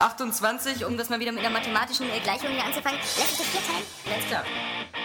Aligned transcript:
28, 0.00 0.86
um 0.86 0.96
das 0.96 1.10
mal 1.10 1.20
wieder 1.20 1.30
mit 1.30 1.44
einer 1.44 1.50
mathematischen 1.50 2.08
äh, 2.10 2.20
Gleichung 2.20 2.48
hier 2.48 2.64
anzufangen. 2.64 2.98
Lass 3.18 3.28
uns 3.28 3.38
das 3.38 3.46
vierteilen. 3.46 3.84
Alles 4.10 4.26
klar. 4.26 4.44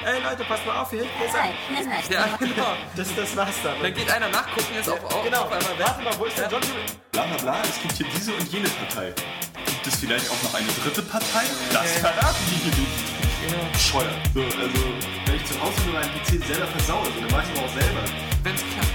Ey 0.05 0.23
Leute, 0.23 0.45
passt 0.45 0.65
mal 0.65 0.79
auf 0.79 0.89
hier. 0.89 1.03
Hier 1.03 1.25
ist 1.27 1.33
Nein, 1.33 1.51
ein. 1.51 1.75
das 1.75 1.93
reicht. 1.93 2.11
Ja, 2.11 2.37
genau. 2.39 2.73
Das, 2.96 3.16
das 3.16 3.36
war's 3.36 3.55
dann. 3.62 3.76
Dann 3.81 3.94
geht 3.94 4.10
einer 4.10 4.29
nachgucken, 4.29 4.73
ist 4.79 4.89
auf, 4.89 5.04
auf, 5.04 5.23
genau. 5.23 5.44
auf 5.44 5.52
einmal 5.52 5.78
weg. 5.78 5.86
Warte 5.86 6.02
mal, 6.02 6.18
wo 6.18 6.26
ist 6.26 6.38
der 6.38 6.50
John? 6.50 6.62
Bla 7.12 7.23
bla 7.23 7.38
bla, 7.38 7.62
es 7.63 7.81
gibt 7.81 7.94
hier 7.94 8.08
diese 8.16 8.34
und 8.34 8.47
jene 8.52 8.70
Partei. 8.70 9.13
Gibt 9.66 9.88
es 9.88 9.96
vielleicht 9.96 10.29
auch 10.31 10.42
noch 10.44 10.54
eine 10.54 10.68
dritte 10.81 11.02
Partei? 11.02 11.43
Das 11.73 11.91
verraten 12.00 12.43
die 12.50 12.55
hier 12.55 12.80
nicht. 12.80 13.73
Bescheuert. 13.73 14.09
So, 14.34 14.41
also, 14.41 14.80
wenn 15.25 15.36
ich 15.36 15.46
zu 15.46 15.62
Hause 15.62 15.75
nur 15.86 16.00
meinen 16.00 16.12
PC 16.14 16.43
selber 16.48 16.68
versaue, 16.68 17.04
dann 17.04 17.27
mach 17.32 17.43
ich 17.43 17.57
aber 17.57 17.68
auch 17.68 17.73
selber. 17.73 18.02
Wenn 18.43 18.55
es 18.55 18.62
klappt. 18.62 18.95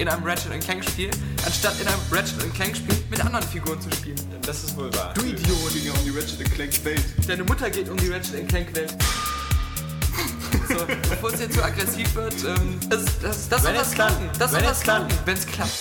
in 0.00 0.08
einem 0.08 0.24
Ratchet 0.24 0.58
Clank 0.64 0.82
Spiel, 0.82 1.10
anstatt 1.44 1.78
in 1.78 1.86
einem 1.86 2.00
Ratchet 2.10 2.54
Clank 2.54 2.74
Spiel 2.74 2.96
mit 3.10 3.22
anderen 3.22 3.46
Figuren 3.46 3.78
zu 3.82 3.90
spielen. 3.92 4.16
Das 4.46 4.64
ist 4.64 4.74
wohl 4.74 4.92
wahr. 4.94 5.12
Du 5.12 5.20
Idiot! 5.20 5.72
Ging 5.74 5.84
ja 5.84 5.92
um 5.92 6.04
die 6.04 6.10
Ratchet 6.10 6.50
Clank 6.54 6.84
Welt. 6.86 7.04
Deine 7.28 7.44
Mutter 7.44 7.68
geht 7.68 7.86
um 7.90 7.98
die 7.98 8.08
Ratchet 8.08 8.48
Clank 8.48 8.74
Welt. 8.74 8.94
So, 10.68 10.86
bevor 10.86 11.32
es 11.34 11.40
jetzt 11.40 11.54
zu 11.54 11.62
aggressiv 11.62 12.14
wird, 12.14 12.34
ähm, 12.44 12.80
das, 12.88 13.04
das, 13.20 13.48
das 13.50 13.62
soll 13.62 13.72
klappt. 13.72 13.94
klappen. 13.94 14.30
Das 14.38 14.50
soll 14.52 14.60
klappt. 14.60 14.82
klappen, 14.82 15.08
wenn 15.26 15.36
es 15.36 15.46
klappt. 15.46 15.72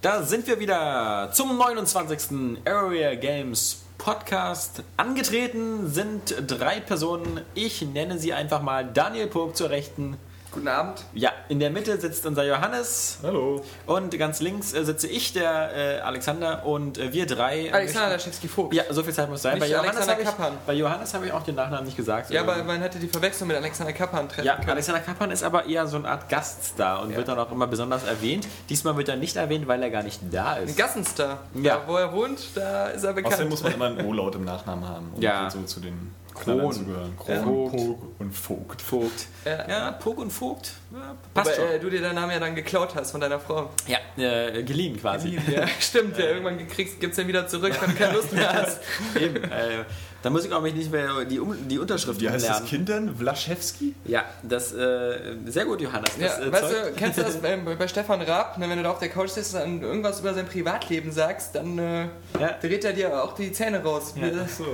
Da 0.00 0.22
sind 0.22 0.46
wir 0.46 0.58
wieder 0.58 1.30
zum 1.34 1.58
29. 1.58 2.58
Area 2.64 3.16
Games 3.16 3.82
Podcast. 3.98 4.82
Angetreten 4.96 5.90
sind 5.90 6.34
drei 6.46 6.80
Personen. 6.80 7.42
Ich 7.54 7.82
nenne 7.82 8.18
sie 8.18 8.32
einfach 8.32 8.62
mal 8.62 8.84
Daniel 8.86 9.26
Pog 9.26 9.56
zur 9.56 9.68
Rechten. 9.68 10.16
Guten 10.56 10.68
Abend. 10.68 11.04
Ja, 11.12 11.32
in 11.50 11.60
der 11.60 11.68
Mitte 11.68 12.00
sitzt 12.00 12.24
unser 12.24 12.42
Johannes. 12.44 13.18
Hallo. 13.22 13.62
Und 13.84 14.18
ganz 14.18 14.40
links 14.40 14.72
äh, 14.72 14.86
sitze 14.86 15.06
ich, 15.06 15.34
der 15.34 15.76
äh, 15.76 16.00
Alexander. 16.00 16.64
Und 16.64 16.96
äh, 16.96 17.12
wir 17.12 17.26
drei. 17.26 17.70
Alexander 17.70 18.08
Laschewski-Vogt. 18.16 18.72
Ja, 18.72 18.84
so 18.88 19.02
viel 19.02 19.12
Zeit 19.12 19.28
muss 19.28 19.42
sein. 19.42 19.58
Nicht 19.58 19.68
Bei 19.70 19.76
Johannes 19.76 20.06
ich, 20.08 20.24
Kappan. 20.24 20.52
bei 20.66 20.72
Johannes 20.72 21.12
habe 21.12 21.26
ich 21.26 21.32
auch 21.32 21.42
den 21.42 21.56
Nachnamen 21.56 21.84
nicht 21.84 21.98
gesagt. 21.98 22.30
Ja, 22.30 22.40
Ähm, 22.40 22.48
aber 22.48 22.64
man 22.64 22.80
hätte 22.80 22.98
die 22.98 23.06
Verwechslung 23.08 23.48
mit 23.48 23.56
Alexander 23.58 23.92
Kappan 23.92 24.30
treffen 24.30 24.46
Ja, 24.46 24.56
können. 24.56 24.70
Alexander 24.70 25.02
Kappan 25.02 25.30
ist 25.30 25.44
aber 25.44 25.66
eher 25.66 25.86
so 25.86 25.98
eine 25.98 26.08
Art 26.08 26.30
Gaststar 26.30 27.02
und 27.02 27.10
Ja. 27.10 27.18
wird 27.18 27.28
dann 27.28 27.38
auch 27.38 27.52
immer 27.52 27.66
besonders 27.66 28.04
erwähnt. 28.04 28.48
Diesmal 28.70 28.96
wird 28.96 29.10
er 29.10 29.16
nicht 29.16 29.36
erwähnt, 29.36 29.68
weil 29.68 29.82
er 29.82 29.90
gar 29.90 30.04
nicht 30.04 30.20
da 30.30 30.54
Ein 30.54 30.64
ist. 30.68 30.78
Gassenstar. 30.78 31.40
Ja. 31.52 31.76
Da, 31.76 31.82
wo 31.86 31.96
er 31.96 32.10
wohnt, 32.14 32.40
da 32.54 32.86
ist 32.86 33.04
er 33.04 33.12
bekannt. 33.12 33.34
Außerdem 33.34 33.50
muss 33.50 33.62
man 33.62 33.74
immer 33.74 33.84
ein 33.98 34.06
O-Laut 34.06 34.34
im 34.36 34.44
Nachnamen 34.46 34.88
haben, 34.88 35.12
um 35.14 35.20
Ja. 35.20 35.50
so 35.50 35.62
zu 35.64 35.80
den 35.80 36.14
Kron. 36.36 37.16
Kron. 37.16 37.44
Pog 37.44 37.98
und 38.18 38.32
Vogt. 38.32 38.82
Vogt. 38.82 39.26
Ja. 39.44 39.68
Ja, 39.68 39.92
Pog 39.92 40.18
und 40.18 40.30
Vogt. 40.30 40.72
Ja, 40.92 41.14
passt 41.34 41.48
Aber 41.48 41.56
schon. 41.56 41.74
äh, 41.74 41.78
du 41.80 41.90
dir 41.90 42.00
deinen 42.00 42.14
Namen 42.16 42.32
ja 42.32 42.38
dann 42.38 42.54
geklaut 42.54 42.94
hast 42.94 43.10
von 43.10 43.20
deiner 43.20 43.40
Frau. 43.40 43.70
ja, 43.86 43.98
äh, 44.22 44.62
geliehen 44.62 44.98
quasi. 45.00 45.38
Ja, 45.50 45.66
stimmt. 45.80 46.18
Ja, 46.18 46.26
irgendwann 46.26 46.66
kriegst, 46.68 47.00
gibt's 47.00 47.16
den 47.16 47.28
wieder 47.28 47.46
zurück, 47.48 47.74
wenn 47.80 47.90
du 47.90 47.96
keine 47.96 48.14
Lust 48.14 48.32
mehr 48.32 48.52
hast. 48.62 48.80
Eben. 49.18 49.42
Äh, 49.44 49.84
da 50.26 50.30
muss 50.30 50.44
ich 50.44 50.52
auch 50.52 50.60
mich 50.60 50.74
nicht 50.74 50.90
mehr 50.90 51.24
die, 51.24 51.38
um, 51.38 51.56
die 51.68 51.78
Unterschrift 51.78 52.20
Wie 52.20 52.28
heißt 52.28 52.44
lernen. 52.44 52.60
das 52.62 52.68
Kind 52.68 52.88
denn? 52.88 53.14
Vlaschewski? 53.16 53.94
Ja, 54.06 54.24
das 54.42 54.72
äh, 54.72 55.16
sehr 55.46 55.64
gut, 55.66 55.80
Johannes. 55.80 56.10
Ja, 56.18 56.26
Das, 56.26 56.40
äh, 56.40 56.50
weißt 56.52 56.64
du, 56.72 56.92
kennst 56.96 57.18
du 57.18 57.22
das 57.22 57.36
bei, 57.40 57.56
bei 57.56 57.86
Stefan 57.86 58.20
Raab, 58.22 58.58
ne, 58.58 58.68
wenn 58.68 58.76
du 58.78 58.82
da 58.82 58.90
auf 58.90 58.98
der 58.98 59.08
Couch 59.08 59.30
sitzt 59.30 59.54
und 59.54 59.82
irgendwas 59.82 60.18
über 60.18 60.34
sein 60.34 60.46
Privatleben 60.46 61.12
sagst, 61.12 61.54
dann 61.54 61.78
äh, 61.78 62.02
Ja. 62.40 62.54
dreht 62.60 62.84
er 62.84 62.92
dir 62.92 63.22
auch 63.22 63.36
die 63.36 63.52
Zähne 63.52 63.82
raus. 63.84 64.14
Ja. 64.16 64.26
Ja, 64.26 64.32
So, 64.48 64.64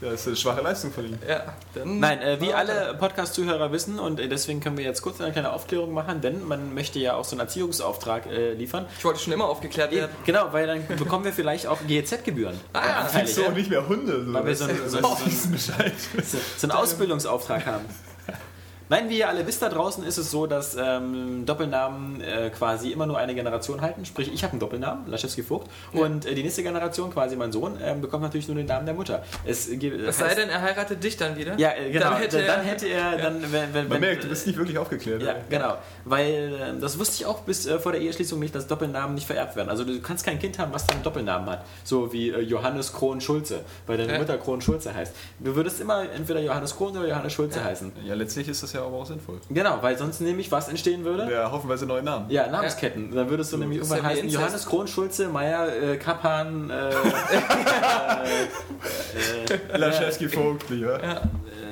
das 0.00 0.20
ist 0.22 0.26
eine 0.28 0.36
schwache 0.36 0.62
Leistung 0.62 0.90
von 0.90 1.04
ihm. 1.04 1.18
dann 1.74 1.98
Nein, 2.00 2.22
äh, 2.22 2.40
wie 2.40 2.48
Ja, 2.48 2.56
alle 2.56 2.96
Podcast-Zuhörer 2.98 3.70
wissen 3.72 3.98
und 3.98 4.18
äh, 4.20 4.28
deswegen 4.28 4.60
können 4.60 4.78
wir 4.78 4.84
jetzt 4.84 5.02
kurz 5.02 5.20
eine 5.20 5.32
kleine 5.32 5.52
Aufklärung 5.52 5.92
machen, 5.92 6.22
denn 6.22 6.46
man 6.48 6.72
möchte 6.72 6.98
ja 6.98 7.14
auch 7.14 7.24
so 7.26 7.32
einen 7.36 7.40
Erziehungsauftrag 7.40 8.24
äh, 8.26 8.54
liefern. 8.54 8.86
Ich 8.98 9.04
wollte 9.04 9.20
schon 9.20 9.34
immer 9.34 9.44
aufgeklärt 9.50 9.92
werden. 9.92 10.10
genau, 10.24 10.48
weil 10.52 10.66
dann 10.66 10.86
bekommen 10.96 11.24
wir 11.26 11.32
vielleicht 11.34 11.66
auch 11.66 11.78
GEZ-Gebühren. 11.86 12.58
Ah, 12.72 12.78
Anteilig, 13.02 13.12
Kriegst 13.24 13.36
du 13.36 13.42
ja. 13.42 13.48
auch 13.48 13.54
nicht 13.54 13.68
mehr 13.70 13.86
Hunde. 13.86 14.24
So. 14.24 14.32
Weil 14.32 14.46
wir 14.46 14.56
so 14.56 14.64
ein- 14.64 14.88
so 15.02 15.72
so, 16.22 16.38
so 16.56 16.66
einen 16.66 16.72
Ausbildungsauftrag 16.72 17.66
haben. 17.66 17.84
Nein, 18.88 19.08
wie 19.08 19.18
ihr 19.18 19.28
alle 19.28 19.46
wisst 19.46 19.62
da 19.62 19.68
draußen, 19.68 20.04
ist 20.04 20.18
es 20.18 20.30
so, 20.30 20.46
dass 20.46 20.76
ähm, 20.78 21.46
Doppelnamen 21.46 22.20
äh, 22.20 22.50
quasi 22.50 22.90
immer 22.92 23.06
nur 23.06 23.16
eine 23.18 23.34
Generation 23.34 23.80
halten. 23.80 24.04
Sprich, 24.04 24.30
ich 24.32 24.42
habe 24.42 24.52
einen 24.52 24.60
Doppelnamen, 24.60 25.08
Laschewski 25.10 25.42
Vogt, 25.42 25.70
und 25.92 26.26
äh, 26.26 26.34
die 26.34 26.42
nächste 26.42 26.62
Generation, 26.62 27.10
quasi 27.12 27.34
mein 27.36 27.50
Sohn, 27.52 27.78
ähm, 27.82 28.00
bekommt 28.00 28.22
natürlich 28.22 28.46
nur 28.46 28.56
den 28.56 28.66
Namen 28.66 28.84
der 28.86 28.94
Mutter. 28.94 29.24
Es, 29.44 29.68
äh, 29.68 29.76
Es 30.06 30.18
sei 30.18 30.34
denn, 30.34 30.48
er 30.50 30.60
heiratet 30.60 31.02
dich 31.02 31.16
dann 31.16 31.36
wieder. 31.36 31.58
Ja, 31.58 31.70
äh, 31.72 31.90
genau. 31.90 32.10
Dann 32.10 32.16
hätte 32.18 32.40
er- 32.42 32.56
dann 32.56 32.64
hätte 32.64 32.88
er 32.88 33.16
dann, 33.16 33.42
wenn, 33.42 33.52
wenn, 33.52 33.72
Man 33.88 33.90
wenn, 33.90 34.00
merkt, 34.00 34.24
du 34.24 34.28
bist 34.28 34.46
nicht 34.46 34.56
wirklich 34.58 34.76
aufgeklärt. 34.78 35.22
Ja, 35.22 35.34
genau. 35.48 35.76
Weil 36.04 36.52
äh, 36.76 36.80
das 36.80 36.98
wusste 36.98 37.14
ich 37.16 37.26
auch 37.26 37.40
bis 37.40 37.66
äh, 37.66 37.78
vor 37.78 37.92
der 37.92 38.00
Eheschließung 38.02 38.38
nicht, 38.38 38.54
dass 38.54 38.66
Doppelnamen 38.66 39.14
nicht 39.14 39.26
vererbt 39.26 39.56
werden. 39.56 39.70
Also 39.70 39.84
du 39.84 39.98
kannst 40.00 40.26
kein 40.26 40.38
Kind 40.38 40.58
haben, 40.58 40.72
was 40.74 40.86
einen 40.90 41.02
Doppelnamen 41.02 41.48
hat. 41.48 41.64
So 41.84 42.12
wie 42.12 42.28
äh, 42.30 42.40
Johannes 42.40 42.92
Krohn 42.92 43.20
Schulze, 43.20 43.60
weil 43.86 43.96
deine 43.96 44.12
Ja. 44.12 44.18
Mutter 44.18 44.36
Krohn 44.36 44.60
Schulze 44.60 44.94
heißt. 44.94 45.14
Du 45.40 45.56
würdest 45.56 45.80
immer 45.80 46.02
entweder 46.14 46.40
Johannes 46.40 46.76
Krohn 46.76 46.96
oder 46.96 47.08
Johannes 47.08 47.32
Schulze 47.32 47.64
heißen. 47.64 47.92
Ja, 48.04 48.14
letztlich 48.14 48.48
ist 48.48 48.62
das 48.62 48.73
ja 48.74 48.84
aber 48.84 48.96
auch 48.98 49.06
sinnvoll. 49.06 49.38
Genau, 49.48 49.78
weil 49.80 49.96
sonst 49.96 50.20
nämlich 50.20 50.50
was 50.52 50.68
entstehen 50.68 51.04
würde? 51.04 51.30
Ja, 51.32 51.50
hoffenweise 51.50 51.86
neue 51.86 52.02
Namen. 52.02 52.28
Ja, 52.30 52.46
Namensketten. 52.48 53.14
Dann 53.14 53.30
würdest 53.30 53.52
du 53.52 53.56
nämlich 53.58 53.80
ist 53.80 53.86
irgendwann 53.90 54.04
ja 54.04 54.10
heißen 54.10 54.24
Inzest. 54.24 54.40
Johannes 54.42 54.66
Krohn 54.66 54.86
Schulze, 54.86 55.28
Meier, 55.28 55.68
äh, 55.68 55.96
Kappan, 55.96 56.70
äh, 56.70 56.90
Laschewski 59.78 60.28
Vogt, 60.28 60.70
nicht 60.70 60.84
wahr? 60.84 61.00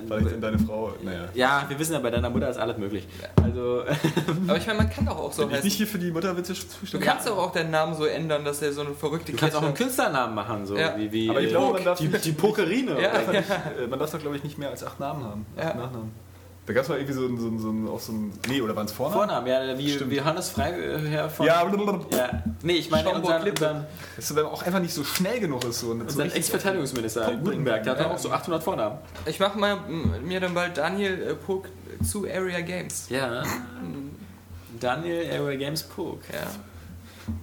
Vielleicht 0.08 0.32
in 0.32 0.40
deine 0.40 0.58
Frau. 0.58 0.92
Naja. 1.02 1.28
ja, 1.32 1.64
wir 1.68 1.78
wissen 1.78 1.92
ja, 1.92 2.00
bei 2.00 2.10
deiner 2.10 2.28
Mutter 2.28 2.50
ist 2.50 2.56
alles 2.58 2.76
möglich. 2.76 3.06
Also, 3.42 3.84
Aber 4.48 4.58
ich 4.58 4.66
meine, 4.66 4.78
man 4.80 4.90
kann 4.90 5.06
doch 5.06 5.16
auch 5.16 5.32
so 5.32 5.42
Bin 5.42 5.50
ich 5.50 5.56
heißen. 5.56 5.64
nicht 5.68 5.76
hier 5.76 5.86
für 5.86 5.98
die 5.98 6.10
Mutterwitze 6.10 6.52
Du 6.54 6.58
zuständig? 6.58 7.08
kannst 7.08 7.26
doch 7.28 7.38
auch 7.38 7.52
deinen 7.52 7.70
Namen 7.70 7.94
so 7.94 8.04
ändern, 8.04 8.44
dass 8.44 8.60
er 8.62 8.72
so 8.72 8.80
eine 8.82 8.94
verrückte 8.94 9.32
du 9.32 9.38
kannst 9.38 9.56
auch 9.56 9.62
einen 9.62 9.74
Künstlernamen 9.74 10.34
machen, 10.34 10.66
so 10.66 10.76
Ja. 10.76 10.94
wie, 10.98 11.10
wie 11.12 11.30
Aber 11.30 11.40
ich 11.40 11.46
äh, 11.46 11.50
glaube, 11.50 11.74
man 11.74 11.84
darf 11.84 11.98
die, 11.98 12.08
die 12.08 12.32
Pokerine. 12.32 13.00
Ja, 13.00 13.10
oder? 13.12 13.32
ja. 13.32 13.40
Äh, 13.40 13.86
Man 13.88 13.98
darf 13.98 14.10
doch, 14.10 14.18
glaube 14.18 14.36
ich, 14.36 14.42
nicht 14.44 14.58
mehr 14.58 14.70
als 14.70 14.84
acht 14.84 14.98
Namen 15.00 15.24
haben. 15.24 15.46
Ja. 15.56 15.68
Acht 15.68 15.76
Nachnamen. 15.76 16.12
Da 16.64 16.72
gab 16.74 16.84
es 16.84 16.88
mal 16.88 16.96
irgendwie 16.98 17.14
so 17.14 17.26
ein, 17.26 17.38
so 17.40 17.48
ein, 17.48 17.58
so 17.58 17.70
ein, 17.70 17.88
auch 17.88 17.98
so 17.98 18.12
ein. 18.12 18.32
Nee, 18.48 18.60
oder 18.60 18.76
waren 18.76 18.86
es 18.86 18.92
Vornamen? 18.92 19.18
Vornamen, 19.18 19.46
ja, 19.48 19.76
wie, 19.78 19.90
Stimmt. 19.94 20.12
wie 20.12 20.16
Johannes 20.18 20.50
Freiherr 20.50 21.28
von. 21.28 21.44
Ja, 21.44 21.64
blablabla. 21.64 22.16
ja. 22.16 22.42
Nee, 22.62 22.74
ich 22.74 22.88
meine 22.88 23.10
unseren, 23.10 23.42
unseren, 23.48 23.86
Das 24.14 24.30
ist, 24.30 24.36
wenn 24.36 24.44
man 24.44 24.52
auch 24.52 24.62
einfach 24.62 24.78
nicht 24.78 24.94
so 24.94 25.02
schnell 25.02 25.40
genug 25.40 25.64
ist. 25.64 25.80
So, 25.80 25.88
und 25.90 25.98
so 25.98 26.04
unseren 26.04 26.22
richtig- 26.22 26.38
Ex-Verteidigungsminister 26.38 27.32
Gutenberg, 27.42 27.82
der 27.82 27.92
hat 27.94 28.00
Ja. 28.00 28.10
auch 28.12 28.18
so 28.18 28.30
800 28.30 28.62
Vornamen. 28.62 28.98
Ich 29.26 29.40
mache 29.40 29.58
mal 29.58 29.76
mir 30.24 30.38
dann 30.38 30.54
bald 30.54 30.76
Daniel 30.78 31.20
äh, 31.30 31.34
Pog 31.34 31.68
zu 32.04 32.26
Area 32.28 32.60
Games. 32.60 33.06
Ja. 33.08 33.42
Daniel 34.78 35.30
Area 35.32 35.56
Games 35.58 35.82
Pook. 35.82 36.20
Ja. 36.32 36.46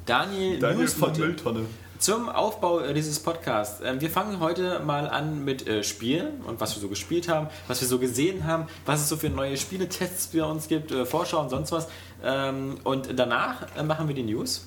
Daniel, 0.06 0.60
Daniel 0.60 0.80
News 0.82 0.94
von 0.94 1.12
Mülltonne. 1.18 1.66
Zum 2.00 2.30
Aufbau 2.30 2.80
äh, 2.80 2.94
dieses 2.94 3.20
Podcasts. 3.20 3.82
Ähm, 3.84 4.00
wir 4.00 4.10
fangen 4.10 4.40
heute 4.40 4.80
mal 4.80 5.10
an 5.10 5.44
mit 5.44 5.68
äh, 5.68 5.84
Spielen 5.84 6.40
und 6.48 6.62
was 6.62 6.74
wir 6.74 6.82
so 6.82 6.88
gespielt 6.88 7.28
haben, 7.28 7.50
was 7.68 7.82
wir 7.82 7.90
so 7.90 8.00
gesehen 8.00 8.46
haben, 8.46 8.68
was 8.86 9.02
es 9.02 9.10
so 9.10 9.18
für 9.18 9.30
neue 9.30 9.58
Spieletests 9.58 10.28
bei 10.28 10.42
uns 10.46 10.70
gibt, 10.70 10.94
äh, 10.94 11.06
Vorschau 11.06 11.42
und 11.42 11.50
sonst 11.50 11.74
was. 11.74 11.90
Ähm, 12.24 12.78
und 12.86 13.20
danach 13.20 13.68
machen 13.84 14.08
wir 14.08 14.16
die 14.16 14.24
News. 14.24 14.66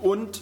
Und 0.00 0.40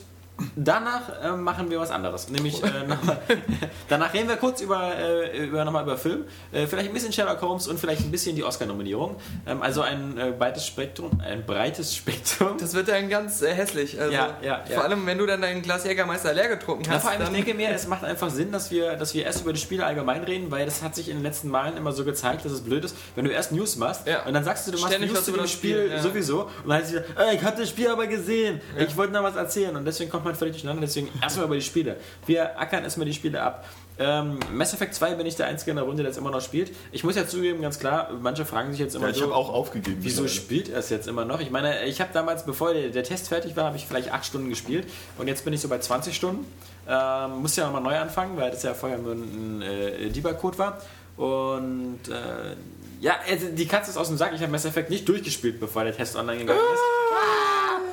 danach 0.57 1.03
äh, 1.23 1.33
machen 1.37 1.71
wir 1.71 1.81
was 1.81 1.91
anderes. 1.91 2.29
Nämlich 2.29 2.63
äh, 2.63 2.67
nochmal- 2.87 3.19
danach 3.89 4.13
reden 4.15 4.29
wir 4.29 4.37
kurz 4.37 4.61
über, 4.61 4.95
äh, 4.97 5.47
über, 5.47 5.65
nochmal 5.65 5.83
über 5.85 5.97
Film, 5.97 6.25
äh, 6.53 6.67
vielleicht 6.67 6.89
ein 6.89 6.95
bisschen 6.95 7.13
Sherlock 7.13 7.41
Holmes 7.43 7.67
und 7.69 7.79
vielleicht 7.81 8.03
ein 8.03 8.11
bisschen 8.11 8.37
die 8.37 8.45
Oscar-Nominierung. 8.45 9.17
Ähm, 9.47 9.63
also 9.63 9.83
ein 9.83 10.19
äh, 10.19 10.33
breites 10.37 10.67
Spektrum, 10.67 11.21
ein 11.25 11.45
breites 11.45 11.95
Spektrum. 11.95 12.57
Das 12.59 12.75
wird 12.75 12.89
dann 12.89 13.09
ganz 13.09 13.43
äh, 13.43 13.53
hässlich. 13.53 14.01
Also, 14.01 14.13
Ja, 14.13 14.37
ja, 14.43 14.65
ja. 14.69 14.75
Vor 14.75 14.85
allem, 14.85 15.07
wenn 15.07 15.19
du 15.19 15.27
dann 15.27 15.41
dein 15.43 15.63
Glas 15.63 15.85
Jägermeister 15.85 16.33
leer 16.35 16.49
getrunken 16.49 16.89
hast. 16.91 17.03
vor 17.03 17.11
allem, 17.11 17.23
ich 17.23 17.29
denke 17.31 17.55
mir, 17.55 17.71
es 17.71 17.87
macht 17.87 18.05
einfach 18.05 18.31
Sinn, 18.31 18.53
dass 18.53 18.71
wir, 18.71 18.95
dass 18.97 19.15
wir 19.15 19.25
erst 19.25 19.43
über 19.43 19.53
die 19.53 19.61
Spiele 19.61 19.85
allgemein 19.85 20.23
reden, 20.25 20.51
weil 20.51 20.65
das 20.65 20.83
hat 20.83 20.95
sich 20.95 21.09
in 21.09 21.17
den 21.19 21.23
letzten 21.23 21.49
Malen 21.49 21.77
immer 21.77 21.93
so 21.93 22.05
gezeigt, 22.05 22.45
dass 22.45 22.53
es 22.53 22.61
blöd 22.63 22.85
ist, 22.85 22.97
wenn 23.15 23.25
du 23.25 23.31
erst 23.31 23.53
News 23.53 23.77
machst 23.77 24.03
und 24.27 24.35
dann 24.35 24.45
sagst 24.45 24.67
du, 24.67 24.73
du 24.73 24.79
machst 24.79 24.93
Ständig 24.93 25.13
News 25.13 25.25
zu 25.25 25.31
über 25.31 25.39
dem 25.39 25.43
das 25.45 25.53
Spiel, 25.53 25.87
Spiel, 25.87 25.99
sowieso 26.01 26.43
und 26.43 26.69
dann 26.69 26.79
heißt 26.79 26.87
es 26.87 26.93
wieder, 26.93 27.05
"Ey, 27.29 27.37
ich 27.37 27.43
habe 27.43 27.57
das 27.61 27.69
Spiel 27.69 27.89
aber 27.89 28.07
gesehen, 28.07 28.61
ich 28.79 28.97
wollte 28.97 29.13
noch 29.13 29.23
was 29.23 29.37
erzählen 29.37 29.75
und 29.77 29.85
deswegen 29.85 30.11
kommt 30.11 30.25
man 30.25 30.28
völlig 30.37 30.55
durcheinander, 30.55 30.83
deswegen 30.83 31.09
erstmal 31.23 31.47
über 31.47 31.55
die 31.55 31.63
Spiele. 31.63 31.97
Wir 32.27 32.59
ackern 32.59 32.85
erstmal 32.85 33.07
die 33.07 33.15
Spiele 33.15 33.43
ab. 33.43 33.65
Ähm, 34.01 34.39
Mass 34.53 34.75
Effect 34.75 34.95
2 34.95 35.15
bin 35.17 35.27
ich 35.27 35.35
der 35.35 35.47
Einzige 35.47 35.73
in 35.73 35.77
der 35.77 35.85
Runde, 35.85 36.03
der 36.03 36.13
es 36.13 36.19
immer 36.19 36.31
noch 36.31 36.41
spielt. 36.41 36.71
Ich 36.93 37.03
muss 37.03 37.17
ja 37.17 37.27
zugeben, 37.27 37.63
ganz 37.63 37.81
klar, 37.81 38.11
manche 38.21 38.45
fragen 38.45 38.71
sich 38.71 38.79
jetzt 38.79 38.95
immer 38.95 39.07
Ja, 39.07 39.11
ich 39.11 39.19
so, 39.19 39.25
habe 39.25 39.35
auch 39.35 39.53
aufgegeben. 39.53 39.99
Wieso 40.01 40.23
mittlerweile. 40.23 40.43
spielt 40.43 40.69
er 40.69 40.79
es 40.79 40.91
jetzt 40.91 41.09
immer 41.09 41.25
noch? 41.25 41.41
Ich 41.41 41.51
meine, 41.51 41.85
ich 41.85 42.01
habe 42.01 42.11
damals, 42.13 42.45
bevor 42.47 42.73
der, 42.75 42.91
der 42.91 43.03
Test 43.03 43.29
fertig 43.29 43.57
war, 43.57 43.65
habe 43.65 43.77
ich 43.77 43.87
vielleicht 43.87 44.13
8 44.13 44.25
Stunden 44.25 44.51
gespielt 44.51 44.87
und 45.19 45.27
jetzt 45.27 45.45
bin 45.45 45.53
ich 45.53 45.61
so 45.61 45.69
bei 45.69 45.79
20 45.79 46.15
Stunden. 46.15 46.47
Ähm, 46.89 47.43
muss 47.43 47.57
ja 47.57 47.65
nochmal 47.65 47.83
neu 47.83 47.99
anfangen, 47.99 48.37
weil 48.37 48.51
das 48.51 48.63
ja 48.63 48.73
vorher 48.73 48.99
nur 48.99 49.13
ein, 49.15 49.59
ein 49.59 49.63
äh, 49.63 50.11
Debug-Code 50.11 50.59
war. 50.59 50.81
Und 51.17 51.99
äh, 52.09 52.55
ja, 53.01 53.17
also 53.29 53.49
die 53.51 53.67
Katze 53.67 53.91
ist 53.91 53.97
aus 53.97 54.09
dem 54.09 54.17
Sack. 54.17 54.33
Ich 54.35 54.41
habe 54.41 54.53
Mass 54.53 54.65
Effect 54.65 54.91
nicht 54.91 55.09
durchgespielt, 55.09 55.61
bevor 55.61 55.85
der 55.85 55.95
Test 55.95 56.17
online 56.17 56.39
gegangen 56.39 56.61
ist. 56.61 56.81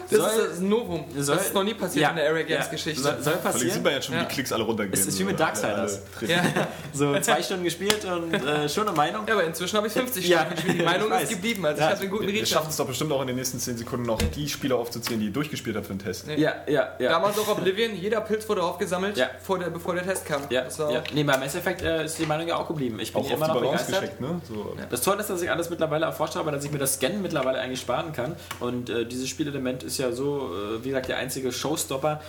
Das 0.09 0.19
Soll- 0.19 0.29
ist 0.29 0.51
das 0.51 0.59
Novum. 0.59 1.05
soll- 1.17 1.35
das 1.35 1.45
ist 1.47 1.53
noch 1.53 1.63
nie 1.63 1.73
passiert 1.73 2.03
Ja, 2.03 2.09
in 2.11 2.15
der 2.17 2.29
Area 2.29 2.43
Games 2.43 2.65
ja. 2.65 2.71
Geschichte. 2.71 3.01
Soll, 3.01 3.21
soll 3.21 3.33
passieren. 3.37 3.71
sieht 3.71 3.83
man 3.83 3.93
jetzt 3.93 4.05
schon, 4.05 4.15
wie 4.15 4.19
Ja. 4.19 4.25
die 4.25 4.33
Klicks 4.33 4.51
alle 4.53 4.63
runtergehen. 4.63 4.93
Es 4.93 5.07
ist 5.07 5.17
wie 5.19 5.23
mit 5.23 5.39
Darksiders. 5.39 5.99
ja. 6.27 6.43
So 6.93 7.19
zwei 7.19 7.41
Stunden 7.43 7.63
gespielt 7.63 8.05
und 8.05 8.33
äh, 8.33 8.69
schon 8.69 8.87
eine 8.87 8.95
Meinung. 8.95 9.25
ja, 9.27 9.33
aber 9.33 9.43
inzwischen 9.43 9.75
habe 9.77 9.87
ich 9.87 9.93
50 9.93 10.27
Ja, 10.27 10.39
Stunden 10.41 10.55
gespielt. 10.55 10.79
Die 10.79 10.85
Meinung 10.85 11.11
ist 11.21 11.29
geblieben. 11.29 11.65
Also 11.65 11.81
Ja. 11.81 11.87
ich 11.87 11.91
habe 11.93 12.01
einen 12.03 12.11
guten 12.11 12.27
Wir 12.27 12.33
Riecher. 12.33 12.45
schaffen 12.45 12.69
es 12.69 12.77
doch 12.77 12.87
bestimmt 12.87 13.11
auch 13.11 13.21
in 13.21 13.27
den 13.27 13.35
nächsten 13.35 13.59
10 13.59 13.77
Sekunden 13.77 14.05
noch, 14.05 14.21
die 14.21 14.47
Spieler 14.47 14.75
aufzuzählen, 14.77 15.19
die 15.19 15.31
durchgespielt 15.31 15.75
haben 15.75 15.83
für 15.83 15.93
den 15.93 15.99
Test. 15.99 16.27
Ja, 16.27 16.53
ja, 16.67 16.89
ja. 16.99 17.09
Damals 17.09 17.38
auch 17.39 17.47
Oblivion, 17.49 17.95
jeder 17.95 18.21
Pilz 18.21 18.47
wurde 18.47 18.63
aufgesammelt, 18.63 19.17
Ja. 19.17 19.29
vor 19.41 19.59
der, 19.59 19.69
bevor 19.71 19.95
der 19.95 20.03
Test 20.05 20.25
kam. 20.25 20.43
ja, 20.49 20.61
Das 20.61 20.77
war 20.79 20.91
ja. 20.91 21.03
Nee, 21.13 21.23
bei 21.23 21.35
Mass 21.38 21.55
Effect 21.55 21.81
äh, 21.81 22.05
ist 22.05 22.17
die 22.19 22.25
Meinung 22.25 22.47
ja 22.47 22.55
auch 22.57 22.67
geblieben. 22.67 22.99
Ich 22.99 23.11
bin 23.11 23.21
Auch 23.23 23.29
immer 23.31 23.47
noch 23.47 23.59
begeistert. 23.61 24.01
geschickt, 24.01 24.21
ne? 24.21 24.39
So. 24.47 24.75
Das 24.89 25.01
Tolle 25.01 25.21
ist, 25.21 25.29
dass 25.29 25.41
ich 25.41 25.49
alles 25.51 25.69
mittlerweile 25.69 26.05
erforscht 26.05 26.35
habe, 26.35 26.51
dass 26.51 26.63
ich 26.63 26.71
mir 26.71 26.77
das 26.79 26.93
Scannen 26.95 27.21
mittlerweile 27.21 27.59
eigentlich 27.59 27.81
sparen 27.81 28.13
kann. 28.13 28.35
Und 28.59 28.89
äh, 28.89 29.05
dieses 29.05 29.27
Spielelement 29.27 29.75
ist 29.83 29.98
ja 29.98 30.12
so, 30.12 30.50
äh, 30.54 30.83
wie 30.83 30.89
gesagt, 30.89 31.10
der 31.10 31.18
einzige 31.18 31.51
Showstopper. 31.51 32.22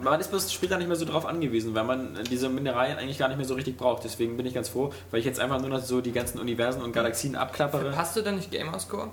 Man 0.00 0.20
ist 0.20 0.30
bloß 0.30 0.52
später 0.52 0.78
nicht 0.78 0.86
mehr 0.86 0.96
so 0.96 1.04
drauf 1.04 1.26
angewiesen, 1.26 1.74
weil 1.74 1.84
man 1.84 2.18
diese 2.30 2.48
Mineralien 2.48 2.96
eigentlich 2.98 3.18
gar 3.18 3.28
nicht 3.28 3.36
mehr 3.36 3.46
so 3.46 3.54
richtig 3.54 3.76
braucht. 3.76 4.04
Deswegen 4.04 4.36
bin 4.36 4.46
ich 4.46 4.54
ganz 4.54 4.70
froh, 4.70 4.92
weil 5.10 5.20
ich 5.20 5.26
jetzt 5.26 5.38
einfach 5.38 5.60
nur 5.60 5.68
noch 5.68 5.80
so 5.80 6.00
die 6.00 6.12
ganzen 6.12 6.38
Universen 6.38 6.80
und 6.82 6.92
Galaxien 6.92 7.36
abklappere. 7.36 7.94
Hast 7.94 8.16
du 8.16 8.22
dann 8.22 8.36
nicht 8.36 8.50
Gamerscore? 8.50 9.10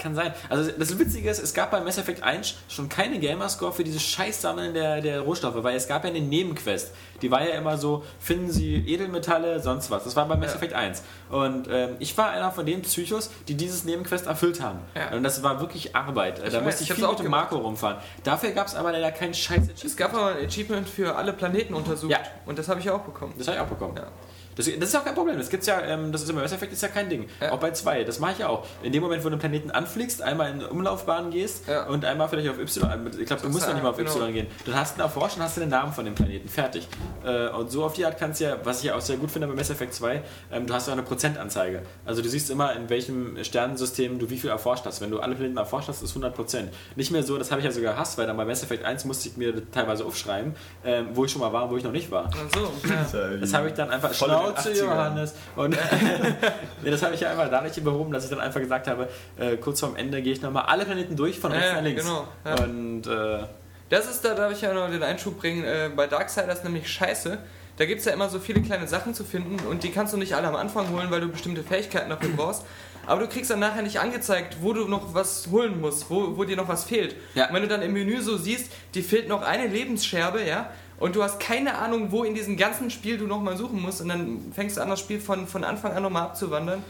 Kann 0.00 0.14
sein. 0.14 0.32
Also 0.48 0.70
das 0.70 0.98
Witzige 0.98 1.28
ist, 1.30 1.42
es 1.42 1.54
gab 1.54 1.70
bei 1.70 1.80
Mass 1.80 1.98
Effect 1.98 2.22
1 2.22 2.54
schon 2.68 2.88
keine 2.88 3.18
Gamerscore 3.18 3.72
für 3.72 3.84
dieses 3.84 4.02
Scheißsammeln 4.02 4.74
der, 4.74 5.00
der 5.00 5.20
Rohstoffe, 5.20 5.62
weil 5.62 5.76
es 5.76 5.86
gab 5.86 6.04
ja 6.04 6.10
eine 6.10 6.20
Nebenquest. 6.20 6.92
Die 7.22 7.30
war 7.30 7.46
ja 7.46 7.54
immer 7.54 7.76
so, 7.76 8.02
finden 8.18 8.50
Sie 8.50 8.76
Edelmetalle, 8.76 9.60
sonst 9.60 9.90
was. 9.90 10.04
Das 10.04 10.16
war 10.16 10.26
bei 10.26 10.36
Mass 10.36 10.50
Ja. 10.52 10.56
Effect 10.56 10.72
1. 10.72 11.02
Und 11.28 11.68
ähm, 11.70 11.96
ich 11.98 12.16
war 12.16 12.30
einer 12.30 12.50
von 12.50 12.64
den 12.64 12.82
Psychos, 12.82 13.30
die 13.46 13.54
dieses 13.54 13.84
Nebenquest 13.84 14.26
erfüllt 14.26 14.60
haben. 14.62 14.80
Ja. 14.94 15.14
Und 15.16 15.22
das 15.22 15.42
war 15.42 15.60
wirklich 15.60 15.94
Arbeit. 15.94 16.38
da 16.38 16.44
weiß, 16.44 16.64
musste 16.64 16.84
ich 16.84 16.90
ich 16.90 16.96
viel 16.96 17.04
auch 17.04 17.10
mit 17.12 17.20
dem. 17.20 17.30
Marco 17.30 17.56
rumfahren. 17.58 17.98
Dafür 18.24 18.50
gab 18.52 18.66
es 18.66 18.74
aber 18.74 18.92
leider 18.92 19.12
keinen 19.12 19.34
Scheiß. 19.34 19.68
Es 19.84 19.96
gab 19.96 20.14
aber 20.14 20.36
ein 20.36 20.46
Achievement 20.46 20.88
für 20.88 21.14
alle 21.14 21.32
Planeten 21.34 21.74
untersucht. 21.74 22.10
Ja. 22.12 22.20
Und 22.46 22.58
das 22.58 22.68
habe 22.68 22.80
ich 22.80 22.88
auch 22.90 23.00
bekommen. 23.02 23.34
Das 23.36 23.46
habe 23.48 23.58
ich 23.58 23.62
auch 23.62 23.68
bekommen. 23.68 23.96
Ja. 23.96 24.08
Das, 24.56 24.66
das 24.66 24.88
ist 24.88 24.96
auch 24.96 25.04
kein 25.04 25.14
Problem. 25.14 25.38
Das 25.38 25.48
gibt's 25.48 25.66
ja, 25.66 25.80
ähm, 25.82 26.12
das 26.12 26.22
ist 26.22 26.30
im 26.30 26.36
Mass 26.36 26.52
Effect 26.52 26.72
ist 26.72 26.82
ja 26.82 26.88
kein 26.88 27.08
Ding. 27.08 27.28
Ja. 27.40 27.52
Auch 27.52 27.58
bei 27.58 27.70
2. 27.70 28.04
Das 28.04 28.18
mache 28.18 28.32
ich 28.32 28.38
ja 28.38 28.48
auch. 28.48 28.66
In 28.82 28.92
dem 28.92 29.02
Moment, 29.02 29.22
wo 29.24 29.28
du 29.28 29.32
einen 29.34 29.40
Planeten 29.40 29.70
anfliegst, 29.70 30.22
einmal 30.22 30.48
in 30.50 30.54
eine 30.60 30.68
Umlaufbahn 30.68 31.30
gehst 31.30 31.68
Ja. 31.68 31.86
und 31.86 32.04
einmal 32.04 32.28
vielleicht 32.28 32.48
auf 32.50 32.58
Y. 32.58 33.10
Ich 33.18 33.26
glaube, 33.26 33.42
du 33.42 33.48
musst 33.48 33.66
noch 33.66 33.74
nicht 33.74 33.82
mal 33.82 33.90
auf 33.90 33.96
genau. 33.96 34.10
Y 34.10 34.32
gehen. 34.32 34.46
Du 34.64 34.74
hast 34.74 34.92
einen 34.94 35.02
erforscht 35.02 35.36
und 35.36 35.42
hast 35.42 35.56
den 35.56 35.68
Namen 35.68 35.92
von 35.92 36.04
dem 36.04 36.14
Planeten. 36.14 36.48
Fertig. 36.48 36.88
Äh, 37.24 37.48
und 37.48 37.70
so 37.70 37.84
auf 37.84 37.94
die 37.94 38.04
Art 38.04 38.18
kannst 38.18 38.40
du 38.40 38.44
ja, 38.44 38.56
was 38.64 38.78
ich 38.78 38.84
ja 38.86 38.96
auch 38.96 39.00
sehr 39.00 39.16
gut 39.16 39.30
finde 39.30 39.46
bei 39.46 39.54
Mass 39.54 39.70
Effect 39.70 39.94
2, 39.94 40.22
ähm, 40.52 40.66
du 40.66 40.74
hast 40.74 40.86
ja 40.86 40.92
auch 40.94 40.98
eine 40.98 41.06
Prozentanzeige. 41.06 41.82
Also 42.04 42.22
du 42.22 42.28
siehst 42.28 42.50
immer, 42.50 42.74
in 42.74 42.88
welchem 42.88 43.42
Sternensystem 43.42 44.18
du 44.18 44.30
wie 44.30 44.38
viel 44.38 44.50
erforscht 44.50 44.84
hast. 44.86 45.00
Wenn 45.00 45.10
du 45.10 45.20
alle 45.20 45.34
Planeten 45.34 45.56
erforscht 45.56 45.88
hast, 45.88 46.02
ist 46.02 46.10
100 46.10 46.34
Prozent. 46.34 46.72
Nicht 46.96 47.10
mehr 47.10 47.22
so, 47.22 47.38
das 47.38 47.50
habe 47.50 47.60
ich 47.60 47.64
ja 47.66 47.72
sogar 47.72 47.92
gehasst, 47.94 48.18
weil 48.18 48.26
dann 48.26 48.36
bei 48.36 48.44
Mass 48.44 48.62
Effect 48.62 48.84
1 48.84 49.04
musste 49.04 49.28
ich 49.28 49.36
mir 49.36 49.70
teilweise 49.70 50.04
aufschreiben, 50.04 50.54
ähm, 50.84 51.08
wo 51.14 51.24
ich 51.24 51.30
schon 51.32 51.40
mal 51.40 51.52
war 51.52 51.64
und 51.64 51.70
wo 51.70 51.76
ich 51.76 51.84
noch 51.84 51.92
nicht 51.92 52.10
war. 52.10 52.30
Ach 52.32 52.54
so, 52.54 52.88
ja. 52.88 52.94
ja 53.12 53.36
wie 53.36 53.40
Das 53.40 53.54
habe 53.54 53.68
ich 53.68 53.74
dann 53.74 53.90
einfach 53.90 54.12
voll 54.12 54.30
80ern. 54.58 54.76
Johannes. 54.78 55.34
Und 55.56 55.70
nee, 56.82 56.90
das 56.90 57.02
habe 57.02 57.14
ich 57.14 57.20
ja 57.20 57.30
einfach 57.30 57.50
dadurch 57.50 57.82
behoben, 57.82 58.12
dass 58.12 58.24
ich 58.24 58.30
dann 58.30 58.40
einfach 58.40 58.60
gesagt 58.60 58.86
habe, 58.88 59.08
äh, 59.38 59.56
kurz 59.56 59.80
vorm 59.80 59.96
Ende 59.96 60.20
gehe 60.22 60.32
ich 60.32 60.42
nochmal 60.42 60.64
alle 60.66 60.84
Planeten 60.84 61.16
durch, 61.16 61.38
von 61.38 61.52
rechts 61.52 61.68
Ja, 61.68 61.74
nach 61.76 61.82
links. 61.82 62.02
genau, 62.04 62.28
ja. 62.44 62.64
Und 62.64 63.06
äh, 63.06 63.44
Das 63.88 64.08
ist, 64.10 64.24
da 64.24 64.34
darf 64.34 64.52
ich 64.52 64.60
ja 64.60 64.72
noch 64.72 64.90
den 64.90 65.02
Einschub 65.02 65.38
bringen, 65.38 65.64
äh, 65.64 65.90
bei 65.94 66.06
Darksiders 66.06 66.64
nämlich 66.64 66.88
scheiße. 66.88 67.38
Da 67.76 67.86
gibt 67.86 68.00
es 68.00 68.04
ja 68.06 68.12
immer 68.12 68.28
so 68.28 68.38
viele 68.38 68.60
kleine 68.60 68.86
Sachen 68.86 69.14
zu 69.14 69.24
finden 69.24 69.56
und 69.66 69.82
die 69.84 69.90
kannst 69.90 70.12
du 70.12 70.18
nicht 70.18 70.34
alle 70.34 70.48
am 70.48 70.56
Anfang 70.56 70.90
holen, 70.90 71.10
weil 71.10 71.20
du 71.22 71.28
bestimmte 71.28 71.62
Fähigkeiten 71.62 72.10
dafür 72.10 72.28
brauchst. 72.36 72.64
Aber 73.06 73.22
du 73.22 73.28
kriegst 73.28 73.50
dann 73.50 73.58
nachher 73.60 73.80
nicht 73.82 73.98
angezeigt, 73.98 74.58
wo 74.60 74.74
du 74.74 74.86
noch 74.86 75.14
was 75.14 75.48
holen 75.50 75.80
musst, 75.80 76.10
wo, 76.10 76.36
wo 76.36 76.44
dir 76.44 76.56
noch 76.56 76.68
was 76.68 76.84
fehlt. 76.84 77.16
Ja. 77.34 77.48
Und 77.48 77.54
wenn 77.54 77.62
du 77.62 77.68
dann 77.68 77.80
im 77.80 77.94
Menü 77.94 78.20
so 78.20 78.36
siehst, 78.36 78.70
dir 78.94 79.02
fehlt 79.02 79.28
noch 79.28 79.40
eine 79.42 79.66
Lebensscherbe, 79.66 80.44
ja, 80.44 80.68
und 81.00 81.16
du 81.16 81.22
hast 81.24 81.40
keine 81.40 81.76
Ahnung, 81.78 82.12
wo 82.12 82.22
in 82.22 82.34
diesem 82.36 82.56
ganzen 82.56 82.90
Spiel 82.90 83.18
du 83.18 83.26
nochmal 83.26 83.56
suchen 83.56 83.80
musst 83.82 84.00
und 84.00 84.08
dann 84.08 84.52
fängst 84.54 84.76
du 84.76 84.80
an, 84.82 84.88
das 84.90 85.00
Spiel 85.00 85.20
von, 85.20 85.48
von 85.48 85.64
Anfang 85.64 85.92
an 85.92 86.02
nochmal 86.04 86.22
abzuwandern. 86.22 86.84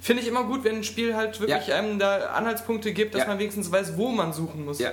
Finde 0.00 0.22
ich 0.22 0.28
immer 0.28 0.44
gut, 0.44 0.62
wenn 0.64 0.76
ein 0.76 0.84
Spiel 0.84 1.16
halt 1.16 1.40
wirklich 1.40 1.66
Ja. 1.68 1.76
einem 1.76 1.98
da 1.98 2.26
Anhaltspunkte 2.34 2.92
gibt, 2.92 3.14
dass 3.14 3.22
Ja. 3.22 3.28
man 3.28 3.38
wenigstens 3.38 3.72
weiß, 3.72 3.96
wo 3.96 4.10
man 4.10 4.32
suchen 4.32 4.64
muss. 4.64 4.78
ja. 4.78 4.90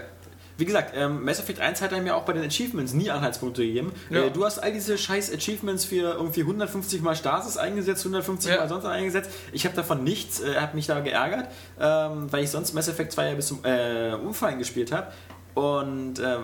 Wie 0.57 0.65
gesagt, 0.65 0.93
ähm, 0.95 1.25
Mass 1.25 1.39
Effect 1.39 1.59
1 1.59 1.81
hat 1.81 1.91
er 1.91 2.01
mir 2.01 2.15
auch 2.15 2.21
bei 2.23 2.33
den 2.33 2.43
Achievements 2.43 2.93
nie 2.93 3.09
Anhaltspunkte 3.09 3.65
gegeben. 3.65 3.93
Ja. 4.11 4.25
Äh, 4.25 4.31
du 4.31 4.45
hast 4.45 4.59
all 4.59 4.71
diese 4.71 4.95
scheiß 4.95 5.33
Achievements 5.33 5.85
für 5.85 6.13
irgendwie 6.13 6.41
150 6.43 7.01
mal 7.01 7.15
Stasis 7.15 7.57
eingesetzt, 7.57 8.03
150 8.05 8.51
Ja. 8.51 8.57
mal 8.57 8.69
sonst 8.69 8.85
eingesetzt. 8.85 9.31
Ich 9.53 9.65
habe 9.65 9.75
davon 9.75 10.03
nichts, 10.03 10.39
äh, 10.39 10.55
hat 10.57 10.75
mich 10.75 10.85
da 10.85 10.99
geärgert, 10.99 11.47
ähm, 11.79 12.31
weil 12.31 12.43
ich 12.43 12.51
sonst 12.51 12.73
Mass 12.75 12.87
Effect 12.89 13.11
2 13.13 13.29
ja 13.29 13.33
bis 13.33 13.47
zum 13.47 13.65
äh, 13.65 14.13
Umfallen 14.13 14.59
gespielt 14.59 14.91
habe. 14.91 15.07
Und 15.55 16.19
ähm, 16.19 16.43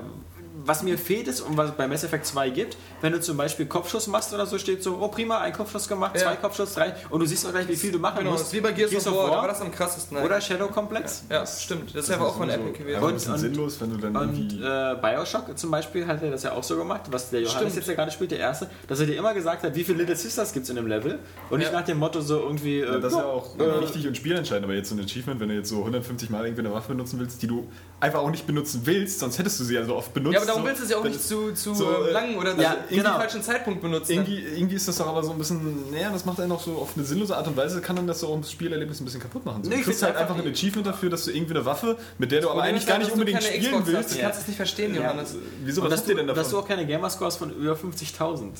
was 0.65 0.83
mir 0.83 0.97
fehlt 0.97 1.27
ist 1.27 1.41
und 1.41 1.55
was 1.57 1.69
es 1.71 1.75
bei 1.75 1.87
Mass 1.87 2.03
Effect 2.03 2.25
2 2.25 2.49
gibt, 2.49 2.77
wenn 3.01 3.13
du 3.13 3.21
zum 3.21 3.37
Beispiel 3.37 3.65
Kopfschuss 3.67 4.07
machst 4.07 4.33
oder 4.33 4.45
so, 4.45 4.57
steht 4.57 4.81
so, 4.83 4.97
oh 4.99 5.07
prima, 5.09 5.39
ein 5.39 5.53
Kopfschuss 5.53 5.87
gemacht, 5.87 6.15
Ja. 6.15 6.23
zwei 6.23 6.35
Kopfschuss, 6.37 6.73
drei 6.73 6.95
und 7.09 7.19
du 7.19 7.25
siehst 7.25 7.45
auch 7.45 7.51
gleich, 7.51 7.67
wie 7.67 7.75
viel 7.75 7.91
du 7.91 7.99
machen 7.99 8.19
Genau, 8.19 8.31
musst. 8.31 8.43
das 8.43 8.47
ist 8.49 8.53
wie 8.55 8.61
bei 8.61 8.71
Gears, 8.71 9.07
of 9.07 9.15
War, 9.15 9.29
da 9.31 9.37
war 9.37 9.47
das 9.47 9.61
am 9.61 9.71
krassesten. 9.71 10.17
oder. 10.17 10.41
Shadow 10.41 10.67
Complex. 10.67 11.23
Ja, 11.29 11.45
stimmt. 11.45 11.95
Das 11.95 12.05
ist 12.05 12.09
ja 12.09 12.19
auch 12.19 12.35
von 12.37 12.49
Epic 12.49 12.77
gewesen. 12.77 12.95
Einfach 12.95 13.01
ein 13.01 13.05
Und- 13.09 13.13
bisschen 13.15 13.33
und- 13.33 13.39
sinnlos, 13.39 13.81
wenn 13.81 13.89
du 13.91 13.97
dann 13.97 14.15
Und 14.15 14.37
irgendwie... 14.37 14.63
äh, 14.63 14.95
Bioshock 15.01 15.57
zum 15.57 15.71
Beispiel 15.71 16.07
hat 16.07 16.21
er 16.23 16.31
das 16.31 16.43
ja 16.43 16.51
auch 16.53 16.63
so 16.63 16.75
gemacht, 16.77 17.01
was 17.11 17.29
der 17.29 17.41
Johannes 17.41 17.57
Stimmt. 17.73 17.75
jetzt 17.75 17.87
ja 17.87 17.93
gerade 17.95 18.11
spielt, 18.11 18.31
der 18.31 18.39
erste, 18.39 18.69
dass 18.87 18.99
er 18.99 19.05
dir 19.05 19.17
immer 19.17 19.33
gesagt 19.33 19.63
hat, 19.63 19.75
wie 19.75 19.83
viele 19.83 19.99
Little 19.99 20.15
Sisters 20.15 20.53
gibt 20.53 20.63
es 20.63 20.69
in 20.69 20.75
dem 20.77 20.87
Level 20.87 21.19
und 21.49 21.59
nicht 21.59 21.71
Ja. 21.71 21.79
nach 21.79 21.85
dem 21.85 21.97
Motto 21.99 22.21
so 22.21 22.39
irgendwie. 22.39 22.79
Äh, 22.79 22.85
Ja, 22.85 22.97
das 22.99 23.13
ist 23.13 23.19
ja 23.19 23.25
auch 23.25 23.57
äh, 23.59 23.81
wichtig 23.81 24.07
und 24.07 24.15
spielentscheidend, 24.17 24.63
aber 24.65 24.73
jetzt 24.73 24.89
so 24.89 24.95
ein 24.95 25.01
Achievement, 25.03 25.39
wenn 25.39 25.49
du 25.49 25.55
jetzt 25.55 25.69
so 25.69 25.79
150 25.83 26.29
Mal 26.29 26.45
irgendwie 26.45 26.61
eine 26.65 26.73
Waffe 26.73 26.89
benutzen 26.89 27.19
willst, 27.19 27.41
die 27.41 27.47
du 27.47 27.67
einfach 27.99 28.19
auch 28.19 28.29
nicht 28.31 28.47
benutzen 28.47 28.81
willst, 28.85 29.19
sonst 29.19 29.37
hättest 29.39 29.59
du 29.59 29.63
sie 29.63 29.75
ja 29.75 29.83
so 29.85 29.95
oft 29.95 30.13
benutzt. 30.13 30.37
Ja, 30.47 30.53
darum 30.53 30.63
so, 30.63 30.67
willst 30.69 30.81
du 30.81 30.85
sie 30.87 30.95
auch 30.95 31.03
wenn 31.03 31.11
nicht 31.11 31.19
es- 31.21 31.27
zu, 31.27 31.51
zu 31.53 31.73
so, 31.75 32.03
äh, 32.05 32.09
äh, 32.09 32.11
lang 32.11 32.37
oder 32.37 32.55
ja, 32.55 32.73
irgendwie 32.75 32.95
genau. 32.97 33.15
falschen 33.17 33.43
Zeitpunkt 33.43 33.81
benutzen. 33.81 34.11
Irgendwie, 34.13 34.39
irgendwie 34.39 34.75
ist 34.75 34.87
das 34.87 34.97
doch 34.97 35.07
aber 35.07 35.23
so 35.23 35.31
ein 35.31 35.37
bisschen, 35.37 35.91
naja, 35.91 36.09
das 36.11 36.25
macht 36.25 36.39
einen 36.39 36.51
auch 36.51 36.61
so 36.61 36.77
auf 36.77 36.91
eine 36.95 37.05
sinnlose 37.05 37.35
Art 37.35 37.47
und 37.47 37.55
Weise, 37.57 37.81
kann 37.81 37.95
dann 37.95 38.07
das 38.07 38.19
so 38.21 38.35
das 38.37 38.51
Spielerlebnis 38.51 38.99
ein 39.01 39.05
bisschen 39.05 39.21
kaputt 39.21 39.45
machen. 39.45 39.63
So, 39.63 39.69
Nee, 39.69 39.75
du 39.75 39.81
ich 39.81 39.87
kriegst 39.87 40.03
halt 40.03 40.15
einfach 40.15 40.37
ein 40.37 40.47
Achievement 40.51 40.87
dafür, 40.87 41.09
dass 41.09 41.25
du 41.25 41.31
irgendwie 41.31 41.53
eine 41.55 41.65
Waffe, 41.65 41.97
mit 42.17 42.31
der 42.31 42.41
du 42.41 42.49
aber 42.49 42.63
eigentlich 42.63 42.83
ist 42.83 42.87
gar 42.87 42.95
halt, 42.97 43.03
nicht 43.05 43.13
unbedingt 43.13 43.43
spielen 43.43 43.61
Xbox 43.63 43.85
willst. 43.87 44.09
Hast. 44.09 44.17
Du 44.17 44.21
kannst 44.21 44.41
es 44.41 44.47
nicht 44.47 44.57
verstehen, 44.57 44.95
Ja. 44.95 45.01
Johannes. 45.03 45.35
Wieso, 45.63 45.81
und 45.81 45.85
was 45.87 45.91
dass 45.91 45.99
habt 46.01 46.09
ihr 46.09 46.15
du, 46.15 46.17
denn 46.21 46.27
dass 46.27 46.35
du 46.49 46.55
davon? 46.55 46.63
auch 46.63 46.67
keine 46.67 46.85
Gamerscores 46.87 47.35
von 47.37 47.51
über 47.51 47.73
50.000. 47.75 48.51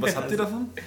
Was 0.00 0.16
habt 0.16 0.30
ihr 0.30 0.36
davon? 0.38 0.70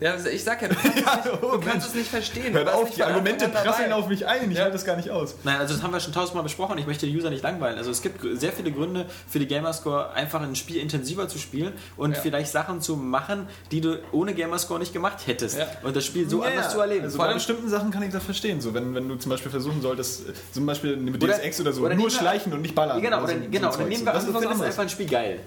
Ja, 0.00 0.12
also 0.12 0.28
ich 0.30 0.42
sag 0.42 0.62
ja, 0.62 0.68
du 0.68 0.74
kannst, 0.82 0.86
es, 0.86 0.94
nicht, 0.94 1.42
du 1.42 1.60
kannst 1.60 1.88
es 1.88 1.94
nicht 1.94 2.08
verstehen. 2.10 2.54
Hört 2.54 2.72
auf, 2.72 2.90
die 2.90 3.02
Argumente 3.02 3.46
prasseln 3.48 3.92
auf 3.92 4.08
mich 4.08 4.26
ein, 4.26 4.50
ich 4.50 4.58
halte 4.58 4.72
das 4.72 4.84
gar 4.86 4.96
nicht 4.96 5.10
aus. 5.10 5.34
Nein, 5.44 5.58
also 5.60 5.74
das 5.74 5.82
haben 5.82 5.92
wir 5.92 6.00
schon 6.00 6.14
tausendmal 6.14 6.42
besprochen. 6.44 6.78
Ich 6.78 6.86
möchte 6.86 7.06
die 7.06 7.14
User 7.16 7.28
nicht 7.28 7.42
langweilen. 7.42 7.76
Also 7.76 7.90
es 7.90 8.00
gibt 8.00 8.20
sehr 8.40 8.52
viele 8.52 8.72
Gründe 8.72 9.06
für 9.28 9.38
die 9.38 9.46
Gamerscore, 9.46 10.12
einfach 10.14 10.40
ein 10.40 10.56
Spiel 10.56 10.76
intensiver 10.76 11.28
zu 11.28 11.38
spielen 11.38 11.74
und 11.98 12.14
Ja. 12.14 12.20
vielleicht 12.22 12.50
Sachen 12.52 12.80
zu 12.80 12.96
machen, 12.96 13.48
die 13.70 13.80
du 13.82 13.98
ohne 14.12 14.32
Gamerscore 14.34 14.80
nicht 14.80 14.92
gemacht 14.94 15.26
hättest. 15.26 15.58
Ja. 15.58 15.66
Und 15.82 15.94
das 15.94 16.06
Spiel 16.06 16.28
so 16.28 16.42
Ja, 16.42 16.48
anders 16.48 16.66
ja. 16.66 16.70
zu 16.70 16.80
erleben. 16.80 17.04
Also 17.04 17.16
Vor 17.16 17.24
bei 17.24 17.28
allem- 17.28 17.36
bestimmten 17.38 17.68
Sachen 17.68 17.90
kann 17.90 18.02
ich 18.02 18.12
das 18.12 18.24
verstehen. 18.24 18.60
So, 18.62 18.72
wenn, 18.72 18.94
wenn 18.94 19.08
du 19.08 19.16
zum 19.16 19.28
Beispiel 19.30 19.50
versuchen 19.50 19.82
solltest, 19.82 20.28
äh, 20.28 20.32
zum 20.52 20.64
Beispiel 20.64 20.96
mit 20.96 21.22
Oder- 21.22 21.34
DSX 21.38 21.60
oder 21.60 21.72
so, 21.74 21.82
oder 21.84 21.94
nur 21.94 22.10
schleichen 22.10 22.52
und 22.54 22.62
nicht 22.62 22.74
ballern. 22.74 22.96
Ja, 22.98 23.04
genau, 23.10 23.24
oder 23.24 23.34
so, 23.34 23.38
genau, 23.50 23.70
so 23.72 23.76
Zeugs. 23.78 23.88
nehmen 23.90 24.04
wir 24.06 24.14
an, 24.14 24.26
du 24.26 24.32
findest 24.40 24.62
einfach 24.62 24.82
ein 24.84 24.88
Spiel 24.88 25.06
geil. 25.08 25.40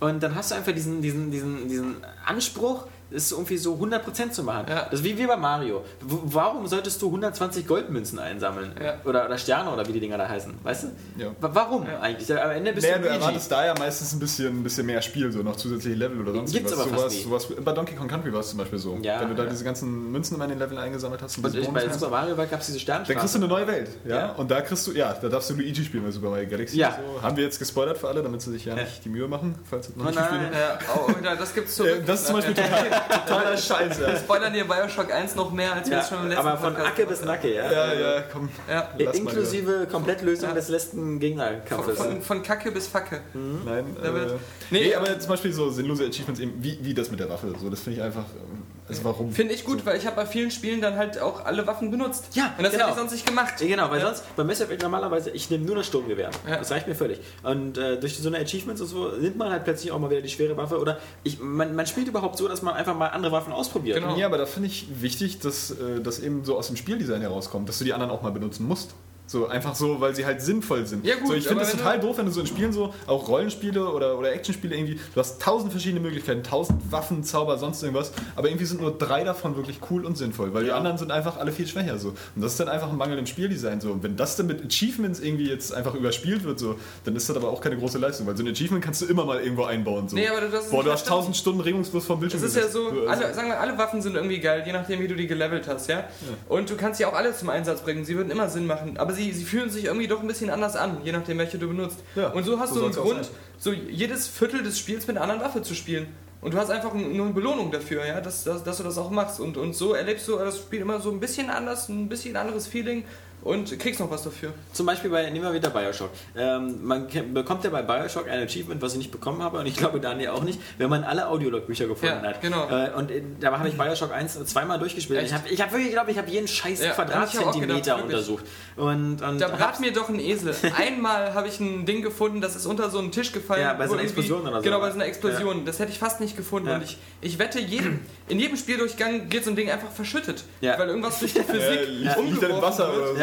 Und 0.00 0.20
dann 0.20 0.34
hast 0.34 0.50
du 0.50 0.56
einfach 0.56 0.72
diesen, 0.72 1.00
diesen, 1.00 1.30
diesen, 1.30 1.68
diesen 1.68 1.96
Anspruch, 2.26 2.86
es 3.14 3.32
irgendwie 3.32 3.56
so 3.58 3.74
100% 3.74 4.30
zu 4.30 4.42
machen. 4.42 4.66
Ja. 4.68 4.86
Das 4.90 5.00
ist 5.00 5.04
wie, 5.04 5.16
wie 5.18 5.26
bei 5.26 5.36
Mario. 5.36 5.84
W 6.00 6.16
warum 6.24 6.66
solltest 6.66 7.00
du 7.02 7.06
120 7.06 7.66
Goldmünzen 7.66 8.18
einsammeln? 8.18 8.72
Ja. 8.82 8.94
Oder, 9.04 9.26
oder 9.26 9.38
Sterne 9.38 9.70
oder 9.70 9.86
wie 9.86 9.92
die 9.92 10.00
Dinger 10.00 10.18
da 10.18 10.28
heißen? 10.28 10.54
Weißt 10.62 10.84
du? 10.84 10.88
Ja. 11.22 11.28
Wa- 11.40 11.50
Warum 11.52 11.86
eigentlich? 12.00 12.32
Am 12.36 12.50
Ende 12.50 12.72
bist 12.72 12.86
Naja, 12.86 12.98
du 12.98 13.02
du 13.04 13.08
Luigi. 13.08 13.20
erwartest 13.24 13.52
da 13.52 13.66
ja 13.66 13.74
meistens 13.78 14.12
ein 14.12 14.18
bisschen, 14.20 14.60
ein 14.60 14.62
bisschen 14.62 14.86
mehr 14.86 15.02
Spiel, 15.02 15.30
so 15.32 15.40
noch 15.40 15.56
zusätzliche 15.56 15.96
Level 15.96 16.20
oder 16.20 16.32
sonst 16.32 16.52
Gibt's 16.52 16.72
was. 16.72 16.80
aber 16.80 16.90
fast 16.98 17.22
sowas, 17.22 17.42
sowas. 17.44 17.56
Bei 17.64 17.72
Donkey 17.72 17.94
Kong 17.94 18.08
Country 18.08 18.32
war 18.32 18.40
es 18.40 18.48
zum 18.50 18.58
Beispiel 18.58 18.78
so. 18.78 18.98
Ja, 19.02 19.20
Wenn 19.20 19.28
du 19.28 19.34
da 19.34 19.44
ja. 19.44 19.50
diese 19.50 19.64
ganzen 19.64 20.10
Münzen 20.12 20.34
immer 20.36 20.44
in 20.44 20.50
den 20.50 20.58
Leveln 20.58 20.78
eingesammelt 20.78 21.22
hast 21.22 21.36
und 21.38 21.44
Und 21.44 21.54
ich, 21.56 21.68
bei 21.68 21.88
Super 21.88 22.10
Mario 22.10 22.36
World 22.36 22.50
gab 22.50 22.60
es 22.60 22.66
diese 22.66 22.84
dann 22.86 23.04
kriegst 23.04 23.10
du 23.10 23.12
Sternstraße. 23.12 23.38
eine 23.38 23.48
neue 23.48 23.66
Welt, 23.66 23.90
ja? 24.06 24.16
Ja. 24.16 24.32
Und 24.32 24.50
da 24.50 24.60
kriegst 24.62 24.86
du, 24.86 24.92
ja, 24.92 25.12
da 25.20 25.28
darfst 25.28 25.50
du 25.50 25.54
Luigi 25.54 25.84
spielen 25.84 26.04
bei 26.04 26.10
Super 26.10 26.30
Mario 26.30 26.48
Galaxy. 26.48 26.76
Ja. 26.78 26.98
So. 27.16 27.22
Haben 27.22 27.36
wir 27.36 27.44
jetzt 27.44 27.58
gespoilert 27.58 27.98
für 27.98 28.08
alle, 28.08 28.22
damit 28.22 28.40
sie 28.42 28.50
sich 28.52 28.64
ja 28.64 28.74
Ja. 28.76 28.82
nicht 28.82 29.04
die 29.04 29.08
Mühe 29.08 29.28
machen, 29.28 29.54
falls 29.68 29.86
sie 29.86 29.92
noch 29.96 30.06
Oh 30.06 30.08
nicht 30.08 30.18
gespielt 30.18 30.40
nein. 30.42 30.52
haben. 30.68 31.18
Ja, 31.20 31.34
oh, 31.34 31.36
das 31.38 31.54
gibt's. 31.54 31.78
Äh, 31.82 32.02
Das 32.06 32.20
ist 32.20 32.26
zum 32.26 32.36
Beispiel 32.36 32.54
total, 32.54 32.86
Totaler 33.08 33.56
Scheiß, 33.56 33.98
Wir 34.00 34.08
ja. 34.08 34.16
spoilern 34.16 34.52
dir 34.52 34.64
Bioshock 34.66 35.12
1 35.12 35.34
noch 35.34 35.50
mehr, 35.52 35.72
als 35.74 35.90
wir 35.90 35.98
es 35.98 36.08
schon 36.08 36.18
im 36.22 36.28
letzten 36.28 36.46
aber 36.46 36.58
von 36.58 36.74
Podcast 36.74 36.92
Acke 36.92 37.06
bis 37.06 37.24
Nacke, 37.24 37.54
ja. 37.54 37.70
Ja, 37.72 37.92
ja, 37.94 38.22
komm. 38.32 38.48
Ja. 38.68 38.88
Lass 38.98 39.06
mal 39.20 39.30
Inklusive 39.30 39.86
Komplettlösung 39.90 40.48
Ja. 40.50 40.54
des 40.54 40.68
letzten 40.68 41.18
Gegnerkampfes. 41.20 41.96
Von, 41.96 42.22
von 42.22 42.42
Kacke 42.42 42.70
bis 42.72 42.88
Facke. 42.88 43.20
Nein, 43.34 43.96
Da 44.02 44.14
wird- 44.14 44.30
äh, 44.32 44.34
Nee, 44.70 44.84
nee, 44.84 44.94
aber 44.94 45.18
zum 45.18 45.28
Beispiel 45.30 45.52
so 45.52 45.68
sinnlose 45.70 46.06
Achievements 46.06 46.40
eben, 46.40 46.54
wie, 46.62 46.78
wie 46.82 46.94
das 46.94 47.10
mit 47.10 47.20
der 47.20 47.28
Waffe, 47.28 47.52
so, 47.60 47.68
das 47.68 47.80
finde 47.80 47.98
ich 47.98 48.04
einfach, 48.04 48.24
ähm, 48.36 48.61
also 48.92 49.04
warum? 49.04 49.32
Finde 49.32 49.54
ich 49.54 49.64
gut, 49.64 49.84
weil 49.86 49.96
ich 49.98 50.06
habe 50.06 50.16
bei 50.16 50.26
vielen 50.26 50.50
Spielen 50.50 50.80
dann 50.80 50.96
halt 50.96 51.18
auch 51.20 51.44
alle 51.44 51.66
Waffen 51.66 51.90
benutzt. 51.90 52.26
Ja, 52.34 52.54
Und 52.56 52.64
das 52.64 52.72
genau. 52.72 52.84
hätte 52.84 52.92
ich 52.94 52.98
sonst 53.00 53.12
nicht 53.12 53.26
gemacht. 53.26 53.60
Ja, 53.60 53.66
genau, 53.66 53.90
weil 53.90 54.00
Ja. 54.00 54.06
sonst, 54.06 54.24
bei 54.36 54.44
Mass 54.44 54.60
Effect 54.60 54.82
normalerweise, 54.82 55.30
ich 55.30 55.50
nehme 55.50 55.64
nur 55.64 55.76
das 55.76 55.86
Sturmgewehr. 55.86 56.30
Ja. 56.48 56.56
Das 56.58 56.70
reicht 56.70 56.86
mir 56.88 56.94
völlig. 56.94 57.18
Und 57.42 57.78
äh, 57.78 57.98
durch 57.98 58.16
so 58.18 58.28
eine 58.28 58.38
Achievements 58.38 58.80
und 58.80 58.88
so 58.88 59.08
nimmt 59.10 59.36
man 59.36 59.50
halt 59.50 59.64
plötzlich 59.64 59.92
auch 59.92 59.98
mal 59.98 60.10
wieder 60.10 60.22
die 60.22 60.28
schwere 60.28 60.56
Waffe. 60.56 60.78
Oder 60.80 60.98
ich, 61.24 61.40
man, 61.40 61.74
man 61.74 61.86
spielt 61.86 62.08
überhaupt 62.08 62.36
so, 62.38 62.48
dass 62.48 62.62
man 62.62 62.74
einfach 62.74 62.96
mal 62.96 63.08
andere 63.08 63.32
Waffen 63.32 63.52
ausprobiert. 63.52 63.98
Genau. 64.00 64.16
Ja, 64.16 64.26
aber 64.26 64.38
da 64.38 64.46
finde 64.46 64.68
ich 64.68 64.86
wichtig, 65.00 65.38
dass 65.40 65.70
äh, 65.72 66.00
das 66.02 66.20
eben 66.20 66.44
so 66.44 66.56
aus 66.56 66.68
dem 66.68 66.76
Spieldesign 66.76 67.20
herauskommt, 67.20 67.68
dass 67.68 67.78
du 67.78 67.84
die 67.84 67.92
anderen 67.92 68.10
auch 68.12 68.22
mal 68.22 68.32
benutzen 68.32 68.66
musst. 68.66 68.94
So 69.26 69.46
einfach 69.48 69.74
so, 69.74 69.98
weil 70.00 70.14
sie 70.14 70.26
halt 70.26 70.42
sinnvoll 70.42 70.84
sind. 70.84 71.06
Ja, 71.06 71.14
gut, 71.14 71.28
so, 71.28 71.34
ich 71.34 71.46
finde 71.46 71.62
es 71.62 71.70
total 71.70 71.98
doof, 72.00 72.18
wenn 72.18 72.26
du 72.26 72.32
so 72.32 72.40
in 72.40 72.46
Spielen 72.46 72.72
so, 72.72 72.92
auch 73.06 73.28
Rollenspiele 73.28 73.88
oder, 73.88 74.18
oder 74.18 74.30
Actionspiele 74.32 74.74
irgendwie, 74.76 75.00
du 75.14 75.20
hast 75.20 75.40
tausend 75.40 75.70
verschiedene 75.72 76.00
Möglichkeiten, 76.00 76.42
tausend 76.42 76.92
Waffen, 76.92 77.24
Zauber, 77.24 77.56
sonst 77.56 77.82
irgendwas, 77.82 78.12
aber 78.36 78.48
irgendwie 78.48 78.66
sind 78.66 78.82
nur 78.82 78.90
drei 78.98 79.24
davon 79.24 79.56
wirklich 79.56 79.78
cool 79.90 80.04
und 80.04 80.18
sinnvoll, 80.18 80.52
weil 80.52 80.64
die 80.64 80.68
Ja. 80.68 80.76
anderen 80.76 80.98
sind 80.98 81.10
einfach 81.12 81.38
alle 81.38 81.50
viel 81.52 81.66
schwächer 81.66 81.98
so. 81.98 82.08
Und 82.08 82.42
das 82.42 82.52
ist 82.52 82.60
dann 82.60 82.68
einfach 82.68 82.90
ein 82.90 82.96
Mangel 82.98 83.16
im 83.16 83.24
Spieldesign 83.26 83.80
so. 83.80 83.92
Und 83.92 84.02
wenn 84.02 84.16
das 84.16 84.36
dann 84.36 84.48
mit 84.48 84.62
Achievements 84.66 85.20
irgendwie 85.20 85.48
jetzt 85.48 85.72
einfach 85.72 85.94
überspielt 85.94 86.44
wird 86.44 86.58
so, 86.58 86.74
dann 87.04 87.16
ist 87.16 87.26
das 87.28 87.36
aber 87.36 87.48
auch 87.48 87.60
keine 87.62 87.78
große 87.78 87.96
Leistung, 87.98 88.26
weil 88.26 88.36
so 88.36 88.42
ein 88.44 88.50
Achievement 88.50 88.84
kannst 88.84 89.00
du 89.00 89.06
immer 89.06 89.24
mal 89.24 89.40
irgendwo 89.40 89.64
einbauen 89.64 90.08
so. 90.10 90.16
Nee, 90.16 90.28
aber 90.28 90.42
das 90.42 90.64
ist 90.66 90.70
Boah, 90.72 90.84
du 90.84 90.92
hast 90.92 91.06
tausend 91.06 91.36
Stunden 91.36 91.60
regungslos 91.60 92.04
vom 92.04 92.20
Bildschirm 92.20 92.42
Es 92.44 92.50
ist 92.50 92.56
ja 92.62 92.68
so, 92.68 92.88
also- 92.88 93.06
alle, 93.06 93.32
sagen 93.34 93.48
wir, 93.48 93.58
alle 93.60 93.78
Waffen 93.78 94.02
sind 94.02 94.14
irgendwie 94.14 94.40
geil, 94.40 94.62
je 94.66 94.72
nachdem, 94.72 95.00
wie 95.00 95.08
du 95.08 95.14
die 95.14 95.26
gelevelt 95.26 95.66
hast, 95.68 95.88
ja? 95.88 96.04
Und 96.50 96.68
du 96.68 96.76
kannst 96.76 96.98
sie 96.98 97.06
auch 97.06 97.14
alle 97.14 97.34
zum 97.34 97.48
Einsatz 97.48 97.80
bringen, 97.80 98.04
sie 98.04 98.14
würden 98.16 98.30
immer 98.30 98.50
Sinn 98.50 98.66
machen, 98.66 98.98
aber 98.98 99.11
sie, 99.12 99.32
sie 99.32 99.44
fühlen 99.44 99.70
sich 99.70 99.84
irgendwie 99.84 100.08
doch 100.08 100.20
ein 100.20 100.26
bisschen 100.26 100.50
anders 100.50 100.76
an, 100.76 100.98
je 101.04 101.12
nachdem, 101.12 101.38
welche 101.38 101.58
du 101.58 101.68
benutzt. 101.68 101.98
Ja, 102.14 102.28
und 102.28 102.44
so 102.44 102.58
hast 102.58 102.74
so 102.74 102.80
du 102.80 102.86
einen 102.86 102.94
Grund, 102.94 103.30
so 103.58 103.72
jedes 103.72 104.28
Viertel 104.28 104.62
des 104.62 104.78
Spiels 104.78 105.06
mit 105.06 105.16
einer 105.16 105.24
anderen 105.24 105.42
Waffe 105.42 105.62
zu 105.62 105.74
spielen. 105.74 106.08
Und 106.40 106.54
du 106.54 106.58
hast 106.58 106.70
einfach 106.70 106.92
nur 106.92 107.26
eine 107.26 107.32
Belohnung 107.32 107.70
dafür, 107.70 108.04
ja, 108.04 108.20
dass, 108.20 108.42
dass, 108.42 108.64
dass 108.64 108.78
du 108.78 108.82
das 108.82 108.98
auch 108.98 109.10
machst. 109.10 109.38
Und, 109.38 109.56
und 109.56 109.74
so 109.74 109.94
erlebst 109.94 110.26
du 110.26 110.36
das 110.36 110.58
Spiel 110.58 110.80
immer 110.80 111.00
so 111.00 111.12
ein 111.12 111.20
bisschen 111.20 111.50
anders, 111.50 111.88
ein 111.88 112.08
bisschen 112.08 112.36
anderes 112.36 112.66
Feeling 112.66 113.04
und 113.42 113.78
kriegst 113.78 114.00
noch 114.00 114.10
was 114.10 114.22
dafür. 114.22 114.52
Zum 114.72 114.86
Beispiel 114.86 115.10
bei, 115.10 115.28
nehmen 115.30 115.44
wir 115.44 115.52
wieder 115.52 115.70
Bioshock. 115.70 116.10
Ähm, 116.36 116.84
man 116.84 117.06
bekommt 117.34 117.64
ja 117.64 117.70
bei 117.70 117.82
Bioshock 117.82 118.28
ein 118.28 118.42
Achievement, 118.42 118.80
was 118.82 118.92
ich 118.92 118.98
nicht 118.98 119.10
bekommen 119.10 119.42
habe 119.42 119.58
und 119.58 119.66
ich 119.66 119.76
glaube 119.76 120.00
Daniel 120.00 120.30
auch 120.30 120.42
nicht, 120.44 120.60
wenn 120.78 120.88
man 120.90 121.04
alle 121.04 121.26
Audiologbücher 121.28 121.86
gefunden 121.86 122.16
Ja, 122.22 122.28
hat. 122.30 122.40
genau. 122.40 122.68
Äh, 122.70 122.90
und 122.96 123.10
äh, 123.10 123.22
da 123.40 123.58
habe 123.58 123.68
ich 123.68 123.76
Bioshock 123.76 124.12
1 124.12 124.44
zweimal 124.46 124.78
durchgespielt. 124.78 125.20
Echt? 125.20 125.28
Ich 125.28 125.34
habe 125.34 125.48
ich 125.48 125.60
hab 125.60 125.72
wirklich, 125.72 125.92
glaube 125.92 126.10
ich, 126.10 126.18
habe 126.18 126.30
jeden 126.30 126.48
scheiß 126.48 126.82
Ja, 126.82 126.92
Quadratzentimeter 126.92 127.74
gedacht, 127.76 128.02
untersucht. 128.04 128.44
Und, 128.76 129.22
und 129.22 129.40
Da 129.40 129.48
brat 129.48 129.80
mir 129.80 129.92
doch 129.92 130.08
ein 130.08 130.20
Esel. 130.20 130.54
Einmal 130.76 131.34
habe 131.34 131.48
ich 131.48 131.60
ein 131.60 131.84
Ding 131.86 132.02
gefunden, 132.02 132.40
das 132.40 132.56
ist 132.56 132.66
unter 132.66 132.90
so 132.90 132.98
einen 132.98 133.12
Tisch 133.12 133.32
gefallen. 133.32 133.62
Ja, 133.62 133.74
bei 133.74 133.86
so 133.86 133.94
einer 133.94 134.02
Explosion 134.02 134.42
oder 134.42 134.56
so. 134.56 134.62
Genau, 134.62 134.80
bei 134.80 134.88
so 134.90 134.94
einer 134.94 135.06
Explosion. 135.06 135.64
Das 135.64 135.78
hätte 135.78 135.92
ich 135.92 135.98
fast 135.98 136.20
nicht 136.20 136.36
gefunden. 136.36 136.68
Ja. 136.68 136.76
Und 136.76 136.84
ich, 136.84 136.98
ich 137.20 137.38
wette, 137.38 137.60
jedem, 137.60 138.00
in 138.28 138.38
jedem 138.38 138.56
Spieldurchgang 138.56 139.30
wird 139.30 139.44
so 139.44 139.50
ein 139.50 139.56
Ding 139.56 139.70
einfach 139.70 139.90
verschüttet. 139.90 140.44
Ja. 140.60 140.78
Weil 140.78 140.88
irgendwas 140.88 141.18
durch 141.18 141.32
die 141.34 141.38
Ja, 141.42 141.44
Physik 141.44 141.88
liegt, 141.88 142.16
liegt 142.30 142.42
dann 142.42 142.60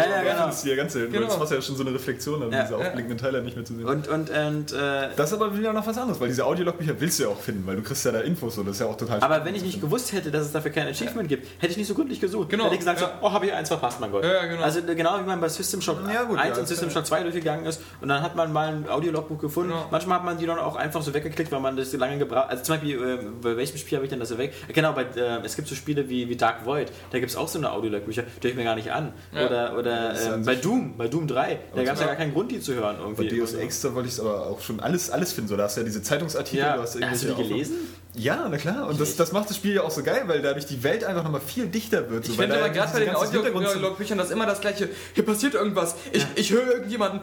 Ja, 0.10 0.24
ja, 0.24 0.46
genau. 0.46 0.56
Hier 0.56 0.76
ganz 0.76 0.94
selten, 0.94 1.14
Genau. 1.14 1.28
das 1.28 1.40
Wasser 1.40 1.56
ja 1.56 1.62
schon 1.62 1.76
so 1.76 1.84
eine 1.84 1.94
Reflexion 1.94 2.42
hat, 2.44 2.52
Ja. 2.52 2.64
diese 2.64 2.76
aufblinkenden 2.78 3.18
Teile 3.18 3.42
nicht 3.42 3.56
mehr 3.56 3.66
zu 3.66 3.76
sehen. 3.76 3.86
und, 3.86 4.08
und, 4.08 4.30
und 4.30 4.74
äh, 4.74 5.10
das 5.16 5.32
ist 5.32 5.34
aber 5.34 5.58
wieder 5.58 5.74
noch 5.74 5.86
was 5.86 5.98
anderes, 5.98 6.20
weil 6.20 6.28
diese 6.28 6.46
Audiologbücher 6.46 7.00
willst 7.00 7.20
du 7.20 7.24
ja 7.24 7.30
auch 7.30 7.40
finden, 7.40 7.66
weil 7.68 7.76
du 7.76 7.82
kriegst 7.82 8.06
ja 8.06 8.12
da 8.12 8.20
Infos 8.22 8.56
so, 8.56 8.64
das 8.64 8.74
ist 8.76 8.80
ja 8.82 8.88
auch 8.88 8.98
total 8.98 9.22
aber 9.22 9.46
wenn 9.46 9.56
ich 9.56 9.64
nicht 9.64 9.82
gewusst 9.82 10.12
hätte, 10.14 10.32
dass 10.32 10.46
es 10.46 10.52
dafür 10.52 10.72
kein 10.72 10.88
Achievement 10.88 11.28
gibt, 11.30 11.48
hätte 11.60 11.72
ich 11.72 11.78
nicht 11.78 11.88
so 11.88 11.94
gründlich 11.94 12.20
gesucht. 12.20 12.50
Genau, 12.50 12.66
Hätte 12.66 12.74
ich 12.76 12.80
gesagt, 12.80 13.00
so, 13.00 13.06
oh, 13.22 13.32
habe 13.32 13.46
ich 13.46 13.54
eins 13.54 13.68
verpasst, 13.70 14.00
mein 14.00 14.12
Gott. 14.12 14.24
Ja, 14.24 14.46
genau. 14.46 14.62
Also 14.64 14.82
genau 14.84 15.20
wie 15.20 15.24
man 15.26 15.40
bei 15.40 15.50
System 15.50 15.82
Shock 15.82 15.98
Ja, 16.14 16.24
gut, 16.24 16.38
1 16.40 16.56
ja, 16.56 16.62
und 16.62 16.68
System 16.68 16.90
Shock 16.90 17.06
2 17.06 17.24
durchgegangen 17.24 17.66
ist 17.66 17.82
und 18.02 18.10
dann 18.10 18.22
hat 18.22 18.36
man 18.36 18.52
mal 18.52 18.68
ein 18.70 18.90
Audiologbuch 18.90 19.40
gefunden. 19.40 19.70
Genau. 19.72 19.86
Manchmal 19.92 20.18
hat 20.20 20.26
man 20.26 20.38
die 20.38 20.46
dann 20.46 20.60
auch 20.60 20.76
einfach 20.76 21.02
so 21.02 21.14
weggeklickt, 21.14 21.52
weil 21.52 21.60
man 21.60 21.76
das 21.78 21.94
lange 21.94 22.18
gebraucht 22.18 22.50
Also 22.50 22.64
zum 22.64 22.76
Beispiel, 22.76 22.96
äh, 23.02 23.18
bei 23.42 23.58
welchem 23.58 23.78
Spiel 23.78 23.98
habe 23.98 24.06
ich 24.06 24.10
denn 24.10 24.20
das 24.20 24.38
weg? 24.38 24.54
Genau, 24.74 24.94
bei, 24.94 25.04
äh, 25.04 25.40
es 25.44 25.56
gibt 25.56 25.68
so 25.68 25.76
Spiele 25.76 26.10
wie, 26.10 26.30
wie 26.30 26.36
Dark 26.36 26.66
Void, 26.66 26.92
da 27.12 27.20
gibt 27.20 27.32
es 27.32 27.38
auch 27.38 27.48
so 27.48 27.58
eine 27.60 27.72
Audiologbücher, 27.72 28.24
die 28.24 28.44
höre 28.48 28.52
ich 28.52 28.58
mir 28.58 28.64
gar 28.64 28.76
nicht 28.76 28.92
an. 28.92 29.14
Oder, 29.34 29.78
oder 29.78 29.99
ist 30.08 30.26
ähm, 30.28 30.46
bei 30.46 30.56
Doom, 30.56 30.98
bei 30.98 31.08
Doom 31.08 31.28
3, 31.28 31.60
da 31.76 31.84
gab 31.84 31.96
es 31.96 32.02
ja 32.02 32.08
gar 32.08 32.16
keinen 32.16 32.34
Grund, 32.34 32.52
die 32.52 32.60
zu 32.60 32.74
hören. 32.74 32.98
Bei 32.98 33.24
Irgendwie. 33.24 33.40
Deus 33.40 33.54
Ex, 33.54 33.82
da 33.82 33.94
wollte 33.94 34.08
ich 34.08 34.14
es 34.16 34.20
aber 34.20 34.48
auch 34.48 34.62
schon 34.62 34.80
alles, 34.80 35.10
alles 35.10 35.34
finden. 35.34 35.50
So, 35.50 35.58
da 35.58 35.64
hast 35.64 35.78
du 35.78 35.82
ja 35.82 35.86
diese 35.86 36.02
Zeitungsartikel, 36.02 36.60
Ja, 36.60 36.76
du 36.76 36.82
hast 36.84 37.02
hast 37.02 37.24
du 37.24 37.28
die 37.34 37.44
gelesen? 37.44 37.76
Ja, 38.16 38.48
na 38.50 38.58
klar. 38.58 38.88
Und 38.88 39.00
das, 39.00 39.16
das 39.18 39.32
macht 39.32 39.50
das 39.52 39.58
Spiel 39.58 39.76
ja 39.76 39.84
auch 39.84 39.92
so 39.92 40.02
geil, 40.02 40.24
weil 40.26 40.42
dadurch 40.42 40.66
die 40.66 40.82
Welt 40.84 41.04
einfach 41.04 41.24
nochmal 41.24 41.42
viel 41.42 41.68
dichter 41.68 42.10
wird. 42.10 42.26
So, 42.26 42.32
Ich 42.32 42.38
weil 42.40 42.46
finde 42.48 42.60
da 42.60 42.66
aber 42.66 42.74
gerade 42.74 42.92
bei 42.94 43.00
den 43.06 43.16
Audiologbüchern 43.16 44.18
das 44.18 44.32
immer 44.32 44.48
das 44.48 44.62
gleiche. 44.62 44.90
Hier 45.14 45.24
passiert 45.24 45.54
irgendwas. 45.54 45.94
Ich, 46.12 46.26
ich 46.36 46.52
höre 46.52 46.66
irgendjemanden. 46.74 47.22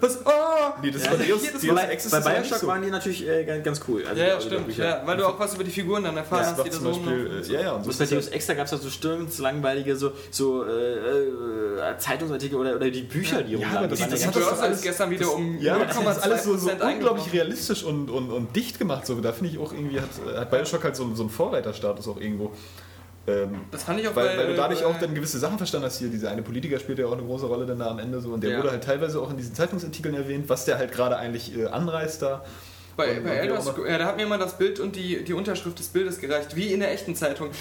Was? 0.00 0.24
Ah! 0.24 0.74
Nee, 0.82 0.92
das 0.92 1.04
Ja, 1.04 1.10
war 1.10 1.18
Deus, 1.18 1.42
jedes 1.42 1.60
Deus 1.62 1.72
Mal- 2.12 2.20
Bei, 2.22 2.34
Bioshock 2.40 2.58
so. 2.58 2.66
waren 2.68 2.80
die 2.82 2.90
natürlich 2.90 3.26
äh, 3.28 3.44
ganz, 3.60 3.80
cool. 3.88 4.04
Also 4.08 4.20
Ja, 4.20 4.28
ja, 4.28 4.40
stimmt. 4.40 4.76
Ja, 4.76 5.02
weil 5.04 5.16
du 5.16 5.26
auch 5.26 5.38
was 5.38 5.54
über 5.54 5.64
die 5.64 5.70
Figuren 5.72 6.04
dann 6.04 6.16
erfahren 6.16 6.42
Das 6.42 6.56
hast, 6.58 6.64
die 6.64 6.70
da 6.70 6.76
zum 6.76 6.84
so 6.84 6.90
Beispiel, 7.00 7.12
rumlaufen. 7.26 7.50
äh, 7.50 7.52
ja, 7.54 7.60
ja, 7.62 7.72
und 7.72 7.82
so 7.82 7.86
bei 7.88 7.90
ist 7.90 8.00
das 8.00 8.08
Deus 8.10 8.28
Ex, 8.28 8.46
da 8.46 8.54
gab 8.54 8.64
es 8.66 8.70
ja 8.70 8.78
so 8.78 8.88
stirnslangweilige 8.88 9.96
so, 9.96 10.12
so 10.30 10.64
äh, 10.64 10.70
äh, 10.70 11.98
Zeitungsartikel 11.98 12.56
oder, 12.56 12.76
oder 12.76 12.88
die 12.90 13.02
Bücher, 13.02 13.42
die 13.42 13.54
Ja, 13.54 13.58
rumlagen. 13.58 13.78
aber 13.78 13.96
Die 13.96 14.00
das- 14.02 14.10
das 14.10 14.20
ja 14.22 14.26
hat 14.28 14.36
das 14.36 14.60
alles- 14.60 14.80
gestern 14.80 15.10
wieder 15.10 15.32
um 15.34 15.58
Ja, 15.60 15.76
das 15.84 15.96
ist 15.96 16.22
alles 16.22 16.44
so, 16.44 16.56
so 16.56 16.68
0,2% 16.70 16.92
unglaublich 16.94 17.32
realistisch 17.32 17.82
und, 17.82 18.08
und, 18.10 18.30
und 18.30 18.54
dicht 18.54 18.78
gemacht. 18.78 19.06
So, 19.06 19.16
da 19.20 19.32
finde 19.32 19.52
ich 19.52 19.58
auch 19.58 19.72
irgendwie, 19.72 19.98
hat, 20.26 20.36
hat 20.36 20.50
Bioshock 20.50 20.84
halt 20.84 20.96
so, 20.96 21.14
so 21.14 21.22
einen 21.22 21.30
Vorreiterstatus 21.30 22.06
auch 22.08 22.20
irgendwo. 22.20 22.52
Ähm, 23.26 23.60
Das 23.70 23.82
fand 23.84 24.00
ich 24.00 24.08
auch 24.08 24.16
weil, 24.16 24.28
bei, 24.30 24.38
weil 24.38 24.46
du 24.48 24.56
dadurch 24.56 24.82
äh, 24.82 24.84
auch 24.84 24.98
dann 24.98 25.14
gewisse 25.14 25.38
Sachen 25.38 25.58
verstanden 25.58 25.86
hast. 25.86 25.98
Hier, 25.98 26.08
dieser 26.08 26.30
eine 26.30 26.42
Politiker 26.42 26.78
spielt 26.78 26.98
ja 26.98 27.06
auch 27.06 27.12
eine 27.12 27.22
große 27.22 27.46
Rolle 27.46 27.66
dann 27.66 27.78
da 27.78 27.88
am 27.90 27.98
Ende 27.98 28.20
so. 28.20 28.30
Und 28.30 28.42
der 28.42 28.50
Ja. 28.52 28.58
wurde 28.58 28.70
halt 28.70 28.82
teilweise 28.84 29.20
auch 29.20 29.30
in 29.30 29.36
diesen 29.36 29.54
Zeitungsartikeln 29.54 30.14
erwähnt, 30.14 30.48
was 30.48 30.64
der 30.64 30.78
halt 30.78 30.92
gerade 30.92 31.16
eigentlich 31.16 31.56
äh, 31.56 31.66
anreißt 31.66 32.22
da. 32.22 32.44
Bei, 33.06 33.20
bei 33.20 33.30
Elder. 33.36 33.60
Scrolls, 33.60 33.88
ja, 33.90 33.98
da 33.98 34.06
hat 34.06 34.16
mir 34.16 34.22
immer 34.24 34.38
das 34.38 34.56
Bild 34.58 34.80
und 34.80 34.96
die, 34.96 35.22
die 35.24 35.32
Unterschrift 35.32 35.78
des 35.78 35.88
Bildes 35.88 36.18
gereicht, 36.18 36.54
wie 36.56 36.72
in 36.72 36.80
der 36.80 36.92
echten 36.92 37.14
Zeitung. 37.14 37.50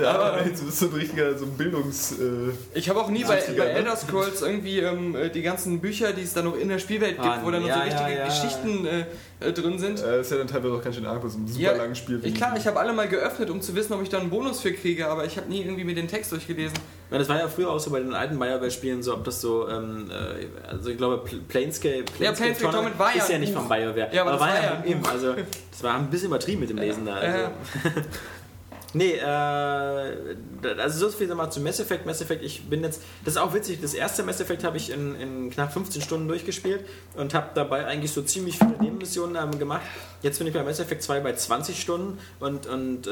Ja, 0.00 0.10
Aber- 0.12 0.44
jetzt 0.46 0.64
bist 0.64 0.80
du 0.82 0.86
so 0.86 0.92
ein 0.92 0.98
richtiger 1.00 1.36
so 1.36 1.44
ein 1.44 1.52
Bildungs... 1.56 2.12
Äh, 2.12 2.52
Ich 2.78 2.88
habe 2.88 3.00
auch 3.00 3.08
nie 3.08 3.24
bei, 3.24 3.36
bei 3.46 3.52
ne? 3.64 3.70
Elder 3.70 3.96
Scrolls 3.96 4.42
irgendwie 4.42 4.78
ähm, 4.80 5.14
äh, 5.14 5.28
die 5.30 5.42
ganzen 5.42 5.80
Bücher, 5.80 6.12
die 6.12 6.22
es 6.22 6.32
dann 6.32 6.44
noch 6.46 6.56
in 6.56 6.68
der 6.68 6.78
Spielwelt 6.78 7.16
gibt, 7.16 7.24
Ah, 7.26 7.40
wo 7.44 7.50
dann 7.50 7.62
noch 7.62 7.68
ja, 7.68 7.74
so 7.74 7.80
ja, 7.80 7.86
richtige 8.06 8.18
ja. 8.18 8.26
Geschichten 8.26 8.86
äh, 8.86 9.04
äh, 9.48 9.52
drin 9.52 9.78
sind. 9.78 10.02
äh, 10.02 10.20
ist 10.20 10.30
ja 10.30 10.38
dann 10.38 10.46
teilweise 10.46 10.74
auch 10.74 10.82
ganz 10.82 10.96
schön 10.96 11.06
arg, 11.06 11.22
bei 11.22 11.28
so 11.28 11.38
einem 11.38 11.48
super 11.48 11.60
Ja, 11.60 11.72
langen 11.72 11.94
Spiel. 11.94 12.20
Ich, 12.22 12.34
klar, 12.34 12.54
ich 12.56 12.66
habe 12.66 12.78
alle 12.80 12.92
mal 12.92 13.08
geöffnet, 13.08 13.50
um 13.50 13.60
zu 13.60 13.74
wissen, 13.74 13.92
ob 13.92 14.02
ich 14.02 14.08
da 14.08 14.18
einen 14.18 14.30
Bonus 14.30 14.60
für 14.60 14.72
kriege, 14.72 15.08
aber 15.08 15.24
ich 15.24 15.36
habe 15.36 15.48
nie 15.48 15.60
irgendwie 15.62 15.84
mir 15.84 15.94
den 15.94 16.08
Text 16.08 16.32
durchgelesen. 16.32 16.76
Ja, 17.10 17.18
das 17.18 17.28
war 17.28 17.38
ja 17.38 17.48
früher 17.48 17.70
auch 17.70 17.80
so 17.80 17.90
bei 17.90 17.98
den 18.00 18.14
alten 18.14 18.38
BioWare-Spielen 18.38 19.02
so, 19.02 19.14
ob 19.14 19.24
das 19.24 19.40
so, 19.40 19.68
ähm, 19.68 20.10
äh, 20.10 20.46
also 20.68 20.90
ich 20.90 20.96
glaube, 20.96 21.24
Pl- 21.28 21.40
Planescape, 21.48 22.04
Ja, 22.20 22.32
Planescape 22.32 22.72
Torment 22.72 22.98
war 22.98 23.10
ja 23.14 23.22
ist 23.22 23.30
ja 23.30 23.38
nicht 23.38 23.52
von 23.52 23.68
BioWare. 23.68 24.08
Ja, 24.12 24.22
aber 24.22 24.32
das 24.32 24.40
war 24.40 24.54
ja 24.54 24.70
ein 24.74 24.86
eben, 24.86 25.04
also 25.06 25.34
das 25.70 25.82
war 25.82 25.94
ein 25.96 26.08
bisschen 26.08 26.28
übertrieben 26.28 26.60
mit 26.60 26.70
dem 26.70 26.78
Lesen 26.78 27.06
da. 27.06 27.14
Also. 27.14 27.38
Ja. 27.38 27.50
Nee, 28.92 29.12
äh, 29.12 30.74
also 30.78 31.08
so 31.08 31.16
viel 31.16 31.32
mal 31.32 31.48
zu 31.48 31.60
Mass 31.60 31.78
Effect. 31.78 32.06
Mass 32.06 32.20
Effect, 32.20 32.42
ich 32.42 32.64
bin 32.68 32.82
jetzt, 32.82 33.02
das 33.24 33.34
ist 33.34 33.40
auch 33.40 33.54
witzig, 33.54 33.80
das 33.80 33.94
erste 33.94 34.24
Mass 34.24 34.40
Effect 34.40 34.64
habe 34.64 34.76
ich 34.78 34.90
in, 34.90 35.14
in 35.14 35.50
knapp 35.50 35.72
15 35.72 36.02
Stunden 36.02 36.26
durchgespielt 36.26 36.84
und 37.16 37.32
habe 37.32 37.50
dabei 37.54 37.86
eigentlich 37.86 38.10
so 38.10 38.20
ziemlich 38.22 38.58
viele 38.58 38.76
Nebenmissionen 38.80 39.36
ähm, 39.40 39.56
gemacht. 39.60 39.82
Jetzt 40.22 40.38
bin 40.38 40.48
ich 40.48 40.54
bei 40.54 40.64
Mass 40.64 40.80
Effect 40.80 41.04
2 41.04 41.20
bei 41.20 41.32
20 41.34 41.80
Stunden 41.80 42.18
und, 42.40 42.66
und 42.66 43.06
äh, 43.06 43.10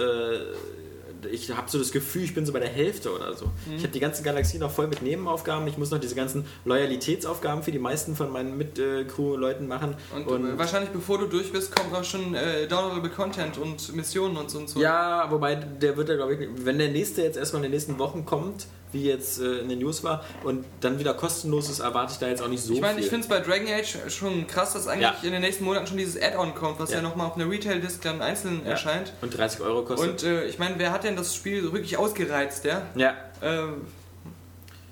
ich 1.30 1.50
habe 1.50 1.70
so 1.70 1.78
das 1.78 1.92
Gefühl, 1.92 2.22
ich 2.22 2.34
bin 2.34 2.46
so 2.46 2.52
bei 2.52 2.60
der 2.60 2.68
Hälfte 2.68 3.14
oder 3.14 3.34
so. 3.34 3.46
Mhm. 3.46 3.76
Ich 3.76 3.82
habe 3.82 3.92
die 3.92 4.00
ganze 4.00 4.22
Galaxie 4.22 4.58
noch 4.58 4.70
voll 4.70 4.86
mit 4.86 5.02
Nebenaufgaben. 5.02 5.66
Ich 5.68 5.78
muss 5.78 5.90
noch 5.90 6.00
diese 6.00 6.14
ganzen 6.14 6.44
Loyalitätsaufgaben 6.64 7.62
für 7.62 7.72
die 7.72 7.78
meisten 7.78 8.16
von 8.16 8.30
meinen 8.32 8.56
Mit-Crew-Leuten 8.56 9.66
machen. 9.66 9.94
Und, 10.14 10.26
äh, 10.26 10.58
wahrscheinlich 10.58 10.90
bevor 10.90 11.18
du 11.18 11.26
durch 11.26 11.52
bist, 11.52 11.74
kommt 11.74 11.94
auch 11.94 12.04
schon 12.04 12.34
äh, 12.34 12.66
downloadable 12.66 13.10
Content 13.10 13.58
und 13.58 13.94
Missionen 13.94 14.36
und 14.36 14.50
so 14.50 14.58
und 14.58 14.68
so. 14.68 14.80
Ja, 14.80 15.30
wobei 15.30 15.54
der 15.54 15.96
wird 15.96 16.08
ja, 16.08 16.16
glaube 16.16 16.34
ich, 16.34 16.48
wenn 16.64 16.78
der 16.78 16.88
nächste 16.88 17.22
jetzt 17.22 17.36
erstmal 17.36 17.60
in 17.60 17.70
den 17.70 17.72
nächsten 17.72 17.98
Wochen 17.98 18.24
kommt, 18.24 18.66
wie 18.92 19.04
jetzt 19.04 19.40
äh, 19.40 19.58
in 19.58 19.68
den 19.68 19.78
News 19.80 20.02
war, 20.04 20.24
und 20.44 20.64
dann 20.80 20.98
wieder 20.98 21.14
kostenlos 21.14 21.68
ist, 21.70 21.80
erwarte 21.80 22.12
ich 22.12 22.18
da 22.18 22.28
jetzt 22.28 22.42
auch 22.42 22.48
nicht 22.48 22.62
so 22.62 22.72
Ich 22.72 22.80
meine, 22.80 22.94
viel. 22.94 23.04
ich 23.04 23.10
finde 23.10 23.24
es 23.24 23.28
bei 23.28 23.40
Dragon 23.40 23.66
Age 23.68 23.96
schon 24.08 24.46
krass, 24.46 24.72
dass 24.72 24.86
eigentlich 24.88 25.02
Ja. 25.02 25.16
in 25.22 25.32
den 25.32 25.40
nächsten 25.42 25.64
Monaten 25.64 25.86
schon 25.86 25.96
dieses 25.98 26.20
Add-on 26.20 26.54
kommt, 26.54 26.78
was 26.80 26.90
ja, 26.90 26.96
Ja. 26.96 27.02
nochmal 27.02 27.26
auf 27.26 27.36
einer 27.36 27.50
Retail-Disc 27.50 28.00
dann 28.02 28.22
einzeln 28.22 28.62
Ja. 28.64 28.70
erscheint. 28.72 29.12
und 29.20 29.36
30 29.36 29.60
Euro 29.60 29.82
kostet. 29.84 30.10
Und 30.10 30.22
äh, 30.22 30.44
ich 30.46 30.58
meine, 30.58 30.74
wer 30.78 30.92
hat 30.92 31.04
denn 31.04 31.16
das 31.16 31.34
Spiel 31.34 31.62
so 31.62 31.72
wirklich 31.72 31.96
ausgereizt, 31.96 32.64
ja? 32.64 32.82
ja, 32.94 33.14
Ähm, 33.42 33.82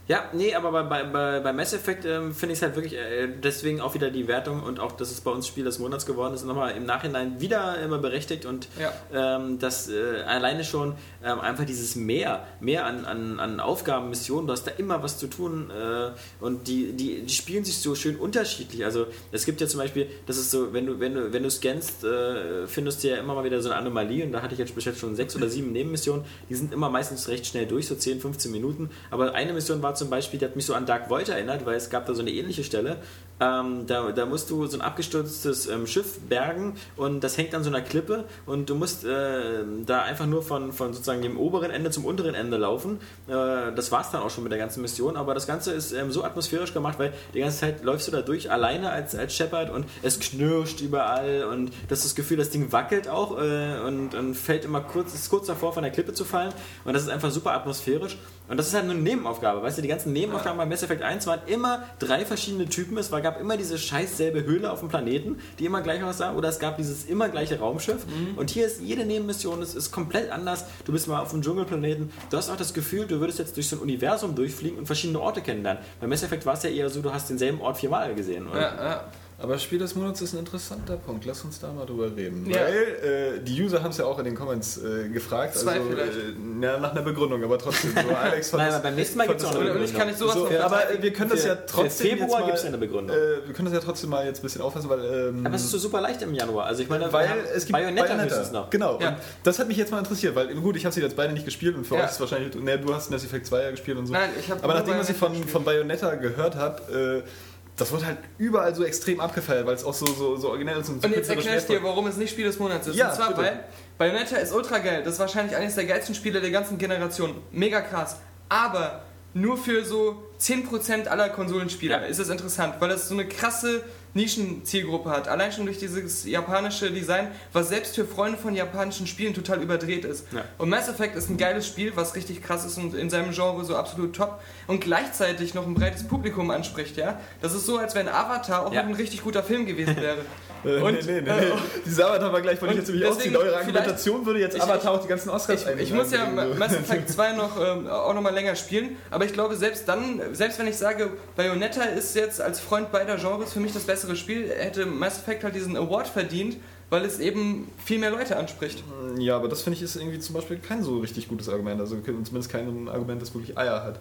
Ja, 0.08 0.24
nee, 0.32 0.54
aber 0.54 0.70
bei, 0.84 1.02
bei, 1.04 1.40
bei, 1.40 1.52
Mass 1.52 1.72
Effect 1.72 2.04
ähm, 2.04 2.32
finde 2.34 2.52
ich 2.52 2.58
es 2.58 2.62
halt 2.62 2.76
wirklich 2.76 2.94
äh, 2.94 3.28
deswegen 3.42 3.80
auch 3.80 3.94
wieder 3.94 4.10
die 4.10 4.28
Wertung 4.28 4.62
und 4.62 4.78
auch, 4.78 4.92
dass 4.92 5.10
es 5.10 5.20
bei 5.20 5.30
uns 5.30 5.46
Spiel 5.46 5.64
des 5.64 5.78
Monats 5.78 6.06
geworden 6.06 6.32
ist, 6.34 6.44
nochmal 6.44 6.76
im 6.76 6.86
Nachhinein 6.86 7.40
wieder 7.40 7.78
immer 7.80 7.98
berechtigt 7.98 8.46
und 8.46 8.68
Ja. 8.78 8.92
ähm, 9.12 9.58
dass 9.58 9.88
äh, 9.88 10.22
alleine 10.26 10.64
schon 10.64 10.94
ähm, 11.24 11.40
einfach 11.40 11.64
dieses 11.64 11.96
Mehr, 11.96 12.46
mehr 12.60 12.86
an, 12.86 13.04
an, 13.04 13.40
an 13.40 13.60
Aufgaben, 13.60 14.08
Missionen, 14.08 14.46
du 14.46 14.52
hast 14.52 14.64
da 14.64 14.70
immer 14.78 15.02
was 15.02 15.18
zu 15.18 15.26
tun 15.26 15.70
äh, 15.70 16.10
und 16.44 16.68
die, 16.68 16.92
die, 16.92 17.22
die 17.22 17.34
spielen 17.34 17.64
sich 17.64 17.78
so 17.78 17.94
schön 17.94 18.16
unterschiedlich. 18.16 18.84
Also 18.84 19.06
es 19.32 19.44
gibt 19.44 19.60
ja 19.60 19.66
zum 19.66 19.80
Beispiel, 19.80 20.08
das 20.26 20.36
ist 20.38 20.52
so, 20.52 20.72
wenn 20.72 20.86
du, 20.86 21.00
wenn 21.00 21.14
du, 21.14 21.32
wenn 21.32 21.42
du 21.42 21.50
scannst, 21.50 22.04
äh, 22.04 22.66
findest 22.68 23.02
du 23.02 23.08
ja 23.08 23.16
immer 23.16 23.34
mal 23.34 23.44
wieder 23.44 23.60
so 23.60 23.70
eine 23.70 23.78
Anomalie 23.78 24.24
und 24.24 24.32
da 24.32 24.42
hatte 24.42 24.52
ich 24.54 24.60
jetzt 24.60 24.76
jetzt 24.76 25.00
schon 25.00 25.16
sechs 25.16 25.34
oder 25.34 25.48
sieben 25.48 25.72
Nebenmissionen, 25.72 26.24
die 26.48 26.54
sind 26.54 26.72
immer 26.72 26.90
meistens 26.90 27.28
recht 27.28 27.46
schnell 27.46 27.66
durch, 27.66 27.88
so 27.88 27.94
10, 27.96 28.20
15 28.20 28.52
Minuten. 28.52 28.90
Aber 29.10 29.34
eine 29.34 29.52
Mission 29.52 29.82
war 29.82 29.95
zum 29.96 30.10
Beispiel, 30.10 30.38
die 30.38 30.44
hat 30.44 30.56
mich 30.56 30.66
so 30.66 30.74
an 30.74 30.86
Dark 30.86 31.10
Void 31.10 31.28
erinnert, 31.28 31.66
weil 31.66 31.76
es 31.76 31.90
gab 31.90 32.06
da 32.06 32.14
so 32.14 32.22
eine 32.22 32.30
ähnliche 32.30 32.64
Stelle. 32.64 32.96
Ähm, 33.38 33.86
da, 33.86 34.12
da 34.12 34.24
musst 34.24 34.48
du 34.48 34.66
so 34.66 34.78
ein 34.78 34.80
abgestürztes 34.80 35.66
ähm, 35.66 35.86
Schiff 35.86 36.18
bergen 36.20 36.74
und 36.96 37.22
das 37.22 37.36
hängt 37.36 37.54
an 37.54 37.62
so 37.62 37.68
einer 37.68 37.82
Klippe 37.82 38.24
und 38.46 38.70
du 38.70 38.74
musst 38.74 39.04
äh, 39.04 39.62
da 39.84 40.02
einfach 40.02 40.24
nur 40.24 40.42
von, 40.42 40.72
von 40.72 40.94
sozusagen 40.94 41.20
dem 41.20 41.36
oberen 41.36 41.70
Ende 41.70 41.90
zum 41.90 42.06
unteren 42.06 42.34
Ende 42.34 42.56
laufen. 42.56 42.98
Äh, 43.28 43.74
das 43.74 43.92
war 43.92 44.00
es 44.00 44.10
dann 44.10 44.22
auch 44.22 44.30
schon 44.30 44.42
mit 44.42 44.52
der 44.52 44.58
ganzen 44.58 44.80
Mission, 44.80 45.18
aber 45.18 45.34
das 45.34 45.46
Ganze 45.46 45.72
ist 45.72 45.92
ähm, 45.92 46.10
so 46.12 46.24
atmosphärisch 46.24 46.72
gemacht, 46.72 46.98
weil 46.98 47.12
die 47.34 47.40
ganze 47.40 47.58
Zeit 47.58 47.84
läufst 47.84 48.08
du 48.08 48.12
da 48.12 48.22
durch 48.22 48.50
alleine 48.50 48.90
als, 48.90 49.14
als 49.14 49.34
Shepard 49.34 49.68
und 49.68 49.84
es 50.02 50.18
knirscht 50.18 50.80
überall 50.80 51.44
und 51.44 51.72
das 51.88 51.98
ist 51.98 52.06
das 52.06 52.14
Gefühl, 52.14 52.38
das 52.38 52.48
Ding 52.48 52.72
wackelt 52.72 53.06
auch 53.06 53.38
äh, 53.38 53.80
und, 53.86 54.14
und 54.14 54.34
fällt 54.34 54.64
immer 54.64 54.80
kurz, 54.80 55.12
ist 55.12 55.28
kurz 55.28 55.46
davor 55.46 55.74
von 55.74 55.82
der 55.82 55.92
Klippe 55.92 56.14
zu 56.14 56.24
fallen 56.24 56.54
und 56.86 56.94
das 56.94 57.02
ist 57.02 57.10
einfach 57.10 57.30
super 57.30 57.52
atmosphärisch 57.52 58.16
und 58.48 58.56
das 58.56 58.68
ist 58.68 58.74
halt 58.74 58.84
nur 58.84 58.94
eine 58.94 59.02
Nebenaufgabe, 59.02 59.62
weißt 59.62 59.78
du, 59.78 59.82
die 59.82 59.88
ganzen 59.88 60.12
Nebenaufgaben 60.12 60.58
bei 60.58 60.66
Mass 60.66 60.82
Effect 60.82 61.02
1 61.02 61.26
waren 61.26 61.40
immer 61.46 61.84
drei 61.98 62.24
verschiedene 62.24 62.66
Typen, 62.66 62.96
es 62.98 63.10
war, 63.12 63.20
gab 63.20 63.40
immer 63.40 63.56
diese 63.56 63.78
scheiß 63.78 64.16
selbe 64.16 64.44
Höhle 64.44 64.70
auf 64.70 64.80
dem 64.80 64.88
Planeten, 64.88 65.38
die 65.58 65.66
immer 65.66 65.82
gleich 65.82 66.02
aussah 66.02 66.34
oder 66.34 66.48
es 66.48 66.58
gab 66.58 66.76
dieses 66.76 67.04
immer 67.04 67.28
gleiche 67.28 67.58
Raumschiff 67.58 68.06
und 68.36 68.50
hier 68.50 68.66
ist 68.66 68.80
jede 68.80 69.04
Nebenmission, 69.04 69.62
es 69.62 69.74
ist 69.74 69.90
komplett 69.90 70.30
anders, 70.30 70.64
du 70.84 70.92
bist 70.92 71.08
mal 71.08 71.20
auf 71.20 71.32
einem 71.32 71.42
Dschungelplaneten, 71.42 72.12
du 72.30 72.36
hast 72.36 72.50
auch 72.50 72.56
das 72.56 72.74
Gefühl, 72.74 73.06
du 73.06 73.20
würdest 73.20 73.38
jetzt 73.38 73.56
durch 73.56 73.68
so 73.68 73.76
ein 73.76 73.82
Universum 73.82 74.34
durchfliegen 74.34 74.78
und 74.78 74.86
verschiedene 74.86 75.20
Orte 75.20 75.40
kennenlernen. 75.40 75.82
Bei 76.00 76.06
Mass 76.06 76.22
Effect 76.22 76.46
war 76.46 76.54
es 76.54 76.62
ja 76.62 76.70
eher 76.70 76.88
so, 76.90 77.02
du 77.02 77.12
hast 77.12 77.28
denselben 77.28 77.60
Ort 77.60 77.78
viermal 77.78 78.14
gesehen. 78.14 78.48
Oder? 78.48 78.60
Ja, 78.60 78.84
ja. 78.84 79.04
Aber 79.38 79.58
Spiel 79.58 79.78
des 79.78 79.94
Monats 79.94 80.22
ist 80.22 80.32
ein 80.32 80.38
interessanter 80.38 80.96
Punkt. 80.96 81.26
Lass 81.26 81.44
uns 81.44 81.60
da 81.60 81.70
mal 81.70 81.84
drüber 81.84 82.16
reden. 82.16 82.48
Ja. 82.48 82.60
Weil 82.62 83.36
äh, 83.36 83.44
die 83.44 83.62
User 83.62 83.82
haben 83.82 83.90
es 83.90 83.98
ja 83.98 84.06
auch 84.06 84.18
in 84.18 84.24
den 84.24 84.34
Comments 84.34 84.78
äh, 84.78 85.10
gefragt. 85.10 85.54
Zwei 85.56 85.72
also, 85.72 85.90
vielleicht. 85.90 86.12
Äh, 86.12 86.32
na, 86.38 86.78
nach 86.78 86.92
einer 86.92 87.02
Begründung, 87.02 87.44
aber 87.44 87.58
trotzdem. 87.58 87.92
So, 87.92 88.14
Alex 88.16 88.48
fand 88.48 88.62
Nein, 88.62 88.72
aber 88.72 88.82
beim 88.82 88.94
nächsten 88.94 89.18
Mal 89.18 89.26
gibt 89.28 89.42
es 89.42 89.46
eine 89.46 89.72
Und 89.74 89.82
ich 89.84 89.94
kann 89.94 90.06
nicht 90.06 90.18
sowas 90.18 90.34
so, 90.34 90.48
noch 90.48 90.60
aber 90.60 90.90
äh, 90.90 91.02
wir 91.02 91.12
können 91.12 91.30
das 91.30 91.42
Für- 91.42 91.48
ja 91.48 91.56
für 91.56 91.66
trotzdem 91.66 92.06
Februar 92.18 92.28
jetzt 92.28 92.40
mal, 92.40 92.46
gibt's 92.46 92.64
eine 92.64 92.78
Begründung. 92.78 93.14
Äh, 93.14 93.46
wir 93.46 93.54
können 93.54 93.66
das 93.66 93.74
ja 93.74 93.80
trotzdem 93.80 94.10
mal 94.10 94.24
jetzt 94.24 94.38
ein 94.38 94.42
bisschen 94.42 94.62
auffassen, 94.62 94.88
weil 94.88 95.04
ähm, 95.04 95.44
Aber 95.46 95.54
es 95.54 95.64
ist 95.64 95.70
so 95.70 95.78
super 95.78 96.00
leicht 96.00 96.22
im 96.22 96.32
Januar. 96.32 96.64
Also 96.64 96.82
ich 96.82 96.88
meine, 96.88 97.12
weil 97.12 97.28
es 97.54 97.66
gibt 97.66 97.72
Bayonetta, 97.72 98.06
Bayonetta. 98.06 98.24
höchstens 98.36 98.52
noch. 98.52 98.70
Genau. 98.70 98.98
Ja. 99.00 99.08
Und 99.10 99.16
das 99.44 99.58
hat 99.58 99.68
mich 99.68 99.76
jetzt 99.76 99.90
mal 99.90 99.98
interessiert, 99.98 100.34
weil 100.34 100.54
gut, 100.54 100.76
ich 100.76 100.86
habe 100.86 100.94
sie 100.94 101.02
jetzt 101.02 101.14
beide 101.14 101.34
nicht 101.34 101.44
gespielt 101.44 101.76
und 101.76 101.86
für 101.86 101.96
Ja. 101.96 102.04
euch 102.04 102.10
ist 102.10 102.20
wahrscheinlich, 102.20 102.54
ne, 102.54 102.78
du 102.78 102.94
hast 102.94 103.10
Mass 103.10 103.22
Effect 103.22 103.46
2 103.46 103.62
ja 103.62 103.70
gespielt 103.70 103.98
und 103.98 104.06
so. 104.06 104.14
Nein, 104.14 104.30
ich 104.40 104.50
hab 104.50 104.64
Aber 104.64 104.72
nachdem 104.72 104.96
was 104.98 105.10
ich 105.10 105.16
von, 105.16 105.34
von 105.44 105.62
Bayonetta 105.62 106.14
gehört 106.14 106.54
habe, 106.56 107.22
äh, 107.22 107.28
das 107.76 107.92
wird 107.92 108.04
halt 108.06 108.18
überall 108.38 108.74
so 108.74 108.84
extrem 108.84 109.20
abgefeiert, 109.20 109.66
weil 109.66 109.74
es 109.74 109.84
auch 109.84 109.92
so, 109.94 110.06
so, 110.06 110.36
so 110.36 110.48
originell 110.48 110.80
ist 110.80 110.88
und 110.88 111.02
so 111.02 111.08
Und 111.08 111.14
jetzt 111.14 111.28
erkläre 111.28 111.58
ich 111.58 111.66
dir, 111.66 111.82
warum 111.82 112.06
es 112.06 112.16
nicht 112.16 112.30
Spiel 112.30 112.46
des 112.46 112.58
Monats 112.58 112.86
ist. 112.86 112.96
Ja, 112.96 113.10
und 113.10 113.16
zwar, 113.16 113.28
bitte. 113.28 113.42
weil 113.42 113.64
Bayonetta 113.98 114.36
ist 114.36 114.52
ultra 114.52 114.78
geil. 114.78 115.02
Das 115.04 115.14
ist 115.14 115.20
wahrscheinlich 115.20 115.54
eines 115.54 115.74
der 115.74 115.84
geilsten 115.84 116.14
Spiele 116.14 116.40
der 116.40 116.50
ganzen 116.50 116.78
Generation. 116.78 117.34
Mega 117.52 117.82
krass. 117.82 118.16
Aber 118.48 119.02
nur 119.34 119.58
für 119.58 119.84
so 119.84 120.22
10% 120.40 121.08
aller 121.08 121.28
Konsolenspieler 121.28 122.00
Ja. 122.00 122.06
ist 122.06 122.18
es 122.18 122.30
interessant, 122.30 122.76
weil 122.78 122.90
es 122.90 123.08
so 123.08 123.14
eine 123.14 123.26
krasse 123.28 123.82
Nischenzielgruppe 124.16 125.10
hat. 125.10 125.28
Allein 125.28 125.52
schon 125.52 125.66
durch 125.66 125.78
dieses 125.78 126.24
japanische 126.24 126.90
Design, 126.90 127.28
was 127.52 127.68
selbst 127.68 127.94
für 127.94 128.04
Freunde 128.04 128.38
von 128.38 128.54
japanischen 128.54 129.06
Spielen 129.06 129.34
total 129.34 129.62
überdreht 129.62 130.04
ist. 130.04 130.26
Ja. 130.32 130.42
Und 130.58 130.68
Mass 130.68 130.88
Effect 130.88 131.16
ist 131.16 131.30
ein 131.30 131.36
geiles 131.36 131.66
Spiel, 131.66 131.92
was 131.94 132.14
richtig 132.16 132.42
krass 132.42 132.64
ist 132.64 132.78
und 132.78 132.94
in 132.94 133.10
seinem 133.10 133.32
Genre 133.32 133.64
so 133.64 133.76
absolut 133.76 134.14
top 134.16 134.40
und 134.66 134.80
gleichzeitig 134.80 135.54
noch 135.54 135.66
ein 135.66 135.74
breites 135.74 136.06
Publikum 136.06 136.50
anspricht, 136.50 136.96
ja. 136.96 137.20
Das 137.40 137.54
ist 137.54 137.66
so, 137.66 137.78
als 137.78 137.94
wenn 137.94 138.08
Avatar 138.08 138.66
auch 138.66 138.72
Ja. 138.72 138.80
ein 138.82 138.94
richtig 138.94 139.22
guter 139.22 139.42
Film 139.42 139.66
gewesen 139.66 139.96
wäre. 139.96 140.18
Äh, 140.64 140.80
Und, 140.80 141.06
nee, 141.06 141.12
nee, 141.12 141.20
nee. 141.20 141.28
äh, 141.30 141.40
nee. 141.40 141.52
Dieser 141.84 142.08
Avatar 142.08 142.32
war 142.32 142.40
gleich, 142.40 142.60
wollte 142.60 142.74
ich 142.74 142.80
jetzt 142.80 142.88
nämlich 142.88 143.06
ausziehen. 143.06 143.36
Eure 143.36 143.56
Argumentation 143.58 144.24
würde 144.26 144.40
jetzt 144.40 144.56
Ich- 144.56 144.62
Avatar 144.62 144.92
auch 144.94 145.02
die 145.02 145.06
ganzen 145.06 145.28
Oscars 145.28 145.64
Ich, 145.76 145.80
ich 145.82 145.92
muss 145.92 146.10
ja 146.10 146.26
so. 146.26 146.54
Mass 146.58 146.72
Effect 146.72 147.08
2 147.10 147.32
noch, 147.32 147.60
ähm, 147.60 147.86
auch 147.86 148.14
noch 148.14 148.22
mal 148.22 148.32
länger 148.34 148.56
spielen, 148.56 148.96
aber 149.10 149.26
ich 149.26 149.32
glaube, 149.34 149.54
selbst 149.54 149.86
dann, 149.86 150.20
selbst 150.32 150.58
wenn 150.58 150.66
ich 150.66 150.76
sage, 150.76 151.10
Bayonetta 151.36 151.82
ist 151.82 152.16
jetzt 152.16 152.40
als 152.40 152.58
Freund 152.58 152.90
beider 152.90 153.16
Genres 153.16 153.52
für 153.52 153.60
mich 153.60 153.74
das 153.74 153.84
bessere 153.84 154.05
Spiel, 154.14 154.48
hätte 154.48 154.86
Mass 154.86 155.18
Effect 155.18 155.42
halt 155.42 155.54
diesen 155.54 155.76
Award 155.76 156.06
verdient, 156.06 156.56
weil 156.90 157.04
es 157.04 157.18
eben 157.18 157.68
viel 157.84 157.98
mehr 157.98 158.10
Leute 158.10 158.36
anspricht. 158.36 158.84
Ja, 159.18 159.36
aber 159.36 159.48
das 159.48 159.62
finde 159.62 159.78
ich 159.78 159.82
ist 159.82 159.96
irgendwie 159.96 160.20
zum 160.20 160.34
Beispiel 160.34 160.58
kein 160.58 160.82
so 160.82 160.98
richtig 160.98 161.28
gutes 161.28 161.48
Argument. 161.48 161.80
Also 161.80 161.96
zumindest 162.00 162.50
kein 162.50 162.88
Argument, 162.88 163.20
das 163.20 163.34
wirklich 163.34 163.58
Eier 163.58 163.82
hat. 163.82 163.98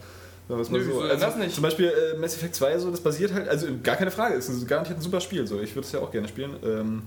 Nö, 0.47 0.63
so. 0.63 1.01
Also, 1.01 1.25
das 1.25 1.35
nicht? 1.37 1.55
Zum 1.55 1.63
Beispiel 1.63 1.87
äh, 1.87 2.17
Mass 2.19 2.35
Effect 2.35 2.53
2, 2.53 2.77
so, 2.77 2.91
das 2.91 3.01
basiert 3.01 3.33
halt, 3.33 3.47
also 3.47 3.67
gar 3.81 3.95
keine 3.95 4.11
Frage, 4.11 4.35
ist 4.35 4.67
garantiert 4.67 4.99
ein 4.99 5.01
super 5.01 5.19
Spiel. 5.19 5.47
So. 5.47 5.59
Ich 5.59 5.73
würde 5.75 5.87
es 5.87 5.91
ja 5.91 5.99
auch 5.99 6.11
gerne 6.11 6.27
spielen. 6.27 6.55
Ähm, 6.63 7.01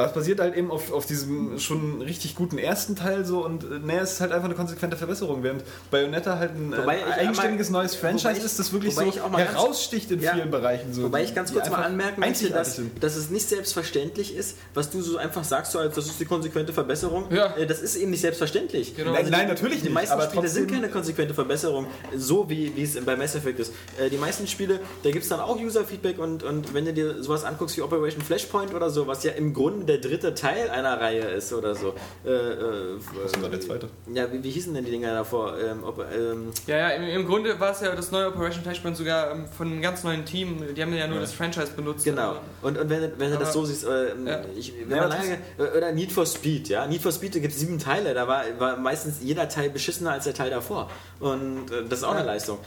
aber 0.00 0.08
es 0.08 0.14
basiert 0.14 0.40
halt 0.40 0.56
eben 0.56 0.70
auf, 0.70 0.92
auf 0.92 1.06
diesem 1.06 1.58
schon 1.58 2.02
richtig 2.02 2.34
guten 2.34 2.58
ersten 2.58 2.96
Teil 2.96 3.24
so 3.24 3.44
und 3.44 3.64
äh, 3.64 3.78
ne, 3.78 4.00
es 4.00 4.12
ist 4.14 4.20
halt 4.20 4.32
einfach 4.32 4.46
eine 4.46 4.54
konsequente 4.54 4.96
Verbesserung, 4.96 5.42
während 5.42 5.62
Bayonetta 5.90 6.38
halt 6.38 6.52
ein, 6.56 6.72
ich 6.72 6.78
eigenständiges 7.14 7.68
einmal- 7.68 7.82
neues 7.82 7.94
Franchise 7.94 8.32
ich- 8.38 8.44
ist, 8.44 8.58
das 8.58 8.72
wirklich 8.72 8.94
so 8.94 9.02
heraussticht 9.36 10.10
in 10.10 10.20
Ja. 10.20 10.34
vielen 10.34 10.50
Bereichen. 10.50 10.92
So, 10.92 11.04
Wobei 11.04 11.22
ich 11.24 11.34
ganz 11.34 11.50
die 11.50 11.54
kurz 11.56 11.70
mal 11.70 11.82
anmerken 11.84 12.20
möchte, 12.20 12.50
dass, 12.50 12.80
dass 13.00 13.16
es 13.16 13.30
nicht 13.30 13.48
selbstverständlich 13.48 14.34
ist, 14.34 14.56
was 14.74 14.90
du 14.90 15.00
so 15.02 15.16
einfach 15.16 15.44
sagst, 15.44 15.72
so 15.72 15.78
als 15.78 15.94
das 15.94 16.06
ist 16.06 16.20
die 16.20 16.24
konsequente 16.24 16.72
Verbesserung. 16.72 17.24
Ja. 17.30 17.56
Äh, 17.56 17.66
Das 17.66 17.80
ist 17.80 17.96
eben 17.96 18.10
nicht 18.10 18.20
selbstverständlich. 18.20 18.96
Genau. 18.96 19.12
Nein, 19.12 19.24
die- 19.26 19.30
nein, 19.30 19.48
natürlich 19.48 19.78
Die 19.78 19.84
nicht, 19.84 19.94
meisten 19.94 20.12
aber 20.14 20.24
Spiele 20.28 20.48
sind 20.48 20.70
keine 20.70 20.88
konsequente 20.88 21.34
Verbesserung, 21.34 21.86
so 22.16 22.48
wie, 22.50 22.74
wie 22.76 22.82
es 22.82 22.98
bei 23.04 23.16
Mass 23.16 23.34
Effect 23.34 23.60
ist. 23.60 23.72
Äh, 23.98 24.10
Die 24.10 24.16
meisten 24.16 24.46
Spiele, 24.46 24.80
da 25.02 25.10
gibt 25.10 25.22
es 25.22 25.28
dann 25.28 25.40
auch 25.40 25.58
User-Feedback 25.60 26.18
und, 26.18 26.42
und 26.42 26.74
wenn 26.74 26.84
du 26.84 26.92
dir 26.92 27.22
sowas 27.22 27.44
anguckst 27.44 27.76
wie 27.76 27.82
Operation 27.82 28.22
Flashpoint 28.22 28.74
oder 28.74 28.90
so, 28.90 29.06
was 29.06 29.22
ja 29.24 29.32
im 29.32 29.54
Grunde 29.54 29.89
der 29.90 29.98
dritte 29.98 30.34
Teil 30.34 30.70
einer 30.70 31.00
Reihe 31.00 31.22
ist 31.22 31.52
oder 31.52 31.74
so. 31.74 31.94
Äh, 32.24 32.30
äh, 32.30 32.96
Was 33.22 33.32
ist 33.32 33.42
denn 33.42 33.50
der 33.50 33.60
zweite? 33.60 33.88
Ja, 34.14 34.32
wie, 34.32 34.42
wie 34.44 34.50
hießen 34.50 34.72
denn 34.72 34.84
die 34.84 34.90
Dinger 34.92 35.12
davor? 35.14 35.54
Ähm, 35.58 35.82
ob, 35.84 35.98
ähm, 35.98 36.50
Ja, 36.66 36.76
ja, 36.76 36.88
im, 36.90 37.02
im 37.08 37.26
Grunde 37.26 37.58
war 37.58 37.72
es 37.72 37.80
ja 37.80 37.94
das 37.94 38.10
neue 38.12 38.28
Operation 38.28 38.62
Flashpoint 38.62 38.96
sogar 38.96 39.32
ähm, 39.32 39.46
von 39.48 39.66
einem 39.66 39.82
ganz 39.82 40.04
neuen 40.04 40.24
Team. 40.24 40.62
Die 40.76 40.82
haben 40.82 40.94
ja 40.94 41.06
nur 41.08 41.20
das 41.20 41.32
Franchise 41.32 41.72
benutzt. 41.74 42.04
Genau. 42.04 42.36
Und, 42.62 42.78
und 42.78 42.88
wenn, 42.88 43.00
du- 43.02 43.12
wenn 43.18 43.30
du 43.32 43.38
das 43.38 43.52
so 43.52 43.64
siehst, 43.64 43.84
äh, 43.84 44.14
Ja. 44.24 44.40
ich, 44.56 44.72
wenn 44.86 44.96
Ja, 44.96 45.08
man 45.08 45.10
lange, 45.10 45.38
oder 45.76 45.92
Need 45.92 46.12
for 46.12 46.24
Speed, 46.26 46.68
ja. 46.68 46.86
Need 46.86 47.02
for 47.02 47.12
Speed, 47.12 47.34
da 47.34 47.40
gibt 47.40 47.52
es 47.52 47.60
sieben 47.60 47.78
Teile, 47.78 48.14
da 48.14 48.28
war, 48.28 48.44
war 48.58 48.76
meistens 48.76 49.16
jeder 49.20 49.48
Teil 49.48 49.70
beschissener 49.70 50.12
als 50.12 50.24
der 50.24 50.34
Teil 50.34 50.50
davor. 50.50 50.88
Und 51.20 51.70
äh, 51.70 51.84
das 51.88 51.98
ist 52.00 52.04
auch 52.04 52.14
eine 52.14 52.24
Leistung. 52.24 52.58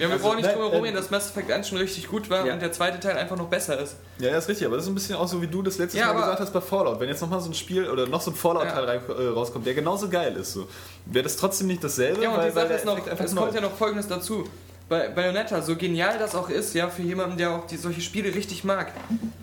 Ja, 0.00 0.08
wir 0.10 0.18
brauchen 0.18 0.36
nicht 0.38 0.48
drum 0.50 0.58
herum 0.62 0.72
äh, 0.72 0.88
reden, 0.88 0.96
dass 0.96 1.10
Mass 1.10 1.30
Effect 1.30 1.50
1 1.52 1.68
schon 1.68 1.78
richtig 1.78 2.08
gut 2.08 2.28
war 2.28 2.44
Ja. 2.44 2.52
und 2.54 2.60
der 2.60 2.72
zweite 2.72 2.98
Teil 2.98 3.16
einfach 3.16 3.36
noch 3.36 3.46
besser 3.48 3.78
ist. 3.80 3.94
Ja, 4.18 4.30
ja, 4.30 4.38
ist 4.38 4.48
richtig, 4.48 4.66
aber 4.66 4.74
das 4.76 4.86
ist 4.86 4.90
ein 4.90 4.94
bisschen 4.96 5.14
auch 5.16 5.28
so, 5.28 5.40
wie 5.40 5.46
du 5.46 5.62
das 5.62 5.78
letztes 5.78 6.00
Ja, 6.00 6.06
Mal 6.06 6.10
aber- 6.12 6.20
gesagt 6.22 6.40
hast 6.40 6.52
bei 6.52 6.60
Fallout. 6.60 6.98
Wenn 6.98 7.08
jetzt 7.08 7.20
nochmal 7.20 7.40
so 7.40 7.48
ein 7.48 7.54
Spiel 7.54 7.88
oder 7.88 8.06
noch 8.08 8.20
so 8.20 8.32
ein 8.32 8.34
Fallout-Teil 8.36 8.84
rein- 8.84 9.00
äh, 9.08 9.28
rauskommt, 9.28 9.64
der 9.66 9.74
genauso 9.74 10.08
geil 10.08 10.34
ist, 10.36 10.52
so, 10.54 10.66
wäre 11.06 11.22
das 11.22 11.36
trotzdem 11.36 11.68
nicht 11.68 11.84
dasselbe, 11.84 12.22
Ja, 12.24 12.30
und 12.30 12.38
weil, 12.38 12.48
die 12.50 12.54
Sache 12.56 12.72
ist 12.74 12.84
noch, 12.84 12.98
es 13.06 13.34
kommt 13.36 13.54
ja 13.54 13.60
noch 13.60 13.76
folgendes 13.76 14.08
dazu. 14.08 14.44
Bei 14.88 15.08
Bayonetta, 15.08 15.62
so 15.62 15.74
genial 15.76 16.16
das 16.18 16.34
auch 16.34 16.48
ist, 16.48 16.74
ja, 16.74 16.88
für 16.88 17.02
jemanden, 17.02 17.36
der 17.36 17.50
auch 17.52 17.66
die, 17.68 17.76
solche 17.76 18.00
Spiele 18.00 18.34
richtig 18.34 18.62
mag. 18.64 18.92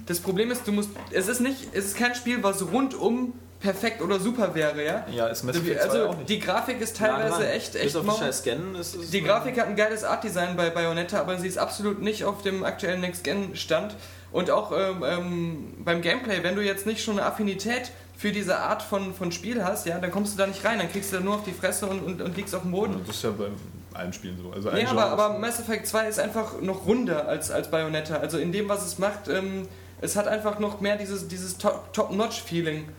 Das 0.06 0.20
Problem 0.20 0.52
ist, 0.52 0.68
du 0.68 0.72
musst, 0.74 0.90
es 1.12 1.28
ist 1.30 1.40
nicht, 1.42 1.68
es 1.74 1.86
ist 1.86 1.98
kein 1.98 2.14
Spiel, 2.16 2.42
was 2.44 2.62
rundum 2.72 3.34
perfekt 3.64 4.02
oder 4.02 4.20
super 4.20 4.54
wäre, 4.54 4.86
ja. 4.86 5.06
Ja, 5.12 5.28
ist 5.28 5.44
Mass 5.44 5.56
Effect 5.56 5.82
2 5.82 5.90
Also 5.90 6.06
auch 6.10 6.18
nicht. 6.18 6.30
die 6.30 6.40
Grafik 6.40 6.80
ist 6.82 6.98
teilweise 6.98 7.50
echt, 7.50 7.74
Bis 7.74 7.82
echt 7.82 7.96
auf 7.96 8.04
mau. 8.04 8.14
den 8.14 8.20
scheiß 8.26 8.40
Scannen 8.40 8.76
ist 8.76 8.96
es. 8.96 9.10
Die 9.10 9.22
Grafik 9.24 9.60
hat 9.60 9.68
ein 9.68 9.76
geiles 9.76 10.04
Art-Design 10.04 10.56
bei 10.56 10.70
Bayonetta, 10.70 11.20
aber 11.20 11.38
sie 11.40 11.48
ist 11.48 11.58
absolut 11.58 12.02
nicht 12.02 12.26
auf 12.26 12.42
dem 12.44 12.64
aktuellen 12.64 13.02
Next-Gen-Stand. 13.02 13.96
Und 14.32 14.50
auch 14.52 14.72
ähm, 14.72 15.04
ähm, 15.06 15.74
beim 15.84 16.02
Gameplay, 16.02 16.44
wenn 16.44 16.56
du 16.56 16.62
jetzt 16.62 16.86
nicht 16.86 17.04
schon 17.04 17.18
eine 17.20 17.26
Affinität 17.28 17.92
für 18.18 18.32
diese 18.32 18.58
Art 18.60 18.82
von, 18.84 19.14
von 19.14 19.32
Spiel 19.32 19.64
hast, 19.64 19.86
ja, 19.86 19.98
dann 20.00 20.12
kommst 20.12 20.34
du 20.34 20.38
da 20.38 20.46
nicht 20.48 20.64
rein, 20.66 20.80
dann 20.80 20.92
kriegst 20.92 21.12
du 21.14 21.18
da 21.18 21.24
nur 21.24 21.36
auf 21.36 21.44
die 21.44 21.52
Fresse 21.54 21.86
und, 21.88 22.00
und, 22.02 22.22
und 22.22 22.36
liegst 22.36 22.54
auf 22.54 22.64
dem 22.64 22.72
Boden. 22.72 23.00
Das 23.06 23.16
ist 23.16 23.24
ja 23.24 23.32
bei 23.32 23.48
allen 23.94 24.12
Spielen 24.12 24.38
so. 24.42 24.52
Also 24.52 24.72
Nee, 24.72 24.86
aber, 24.88 25.06
aber 25.06 25.36
ist- 25.36 25.40
Mass 25.42 25.60
Effect 25.60 25.88
2 25.88 26.08
ist 26.08 26.20
einfach 26.20 26.60
noch 26.62 26.86
runder 26.88 27.28
als, 27.28 27.52
als 27.52 27.70
Bayonetta. 27.72 28.18
Also 28.18 28.40
in 28.40 28.52
dem, 28.52 28.68
was 28.70 28.84
es 28.86 28.98
macht, 28.98 29.28
ähm, 29.30 29.68
es 30.02 30.16
hat 30.16 30.28
einfach 30.28 30.58
noch 30.60 30.82
mehr 30.82 30.98
dieses, 30.98 31.28
dieses 31.28 31.58
Top- 31.60 31.94
Top-Notch-Feeling. 31.94 32.90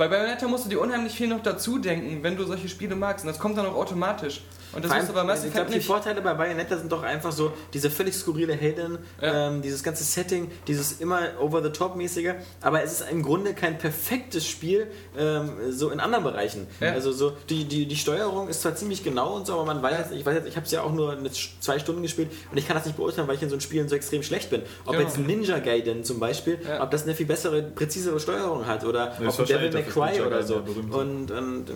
Bei 0.00 0.08
Bayonetta 0.08 0.48
musst 0.48 0.64
du 0.64 0.70
dir 0.70 0.80
unheimlich 0.80 1.12
viel 1.12 1.28
noch 1.28 1.42
dazu 1.42 1.78
denken, 1.78 2.22
wenn 2.22 2.34
du 2.34 2.44
solche 2.44 2.70
Spiele 2.70 2.96
magst. 2.96 3.22
Und 3.22 3.28
das 3.28 3.38
kommt 3.38 3.58
dann 3.58 3.66
auch 3.66 3.74
automatisch. 3.74 4.40
Und 4.72 4.84
das 4.84 4.90
bei 4.90 4.98
allem, 5.14 5.26
Mass 5.26 5.40
ich 5.40 5.46
Effect 5.50 5.54
glaube, 5.66 5.70
die. 5.72 5.80
Vorteile 5.80 6.20
bei 6.22 6.34
Bayonetta 6.34 6.76
sind 6.76 6.90
doch 6.92 7.02
einfach 7.02 7.32
so 7.32 7.52
diese 7.72 7.90
völlig 7.90 8.14
skurrile 8.14 8.54
Heldin, 8.54 8.98
Ja. 9.20 9.48
ähm, 9.48 9.62
dieses 9.62 9.82
ganze 9.82 10.04
Setting, 10.04 10.50
dieses 10.66 11.00
immer 11.00 11.20
over-the-top-mäßige, 11.40 12.34
aber 12.60 12.82
es 12.82 13.00
ist 13.00 13.10
im 13.10 13.22
Grunde 13.22 13.54
kein 13.54 13.78
perfektes 13.78 14.46
Spiel, 14.46 14.86
ähm, 15.18 15.50
so 15.70 15.90
in 15.90 16.00
anderen 16.00 16.24
Bereichen. 16.24 16.66
Ja. 16.80 16.92
Also 16.92 17.12
so, 17.12 17.32
die, 17.48 17.64
die, 17.64 17.86
die 17.86 17.96
Steuerung 17.96 18.48
ist 18.48 18.62
zwar 18.62 18.74
ziemlich 18.74 19.02
genau 19.04 19.34
und 19.34 19.46
so, 19.46 19.54
aber 19.54 19.64
man 19.64 19.82
weiß, 19.82 20.10
ich 20.12 20.24
weiß 20.24 20.34
jetzt, 20.36 20.48
ich 20.48 20.56
habe 20.56 20.66
es 20.66 20.72
ja 20.72 20.82
auch 20.82 20.92
nur 20.92 21.12
eine, 21.12 21.30
zwei 21.60 21.78
Stunden 21.78 22.02
gespielt 22.02 22.30
und 22.50 22.56
ich 22.58 22.66
kann 22.66 22.76
das 22.76 22.86
nicht 22.86 22.96
beurteilen, 22.96 23.28
weil 23.28 23.36
ich 23.36 23.42
in 23.42 23.48
so 23.48 23.54
einem 23.54 23.60
Spielen 23.60 23.88
so 23.88 23.96
extrem 23.96 24.22
schlecht 24.22 24.50
bin. 24.50 24.62
Ob 24.84 24.92
Genau. 24.92 25.06
jetzt 25.06 25.18
Ninja 25.18 25.58
Gaiden 25.58 26.04
zum 26.04 26.20
Beispiel, 26.20 26.58
Ja. 26.66 26.82
ob 26.82 26.90
das 26.90 27.04
eine 27.04 27.14
viel 27.14 27.26
bessere, 27.26 27.62
präzisere 27.62 28.20
Steuerung 28.20 28.66
hat 28.66 28.84
oder 28.84 29.12
Ja, 29.20 29.28
ist 29.28 29.40
ob 29.40 29.46
Devil 29.46 29.72
May 29.72 29.82
Cry 29.82 30.20
oder 30.20 30.42
so. 30.42 30.56
Und, 30.56 31.30
und, 31.30 31.70
äh, 31.70 31.72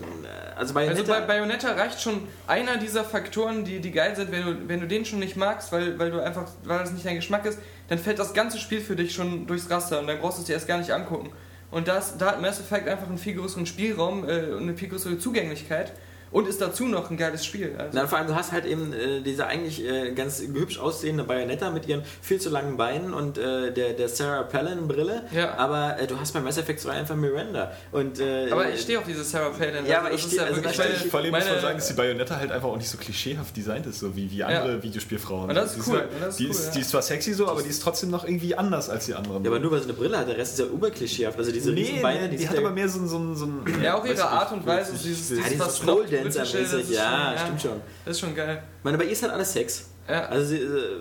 also 0.56 0.74
Bayonetta, 0.74 1.00
Also 1.00 1.12
bei 1.12 1.20
Bayonetta 1.26 1.72
reicht 1.72 2.00
schon 2.00 2.22
einer 2.46 2.76
dieser 2.84 3.04
Faktoren, 3.04 3.64
die, 3.64 3.80
die 3.80 3.90
geil 3.90 4.14
sind, 4.14 4.30
wenn 4.30 4.44
du, 4.44 4.68
wenn 4.68 4.80
du 4.80 4.86
den 4.86 5.04
schon 5.04 5.18
nicht 5.18 5.36
magst, 5.36 5.72
weil, 5.72 5.98
weil 5.98 6.10
du 6.10 6.22
einfach, 6.22 6.48
weil 6.64 6.78
das 6.78 6.92
nicht 6.92 7.04
dein 7.04 7.16
Geschmack 7.16 7.44
ist, 7.46 7.58
dann 7.88 7.98
fällt 7.98 8.18
das 8.18 8.34
ganze 8.34 8.58
Spiel 8.58 8.80
für 8.80 8.96
dich 8.96 9.14
schon 9.14 9.46
durchs 9.46 9.68
Raster 9.70 10.00
und 10.00 10.06
dann 10.06 10.18
brauchst 10.18 10.38
du 10.38 10.42
es 10.42 10.46
dir 10.46 10.52
erst 10.54 10.68
gar 10.68 10.78
nicht 10.78 10.92
angucken. 10.92 11.30
Und 11.70 11.88
das, 11.88 12.16
da 12.18 12.26
hat 12.26 12.40
Mass 12.40 12.60
Effect 12.60 12.88
einfach 12.88 13.08
einen 13.08 13.18
viel 13.18 13.34
größeren 13.34 13.66
Spielraum 13.66 14.28
äh, 14.28 14.52
und 14.52 14.62
eine 14.62 14.76
viel 14.76 14.88
größere 14.88 15.18
Zugänglichkeit 15.18 15.92
und 16.34 16.46
ist 16.48 16.60
dazu 16.60 16.84
noch 16.86 17.10
ein 17.10 17.16
geiles 17.16 17.46
Spiel. 17.46 17.74
Also, 17.78 17.90
Na, 17.94 18.06
vor 18.06 18.18
allem, 18.18 18.26
du 18.26 18.34
hast 18.34 18.52
halt 18.52 18.66
eben 18.66 18.92
äh, 18.92 19.22
diese 19.22 19.46
eigentlich 19.46 19.82
äh, 19.84 20.12
ganz 20.12 20.40
hübsch 20.42 20.78
aussehende 20.78 21.24
Bayonetta 21.24 21.70
mit 21.70 21.86
ihren 21.88 22.02
viel 22.20 22.38
zu 22.40 22.50
langen 22.50 22.76
Beinen 22.76 23.14
und 23.14 23.38
äh, 23.38 23.72
der, 23.72 23.94
der 23.94 24.08
Sarah 24.08 24.42
Palin 24.42 24.86
Brille. 24.86 25.22
Ja. 25.32 25.54
Aber 25.56 25.98
äh, 25.98 26.06
du 26.06 26.18
hast 26.20 26.32
bei 26.32 26.40
Mass 26.40 26.58
Effect 26.58 26.80
2 26.80 26.90
einfach 26.90 27.16
Miranda. 27.16 27.72
Und, 27.92 28.20
äh, 28.20 28.50
aber 28.50 28.68
ich 28.70 28.80
stehe 28.82 28.98
auf 28.98 29.04
diese 29.06 29.24
Sarah 29.24 29.50
Palin. 29.50 29.86
Ja, 29.86 30.00
aber 30.00 30.10
das 30.10 30.20
ich 30.20 30.26
ist 30.26 30.32
steh- 30.34 30.40
also 30.44 30.60
meine- 30.60 30.74
Vor 31.10 31.20
allem 31.20 31.30
muss 31.30 31.44
man 31.48 31.60
sagen, 31.60 31.78
dass 31.78 31.86
die 31.88 31.94
Bayonetta 31.94 32.36
halt 32.36 32.52
einfach 32.52 32.68
auch 32.68 32.76
nicht 32.76 32.90
so 32.90 32.98
klischeehaft 32.98 33.56
designt 33.56 33.86
ist, 33.86 34.00
so 34.00 34.14
wie, 34.14 34.30
wie 34.30 34.42
andere 34.44 34.82
Videospielfrauen. 34.82 35.48
Und 35.50 35.54
das 35.54 35.76
ist 35.76 35.86
Die 35.86 35.90
cool, 35.90 35.98
und 35.98 36.20
das 36.20 36.28
ist 36.30 36.38
die, 36.40 36.44
cool, 36.46 36.50
ist, 36.50 36.64
ja. 36.66 36.70
die 36.72 36.80
ist 36.80 36.90
zwar 36.90 37.02
sexy 37.02 37.32
so, 37.32 37.48
aber 37.48 37.62
die 37.62 37.68
ist 37.70 37.80
trotzdem 37.82 38.10
noch 38.10 38.24
irgendwie 38.24 38.54
anders 38.56 38.90
als 38.90 39.06
die 39.06 39.14
anderen. 39.14 39.44
ja, 39.44 39.50
aber 39.50 39.60
nur 39.60 39.70
weil 39.70 39.78
sie 39.78 39.84
eine 39.84 39.92
Brille 39.94 40.18
hat, 40.18 40.28
der 40.28 40.36
Rest 40.36 40.54
ist 40.54 40.58
ja 40.58 40.66
überklischeehaft. 40.66 41.38
Also 41.38 41.52
diese 41.52 41.70
nee, 41.70 41.82
riesen 41.82 42.02
Beine, 42.02 42.28
die, 42.28 42.38
sind 42.38 42.48
hat 42.48 42.56
ja- 42.56 42.60
aber 42.62 42.70
mehr 42.70 42.88
so 42.88 42.98
ein... 42.98 43.06
So 43.08 43.34
so 43.34 43.46
ein 43.46 43.64
Ja, 43.82 43.94
auch 43.96 44.04
ihre 44.04 44.24
Art 44.28 44.50
und 44.52 44.66
Weise, 44.66 44.92
dieses, 44.92 45.30
ja, 45.30 45.36
dieses 45.48 45.78
dieses 46.24 46.42
was 46.42 46.50
Pole 46.50 46.62
Britische, 46.62 46.76
Dancer 46.76 46.76
das 46.76 46.82
ist 46.82 46.88
mäßig. 46.88 46.96
schon- 46.96 47.34
Ja, 47.34 47.38
stimmt 47.38 47.62
schon. 47.62 47.80
Das 48.04 48.14
ist 48.16 48.20
schon 48.20 48.34
geil. 48.34 48.62
Ich 48.78 48.84
meine, 48.84 48.98
bei 48.98 49.04
ihr 49.04 49.12
ist 49.12 49.22
halt 49.22 49.32
alles 49.32 49.52
Sex. 49.52 49.86
Ja, 50.08 50.26
Also, 50.26 50.44
sie, 50.46 50.56
äh, 50.58 51.00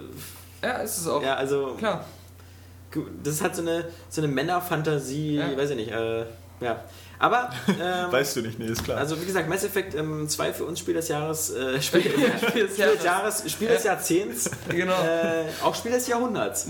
ja 0.61 0.71
ist 0.77 0.97
es 0.99 1.07
auch. 1.07 1.21
ja, 1.23 1.35
also 1.35 1.75
Klar. 1.77 2.05
das 3.23 3.33
ist 3.35 3.41
halt 3.41 3.55
so 3.55 3.61
eine, 3.61 3.85
so 4.09 4.21
eine 4.21 4.27
Männerfantasie, 4.31 5.35
Ja. 5.37 5.57
weiß 5.57 5.71
ich 5.71 5.75
nicht. 5.77 5.91
Äh, 5.91 6.25
ja. 6.61 6.81
Aber, 7.19 7.49
ähm, 7.67 8.11
Weißt 8.11 8.35
du 8.35 8.41
nicht, 8.41 8.59
nee, 8.59 8.65
ist 8.65 8.83
klar. 8.83 8.97
Also 8.97 9.19
wie 9.21 9.25
gesagt, 9.25 9.47
Mass 9.47 9.63
Effect 9.63 9.95
ähm, 9.95 10.27
2 10.27 10.51
für 10.53 10.65
uns 10.65 10.79
Spiel 10.79 10.93
des 10.93 11.07
Jahres, 11.07 11.51
äh, 11.51 11.81
Spiel, 11.81 12.01
Spiel 12.01 12.49
Spiel 12.49 12.67
des 12.67 12.75
des 12.75 13.03
Jahres, 13.03 13.49
Spiel 13.51 13.67
des 13.69 13.83
Jahrzehnts, 13.83 14.49
Genau. 14.69 14.93
äh, 14.93 15.45
auch 15.63 15.73
Spiel 15.75 15.91
des 15.93 16.07
Jahrhunderts. 16.07 16.67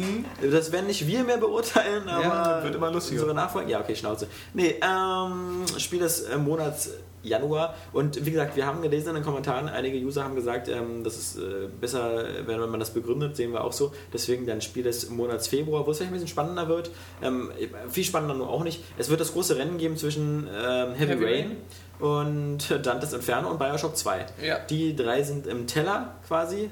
Das 0.51 0.71
werden 0.71 0.87
nicht 0.87 1.07
wir 1.07 1.23
mehr 1.23 1.37
beurteilen, 1.37 2.07
aber 2.07 2.63
wird 2.63 2.75
immer 2.75 2.91
lustiger. 2.91 3.21
unsere 3.21 3.35
Nachfolger. 3.35 3.69
Ja, 3.69 3.79
okay, 3.79 3.95
Schnauze. 3.95 4.27
Nee, 4.53 4.75
ähm, 4.81 5.65
Spiel 5.77 5.99
des 5.99 6.21
äh, 6.21 6.37
Monats 6.37 6.89
Januar 7.23 7.75
und 7.91 8.25
wie 8.25 8.31
gesagt, 8.31 8.55
wir 8.55 8.65
haben 8.65 8.81
gelesen 8.81 9.09
in 9.09 9.15
den 9.15 9.23
Kommentaren, 9.23 9.69
einige 9.69 9.97
User 9.97 10.23
haben 10.23 10.35
gesagt, 10.35 10.67
ähm, 10.67 11.03
das 11.03 11.17
ist 11.17 11.37
äh, 11.37 11.67
besser, 11.79 12.25
wenn 12.45 12.59
man 12.69 12.79
das 12.79 12.91
begründet, 12.91 13.35
sehen 13.35 13.51
wir 13.53 13.63
auch 13.63 13.73
so. 13.73 13.93
Deswegen 14.11 14.45
dann 14.45 14.61
Spiel 14.61 14.83
des 14.83 15.09
Monats 15.09 15.47
Februar, 15.47 15.85
wo 15.85 15.91
es 15.91 15.97
vielleicht 15.97 16.11
ein 16.11 16.13
bisschen 16.13 16.27
spannender 16.27 16.67
wird. 16.67 16.91
Ähm, 17.21 17.51
viel 17.89 18.03
spannender 18.03 18.35
nur 18.35 18.49
auch 18.49 18.63
nicht. 18.63 18.83
Es 18.97 19.09
wird 19.09 19.19
das 19.19 19.33
große 19.33 19.57
Rennen 19.57 19.77
geben 19.77 19.97
zwischen 19.97 20.47
ähm, 20.47 20.93
Heavy, 20.93 21.13
Heavy 21.13 21.25
Rain, 21.25 21.57
und 21.99 22.59
Dantes 22.83 23.13
Inferno 23.13 23.49
und 23.49 23.59
Bioshock 23.59 23.95
2. 23.95 24.25
Ja. 24.43 24.59
Die 24.59 24.95
drei 24.95 25.23
sind 25.23 25.47
im 25.47 25.67
Teller 25.67 26.15
quasi. 26.27 26.69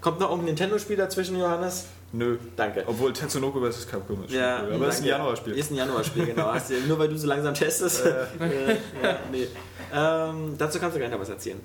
Kommt 0.00 0.18
noch 0.18 0.30
irgendein 0.30 0.54
Nintendo-Spiel 0.54 0.96
dazwischen, 0.96 1.38
Johannes? 1.38 1.86
Nö. 2.12 2.36
Danke. 2.56 2.84
Obwohl 2.86 3.12
Tetsunoko 3.12 3.60
vs. 3.60 3.88
Capcom 3.88 4.24
ist. 4.24 4.32
Ja, 4.32 4.62
cool. 4.62 4.74
aber 4.74 4.86
das 4.86 4.96
ist 4.96 5.02
ein. 5.02 5.08
Januarspiel. 5.08 5.52
Ist 5.54 5.70
ein 5.70 5.76
Januarspiel, 5.76 6.26
genau. 6.26 6.52
Hast 6.52 6.70
du, 6.70 6.74
nur 6.86 6.98
weil 6.98 7.08
du 7.08 7.16
so 7.16 7.26
langsam 7.26 7.54
testest. 7.54 8.04
äh, 8.06 8.26
ja, 9.02 9.18
nee. 9.30 9.46
ähm, 9.94 10.54
dazu 10.58 10.78
kannst 10.78 10.94
du 10.94 11.00
gleich 11.00 11.10
noch 11.10 11.20
was 11.20 11.30
erzählen. 11.30 11.60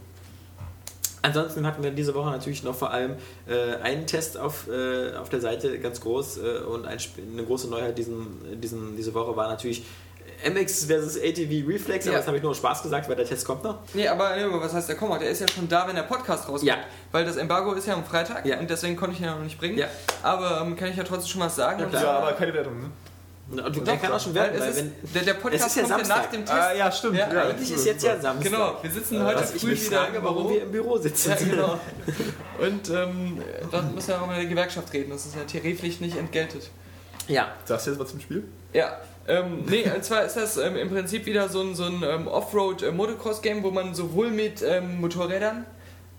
Ansonsten 1.21 1.65
hatten 1.65 1.83
wir 1.83 1.91
diese 1.91 2.13
Woche 2.13 2.29
natürlich 2.29 2.63
noch 2.63 2.75
vor 2.75 2.91
allem 2.91 3.15
äh, 3.47 3.75
einen 3.81 4.07
Test 4.07 4.37
auf, 4.37 4.69
äh, 4.69 5.13
auf 5.15 5.27
der 5.27 5.41
Seite, 5.41 5.77
ganz 5.79 5.99
groß. 5.99 6.37
Äh, 6.37 6.59
und 6.59 6.85
ein, 6.85 6.97
eine 7.33 7.43
große 7.43 7.69
Neuheit 7.69 7.97
diesen, 7.97 8.61
diesen, 8.61 8.95
diese 8.95 9.13
Woche 9.13 9.35
war 9.35 9.49
natürlich 9.49 9.83
MX 10.43 10.85
versus 10.85 11.17
ATV 11.17 11.67
Reflex. 11.67 12.05
Aber 12.05 12.13
Ja. 12.13 12.17
das 12.19 12.27
habe 12.27 12.37
ich 12.37 12.43
nur 12.43 12.51
aus 12.51 12.57
Spaß 12.57 12.83
gesagt, 12.83 13.07
weil 13.09 13.15
der 13.15 13.25
Test 13.25 13.45
kommt 13.45 13.63
noch. 13.63 13.79
Nee, 13.93 14.07
aber 14.07 14.35
nee, 14.35 14.43
was 14.49 14.73
heißt 14.73 14.87
der 14.89 14.95
kommt? 14.95 15.19
Der 15.21 15.29
ist 15.29 15.41
ja 15.41 15.47
schon 15.47 15.67
da, 15.67 15.87
wenn 15.87 15.95
der 15.95 16.03
Podcast 16.03 16.43
rauskommt. 16.43 16.63
Ja. 16.63 16.77
Weil 17.11 17.25
das 17.25 17.37
Embargo 17.37 17.73
ist 17.73 17.87
ja 17.87 17.93
am 17.95 18.05
Freitag 18.05 18.45
Ja. 18.45 18.59
und 18.59 18.69
deswegen 18.69 18.95
konnte 18.95 19.15
ich 19.15 19.21
ihn 19.21 19.25
ja 19.25 19.35
noch 19.35 19.43
nicht 19.43 19.57
bringen. 19.59 19.77
Ja. 19.77 19.87
Aber 20.23 20.61
ähm, 20.61 20.75
kann 20.75 20.89
ich 20.89 20.95
ja 20.97 21.03
trotzdem 21.03 21.29
schon 21.29 21.41
was 21.41 21.55
sagen. 21.55 21.77
Klar. 21.89 21.91
Ja, 21.93 21.99
zwar- 22.01 22.17
aber 22.19 22.33
keine 22.33 22.53
Wertung, 22.53 22.79
ne? 22.79 22.91
Und 23.49 23.87
der 23.87 23.95
kann 23.95 24.11
auch 24.11 24.19
schon 24.19 24.33
werden, 24.35 24.59
weil 24.59 24.69
ist, 24.71 24.75
wenn, 24.77 24.93
der, 25.13 25.21
der 25.23 25.33
Podcast 25.35 25.67
ist 25.67 25.75
ja 25.77 25.81
kommt 25.83 25.91
ja 25.91 25.97
Samstag. 25.99 26.17
nach 26.17 26.29
dem 26.31 26.45
Test. 26.45 26.51
Ah, 26.53 26.73
ja, 26.73 26.91
stimmt. 26.91 27.15
Ja, 27.17 27.33
Ja, 27.33 27.43
eigentlich 27.43 27.71
ist 27.71 27.85
jetzt 27.85 28.03
ja 28.03 28.19
Samstag. 28.19 28.51
Genau, 28.51 28.77
wir 28.81 28.91
sitzen 28.91 29.23
heute 29.23 29.39
Was 29.39 29.55
ich 29.55 29.61
früh 29.61 29.69
mich 29.69 29.85
wieder 29.85 30.01
frage, 30.03 30.17
im 30.17 30.23
warum 30.25 30.35
Büro. 30.43 30.49
wir 30.53 30.63
im 30.63 30.71
Büro 30.73 30.97
sitzen. 30.97 31.29
Ja, 31.29 31.35
genau. 31.37 31.79
Und 32.59 32.89
ähm, 32.89 33.41
da 33.71 33.81
müssen 33.83 34.07
wir 34.09 34.21
auch 34.21 34.27
mit 34.27 34.35
der 34.35 34.45
Gewerkschaft 34.47 34.91
reden. 34.91 35.11
Das 35.11 35.25
ist 35.25 35.35
ja 35.35 35.43
tariflich 35.43 36.01
nicht 36.01 36.17
entgeltet. 36.17 36.69
Ja. 37.29 37.47
Sagst 37.63 37.87
du 37.87 37.91
jetzt 37.91 37.99
was 38.01 38.09
zum 38.09 38.19
Spiel? 38.19 38.43
Ja, 38.73 38.97
ähm, 39.27 39.63
nee, 39.67 39.83
und 39.93 40.03
zwar 40.03 40.23
ist 40.23 40.35
das 40.37 40.57
ähm, 40.57 40.75
im 40.77 40.89
Prinzip 40.89 41.25
wieder 41.25 41.49
so 41.49 41.61
ein, 41.61 41.75
so 41.75 41.83
ein 41.85 42.01
ähm, 42.03 42.27
Offroad-Motocross-Game, 42.27 43.63
wo 43.63 43.71
man 43.71 43.93
sowohl 43.93 44.29
mit 44.31 44.61
ähm, 44.61 45.01
Motorrädern, 45.01 45.65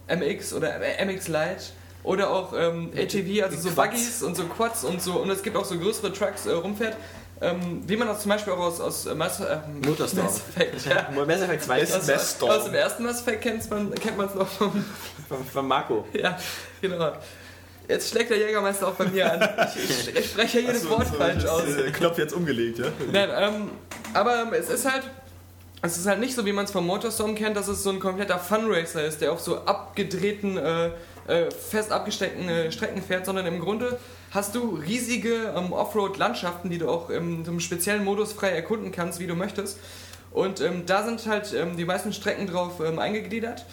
MX 0.08 0.52
oder 0.54 0.80
äh, 0.82 1.04
MX 1.04 1.28
Lite 1.28 1.62
oder 2.04 2.30
auch 2.30 2.52
ähm, 2.56 2.90
ATV, 2.96 3.42
also 3.44 3.68
so. 3.68 3.70
Buggies 3.74 4.22
und 4.22 4.36
so 4.36 4.44
Quads 4.44 4.84
und 4.84 5.02
so, 5.02 5.14
und 5.20 5.30
es 5.30 5.42
gibt 5.42 5.56
auch 5.56 5.64
so 5.64 5.78
größere 5.78 6.12
Trucks 6.12 6.46
äh, 6.46 6.52
rumfährt, 6.52 6.96
ähm, 7.40 7.82
wie 7.86 7.96
man 7.96 8.08
das 8.08 8.22
zum 8.22 8.30
Beispiel 8.30 8.52
auch 8.52 8.58
aus, 8.58 8.80
aus 8.80 9.06
äh, 9.06 9.14
Mass, 9.14 9.40
äh. 9.40 9.58
Mass 9.86 10.14
Effect, 10.14 10.86
ja. 10.86 11.08
Mass 11.24 11.40
Effect 11.40 11.62
2 11.64 11.80
Es- 11.80 11.94
ist 12.08 12.42
Aus, 12.42 12.50
aus 12.50 12.64
dem 12.64 12.74
ersten 12.74 13.04
Mass 13.04 13.20
Effect 13.20 13.42
kennt 13.42 13.70
man 13.70 13.92
es 14.26 14.34
noch 14.34 14.48
vom 14.48 14.84
von, 15.28 15.44
von 15.44 15.68
Marco. 15.68 16.04
ja, 16.14 16.38
genau. 16.80 17.12
Jetzt 17.88 18.10
schlägt 18.10 18.30
der 18.30 18.38
Jägermeister 18.38 18.88
auch 18.88 18.94
bei 18.94 19.06
mir 19.06 19.32
an. 19.32 19.68
Ich, 19.74 20.14
ich, 20.14 20.26
spreche 20.30 20.60
ja 20.60 20.66
jedes 20.66 20.88
Wort 20.88 21.06
falsch 21.06 21.46
aus. 21.46 21.64
Äh, 21.64 21.90
Knopf 21.90 22.18
jetzt 22.18 22.34
umgelegt, 22.34 22.78
ja? 22.78 22.86
Nein, 23.10 23.30
ähm, 23.34 23.70
aber 24.12 24.42
ähm, 24.42 24.52
es 24.52 24.68
ist 24.68 24.90
halt. 24.90 25.04
Es 25.80 25.96
ist 25.96 26.06
halt 26.06 26.18
nicht 26.18 26.34
so, 26.34 26.44
wie 26.44 26.52
man 26.52 26.64
es 26.64 26.72
vom 26.72 26.84
Motorstorm 26.84 27.36
kennt, 27.36 27.56
dass 27.56 27.68
es 27.68 27.84
so 27.84 27.90
ein 27.90 28.00
kompletter 28.00 28.40
Funracer 28.40 29.04
ist, 29.04 29.20
der 29.20 29.32
auf 29.32 29.38
so 29.38 29.58
abgedrehten, 29.58 30.58
äh, 30.58 30.90
äh, 31.28 31.52
fest 31.52 31.92
abgesteckten 31.92 32.48
äh, 32.48 32.72
Strecken 32.72 33.00
fährt, 33.00 33.24
sondern 33.24 33.46
im 33.46 33.60
Grunde 33.60 33.96
hast 34.32 34.56
du 34.56 34.74
riesige 34.74 35.54
ähm, 35.56 35.72
Offroad-Landschaften, 35.72 36.68
die 36.68 36.78
du 36.78 36.88
auch 36.88 37.10
in 37.10 37.44
so 37.44 37.52
einem 37.52 37.60
speziellen 37.60 38.02
Modus 38.04 38.32
frei 38.32 38.48
erkunden 38.48 38.90
kannst, 38.90 39.20
wie 39.20 39.28
du 39.28 39.36
möchtest. 39.36 39.78
Und 40.32 40.60
ähm, 40.60 40.84
da 40.84 41.04
sind 41.04 41.24
halt 41.26 41.54
ähm, 41.54 41.76
die 41.76 41.84
meisten 41.84 42.12
Strecken 42.12 42.48
drauf 42.48 42.80
ähm, 42.84 42.98
eingegliedert. 42.98 43.64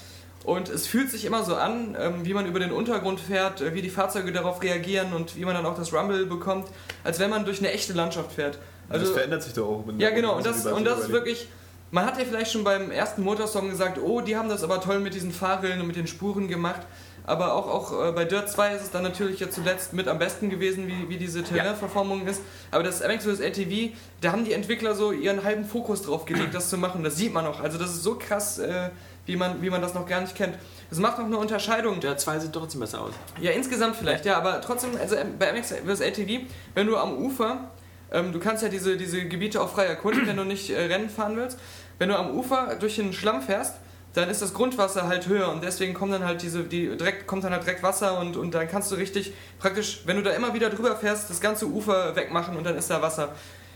Und 0.46 0.70
es 0.70 0.86
fühlt 0.86 1.10
sich 1.10 1.26
immer 1.26 1.44
so 1.44 1.56
an, 1.56 1.98
ähm, 2.00 2.24
wie 2.24 2.36
man 2.36 2.46
über 2.46 2.60
den 2.60 2.72
Untergrund 2.72 3.20
fährt, 3.20 3.62
äh, 3.62 3.74
wie 3.74 3.82
die 3.82 3.90
Fahrzeuge 3.90 4.32
darauf 4.32 4.62
reagieren 4.62 5.12
und 5.14 5.36
wie 5.36 5.44
man 5.44 5.56
dann 5.56 5.66
auch 5.66 5.76
das 5.76 5.92
Rumble 5.92 6.28
bekommt, 6.28 6.68
als 7.04 7.20
wenn 7.20 7.32
man 7.32 7.46
durch 7.46 7.60
eine 7.60 7.72
echte 7.72 7.94
Landschaft 7.94 8.32
fährt. 8.32 8.60
das 8.88 9.10
verändert 9.10 9.42
sich 9.42 9.54
doch 9.54 9.68
auch. 9.68 9.84
Ja, 9.98 10.12
genau, 10.12 10.38
und 10.38 10.46
das, 10.46 10.66
und 10.68 10.86
das 10.86 11.00
ist 11.00 11.12
wirklich. 11.12 11.48
Man 11.92 12.06
hat 12.06 12.18
ja 12.18 12.26
vielleicht 12.26 12.52
schon 12.52 12.64
beim 12.64 12.92
ersten 12.92 13.24
Motorsong 13.24 13.70
gesagt, 13.70 14.00
oh, 14.04 14.20
die 14.20 14.36
haben 14.36 14.50
das 14.50 14.64
aber 14.64 14.82
toll 14.82 15.00
mit 15.00 15.14
diesen 15.14 15.32
Fahrrillen 15.32 15.80
und 15.80 15.88
mit 15.88 15.96
den 15.96 16.08
Spuren 16.08 16.48
gemacht. 16.48 16.82
Aber 17.28 17.54
auch, 17.54 17.68
auch 17.68 18.08
äh, 18.08 18.12
bei 18.12 18.26
Dirt 18.26 18.50
2 18.50 18.76
ist 18.76 18.84
es 18.84 18.92
dann 18.92 19.04
natürlich 19.04 19.40
ja 19.40 19.50
zuletzt 19.50 19.94
mit 19.94 20.08
am 20.08 20.20
besten 20.20 20.50
gewesen, 20.50 20.88
wie, 20.88 21.10
wie 21.10 21.18
diese 21.18 21.44
Terrain-Verformung 21.44 22.28
ist. 22.28 22.42
Aber 22.70 22.84
das 22.84 23.02
MX 23.02 23.26
vs. 23.26 23.40
LTV, 23.40 23.96
da 24.22 24.32
haben 24.32 24.46
die 24.46 24.54
Entwickler 24.54 24.94
so 24.94 25.12
ihren 25.12 25.44
halben 25.44 25.66
Fokus 25.66 26.04
drauf 26.04 26.26
gelegt, 26.26 26.54
das 26.54 26.70
zu 26.70 26.78
machen. 26.78 27.04
Das 27.04 27.16
sieht 27.16 27.34
man 27.34 27.46
auch. 27.48 27.62
Also 27.62 27.78
das 27.78 27.92
ist 27.92 28.04
so 28.04 28.16
krass, 28.16 28.60
äh, 28.60 28.90
wie, 29.26 29.36
man, 29.36 29.62
wie 29.62 29.70
man 29.70 29.82
das 29.82 29.94
noch 29.94 30.08
gar 30.08 30.22
nicht 30.22 30.36
kennt. 30.36 30.56
Es 30.92 31.00
macht 31.00 31.18
noch 31.18 31.26
eine 31.26 31.38
Unterscheidung. 31.38 32.00
Der 32.00 32.18
2 32.18 32.40
sieht 32.40 32.54
trotzdem 32.54 32.82
besser 32.82 33.02
aus. 33.02 33.14
Ja, 33.40 33.52
insgesamt 33.52 33.96
vielleicht, 33.96 34.26
ja, 34.26 34.38
aber 34.38 34.62
trotzdem, 34.62 34.92
also 35.00 35.16
ähm, 35.16 35.38
bei 35.40 35.52
MX 35.52 35.74
vs. 35.86 36.00
LTV, 36.00 36.46
wenn 36.74 36.88
du 36.88 36.98
am 36.98 37.18
Ufer, 37.18 37.72
ähm, 38.12 38.32
du 38.32 38.40
kannst 38.40 38.64
ja 38.64 38.70
diese, 38.70 38.98
diese 38.98 39.26
Gebiete 39.26 39.62
auch 39.62 39.70
frei 39.70 39.86
erkunden, 39.86 40.28
wenn 40.28 40.38
du 40.38 40.44
nicht 40.44 40.70
äh, 40.70 40.80
Rennen 40.86 41.10
fahren 41.10 41.36
willst. 41.36 41.60
Wenn 41.98 42.10
du 42.10 42.18
am 42.18 42.32
Ufer 42.32 42.76
durch 42.80 42.96
den 42.96 43.14
Schlamm 43.14 43.42
fährst, 43.42 43.76
dann 44.14 44.30
ist 44.30 44.42
das 44.42 44.54
Grundwasser 44.54 45.08
halt 45.08 45.28
höher 45.28 45.50
und 45.50 45.64
deswegen 45.64 45.94
kommt 45.94 46.14
dann 46.14 46.24
halt 46.24 46.42
diese, 46.42 46.64
die 46.64 46.96
direkt, 46.96 47.28
kommt 47.28 47.44
dann 47.44 47.52
halt 47.52 47.64
direkt 47.64 47.84
Wasser 47.84 48.18
und, 48.20 48.38
und 48.38 48.54
dann 48.54 48.68
kannst 48.68 48.90
du 48.92 48.96
richtig 48.96 49.34
praktisch, 49.60 50.04
wenn 50.06 50.16
du 50.16 50.24
da 50.24 50.32
immer 50.32 50.54
wieder 50.54 50.70
drüber 50.70 50.96
fährst, 50.96 51.30
das 51.30 51.42
ganze 51.42 51.68
Ufer 51.68 52.16
wegmachen 52.16 52.56
und 52.56 52.64
dann 52.64 52.78
ist 52.78 52.90
da 52.90 53.02
Wasser. 53.02 53.34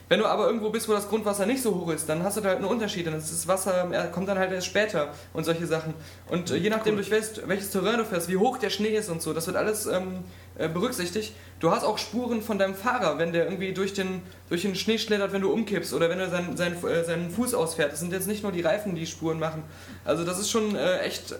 Wenn 0.10 0.19
du 0.19 0.26
aber 0.26 0.48
irgendwo 0.48 0.72
bist, 0.72 0.89
wo 0.89 0.93
das 0.93 1.08
Grundwasser 1.08 1.45
nicht 1.45 1.62
so 1.62 1.76
hoch 1.76 1.91
ist, 1.91 2.10
dann 2.10 2.24
hast 2.24 2.36
du 2.36 2.41
da 2.41 2.50
halt 2.50 2.58
einen 2.58 2.67
Unterschied. 2.67 3.06
Dann 3.06 3.13
ist 3.13 3.32
das 3.32 3.48
Wasser 3.48 4.10
kommt 4.12 4.28
dann 4.28 4.39
halt 4.39 4.52
erst 4.52 4.65
später 4.65 5.13
und 5.34 5.43
solche 5.43 5.67
Sachen. 5.67 5.93
Und 6.30 6.50
äh, 6.50 6.56
je 6.56 6.72
nachdem, 6.72 6.95
durch 6.95 7.12
welches, 7.12 7.48
welches 7.48 7.69
Terrain 7.69 8.00
du 8.00 8.06
fährst, 8.06 8.28
wie 8.28 8.38
hoch 8.38 8.58
der 8.58 8.72
Schnee 8.72 8.95
ist 8.95 9.10
und 9.10 9.22
so, 9.22 9.34
das 9.34 9.45
wird 9.45 9.56
alles 9.56 9.86
ähm, 9.86 10.24
äh, 10.58 10.67
berücksichtigt. 10.67 11.34
Du 11.60 11.69
hast 11.69 11.84
auch 11.84 12.00
Spuren 12.00 12.41
von 12.41 12.58
deinem 12.58 12.74
Fahrer, 12.74 13.19
wenn 13.19 13.34
der 13.34 13.45
irgendwie 13.45 13.72
durch 13.72 13.93
den, 13.93 14.24
durch 14.50 14.63
den 14.63 14.74
Schnee 14.74 14.98
schlittert, 14.98 15.32
wenn 15.32 15.41
du 15.41 15.54
umkippst 15.54 15.93
oder 15.93 16.10
wenn 16.10 16.19
er 16.19 16.32
seinen, 16.32 16.58
seinen, 16.58 16.84
äh, 16.84 17.04
seinen 17.04 17.30
Fuß 17.30 17.54
ausfährt. 17.54 17.91
Das 17.91 18.00
sind 18.00 18.12
jetzt 18.12 18.28
nicht 18.28 18.41
nur 18.41 18.52
die 18.52 18.62
Reifen, 18.62 18.95
die 18.95 19.06
Spuren 19.06 19.38
machen. 19.38 19.62
Also 20.06 20.24
das 20.24 20.39
ist 20.39 20.50
schon 20.50 20.76
äh, 20.76 21.02
echt 21.02 21.36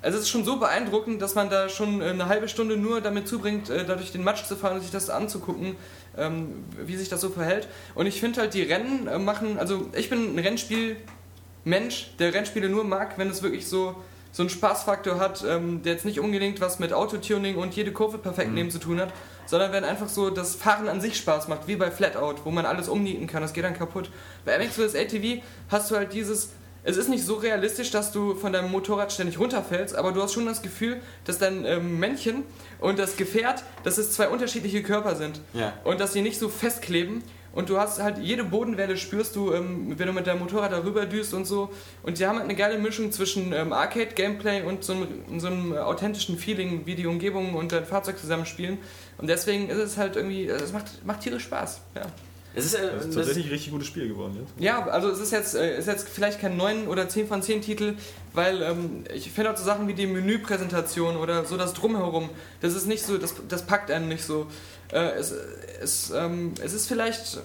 also 0.00 0.18
es 0.18 0.24
ist 0.24 0.30
schon 0.30 0.44
so 0.44 0.58
beeindruckend, 0.58 1.22
dass 1.22 1.34
man 1.34 1.48
da 1.48 1.70
schon 1.70 2.02
äh, 2.02 2.06
eine 2.06 2.26
halbe 2.28 2.46
Stunde 2.48 2.76
nur 2.76 3.00
damit 3.00 3.26
zubringt, 3.26 3.70
dadurch 3.70 4.12
den 4.12 4.22
Matsch 4.22 4.44
zu 4.44 4.54
fahren 4.54 4.74
und 4.74 4.82
sich 4.82 4.90
das 4.90 5.08
anzugucken, 5.08 5.76
ähm, 6.18 6.64
wie 6.84 6.96
sich 6.96 7.08
das 7.08 7.20
so 7.20 7.30
verhält. 7.30 7.68
Und 7.94 8.06
ich 8.06 8.20
finde 8.20 8.40
halt, 8.40 8.54
die 8.54 8.62
Rennen 8.62 9.06
äh, 9.06 9.18
machen, 9.18 9.58
also 9.58 9.88
ich 9.96 10.10
bin 10.10 10.34
ein 10.34 10.38
Rennspiel-Mensch, 10.38 12.16
der 12.18 12.34
Rennspiele 12.34 12.68
nur 12.68 12.84
mag, 12.84 13.18
wenn 13.18 13.28
es 13.28 13.42
wirklich 13.42 13.66
so, 13.66 13.96
so 14.32 14.42
einen 14.42 14.50
Spaßfaktor 14.50 15.18
hat, 15.18 15.44
ähm, 15.48 15.82
der 15.82 15.92
jetzt 15.92 16.04
nicht 16.04 16.20
unbedingt 16.20 16.60
was 16.60 16.78
mit 16.78 16.92
Autotuning 16.92 17.56
und 17.56 17.74
jede 17.74 17.92
Kurve 17.92 18.18
perfekt 18.18 18.52
nehmen 18.52 18.70
zu 18.70 18.78
tun 18.78 19.00
hat, 19.00 19.12
sondern 19.46 19.72
wenn 19.72 19.84
einfach 19.84 20.08
so 20.08 20.30
das 20.30 20.54
Fahren 20.54 20.88
an 20.88 21.00
sich 21.00 21.16
Spaß 21.16 21.48
macht, 21.48 21.68
wie 21.68 21.76
bei 21.76 21.90
Flatout, 21.90 22.36
wo 22.44 22.50
man 22.50 22.66
alles 22.66 22.88
umnieten 22.88 23.26
kann, 23.26 23.42
das 23.42 23.52
geht 23.52 23.64
dann 23.64 23.74
kaputt. 23.74 24.10
Bei 24.44 24.58
MX. 24.58 24.94
ATV 24.94 25.42
hast 25.68 25.90
du 25.90 25.96
halt 25.96 26.12
dieses 26.12 26.50
es 26.86 26.98
ist 26.98 27.08
nicht 27.08 27.24
so 27.24 27.36
realistisch, 27.36 27.90
dass 27.90 28.12
du 28.12 28.34
von 28.34 28.52
deinem 28.52 28.70
Motorrad 28.70 29.10
ständig 29.10 29.38
runterfällst, 29.38 29.96
aber 29.96 30.12
du 30.12 30.22
hast 30.22 30.34
schon 30.34 30.44
das 30.44 30.60
Gefühl, 30.60 31.00
dass 31.24 31.38
dein 31.38 31.64
ähm, 31.64 31.98
Männchen 31.98 32.44
und 32.84 32.98
das 32.98 33.16
Gefährt, 33.16 33.64
dass 33.82 33.96
es 33.96 34.12
zwei 34.12 34.28
unterschiedliche 34.28 34.82
Körper 34.82 35.16
sind. 35.16 35.40
Ja. 35.54 35.72
Und 35.84 36.00
dass 36.00 36.12
sie 36.12 36.20
nicht 36.20 36.38
so 36.38 36.50
festkleben. 36.50 37.24
Und 37.54 37.70
du 37.70 37.78
hast 37.78 38.02
halt 38.02 38.18
jede 38.18 38.44
Bodenwelle 38.44 38.96
spürst 38.98 39.36
du, 39.36 39.54
ähm, 39.54 39.94
wenn 39.96 40.06
du 40.06 40.12
mit 40.12 40.26
deinem 40.26 40.40
Motorrad 40.40 40.72
darüber 40.72 41.06
düst 41.06 41.32
und 41.32 41.46
so. 41.46 41.70
Und 42.02 42.18
die 42.18 42.26
haben 42.26 42.36
halt 42.36 42.44
eine 42.44 42.56
geile 42.56 42.76
Mischung 42.78 43.10
zwischen 43.10 43.52
ähm, 43.54 43.72
Arcade-Gameplay 43.72 44.64
und 44.64 44.84
so 44.84 44.92
einem, 44.92 45.40
so 45.40 45.46
einem 45.46 45.72
authentischen 45.72 46.36
Feeling, 46.36 46.84
wie 46.84 46.94
die 46.94 47.06
Umgebung 47.06 47.54
und 47.54 47.72
dein 47.72 47.86
Fahrzeug 47.86 48.18
zusammenspielen. 48.18 48.76
Und 49.16 49.28
deswegen 49.28 49.70
ist 49.70 49.78
es 49.78 49.96
halt 49.96 50.16
irgendwie, 50.16 50.46
es 50.46 50.72
macht, 50.72 51.06
macht 51.06 51.20
tierisch 51.20 51.44
Spaß. 51.44 51.80
Ja. 51.94 52.02
Es 52.56 52.66
ist, 52.66 52.74
äh, 52.74 52.90
Das 52.96 53.06
ist 53.06 53.14
tatsächlich 53.14 53.46
ein 53.46 53.52
richtig 53.52 53.72
gutes 53.72 53.88
Spiel 53.88 54.08
geworden 54.08 54.36
jetzt. 54.40 54.52
Ja, 54.62 54.86
also 54.86 55.10
es 55.10 55.18
ist 55.18 55.32
jetzt, 55.32 55.54
äh, 55.54 55.78
ist 55.78 55.86
jetzt 55.88 56.08
vielleicht 56.08 56.40
kein 56.40 56.56
9 56.56 56.86
oder 56.86 57.08
10 57.08 57.26
von 57.26 57.42
10 57.42 57.62
Titel, 57.62 57.94
weil 58.32 58.62
ähm, 58.62 59.04
ich 59.12 59.30
finde 59.32 59.50
auch 59.52 59.56
so 59.56 59.64
Sachen 59.64 59.88
wie 59.88 59.94
die 59.94 60.06
Menüpräsentation 60.06 61.16
oder 61.16 61.44
so 61.44 61.56
das 61.56 61.72
Drumherum, 61.74 62.30
das 62.60 62.74
ist 62.74 62.86
nicht 62.86 63.04
so, 63.04 63.18
das, 63.18 63.34
das 63.48 63.62
packt 63.66 63.90
einen 63.90 64.08
nicht 64.08 64.24
so. 64.24 64.46
Äh, 64.92 64.98
es, 65.16 65.34
es, 65.80 66.10
ähm, 66.10 66.54
es 66.62 66.72
ist 66.72 66.86
vielleicht. 66.86 67.38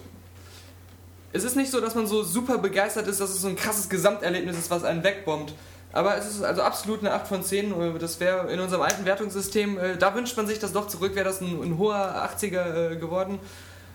Es 1.32 1.44
ist 1.44 1.56
nicht 1.56 1.70
so, 1.70 1.80
dass 1.80 1.94
man 1.94 2.08
so 2.08 2.24
super 2.24 2.58
begeistert 2.58 3.08
ist, 3.08 3.22
dass 3.22 3.30
es 3.30 3.42
so 3.42 3.48
ein 3.48 3.56
krasses 3.56 3.88
Gesamterlebnis 3.90 4.58
ist, 4.58 4.72
was 4.72 4.84
einen 4.84 5.04
wegbombt. 5.04 5.54
Aber 5.92 6.18
es 6.18 6.28
ist 6.28 6.44
also 6.44 6.62
absolut 6.62 7.00
eine 7.02 7.14
8 7.14 7.28
von 7.28 7.44
10. 7.44 7.72
äh, 7.96 8.00
Das 8.00 8.20
wäre 8.20 8.52
in 8.52 8.60
unserem 8.60 8.82
alten 8.84 9.06
Wertungssystem, 9.06 9.78
äh, 9.78 9.98
da 9.98 10.14
wünscht 10.16 10.38
man 10.38 10.48
sich 10.48 10.60
das 10.60 10.74
doch 10.74 10.88
zurück, 10.88 11.16
wäre 11.16 11.26
das 11.26 11.42
ein, 11.42 11.62
ein 11.62 11.78
hoher 11.78 12.30
80er 12.38 12.92
äh, 12.92 12.96
geworden. 12.96 13.40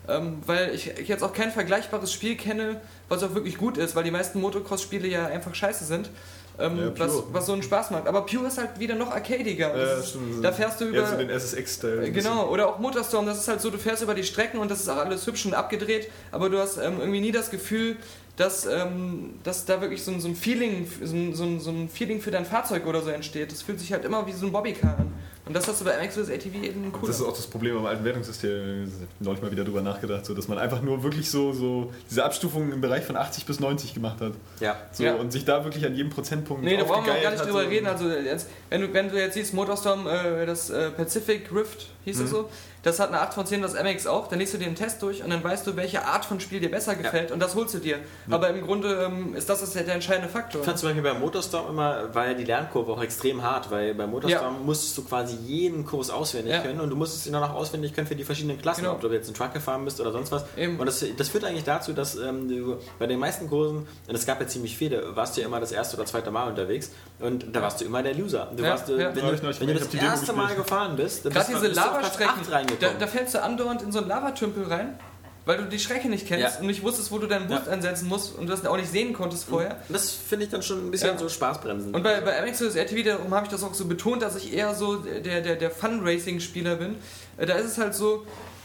Ähm, 0.07 0.39
weil 0.45 0.75
ich, 0.75 0.91
ich 0.99 1.09
jetzt 1.09 1.23
auch 1.23 1.33
kein 1.33 1.51
vergleichbares 1.51 2.13
Spiel 2.13 2.37
kenne, 2.37 2.81
was 3.09 3.23
auch 3.23 3.35
wirklich 3.35 3.57
gut 3.57 3.79
ist, 3.79 3.97
weil 3.97 4.05
die 4.05 4.11
meisten 4.11 4.41
Motocross-Spiele 4.41 5.09
ja 5.09 5.27
einfach 5.27 5.55
scheiße 5.55 5.85
sind. 5.85 6.11
Ähm, 6.59 6.79
Ja, 6.79 6.93
was, 6.99 7.23
was 7.33 7.47
so 7.47 7.53
einen 7.53 7.63
Spaß 7.63 7.91
macht. 7.91 8.07
Aber 8.07 8.27
Pure 8.27 8.47
ist 8.47 8.59
halt 8.59 8.79
wieder 8.79 8.95
noch 8.95 9.11
arcadiger. 9.11 9.77
Ja, 9.77 9.99
ist, 9.99 10.17
da 10.43 10.53
fährst 10.53 10.81
du 10.81 10.85
über. 10.87 10.99
Ja, 10.99 11.07
so 11.11 11.17
den 11.17 11.31
SSX-Style. 11.31 12.13
Genau, 12.13 12.49
oder 12.49 12.69
auch 12.69 12.79
Motorstorm, 12.79 13.27
das 13.27 13.39
ist 13.39 13.49
halt 13.49 13.61
so, 13.61 13.71
du 13.71 13.79
fährst 13.79 14.03
über 14.03 14.15
die 14.15 14.23
Strecken 14.23 14.59
und 14.59 14.71
das 14.71 14.81
ist 14.81 14.89
auch 14.89 14.99
alles 14.99 15.27
hübsch 15.27 15.47
und 15.47 15.55
abgedreht, 15.55 16.11
aber 16.31 16.51
du 16.51 16.59
hast 16.59 16.77
ähm, 16.77 17.01
irgendwie 17.01 17.21
nie 17.21 17.33
das 17.33 17.51
Gefühl, 17.51 17.97
dass, 18.37 18.67
ähm, 18.67 19.35
dass 19.43 19.65
da 19.65 19.81
wirklich 19.81 20.03
so 20.03 20.11
ein, 20.13 20.21
so 20.21 20.29
ein 20.29 20.37
Feeling, 20.37 20.87
so, 21.03 21.15
ein, 21.45 21.61
so 21.61 21.71
ein 21.71 21.89
Feeling 21.89 22.21
für 22.21 22.31
dein 22.31 22.45
Fahrzeug 22.45 22.87
oder 22.87 23.01
so 23.01 23.11
entsteht. 23.11 23.51
Das 23.51 23.63
fühlt 23.63 23.81
sich 23.81 23.93
halt 23.93 24.05
immer 24.05 24.27
wie 24.27 24.33
so 24.33 24.47
ein 24.47 24.53
Bobbycar 24.53 24.99
an. 24.99 25.13
Und 25.47 25.55
das 25.55 25.69
hast 25.69 25.81
du 25.81 25.85
bei 25.85 25.93
MX 26.03 26.15
vs. 26.17 26.31
ATV 26.31 26.55
eben 26.63 26.91
cool. 26.95 27.07
Das 27.07 27.17
ist 27.21 27.23
auch 27.23 27.35
das 27.37 27.47
Problem 27.47 27.77
am 27.77 27.85
alten 27.85 28.03
Wertungssystem. 28.05 28.91
Neulich 29.21 29.43
mal 29.43 29.51
wieder 29.51 29.65
drüber 29.65 29.83
nachgedacht, 29.83 30.25
so, 30.25 30.33
dass 30.33 30.49
man 30.49 30.57
einfach 30.59 30.81
nur 30.81 31.03
wirklich 31.03 31.31
so, 31.31 31.53
so 31.53 31.93
diese 32.11 32.25
Abstufungen 32.25 32.73
im 32.73 32.81
Bereich 32.81 33.05
von 33.05 33.17
80 33.17 33.45
bis 33.45 33.61
90 33.61 33.93
gemacht 33.93 34.21
hat. 34.23 34.33
ja. 34.61 34.77
So, 34.93 35.05
Ja. 35.05 35.15
Und 35.17 35.33
sich 35.33 35.45
da 35.45 35.63
wirklich 35.65 35.85
an 35.85 35.95
jedem 35.95 36.11
Prozentpunkt 36.11 36.65
Nee, 36.65 36.77
da 36.79 36.85
brauchen 36.85 37.05
wir 37.05 37.13
auch 37.13 37.17
aufgegeilt 37.17 37.23
gar 37.23 37.31
nicht 37.33 37.41
hat, 37.41 37.47
drüber 37.49 37.63
so. 37.65 37.69
reden. 37.69 37.87
Also 37.87 38.09
jetzt, 38.09 38.49
wenn, 38.71 38.81
du, 38.81 38.93
wenn 38.95 39.09
du 39.11 39.19
jetzt 39.19 39.35
siehst, 39.35 39.53
Motorstorm, 39.53 40.07
äh, 40.07 40.47
das 40.47 40.71
äh, 40.71 40.91
Pacific 40.91 41.53
Rift 41.53 41.89
hieß 42.07 42.21
es 42.21 42.31
so, 42.31 42.49
das 42.85 43.01
hat 43.01 43.09
eine 43.09 43.21
8 43.21 43.35
von 43.35 43.47
10, 43.47 43.63
das 43.63 43.75
MX 43.75 44.07
auch, 44.07 44.29
dann 44.29 44.39
liest 44.39 44.55
du 44.55 44.59
dir 44.59 44.67
den 44.67 44.77
Test 44.77 45.03
durch 45.03 45.25
und 45.25 45.31
dann 45.31 45.43
weißt 45.43 45.67
du, 45.67 45.75
welche 45.77 46.05
Art 46.05 46.25
von 46.25 46.39
Spiel 46.39 46.61
dir 46.61 46.71
besser 46.71 46.95
gefällt 46.95 47.33
und 47.33 47.41
das 47.41 47.55
holst 47.57 47.75
du 47.75 47.79
dir. 47.79 47.99
Aber 48.31 48.51
im 48.51 48.63
Grunde 48.65 49.03
ähm, 49.05 49.35
ist 49.35 49.49
das, 49.49 49.61
das 49.61 49.73
der 49.73 49.89
entscheidende 49.89 50.29
Faktor. 50.29 50.61
Ich 50.61 50.67
fand 50.67 50.79
zum 50.79 50.91
Beispiel 50.91 51.03
beim 51.03 51.21
Motorstorm 51.21 51.69
immer, 51.71 52.15
war 52.15 52.29
ja 52.29 52.35
die 52.35 52.45
Lernkurve 52.45 52.93
auch 52.93 53.03
extrem 53.03 53.43
hart, 53.43 53.71
weil 53.71 53.95
beim 53.95 54.11
Motorstorm 54.11 54.65
musstest 54.65 54.97
du 54.99 55.05
quasi 55.05 55.37
jeden 55.45 55.85
Kurs 55.85 56.11
auswendig 56.11 56.53
Ja. 56.53 56.61
können 56.61 56.81
und 56.81 56.91
du 56.91 56.97
musstest 56.97 57.27
ihn 57.27 57.33
dann 57.33 57.43
auch 57.43 57.55
auswendig 57.55 57.95
können 57.95 58.07
für 58.07 58.17
die 58.17 58.25
verschiedenen 58.25 58.61
Klassen, 58.61 58.83
Genau. 58.83 58.95
ob 58.95 59.01
du 59.01 59.09
jetzt 59.09 59.27
einen 59.27 59.35
Truck 59.35 59.53
gefahren 59.55 59.85
bist 59.85 60.01
oder 60.01 60.13
sonst 60.13 60.31
was. 60.31 60.45
Eben. 60.57 60.79
Und 60.79 60.87
das, 60.87 61.05
das 61.17 61.29
führt 61.29 61.45
eigentlich 61.45 61.65
dazu, 61.65 61.93
dass 61.95 62.17
ähm, 62.17 62.49
du 62.49 62.77
bei 62.99 63.07
den 63.07 63.19
meisten 63.19 63.49
Kursen, 63.49 63.87
und 64.09 64.15
es 64.15 64.27
gab 64.27 64.41
ja 64.41 64.47
ziemlich 64.47 64.77
viele, 64.77 65.17
warst 65.17 65.37
du 65.37 65.41
ja 65.41 65.47
immer 65.47 65.61
das 65.61 65.73
erste 65.73 65.97
oder 65.97 66.05
zweite 66.07 66.31
Mal 66.31 66.49
unterwegs 66.49 66.91
und 67.21 67.47
da 67.55 67.63
warst 67.63 67.81
du 67.81 67.85
immer 67.87 68.03
der 68.03 68.15
Loser. 68.15 68.51
Du 68.55 68.63
Ja, 68.63 68.71
warst, 68.71 68.89
äh, 68.91 68.93
ja. 68.93 68.99
wenn, 69.15 69.25
Ja, 69.25 69.31
du, 69.33 69.61
wenn 69.61 69.67
du 69.69 69.75
das 69.75 69.95
erste 69.95 70.33
Mal 70.35 70.55
gefahren 70.55 70.97
bist, 70.97 71.25
dann 71.25 71.33
bist, 71.33 71.49
diese 71.49 71.61
du- 71.61 71.69
bist 71.69 71.77
du 71.77 71.81
auf 71.83 71.89
Platz 71.99 72.03
Lavastrecken, 72.19 72.43
8 72.43 72.51
da, 72.81 72.89
da 72.99 73.07
fällst 73.07 73.35
du 73.35 73.43
andauernd 73.43 73.83
in 73.83 73.93
so 73.93 73.99
einen 74.01 74.09
Lavatümpel 74.09 74.65
rein, 74.65 74.99
weil 75.47 75.59
du 75.59 75.65
die 75.65 75.79
Strecke 75.79 76.09
nicht 76.09 76.27
kennst 76.27 76.55
Ja. 76.55 76.61
und 76.61 76.67
nicht 76.67 76.83
wusstest, 76.83 77.13
wo 77.13 77.19
du 77.19 77.27
deinen 77.27 77.49
Boost 77.49 77.67
Ja. 77.67 77.73
einsetzen 77.73 78.09
musst 78.09 78.35
und 78.39 78.47
du 78.47 78.53
das 78.53 78.65
auch 78.65 78.77
nicht 78.77 78.91
sehen 78.91 79.13
konntest 79.13 79.45
vorher. 79.45 79.77
das 79.89 80.11
finde 80.13 80.47
ich 80.47 80.51
dann 80.51 80.63
schon 80.63 80.87
ein 80.87 80.91
bisschen 80.91 81.11
Ja. 81.11 81.19
so 81.19 81.29
Spaßbremsen. 81.29 81.95
Und 81.95 82.03
bei, 82.03 82.21
bei 82.23 82.41
MX 82.41 82.59
vs. 82.63 82.77
RTV, 82.77 83.03
darum 83.05 83.35
habe 83.35 83.45
ich 83.47 83.53
das 83.53 83.63
auch 83.63 83.75
so 83.75 83.85
betont, 83.87 84.23
dass 84.23 84.37
ich 84.37 84.55
eher 84.55 84.75
so 84.75 84.97
der, 84.97 85.43
der, 85.43 85.57
der 85.57 85.71
Fun-Racing-Spieler 85.71 86.77
bin. 86.77 86.97
Äh, 87.37 87.47
Da 87.47 87.55
ist 87.55 87.67
es 87.67 87.79
halt 87.79 87.95
so, 87.95 88.25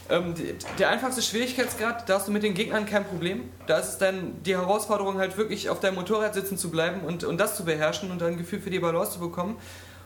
ähm, 0.10 0.34
der 0.80 0.90
einfachste 0.90 1.22
Schwierigkeitsgrad, 1.22 2.08
da 2.10 2.16
hast 2.16 2.28
du 2.28 2.32
mit 2.32 2.42
den 2.44 2.54
Gegnern 2.56 2.86
kein 2.86 3.06
Problem. 3.06 3.44
Da 3.68 3.78
ist 3.78 3.90
es 3.90 3.98
dann 4.00 4.42
die 4.44 4.56
Herausforderung 4.56 5.18
halt 5.20 5.38
wirklich 5.38 5.70
auf 5.70 5.80
deinem 5.82 5.96
Motorrad 5.96 6.34
sitzen 6.34 6.58
zu 6.58 6.72
bleiben 6.72 7.02
und, 7.06 7.24
und 7.26 7.38
das 7.40 7.56
zu 7.56 7.64
beherrschen 7.66 8.10
und 8.10 8.20
dann 8.22 8.30
ein 8.30 8.38
Gefühl 8.38 8.60
für 8.62 8.70
die 8.72 8.80
Balance 8.80 9.12
zu 9.14 9.20
bekommen. 9.20 9.58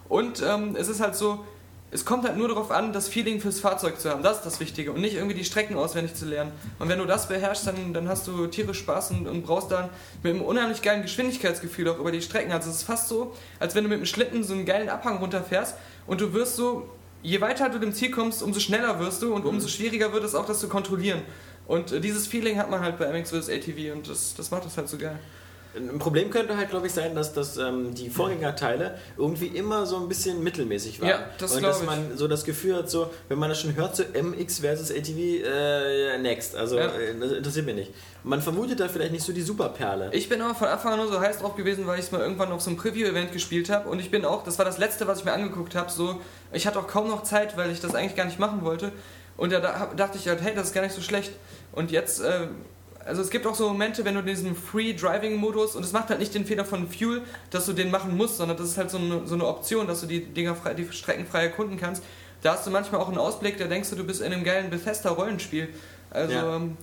Und 0.10 0.42
ähm, 0.42 0.76
es 0.78 0.90
ist 0.90 1.00
halt 1.00 1.16
so, 1.16 1.46
es 1.94 2.06
kommt 2.06 2.26
halt 2.26 2.38
nur 2.38 2.48
darauf 2.48 2.72
an, 2.72 2.92
das 2.92 3.08
Feeling 3.08 3.40
fürs 3.40 3.60
Fahrzeug 3.60 4.00
zu 4.00 4.10
haben. 4.10 4.24
Das 4.24 4.38
ist 4.38 4.46
das 4.46 4.60
Wichtige. 4.60 4.92
Und 4.92 5.02
nicht 5.02 5.14
irgendwie 5.14 5.36
die 5.36 5.46
Strecken 5.46 5.76
auswendig 5.76 6.16
zu 6.16 6.26
lernen. 6.26 6.52
Und 6.80 6.90
wenn 6.90 6.98
du 6.98 7.06
das 7.06 7.28
beherrschst, 7.28 7.68
dann, 7.68 7.94
dann 7.94 8.10
hast 8.10 8.26
du 8.28 8.48
tierisch 8.48 8.80
Spaß 8.80 9.12
und, 9.12 9.28
und 9.28 9.44
brauchst 9.44 9.72
dann 9.72 9.90
mit 10.24 10.34
einem 10.34 10.42
unheimlich 10.42 10.82
geilen 10.82 11.04
Geschwindigkeitsgefühl 11.04 11.88
auch 11.90 12.00
über 12.00 12.12
die 12.12 12.22
Strecken. 12.22 12.52
Also 12.52 12.72
es 12.72 12.78
ist 12.78 12.84
fast 12.84 13.10
so, 13.10 13.36
als 13.60 13.76
wenn 13.76 13.84
du 13.84 13.90
mit 13.90 13.98
einem 13.98 14.08
Schlitten 14.08 14.44
so 14.44 14.54
einen 14.54 14.66
geilen 14.66 14.90
Abhang 14.90 15.18
runterfährst 15.18 15.76
und 16.08 16.20
du 16.20 16.34
wirst 16.34 16.56
so, 16.56 16.90
je 17.22 17.40
weiter 17.42 17.70
du 17.70 17.80
dem 17.80 17.94
Ziel 17.94 18.10
kommst, 18.10 18.42
umso 18.42 18.60
schneller 18.60 19.00
wirst 19.00 19.22
du 19.22 19.34
und 19.34 19.46
umso 19.46 19.68
schwieriger 19.68 20.12
wird 20.14 20.24
es 20.24 20.34
auch, 20.34 20.48
das 20.48 20.60
zu 20.60 20.70
kontrollieren. 20.70 21.22
Und 21.68 21.92
äh, 21.92 22.02
dieses 22.02 22.26
Feeling 22.26 22.58
hat 22.58 22.72
man 22.72 22.82
halt 22.82 22.98
bei 22.98 23.08
MX 23.08 23.30
vs. 23.30 23.50
ATV 23.50 23.94
und 23.94 24.10
das, 24.10 24.34
das 24.36 24.50
macht 24.50 24.66
das 24.66 24.78
halt 24.78 24.90
so 24.90 24.98
geil. 24.98 25.20
Ein 25.76 25.98
Problem 26.00 26.30
könnte 26.30 26.56
halt, 26.56 26.70
glaube 26.70 26.86
ich, 26.88 26.94
sein, 26.94 27.16
dass, 27.16 27.34
dass 27.34 27.58
ähm, 27.58 27.94
die 27.96 28.10
Vorgängerteile 28.10 28.96
irgendwie 29.18 29.48
immer 29.48 29.86
so 29.88 29.98
ein 29.98 30.08
bisschen 30.08 30.44
mittelmäßig 30.44 31.02
waren. 31.02 31.10
Ja, 31.10 31.20
das 31.40 31.56
Und 31.56 31.64
dass 31.64 31.80
ich. 31.82 31.86
man 31.88 32.16
so 32.18 32.28
das 32.28 32.44
Gefühl 32.44 32.76
hat, 32.76 32.90
so, 32.90 33.10
wenn 33.30 33.40
man 33.40 33.50
das 33.50 33.60
schon 33.62 33.76
hört, 33.76 33.96
so 33.96 34.04
MX 34.04 34.60
versus 34.60 34.92
ATV, 34.92 35.18
äh, 35.44 36.18
next. 36.20 36.56
Also, 36.56 36.78
Ja. 36.78 36.86
äh, 36.88 37.18
das 37.20 37.32
interessiert 37.32 37.66
mich 37.66 37.76
nicht. 37.76 37.92
Man 38.24 38.42
vermutet 38.42 38.80
da 38.80 38.88
vielleicht 38.88 39.12
nicht 39.12 39.24
so 39.26 39.34
die 39.34 39.42
Superperle. 39.42 40.10
Ich 40.14 40.30
bin 40.30 40.42
aber 40.42 40.54
von 40.56 40.68
Anfang 40.68 40.94
an 40.94 41.00
nur 41.00 41.08
so 41.12 41.20
heiß 41.20 41.40
drauf 41.40 41.56
gewesen, 41.56 41.88
weil 41.88 42.00
ich 42.00 42.06
es 42.06 42.12
mal 42.12 42.22
irgendwann 42.22 42.52
auf 42.52 42.62
so 42.62 42.70
einem 42.70 42.78
Preview-Event 42.78 43.32
gespielt 43.32 43.70
habe. 43.70 43.90
Und 43.90 44.00
ich 44.00 44.12
bin 44.12 44.26
auch, 44.26 44.44
das 44.44 44.58
war 44.60 44.66
das 44.66 44.78
letzte, 44.78 45.08
was 45.08 45.20
ich 45.20 45.26
mir 45.26 45.34
angeguckt 45.34 45.76
habe. 45.76 45.92
So, 45.92 46.22
ich 46.52 46.68
hatte 46.68 46.80
auch 46.80 46.88
kaum 46.88 47.08
noch 47.10 47.24
Zeit, 47.24 47.58
weil 47.58 47.72
ich 47.72 47.80
das 47.82 47.96
eigentlich 47.96 48.16
gar 48.16 48.26
nicht 48.26 48.40
machen 48.40 48.62
wollte. 48.64 48.92
Und 49.36 49.52
da 49.52 49.90
dachte 49.98 50.18
ich 50.20 50.28
halt, 50.28 50.42
hey, 50.44 50.54
das 50.56 50.68
ist 50.68 50.74
gar 50.74 50.82
nicht 50.84 50.94
so 50.96 51.02
schlecht. 51.02 51.32
Und 51.72 51.90
jetzt, 51.90 52.22
äh, 52.22 52.48
also 53.06 53.22
es 53.22 53.30
gibt 53.30 53.46
auch 53.48 53.56
so 53.56 53.68
Momente, 53.70 54.06
wenn 54.06 54.16
du 54.16 54.22
diesen 54.24 54.56
Free-Driving-Modus, 54.56 55.76
und 55.76 55.84
es 55.84 55.92
macht 55.92 56.10
halt 56.10 56.20
nicht 56.20 56.34
den 56.34 56.46
Fehler 56.46 56.66
von 56.66 56.88
Fuel, 56.90 57.22
dass 57.50 57.66
du 57.66 57.74
den 57.74 57.92
machen 57.92 58.16
musst, 58.16 58.38
sondern 58.38 58.58
das 58.58 58.68
ist 58.68 58.78
halt 58.78 58.90
so 58.90 58.98
eine, 58.98 59.28
so 59.28 59.36
eine 59.36 59.46
Option, 59.48 59.88
dass 59.88 60.02
du 60.02 60.08
die 60.08 60.24
Dinger 60.26 60.56
frei, 60.56 60.74
die 60.74 60.92
Strecken 60.92 61.26
frei 61.26 61.44
erkunden 61.44 61.78
kannst. 61.78 62.04
Da 62.42 62.54
hast 62.54 62.66
du 62.68 62.72
manchmal 62.72 63.02
auch 63.02 63.08
einen 63.08 63.18
Ausblick, 63.18 63.58
da 63.58 63.66
denkst 63.66 63.90
du, 63.90 63.96
du 63.96 64.04
bist 64.04 64.22
in 64.22 64.34
einem 64.34 64.44
geilen 64.44 64.70
Bethesda-Rollenspiel. 64.70 65.70
Also, 66.10 66.34
Ja. 66.34 66.56
ähm, 66.58 66.78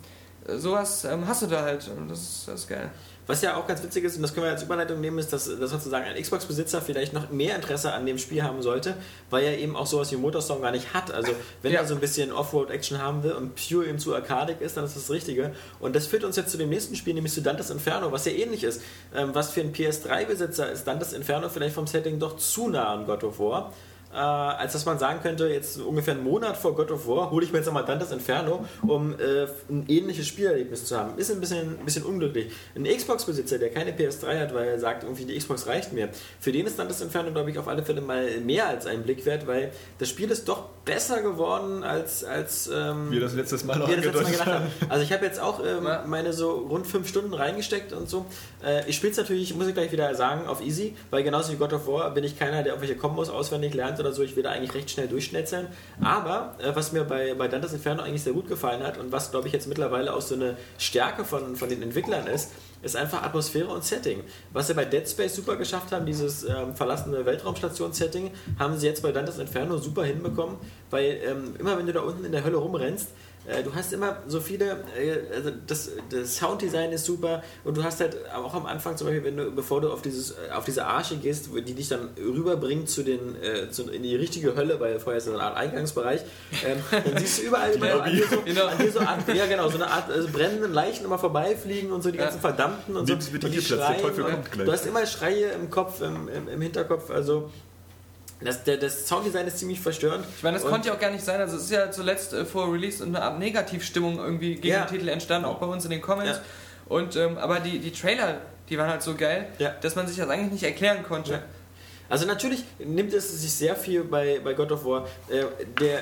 sowas 0.56 1.04
ähm, 1.04 1.26
hast 1.26 1.42
du 1.42 1.46
da 1.46 1.62
halt. 1.62 1.88
Und 1.88 2.08
das 2.10 2.20
ist, 2.20 2.48
das 2.48 2.60
ist 2.60 2.68
geil. 2.68 2.90
Was 3.30 3.42
ja 3.42 3.56
auch 3.56 3.66
ganz 3.66 3.82
witzig 3.82 4.04
ist, 4.04 4.16
und 4.16 4.22
das 4.22 4.34
können 4.34 4.44
wir 4.46 4.50
als 4.52 4.62
Überleitung 4.62 5.00
nehmen, 5.00 5.18
ist, 5.18 5.32
dass, 5.32 5.44
dass 5.44 5.70
sozusagen 5.70 6.04
ein 6.04 6.20
Xbox-Besitzer 6.20 6.82
vielleicht 6.82 7.12
noch 7.12 7.30
mehr 7.30 7.54
Interesse 7.56 7.92
an 7.92 8.04
dem 8.06 8.18
Spiel 8.18 8.42
haben 8.42 8.60
sollte, 8.62 8.94
weil 9.30 9.44
er 9.44 9.58
eben 9.58 9.76
auch 9.76 9.86
sowas 9.86 10.10
wie 10.12 10.16
Motorstorm 10.16 10.60
gar 10.62 10.72
nicht 10.72 10.92
hat. 10.92 11.12
Also 11.12 11.32
wenn 11.62 11.72
Ja. 11.72 11.80
er 11.80 11.86
so 11.86 11.94
ein 11.94 12.00
bisschen 12.00 12.32
Offroad-Action 12.32 12.98
haben 13.00 13.22
will 13.22 13.32
und 13.32 13.54
Pure 13.54 13.86
eben 13.86 13.98
zu 13.98 14.14
arcadig 14.14 14.60
ist, 14.60 14.76
dann 14.76 14.84
ist 14.84 14.96
das 14.96 15.04
das 15.06 15.10
Richtige. 15.14 15.54
Und 15.78 15.94
das 15.96 16.06
führt 16.06 16.24
uns 16.24 16.36
jetzt 16.36 16.50
zu 16.50 16.58
dem 16.58 16.68
nächsten 16.70 16.96
Spiel, 16.96 17.14
nämlich 17.14 17.32
zu 17.32 17.40
Dantes 17.42 17.70
Inferno, 17.70 18.10
was 18.12 18.24
ja 18.24 18.32
ähnlich 18.32 18.64
ist. 18.64 18.82
Ähm, 19.14 19.30
was 19.32 19.50
für 19.50 19.60
einen 19.60 19.72
PS3-Besitzer 19.72 20.70
ist 20.72 20.86
Dantes 20.86 21.12
Inferno 21.12 21.48
vielleicht 21.48 21.74
vom 21.74 21.86
Setting 21.86 22.18
doch 22.18 22.36
zu 22.36 22.68
nah 22.68 22.92
an 22.92 23.06
God 23.06 23.24
of 23.24 23.38
War. 23.38 23.72
Äh, 24.12 24.16
als 24.16 24.72
dass 24.72 24.84
man 24.86 24.98
sagen 24.98 25.20
könnte, 25.22 25.46
jetzt 25.48 25.78
ungefähr 25.80 26.14
einen 26.14 26.24
Monat 26.24 26.56
vor 26.56 26.74
God 26.74 26.90
of 26.90 27.06
War 27.06 27.30
hole 27.30 27.44
ich 27.44 27.52
mir 27.52 27.58
jetzt 27.58 27.66
nochmal 27.66 27.84
Dantes 27.84 28.10
Inferno, 28.10 28.64
um 28.86 29.12
äh, 29.14 29.44
ein 29.68 29.84
ähnliches 29.88 30.26
Spielerlebnis 30.26 30.84
zu 30.86 30.98
haben. 30.98 31.16
Ist 31.16 31.30
ein 31.30 31.38
bisschen, 31.40 31.78
ein 31.78 31.84
bisschen 31.84 32.02
unglücklich. 32.04 32.52
Ein 32.74 32.84
Xbox-Besitzer, 32.84 33.58
der 33.58 33.70
keine 33.70 33.92
PS3 33.92 34.40
hat, 34.40 34.54
weil 34.54 34.68
er 34.68 34.78
sagt, 34.80 35.04
irgendwie 35.04 35.24
die 35.26 35.38
Xbox 35.38 35.66
reicht 35.68 35.92
mir, 35.92 36.08
für 36.40 36.50
den 36.52 36.66
ist 36.66 36.78
Dantes 36.78 37.00
Inferno, 37.00 37.30
glaube 37.30 37.50
ich, 37.50 37.58
auf 37.58 37.68
alle 37.68 37.82
Fälle 37.84 38.00
mal 38.00 38.40
mehr 38.40 38.66
als 38.66 38.86
ein 38.86 39.02
Blick 39.04 39.24
wert, 39.26 39.46
weil 39.46 39.70
das 39.98 40.08
Spiel 40.08 40.30
ist 40.30 40.48
doch 40.48 40.64
besser 40.84 41.22
geworden 41.22 41.84
als, 41.84 42.24
als 42.24 42.68
ähm, 42.74 43.12
Wir 43.12 43.20
das 43.20 43.34
letztes 43.34 43.64
Mal 43.64 43.78
wir 43.86 43.96
das 43.96 44.04
letzte 44.06 44.22
Mal 44.22 44.30
gedacht 44.32 44.46
haben. 44.46 44.64
haben. 44.64 44.70
Also 44.88 45.04
ich 45.04 45.12
habe 45.12 45.24
jetzt 45.24 45.38
auch 45.40 45.60
ähm, 45.64 45.84
Ja. 45.86 46.04
meine 46.06 46.32
so 46.32 46.50
rund 46.52 46.86
fünf 46.86 47.08
Stunden 47.08 47.32
reingesteckt 47.32 47.92
und 47.92 48.08
so. 48.08 48.26
Äh, 48.64 48.88
ich 48.88 48.96
spiele 48.96 49.12
es 49.12 49.18
natürlich, 49.18 49.54
muss 49.54 49.68
ich 49.68 49.74
gleich 49.74 49.92
wieder 49.92 50.12
sagen, 50.16 50.48
auf 50.48 50.60
easy, 50.64 50.96
weil 51.10 51.22
genauso 51.22 51.52
wie 51.52 51.56
God 51.56 51.72
of 51.72 51.86
War 51.86 52.12
bin 52.12 52.24
ich 52.24 52.36
keiner, 52.38 52.62
der 52.64 52.72
irgendwelche 52.72 52.96
Kombos 52.96 53.30
auswendig 53.30 53.72
lernt 53.74 53.99
oder 54.00 54.12
so. 54.12 54.22
Ich 54.22 54.36
will 54.36 54.42
da 54.42 54.50
eigentlich 54.50 54.74
recht 54.74 54.90
schnell 54.90 55.08
durchschnetzeln. 55.08 55.68
Aber 56.00 56.56
äh, 56.58 56.74
was 56.74 56.92
mir 56.92 57.04
bei, 57.04 57.34
bei 57.34 57.48
Dantes 57.48 57.72
Inferno 57.72 58.02
eigentlich 58.02 58.22
sehr 58.22 58.32
gut 58.32 58.48
gefallen 58.48 58.82
hat 58.82 58.98
und 58.98 59.12
was, 59.12 59.30
glaube 59.30 59.46
ich, 59.46 59.52
jetzt 59.52 59.68
mittlerweile 59.68 60.14
auch 60.14 60.20
so 60.20 60.34
eine 60.34 60.56
Stärke 60.78 61.24
von, 61.24 61.56
von 61.56 61.68
den 61.68 61.82
Entwicklern 61.82 62.26
ist, 62.26 62.50
ist 62.82 62.96
einfach 62.96 63.22
Atmosphäre 63.22 63.68
und 63.68 63.84
Setting. 63.84 64.22
Was 64.52 64.68
sie 64.68 64.74
bei 64.74 64.84
Dead 64.84 65.06
Space 65.08 65.36
super 65.36 65.56
geschafft 65.56 65.92
haben, 65.92 66.06
dieses 66.06 66.44
ähm, 66.44 66.74
verlassene 66.74 67.24
Weltraumstation-Setting, 67.26 68.30
haben 68.58 68.78
sie 68.78 68.86
jetzt 68.86 69.02
bei 69.02 69.12
Dantes 69.12 69.38
Inferno 69.38 69.76
super 69.76 70.04
hinbekommen, 70.04 70.56
weil 70.90 71.20
ähm, 71.24 71.54
immer 71.58 71.76
wenn 71.78 71.86
du 71.86 71.92
da 71.92 72.00
unten 72.00 72.24
in 72.24 72.32
der 72.32 72.42
Hölle 72.44 72.56
rumrennst, 72.56 73.08
du 73.64 73.74
hast 73.74 73.92
immer 73.92 74.18
so 74.28 74.38
viele, 74.40 74.84
äh, 74.96 75.34
also 75.34 75.50
das, 75.66 75.90
das 76.10 76.36
Sounddesign 76.36 76.92
ist 76.92 77.04
super 77.04 77.42
und 77.64 77.76
du 77.76 77.82
hast 77.82 78.00
halt 78.00 78.16
auch 78.34 78.54
am 78.54 78.66
Anfang 78.66 78.96
zum 78.96 79.06
Beispiel, 79.06 79.24
wenn 79.24 79.36
du, 79.36 79.50
bevor 79.50 79.80
du 79.80 79.90
auf, 79.90 80.02
dieses, 80.02 80.32
äh, 80.32 80.52
auf 80.54 80.64
diese 80.64 80.84
Arche 80.86 81.16
gehst, 81.16 81.48
die 81.66 81.74
dich 81.74 81.88
dann 81.88 82.10
rüberbringt 82.18 82.88
zu 82.88 83.02
den, 83.02 83.36
äh, 83.42 83.70
zu, 83.70 83.90
in 83.90 84.02
die 84.02 84.14
richtige 84.14 84.54
Hölle, 84.56 84.78
weil 84.78 85.00
vorher 85.00 85.18
ist 85.18 85.26
das 85.26 85.34
eine 85.34 85.42
Art 85.42 85.56
Eingangsbereich, 85.56 86.20
ähm, 86.64 86.78
dann 86.90 87.16
siehst 87.18 87.38
du 87.38 87.42
überall 87.46 87.70
immer 87.74 87.90
so, 87.92 88.00
an 88.00 88.12
dir 88.14 88.26
so, 88.28 88.40
Genau. 88.42 88.66
an 88.66 88.78
dir 88.78 88.92
so 88.92 89.00
Art, 89.00 89.34
ja 89.34 89.46
genau, 89.46 89.68
so 89.68 89.76
eine 89.76 89.90
Art 89.90 90.10
also 90.10 90.28
brennenden 90.28 90.72
Leichen 90.72 91.04
immer 91.04 91.18
vorbeifliegen 91.18 91.90
und 91.92 92.02
so 92.02 92.10
die 92.10 92.18
Ja. 92.18 92.24
ganzen 92.24 92.40
Verdammten 92.40 92.94
und 92.96 93.06
so. 93.06 93.14
Und 93.14 93.32
die 93.32 93.38
Platz, 93.38 93.52
der 93.52 93.62
schreien 93.62 94.00
Teufel 94.02 94.24
kommt 94.24 94.52
gleich. 94.52 94.66
Du 94.66 94.72
hast 94.72 94.86
immer 94.86 95.06
Schreie 95.06 95.46
im 95.52 95.70
Kopf, 95.70 96.00
im, 96.02 96.28
im, 96.28 96.48
im 96.48 96.60
Hinterkopf, 96.60 97.10
also 97.10 97.50
das, 98.42 98.64
der, 98.64 98.76
das 98.78 99.06
Sounddesign 99.06 99.46
ist 99.46 99.58
ziemlich 99.58 99.80
verstörend. 99.80 100.24
Ich 100.36 100.42
meine, 100.42 100.56
das 100.56 100.64
Und- 100.64 100.70
konnte 100.70 100.88
ja 100.88 100.94
auch 100.94 100.98
gar 101.00 101.10
nicht 101.10 101.24
sein. 101.24 101.40
Also 101.40 101.56
es 101.56 101.64
ist 101.64 101.70
ja 101.70 101.90
zuletzt 101.90 102.32
äh, 102.32 102.44
vor 102.44 102.72
Release 102.72 103.04
eine 103.04 103.20
Art 103.22 103.38
Negativstimmung 103.38 104.18
irgendwie 104.18 104.54
gegen 104.54 104.68
Ja. 104.68 104.84
den 104.84 104.94
Titel 104.96 105.08
entstanden, 105.08 105.46
auch 105.46 105.58
bei 105.58 105.66
uns 105.66 105.84
in 105.84 105.90
den 105.90 106.00
Comments. 106.00 106.38
Ja. 106.38 106.42
Und 106.94 107.16
ähm, 107.16 107.38
aber 107.38 107.60
die, 107.60 107.78
die 107.78 107.92
Trailer, 107.92 108.38
die 108.68 108.78
waren 108.78 108.88
halt 108.90 109.02
so 109.02 109.14
geil, 109.14 109.46
Ja. 109.58 109.74
dass 109.80 109.94
man 109.96 110.06
sich 110.06 110.16
das 110.16 110.28
eigentlich 110.28 110.52
nicht 110.52 110.64
erklären 110.64 111.02
konnte. 111.02 111.42
Also 112.10 112.26
natürlich 112.26 112.64
nimmt 112.78 113.14
es 113.14 113.40
sich 113.40 113.52
sehr 113.52 113.76
viel 113.76 114.02
bei, 114.02 114.40
bei 114.42 114.52
God 114.52 114.72
of 114.72 114.84
War. 114.84 115.06
Äh, 115.28 115.44
der, 115.80 116.00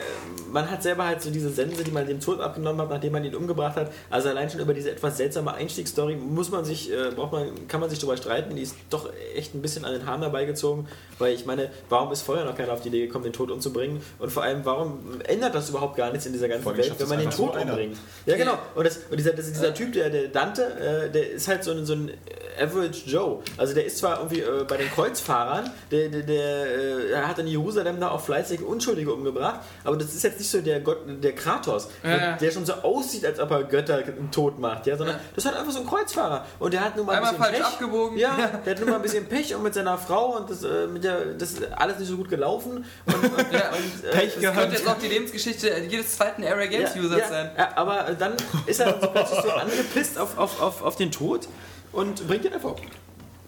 man 0.51 0.71
hat 0.71 0.83
selber 0.83 1.07
halt 1.07 1.21
so 1.21 1.31
diese 1.31 1.51
Sense, 1.51 1.85
die 1.85 1.91
man 1.91 2.07
dem 2.07 2.19
Tod 2.19 2.41
abgenommen 2.41 2.81
hat, 2.81 2.89
nachdem 2.89 3.13
man 3.13 3.25
ihn 3.25 3.35
umgebracht 3.35 3.77
hat. 3.77 3.93
Also 4.09 4.31
allein 4.31 4.49
schon 4.49 4.61
über 4.61 4.73
diese 4.73 4.91
etwas 4.91 5.19
seltsame 5.19 5.53
Einstiegsstory 5.53 6.17
muss 6.17 6.51
man 6.51 6.65
sich, 6.65 6.91
äh, 6.91 7.11
braucht 7.15 7.33
man, 7.33 7.69
kann 7.69 7.81
man 7.81 7.91
sich 7.91 7.99
darüber 7.99 8.17
streiten. 8.17 8.57
Die 8.57 8.63
ist 8.63 8.75
doch 8.89 9.11
echt 9.37 9.55
ein 9.55 9.61
bisschen 9.61 9.85
an 9.85 9.93
den 9.93 10.07
Haaren 10.07 10.23
herbeigezogen, 10.23 10.89
weil 11.19 11.35
ich 11.35 11.45
meine, 11.45 11.71
warum 11.91 12.11
ist 12.11 12.23
vorher 12.23 12.47
noch 12.47 12.57
keiner 12.57 12.73
auf 12.73 12.81
die 12.81 12.89
Idee 12.89 13.07
gekommen, 13.07 13.25
den 13.25 13.35
Tod 13.35 13.51
umzubringen? 13.51 14.01
Und 14.19 14.33
vor 14.33 14.43
allem, 14.43 14.65
warum 14.65 15.21
ändert 15.25 15.55
das 15.55 15.69
überhaupt 15.69 15.97
gar 15.97 16.11
nichts 16.11 16.25
in 16.25 16.33
dieser 16.33 16.49
ganzen 16.49 16.75
Welt, 16.75 16.95
wenn 16.99 17.09
man 17.09 17.19
den 17.19 17.31
Tod 17.31 17.55
umbringt? 17.55 17.99
Ja, 18.25 18.37
genau. 18.37 18.59
Und, 18.75 18.87
das, 18.87 19.01
und 19.11 19.19
dieser, 19.19 19.33
das 19.33 19.47
dieser 19.47 19.75
Typ, 19.75 19.93
der, 19.93 20.09
der 20.09 20.29
Dante, 20.29 20.63
äh, 20.63 21.11
der 21.11 21.33
ist 21.33 21.49
halt 21.49 21.65
so 21.65 21.73
ein, 21.73 21.85
so 21.85 21.93
ein 21.93 22.13
Average 22.59 23.03
Joe. 23.07 23.41
Also 23.57 23.75
der 23.75 23.85
ist 23.85 23.99
zwar 23.99 24.19
irgendwie 24.19 24.41
äh, 24.41 24.65
bei 24.67 24.77
den 24.77 24.91
Kreuzfahrern, 24.91 25.71
der, 25.91 25.98
der, 26.09 26.23
der, 26.23 26.67
äh, 26.67 27.11
er 27.11 27.27
hat 27.29 27.39
in 27.41 27.47
Jerusalem 27.49 27.99
da 27.99 28.11
auch 28.11 28.21
fleißig 28.21 28.63
Unschuldige 28.63 29.13
umgebracht, 29.13 29.61
aber 29.85 29.97
das 29.97 30.15
ist 30.15 30.23
jetzt 30.23 30.39
nicht 30.39 30.51
so 30.51 30.61
der 30.61 30.79
Gott, 30.81 30.99
der 31.07 31.35
Kratos, 31.35 31.89
Ja, 32.05 32.17
der, 32.17 32.37
der 32.37 32.51
schon 32.53 32.65
so 32.65 32.75
aussieht, 32.75 33.25
als 33.27 33.41
ob 33.41 33.51
er 33.51 33.65
Götter 33.65 34.03
tot 34.31 34.59
macht, 34.59 34.87
ja, 34.87 34.97
sondern 34.97 35.17
Ja. 35.17 35.23
das 35.35 35.45
halt 35.47 35.57
einfach 35.57 35.73
so 35.73 35.81
ein 35.81 35.87
Kreuzfahrer 35.87 36.47
und 36.61 36.73
der 36.73 36.85
hat 36.85 36.97
nun 36.97 37.07
mal 37.07 37.13
ein 37.13 37.19
Einmal 37.25 37.33
bisschen 37.33 37.45
falsch 37.45 37.57
Pech. 37.59 37.67
abgebogen. 37.67 38.19
Ja, 38.19 38.37
der 38.65 38.75
hat 38.75 38.81
nur 38.81 38.89
mal 38.91 38.97
ein 38.97 39.03
bisschen 39.03 39.27
Pech 39.27 39.55
und 39.55 39.63
mit 39.63 39.75
seiner 39.75 39.99
Frau 39.99 40.37
und 40.37 40.49
das, 40.51 40.63
äh, 40.63 40.87
mit 40.87 41.03
der, 41.03 41.25
das 41.35 41.53
ist 41.53 41.63
alles 41.73 41.99
nicht 41.99 42.09
so 42.09 42.17
gut 42.17 42.29
gelaufen 42.29 42.85
und, 43.07 43.15
und, 43.15 43.53
Ja. 43.53 43.71
und 43.71 44.05
äh, 44.05 44.11
Pech 44.13 44.35
es 44.37 44.41
gehabt. 44.41 44.59
Könnte 44.59 44.77
jetzt 44.77 44.89
auch 44.89 44.99
die 44.99 45.09
Lebensgeschichte 45.09 45.71
jedes 45.89 46.17
zweiten 46.17 46.45
Area 46.45 46.67
Games 46.67 46.95
Users 46.97 47.29
sein. 47.29 47.51
Ja, 47.57 47.71
aber 47.77 48.07
dann 48.19 48.35
ist 48.67 48.81
er 48.81 49.01
so 49.01 49.07
plötzlich 49.09 49.41
so 49.41 49.51
angepisst 49.51 50.19
auf, 50.19 50.37
auf, 50.39 50.61
auf, 50.61 50.83
auf 50.83 50.97
den 50.97 51.11
Tod 51.11 51.49
und 51.93 52.27
bringt 52.29 52.45
ihn 52.45 52.53
einfach, 52.53 52.75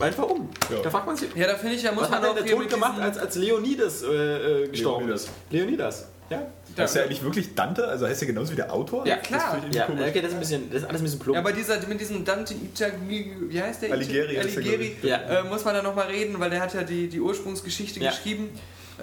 einfach 0.03 0.25
um. 0.29 0.49
Ja. 0.71 0.79
Da 0.83 0.91
fragt 0.91 1.07
man 1.07 1.17
sich, 1.17 1.29
Ja, 1.35 1.47
da 1.47 1.55
finde 1.57 1.77
ich, 1.77 1.83
da 1.83 1.93
muss 1.93 2.03
was 2.05 2.11
man 2.11 2.19
hat 2.19 2.25
denn 2.37 2.43
auch 2.43 2.47
der 2.47 2.57
Tod 2.57 2.69
gemacht, 2.71 3.01
als, 3.01 3.19
als 3.19 3.35
Leonidas 3.37 4.03
äh, 4.03 4.07
äh, 4.65 4.69
gestorben 4.69 5.07
Leonidas. 5.07 5.25
ist? 5.25 5.31
Leonidas, 5.51 6.09
ja. 6.31 6.43
Heißt 6.79 6.95
der 6.95 7.05
eigentlich 7.05 7.23
wirklich 7.23 7.55
Dante? 7.55 7.87
Also 7.89 8.07
heißt 8.07 8.23
er 8.23 8.27
genauso 8.29 8.53
wie 8.53 8.57
der 8.57 8.73
Autor? 8.73 9.05
Ja, 9.07 9.17
Das 9.17 9.27
klar. 9.27 9.61
ich 9.69 9.75
Ja, 9.75 9.89
okay, 9.89 10.21
das 10.21 10.29
ist, 10.31 10.35
ein 10.35 10.41
bisschen, 10.41 10.71
das 10.71 10.83
ist 10.83 10.89
alles 10.89 11.01
ein 11.01 11.05
bisschen 11.05 11.19
plump. 11.19 11.35
Ja, 11.35 11.41
aber 11.41 11.53
dieser, 11.53 11.85
mit 11.89 12.01
diesem 12.01 12.25
Dante 12.25 12.55
Itagmi, 12.55 13.33
wie 13.49 13.61
heißt 13.61 13.83
der? 13.83 13.93
Alighieri 13.93 14.39
Alighieri. 14.39 14.97
Ja. 15.03 15.17
äh, 15.41 15.43
muss 15.45 15.65
man 15.65 15.75
da 15.75 15.83
nochmal 15.83 16.07
reden, 16.07 16.39
weil 16.39 16.49
der 16.51 16.61
hat 16.61 16.73
ja 16.73 16.83
die, 16.85 17.09
die 17.09 17.21
Ursprungsgeschichte 17.21 17.99
Ja. 18.01 18.11
geschrieben. 18.11 18.51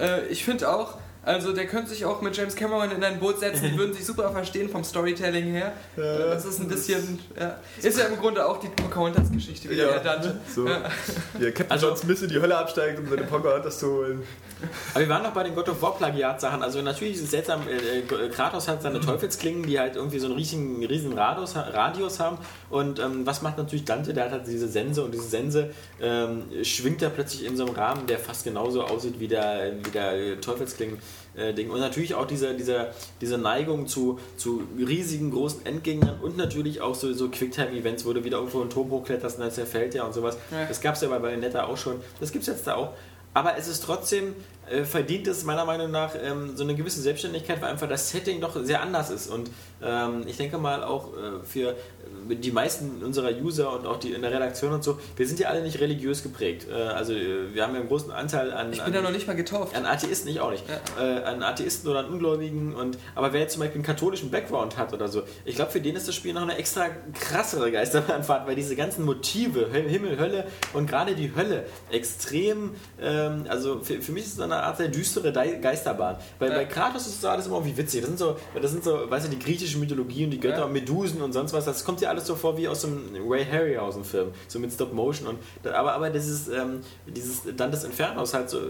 Äh, 0.00 0.26
ich 0.28 0.44
finde 0.44 0.70
auch, 0.72 0.94
also 1.28 1.52
der 1.52 1.66
könnte 1.66 1.90
sich 1.90 2.04
auch 2.04 2.20
mit 2.22 2.36
James 2.36 2.56
Cameron 2.56 2.90
in 2.90 3.04
ein 3.04 3.18
Boot 3.20 3.38
setzen, 3.38 3.64
die 3.72 3.78
würden 3.78 3.92
sich 3.94 4.04
super 4.04 4.30
verstehen 4.32 4.68
vom 4.68 4.82
Storytelling 4.82 5.44
her. 5.52 5.72
Äh, 5.96 6.00
das 6.00 6.44
ist 6.44 6.58
ein 6.60 6.68
bisschen, 6.68 7.18
ja. 7.38 7.56
ist 7.82 7.98
ja 7.98 8.06
im 8.06 8.16
Grunde 8.18 8.44
auch 8.46 8.58
die 8.58 8.68
Pocahontas-Geschichte 8.68 9.68
wieder, 9.70 9.86
Ja. 9.86 9.92
der 9.98 10.00
Dante. 10.00 10.40
So. 10.54 10.66
Ja. 10.66 10.82
Ja, 11.38 11.50
Captain 11.50 11.70
Also- 11.70 11.88
John 11.88 11.96
Smith 11.96 12.22
in 12.22 12.28
die 12.30 12.40
Hölle 12.40 12.56
absteigt, 12.56 12.98
um 12.98 13.08
seine 13.08 13.22
Pocahontas 13.24 13.78
zu 13.78 13.86
holen. 13.92 14.22
Aber 14.94 15.00
wir 15.00 15.08
waren 15.08 15.22
noch 15.22 15.32
bei 15.32 15.44
den 15.44 15.54
God 15.54 15.68
of 15.68 15.80
War 15.82 15.96
Plagiat-Sachen. 15.96 16.62
Also 16.62 16.82
natürlich 16.82 17.14
ist 17.14 17.24
es 17.24 17.30
seltsam, 17.30 17.62
äh, 17.68 18.00
äh, 18.00 18.28
Kratos 18.28 18.68
hat 18.68 18.82
seine 18.82 19.00
Teufelsklingen, 19.00 19.64
die 19.64 19.78
halt 19.78 19.96
irgendwie 19.96 20.18
so 20.18 20.26
einen 20.26 20.36
riesigen, 20.36 20.84
riesen 20.84 21.12
Radius, 21.12 21.56
Radius 21.56 22.20
haben. 22.20 22.38
Und 22.70 22.98
ähm, 22.98 23.26
was 23.26 23.42
macht 23.42 23.58
natürlich 23.58 23.84
Dante? 23.84 24.14
Der 24.14 24.26
hat 24.26 24.32
halt 24.32 24.46
diese 24.46 24.68
Sense 24.68 25.02
und 25.02 25.12
diese 25.12 25.28
Sense 25.28 25.70
ähm, 26.00 26.44
schwingt 26.62 27.02
er 27.02 27.10
plötzlich 27.10 27.44
in 27.44 27.56
so 27.56 27.66
einem 27.66 27.74
Rahmen, 27.74 28.06
der 28.06 28.18
fast 28.18 28.44
genauso 28.44 28.82
aussieht 28.82 29.20
wie 29.20 29.28
der, 29.28 29.72
wie 29.84 29.90
der 29.90 30.40
Teufelsklingen. 30.40 30.98
äh, 31.38 31.54
Ding. 31.54 31.70
Und 31.70 31.80
natürlich 31.80 32.14
auch 32.14 32.26
diese, 32.26 32.54
diese, 32.54 32.88
diese 33.20 33.38
Neigung 33.38 33.86
zu, 33.86 34.18
zu 34.36 34.62
riesigen, 34.76 35.30
großen 35.30 35.64
Endgegnern 35.64 36.18
und 36.20 36.36
natürlich 36.36 36.80
auch 36.80 36.94
so, 36.94 37.12
so 37.12 37.28
Quicktime-Events, 37.28 38.04
wo 38.04 38.12
du 38.12 38.24
wieder 38.24 38.38
irgendwo 38.38 38.60
einen 38.60 38.70
Turm 38.70 38.90
hochkletterst 38.90 39.38
und 39.38 39.44
dann 39.44 39.52
zerfällt 39.52 39.94
der 39.94 40.04
und 40.04 40.14
sowas. 40.14 40.36
Ja. 40.50 40.64
Das 40.66 40.80
gab 40.80 40.94
es 40.94 41.00
ja 41.00 41.08
bei 41.08 41.18
Bayonetta 41.18 41.64
auch 41.64 41.76
schon. 41.76 42.00
Das 42.20 42.32
gibt 42.32 42.42
es 42.42 42.48
jetzt 42.48 42.66
da 42.66 42.74
auch. 42.74 42.92
Aber 43.34 43.56
es 43.56 43.68
ist 43.68 43.84
trotzdem, 43.84 44.34
äh, 44.70 44.84
verdient 44.84 45.26
es 45.26 45.44
meiner 45.44 45.64
Meinung 45.64 45.90
nach 45.90 46.14
ähm, 46.20 46.56
so 46.56 46.64
eine 46.64 46.74
gewisse 46.74 47.00
Selbstständigkeit, 47.00 47.60
weil 47.60 47.70
einfach 47.70 47.88
das 47.88 48.10
Setting 48.10 48.40
doch 48.40 48.56
sehr 48.64 48.82
anders 48.82 49.10
ist. 49.10 49.28
Und 49.28 49.50
ich 50.26 50.36
denke 50.36 50.58
mal 50.58 50.82
auch 50.82 51.12
äh, 51.14 51.44
für 51.44 51.70
äh, 51.70 52.34
die 52.34 52.50
meisten 52.50 53.02
unserer 53.04 53.30
User 53.30 53.72
und 53.72 53.86
auch 53.86 53.98
die 53.98 54.12
in 54.12 54.22
der 54.22 54.32
Redaktion 54.32 54.72
und 54.72 54.82
so, 54.82 54.98
wir 55.16 55.26
sind 55.26 55.38
ja 55.40 55.48
alle 55.48 55.62
nicht 55.62 55.78
religiös 55.80 56.22
geprägt. 56.22 56.66
Äh, 56.70 56.74
also 56.74 57.14
wir 57.14 57.62
haben 57.62 57.74
ja 57.74 57.80
einen 57.80 57.88
großen 57.88 58.10
Anteil 58.10 58.52
an, 58.52 58.72
Ich 58.72 58.80
an 58.80 58.86
bin 58.86 58.94
da 58.94 59.02
noch 59.02 59.12
nicht 59.12 59.26
mal 59.26 59.36
getauft. 59.36 59.76
an 59.76 59.86
Atheisten, 59.86 60.28
ich 60.30 60.40
auch 60.40 60.50
nicht. 60.50 60.64
Äh, 61.00 61.02
an 61.22 61.42
Atheisten 61.42 61.88
oder 61.88 62.00
an 62.00 62.06
Ungläubigen. 62.06 62.74
Und, 62.74 62.98
aber 63.14 63.32
wer 63.32 63.40
jetzt 63.40 63.52
zum 63.52 63.60
Beispiel 63.60 63.76
einen 63.76 63.84
katholischen 63.86 64.30
Background 64.30 64.76
hat 64.76 64.92
oder 64.92 65.08
so, 65.08 65.22
ich 65.44 65.54
glaube, 65.54 65.70
für 65.70 65.80
den 65.80 65.94
ist 65.96 66.08
das 66.08 66.14
Spiel 66.14 66.32
noch 66.34 66.42
eine 66.42 66.56
extra 66.56 66.86
krassere 67.14 67.70
Geisterbahnfahrt, 67.70 68.46
weil 68.48 68.56
diese 68.56 68.74
ganzen 68.76 69.04
Motive, 69.04 69.68
Himmel, 69.70 70.18
Hölle 70.18 70.44
und 70.72 70.88
gerade 70.88 71.14
die 71.14 71.34
Hölle 71.36 71.64
extrem, 71.90 72.74
ähm, 73.00 73.44
also 73.48 73.80
für, 73.80 74.00
für 74.00 74.12
mich 74.12 74.24
ist 74.24 74.34
es 74.34 74.40
eine 74.40 74.56
Art 74.56 74.76
sehr 74.78 74.88
düstere 74.88 75.32
Geisterbahn. 75.32 76.16
Weil 76.38 76.50
Ja. 76.50 76.56
bei 76.56 76.64
Kratos 76.64 77.06
ist 77.06 77.20
so 77.20 77.28
alles 77.28 77.46
immer 77.46 77.56
irgendwie 77.56 77.76
witzig. 77.76 78.00
Das 78.00 78.08
sind 78.08 78.18
so, 78.18 78.36
das 78.60 78.70
sind 78.70 78.82
so, 78.84 79.10
weißt 79.10 79.26
du, 79.26 79.30
die 79.30 79.38
griechische 79.68 79.78
Mythologie 79.78 80.24
und 80.24 80.30
die 80.30 80.40
Götter 80.40 80.58
Ja. 80.58 80.64
und 80.64 80.72
Medusen 80.72 81.20
und 81.20 81.32
sonst 81.32 81.52
was. 81.52 81.64
Das 81.64 81.84
kommt 81.84 82.00
ja 82.00 82.08
alles 82.08 82.26
so 82.26 82.34
vor 82.34 82.56
wie 82.56 82.68
aus 82.68 82.84
einem 82.84 83.10
Ray 83.28 83.44
Harryhausen-Film, 83.44 84.28
so 84.46 84.58
mit 84.58 84.72
Stop 84.72 84.92
Motion. 84.92 85.28
Und, 85.28 85.66
aber, 85.66 85.92
aber 85.92 86.10
dieses, 86.10 86.48
ähm, 86.48 86.80
dieses 87.06 87.42
Dantes 87.56 87.84
Inferno 87.84 88.22
ist 88.22 88.34
halt 88.34 88.50
so, 88.50 88.58
äh, 88.58 88.62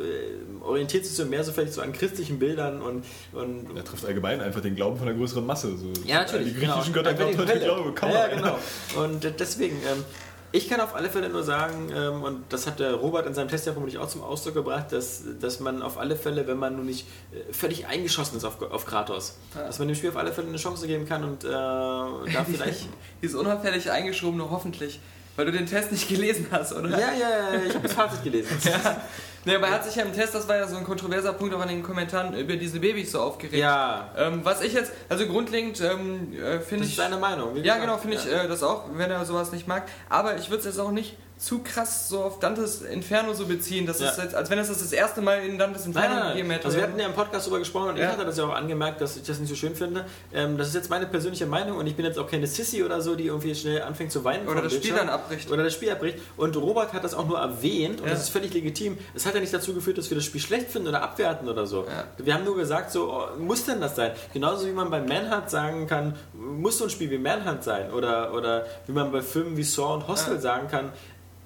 orientiert 0.61 1.05
sich 1.05 1.15
so 1.15 1.25
mehr 1.25 1.45
so 1.45 1.53
vielleicht 1.53 1.73
so 1.75 1.81
an 1.81 1.93
christlichen 1.93 2.39
Bildern 2.39 2.83
und, 2.83 3.05
und 3.33 3.77
Er 3.77 3.85
trifft 3.85 4.05
allgemein 4.05 4.41
einfach 4.41 4.61
den 4.61 4.75
Glauben 4.75 4.97
von 4.99 5.09
einer 5.09 5.17
größeren 5.17 5.47
Masse. 5.47 5.77
So. 5.77 5.93
ja, 6.05 6.21
natürlich. 6.21 6.55
Die 6.55 6.61
griechischen 6.61 6.93
genau. 6.93 7.05
Götter 7.11 7.15
glauben 7.15 7.39
Hölle. 7.39 7.61
Glaube. 7.61 7.95
Komm 7.99 8.11
ja, 8.11 8.27
genau. 8.29 8.59
Und 8.97 9.25
äh, 9.25 9.33
deswegen, 9.39 9.77
ähm, 9.77 10.05
ich 10.51 10.69
kann 10.69 10.81
auf 10.81 10.95
alle 10.95 11.11
Fälle 11.11 11.29
nur 11.29 11.43
sagen, 11.43 11.91
ähm, 11.95 12.23
und 12.23 12.45
das 12.49 12.67
hat 12.67 12.81
der 12.81 12.95
Robert 12.95 13.27
in 13.27 13.35
seinem 13.35 13.49
Test 13.49 13.67
ja 13.67 13.73
vermutlich 13.73 13.99
auch 13.99 14.09
zum 14.09 14.23
Ausdruck 14.23 14.55
gebracht, 14.55 14.87
dass, 14.91 15.23
dass 15.41 15.61
man 15.61 15.83
auf 15.83 15.99
alle 15.99 16.17
Fälle, 16.17 16.47
wenn 16.47 16.59
man 16.59 16.77
nun 16.77 16.87
nicht 16.87 17.07
äh, 17.33 17.53
völlig 17.53 17.87
eingeschossen 17.87 18.37
ist 18.39 18.45
auf, 18.45 18.61
auf 18.63 18.87
Kratos, 18.87 19.37
dass 19.55 19.79
man 19.79 19.89
dem 19.89 19.95
Spiel 19.95 20.11
auf 20.11 20.17
alle 20.17 20.33
Fälle 20.33 20.49
eine 20.49 20.57
Chance 20.57 20.87
geben 20.87 21.07
kann 21.07 21.25
und 21.25 21.45
äh, 21.45 21.49
da 21.49 22.19
vielleicht. 22.51 22.87
Dieses 23.23 23.37
unauffällig 23.37 23.91
eingeschobene 23.91 24.49
hoffentlich. 24.51 25.01
Weil 25.37 25.47
du 25.47 25.53
den 25.53 25.67
Test 25.67 25.93
nicht 25.93 26.09
gelesen 26.09 26.49
hast, 26.51 26.73
oder? 26.73 26.91
ja, 26.91 27.13
ja, 27.13 27.53
ja, 27.53 27.63
ich 27.65 27.73
habe 27.73 27.87
das 27.87 27.93
Fazit 27.93 28.25
gelesen. 28.25 28.59
Ja. 28.65 29.01
Nee, 29.49 29.57
aber 29.57 29.67
er 29.69 29.75
hat 29.75 29.85
sich 29.85 29.95
ja 29.97 30.03
im 30.05 30.13
Test, 30.13 30.35
das 30.35 30.47
war 30.47 30.57
ja 30.57 30.67
so 30.69 30.77
ein 30.77 30.85
kontroverser 30.85 31.33
Punkt 31.33 31.55
auch 31.55 31.61
an 31.61 31.69
den 31.69 31.83
Kommentaren, 31.83 32.35
über 32.37 32.57
diese 32.57 32.81
Babys 32.81 33.13
so 33.13 33.21
aufgeregt. 33.21 33.57
Ja, 33.57 34.13
Ähm, 34.17 34.41
was 34.45 34.61
ich 34.63 34.73
jetzt, 34.75 34.93
also 35.09 35.27
grundlegend 35.27 35.81
ähm, 35.81 36.33
äh, 36.35 36.61
finde 36.61 36.85
das 36.85 36.87
ich. 36.87 36.91
ist 36.91 36.97
seine 36.97 37.17
Meinung. 37.17 37.55
wie 37.55 37.61
Ja, 37.61 37.79
genau, 37.79 37.97
finde 37.97 38.17
ich 38.19 38.27
äh, 38.31 38.47
das 38.47 38.63
auch, 38.63 38.85
wenn 38.93 39.11
er 39.11 39.25
sowas 39.25 39.51
nicht 39.53 39.67
mag. 39.67 39.89
Aber 40.09 40.37
ich 40.37 40.51
würde 40.51 40.59
es 40.61 40.65
jetzt 40.67 40.79
auch 40.79 40.91
nicht 40.91 41.17
zu 41.39 41.61
krass 41.61 42.09
so 42.09 42.21
auf 42.25 42.41
Dantes 42.41 42.83
Inferno 42.83 43.33
so 43.33 43.47
beziehen, 43.47 43.87
dass 43.87 44.01
Ja. 44.01 44.11
es 44.11 44.17
jetzt, 44.17 44.35
als 44.35 44.51
wenn 44.51 44.59
es 44.59 44.67
das 44.69 44.81
das 44.81 44.93
erste 44.93 45.21
Mal 45.21 45.39
in 45.45 45.57
Dantes 45.57 45.83
Nein, 45.87 45.95
Inferno 45.95 46.15
nein, 46.17 46.29
gegeben 46.33 46.49
nein. 46.49 46.57
hätte. 46.57 46.67
Also 46.67 46.77
wir 46.79 46.85
hatten 46.85 46.99
ja 46.99 47.07
im 47.07 47.13
Podcast 47.13 47.47
darüber 47.47 47.61
gesprochen 47.61 47.91
und 47.91 47.97
Ja. 47.97 48.07
ich 48.07 48.11
hatte 48.13 48.25
das 48.27 48.37
ja 48.39 48.45
auch 48.45 48.55
angemerkt, 48.55 49.01
dass 49.01 49.17
ich 49.17 49.23
das 49.23 49.39
nicht 49.39 49.49
so 49.49 49.55
schön 49.55 49.77
finde. 49.77 50.05
Ähm, 50.35 50.59
das 50.59 50.67
ist 50.69 50.75
jetzt 50.75 50.91
meine 50.91 51.07
persönliche 51.07 51.47
Meinung 51.47 51.79
und 51.79 51.87
ich 51.87 51.95
bin 51.95 52.05
jetzt 52.05 52.19
auch 52.19 52.29
keine 52.29 52.49
Sissy 52.49 52.83
oder 52.83 53.01
so, 53.01 53.15
die 53.15 53.27
irgendwie 53.27 53.55
schnell 53.55 53.83
anfängt 53.83 54.11
zu 54.11 54.25
weinen. 54.25 54.49
Oder 54.49 54.63
das 54.63 54.73
Spiel 54.73 54.91
Bildschirm. 54.91 55.07
dann 55.07 55.15
abbricht. 55.15 55.51
Oder 55.53 55.63
das 55.63 55.73
Spiel 55.75 55.91
abbricht. 55.93 56.19
Und 56.37 56.57
Robert 56.57 56.93
hat 56.93 57.05
das 57.05 57.15
auch 57.15 57.27
nur 57.29 57.39
erwähnt 57.39 58.01
und 58.01 58.07
Ja. 58.09 58.15
das 58.15 58.25
ist 58.25 58.31
völlig 58.31 58.53
legitim. 58.53 58.99
Es 59.15 59.25
hat 59.25 59.35
ja 59.35 59.41
nicht 59.41 59.55
dazu 59.55 59.73
geführt, 59.75 59.97
dass 59.97 60.11
wir 60.11 60.17
das 60.17 60.25
Spiel 60.25 60.41
schlecht 60.41 60.71
finden 60.71 60.89
oder 60.89 61.03
abwerten 61.03 61.49
oder 61.49 61.67
so. 61.67 61.87
Wir 62.19 62.35
haben 62.35 62.45
nur 62.45 62.57
gesagt, 62.57 62.91
so 62.91 63.13
oh, 63.13 63.39
muss 63.39 63.65
denn 63.65 63.81
das 63.81 63.95
sein? 63.95 64.11
Genauso 64.33 64.67
wie 64.67 64.73
man 64.73 64.91
bei 64.91 65.01
Manhunt 65.01 65.49
sagen 65.51 65.87
kann, 65.87 66.17
muss 66.35 66.79
so 66.79 66.85
ein 66.85 66.91
Spiel 66.91 67.11
wie 67.13 67.19
Manhunt 67.19 67.63
sein? 67.63 67.93
Oder, 67.93 68.35
oder 68.35 68.67
wie 68.87 68.93
man 68.93 69.13
bei 69.13 69.23
Filmen 69.23 69.57
wie 69.57 69.63
Saw 69.63 69.95
und 69.95 70.09
Hostel 70.09 70.41
sagen 70.41 70.67
kann, 70.69 70.93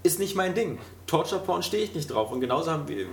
ist 0.03 0.19
nicht 0.19 0.35
mein 0.35 0.55
Ding. 0.55 0.79
Torture 1.13 1.43
Porn 1.43 1.63
stehe 1.63 1.85
ich 1.85 1.95
nicht 1.95 2.11
drauf. 2.11 2.33
Und 2.33 2.41
genauso 2.41 2.71
haben 2.71 2.89
wir, 2.89 3.05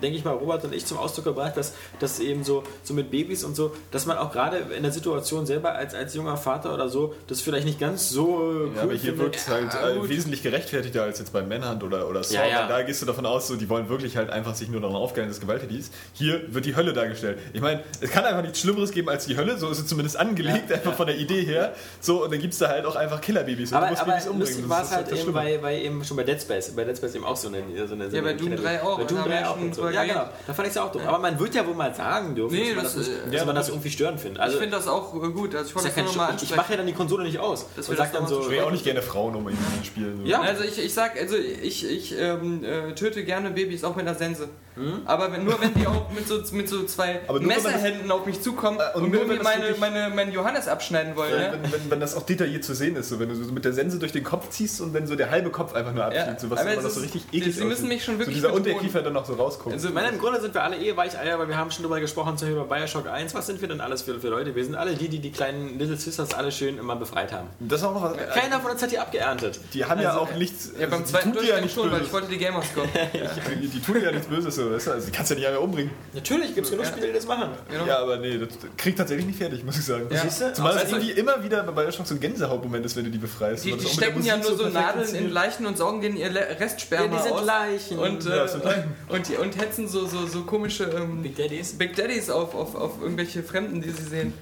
denke 0.00 0.16
ich 0.16 0.24
mal, 0.24 0.34
Robert 0.34 0.62
und 0.64 0.72
ich 0.72 0.86
zum 0.86 0.96
Ausdruck 0.96 1.24
gebracht, 1.24 1.56
dass, 1.56 1.74
dass 1.98 2.20
eben 2.20 2.44
so, 2.44 2.62
so 2.84 2.94
mit 2.94 3.10
Babys 3.10 3.42
und 3.42 3.56
so, 3.56 3.74
dass 3.90 4.06
man 4.06 4.16
auch 4.16 4.30
gerade 4.30 4.58
in 4.76 4.84
der 4.84 4.92
Situation 4.92 5.44
selber 5.44 5.72
als, 5.72 5.92
als 5.92 6.14
junger 6.14 6.36
Vater 6.36 6.72
oder 6.72 6.88
so, 6.88 7.16
das 7.26 7.40
vielleicht 7.40 7.66
nicht 7.66 7.80
ganz 7.80 8.10
so 8.10 8.28
cool 8.28 8.70
Ja, 8.76 8.82
aber 8.82 8.94
hier 8.94 9.18
wirkt 9.18 9.34
es 9.34 9.48
halt 9.48 9.74
Ja, 9.74 9.90
äh, 9.90 10.08
wesentlich 10.08 10.44
gerechtfertigter 10.44 11.02
als 11.02 11.18
jetzt 11.18 11.32
bei 11.32 11.42
Manhunt 11.42 11.82
oder, 11.82 12.08
oder 12.08 12.22
Saw. 12.22 12.36
Ja, 12.36 12.46
ja. 12.46 12.60
Weil 12.60 12.68
Da 12.68 12.82
gehst 12.82 13.02
du 13.02 13.06
davon 13.06 13.26
aus, 13.26 13.48
so, 13.48 13.56
die 13.56 13.68
wollen 13.68 13.88
wirklich 13.88 14.16
halt 14.16 14.30
einfach 14.30 14.54
sich 14.54 14.68
nur 14.68 14.80
daran 14.80 14.94
aufgeilen, 14.94 15.28
dass 15.28 15.40
gewalttätig 15.40 15.80
ist. 15.80 15.94
Hier 16.12 16.54
wird 16.54 16.64
die 16.64 16.76
Hölle 16.76 16.92
dargestellt. 16.92 17.40
Ich 17.52 17.60
meine, 17.60 17.82
es 18.00 18.10
kann 18.10 18.24
einfach 18.24 18.42
nichts 18.42 18.60
Schlimmeres 18.60 18.92
geben 18.92 19.08
als 19.08 19.26
die 19.26 19.36
Hölle, 19.36 19.58
so 19.58 19.68
ist 19.68 19.80
es 19.80 19.86
zumindest 19.88 20.16
angelegt, 20.16 20.70
einfach 20.72 20.94
von 20.94 21.08
der 21.08 21.16
Idee 21.18 21.44
her. 21.44 21.74
So, 22.00 22.22
und 22.22 22.32
dann 22.32 22.38
gibt 22.40 22.52
es 22.52 22.60
da 22.60 22.68
halt 22.68 22.86
auch 22.86 22.94
einfach 22.94 23.20
Killerbabys. 23.20 23.72
und 23.72 23.78
Aber, 23.78 23.86
du 23.86 23.90
musst 23.90 24.02
aber 24.02 24.12
Babys 24.12 24.28
umbringen. 24.28 24.60
Das 24.60 24.70
war 24.70 24.82
es 24.84 24.90
halt 24.92 25.10
das 25.10 25.18
eben 25.18 25.32
bei, 25.32 25.58
bei 25.58 25.82
eben 25.82 26.04
schon 26.04 26.16
bei 26.16 26.22
Dead 26.22 26.40
Space. 26.40 26.70
Bei 26.76 26.84
Dead 26.84 26.96
Space 26.96 27.16
eben 27.16 27.24
auch 27.24 27.36
so 27.36 27.47
eine, 27.48 27.86
so 27.86 27.94
eine, 27.94 28.10
so 28.10 28.16
Ja, 28.16 28.22
eine 28.22 28.32
bei 28.32 28.38
Doom 28.38 28.48
Kinder- 28.48 28.62
3 28.62 28.82
auch, 28.82 28.98
Bei 28.98 29.04
Doom 29.04 29.18
haben 29.18 29.30
wir 29.30 29.36
3 29.36 29.40
ja 29.42 29.50
auch 29.50 29.56
und 29.60 29.74
so. 29.74 29.88
Ja, 29.88 30.04
genau. 30.04 30.24
Da 30.46 30.54
fand 30.54 30.68
ich 30.68 30.74
es 30.74 30.78
auch 30.78 30.92
doof. 30.92 31.02
Aber 31.06 31.18
man 31.18 31.38
wird 31.38 31.54
ja 31.54 31.66
wohl 31.66 31.74
mal 31.74 31.94
sagen 31.94 32.34
dürfen, 32.34 32.54
Nee, 32.54 32.74
dass 32.74 32.76
man 32.76 32.84
das, 32.84 32.94
das, 32.94 33.06
nicht, 33.06 33.18
äh, 33.18 33.24
dass 33.26 33.34
ja, 33.34 33.44
man 33.44 33.54
das 33.54 33.66
das- 33.66 33.74
irgendwie 33.74 33.90
störend 33.90 34.20
findet. 34.20 34.38
ich 34.38 34.42
Also, 34.44 34.58
finde 34.58 34.76
das 34.76 34.88
auch 34.88 35.14
äh, 35.14 35.28
gut. 35.30 35.54
Also 35.54 35.68
ich 35.68 35.74
wollte 35.74 35.88
ja 35.88 36.02
das 36.32 36.42
ich 36.42 36.56
mache 36.56 36.70
ja 36.72 36.76
dann 36.76 36.86
die 36.86 36.92
Konsole 36.92 37.24
nicht 37.24 37.38
aus. 37.38 37.66
Das 37.76 37.88
und 37.88 37.96
sag 37.96 38.12
das 38.12 38.20
dann 38.20 38.28
so, 38.28 38.40
Ich 38.42 38.50
will 38.50 38.60
auch 38.60 38.70
nicht 38.70 38.84
gerne 38.84 39.02
Frauen 39.02 39.34
um 39.34 39.48
irgendwie 39.48 39.84
spielen. 39.86 40.24
Ja. 40.26 40.40
Also 40.40 40.64
ich, 40.64 40.78
ich 40.82 40.94
sag, 40.94 41.18
also 41.20 41.36
ich, 41.36 41.88
ich 41.88 42.14
ähm, 42.18 42.64
äh, 42.64 42.94
töte 42.94 43.24
gerne 43.24 43.50
Babys 43.50 43.84
auch 43.84 43.96
mit 43.96 44.06
einer 44.06 44.16
Sense. 44.16 44.48
Hm? 44.74 45.02
Aber 45.06 45.32
wenn, 45.32 45.44
nur 45.44 45.60
wenn 45.60 45.74
die 45.74 45.86
auch 45.88 46.08
mit 46.12 46.28
so, 46.28 46.40
mit 46.52 46.68
so 46.68 46.84
zwei 46.84 47.20
man 47.26 47.36
das- 47.48 47.64
Messerhänden 47.64 48.10
auf 48.12 48.24
mich 48.26 48.40
zukommen 48.40 48.78
Äh, 48.78 48.96
und 48.96 49.04
und, 49.04 49.10
nur, 49.10 49.20
irgendwie 49.22 49.38
wenn 49.40 49.44
das 49.44 49.80
meine, 49.80 49.92
meine, 50.00 50.14
meinen 50.14 50.32
Johannes 50.32 50.68
abschneiden 50.68 51.16
wollen. 51.16 51.32
Ja, 51.32 51.50
ne? 51.50 51.58
wenn, 51.62 51.72
wenn, 51.72 51.90
wenn 51.90 52.00
das 52.00 52.14
auch 52.14 52.22
detailliert 52.22 52.62
zu 52.64 52.74
sehen 52.74 52.94
ist, 52.94 53.08
so 53.08 53.18
wenn 53.18 53.28
du 53.28 53.34
so 53.34 53.50
mit 53.52 53.64
der 53.64 53.72
Sense 53.72 53.98
durch 53.98 54.12
den 54.12 54.22
Kopf 54.22 54.50
ziehst 54.50 54.80
und 54.80 54.94
wenn 54.94 55.06
so 55.08 55.16
der 55.16 55.30
halbe 55.30 55.50
Kopf 55.50 55.74
einfach 55.74 55.92
nur 55.92 56.12
Ja, 56.14 56.38
so 56.38 56.48
was 56.50 56.62
das 56.64 56.94
so 56.94 57.00
richtig 57.00 57.24
eklig 57.32 57.54
sie 57.56 57.64
müssen 57.64 57.88
mich 57.88 58.04
schon 58.04 58.18
wirklich 58.18 58.40
So 58.40 58.48
dieser. 58.48 58.54
Unterkiefer 58.56 59.02
dann 59.02 59.12
noch 59.12 59.24
so 59.24 59.34
rausguckt. 59.34 59.74
Also, 59.74 59.90
meine, 59.90 60.08
im 60.08 60.18
Grunde 60.18 60.40
sind 60.40 60.54
wir 60.54 60.62
alle 60.62 60.76
eh 60.76 60.96
Weicheier, 60.96 61.38
weil 61.38 61.48
wir 61.48 61.56
haben 61.56 61.70
schon 61.70 61.82
drüber 61.84 62.00
gesprochen, 62.00 62.36
zum 62.38 62.48
Beispiel 62.48 62.64
bei 62.64 62.78
Bioshock 62.80 63.06
1. 63.08 63.34
Was 63.34 63.46
sind 63.46 63.60
wir 63.60 63.68
denn 63.68 63.80
alles 63.80 64.02
für, 64.02 64.18
für 64.20 64.28
Leute? 64.28 64.54
Wir 64.54 64.64
sind 64.64 64.74
alle 64.74 64.94
die, 64.94 65.08
die 65.08 65.18
die 65.18 65.30
kleinen 65.32 65.78
Little 65.78 65.96
Sisters 65.96 66.34
alle 66.34 66.50
schön 66.52 66.78
immer 66.78 66.96
befreit 66.96 67.32
haben. 67.32 67.48
das 67.60 67.80
ist 67.80 67.86
auch 67.86 67.94
noch 67.94 68.02
was. 68.02 68.16
Keiner 68.34 68.60
von 68.60 68.70
uns 68.72 68.82
hat 68.82 68.90
die 68.92 68.98
abgeerntet. 68.98 69.60
Die 69.74 69.84
haben 69.84 70.00
ja 70.00 70.10
Also, 70.10 70.20
auch 70.22 70.34
nichts. 70.36 70.70
ja, 70.78 70.86
beim 70.86 71.00
also, 71.00 71.12
zweiten 71.12 71.32
die 71.32 71.38
tun 71.38 71.46
dir 71.46 71.48
ja 71.50 71.60
Durchgang 71.60 71.62
nichts 71.62 71.74
schon, 71.74 71.84
weil 71.90 71.92
ich 71.92 71.98
Böses. 71.98 72.12
wollte 72.12 72.28
die 72.28 72.38
Gamers 72.38 72.66
kommen. 72.74 72.88
Die, 73.60 73.66
die 73.68 73.80
tun 73.80 74.00
ja 74.02 74.10
nichts 74.12 74.26
Böses, 74.26 74.54
so, 74.54 74.70
weißt 74.70 74.86
du? 74.86 74.90
Also, 74.92 75.06
die 75.06 75.12
kannst 75.12 75.30
du 75.30 75.34
ja 75.34 75.40
nicht 75.40 75.48
alle 75.48 75.60
umbringen. 75.60 75.90
Natürlich 76.14 76.54
gibt 76.54 76.66
es 76.66 76.70
genug 76.70 76.86
Spiele, 76.86 77.08
die 77.08 77.12
das 77.12 77.26
machen. 77.26 77.50
Genau. 77.70 77.86
Ja, 77.86 77.98
aber 77.98 78.18
nee, 78.18 78.38
das 78.38 78.48
kriegt 78.76 78.98
tatsächlich 78.98 79.26
nicht 79.26 79.38
fertig, 79.38 79.64
muss 79.64 79.76
ich 79.78 79.84
sagen. 79.84 80.06
Ja. 80.10 80.20
Siehst 80.22 80.40
du? 80.40 80.52
Zumal 80.52 80.76
es 80.76 80.82
Also- 80.84 80.96
irgendwie 80.96 81.12
immer 81.12 81.42
wieder 81.42 81.62
bei 81.64 81.72
Bioshock 81.82 82.06
so 82.06 82.14
ein 82.14 82.20
Gänsehautmoment 82.20 82.84
ist, 82.86 82.96
wenn 82.96 83.04
du 83.04 83.10
die 83.10 83.18
befreist. 83.18 83.64
Die, 83.64 83.72
die 83.76 83.86
stecken 83.86 84.22
ja 84.24 84.36
nur 84.36 84.56
so 84.56 84.68
Nadeln 84.68 85.14
in. 85.14 85.30
Leichen 85.30 85.66
und 85.66 85.76
saugen 85.76 86.00
denen 86.00 86.16
ihr 86.16 86.30
Restsperma 86.34 87.16
Ja, 87.16 87.17
die 87.18 87.28
sind 87.28 87.32
aus. 87.32 87.44
Leichen. 87.46 87.98
Und, 87.98 88.24
Ja, 88.24 88.30
äh, 88.34 88.36
das 88.38 88.52
sind 88.52 88.64
Leichen. 88.64 88.94
und, 89.08 89.30
und, 89.30 89.38
und 89.38 89.56
hetzen 89.60 89.88
so, 89.88 90.06
so, 90.06 90.26
so 90.26 90.42
komische 90.44 90.84
ähm, 90.84 91.22
Big 91.22 91.36
Daddies. 91.36 91.72
Big 91.76 91.94
Daddies 91.96 92.30
auf, 92.30 92.54
auf, 92.54 92.74
auf 92.74 93.00
irgendwelche 93.00 93.42
Fremden, 93.42 93.80
die 93.80 93.90
sie 93.90 94.02
sehen. 94.04 94.34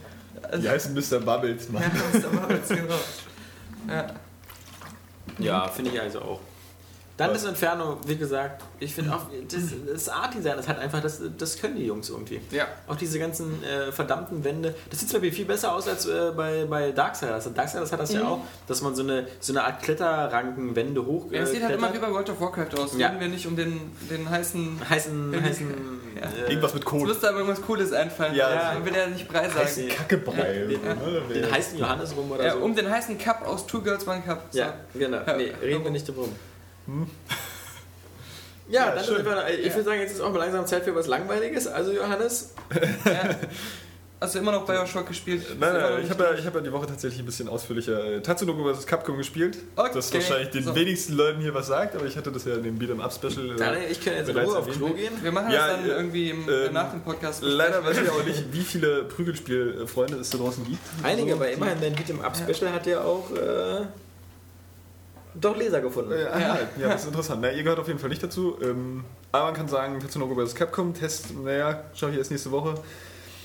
Also, 0.43 0.63
Die 0.63 0.69
heißen 0.69 0.95
Mr. 0.95 1.21
Bubbles, 1.21 1.69
Mann. 1.71 1.83
ja, 1.83 2.21
aber 2.43 2.55
jetzt 2.55 2.69
genau. 2.69 2.95
Ja. 3.89 4.07
Ja, 5.39 5.69
finde 5.69 5.91
ich 5.93 6.01
also 6.01 6.21
auch. 6.21 6.41
Dann 7.17 7.33
das 7.33 7.45
Inferno, 7.45 7.97
wie 8.07 8.17
gesagt, 8.17 8.63
ich 8.79 8.95
finde 8.95 9.15
auch, 9.15 9.23
das, 9.51 9.63
das 9.91 10.09
Art-Design, 10.11 10.57
das 10.59 10.69
hat 10.69 10.79
einfach, 10.79 11.01
das, 11.01 11.21
das 11.39 11.59
können 11.59 11.77
die 11.77 11.87
Jungs 11.87 12.11
irgendwie. 12.11 12.41
ja. 12.51 12.67
Auch 12.87 12.97
diese 12.97 13.19
ganzen 13.19 13.65
äh, 13.65 13.91
verdammten 13.91 14.45
Wände. 14.45 14.75
Das 14.91 15.01
sieht 15.01 15.09
zwar 15.09 15.21
viel 15.23 15.45
besser 15.47 15.73
aus 15.75 15.89
als 15.89 16.05
äh, 16.07 16.33
bei, 16.37 16.67
bei 16.67 16.93
Darksiders. 16.93 17.49
Darksiders 17.55 17.91
hat 17.91 18.01
das 18.01 18.13
ja 18.13 18.25
auch, 18.29 18.41
dass 18.69 18.83
man 18.83 18.95
so 18.95 19.03
eine, 19.03 19.27
so 19.41 19.53
eine 19.55 19.65
Art 19.65 19.83
Kletterrankenwände 19.83 21.05
hoch 21.07 21.31
Ja, 21.33 21.39
äh, 21.41 21.43
es 21.43 21.53
sieht 21.53 21.63
halt 21.63 21.75
immer 21.77 21.93
wie 21.95 21.99
bei 21.99 22.11
World 22.11 22.29
of 22.31 22.41
Warcraft 22.41 22.79
aus. 22.79 22.97
Ja. 22.99 23.09
Reden 23.09 23.21
wir 23.21 23.29
nicht 23.29 23.47
um 23.47 23.57
den, 23.57 23.93
den 24.11 24.29
heißen. 24.29 24.81
heißen, 24.89 25.33
Ja. 25.33 25.41
heißen 25.41 25.75
Ja. 26.17 26.23
äh, 26.23 26.49
Irgendwas 26.51 26.73
mit 26.73 26.83
Jetzt 26.83 26.91
Code. 26.91 27.05
müsste 27.07 27.29
aber 27.29 27.39
irgendwas 27.41 27.61
Cooles 27.63 27.93
einfallen. 27.93 28.35
Ja, 28.35 28.55
ja 28.55 28.77
so- 28.79 28.87
will 28.87 28.95
er 28.95 29.07
nicht 29.09 29.29
Brei 29.29 29.49
Heißen 29.51 29.89
sagen. 29.89 29.89
Kackebrei. 29.97 30.67
Den- 30.67 30.81
so, 30.81 31.11
ne? 31.11 31.23
den 31.35 31.51
heißen 31.53 31.79
Johannes 31.79 32.17
rum 32.17 32.31
oder 32.31 32.45
Ja, 32.45 32.53
so. 32.55 32.59
um 32.61 32.75
den 32.75 32.91
heißen 32.91 33.19
Cup 33.19 33.47
aus 33.47 33.67
Two 33.67 33.81
Girls 33.83 34.07
One 34.09 34.23
Cup. 34.23 34.45
So. 34.51 34.59
Ja, 34.61 34.75
genau. 34.95 35.19
Ja. 35.27 35.37
Nee, 35.37 35.53
reden 35.63 35.85
wir 35.85 35.91
nicht 35.91 36.09
drum. 36.09 36.31
Ja, 38.69 38.87
Ja, 38.87 38.95
dann 38.97 39.05
schön. 39.05 39.17
sind 39.17 39.27
wir, 39.27 39.49
ich 39.61 39.73
würde 39.75 39.85
sagen, 39.85 40.01
jetzt 40.01 40.13
ist 40.13 40.21
auch 40.21 40.33
mal 40.33 40.39
langsam 40.41 40.67
Zeit 40.67 40.83
für 40.83 40.95
was 40.95 41.07
Langweiliges. 41.07 41.67
Also 41.69 41.93
Johannes, 41.93 42.53
Ja. 43.05 43.31
Hast 44.19 44.35
du 44.35 44.39
immer 44.39 44.51
noch 44.51 44.65
Bioshock 44.65 45.07
gespielt? 45.07 45.45
Nein, 45.61 45.75
nein, 45.75 46.03
ich 46.03 46.09
habe 46.09 46.25
ja, 46.25 46.33
ich 46.33 46.47
hab 46.47 46.55
ja 46.55 46.61
die 46.63 46.73
Woche 46.73 46.87
tatsächlich 46.87 47.21
ein 47.21 47.27
bisschen 47.27 47.51
ausführlicher 47.51 48.03
äh, 48.15 48.23
Tatsunoko 48.23 48.73
vs. 48.75 48.87
Capcom 48.87 49.19
gespielt. 49.19 49.59
Okay. 49.77 49.91
Das 49.93 50.13
wahrscheinlich 50.13 50.49
den 50.49 50.65
So. 50.65 50.75
wenigsten 50.75 51.13
Leuten 51.13 51.43
hier 51.43 51.53
was 51.53 51.67
sagt, 51.67 51.95
aber 51.95 52.07
ich 52.07 52.17
hatte 52.17 52.33
das 52.33 52.47
ja 52.47 52.55
in 52.55 52.63
dem 52.63 52.79
Beat'em 52.79 52.99
Up 53.03 53.13
Special. 53.13 53.51
äh, 53.53 53.57
Daniel, 53.57 53.91
ich 53.91 54.03
kann 54.03 54.15
jetzt 54.15 54.31
in 54.31 54.39
Ruhe 54.39 54.57
auf. 54.57 54.71
Klo 54.71 54.89
gehen. 54.95 55.13
Wir 55.23 55.31
machen 55.33 55.53
Ja, 55.53 55.67
das 55.69 55.77
dann 55.77 55.85
äh, 55.85 55.93
irgendwie 55.93 56.31
im, 56.31 56.49
ähm, 56.49 56.73
nach 56.73 56.91
dem 56.93 57.03
Podcast. 57.03 57.43
Leider 57.43 57.85
weiß 57.85 57.99
ich 57.99 58.09
auch 58.11 58.25
nicht, 58.25 58.43
wie 58.53 58.63
viele 58.63 59.05
Prügelspielfreunde 59.05 60.17
es 60.17 60.31
da 60.31 60.39
draußen 60.39 60.65
gibt. 60.65 60.79
Einige, 61.03 61.33
So, 61.33 61.37
aber 61.37 61.51
immerhin 61.51 61.79
dein 61.83 61.95
Beat'em 61.95 62.23
Up 62.23 62.35
Special 62.35 62.73
hat 62.73 62.87
ja 62.87 63.03
auch 63.03 63.31
äh, 63.33 63.83
doch 65.41 65.57
Leser 65.57 65.81
gefunden. 65.81 66.13
Äh, 66.13 66.25
ja. 66.25 66.59
ja, 66.81 66.89
das 66.89 67.03
ist 67.03 67.09
interessant. 67.09 67.41
Na, 67.43 67.51
ihr 67.51 67.63
gehört 67.63 67.79
auf 67.79 67.89
jeden 67.89 67.99
Fall 67.99 68.09
nicht 68.11 68.23
dazu. 68.23 68.57
Ähm, 68.63 69.05
aber 69.33 69.47
man 69.47 69.55
kann 69.55 69.69
sagen, 69.69 70.01
Tatsunoko 70.01 70.35
vs. 70.35 70.55
Capcom, 70.55 70.95
Test, 70.95 71.37
naja, 71.39 71.85
schau 71.95 72.09
ich 72.09 72.17
erst 72.19 72.31
nächste 72.31 72.51
Woche. 72.51 72.75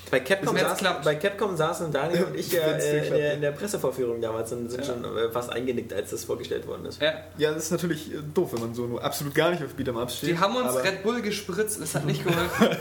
Bei 0.09 0.19
Capcom, 0.19 0.57
saßen, 0.57 0.87
bei 1.05 1.15
Capcom 1.15 1.55
saßen 1.55 1.89
Daniel 1.89 2.25
und 2.25 2.35
ich 2.35 2.51
ja 2.51 2.61
äh, 2.63 3.07
in, 3.07 3.13
der, 3.13 3.33
in 3.35 3.41
der 3.41 3.51
Pressevorführung 3.51 4.19
damals 4.19 4.51
und 4.51 4.69
sind 4.69 4.85
Ja. 4.85 4.93
schon 4.93 5.05
äh, 5.05 5.29
fast 5.31 5.49
eingenickt, 5.49 5.93
als 5.93 6.09
das 6.09 6.25
vorgestellt 6.25 6.67
worden 6.67 6.85
ist. 6.85 7.01
Ja. 7.01 7.13
Ja, 7.37 7.53
das 7.53 7.63
ist 7.63 7.71
natürlich 7.71 8.13
äh, 8.13 8.17
doof, 8.33 8.51
wenn 8.51 8.59
man 8.59 8.75
so 8.75 8.87
nur 8.87 9.01
absolut 9.01 9.33
gar 9.33 9.51
nicht 9.51 9.63
auf 9.63 9.69
Beat'em 9.77 10.01
Ups 10.01 10.17
steht. 10.17 10.31
Die 10.31 10.37
haben 10.37 10.55
uns 10.57 10.75
Red 10.83 11.03
Bull 11.03 11.21
gespritzt, 11.21 11.81
das 11.81 11.95
hat 11.95 12.05
nicht 12.05 12.25
geholfen. 12.25 12.67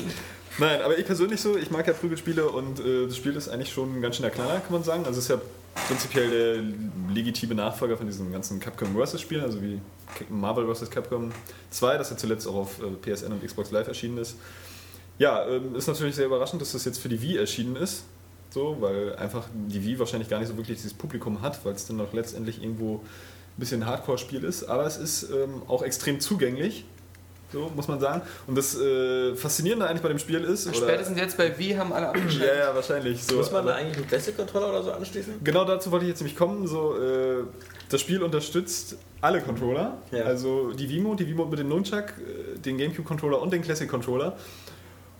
Nein, 0.58 0.80
aber 0.82 0.98
ich 0.98 1.04
persönlich 1.04 1.40
so, 1.42 1.56
ich 1.56 1.70
mag 1.70 1.86
ja 1.86 1.92
Prügelspiele 1.92 2.48
und 2.48 2.80
äh, 2.80 3.06
das 3.06 3.16
Spiel 3.16 3.36
ist 3.36 3.48
eigentlich 3.50 3.72
schon 3.72 4.00
ganz 4.00 4.16
schöner 4.16 4.30
Knaller, 4.30 4.60
kann 4.60 4.72
man 4.72 4.82
sagen. 4.82 5.04
Also 5.04 5.18
es 5.18 5.24
ist 5.24 5.28
ja 5.30 5.40
prinzipiell 5.86 6.30
der 6.30 7.14
legitime 7.14 7.54
Nachfolger 7.54 7.96
von 7.96 8.06
diesen 8.06 8.32
ganzen 8.32 8.60
Capcom 8.60 8.94
vs. 8.94 9.20
Spielen, 9.20 9.42
also 9.42 9.62
wie 9.62 9.80
Marvel 10.28 10.72
vs. 10.72 10.90
Capcom 10.90 11.32
2, 11.70 11.98
das 11.98 12.10
ja 12.10 12.16
zuletzt 12.16 12.46
auch 12.46 12.54
auf 12.54 12.80
äh, 12.80 13.14
PSN 13.14 13.32
und 13.32 13.44
Xbox 13.44 13.70
Live 13.70 13.88
erschienen 13.88 14.18
ist. 14.18 14.36
Ja, 15.18 15.46
ähm, 15.46 15.74
ist 15.74 15.86
natürlich 15.86 16.14
sehr 16.14 16.26
überraschend, 16.26 16.62
dass 16.62 16.72
das 16.72 16.84
jetzt 16.84 16.98
für 16.98 17.08
die 17.08 17.20
Wii 17.20 17.36
erschienen 17.36 17.76
ist. 17.76 18.04
So, 18.50 18.78
weil 18.80 19.14
einfach 19.16 19.46
die 19.54 19.84
Wii 19.84 19.98
wahrscheinlich 19.98 20.28
gar 20.28 20.38
nicht 20.38 20.48
so 20.48 20.56
wirklich 20.56 20.78
dieses 20.78 20.94
Publikum 20.94 21.40
hat, 21.40 21.64
weil 21.64 21.74
es 21.74 21.86
dann 21.86 22.00
auch 22.00 22.12
letztendlich 22.12 22.62
irgendwo 22.62 22.96
ein 22.96 23.58
bisschen 23.58 23.86
Hardcore-Spiel 23.86 24.42
ist. 24.42 24.64
Aber 24.64 24.86
es 24.86 24.96
ist 24.96 25.30
ähm, 25.30 25.62
auch 25.68 25.82
extrem 25.82 26.20
zugänglich, 26.20 26.84
so 27.52 27.70
muss 27.74 27.88
man 27.88 28.00
sagen. 28.00 28.22
Und 28.46 28.56
das 28.56 28.78
äh, 28.78 29.34
Faszinierende 29.36 29.86
eigentlich 29.88 30.02
bei 30.02 30.08
dem 30.08 30.18
Spiel 30.18 30.42
ist. 30.44 30.66
oder- 30.68 30.76
Spätestens 30.76 31.18
jetzt 31.18 31.36
bei 31.36 31.56
Wii 31.58 31.74
haben 31.74 31.92
alle 31.92 32.08
abgeschaltet. 32.10 32.42
ja, 32.42 32.54
ja, 32.68 32.74
wahrscheinlich. 32.74 33.24
So, 33.24 33.36
Muss 33.36 33.50
man 33.52 33.66
da 33.66 33.74
eigentlich 33.74 33.96
einen 33.98 34.06
Classic-Controller 34.08 34.70
oder 34.70 34.82
so 34.82 34.92
anschließen? 34.92 35.34
genau 35.42 35.64
dazu 35.64 35.90
wollte 35.90 36.04
ich 36.06 36.10
jetzt 36.10 36.20
nämlich 36.20 36.36
kommen. 36.36 36.66
So, 36.66 36.96
äh, 36.96 37.44
das 37.88 38.00
Spiel 38.00 38.22
unterstützt 38.22 38.96
alle 39.20 39.40
Controller. 39.40 39.98
Ja. 40.12 40.24
Also 40.24 40.72
die 40.72 40.88
Vimo, 40.88 41.14
die 41.14 41.26
Vimo 41.26 41.44
mit 41.46 41.58
dem 41.58 41.68
Nunchuck, 41.68 42.04
äh, 42.18 42.58
den 42.58 42.78
GameCube-Controller 42.78 43.40
und 43.42 43.52
den 43.52 43.62
Classic-Controller. 43.62 44.36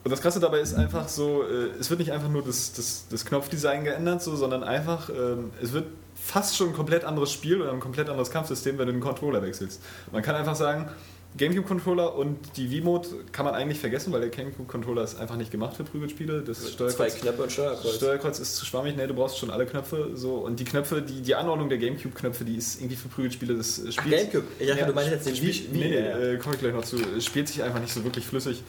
Und 0.02 0.10
das 0.10 0.22
Krasse 0.22 0.40
dabei 0.40 0.60
ist 0.60 0.72
einfach 0.74 1.08
so, 1.08 1.42
äh, 1.42 1.78
es 1.78 1.90
wird 1.90 2.00
nicht 2.00 2.10
einfach 2.12 2.30
nur 2.30 2.42
das, 2.42 2.72
das, 2.72 3.04
das 3.10 3.26
Knopfdesign 3.26 3.84
geändert, 3.84 4.22
so, 4.22 4.34
sondern 4.34 4.64
einfach, 4.64 5.10
ähm, 5.10 5.50
es 5.62 5.74
wird 5.74 5.84
fast 6.14 6.56
schon 6.56 6.68
ein 6.68 6.74
komplett 6.74 7.04
anderes 7.04 7.30
Spiel 7.32 7.60
oder 7.60 7.72
ein 7.72 7.80
komplett 7.80 8.08
anderes 8.08 8.30
Kampfsystem, 8.30 8.78
wenn 8.78 8.86
du 8.86 8.92
den 8.92 9.00
Controller 9.02 9.42
wechselst. 9.42 9.82
Man 10.10 10.22
kann 10.22 10.34
einfach 10.36 10.54
sagen, 10.56 10.88
GameCube-Controller 11.36 12.16
und 12.16 12.38
die 12.56 12.80
V-Mode 12.80 13.08
kann 13.30 13.44
man 13.44 13.54
eigentlich 13.54 13.78
vergessen, 13.78 14.12
weil 14.12 14.20
der 14.20 14.30
GameCube-Controller 14.30 15.04
ist 15.04 15.18
einfach 15.18 15.36
nicht 15.36 15.50
gemacht 15.50 15.76
für 15.76 15.84
Prügelspiele. 15.84 16.42
Das 16.42 16.58
Zwei 16.60 16.70
Steuerkreuz 16.90 17.20
Knöpfe 17.20 17.42
und 17.44 17.52
Steuerkreuz. 17.52 17.94
Steuerkreuz 17.96 18.38
ist 18.40 18.56
zu 18.56 18.66
schwammig, 18.66 18.96
ne, 18.96 19.06
du 19.06 19.14
brauchst 19.14 19.38
schon 19.38 19.50
alle 19.50 19.64
Knöpfe 19.66 20.10
so 20.14 20.34
und 20.36 20.58
die 20.58 20.64
Knöpfe, 20.64 21.02
die, 21.02 21.22
die 21.22 21.34
Anordnung 21.34 21.68
der 21.68 21.78
Gamecube-Knöpfe, 21.78 22.44
die 22.44 22.56
ist 22.56 22.80
irgendwie 22.80 22.96
für 22.96 23.08
Prügelspiele 23.08 23.54
des 23.54 23.78
äh, 23.78 23.82
Ach, 23.88 23.92
Spiels. 23.92 24.16
Gamecube. 24.16 24.44
Ich 24.58 24.66
dachte, 24.66 24.80
Ja, 24.80 24.86
du 24.86 24.92
meinst 24.92 25.12
jetzt 25.12 25.26
den 25.26 25.36
Spiel. 25.36 25.54
Nee, 25.72 25.88
nee, 25.88 25.94
ja, 25.94 26.18
äh, 26.18 26.36
komme 26.38 26.56
ich 26.56 26.60
gleich 26.60 26.74
noch 26.74 26.84
zu. 26.84 26.96
Es 27.16 27.24
Spielt 27.24 27.46
sich 27.48 27.62
einfach 27.62 27.80
nicht 27.80 27.92
so 27.94 28.02
wirklich 28.02 28.26
flüssig. 28.26 28.62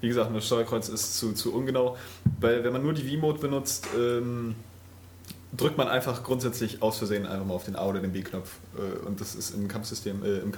Wie 0.00 0.08
gesagt, 0.08 0.34
das 0.34 0.46
Steuerkreuz 0.46 0.88
ist 0.88 1.18
zu, 1.18 1.32
zu 1.32 1.54
ungenau. 1.54 1.96
Weil 2.40 2.64
wenn 2.64 2.72
man 2.72 2.82
nur 2.82 2.92
die 2.94 3.02
V-Mode 3.08 3.38
benutzt, 3.38 3.86
ähm, 3.96 4.54
drückt 5.56 5.76
man 5.76 5.88
einfach 5.88 6.24
grundsätzlich 6.24 6.82
aus 6.82 6.98
Versehen 6.98 7.26
einfach 7.26 7.44
mal 7.46 7.54
auf 7.54 7.64
den 7.64 7.76
A 7.76 7.86
oder 7.86 8.00
den 8.00 8.12
B-Knopf. 8.12 8.50
Äh, 8.76 9.06
und 9.06 9.20
das 9.20 9.34
ist 9.34 9.54
im 9.54 9.68
Kampfsystem, 9.68 10.24
äh, 10.24 10.38
im 10.38 10.52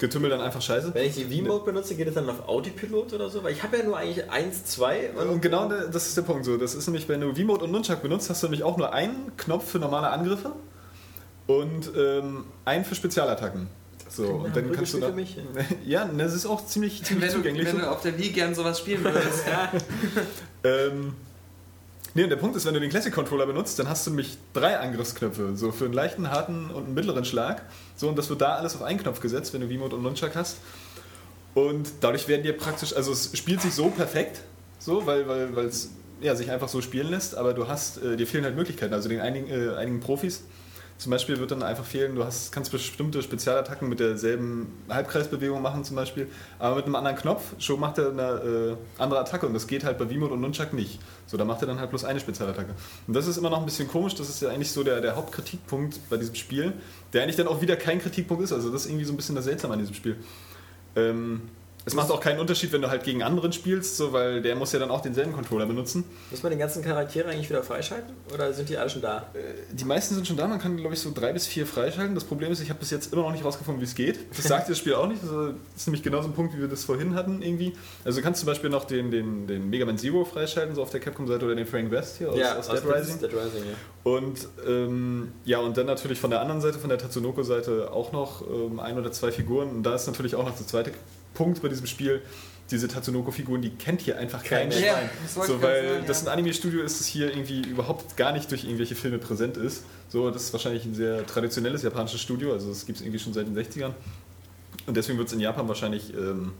Kampfgetümmel 0.00 0.30
dann 0.30 0.40
einfach 0.40 0.62
scheiße. 0.62 0.94
Wenn 0.94 1.06
ich 1.06 1.14
die 1.14 1.24
V-Mode 1.42 1.64
benutze, 1.66 1.94
geht 1.94 2.08
es 2.08 2.14
dann 2.14 2.28
auf 2.30 2.48
Autopilot 2.48 3.12
oder 3.12 3.28
so? 3.28 3.44
Weil 3.44 3.52
ich 3.52 3.62
habe 3.62 3.76
ja 3.76 3.84
nur 3.84 3.96
eigentlich 3.98 4.30
1, 4.30 4.64
2 4.64 5.10
und, 5.10 5.28
Und 5.28 5.42
genau 5.42 5.68
da- 5.68 5.84
das 5.86 6.08
ist 6.08 6.16
der 6.16 6.22
Punkt 6.22 6.44
so. 6.46 6.56
Das 6.56 6.74
ist 6.74 6.86
nämlich, 6.86 7.06
wenn 7.08 7.20
du 7.20 7.34
V-Mode 7.34 7.64
und 7.64 7.72
Nunchuck 7.72 8.00
benutzt, 8.02 8.30
hast 8.30 8.42
du 8.42 8.46
nämlich 8.46 8.62
auch 8.62 8.76
nur 8.78 8.92
einen 8.94 9.36
Knopf 9.36 9.70
für 9.70 9.78
normale 9.78 10.08
Angriffe 10.08 10.52
und 11.46 11.90
ähm, 11.96 12.46
einen 12.64 12.84
für 12.84 12.94
Spezialattacken. 12.94 13.68
So, 14.08 14.26
und 14.26 14.56
dann 14.56 14.72
kannst 14.72 14.94
du 14.94 14.98
da, 14.98 15.10
mich. 15.10 15.36
Ja, 15.86 16.04
ne, 16.06 16.24
das 16.24 16.34
ist 16.34 16.46
auch 16.46 16.64
ziemlich, 16.66 17.04
ziemlich 17.04 17.26
Wenn, 17.26 17.30
du, 17.32 17.36
zugänglich. 17.36 17.66
wenn 17.68 17.78
du 17.78 17.90
auf 17.90 18.00
der 18.02 18.18
Wii 18.18 18.30
gern 18.30 18.54
sowas 18.54 18.78
spielen 18.78 19.04
würdest. 19.04 19.44
Ähm, 20.64 21.14
nee, 22.14 22.24
und 22.24 22.30
der 22.30 22.36
Punkt 22.36 22.56
ist, 22.56 22.66
wenn 22.66 22.74
du 22.74 22.80
den 22.80 22.90
Classic 22.90 23.12
Controller 23.12 23.46
benutzt, 23.46 23.78
dann 23.78 23.88
hast 23.88 24.06
du 24.06 24.10
nämlich 24.10 24.36
drei 24.52 24.78
Angriffsknöpfe. 24.78 25.56
So 25.56 25.72
für 25.72 25.86
einen 25.86 25.94
leichten, 25.94 26.30
harten 26.30 26.70
und 26.70 26.84
einen 26.84 26.94
mittleren 26.94 27.24
Schlag. 27.24 27.62
So, 27.96 28.08
und 28.08 28.16
das 28.16 28.28
wird 28.30 28.40
da 28.40 28.56
alles 28.56 28.74
auf 28.74 28.82
einen 28.82 28.98
Knopf 28.98 29.20
gesetzt, 29.20 29.52
wenn 29.52 29.60
du 29.60 29.68
V-Mode 29.68 29.96
und 29.96 30.02
Nunchuck 30.02 30.34
hast. 30.34 30.58
Und 31.54 31.90
dadurch 32.00 32.28
werden 32.28 32.42
dir 32.42 32.56
praktisch, 32.56 32.94
also 32.94 33.12
es 33.12 33.36
spielt 33.36 33.60
sich 33.60 33.74
so 33.74 33.88
perfekt, 33.90 34.42
so, 34.78 35.04
weil 35.06 35.26
weil 35.26 35.56
weil 35.56 35.66
es 35.66 35.90
ja, 36.20 36.34
sich 36.34 36.50
einfach 36.50 36.68
so 36.68 36.80
spielen 36.80 37.08
lässt, 37.08 37.34
aber 37.34 37.54
du 37.54 37.66
hast, 37.66 38.02
äh, 38.02 38.16
dir 38.16 38.26
fehlen 38.26 38.44
halt 38.44 38.56
Möglichkeiten. 38.56 38.92
Also 38.92 39.08
den 39.08 39.20
einigen, 39.20 39.48
äh, 39.48 39.74
einigen 39.76 40.00
Profis 40.00 40.44
zum 41.00 41.10
Beispiel 41.10 41.40
wird 41.40 41.50
dann 41.50 41.62
einfach 41.62 41.86
fehlen, 41.86 42.14
du 42.14 42.24
hast, 42.24 42.52
kannst 42.52 42.70
bestimmte 42.70 43.22
Spezialattacken 43.22 43.88
mit 43.88 44.00
derselben 44.00 44.70
Halbkreisbewegung 44.90 45.62
machen 45.62 45.82
zum 45.82 45.96
Beispiel, 45.96 46.28
aber 46.58 46.76
mit 46.76 46.84
einem 46.84 46.94
anderen 46.94 47.16
Knopf, 47.16 47.54
schon 47.58 47.80
macht 47.80 47.96
er 47.96 48.10
eine 48.10 48.22
äh, 48.22 49.02
andere 49.02 49.20
Attacke 49.20 49.46
und 49.46 49.54
das 49.54 49.66
geht 49.66 49.82
halt 49.82 49.96
bei 49.96 50.06
V-Mode 50.06 50.34
und 50.34 50.42
Nunchuck 50.42 50.74
nicht. 50.74 51.00
So, 51.26 51.38
da 51.38 51.46
macht 51.46 51.62
er 51.62 51.68
dann 51.68 51.80
halt 51.80 51.88
bloß 51.88 52.04
eine 52.04 52.20
Spezialattacke. 52.20 52.74
Und 53.06 53.16
das 53.16 53.26
ist 53.26 53.38
immer 53.38 53.48
noch 53.48 53.60
ein 53.60 53.64
bisschen 53.64 53.88
komisch, 53.88 54.14
das 54.14 54.28
ist 54.28 54.42
ja 54.42 54.50
eigentlich 54.50 54.72
so 54.72 54.84
der, 54.84 55.00
der 55.00 55.16
Hauptkritikpunkt 55.16 56.10
bei 56.10 56.18
diesem 56.18 56.34
Spiel, 56.34 56.74
der 57.14 57.22
eigentlich 57.22 57.36
dann 57.36 57.48
auch 57.48 57.62
wieder 57.62 57.76
kein 57.76 57.98
Kritikpunkt 57.98 58.44
ist, 58.44 58.52
also 58.52 58.70
das 58.70 58.82
ist 58.82 58.90
irgendwie 58.90 59.06
so 59.06 59.14
ein 59.14 59.16
bisschen 59.16 59.34
das 59.34 59.46
Seltsame 59.46 59.72
an 59.72 59.80
diesem 59.80 59.94
Spiel. 59.94 60.16
Ähm, 60.96 61.48
es 61.86 61.94
macht 61.94 62.10
auch 62.10 62.20
keinen 62.20 62.38
Unterschied, 62.38 62.72
wenn 62.72 62.82
du 62.82 62.90
halt 62.90 63.04
gegen 63.04 63.22
anderen 63.22 63.52
spielst, 63.52 63.96
so, 63.96 64.12
weil 64.12 64.42
der 64.42 64.54
muss 64.54 64.72
ja 64.72 64.78
dann 64.78 64.90
auch 64.90 65.00
denselben 65.00 65.32
Controller 65.32 65.66
benutzen. 65.66 66.04
Muss 66.30 66.42
man 66.42 66.50
den 66.50 66.58
ganzen 66.58 66.82
Charaktere 66.82 67.28
eigentlich 67.28 67.48
wieder 67.48 67.62
freischalten? 67.62 68.14
Oder 68.32 68.52
sind 68.52 68.68
die 68.68 68.76
alle 68.76 68.90
schon 68.90 69.02
da? 69.02 69.28
Die 69.72 69.84
meisten 69.84 70.14
sind 70.14 70.26
schon 70.26 70.36
da, 70.36 70.46
man 70.46 70.60
kann 70.60 70.76
glaube 70.76 70.94
ich 70.94 71.00
so 71.00 71.10
drei 71.14 71.32
bis 71.32 71.46
vier 71.46 71.66
freischalten. 71.66 72.14
Das 72.14 72.24
Problem 72.24 72.52
ist, 72.52 72.60
ich 72.60 72.68
habe 72.68 72.80
bis 72.80 72.90
jetzt 72.90 73.12
immer 73.12 73.22
noch 73.22 73.32
nicht 73.32 73.44
rausgefunden, 73.44 73.80
wie 73.80 73.86
es 73.86 73.94
geht. 73.94 74.18
Das 74.36 74.44
sagt 74.44 74.68
das 74.68 74.78
Spiel 74.78 74.94
auch 74.94 75.06
nicht. 75.06 75.22
Das 75.22 75.30
ist 75.76 75.86
nämlich 75.86 76.02
genau 76.02 76.20
so 76.20 76.28
ein 76.28 76.34
Punkt, 76.34 76.54
wie 76.54 76.60
wir 76.60 76.68
das 76.68 76.84
vorhin 76.84 77.14
hatten 77.14 77.40
irgendwie. 77.42 77.72
Also 78.04 78.18
du 78.18 78.24
kannst 78.24 78.40
zum 78.40 78.46
Beispiel 78.46 78.70
noch 78.70 78.84
den, 78.84 79.10
den, 79.10 79.46
den 79.46 79.70
Mega 79.70 79.86
Man 79.86 79.96
Zero 79.96 80.24
freischalten, 80.24 80.74
so 80.74 80.82
auf 80.82 80.90
der 80.90 81.00
Capcom-Seite 81.00 81.46
oder 81.46 81.54
den 81.54 81.66
Frank 81.66 81.90
West 81.90 82.18
hier 82.18 82.30
aus, 82.30 82.68
aus 82.68 82.68
Dead 82.68 82.94
Rising. 82.94 83.20
Dead 83.20 83.32
Rising, 83.32 83.64
ja. 83.64 84.10
Und 84.12 84.48
ähm, 84.66 85.32
ja, 85.44 85.58
und 85.58 85.76
dann 85.76 85.86
natürlich 85.86 86.20
von 86.20 86.30
der 86.30 86.40
anderen 86.40 86.60
Seite, 86.60 86.78
von 86.78 86.88
der 86.88 86.98
Tatsunoko-Seite 86.98 87.90
auch 87.92 88.12
noch 88.12 88.42
ähm, 88.46 88.80
ein 88.80 88.98
oder 88.98 89.12
zwei 89.12 89.32
Figuren. 89.32 89.70
Und 89.70 89.82
da 89.82 89.94
ist 89.94 90.06
natürlich 90.06 90.34
auch 90.34 90.44
noch 90.44 90.56
der 90.56 90.66
zweite 90.66 90.92
Punkt 91.34 91.62
bei 91.62 91.68
diesem 91.68 91.86
Spiel. 91.86 92.22
Diese 92.70 92.86
Tatsunoko-Figuren, 92.86 93.62
die 93.62 93.70
kennt 93.70 94.00
hier 94.00 94.16
einfach 94.16 94.44
kein 94.44 94.70
Kein 94.70 94.78
Schwein. 94.78 94.84
Ja, 94.84 95.10
das 95.34 95.46
so, 95.48 95.60
weil 95.60 96.02
das 96.02 96.22
ja. 96.22 96.28
ein 96.28 96.34
Anime-Studio 96.34 96.82
ist, 96.82 97.00
das 97.00 97.06
hier 97.08 97.28
irgendwie 97.28 97.62
überhaupt 97.62 98.16
gar 98.16 98.32
nicht 98.32 98.48
durch 98.50 98.62
irgendwelche 98.62 98.94
Filme 98.94 99.18
präsent 99.18 99.56
ist. 99.56 99.84
So, 100.08 100.30
das 100.30 100.44
ist 100.44 100.52
wahrscheinlich 100.52 100.84
ein 100.84 100.94
sehr 100.94 101.26
traditionelles 101.26 101.82
japanisches 101.82 102.20
Studio, 102.20 102.52
also 102.52 102.68
das 102.68 102.86
gibt 102.86 102.98
es 102.98 103.04
irgendwie 103.04 103.18
schon 103.18 103.32
seit 103.32 103.48
den 103.48 103.58
60ern. 103.58 103.92
Und 104.86 104.96
deswegen 104.96 105.18
wird 105.18 105.26
es 105.26 105.34
in 105.34 105.40
Japan 105.40 105.66
wahrscheinlich 105.66 106.14
ähm, 106.14 106.52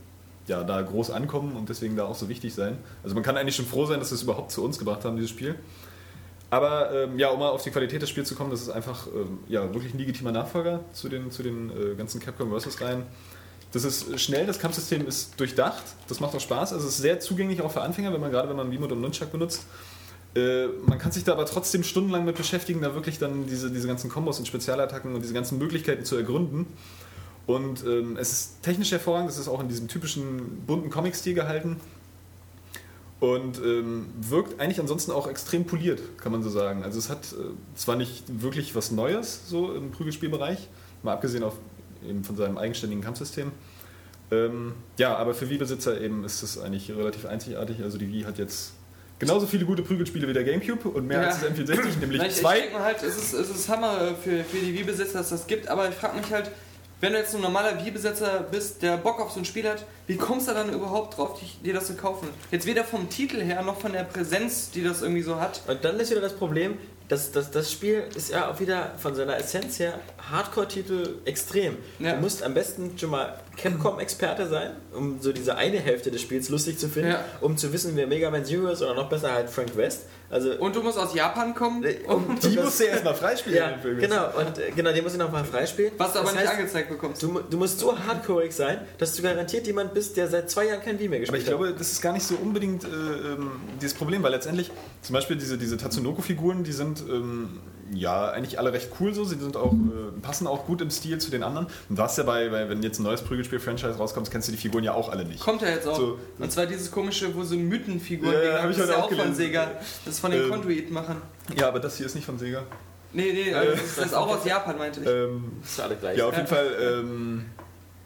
ja, 0.46 0.64
da 0.64 0.82
groß 0.82 1.10
ankommen 1.10 1.56
und 1.56 1.68
deswegen 1.68 1.96
da 1.96 2.04
auch 2.04 2.16
so 2.16 2.28
wichtig 2.28 2.54
sein. 2.54 2.76
Also 3.02 3.14
man 3.14 3.22
kann 3.22 3.36
eigentlich 3.36 3.56
schon 3.56 3.66
froh 3.66 3.86
sein, 3.86 4.00
dass 4.00 4.08
sie 4.08 4.16
es 4.16 4.22
überhaupt 4.22 4.50
zu 4.50 4.64
uns 4.64 4.78
gebracht 4.78 5.04
haben, 5.04 5.16
dieses 5.16 5.30
Spiel. 5.30 5.54
Aber 6.50 6.92
ähm, 6.92 7.18
ja, 7.18 7.28
um 7.28 7.38
mal 7.38 7.50
auf 7.50 7.62
die 7.62 7.70
Qualität 7.70 8.02
des 8.02 8.10
Spiels 8.10 8.28
zu 8.28 8.34
kommen, 8.34 8.50
das 8.50 8.60
ist 8.60 8.70
einfach 8.70 9.06
ähm, 9.06 9.38
ja, 9.48 9.72
wirklich 9.72 9.94
ein 9.94 9.98
legitimer 9.98 10.32
Nachfolger 10.32 10.80
zu 10.92 11.08
den, 11.08 11.30
zu 11.30 11.44
den 11.44 11.70
äh, 11.70 11.94
ganzen 11.94 12.20
Capcom 12.20 12.50
vs. 12.50 12.80
Reihen. 12.80 13.04
Das 13.72 13.84
ist 13.84 14.20
schnell, 14.20 14.46
das 14.46 14.58
Kampfsystem 14.58 15.06
ist 15.06 15.38
durchdacht, 15.38 15.84
das 16.08 16.18
macht 16.18 16.34
auch 16.34 16.40
Spaß. 16.40 16.72
Also 16.72 16.88
es 16.88 16.94
ist 16.94 17.02
sehr 17.02 17.20
zugänglich 17.20 17.62
auch 17.62 17.70
für 17.70 17.82
Anfänger, 17.82 18.12
wenn 18.12 18.20
man 18.20 18.30
gerade 18.30 18.48
wenn 18.48 18.56
man 18.56 18.70
Wiimote 18.70 18.94
und 18.94 19.00
Nunchuck 19.00 19.30
benutzt. 19.30 19.64
Äh, 20.34 20.66
man 20.86 20.98
kann 20.98 21.12
sich 21.12 21.24
da 21.24 21.32
aber 21.32 21.46
trotzdem 21.46 21.82
stundenlang 21.82 22.24
mit 22.24 22.36
beschäftigen, 22.36 22.80
da 22.80 22.94
wirklich 22.94 23.18
dann 23.18 23.46
diese, 23.46 23.70
diese 23.70 23.88
ganzen 23.88 24.10
Kombos 24.10 24.38
und 24.38 24.46
Spezialattacken 24.46 25.14
und 25.14 25.22
diese 25.22 25.34
ganzen 25.34 25.58
Möglichkeiten 25.58 26.04
zu 26.04 26.16
ergründen. 26.16 26.66
Und 27.46 27.84
ähm, 27.84 28.16
es 28.16 28.32
ist 28.32 28.62
technisch 28.62 28.92
hervorragend, 28.92 29.30
es 29.30 29.38
ist 29.38 29.48
auch 29.48 29.60
in 29.60 29.68
diesem 29.68 29.88
typischen 29.88 30.62
bunten 30.66 30.90
Comic-Stil 30.90 31.34
gehalten. 31.34 31.76
Und 33.18 33.58
ähm, 33.58 34.06
wirkt 34.20 34.60
eigentlich 34.60 34.80
ansonsten 34.80 35.10
auch 35.12 35.26
extrem 35.26 35.66
poliert, 35.66 36.00
kann 36.18 36.32
man 36.32 36.42
so 36.42 36.48
sagen. 36.48 36.84
Also 36.84 36.98
es 36.98 37.10
hat 37.10 37.32
äh, 37.32 37.52
zwar 37.74 37.96
nicht 37.96 38.24
wirklich 38.40 38.74
was 38.74 38.92
Neues 38.92 39.42
so 39.46 39.74
im 39.74 39.90
Prügelspielbereich, 39.90 40.68
mal 41.02 41.12
abgesehen 41.12 41.44
auf, 41.44 41.54
eben 42.08 42.24
von 42.24 42.36
seinem 42.36 42.58
eigenständigen 42.58 43.02
Kampfsystem. 43.04 43.52
Ähm, 44.32 44.74
ja, 44.98 45.16
aber 45.16 45.34
für 45.34 45.50
Wii-Besitzer 45.50 46.00
eben 46.00 46.24
ist 46.24 46.42
es 46.42 46.58
eigentlich 46.58 46.90
relativ 46.90 47.26
einzigartig. 47.26 47.82
Also 47.82 47.98
die 47.98 48.08
Wii 48.12 48.22
hat 48.22 48.38
jetzt 48.38 48.72
genauso 49.18 49.46
viele 49.46 49.64
gute 49.64 49.82
Prügelspiele 49.82 50.28
wie 50.28 50.32
der 50.32 50.44
Gamecube 50.44 50.88
und 50.88 51.06
mehr 51.06 51.20
Ja. 51.22 51.28
als 51.28 51.40
das 51.40 51.50
N64, 51.50 51.98
nämlich 52.00 52.22
ich, 52.22 52.28
ich 52.28 52.34
zwei. 52.36 52.60
denke 52.60 52.74
mal 52.74 52.84
halt, 52.84 53.02
es 53.02 53.16
ist, 53.16 53.32
es 53.34 53.50
ist 53.50 53.68
Hammer 53.68 54.14
für, 54.22 54.44
für 54.44 54.56
die 54.58 54.72
Wii-Besitzer, 54.74 55.18
dass 55.18 55.30
das 55.30 55.46
gibt, 55.46 55.68
aber 55.68 55.88
ich 55.88 55.94
frage 55.94 56.16
mich 56.16 56.30
halt, 56.32 56.50
wenn 57.00 57.12
du 57.14 57.18
jetzt 57.18 57.34
ein 57.34 57.40
normaler 57.40 57.82
Wii-Besitzer 57.84 58.46
bist, 58.50 58.82
der 58.82 58.98
Bock 58.98 59.20
auf 59.20 59.32
so 59.32 59.40
ein 59.40 59.44
Spiel 59.46 59.66
hat, 59.68 59.84
wie 60.06 60.16
kommst 60.16 60.48
du 60.48 60.52
dann 60.52 60.72
überhaupt 60.72 61.16
drauf, 61.16 61.40
dir 61.64 61.72
das 61.74 61.86
zu 61.86 61.94
kaufen? 61.94 62.28
Jetzt 62.50 62.66
weder 62.66 62.84
vom 62.84 63.08
Titel 63.08 63.40
her, 63.40 63.62
noch 63.62 63.80
von 63.80 63.92
der 63.92 64.04
Präsenz, 64.04 64.70
die 64.70 64.84
das 64.84 65.00
irgendwie 65.02 65.22
so 65.22 65.40
hat. 65.40 65.62
Und 65.66 65.82
dann 65.84 65.98
ist 65.98 66.10
wieder 66.10 66.20
das 66.20 66.34
Problem, 66.36 66.74
dass, 67.10 67.32
dass 67.32 67.50
das 67.50 67.70
Spiel 67.70 68.04
ist 68.14 68.30
ja 68.30 68.50
auch 68.50 68.60
wieder 68.60 68.94
von 68.98 69.14
seiner 69.14 69.36
Essenz 69.36 69.78
her 69.80 69.98
Hardcore-Titel 70.30 71.16
extrem. 71.24 71.76
Ja. 71.98 72.14
Du 72.14 72.20
musst 72.20 72.42
am 72.42 72.54
besten 72.54 72.96
schon 72.96 73.10
mal 73.10 73.38
Capcom-Experte 73.56 74.46
sein, 74.48 74.70
um 74.92 75.20
so 75.20 75.32
diese 75.32 75.56
eine 75.56 75.78
Hälfte 75.80 76.10
des 76.10 76.22
Spiels 76.22 76.48
lustig 76.48 76.78
zu 76.78 76.88
finden, 76.88 77.10
Ja. 77.10 77.24
um 77.40 77.56
zu 77.56 77.72
wissen, 77.72 77.92
wer 77.96 78.06
Mega 78.06 78.30
Man 78.30 78.44
Zero 78.44 78.68
ist 78.68 78.80
oder 78.80 78.94
noch 78.94 79.08
besser 79.08 79.32
halt 79.32 79.50
Frank 79.50 79.76
West. 79.76 80.06
Also 80.30 80.52
Und 80.54 80.76
du 80.76 80.82
musst 80.82 80.96
aus 80.96 81.12
Japan 81.12 81.54
kommen, 81.54 81.84
um 82.06 82.38
Die 82.40 82.56
musst 82.56 82.78
du 82.78 82.84
erstmal 82.84 83.14
freispielen. 83.16 83.58
ja, 83.58 83.70
den 83.70 83.80
Film 83.80 83.98
genau, 83.98 84.26
und 84.38 84.58
äh, 84.58 84.70
genau, 84.70 84.92
den 84.92 85.02
muss 85.02 85.12
ich 85.14 85.18
noch 85.18 85.32
mal 85.32 85.44
freispielen. 85.44 85.92
was 85.98 86.12
du 86.12 86.20
aber 86.20 86.28
Das 86.28 86.36
nicht 86.36 86.46
heißt, 86.48 86.58
angezeigt 86.58 86.88
bekommst. 86.88 87.20
Du, 87.22 87.40
du 87.40 87.56
musst 87.56 87.80
so 87.80 87.98
hardcoreig 87.98 88.52
sein, 88.52 88.78
dass 88.98 89.16
du 89.16 89.22
garantiert 89.22 89.66
jemand 89.66 89.92
bist, 89.92 90.16
der 90.16 90.28
seit 90.28 90.48
zwei 90.48 90.66
Jahren 90.68 90.82
kein 90.82 90.98
Wii 91.00 91.08
mehr 91.08 91.16
Aber 91.16 91.20
gespielt 91.22 91.42
ich 91.42 91.48
glaube, 91.48 91.74
das 91.76 91.90
ist 91.90 92.00
gar 92.00 92.12
nicht 92.12 92.24
so 92.24 92.36
unbedingt 92.36 92.84
äh, 92.84 92.86
ähm, 92.88 93.50
dieses 93.80 93.94
Problem, 93.94 94.22
weil 94.22 94.30
letztendlich 94.30 94.70
zum 95.02 95.14
Beispiel 95.14 95.36
diese, 95.36 95.58
diese 95.58 95.76
Tatsunoko-Figuren, 95.76 96.62
die 96.62 96.72
sind 96.72 97.00
ähm, 97.10 97.58
ja 97.92 98.30
eigentlich 98.30 98.58
alle 98.58 98.72
recht 98.72 98.90
cool 99.00 99.12
so, 99.14 99.24
sie 99.24 99.38
sind 99.38 99.56
auch, 99.56 99.72
äh, 99.72 100.20
passen 100.22 100.46
auch 100.46 100.66
gut 100.66 100.80
im 100.80 100.90
Stil 100.90 101.18
zu 101.18 101.30
den 101.30 101.42
anderen. 101.42 101.66
Und 101.88 101.98
du 101.98 102.02
hast 102.02 102.16
ja 102.18 102.24
bei, 102.24 102.48
bei 102.48 102.68
wenn 102.68 102.82
jetzt 102.82 102.98
ein 102.98 103.02
neues 103.02 103.22
Prügelspiel-Franchise 103.22 103.96
rauskommt, 103.98 104.30
kennst 104.30 104.48
du 104.48 104.52
die 104.52 104.58
Figuren 104.58 104.84
ja 104.84 104.92
auch 104.94 105.08
alle 105.10 105.24
nicht. 105.24 105.40
Kommt 105.40 105.62
ja 105.62 105.68
jetzt 105.68 105.86
auch. 105.88 105.96
So. 105.96 106.18
Und 106.38 106.52
zwar 106.52 106.66
dieses 106.66 106.90
komische, 106.90 107.34
wo 107.34 107.42
so 107.42 107.56
Mythenfiguren, 107.56 108.32
Ja, 108.32 108.38
ja, 108.42 108.52
Ding, 108.54 108.62
hab 108.62 108.70
ich 108.70 108.76
das 108.76 108.86
ist 108.86 108.92
heute 108.92 108.98
ja 108.98 109.04
auch 109.04 109.12
auch 109.12 109.24
von. 109.26 109.34
Sega. 109.34 109.70
Das 110.04 110.14
ist 110.14 110.20
von 110.20 110.30
den 110.30 110.42
Ähm, 110.44 110.50
Conduit-Machern. 110.50 111.22
Ja, 111.58 111.68
aber 111.68 111.80
das 111.80 111.96
hier 111.96 112.06
ist 112.06 112.14
nicht 112.14 112.24
von 112.26 112.38
Sega. 112.38 112.62
Nee, 113.12 113.32
nee, 113.32 113.52
also 113.52 113.72
das, 113.72 113.80
ist, 113.82 113.98
das 113.98 114.06
ist 114.06 114.14
auch 114.14 114.28
aus 114.28 114.44
Japan, 114.44 114.78
meinte 114.78 115.00
ich. 115.00 115.06
Ähm, 115.08 115.52
Das 115.62 115.70
ist 115.72 115.80
alle 115.80 115.96
gleich. 115.96 116.16
ja, 116.16 116.26
auf 116.26 116.36
jeden 116.36 116.46
Fall. 116.46 116.66
Ähm, 116.80 117.44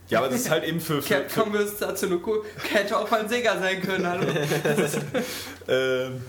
ja, 0.09 0.19
aber 0.19 0.29
das 0.29 0.41
ist 0.41 0.51
halt 0.51 0.65
eben 0.65 0.81
für. 0.81 1.01
für, 1.01 1.03
für 1.03 1.15
Capcom 1.25 1.55
vs. 1.55 1.79
Tatsunoko 1.79 2.45
hätte 2.73 2.97
auch 2.99 3.09
von 3.09 3.29
Sega 3.29 3.59
sein 3.59 3.83
können, 3.83 4.07
hallo. 4.07 4.27
Ähm, 5.69 6.21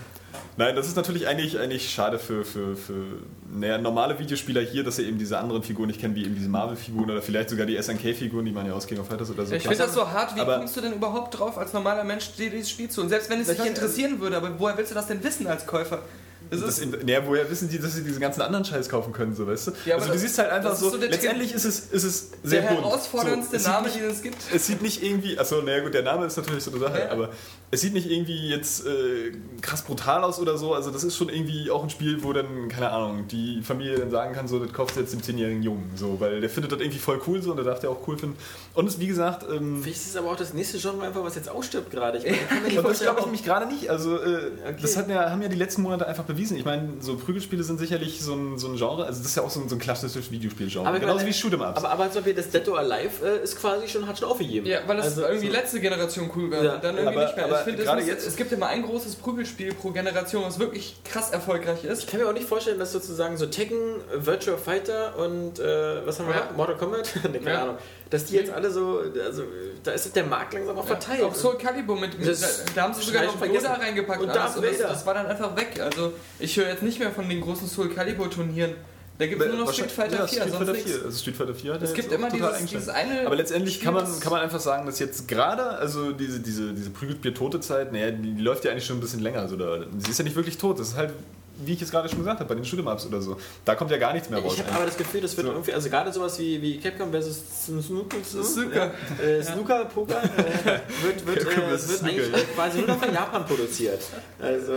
nein, 0.56 0.74
das 0.76 0.86
ist 0.88 0.96
natürlich 0.96 1.26
eigentlich, 1.26 1.58
eigentlich 1.58 1.90
schade 1.90 2.18
für, 2.18 2.44
für, 2.44 2.76
für 2.76 3.04
naja, 3.52 3.78
normale 3.78 4.18
Videospieler 4.18 4.60
hier, 4.62 4.84
dass 4.84 4.96
sie 4.96 5.04
eben 5.04 5.18
diese 5.18 5.38
anderen 5.38 5.62
Figuren 5.62 5.86
nicht 5.88 6.00
kennen, 6.00 6.14
wie 6.14 6.24
eben 6.24 6.34
diese 6.34 6.48
Marvel-Figuren 6.48 7.10
oder 7.10 7.22
vielleicht 7.22 7.50
sogar 7.50 7.66
die 7.66 7.80
SNK-Figuren, 7.80 8.44
die 8.44 8.52
man 8.52 8.66
ja 8.66 8.72
aus 8.72 8.86
King 8.86 8.98
of 8.98 9.06
Fighters 9.08 9.30
oder 9.30 9.46
so 9.46 9.54
Ich 9.54 9.62
finde 9.62 9.78
das 9.78 9.94
so 9.94 10.10
hart, 10.10 10.34
wie 10.36 10.40
Aber- 10.40 10.58
kommst 10.58 10.76
du 10.76 10.80
denn 10.80 10.92
überhaupt 10.92 11.38
drauf, 11.38 11.56
als 11.58 11.72
normaler 11.72 12.04
Mensch 12.04 12.32
dir 12.36 12.50
dieses 12.50 12.70
Spiel 12.70 12.88
zu? 12.88 13.00
Und 13.02 13.08
selbst 13.08 13.30
wenn 13.30 13.40
es 13.40 13.48
dich 13.48 13.64
interessieren 13.64 14.20
würde, 14.20 14.36
aber 14.36 14.58
woher 14.58 14.76
willst 14.76 14.90
du 14.90 14.94
das 14.94 15.06
denn 15.06 15.22
wissen 15.22 15.46
als 15.46 15.66
Käufer? 15.66 16.02
Das 16.48 16.60
Das 16.60 16.78
ist, 16.78 16.84
in, 16.84 16.90
naja, 17.04 17.22
woher 17.26 17.50
wissen 17.50 17.68
die, 17.68 17.76
dass 17.80 17.94
sie 17.94 18.04
diesen 18.04 18.20
ganzen 18.20 18.40
anderen 18.40 18.64
Scheiß 18.64 18.88
kaufen 18.88 19.12
können, 19.12 19.34
so 19.34 19.48
weißt 19.48 19.66
du? 19.66 19.72
Ja, 19.84 19.96
also 19.96 20.12
du 20.12 20.16
siehst 20.18 20.38
halt 20.38 20.50
einfach 20.52 20.76
so, 20.76 20.90
so 20.90 20.96
letztendlich 20.96 21.52
ist 21.52 21.64
es, 21.64 21.86
ist 21.90 22.04
es 22.04 22.30
sehr 22.44 22.60
der 22.62 22.68
bunt. 22.68 22.82
herausforderndste 22.84 23.58
so, 23.58 23.68
Name, 23.68 23.88
nicht, 23.88 23.96
den 23.98 24.10
es 24.10 24.22
gibt. 24.22 24.36
Es 24.54 24.64
sieht 24.68 24.80
nicht 24.80 25.02
irgendwie, 25.02 25.36
achso, 25.36 25.60
naja 25.62 25.82
gut, 25.82 25.92
der 25.92 26.04
Name 26.04 26.24
ist 26.26 26.36
natürlich 26.36 26.62
so 26.62 26.70
eine 26.70 26.78
Sache, 26.78 27.00
Ja. 27.00 27.10
aber 27.10 27.30
es 27.72 27.80
sieht 27.80 27.94
nicht 27.94 28.08
irgendwie 28.08 28.48
jetzt 28.48 28.86
äh, 28.86 29.32
krass 29.60 29.82
brutal 29.82 30.22
aus 30.22 30.38
oder 30.38 30.56
so. 30.56 30.72
Also 30.72 30.90
das 30.92 31.02
ist 31.02 31.16
schon 31.16 31.28
irgendwie 31.28 31.68
auch 31.70 31.82
ein 31.82 31.90
Spiel, 31.90 32.22
wo 32.22 32.32
dann, 32.32 32.68
keine 32.68 32.90
Ahnung, 32.90 33.26
die 33.28 33.60
Familie 33.62 33.98
dann 33.98 34.10
sagen 34.10 34.34
kann, 34.34 34.46
so, 34.46 34.60
das 34.60 34.72
kaufst 34.72 34.94
du 34.96 35.00
jetzt 35.00 35.12
dem 35.12 35.20
10-jährigen 35.20 35.62
Jungen, 35.64 35.90
so, 35.96 36.20
weil 36.20 36.40
der 36.40 36.48
findet 36.48 36.70
das 36.70 36.78
irgendwie 36.80 37.00
voll 37.00 37.20
cool 37.26 37.42
so 37.42 37.50
und 37.50 37.56
der 37.56 37.64
darf 37.64 37.80
der 37.80 37.90
auch 37.90 38.06
cool 38.06 38.16
finden. 38.18 38.36
Und 38.74 38.86
es, 38.86 39.00
wie 39.00 39.08
gesagt, 39.08 39.44
ähm, 39.50 39.80
Vielleicht 39.82 39.98
ist 39.98 40.10
es 40.10 40.16
aber 40.16 40.30
auch 40.30 40.36
das 40.36 40.54
nächste 40.54 40.78
Genre 40.78 41.04
einfach, 41.06 41.24
was 41.24 41.34
jetzt 41.34 41.48
ausstirbt 41.48 41.90
gerade. 41.90 42.18
Ich, 42.18 42.24
meine, 42.24 42.78
und 42.78 42.88
das 42.88 43.00
glaube 43.00 43.16
ich 43.18 43.22
ob- 43.22 43.24
nämlich 43.26 43.44
gerade 43.44 43.66
nicht. 43.66 43.90
Also, 43.90 44.16
äh, 44.16 44.36
Okay. 44.66 44.76
das 44.82 44.96
hat 44.96 45.08
ja, 45.08 45.30
haben 45.30 45.42
ja 45.42 45.48
die 45.48 45.56
letzten 45.56 45.82
Monate 45.82 46.06
einfach 46.06 46.24
bewiesen. 46.24 46.56
Ich 46.56 46.64
meine, 46.64 46.88
so 47.00 47.16
Prügelspiele 47.16 47.62
sind 47.64 47.78
sicherlich 47.78 48.20
so 48.22 48.34
ein, 48.34 48.58
so 48.58 48.68
ein 48.68 48.76
Genre, 48.76 49.04
also 49.06 49.18
das 49.20 49.28
ist 49.30 49.36
ja 49.36 49.42
auch 49.42 49.50
so 49.50 49.60
ein, 49.60 49.68
so 49.68 49.74
ein 49.74 49.78
klassisches 49.80 50.30
Videospielgenre. 50.30 50.86
Aber 50.86 51.00
Genauso 51.00 51.18
genau, 51.24 51.28
wie 51.28 51.32
Shoot'em 51.34 51.68
Ups. 51.68 51.78
Aber, 51.78 51.90
aber 51.90 52.04
zum 52.12 52.22
Beispiel 52.22 52.34
das 52.34 52.48
Dead 52.50 52.68
or 52.68 52.78
Alive 52.78 53.24
äh, 53.26 53.42
ist 53.42 53.56
quasi 53.58 53.88
schon, 53.88 54.06
hat 54.06 54.18
schon 54.18 54.28
aufgegeben. 54.28 54.66
Ja, 54.66 54.80
weil 54.86 54.98
es 55.00 55.04
Also, 55.06 55.22
irgendwie 55.22 55.46
so- 55.48 55.52
letzte 55.52 55.80
Generation 55.80 56.30
cool 56.36 56.50
war 56.50 56.62
Ja, 56.62 56.74
und 56.76 56.84
dann 56.84 56.96
irgendwie 56.96 57.16
aber- 57.16 57.26
nicht 57.26 57.36
mehr. 57.36 57.55
Aber 57.56 57.60
Ich 57.60 57.64
finde, 57.64 57.82
es, 57.82 57.86
gerade 57.88 58.00
muss- 58.02 58.08
jetzt- 58.10 58.26
es 58.26 58.36
gibt 58.36 58.52
immer 58.52 58.66
ein 58.68 58.82
großes 58.82 59.16
Prügelspiel 59.16 59.74
pro 59.74 59.90
Generation, 59.90 60.44
was 60.44 60.58
wirklich 60.58 60.96
krass 61.04 61.30
erfolgreich 61.30 61.84
ist. 61.84 62.00
Ich 62.04 62.06
kann 62.06 62.20
mir 62.20 62.28
auch 62.28 62.32
nicht 62.32 62.46
vorstellen, 62.48 62.78
dass 62.78 62.92
sozusagen 62.92 63.36
so 63.36 63.46
Tekken, 63.46 63.78
Virtual 64.14 64.56
Fighter 64.58 65.16
und 65.18 65.58
äh, 65.58 66.06
was 66.06 66.18
haben 66.18 66.28
wir 66.28 66.34
Ja. 66.36 66.44
noch? 66.46 66.56
Mortal 66.56 66.76
Kombat? 66.76 67.10
nee, 67.32 67.38
keine 67.38 67.50
Ja. 67.50 67.62
Ahnung. 67.62 67.78
Dass 68.10 68.24
die 68.26 68.36
jetzt 68.36 68.52
alle 68.52 68.70
so, 68.70 69.00
also 69.24 69.42
da 69.82 69.90
ist 69.90 70.14
der 70.14 70.24
Markt 70.24 70.54
langsam 70.54 70.78
auch 70.78 70.86
verteilt. 70.86 71.22
Auch 71.24 71.34
Soul 71.34 71.58
Calibur 71.58 71.98
mit, 71.98 72.16
mit 72.18 72.28
Das 72.28 72.64
da, 72.66 72.72
da 72.76 72.82
haben 72.82 72.94
sie 72.94 73.02
sogar 73.02 73.24
noch. 73.24 73.44
Yoda 73.44 73.72
reingepackt 73.74 74.20
Und 74.20 74.28
und, 74.28 74.36
Darth 74.36 74.56
alles. 74.56 74.74
Und 74.76 74.80
das, 74.80 74.92
das 74.92 75.06
war 75.06 75.14
dann 75.14 75.26
einfach 75.26 75.56
weg. 75.56 75.80
Also 75.82 76.12
ich 76.38 76.56
höre 76.56 76.68
jetzt 76.68 76.82
nicht 76.84 77.00
mehr 77.00 77.10
von 77.10 77.28
den 77.28 77.40
großen 77.40 77.66
Soul 77.66 77.88
Calibur 77.92 78.30
Turnieren. 78.30 78.74
Da 79.18 79.26
gibt 79.26 79.40
es 79.40 79.48
nur 79.48 79.64
noch 79.64 79.72
Street 79.72 79.90
Fighter 79.90 80.16
ja, 80.16 80.26
4, 80.26 80.42
Street 80.42 80.54
Fighter 80.54 80.72
nichts. 80.72 80.92
4. 80.92 81.04
Also 81.04 81.18
Street 81.18 81.36
Fighter 81.36 81.54
4 81.54 81.74
hat 81.74 81.82
Es 81.82 81.94
gibt 81.94 82.12
immer 82.12 82.30
dieses, 82.30 82.66
dieses 82.66 82.88
eine. 82.88 83.26
Aber 83.26 83.36
letztendlich 83.36 83.80
kann 83.80 83.94
man, 83.94 84.20
kann 84.20 84.32
man 84.32 84.42
einfach 84.42 84.60
sagen, 84.60 84.86
dass 84.86 84.98
jetzt 84.98 85.26
gerade, 85.26 85.62
also 85.78 86.12
diese, 86.12 86.40
diese, 86.40 86.74
diese 86.74 86.90
Prügelspiel-tote 86.90 87.60
Zeit, 87.60 87.92
naja, 87.92 88.10
die, 88.10 88.34
die 88.34 88.42
läuft 88.42 88.64
ja 88.64 88.72
eigentlich 88.72 88.84
schon 88.86 88.98
ein 88.98 89.00
bisschen 89.00 89.20
länger. 89.20 89.40
Also 89.40 89.56
da, 89.56 89.86
sie 89.98 90.10
ist 90.10 90.18
ja 90.18 90.24
nicht 90.24 90.36
wirklich 90.36 90.58
tot. 90.58 90.78
Das 90.78 90.88
ist 90.88 90.96
halt, 90.96 91.12
wie 91.58 91.72
ich 91.72 91.80
jetzt 91.80 91.90
gerade 91.90 92.08
schon 92.08 92.18
gesagt 92.18 92.40
habe, 92.40 92.48
bei 92.48 92.54
den 92.54 92.64
Shoot'em-Ups 92.64 93.06
oder 93.06 93.20
so. 93.22 93.36
Da 93.64 93.74
kommt 93.74 93.90
ja 93.90 93.96
gar 93.96 94.12
nichts 94.12 94.28
mehr 94.30 94.40
raus. 94.40 94.54
Ich 94.54 94.60
habe 94.62 94.72
aber 94.74 94.86
das 94.86 94.96
Gefühl, 94.96 95.20
das 95.22 95.36
wird 95.36 95.46
So. 95.46 95.52
irgendwie, 95.52 95.72
also 95.72 95.88
gerade 95.88 96.12
sowas 96.12 96.38
wie, 96.38 96.60
wie 96.60 96.78
Capcom 96.78 97.12
vs. 97.12 97.64
Snooker, 97.66 98.16
Snooker. 98.22 98.90
äh, 99.22 99.42
Snooker 99.42 99.84
Poker 99.86 100.22
äh, 100.22 100.80
wird, 101.04 101.26
wird, 101.26 101.38
Capcom 101.48 101.64
äh, 101.64 101.70
wird 101.70 101.80
Snooker, 101.80 102.06
eigentlich 102.06 102.32
ja. 102.32 102.38
quasi 102.54 102.78
nur 102.78 102.88
noch 102.88 103.02
in 103.02 103.14
Japan 103.14 103.46
produziert. 103.46 104.00
Also 104.40 104.72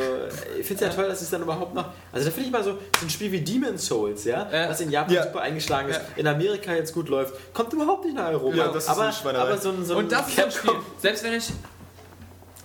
ich 0.59 0.65
finde 0.65 0.85
es 0.85 0.89
ja 0.91 0.95
toll, 1.01 1.09
dass 1.09 1.21
es 1.21 1.29
dann 1.29 1.41
überhaupt 1.41 1.73
noch, 1.75 1.85
also 2.11 2.25
da 2.25 2.31
finde 2.31 2.47
ich 2.47 2.51
mal 2.53 2.63
so, 2.63 2.71
so 2.71 3.05
ein 3.05 3.09
Spiel 3.09 3.31
wie 3.31 3.41
Demon's 3.41 3.85
Souls, 3.85 4.23
ja, 4.23 4.47
was 4.69 4.79
in 4.81 4.89
Japan 4.91 5.13
Ja. 5.13 5.23
super 5.23 5.41
eingeschlagen 5.41 5.89
ist, 5.89 5.97
Ja. 5.97 6.01
in 6.17 6.27
Amerika 6.27 6.73
jetzt 6.73 6.93
gut 6.93 7.09
läuft, 7.09 7.33
kommt 7.53 7.73
überhaupt 7.73 8.05
nicht 8.05 8.15
nach 8.15 8.29
Europa. 8.29 8.55
Ja, 8.55 8.67
das 8.69 8.83
ist 8.85 8.89
aber, 8.89 9.13
aber 9.37 9.57
so 9.57 9.69
ein, 9.69 9.85
so 9.85 9.93
ein 9.95 10.05
Und 10.05 10.11
das 10.11 10.27
ist 10.27 10.35
so 10.37 10.43
ein 10.43 10.51
Spiel. 10.51 10.71
Capcom- 10.71 10.81
Selbst 11.01 11.23
wenn 11.23 11.33
ich 11.33 11.45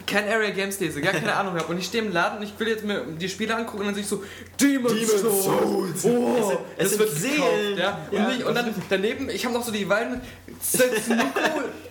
kein 0.07 0.29
Area 0.29 0.51
Games 0.51 0.79
lese, 0.81 1.01
gar 1.01 1.13
keine 1.13 1.35
Ahnung 1.35 1.55
habe 1.55 1.67
und 1.67 1.79
ich 1.79 1.87
stehe 1.87 2.05
im 2.05 2.13
Laden 2.13 2.39
und 2.39 2.45
ich 2.45 2.53
will 2.59 2.69
jetzt 2.69 2.85
mir 2.85 3.03
die 3.21 3.29
Spiele 3.29 3.55
angucken 3.57 3.81
und 3.81 3.87
dann 3.87 3.95
sehe 3.95 4.03
ich 4.03 4.09
so 4.09 4.23
Demon's, 4.61 4.93
Demon's 4.93 5.45
Souls. 5.45 6.05
Oh, 6.05 6.53
Es 6.77 6.91
das 6.91 6.91
sind 6.91 6.99
wird 7.01 7.11
Seelen. 7.11 7.79
ja. 7.79 7.99
Und, 8.11 8.17
Ja, 8.19 8.29
nicht, 8.29 8.45
und 8.45 8.55
dann 8.55 8.75
daneben, 8.89 9.29
ich 9.31 9.45
habe 9.45 9.55
noch 9.55 9.65
so 9.65 9.73
die 9.73 9.89
Weiden. 9.89 10.21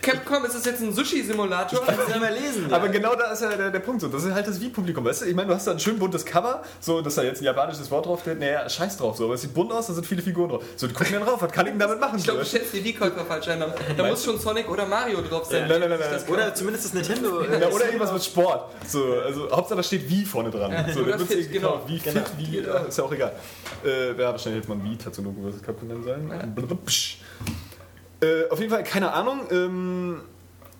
Capcom, 0.01 0.43
ist 0.45 0.55
das 0.55 0.65
jetzt 0.65 0.81
ein 0.81 0.93
Sushi-Simulator? 0.93 1.81
Kannst 1.85 2.07
du 2.07 2.11
ja 2.11 2.19
mal 2.19 2.33
lesen. 2.33 2.69
Ja. 2.69 2.75
Aber 2.75 2.89
genau 2.89 3.15
da 3.15 3.31
ist 3.31 3.41
ja 3.41 3.55
der, 3.55 3.71
der 3.71 3.79
Punkt 3.79 4.01
so. 4.01 4.07
Das 4.09 4.23
ist 4.23 4.33
halt 4.33 4.45
das 4.47 4.59
Wie-Publikum. 4.59 5.05
Weißt 5.05 5.21
du, 5.21 5.25
ich 5.25 5.35
meine, 5.35 5.47
du 5.47 5.55
hast 5.55 5.65
da 5.67 5.71
ein 5.71 5.79
schön 5.79 5.97
buntes 5.97 6.25
Cover, 6.25 6.61
so, 6.81 7.01
dass 7.01 7.15
da 7.15 7.23
jetzt 7.23 7.41
ein 7.41 7.45
japanisches 7.45 7.89
Wort 7.89 8.05
drauf 8.05 8.21
steht. 8.21 8.39
Naja, 8.39 8.67
scheiß 8.67 8.97
drauf, 8.97 9.15
so. 9.17 9.25
Aber 9.25 9.35
es 9.35 9.41
sieht 9.41 9.53
bunt 9.53 9.71
aus, 9.71 9.87
da 9.87 9.93
sind 9.93 10.05
viele 10.05 10.21
Figuren 10.21 10.49
drauf. 10.49 10.63
So, 10.75 10.87
die 10.87 10.93
gucken 10.93 11.13
dann 11.13 11.23
drauf, 11.23 11.41
was 11.41 11.51
kann 11.51 11.65
ich 11.67 11.71
denn 11.71 11.79
damit 11.79 11.99
machen? 12.01 12.17
Ich 12.17 12.25
glaube, 12.25 12.39
du 12.41 12.45
schätzt 12.45 12.73
die 12.73 12.93
V-Käufer 12.93 13.25
falsch 13.25 13.47
ein. 13.47 13.63
Da 13.95 14.07
muss 14.07 14.25
schon 14.25 14.37
Sonic 14.39 14.69
oder 14.69 14.85
Mario 14.85 15.21
drauf 15.21 15.45
sein. 15.45 15.67
Nein, 15.69 15.79
nein, 15.79 15.89
nein, 15.91 15.99
nein. 15.99 16.21
Oder 16.27 16.53
zumindest 16.53 16.85
das 16.85 16.93
Nintendo. 16.93 17.43
Ja, 17.43 17.67
oder 17.69 17.93
irgendwas 18.03 18.13
mit 18.13 18.23
Sport. 18.23 18.71
So, 18.87 19.03
also 19.23 19.51
Hauptsache 19.51 19.77
da 19.77 19.83
steht 19.83 20.09
wie 20.09 20.25
vorne 20.25 20.51
dran. 20.51 20.71
so, 20.93 21.01
oder 21.01 21.11
dann 21.11 21.19
wird's 21.19 21.31
fit, 21.33 21.39
irgendwie 21.41 21.59
genau. 21.59 21.81
Wie 21.87 21.99
Genau. 21.99 22.19
fit, 22.21 22.31
wie, 22.37 22.59
ja, 22.59 22.77
ist 22.79 22.97
ja 22.97 23.03
auch 23.03 23.11
egal. 23.11 23.33
Äh, 23.85 24.09
ja, 24.11 24.17
wahrscheinlich 24.31 24.63
hätte 24.63 24.75
man 24.75 24.83
wie 24.89 24.95
Tatsunoko 24.97 25.49
vs. 25.51 25.61
Capcom 25.63 25.87
nennen 25.87 26.03
sollen. 26.03 26.53
Blubsch. 26.55 27.17
Äh, 28.21 28.49
auf 28.49 28.59
jeden 28.59 28.71
Fall, 28.71 28.83
keine 28.83 29.11
Ahnung. 29.13 29.41
Ähm, 29.51 30.21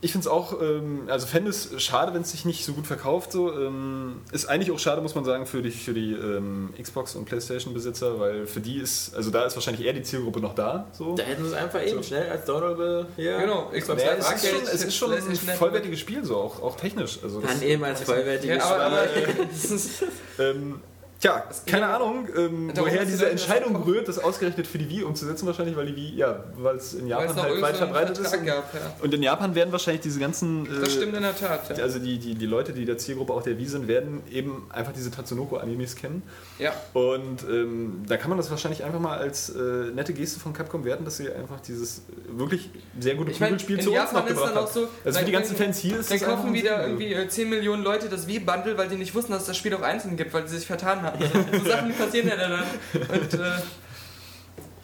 ich 0.04 0.12
finde 0.12 0.28
es 0.28 0.32
auch, 0.32 0.62
ähm, 0.62 1.04
also 1.08 1.26
fände 1.26 1.50
es 1.50 1.82
schade, 1.82 2.14
wenn 2.14 2.22
es 2.24 2.32
sich 2.32 2.44
nicht 2.44 2.66
so 2.66 2.74
gut 2.74 2.86
verkauft. 2.86 3.32
So. 3.32 3.52
Ähm, 3.54 4.22
ist 4.34 4.46
eigentlich 4.46 4.70
auch 4.72 4.78
schade, 4.80 5.02
muss 5.02 5.16
man 5.16 5.24
sagen, 5.24 5.46
für 5.46 5.62
die, 5.62 5.72
für 5.72 5.94
die 5.94 6.12
ähm, 6.12 6.74
Xbox- 6.80 7.16
und 7.16 7.24
Playstation-Besitzer, 7.24 8.20
weil 8.20 8.46
für 8.46 8.60
die 8.60 8.78
ist, 8.80 9.16
also 9.16 9.32
da 9.32 9.46
ist 9.46 9.56
wahrscheinlich 9.56 9.86
eher 9.86 9.94
die 9.94 10.04
Zielgruppe 10.04 10.42
noch 10.42 10.56
da. 10.56 10.88
So. 10.92 11.16
Da 11.16 11.24
hätten 11.24 11.44
sie 11.44 11.50
es 11.52 11.56
einfach 11.56 11.82
eben 11.82 12.04
schnell 12.04 12.30
als 12.30 12.44
Downloadable 12.44 13.08
hier. 13.16 13.38
Genau, 13.40 13.72
Xbox 13.72 14.04
Naja, 14.04 14.18
es, 14.20 14.84
ist 14.84 14.96
schon, 14.96 15.14
es 15.14 15.26
ist 15.26 15.40
schon 15.40 15.50
ein 15.50 15.58
vollwertiges 15.58 16.00
Spiel, 16.02 16.26
so 16.26 16.36
auch, 16.36 16.62
auch 16.62 16.76
technisch. 16.76 17.20
Also 17.24 17.40
das- 17.40 17.52
Dann 17.52 17.62
eben 17.62 17.84
als 17.86 18.02
vollwertiges 18.02 18.58
Ja, 18.58 18.76
aber, 18.76 19.08
Spiel. 19.08 19.24
aber 19.24 19.52
ist, 19.52 20.04
Ähm, 20.40 20.82
tja, 21.24 21.44
keine 21.66 21.88
Ahnung, 21.88 22.28
ähm, 22.36 22.72
woher 22.76 23.06
diese 23.06 23.30
Entscheidung 23.30 23.76
rührt, 23.84 24.08
das 24.08 24.20
ausgerechnet 24.20 24.68
für 24.68 24.78
die 24.78 24.90
Wii 24.90 25.04
umzusetzen, 25.04 25.48
wahrscheinlich, 25.48 25.76
weil 25.76 25.86
die 25.86 25.96
Wii, 25.96 26.16
ja, 26.16 26.44
weil 26.58 26.76
es 26.76 26.94
in 26.94 27.08
Japan 27.08 27.30
es 27.30 27.36
noch 27.36 27.44
halt 27.44 27.62
weit 27.62 27.78
verbreitet 27.78 28.18
ist. 28.18 28.36
Und, 28.36 28.46
gab. 28.46 28.74
Ja. 28.74 28.80
und 29.02 29.14
in 29.14 29.24
Japan 29.24 29.56
werden 29.56 29.72
wahrscheinlich 29.72 30.02
diese 30.02 30.20
ganzen. 30.20 30.66
Äh, 30.66 30.82
Das 30.82 30.94
stimmt 30.94 31.16
in 31.16 31.22
der 31.22 31.36
Tat. 31.36 31.78
Ja. 31.78 31.84
Also 31.84 32.00
die, 32.00 32.20
die, 32.20 32.36
die 32.36 32.46
Leute, 32.46 32.74
die 32.74 32.86
der 32.86 32.98
Zielgruppe 32.98 33.34
auch 33.34 33.44
der 33.44 33.58
Wii 33.58 33.66
sind, 33.66 33.88
werden 33.88 34.22
eben 34.32 34.68
einfach 34.70 34.92
diese 34.92 35.12
Tatsunoko-Animes 35.12 35.96
kennen. 35.96 36.24
ja. 36.60 36.74
Und 36.94 37.44
ähm, 37.50 38.04
da 38.08 38.18
kann 38.18 38.30
man 38.30 38.38
das 38.38 38.52
wahrscheinlich 38.52 38.84
einfach 38.84 39.00
mal 39.00 39.18
als 39.18 39.50
äh, 39.50 39.60
nette 39.94 40.14
Geste 40.14 40.40
von 40.40 40.54
Capcom 40.54 40.84
werten, 40.84 41.06
dass 41.06 41.18
sie 41.18 41.32
einfach 41.32 41.62
dieses 41.62 42.02
wirklich 42.28 42.70
sehr 43.00 43.16
gute 43.16 43.32
Prügelspiel 43.32 43.80
zu 43.80 43.90
uns 43.90 43.96
Japan 43.96 44.16
noch 44.16 44.24
ist 44.26 44.36
gebracht 44.36 44.50
dann 44.56 44.58
auch 44.58 44.68
hat. 44.68 44.74
so. 44.74 44.88
Also 45.06 45.20
für 45.20 45.26
die 45.26 45.32
ganzen 45.32 45.56
Fans 45.56 45.78
hier 45.78 46.00
ist 46.00 46.12
Dann 46.12 46.20
das 46.20 46.28
einfach 46.28 46.44
kaufen 46.44 46.54
wieder 46.54 46.86
irgendwie 46.86 47.14
äh, 47.14 47.28
10 47.28 47.50
Millionen 47.50 47.84
Leute 47.84 48.10
das 48.10 48.28
Wii-Bundle, 48.28 48.78
weil 48.78 48.90
die 48.90 48.96
nicht 48.96 49.16
wussten, 49.16 49.32
dass 49.32 49.44
es 49.44 49.48
das 49.48 49.58
Spiel 49.58 49.74
auch 49.74 49.82
einzeln 49.82 50.18
gibt, 50.18 50.34
weil 50.34 50.48
sie 50.48 50.58
sich 50.58 50.68
vertan 50.68 51.02
haben. 51.02 51.13
So, 51.20 51.60
so 51.64 51.70
Sachen 51.70 51.94
passieren 51.94 52.28
ja 52.28 52.36
dann. 52.36 52.52
Und 52.54 53.34
äh, 53.34 53.38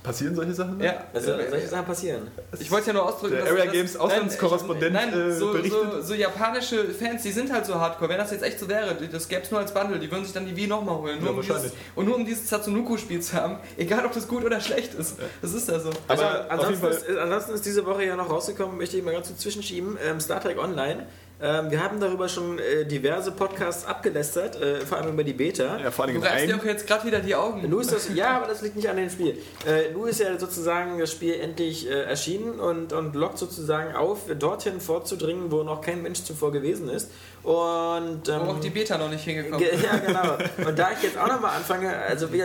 Passieren 0.01 0.33
solche 0.33 0.53
Sachen? 0.53 0.79
ja, 0.81 1.03
Also, 1.13 1.33
äh, 1.33 1.49
solche 1.49 1.67
Sachen 1.67 1.85
passieren. 1.85 2.27
ich 2.57 2.71
wollte 2.71 2.87
ja 2.87 2.93
nur 2.93 3.05
ausdrücken, 3.05 3.35
Der 3.35 3.41
dass 3.43 3.51
Area 3.51 3.65
Games 3.65 3.93
nein, 3.95 4.01
Auslandskorrespondent, 4.01 4.93
Nein, 4.93 5.13
äh, 5.13 5.31
so, 5.33 5.51
berichtet. 5.51 5.91
so, 5.91 6.01
so 6.01 6.13
japanische 6.13 6.85
Fans, 6.85 7.21
die 7.21 7.31
sind 7.33 7.51
halt 7.51 7.65
so 7.65 7.75
hardcore. 7.75 8.09
Wenn 8.09 8.17
das 8.17 8.31
jetzt 8.31 8.43
echt 8.43 8.59
so 8.59 8.69
wäre, 8.69 8.95
das 8.95 9.27
gäbe 9.27 9.41
es 9.41 9.51
nur 9.51 9.59
als 9.59 9.73
Bundle, 9.73 9.99
die 9.99 10.09
würden 10.09 10.23
sich 10.23 10.33
dann 10.33 10.45
die 10.45 10.55
Wii 10.55 10.67
nochmal 10.67 10.95
holen. 10.95 11.19
Nur 11.19 11.31
Ja, 11.31 11.35
um 11.35 11.41
dieses, 11.41 11.73
und 11.95 12.05
nur 12.05 12.15
um 12.15 12.25
dieses 12.25 12.49
Tatsunoko-Spiel 12.49 13.19
zu 13.21 13.33
haben, 13.35 13.57
egal 13.77 14.05
ob 14.05 14.13
das 14.13 14.25
gut 14.25 14.45
oder 14.45 14.61
schlecht 14.61 14.93
ist. 14.93 15.17
Das 15.41 15.53
ist 15.53 15.67
ja 15.67 15.77
so. 15.79 15.89
Also, 16.07 16.23
Aber 16.23 16.37
jeden 16.37 16.51
ansonsten, 16.51 16.87
ist, 16.87 17.17
ansonsten 17.17 17.53
ist 17.55 17.65
diese 17.65 17.85
Woche 17.85 18.05
ja 18.05 18.15
noch 18.15 18.29
rausgekommen, 18.29 18.77
möchte 18.77 18.95
ich 18.95 19.03
mal 19.03 19.11
ganz 19.13 19.27
kurz 19.27 19.39
zwischenschieben, 19.41 19.97
ähm, 20.03 20.21
Star 20.21 20.39
Trek 20.41 20.57
Online. 20.59 21.07
Ähm, 21.41 21.71
wir 21.71 21.81
haben 21.81 22.01
darüber 22.01 22.27
schon 22.27 22.59
äh, 22.59 22.85
diverse 22.85 23.31
Podcasts 23.31 23.85
abgelästert, 23.85 24.61
äh, 24.61 24.81
vor 24.81 24.97
allem 24.97 25.13
über 25.13 25.23
die 25.23 25.31
Beta. 25.31 25.79
Ja, 25.79 25.89
vor 25.89 26.03
allem 26.05 26.15
Du 26.15 26.27
reibst 26.27 26.47
dir 26.47 26.55
auch 26.57 26.65
jetzt 26.65 26.85
gerade 26.85 27.05
wieder 27.05 27.19
die 27.19 27.33
Augen. 27.33 27.69
Nu 27.69 27.79
ist 27.79 27.93
das, 27.93 28.09
ja, 28.13 28.35
aber 28.35 28.47
das 28.47 28.61
liegt 28.61 28.75
nicht 28.75 28.89
an 28.89 28.97
dem 28.97 29.09
Spiel. 29.09 29.37
Äh, 29.65 29.91
nu 29.93 30.03
ist 30.05 30.19
ja 30.19 30.37
sozusagen 30.37 30.99
das 30.99 31.11
Spiel 31.13 31.35
endlich 31.35 31.89
äh, 31.89 32.01
erschienen 32.03 32.59
und, 32.59 32.91
und 32.91 33.15
lockt 33.15 33.37
sozusagen 33.37 33.95
auf, 33.95 34.19
dorthin 34.37 34.81
vorzudringen, 34.81 35.49
wo 35.49 35.63
noch 35.63 35.79
kein 35.79 36.01
Mensch 36.03 36.23
zuvor 36.23 36.51
gewesen 36.51 36.89
ist. 36.89 37.09
Und, 37.43 38.27
ähm, 38.27 38.41
Wo 38.43 38.51
auch 38.51 38.59
die 38.59 38.69
Beta 38.69 38.97
noch 38.97 39.09
nicht 39.09 39.23
hingekommen 39.23 39.59
Ge- 39.59 39.71
Ja, 39.81 39.97
genau. 39.97 40.67
Und 40.69 40.77
da 40.77 40.89
ich 40.91 41.03
jetzt 41.03 41.17
auch 41.17 41.27
nochmal 41.27 41.55
anfange, 41.55 41.95
also 41.95 42.33
wie, 42.33 42.43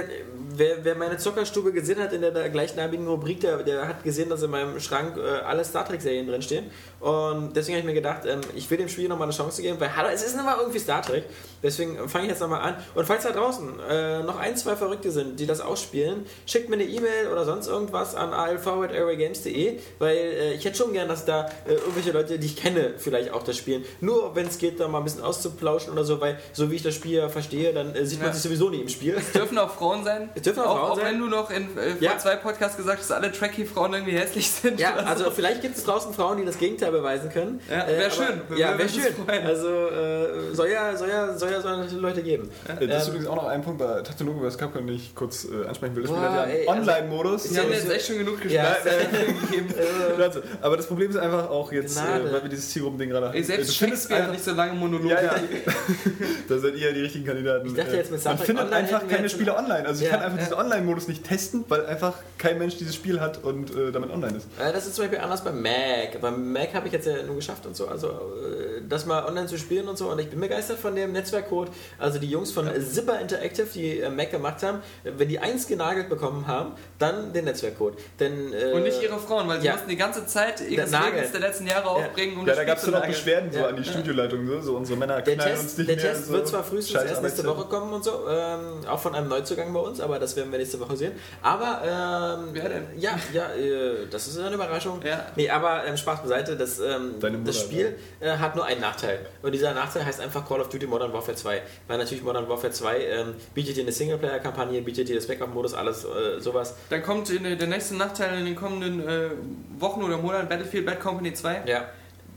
wer, 0.57 0.85
wer 0.85 0.95
meine 0.95 1.17
Zuckerstube 1.19 1.73
gesehen 1.73 1.99
hat 2.01 2.13
in 2.13 2.21
der, 2.21 2.31
der 2.31 2.49
gleichnamigen 2.49 3.09
Rubrik, 3.09 3.41
der, 3.41 3.57
der 3.65 3.89
hat 3.89 4.05
gesehen, 4.05 4.29
dass 4.29 4.45
in 4.45 4.51
meinem 4.53 4.79
Schrank 4.79 5.17
äh, 5.17 5.41
alle 5.45 5.65
Star 5.65 5.85
Trek-Serien 5.85 6.29
drinstehen. 6.29 6.67
Und 7.05 7.55
deswegen 7.55 7.77
habe 7.77 7.81
ich 7.81 7.85
mir 7.85 8.01
gedacht, 8.01 8.23
ähm, 8.27 8.41
ich 8.55 8.71
will 8.71 8.79
dem 8.79 8.89
Spiel 8.89 9.09
nochmal 9.09 9.27
eine 9.29 9.37
Chance 9.37 9.61
geben, 9.61 9.79
weil 9.79 9.95
hallo, 9.95 10.09
es 10.13 10.23
ist 10.25 10.37
nochmal 10.39 10.57
irgendwie 10.59 10.79
Star 10.79 11.03
Trek. 11.03 11.25
Deswegen 11.63 12.09
fange 12.09 12.25
ich 12.25 12.31
jetzt 12.31 12.41
nochmal 12.41 12.63
an. 12.63 12.77
Und 12.95 13.05
falls 13.05 13.25
da 13.25 13.31
draußen 13.33 13.69
äh, 13.91 14.23
noch 14.23 14.39
ein, 14.39 14.57
zwei 14.57 14.75
Verrückte 14.75 15.11
sind, 15.11 15.39
die 15.39 15.47
das 15.47 15.61
auch 15.61 15.77
spielen, 15.77 16.25
schickt 16.47 16.71
mir 16.71 16.77
eine 16.77 16.85
E-Mail 16.85 17.29
oder 17.31 17.45
sonst 17.45 17.67
irgendwas 17.67 18.15
an 18.15 18.33
alv.airwaygames.de, 18.33 19.79
weil 19.99 20.17
äh, 20.17 20.55
ich 20.55 20.65
hätte 20.65 20.77
schon 20.79 20.93
gern, 20.93 21.09
dass 21.09 21.25
da 21.25 21.47
äh, 21.67 21.75
irgendwelche 21.75 22.13
Leute, 22.13 22.39
die 22.39 22.47
ich 22.47 22.57
kenne, 22.57 22.95
vielleicht 22.97 23.33
auch 23.33 23.43
das 23.43 23.57
spielen. 23.57 23.85
Nur 24.01 24.35
wenn 24.35 24.47
es 24.47 24.59
geht, 24.59 24.81
da 24.81 24.89
mal 24.89 24.99
ein 24.99 25.05
bisschen 25.05 25.23
auszuplauschen 25.23 25.93
oder 25.93 26.05
so, 26.05 26.21
weil 26.21 26.39
so 26.53 26.71
wie 26.71 26.77
ich 26.77 26.83
das 26.83 26.95
Spiel 26.95 27.19
ja 27.19 27.29
verstehe, 27.29 27.73
dann 27.73 27.95
äh, 27.95 28.05
sieht 28.07 28.19
man 28.21 28.29
Ja. 28.29 28.33
sich 28.35 28.43
sowieso 28.43 28.71
nie 28.71 28.81
im 28.81 28.89
Spiel. 28.89 29.15
Es 29.19 29.33
dürfen 29.33 29.59
auch 29.59 29.71
Frauen 29.75 30.05
sein. 30.05 30.31
Es 30.35 30.43
dürfen 30.43 30.61
auch 30.63 30.79
Frauen 30.79 30.91
auch 30.93 30.97
sein. 30.97 31.07
wenn 31.07 31.21
du 31.21 31.27
noch 31.27 31.51
in 31.51 31.77
äh, 31.77 31.91
vor 31.93 32.01
Ja. 32.01 32.19
zwei 32.19 32.37
Podcasts 32.37 32.77
gesagt 32.77 33.01
hast, 33.01 33.11
dass 33.11 33.17
alle 33.17 33.33
Tracky-Frauen 33.33 33.93
irgendwie 33.95 34.17
hässlich 34.17 34.51
sind. 34.51 34.81
Ja, 34.81 34.95
also 34.97 35.25
so. 35.25 35.31
vielleicht 35.31 35.63
gibt 35.63 35.77
es 35.77 35.85
draußen 35.85 36.13
Frauen, 36.15 36.39
die 36.39 36.45
das 36.45 36.59
Gegenteil 36.59 36.94
beweisen 36.95 37.31
können. 37.31 37.61
Äh, 37.71 37.75
Ja, 37.75 37.87
wär 37.89 38.07
aber- 38.07 38.11
schön. 38.15 38.41
Ja, 38.59 38.79
wäre 38.79 38.89
schön. 38.89 39.05
Also 39.47 39.69
äh, 39.69 40.55
soll 40.55 40.69
ja, 40.71 40.97
soll 40.97 41.09
ja, 41.09 41.37
soll 41.37 41.51
ja 41.51 41.61
solche 41.61 41.97
Leute 41.97 42.23
geben. 42.23 42.51
Äh, 42.81 42.87
Das 42.87 43.03
ist 43.03 43.09
Ähm, 43.09 43.15
übrigens 43.15 43.29
auch 43.31 43.37
noch 43.37 43.47
ein 43.49 43.63
Punkt 43.63 43.79
bei 43.79 44.01
Tatsunoko 44.03 44.49
vs. 44.49 44.59
Capcom, 44.59 44.87
den 44.87 44.97
ich 44.97 45.15
kurz 45.15 45.45
äh, 45.45 45.67
ansprechen 45.69 45.95
will. 45.97 46.03
Das 46.05 46.11
Spiel 46.13 46.23
hat 46.23 46.35
ja 46.37 46.43
einen 46.43 46.69
also- 46.69 46.71
Online-Modus. 46.91 47.43
Die 47.45 47.59
haben 47.59 47.71
jetzt 47.73 47.91
echt 47.91 48.07
schon 48.07 48.19
genug 48.19 48.41
gespielt. 48.41 48.55
Ja. 48.55 48.77
Also, 50.25 50.41
Aber 50.61 50.77
das 50.77 50.87
Problem 50.87 51.11
ist 51.11 51.17
einfach 51.17 51.51
auch 51.51 51.71
jetzt, 51.73 51.99
äh, 51.99 52.33
weil 52.33 52.43
wir 52.43 52.49
dieses 52.49 52.71
Zielgruppending 52.71 53.11
gerade 53.11 53.27
haben. 53.29 53.35
Ey, 53.35 53.43
selbst 53.43 53.71
du 53.71 53.75
findest 53.75 54.11
einfach, 54.13 54.31
nicht 54.33 54.45
so 54.45 54.53
lange 54.53 54.73
Monologe. 54.75 55.15
ja, 55.15 55.23
ja. 55.23 55.33
da 56.49 56.59
seid 56.59 56.75
ihr 56.77 56.93
die 56.93 57.01
richtigen 57.01 57.25
Kandidaten. 57.27 57.67
Ich 57.67 57.75
dachte 57.75 57.97
jetzt 57.97 58.11
mit 58.11 58.21
Star 58.21 58.35
Man 58.37 58.45
findet 58.45 58.65
Online 58.65 58.77
einfach 58.79 59.09
keine 59.09 59.29
Spiele 59.29 59.55
online. 59.57 59.87
Also 59.87 60.03
ich 60.05 60.11
Ja. 60.11 60.17
kann 60.17 60.25
einfach 60.25 60.39
diesen 60.39 60.55
Online-Modus 60.55 61.09
nicht 61.09 61.25
testen, 61.25 61.65
weil 61.69 61.85
einfach 61.87 62.15
kein 62.39 62.59
Mensch 62.59 62.77
dieses 62.77 62.95
Spiel 62.95 63.21
hat 63.21 63.43
und 63.45 63.71
äh, 63.77 63.93
damit 63.93 64.11
online 64.11 64.39
ist. 64.39 64.47
Äh, 64.59 64.73
Das 64.73 64.87
ist 64.87 64.95
zum 64.95 65.05
Beispiel 65.05 65.21
anders 65.21 65.45
beim 65.45 65.61
Mac. 65.61 66.21
Beim 66.21 66.53
Mac 66.53 66.75
habe 66.75 66.84
ich 66.89 66.93
jetzt 66.93 67.07
ja 67.07 67.23
nur 67.23 67.37
geschafft 67.37 67.67
und 67.67 67.77
so, 67.77 67.89
also 67.89 68.09
äh, 68.09 68.83
das 68.89 69.07
mal 69.07 69.25
online 69.27 69.47
zu 69.47 69.59
spielen 69.59 69.89
und 69.89 69.97
so. 69.99 70.09
Und 70.11 70.19
ich 70.19 70.29
bin 70.31 70.41
begeistert 70.41 70.79
von 70.79 70.95
dem 70.95 71.13
Netzwerkcode. 71.13 71.69
Also 71.99 72.19
die 72.19 72.29
Jungs 72.31 72.51
von 72.53 72.69
Zipper 72.81 73.21
Interactive, 73.21 73.67
die 73.75 74.01
äh, 74.01 74.11
Mac 74.11 74.31
gemacht 74.31 74.63
haben, 74.63 74.81
wenn 75.05 75.29
die 75.29 75.39
eins 75.39 75.67
genagelt 75.67 76.09
bekommen 76.09 76.47
haben, 76.47 76.73
dann 76.99 77.33
den 77.33 77.45
Netzwerkcode. 77.47 77.99
Denn, 78.21 78.53
äh, 78.53 78.73
Und 78.73 78.83
nicht 78.83 79.03
ihre 79.03 79.19
Frauen, 79.19 79.49
weil 79.49 79.61
sie 79.61 79.67
ja. 79.67 79.73
mussten 79.73 79.89
die 79.89 79.97
ganze 79.97 80.27
Zeit 80.27 80.61
ihres 80.61 80.91
Nagel. 80.91 81.15
Lebens 81.15 81.33
der 81.33 81.41
letzten 81.41 81.67
Jahre 81.67 81.89
aufbringen, 81.89 82.39
um 82.39 82.47
Ja, 82.47 82.55
das 82.55 82.57
da 82.57 82.63
Spiel 82.63 82.67
gab 82.75 82.79
es 82.79 82.87
nageln. 82.87 83.13
Beschwerden 83.13 83.53
so 83.53 83.59
Ja. 83.59 83.67
an 83.69 83.77
die 83.77 83.85
Studioleitung, 83.85 84.47
so, 84.47 84.61
so 84.61 84.77
unsere 84.77 84.99
Männer 84.99 85.21
Der 85.23 85.35
knallen 85.35 85.53
uns 85.53 85.63
Test, 85.63 85.79
nicht 85.79 85.89
der 85.91 85.97
mehr. 85.97 86.05
Test 86.13 86.27
so 86.27 86.33
wird 86.33 86.49
zwar 86.49 86.65
frühestens 86.65 86.93
scheiß 87.01 87.11
erst 87.11 87.23
nächste. 87.23 87.45
Woche 87.45 87.65
kommen 87.69 87.93
und 87.93 88.03
so, 88.05 88.11
ähm, 88.29 88.87
auch 88.89 88.99
von 88.99 89.15
einem 89.15 89.29
Neuzugang 89.29 89.73
bei 89.73 89.81
uns, 89.81 90.01
aber 90.01 90.19
das 90.19 90.35
werden 90.37 90.51
wir 90.51 90.59
nächste 90.59 90.81
Woche 90.81 90.97
sehen. 90.97 91.13
Aber, 91.43 91.83
ähm, 91.85 92.49
Wer 92.53 92.69
denn? 92.69 92.87
ja, 92.97 93.19
ja, 93.33 93.53
äh, 93.55 94.07
das 94.11 94.27
ist 94.29 94.39
eine 94.39 94.55
Überraschung. 94.55 95.01
Ja. 95.05 95.27
Nee, 95.37 95.51
aber 95.51 95.85
ähm, 95.87 95.97
Spaß 95.97 96.23
beiseite, 96.23 96.57
das, 96.65 96.81
ähm, 96.81 97.45
das 97.45 97.61
Spiel 97.61 97.97
äh, 98.21 98.31
hat 98.31 98.57
nur 98.57 98.65
einen 98.65 98.81
Nachteil. 98.81 99.27
Und 99.43 99.53
dieser 99.53 99.75
Nachteil 99.75 100.05
heißt 100.05 100.21
einfach 100.21 100.47
Call 100.47 100.61
of 100.61 100.69
Duty 100.69 100.87
Modern 100.87 101.13
Warfare 101.13 101.37
2. 101.37 101.63
Weil 101.87 101.99
natürlich 101.99 102.25
Modern 102.25 102.49
Warfare 102.49 102.73
2 102.73 103.01
ähm, 103.01 103.35
bietet 103.55 103.77
dir 103.77 103.83
eine 103.83 103.93
Singleplayer-Kampagne, 103.93 104.81
bietet 104.83 105.09
dir 105.09 105.17
das 105.17 105.27
Backup-Modus, 105.27 105.75
alles 105.75 106.05
äh, 106.05 106.41
sowas. 106.41 106.75
Dann 106.91 107.03
kommt 107.03 107.31
in, 107.31 107.43
der 107.43 107.67
nächste 107.67 107.97
Nachteil 107.97 108.39
in 108.39 108.47
den 108.47 108.57
kommenden 108.57 109.07
äh, 109.07 109.31
Wochen 109.79 110.03
oder 110.03 110.19
Monaten 110.19 110.49
Battlefield 110.49 110.87
Bad 110.87 111.01
Company 111.01 111.33
2. 111.35 111.63
Ja. 111.67 111.89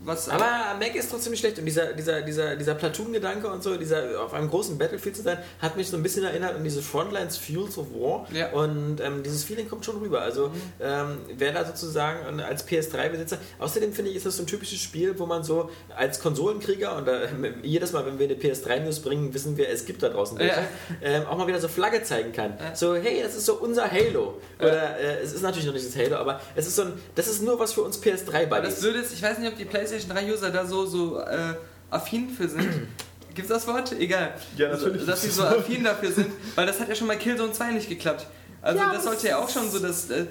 Was, 0.04 0.28
Aber 0.28 0.44
Mac 0.78 0.94
ist 0.94 1.10
trotzdem 1.10 1.32
nicht 1.32 1.40
schlecht 1.40 1.58
und 1.58 1.64
dieser, 1.66 1.92
dieser, 1.92 2.22
dieser, 2.22 2.54
dieser 2.56 2.74
Platoon-Gedanke 2.74 3.48
und 3.48 3.62
so, 3.64 3.76
dieser 3.76 4.22
auf 4.22 4.32
einem 4.32 4.48
großen 4.48 4.78
Battlefield 4.78 5.16
zu 5.16 5.22
sein, 5.22 5.38
hat 5.60 5.76
mich 5.76 5.88
so 5.88 5.96
ein 5.96 6.02
bisschen 6.04 6.24
erinnert 6.24 6.54
an 6.54 6.62
diese 6.62 6.82
Frontlines 6.82 7.36
Fuels 7.36 7.76
of 7.78 7.86
War 7.92 8.26
Ja. 8.32 8.50
und 8.52 9.00
ähm, 9.00 9.22
dieses 9.24 9.42
Feeling 9.44 9.68
kommt 9.68 9.84
schon 9.84 9.98
rüber. 9.98 10.22
Also 10.22 10.52
ähm, 10.80 11.18
wer 11.36 11.52
da 11.52 11.64
sozusagen 11.66 12.40
als 12.40 12.66
PS3-Besitzer, 12.68 13.38
außerdem 13.58 13.92
finde 13.92 14.12
ich, 14.12 14.16
ist 14.18 14.24
das 14.26 14.36
so 14.36 14.44
ein 14.44 14.46
typisches 14.46 14.78
Spiel, 14.80 15.18
wo 15.18 15.26
man 15.26 15.42
so 15.42 15.68
als 15.96 16.20
Konsolenkrieger 16.20 16.96
und 16.96 17.06
da, 17.08 17.22
jedes 17.62 17.92
Mal, 17.92 18.06
wenn 18.06 18.18
wir 18.20 18.26
eine 18.26 18.36
PS3-News 18.36 19.00
bringen, 19.00 19.34
wissen 19.34 19.56
wir, 19.56 19.68
es 19.68 19.84
gibt 19.84 20.02
da 20.04 20.08
draußen 20.10 20.38
welche, 20.38 20.54
Ja. 20.60 20.66
ähm, 21.02 21.26
auch 21.26 21.36
mal 21.36 21.46
wieder 21.48 21.60
so 21.60 21.66
Flagge 21.68 22.02
zeigen 22.04 22.32
kann. 22.32 22.56
So, 22.74 22.94
hey, 22.94 23.20
das 23.22 23.34
ist 23.34 23.46
so 23.46 23.54
unser 23.54 23.90
Halo. 23.90 24.40
Oder 24.60 24.96
äh, 24.98 25.18
es 25.24 25.32
ist 25.32 25.42
natürlich 25.42 25.66
noch 25.66 25.74
nicht 25.74 25.86
das 25.88 25.96
Halo, 25.96 26.16
aber 26.16 26.40
es 26.54 26.66
ist 26.68 26.76
so 26.76 26.82
ein, 26.82 26.92
das 27.16 27.26
ist 27.26 27.42
nur 27.42 27.58
was 27.58 27.72
für 27.72 27.82
uns 27.82 27.98
Aber 28.00 28.10
das 28.12 28.22
PS3-Buddies. 28.22 28.82
würde 28.82 28.98
jetzt, 29.00 29.12
ich 29.12 29.22
weiß 29.22 29.38
nicht, 29.38 29.50
ob 29.50 29.58
die 29.58 29.64
PlayStation 29.64 29.87
3 29.90 30.32
User 30.32 30.50
da 30.50 30.64
so, 30.66 30.86
so 30.86 31.18
äh, 31.20 31.54
affin 31.90 32.28
für 32.30 32.48
sind. 32.48 32.68
Gibt 33.34 33.48
es 33.50 33.54
das 33.56 33.66
Wort? 33.66 33.92
Egal. 33.92 34.34
Ja, 34.56 34.68
natürlich. 34.70 35.06
Dass 35.06 35.22
sie 35.22 35.30
so 35.30 35.44
affin 35.44 35.84
dafür 35.84 36.10
sind, 36.12 36.26
weil 36.56 36.66
das 36.66 36.80
hat 36.80 36.88
ja 36.88 36.94
schon 36.94 37.06
bei 37.08 37.16
Killzone 37.16 37.52
2 37.52 37.70
nicht 37.72 37.88
geklappt. 37.88 38.26
Also 38.60 38.78
Ja, 38.78 38.86
das 38.86 38.94
aber 38.94 39.04
sollte 39.04 39.28
ja 39.28 39.38
auch 39.38 39.48
schon 39.48 39.70
so 39.70 39.78
das. 39.78 40.10
Äh, 40.10 40.26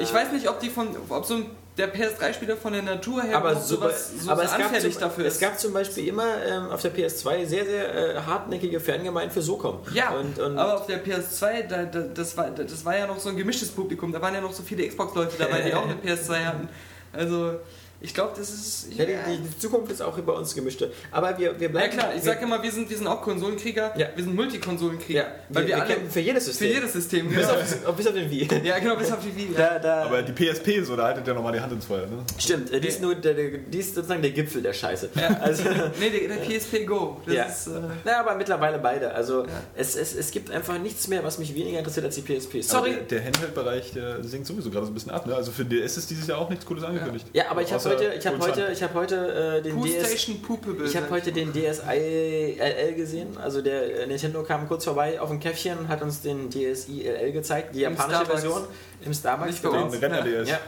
Ich 0.00 0.12
weiß 0.14 0.30
nicht, 0.32 0.48
ob 0.48 0.60
die 0.60 0.70
von, 0.70 0.88
ob 1.08 1.24
so 1.26 1.34
ein, 1.34 1.46
der 1.76 1.92
PS3-Spieler 1.92 2.56
von 2.56 2.72
der 2.74 2.82
Natur 2.82 3.22
her 3.22 3.36
aber, 3.38 3.56
so, 3.56 3.76
sowas 3.76 4.12
so, 4.20 4.30
aber 4.30 4.42
so 4.42 4.46
es, 4.46 4.56
gab 4.56 4.66
anfällig 4.66 4.92
zum, 4.92 5.02
dafür 5.02 5.24
es 5.24 5.34
ist. 5.34 5.40
gab 5.40 5.58
zum 5.58 5.72
Beispiel 5.72 6.06
immer 6.06 6.26
ähm, 6.46 6.68
auf 6.70 6.80
der 6.82 6.94
PS2 6.94 7.46
sehr, 7.46 7.64
sehr 7.64 7.94
äh, 8.16 8.20
hartnäckige 8.20 8.78
Fangemeinden 8.78 9.32
für 9.32 9.42
SOCOM. 9.42 9.80
ja, 9.92 10.10
und, 10.10 10.38
und 10.38 10.56
aber 10.58 10.74
auf 10.76 10.86
der 10.86 11.04
PS2, 11.04 11.66
da, 11.66 11.84
da, 11.86 12.00
das, 12.02 12.36
war, 12.36 12.50
das 12.50 12.84
war 12.84 12.96
ja 12.96 13.06
noch 13.08 13.18
so 13.18 13.30
ein 13.30 13.36
gemischtes 13.36 13.70
Publikum. 13.70 14.12
Da 14.12 14.20
waren 14.22 14.34
ja 14.34 14.40
noch 14.40 14.52
so 14.52 14.62
viele 14.62 14.86
Xbox-Leute 14.86 15.32
dabei, 15.38 15.62
die 15.62 15.74
auch 15.74 15.84
eine 15.84 15.94
PS2 16.04 16.44
hatten. 16.44 16.68
Also, 17.12 17.54
ich 18.02 18.14
glaube, 18.14 18.32
das 18.36 18.50
ist. 18.50 18.86
ja, 18.96 19.04
die, 19.04 19.12
die, 19.12 19.38
die 19.48 19.58
Zukunft 19.58 19.90
ist 19.92 20.02
auch 20.02 20.18
bei 20.18 20.32
uns 20.32 20.54
gemischte. 20.54 20.92
Aber 21.10 21.38
wir, 21.38 21.54
wir 21.58 21.66
Ja 21.66 21.72
bleiben. 21.72 21.92
klar, 21.96 22.08
ich 22.14 22.24
wir, 22.24 22.32
sag 22.32 22.42
immer, 22.42 22.62
wir 22.62 22.70
sind, 22.72 22.90
wir 22.90 22.96
sind 22.96 23.06
auch 23.06 23.22
Konsolenkrieger, 23.22 23.92
Ja. 23.96 24.08
wir 24.14 24.24
sind 24.24 24.34
Multikonsolenkrieger. 24.34 25.20
ja, 25.20 25.26
weil 25.48 25.62
wir, 25.62 25.68
wir, 25.68 25.76
alle 25.82 25.86
kämpfen 25.94 26.10
für 26.10 26.20
jedes 26.20 26.44
für 26.44 26.50
System. 26.50 26.68
jedes 26.72 26.92
System. 26.92 27.28
bis, 27.28 27.36
Genau. 27.38 27.52
auf, 27.88 27.96
bis 27.96 28.06
auf 28.06 28.14
den 28.14 28.30
Wii. 28.30 28.48
Ja, 28.64 28.78
genau, 28.78 28.96
bis 28.96 29.10
auf 29.12 29.18
die 29.24 29.34
Wii. 29.36 29.54
Da, 29.56 29.78
da, 29.78 30.02
Aber 30.04 30.22
die 30.22 30.32
PSP, 30.32 30.82
so, 30.84 30.96
da 30.96 31.04
haltet 31.04 31.26
ihr 31.26 31.34
nochmal 31.34 31.52
die 31.52 31.60
Hand 31.60 31.72
ins 31.72 31.84
Feuer. 31.84 32.06
Ne? 32.06 32.18
stimmt, 32.38 32.70
äh, 32.72 32.80
die 32.80 32.88
ist, 32.88 33.00
nur 33.00 33.14
der, 33.14 33.34
die 33.34 33.78
ist 33.78 33.94
sozusagen 33.94 34.22
der 34.22 34.30
Gipfel 34.32 34.62
der 34.62 34.72
Scheiße. 34.72 35.10
Ja. 35.14 35.28
Also, 35.42 35.64
Nee, 36.00 36.10
der, 36.10 36.36
der 36.36 36.44
PSP 36.58 36.84
Go. 36.86 37.20
Das 37.26 37.34
Ja. 37.34 37.44
ist. 37.44 37.66
Äh, 37.68 37.80
na, 38.04 38.20
aber 38.20 38.34
mittlerweile 38.36 38.78
beide. 38.78 39.12
Also 39.14 39.44
es, 39.74 39.96
es, 39.96 40.14
es 40.14 40.30
gibt 40.30 40.50
einfach 40.50 40.78
nichts 40.78 41.08
mehr, 41.08 41.22
was 41.24 41.38
mich 41.38 41.54
weniger 41.54 41.78
interessiert 41.78 42.06
als 42.06 42.14
die 42.16 42.22
PSP. 42.22 42.54
Aber 42.56 42.62
Sorry. 42.62 42.90
der, 42.92 43.02
der 43.20 43.24
Handheld-Bereich, 43.24 43.92
der 43.92 44.22
sinkt 44.24 44.46
sowieso 44.46 44.70
gerade 44.70 44.86
so 44.86 44.92
ein 44.92 44.94
bisschen 44.94 45.10
ab. 45.12 45.26
Ne? 45.26 45.34
Also 45.34 45.50
für 45.52 45.64
DS 45.64 45.96
ist 45.96 46.10
dieses 46.10 46.26
Jahr 46.26 46.38
auch 46.38 46.48
nichts 46.50 46.64
Cooles 46.64 46.84
angekündigt. 46.84 47.26
Ja, 47.32 47.44
aber 47.50 47.62
ich 47.62 47.72
habe 47.72 47.82
heute, 47.92 48.14
ich 48.14 48.26
habe 48.26 48.38
heute, 48.38 48.68
ich 48.72 48.82
habe 48.82 48.94
heute 48.94 49.58
äh, 49.58 49.62
den 49.62 49.74
Poo 49.74 49.84
DS. 49.84 50.28
Ich 50.84 50.96
habe 50.96 51.10
heute 51.10 51.32
den 51.32 51.52
DSi 51.52 52.56
LL 52.58 52.94
gesehen. 52.94 53.36
Also 53.38 53.62
der 53.62 54.02
äh, 54.02 54.06
Nintendo 54.06 54.42
kam 54.42 54.68
kurz 54.68 54.84
vorbei 54.84 55.20
auf 55.20 55.28
dem 55.28 55.40
Käffchen, 55.40 55.88
hat 55.88 56.02
uns 56.02 56.22
den 56.22 56.50
DSi 56.50 57.02
LL 57.02 57.32
gezeigt, 57.32 57.74
die 57.74 57.84
Im 57.84 57.92
japanische 57.92 58.24
Starbucks. 58.24 58.42
Version 58.42 58.62
im 59.04 59.14
Starbucks. 59.14 59.50
Nicht 59.50 59.62
bei 59.62 59.70
genau. 59.70 59.84
uns. 59.84 59.92
Den 59.92 60.12
Renner-DS. 60.12 60.48
Ja. 60.48 60.60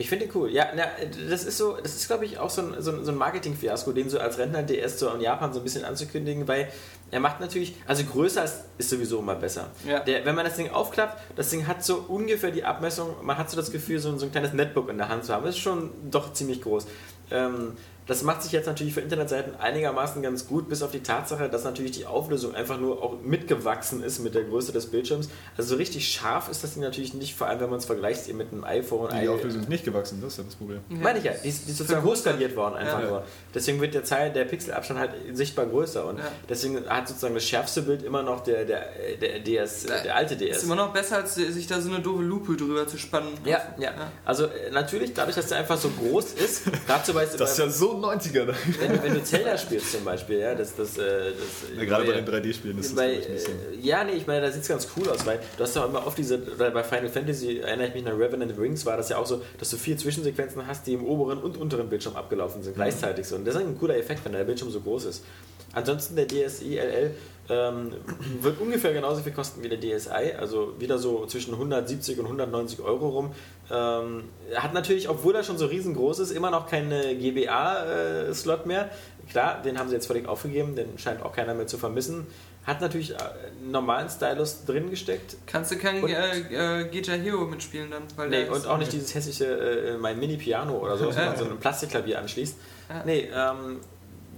Ich 0.00 0.08
finde 0.08 0.26
den 0.26 0.34
cool. 0.34 0.50
Ja, 0.50 0.68
na, 0.74 0.84
das 1.28 1.44
ist 1.44 1.58
so, 1.58 1.76
das 1.76 1.94
ist 1.94 2.06
glaube 2.06 2.24
ich 2.24 2.38
auch 2.38 2.48
so 2.48 2.62
ein, 2.62 2.74
so 2.78 2.90
ein, 2.90 3.04
so 3.04 3.12
ein 3.12 3.18
Marketing-Fiasko, 3.18 3.92
den 3.92 4.08
so 4.08 4.18
als 4.18 4.38
Rentner 4.38 4.62
DS 4.62 4.98
so 4.98 5.10
in 5.10 5.20
Japan 5.20 5.52
so 5.52 5.60
ein 5.60 5.62
bisschen 5.62 5.84
anzukündigen, 5.84 6.48
weil 6.48 6.68
er 7.10 7.20
macht 7.20 7.40
natürlich, 7.40 7.74
also 7.86 8.04
größer 8.04 8.44
ist, 8.44 8.64
ist 8.78 8.90
sowieso 8.90 9.18
immer 9.18 9.34
besser. 9.34 9.68
Ja. 9.86 10.00
Der, 10.00 10.24
wenn 10.24 10.34
man 10.34 10.44
das 10.44 10.56
Ding 10.56 10.70
aufklappt, 10.70 11.20
das 11.36 11.50
Ding 11.50 11.66
hat 11.66 11.84
so 11.84 12.04
ungefähr 12.08 12.50
die 12.50 12.64
Abmessung, 12.64 13.16
man 13.22 13.36
hat 13.38 13.50
so 13.50 13.56
das 13.56 13.70
Gefühl, 13.72 13.98
so, 13.98 14.10
ein- 14.10 14.18
so 14.18 14.26
ein 14.26 14.32
kleines 14.32 14.52
Netbook 14.52 14.88
in 14.88 14.98
der 14.98 15.08
Hand 15.08 15.24
zu 15.24 15.32
haben. 15.34 15.44
Das 15.44 15.54
ist 15.56 15.60
schon 15.60 15.90
doch 16.10 16.32
ziemlich 16.32 16.62
groß. 16.62 16.86
Ähm, 17.32 17.76
das 18.10 18.22
macht 18.22 18.42
sich 18.42 18.50
jetzt 18.52 18.66
natürlich 18.66 18.92
für 18.92 19.00
Internetseiten 19.00 19.54
einigermaßen 19.56 20.20
ganz 20.20 20.46
gut, 20.48 20.68
bis 20.68 20.82
auf 20.82 20.90
die 20.90 21.00
Tatsache, 21.02 21.48
dass 21.48 21.62
natürlich 21.64 21.92
die 21.92 22.06
Auflösung 22.06 22.54
einfach 22.56 22.78
nur 22.80 23.02
auch 23.02 23.20
mitgewachsen 23.22 24.02
ist 24.02 24.18
mit 24.18 24.34
der 24.34 24.42
Größe 24.42 24.72
des 24.72 24.86
Bildschirms. 24.86 25.28
Also 25.56 25.70
so 25.70 25.76
richtig 25.76 26.08
scharf 26.12 26.48
ist 26.48 26.64
das 26.64 26.74
Ding 26.74 26.82
natürlich 26.82 27.14
nicht, 27.14 27.36
vor 27.36 27.46
allem 27.46 27.60
wenn 27.60 27.70
man 27.70 27.78
es 27.78 27.84
vergleicht 27.84 28.28
eben 28.28 28.38
mit 28.38 28.52
einem 28.52 28.64
iPhone. 28.64 29.10
Die 29.22 29.28
Auflösung 29.28 29.60
ist 29.62 29.68
nicht 29.68 29.84
gewachsen, 29.84 30.18
das 30.20 30.32
ist 30.32 30.38
ja 30.38 30.44
das 30.44 30.54
Problem. 30.56 30.80
Meine 30.88 31.20
ich 31.20 31.24
ja, 31.24 31.32
die 31.32 31.48
ist, 31.48 31.66
die 31.66 31.70
ist 31.70 31.78
sozusagen 31.78 32.04
hochskaliert 32.04 32.56
worden 32.56 32.74
einfach 32.74 33.00
Ja. 33.00 33.06
nur. 33.08 33.24
Deswegen 33.54 33.80
wird 33.80 33.94
der 33.94 34.02
Zahl, 34.04 34.32
der 34.32 34.44
Pixelabstand 34.44 34.98
halt 34.98 35.12
sichtbar 35.34 35.66
größer 35.66 36.04
und 36.04 36.18
Ja. 36.18 36.24
deswegen 36.48 36.84
hat 36.88 37.06
sozusagen 37.06 37.34
das 37.34 37.44
schärfste 37.44 37.82
Bild 37.82 38.02
immer 38.02 38.22
noch 38.24 38.40
der, 38.42 38.64
der, 38.64 38.86
der, 39.20 39.38
DS, 39.38 39.86
der 39.86 40.16
alte 40.16 40.36
DS. 40.36 40.56
Ist 40.58 40.62
immer 40.64 40.74
noch 40.74 40.92
besser, 40.92 41.18
als 41.18 41.36
sich 41.36 41.66
da 41.68 41.80
so 41.80 41.88
eine 41.90 42.00
doofe 42.00 42.22
Lupe 42.24 42.56
drüber 42.56 42.88
zu 42.88 42.98
spannen. 42.98 43.28
ja, 43.44 43.60
ja. 43.78 43.92
Also 44.24 44.46
äh, 44.46 44.70
natürlich, 44.72 45.14
dadurch, 45.14 45.36
dass 45.36 45.46
der 45.46 45.58
einfach 45.58 45.78
so 45.78 45.90
groß 45.90 46.32
ist, 46.32 46.62
dazu 46.88 47.14
weißt 47.14 47.34
du, 47.34 47.38
Das 47.40 47.52
ist 47.52 47.58
ja 47.58 47.68
so 47.68 47.99
90er. 48.00 48.44
Da. 48.46 48.54
wenn, 48.80 48.92
du- 48.92 49.02
wenn 49.02 49.14
du 49.14 49.22
Zelda 49.24 49.56
spielst 49.56 49.92
zum 49.92 50.04
Beispiel, 50.04 50.38
ja, 50.38 50.54
das, 50.54 50.74
das, 50.76 50.98
äh, 50.98 51.30
das 51.32 51.76
Ja, 51.78 51.84
gerade 51.84 52.04
bei 52.04 52.12
den 52.20 52.26
3D-Spielen 52.26 52.78
ist 52.78 52.90
das 52.90 52.96
bei, 52.96 53.14
ein 53.14 53.32
bisschen. 53.32 53.54
äh, 53.72 53.80
ja, 53.80 54.02
nee, 54.04 54.12
ich 54.12 54.26
meine, 54.26 54.40
da 54.42 54.50
sieht 54.52 54.62
es 54.62 54.68
ganz 54.68 54.88
cool 54.96 55.08
aus, 55.08 55.24
weil 55.26 55.38
du 55.56 55.62
hast 55.62 55.76
ja 55.76 55.84
immer 55.84 56.06
oft 56.06 56.18
diese, 56.18 56.38
oder 56.54 56.70
bei 56.70 56.82
Final 56.82 57.08
Fantasy 57.08 57.58
erinnere 57.58 57.88
ich 57.88 57.94
mich 57.94 58.06
an 58.06 58.16
Revenant 58.20 58.58
Rings, 58.58 58.84
war 58.86 58.96
das 58.96 59.08
ja 59.08 59.18
auch 59.18 59.26
so, 59.26 59.42
dass 59.58 59.70
du 59.70 59.76
vier 59.76 59.96
Zwischensequenzen 59.96 60.66
hast, 60.66 60.86
die 60.86 60.94
im 60.94 61.04
oberen 61.04 61.38
und 61.38 61.56
unteren 61.56 61.88
Bildschirm 61.88 62.16
abgelaufen 62.16 62.62
sind, 62.62 62.74
gleichzeitig 62.74 63.26
so. 63.26 63.36
Und 63.36 63.44
das 63.46 63.54
ist 63.54 63.60
ein 63.60 63.78
cooler 63.78 63.96
Effekt, 63.96 64.24
wenn 64.24 64.32
der 64.32 64.44
Bildschirm 64.44 64.70
so 64.70 64.80
groß 64.80 65.04
ist. 65.06 65.24
Ansonsten 65.72 66.16
der 66.16 66.26
DSi 66.26 66.76
LL 66.78 67.12
ähm, 67.50 67.92
wird 68.40 68.60
ungefähr 68.60 68.92
genauso 68.92 69.22
viel 69.22 69.32
kosten 69.32 69.62
wie 69.62 69.68
der 69.68 69.78
DSi, 69.80 70.34
also 70.38 70.74
wieder 70.78 70.98
so 70.98 71.26
zwischen 71.26 71.52
170 71.54 72.18
und 72.20 72.26
190 72.26 72.80
Euro 72.80 73.08
rum. 73.08 73.34
Ähm, 73.70 74.24
hat 74.54 74.72
natürlich, 74.72 75.08
obwohl 75.08 75.34
er 75.34 75.42
schon 75.42 75.58
so 75.58 75.66
riesengroß 75.66 76.20
ist, 76.20 76.30
immer 76.30 76.50
noch 76.50 76.66
keine 76.68 77.16
GBA-Slot 77.16 78.66
mehr. 78.66 78.90
Klar, 79.30 79.62
den 79.62 79.78
haben 79.78 79.88
sie 79.88 79.94
jetzt 79.94 80.06
völlig 80.06 80.26
aufgegeben, 80.26 80.74
den 80.76 80.98
scheint 80.98 81.22
auch 81.22 81.32
keiner 81.34 81.54
mehr 81.54 81.66
zu 81.66 81.78
vermissen. 81.78 82.26
Hat 82.66 82.80
natürlich 82.80 83.12
äh, 83.12 83.16
einen 83.60 83.70
normalen 83.70 84.08
Stylus 84.10 84.64
drin 84.64 84.90
gesteckt. 84.90 85.36
Kannst 85.46 85.70
du 85.72 85.76
keinen 85.78 86.04
Und- 86.04 86.10
äh, 86.10 86.80
äh, 86.82 86.88
Guitar 86.88 87.16
Hero 87.16 87.44
mitspielen 87.46 87.90
dann? 87.90 88.02
Weil 88.16 88.28
Nee, 88.28 88.48
und 88.48 88.66
auch 88.66 88.76
nicht 88.78 88.92
dieses 88.92 89.14
hässliche, 89.14 89.46
äh, 89.46 89.96
mein 89.96 90.18
Mini-Piano 90.18 90.76
oder 90.76 90.96
so, 90.98 91.06
wo 91.06 91.12
man 91.18 91.36
so 91.36 91.44
ein 91.44 91.58
Plastikklavier 91.58 92.18
anschließt. 92.18 92.56
Ja. 92.90 93.02
Nee, 93.04 93.28
ähm, 93.34 93.80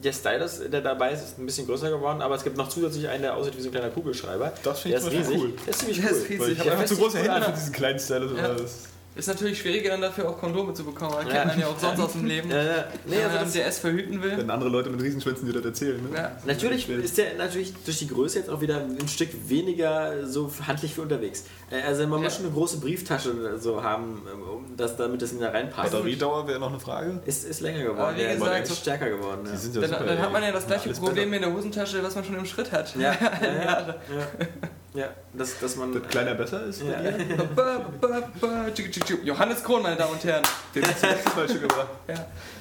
der 0.02 0.12
Stylus, 0.12 0.60
der 0.70 0.80
dabei 0.80 1.12
ist, 1.12 1.22
ist 1.22 1.38
ein 1.38 1.46
bisschen 1.46 1.66
größer 1.66 1.90
geworden, 1.90 2.20
aber 2.22 2.34
es 2.34 2.44
gibt 2.44 2.56
noch 2.56 2.68
zusätzlich 2.68 3.08
einen, 3.08 3.22
der 3.22 3.36
aussieht 3.36 3.56
wie 3.56 3.60
so 3.62 3.68
ein 3.68 3.72
kleiner 3.72 3.90
Kugelschreiber. 3.90 4.52
Das 4.62 4.80
finde 4.80 4.98
ich. 4.98 5.04
Beispiel 5.04 5.38
cool. 5.38 5.52
Der 5.64 5.68
ist 5.70 5.78
ziemlich 5.78 5.98
cool. 6.02 6.10
ist 6.10 6.24
riesig. 6.28 6.40
Weil 6.40 6.52
ich 6.52 6.58
habe 6.60 6.70
einfach 6.72 6.84
zu 6.86 6.96
große 6.96 7.18
Hände 7.18 7.40
für 7.40 7.46
an. 7.46 7.54
diesen 7.54 7.72
kleinen 7.72 7.98
Stylus. 7.98 8.32
Ja. 8.36 8.48
Das 8.54 8.88
Ist 9.14 9.26
natürlich 9.28 9.58
schwieriger, 9.58 9.90
dann 9.90 10.00
dafür 10.00 10.30
auch 10.30 10.38
Kondome 10.38 10.72
zu 10.72 10.84
bekommen. 10.84 11.12
Das 11.22 11.26
Ja. 11.26 11.40
kennt 11.42 11.46
man 11.48 11.60
ja 11.60 11.66
auch 11.66 11.78
sonst 11.78 12.00
aus 12.00 12.12
dem 12.12 12.24
Leben. 12.24 12.50
Ja, 12.50 12.62
ja. 12.62 12.84
Nee, 13.04 13.16
Wenn 13.16 13.24
also 13.24 13.34
man 13.36 13.44
das, 13.44 13.52
DS 13.52 13.78
verhüten 13.78 14.22
will. 14.22 14.38
wenn 14.38 14.50
andere 14.50 14.70
Leute 14.70 14.88
mit 14.88 15.02
Riesenschwänzen 15.02 15.44
dir 15.46 15.52
das 15.52 15.64
erzählen. 15.66 16.02
Ne? 16.10 16.16
Ja. 16.16 16.32
Natürlich 16.46 16.88
ist 16.88 17.18
der 17.18 17.34
natürlich 17.36 17.74
durch 17.84 17.98
die 17.98 18.08
Größe 18.08 18.38
jetzt 18.38 18.48
auch 18.48 18.62
wieder 18.62 18.78
ein 18.78 19.08
Stück 19.08 19.28
weniger 19.50 20.26
so 20.26 20.50
handlich 20.66 20.94
für 20.94 21.02
unterwegs. 21.02 21.44
Äh, 21.72 21.82
Also 21.82 22.06
man 22.06 22.20
muss 22.22 22.32
Ja. 22.32 22.36
schon 22.38 22.46
eine 22.46 22.54
große 22.54 22.78
Brieftasche 22.78 23.58
so 23.58 23.82
haben, 23.82 24.22
um 24.54 24.76
das, 24.76 24.96
damit 24.96 25.22
das 25.22 25.32
in 25.32 25.40
da 25.40 25.48
reinpasst. 25.50 25.90
Batteriedauer 25.92 26.46
wäre 26.46 26.60
noch 26.60 26.68
eine 26.70 26.78
Frage. 26.80 27.20
Ist, 27.24 27.44
ist 27.44 27.60
länger 27.60 27.82
geworden, 27.82 28.00
Aber 28.00 28.16
wie 28.16 28.22
ja, 28.22 28.34
gesagt, 28.34 28.68
ist 28.68 28.78
stärker 28.78 29.08
geworden. 29.10 29.40
Ja. 29.46 29.56
sind 29.56 29.74
ja 29.74 29.80
Dann, 29.80 29.90
super. 29.90 30.04
dann 30.04 30.18
hat 30.18 30.32
man 30.32 30.42
ja 30.42 30.52
das 30.52 30.66
gleiche 30.66 30.90
Problem 30.90 31.32
in 31.32 31.40
der 31.42 31.52
Hosentasche, 31.52 32.02
was 32.02 32.14
man 32.14 32.24
schon 32.24 32.36
im 32.36 32.46
Schritt 32.46 32.70
hat. 32.72 32.94
Ja, 32.96 33.12
ja, 33.20 33.30
ja, 33.42 33.86
ja. 33.88 34.46
Ja, 34.94 35.08
dass, 35.32 35.58
dass 35.58 35.76
man. 35.76 35.90
Das 35.94 36.02
kleiner 36.06 36.34
besser 36.34 36.66
ist 36.66 36.82
tschuk. 38.74 39.24
Johannes 39.24 39.64
Krohn, 39.64 39.82
meine 39.82 39.96
Damen 39.96 40.12
und 40.12 40.22
Herren. 40.22 40.42
Den 40.74 40.86
hast 40.86 41.02
du 41.02 41.06
letztes 41.06 41.34
Mal 41.34 41.48
schon 41.48 41.60
gebracht. 41.62 41.88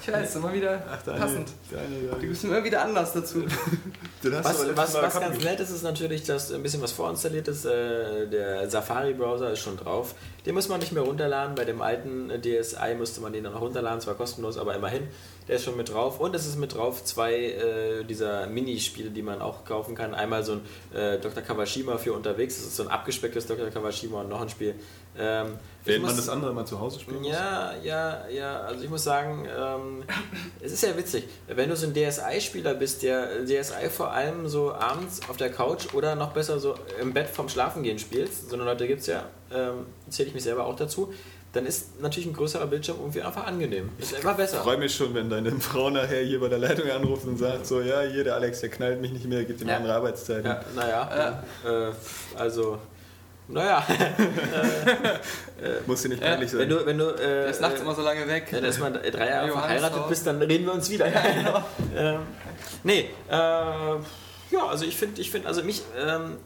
Ich 0.02 0.12
weiß, 0.12 0.36
immer 0.38 0.54
wieder 0.54 0.78
passend. 0.78 1.50
Daniel, 1.70 2.10
Du 2.20 2.28
bist 2.28 2.44
immer 2.44 2.64
wieder 2.64 2.82
anders 2.82 3.14
dazu. 3.14 3.44
Was, 4.24 4.68
was, 4.76 4.94
was 4.94 5.20
ganz 5.20 5.44
nett 5.44 5.60
ist, 5.60 5.72
ist 5.72 5.82
natürlich, 5.82 6.24
dass 6.24 6.52
ein 6.52 6.62
bisschen 6.62 6.80
was 6.84 6.92
vorinstalliert 6.92 7.48
ist. 7.48 7.66
Äh, 7.66 8.28
der 8.28 8.70
Safari-Browser 8.70 9.52
ist 9.52 9.62
schon 9.62 9.78
drauf. 9.78 10.14
Den 10.46 10.54
muss 10.54 10.70
man 10.70 10.80
nicht 10.80 10.92
mehr 10.92 11.02
runterladen. 11.02 11.56
Bei 11.56 11.66
dem 11.66 11.82
alten 11.82 12.30
DSi 12.40 12.94
musste 12.96 13.20
man 13.22 13.34
den 13.34 13.44
dann 13.44 13.54
noch 13.54 13.62
runterladen. 13.62 14.00
Zwar 14.00 14.14
kostenlos, 14.14 14.60
aber 14.60 14.76
immerhin. 14.76 15.08
Der 15.48 15.56
ist 15.56 15.64
schon 15.64 15.76
mit 15.76 15.92
drauf. 15.92 16.20
Und 16.20 16.36
es 16.36 16.46
ist 16.46 16.58
mit 16.58 16.76
drauf 16.76 17.04
zwei 17.04 17.34
äh, 17.34 18.04
dieser 18.04 18.46
Minispiele, 18.46 19.10
die 19.10 19.24
man 19.24 19.42
auch 19.42 19.66
kaufen 19.66 19.96
kann. 19.96 20.14
Einmal 20.14 20.44
so 20.44 20.54
ein 20.54 20.62
äh, 20.96 21.18
Dr. 21.18 21.42
Kawashima 21.42 21.98
für 21.98 22.14
unterwegs. 22.14 22.58
Das 22.58 22.66
ist 22.66 22.76
so 22.76 22.84
ein 22.84 22.90
abgespecktes 22.90 23.48
Dr. 23.48 23.72
Kawashima 23.72 24.22
und 24.22 24.30
noch 24.30 24.42
ein 24.42 24.50
Spiel. 24.50 24.76
Ich 25.82 25.88
Während 25.88 26.06
man 26.06 26.16
das 26.16 26.30
andere 26.30 26.54
mal 26.54 26.66
zu 26.66 26.80
Hause 26.80 27.00
spielen 27.00 27.22
muss? 27.24 27.32
ja, 27.32 27.74
ja, 27.84 28.28
ja. 28.30 28.60
Also 28.62 28.84
ich 28.84 28.90
muss 28.90 29.04
sagen, 29.04 29.48
ähm, 29.48 30.04
es 30.62 30.72
ist 30.74 30.84
ja 30.84 30.96
witzig. 30.96 31.28
Wenn 31.48 31.70
du 31.70 31.76
so 31.76 31.88
ein 31.88 31.94
DSI-Spieler 31.94 32.76
bist, 32.76 33.02
der 33.02 33.44
DSI 33.46 33.90
vor 33.90 34.12
allem 34.12 34.48
so 34.48 34.74
abends 34.74 35.22
auf 35.28 35.38
der 35.38 35.52
Couch 35.52 35.94
oder 35.94 36.16
noch 36.16 36.34
besser 36.34 36.60
so 36.60 36.76
im 37.02 37.14
Bett 37.14 37.30
vom 37.30 37.50
Schlafengehen 37.50 37.98
spielst, 37.98 38.50
so 38.50 38.56
eine 38.56 38.64
Leute 38.64 38.86
gibt 38.88 39.02
es 39.02 39.08
ja, 39.08 39.24
ähm, 39.52 39.88
zähle 40.10 40.28
ich 40.30 40.36
mich 40.36 40.44
selber 40.44 40.66
auch 40.68 40.76
dazu, 40.76 41.12
dann 41.54 41.66
ist 41.66 42.00
natürlich 42.00 42.28
ein 42.28 42.34
größerer 42.34 42.68
Bildschirm 42.68 42.98
irgendwie 43.00 43.24
einfach 43.24 43.46
angenehm. 43.46 43.90
Ist 43.98 44.14
immer 44.14 44.32
Ich 44.32 44.38
besser. 44.38 44.62
freue 44.62 44.78
mich 44.78 44.96
schon, 44.96 45.14
wenn 45.16 45.30
deine 45.30 45.52
Frau 45.60 45.90
nachher 45.90 46.22
hier 46.24 46.40
bei 46.40 46.48
der 46.48 46.60
Leitung 46.60 46.90
anruft 46.92 47.26
und 47.26 47.38
sagt 47.38 47.66
so, 47.66 47.82
ja, 47.82 48.02
hier, 48.02 48.24
der 48.24 48.36
Alex, 48.36 48.62
der 48.62 48.70
knallt 48.70 49.02
mich 49.02 49.12
nicht 49.12 49.26
mehr, 49.26 49.44
gibt 49.44 49.60
ihm 49.62 49.68
Ja. 49.68 49.78
andere 49.78 49.96
Arbeitszeiten. 49.96 50.46
Ja, 50.46 50.62
naja, 50.76 51.44
äh, 51.66 51.92
also, 52.38 52.78
naja, 53.48 53.86
Muss 55.86 56.02
dir 56.02 56.10
nicht 56.10 56.22
peinlich 56.22 56.52
wenn 56.54 56.60
sein. 56.60 56.70
du, 56.70 56.86
wenn 56.86 56.98
du, 56.98 57.10
äh, 57.10 57.18
Der 57.18 57.46
ist 57.48 57.62
nachts 57.62 57.80
äh, 57.80 57.84
immer 57.84 57.94
so 57.96 58.02
lange 58.02 58.28
weg. 58.28 58.48
Wenn 58.52 58.62
du 58.62 58.68
erstmal 58.68 58.94
drei 58.94 59.30
Jahre 59.30 59.48
Johannes 59.48 59.54
verheiratet 59.54 60.00
auch. 60.00 60.08
bist, 60.08 60.26
dann 60.26 60.42
reden 60.42 60.66
wir 60.66 60.74
uns 60.74 60.90
wieder. 60.90 61.08
ähm, 61.96 62.20
nee, 62.84 63.10
äh, 63.30 63.34
ja, 63.34 64.66
also 64.68 64.86
ich 64.86 64.96
finde, 64.98 65.22
ich 65.22 65.32
finde, 65.32 65.48
also 65.48 65.64
mich, 65.64 65.82
ähm, 65.98 66.38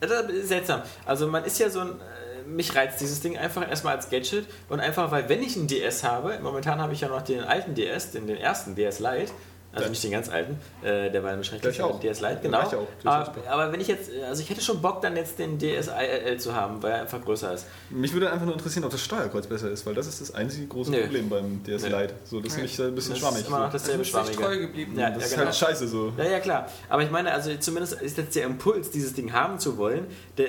das 0.00 0.10
ist 0.30 0.48
seltsam. 0.48 0.82
Also 1.04 1.26
man 1.28 1.44
ist 1.44 1.58
ja 1.58 1.70
so 1.70 1.80
ein, 1.80 1.88
äh, 1.90 2.48
mich 2.48 2.74
reizt 2.74 3.00
dieses 3.00 3.20
Ding 3.20 3.36
einfach 3.38 3.68
erstmal 3.68 3.96
als 3.96 4.10
Gadget 4.10 4.46
und 4.68 4.80
einfach, 4.80 5.10
weil 5.10 5.28
wenn 5.28 5.42
ich 5.42 5.56
einen 5.56 5.66
DS 5.68 6.04
habe, 6.04 6.38
momentan 6.42 6.80
habe 6.80 6.92
ich 6.92 7.00
ja 7.00 7.08
noch 7.08 7.22
den 7.22 7.40
alten 7.44 7.74
DS, 7.74 8.12
den, 8.12 8.26
den 8.26 8.36
ersten 8.36 8.74
DS 8.74 9.00
Lite, 9.00 9.32
also 9.76 9.90
nicht 9.90 10.02
den 10.04 10.10
ganz 10.10 10.28
alten, 10.28 10.58
äh, 10.82 11.10
der 11.10 11.22
war 11.22 11.30
eine 11.30 11.44
schrecklich 11.44 11.80
auch. 11.82 12.00
DS 12.00 12.20
Lite, 12.20 12.38
genau. 12.42 12.58
reicht 12.58 12.72
ja 12.72 12.78
auch, 12.78 12.86
das 13.02 13.12
aber, 13.12 13.22
ist 13.22 13.34
super. 13.34 13.50
aber 13.50 13.72
wenn 13.72 13.80
ich 13.80 13.88
jetzt, 13.88 14.10
also 14.26 14.42
ich 14.42 14.50
hätte 14.50 14.60
schon 14.60 14.80
Bock 14.80 15.02
dann 15.02 15.16
jetzt 15.16 15.38
den 15.38 15.58
DSi 15.58 15.90
LL 15.90 16.38
zu 16.38 16.54
haben, 16.54 16.82
weil 16.82 16.92
er 16.92 17.00
einfach 17.02 17.22
größer 17.22 17.52
ist. 17.52 17.66
Mich 17.90 18.12
würde 18.12 18.30
einfach 18.32 18.46
nur 18.46 18.54
interessieren, 18.54 18.84
ob 18.84 18.90
das 18.90 19.02
Steuerkreuz 19.02 19.46
besser 19.46 19.70
ist, 19.70 19.84
weil 19.86 19.94
das 19.94 20.06
ist 20.06 20.20
das 20.20 20.34
einzige 20.34 20.66
große 20.66 20.90
Nö. 20.90 21.02
Problem 21.02 21.28
beim 21.28 21.62
DS 21.64 21.82
Nö. 21.82 21.88
Lite. 21.88 22.14
So, 22.24 22.40
das 22.40 22.54
finde 22.54 22.68
ich 22.68 22.80
ein 22.80 22.94
bisschen 22.94 23.12
Das 23.12 23.20
schwammig. 23.20 23.40
ist 23.40 23.48
immer 23.48 23.60
noch 23.60 23.72
dasselbe 23.72 24.02
ist 24.02 24.12
sich 24.12 24.36
treu 24.36 24.58
geblieben. 24.58 24.98
Ja, 24.98 25.10
das 25.10 25.18
ja, 25.18 25.24
ist 25.26 25.32
genau. 25.34 25.44
halt 25.46 25.54
scheiße 25.54 25.88
so. 25.88 26.12
Ja, 26.16 26.24
ja, 26.24 26.40
klar. 26.40 26.68
Aber 26.88 27.02
ich 27.02 27.10
meine, 27.10 27.32
also 27.32 27.54
zumindest 27.56 28.00
ist 28.00 28.16
jetzt 28.16 28.34
der 28.34 28.44
Impuls, 28.44 28.90
dieses 28.90 29.14
Ding 29.14 29.32
haben 29.32 29.58
zu 29.58 29.76
wollen. 29.76 30.06
Der, 30.38 30.48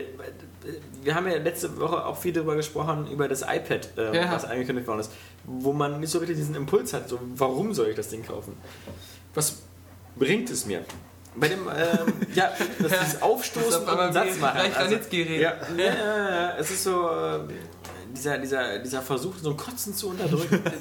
wir 1.04 1.16
haben 1.16 1.28
ja 1.28 1.38
letzte 1.38 1.80
Woche 1.80 2.06
auch 2.06 2.18
viel 2.18 2.34
darüber 2.34 2.56
gesprochen, 2.56 3.08
über 3.12 3.28
das 3.28 3.42
iPad, 3.42 3.90
ähm, 3.98 4.14
Ja. 4.14 4.32
was 4.32 4.46
angekündigt 4.46 4.88
worden 4.88 5.00
ist, 5.00 5.12
wo 5.46 5.72
man 5.74 6.00
nicht 6.00 6.10
so 6.10 6.20
richtig 6.20 6.38
diesen 6.38 6.56
Impuls 6.56 6.94
hat, 6.94 7.08
so, 7.08 7.20
warum 7.36 7.74
soll 7.74 7.88
ich 7.88 7.96
das 7.96 8.10
Ding 8.10 8.26
kaufen? 8.26 8.58
Was 9.38 9.54
bringt 10.16 10.50
es 10.50 10.66
mir? 10.66 10.84
Bei 11.36 11.48
dem, 11.48 11.68
ähm, 11.68 12.14
ja, 12.34 12.52
das 12.80 12.92
Ja. 12.92 12.98
Das 13.00 13.22
Aufstoßen 13.22 13.70
ist 13.70 13.88
auf 13.88 14.00
und 14.08 14.14
Satz 14.14 14.38
machen. 14.40 14.58
Also, 14.60 14.80
Ranitzky-Reden. 14.80 15.40
ja, 15.42 15.54
ja, 15.78 15.86
ja, 15.86 16.30
ja, 16.32 16.58
es 16.58 16.72
ist 16.72 16.84
so, 16.84 17.08
äh, 17.08 17.40
dieser, 18.16 18.40
dieser, 18.40 18.80
dieser 18.80 19.04
Versuch, 19.04 19.36
so 19.40 19.52
ein 19.52 19.58
Kotzen 19.58 19.94
zu 19.94 20.10
unterdrücken. 20.10 20.60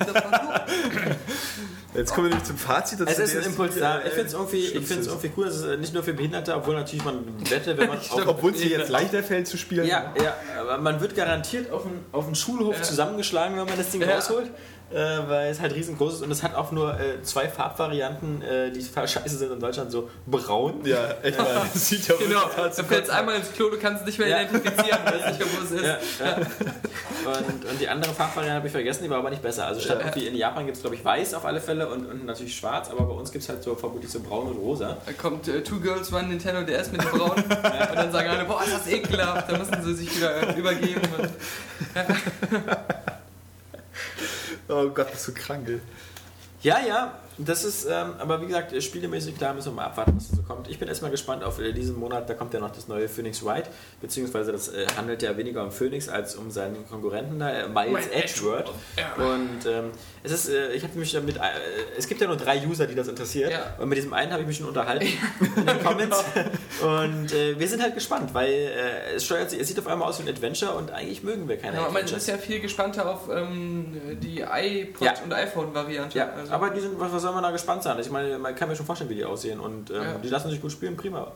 Jetzt 1.95 2.13
kommen 2.13 2.27
wir 2.27 2.31
nämlich 2.31 2.47
zum 2.47 2.59
Fazit. 2.59 3.01
dass 3.01 3.11
Es 3.11 3.19
ist 3.19 3.37
ein 3.37 3.45
Impuls 3.51 3.79
da. 3.79 3.99
Ich 4.05 4.13
finde 4.13 4.27
es 4.27 4.35
irgendwie, 4.35 4.57
ich 4.59 4.69
Schlimmste 4.71 4.95
find's 4.95 5.07
ist. 5.09 5.13
irgendwie 5.13 5.41
cool. 5.41 5.47
Es 5.49 5.57
ist 5.57 5.81
nicht 5.81 5.95
nur 5.95 6.03
für 6.03 6.13
Behinderte, 6.13 6.55
obwohl 6.55 6.75
natürlich 6.75 7.05
man 7.05 7.25
wette, 7.51 7.77
wenn 7.79 7.89
man 7.89 7.99
auf, 7.99 8.27
Obwohl 8.27 8.53
es 8.53 8.61
dir 8.61 8.79
jetzt 8.79 8.91
leichter 8.91 9.23
fällt 9.23 9.49
zu 9.49 9.57
spielen. 9.57 9.87
ja, 9.87 10.13
ja, 10.23 10.35
aber 10.61 10.79
man 10.79 11.01
wird 11.01 11.17
garantiert 11.17 11.71
auf 11.71 11.87
einen, 11.87 12.05
auf 12.13 12.27
einen 12.27 12.35
Schulhof 12.35 12.81
zusammengeschlagen, 12.83 13.57
wenn 13.57 13.65
man 13.67 13.77
das 13.79 13.91
Ding 13.91 14.03
Ja. 14.03 14.15
rausholt. 14.17 14.51
Äh, 14.89 14.95
weil 15.28 15.51
es 15.51 15.61
halt 15.61 15.74
riesengroß 15.74 16.14
ist 16.14 16.22
und 16.22 16.30
es 16.30 16.45
hat 16.45 16.55
auch 16.55 16.70
nur 16.70 16.95
äh, 16.95 17.20
zwei 17.22 17.49
Farbvarianten, 17.49 18.41
äh, 18.41 18.70
die 18.70 18.80
total 18.84 19.09
scheiße 19.09 19.37
sind 19.37 19.53
in 19.53 19.59
Deutschland, 19.59 19.91
so 19.91 20.09
braun. 20.26 20.84
Ja, 20.84 21.09
echt 21.24 21.37
mal. 21.39 21.66
Das 21.72 21.89
sieht 21.89 22.07
ja 22.07 22.14
Genau, 22.16 22.43
du 22.64 22.84
fällst 22.84 23.11
einmal 23.11 23.34
ins 23.34 23.53
Klo, 23.53 23.68
du 23.68 23.78
kannst 23.78 24.03
es 24.03 24.07
nicht 24.07 24.20
mehr 24.20 24.28
Ja. 24.28 24.43
identifizieren, 24.43 24.99
weil 25.05 25.14
es 25.18 25.26
nicht 25.26 25.39
mehr 25.41 25.49
wo 25.59 25.64
es 25.64 25.70
ist. 25.72 25.84
Ja, 26.20 26.24
ja. 26.24 26.37
Und, 26.37 27.64
und 27.64 27.80
die 27.80 27.89
andere 27.89 28.12
Farbvariante 28.14 28.55
habe 28.59 28.66
ich 28.68 28.72
vergessen, 28.72 29.03
die 29.03 29.11
war 29.11 29.18
aber 29.18 29.30
nicht 29.30 29.43
besser. 29.43 29.66
Also 29.66 29.80
statt 29.80 29.99
irgendwie 30.03 30.28
in 30.28 30.37
Japan 30.37 30.64
gibt 30.66 30.76
es, 30.76 30.82
glaube 30.84 30.95
ich, 30.95 31.05
weiß 31.05 31.34
auf 31.34 31.45
alle 31.45 31.61
Fälle 31.61 31.89
und, 31.89 32.07
und 32.07 32.24
natürlich 32.24 32.55
schwarz, 32.57 32.89
aber 32.89 33.07
bei 33.07 33.14
uns 33.14 33.32
gibt 33.32 33.43
es 33.43 33.49
halt 33.49 33.64
so 33.64 33.74
vermutlich 33.74 34.12
so 34.12 34.20
braun 34.20 34.47
und 34.47 34.57
rosa. 34.59 34.99
Da 35.05 35.12
kommt 35.14 35.49
äh, 35.49 35.64
Two 35.64 35.80
Girls 35.80 36.12
One 36.12 36.28
Nintendo 36.28 36.62
DS 36.62 36.93
mit 36.93 37.03
dem 37.03 37.11
Braun 37.11 37.30
und 37.32 37.51
dann 37.51 38.12
sagen 38.12 38.28
alle, 38.28 38.45
boah, 38.45 38.62
ist 38.62 38.72
das 38.72 38.87
ekelhaft, 38.87 39.51
da 39.51 39.59
müssen 39.59 39.82
sie 39.82 39.95
sich 39.95 40.16
wieder 40.16 40.49
äh, 40.55 40.57
übergeben. 40.57 41.01
Und, 41.18 41.30
Oh 44.69 44.89
Gott, 44.91 45.12
bist 45.12 45.29
du 45.29 45.33
krank, 45.33 45.69
ey. 45.69 45.81
Ja, 46.62 46.79
ja, 46.81 47.12
das 47.39 47.64
ist, 47.64 47.84
ähm, 47.87 48.14
aber 48.18 48.41
wie 48.41 48.47
gesagt, 48.47 48.80
spielemäßig, 48.82 49.34
da 49.39 49.53
müssen 49.53 49.68
wir 49.72 49.76
mal 49.76 49.84
abwarten, 49.87 50.14
was 50.16 50.28
da 50.30 50.37
so 50.37 50.43
kommt. 50.43 50.68
Ich 50.68 50.78
bin 50.78 50.89
erstmal 50.89 51.11
gespannt 51.11 51.45
auf 51.45 51.59
äh, 51.61 51.72
diesen 51.72 51.99
Monat, 51.99 52.28
da 52.30 52.34
kommt 52.34 52.55
ja 52.55 52.61
noch 52.61 52.70
das 52.72 52.89
neue 52.89 53.09
Phoenix 53.09 53.45
Wright, 53.45 53.68
beziehungsweise 54.01 54.53
das 54.53 54.68
äh, 54.68 54.87
handelt 54.97 55.22
ja 55.22 55.37
weniger 55.37 55.62
um 55.62 55.70
Phoenix 55.70 56.09
als 56.09 56.34
um 56.37 56.51
seinen 56.51 56.89
Konkurrenten 56.89 57.39
da, 57.39 57.51
äh, 57.51 57.68
Miles 57.68 58.07
Edgeworth. 58.09 58.70
Und 59.18 59.66
ähm, 59.66 59.91
es 60.22 60.32
ist, 60.32 60.49
äh, 60.49 60.72
ich 60.72 60.82
habe 60.82 60.99
mich 60.99 61.12
damit, 61.12 61.37
äh, 61.37 61.41
es 61.99 62.07
gibt 62.09 62.20
ja 62.20 62.26
nur 62.26 62.37
drei 62.37 62.64
User, 62.66 62.87
die 62.87 62.95
das 62.95 63.09
interessiert. 63.09 63.51
Ja. 63.53 63.74
Und 63.78 63.89
mit 63.89 63.99
diesem 63.99 64.12
einen 64.12 64.32
habe 64.32 64.43
ich 64.43 64.49
mich 64.49 64.57
schon 64.57 64.66
unterhalten 64.68 65.07
in 65.57 65.66
den 65.66 65.82
Comments. 65.84 66.24
Und 66.82 67.32
äh, 67.32 67.59
wir 67.59 67.68
sind 67.68 67.82
halt 67.82 67.95
gespannt, 67.95 68.32
weil 68.34 68.70
es 69.14 69.24
steuert 69.24 69.51
sich, 69.51 69.61
es 69.61 69.68
sieht 69.68 69.78
auf 69.78 69.87
einmal 69.87 70.09
aus 70.09 70.18
wie 70.18 70.24
ein 70.24 70.28
Adventure 70.28 70.72
und 70.74 70.91
eigentlich 70.91 71.22
mögen 71.22 71.49
wir 71.49 71.57
keine 71.57 71.76
ja, 71.76 71.82
man 71.82 71.91
Adventures. 71.91 72.22
ist 72.22 72.28
ja 72.28 72.37
viel 72.39 72.61
gespannter 72.61 73.09
auf 73.09 73.28
ähm, 73.32 74.18
die 74.20 74.43
iPod- 74.45 75.05
Ja. 75.05 75.14
und 75.24 75.32
iPhone-Variante. 75.32 76.18
Ja, 76.18 76.30
also, 76.32 76.53
aber 76.53 76.70
die 76.70 76.80
sind, 76.80 76.99
was, 77.01 77.12
was 77.12 77.24
soll 77.27 77.35
man 77.35 77.43
da 77.43 77.51
gespannt 77.51 77.83
sein? 77.83 77.99
Ich 77.99 78.09
meine, 78.11 78.39
man 78.39 78.55
kann 78.55 78.68
mir 78.68 78.77
schon 78.77 78.87
vorstellen, 78.87 79.11
wie 79.11 79.16
die 79.16 79.24
aussehen 79.24 79.59
und 79.61 79.91
ähm, 79.91 79.97
Ja. 79.97 80.18
die 80.22 80.29
lassen 80.29 80.49
sich 80.51 80.61
gut 80.62 80.70
spielen, 80.72 80.97
prima. 80.97 81.33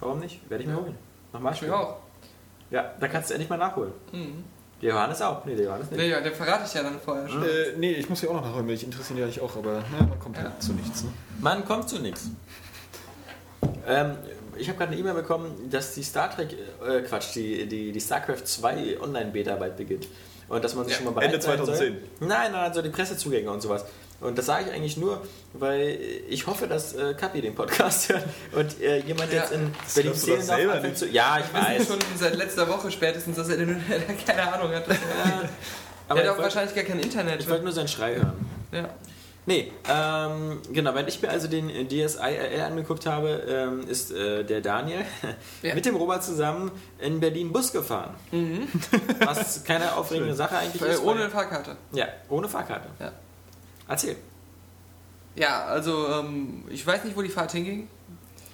Warum 0.00 0.18
nicht? 0.18 0.40
Werde 0.48 0.62
ich 0.64 0.68
mir 0.68 0.76
Ja. 0.76 0.80
holen. 0.82 0.96
Nochmal 1.32 1.52
ich 1.52 1.58
spielen. 1.58 1.72
auch. 1.72 1.96
Ja, 2.70 2.90
da 2.98 3.06
kannst 3.08 3.28
du 3.30 3.34
endlich 3.34 3.50
mal 3.50 3.58
nachholen. 3.58 3.92
Mhm. 4.12 4.44
Der 4.80 4.90
Johannes 4.94 5.20
auch. 5.20 5.44
Nee, 5.44 5.54
der 5.56 5.66
Johannes 5.66 5.90
nicht. 5.90 6.00
Nee, 6.00 6.08
ja, 6.08 6.20
den 6.22 6.32
verrate 6.32 6.64
ich 6.66 6.72
ja 6.72 6.82
dann 6.82 6.98
vorher 6.98 7.28
schon. 7.28 7.42
Äh, 7.42 7.76
nee, 7.76 7.92
ich 7.92 8.08
muss 8.08 8.22
ja 8.22 8.30
auch 8.30 8.34
noch 8.34 8.44
nachholen, 8.44 8.64
mich 8.64 8.82
interessieren 8.82 9.18
ja 9.18 9.24
eigentlich 9.24 9.40
auch, 9.42 9.54
aber 9.56 9.84
na, 9.92 10.06
man 10.06 10.18
kommt 10.18 10.38
halt 10.38 10.62
zu 10.62 10.72
nichts. 10.72 11.02
Ne? 11.04 11.10
Man 11.40 11.64
kommt 11.66 11.88
zu 11.90 11.98
nichts. 11.98 12.30
Ähm, 13.86 14.16
ich 14.56 14.68
habe 14.68 14.78
gerade 14.78 14.92
eine 14.92 15.00
E-Mail 15.00 15.14
bekommen, 15.14 15.68
dass 15.70 15.94
die 15.94 16.02
Star 16.02 16.30
Trek, 16.34 16.56
äh, 16.86 17.02
Quatsch, 17.02 17.34
die, 17.34 17.66
die, 17.68 17.92
die 17.92 18.00
StarCraft 18.00 18.44
2 18.44 19.00
Online-Beta 19.00 19.56
bald 19.56 19.76
beginnt. 19.76 20.08
Und 20.48 20.64
dass 20.64 20.74
man 20.74 20.84
sich 20.84 20.94
Ja, 20.94 20.96
schon 20.98 21.06
mal 21.06 21.12
bereit 21.12 21.26
Ende 21.32 21.40
sein 21.42 21.56
2010. 21.58 21.92
Soll. 22.18 22.28
Nein, 22.28 22.52
nein, 22.52 22.74
so 22.74 22.82
die 22.82 22.88
Pressezugänge 22.88 23.50
und 23.50 23.60
sowas. 23.60 23.84
Und 24.20 24.36
das 24.36 24.46
sage 24.46 24.66
ich 24.68 24.72
eigentlich 24.74 24.96
nur, 24.98 25.22
weil 25.54 25.98
ich 26.28 26.46
hoffe, 26.46 26.66
dass 26.66 26.92
äh, 26.94 27.14
Kapi 27.14 27.40
den 27.40 27.54
Podcast 27.54 28.10
hört 28.10 28.24
und 28.52 28.80
äh, 28.82 28.98
jemand 28.98 29.32
Ja, 29.32 29.40
jetzt 29.40 29.52
in 29.52 29.72
Berlin 29.94 30.14
Zehlendorf 30.14 30.44
selber 30.46 30.72
anfängt 30.74 30.98
zu... 30.98 31.08
Ja, 31.08 31.38
ich 31.38 31.54
Wir 31.54 31.78
weiß. 31.78 31.86
schon 31.88 31.98
seit 32.18 32.36
letzter 32.36 32.68
Woche 32.68 32.90
spätestens, 32.90 33.36
dass 33.36 33.48
er 33.48 33.56
den, 33.56 33.82
keine 34.26 34.52
Ahnung 34.52 34.72
hat. 34.74 34.86
Ja, 34.88 34.94
aber 36.08 36.18
hat 36.18 36.24
ich 36.24 36.30
auch 36.30 36.34
wollte 36.34 36.42
wahrscheinlich 36.42 36.74
gar 36.74 36.84
kein 36.84 37.00
Internet. 37.00 37.40
ich 37.40 37.48
wollte 37.48 37.64
nur 37.64 37.72
seinen 37.72 37.88
Schrei 37.88 38.16
hören. 38.16 38.46
ja. 38.72 38.88
Nee, 39.46 39.72
ähm, 39.88 40.60
genau, 40.70 40.94
wenn 40.94 41.08
ich 41.08 41.22
mir 41.22 41.30
also 41.30 41.48
den 41.48 41.70
äh, 41.70 41.86
DSi 41.86 42.18
RL 42.20 42.60
angeguckt 42.60 43.06
habe, 43.06 43.42
ähm, 43.48 43.88
ist 43.88 44.12
äh, 44.12 44.44
der 44.44 44.60
Daniel 44.60 45.00
Ja. 45.62 45.74
mit 45.74 45.86
dem 45.86 45.96
Robert 45.96 46.22
zusammen 46.22 46.70
in 46.98 47.20
Berlin 47.20 47.50
Bus 47.50 47.72
gefahren. 47.72 48.14
Was 49.24 49.64
keine 49.64 49.94
aufregende 49.96 50.34
Sache 50.34 50.58
eigentlich 50.58 50.82
Äh, 50.82 50.92
ist. 50.92 51.02
ohne 51.02 51.30
Fahrkarte. 51.30 51.74
Ja, 51.92 52.06
ohne 52.28 52.50
Fahrkarte. 52.50 52.88
Ja. 53.00 53.12
Erzähl. 53.90 54.16
Ja, 55.36 55.64
also 55.66 56.06
ähm, 56.08 56.64
ich 56.70 56.86
weiß 56.86 57.04
nicht, 57.04 57.16
wo 57.16 57.22
die 57.22 57.28
Fahrt 57.28 57.52
hinging. 57.52 57.88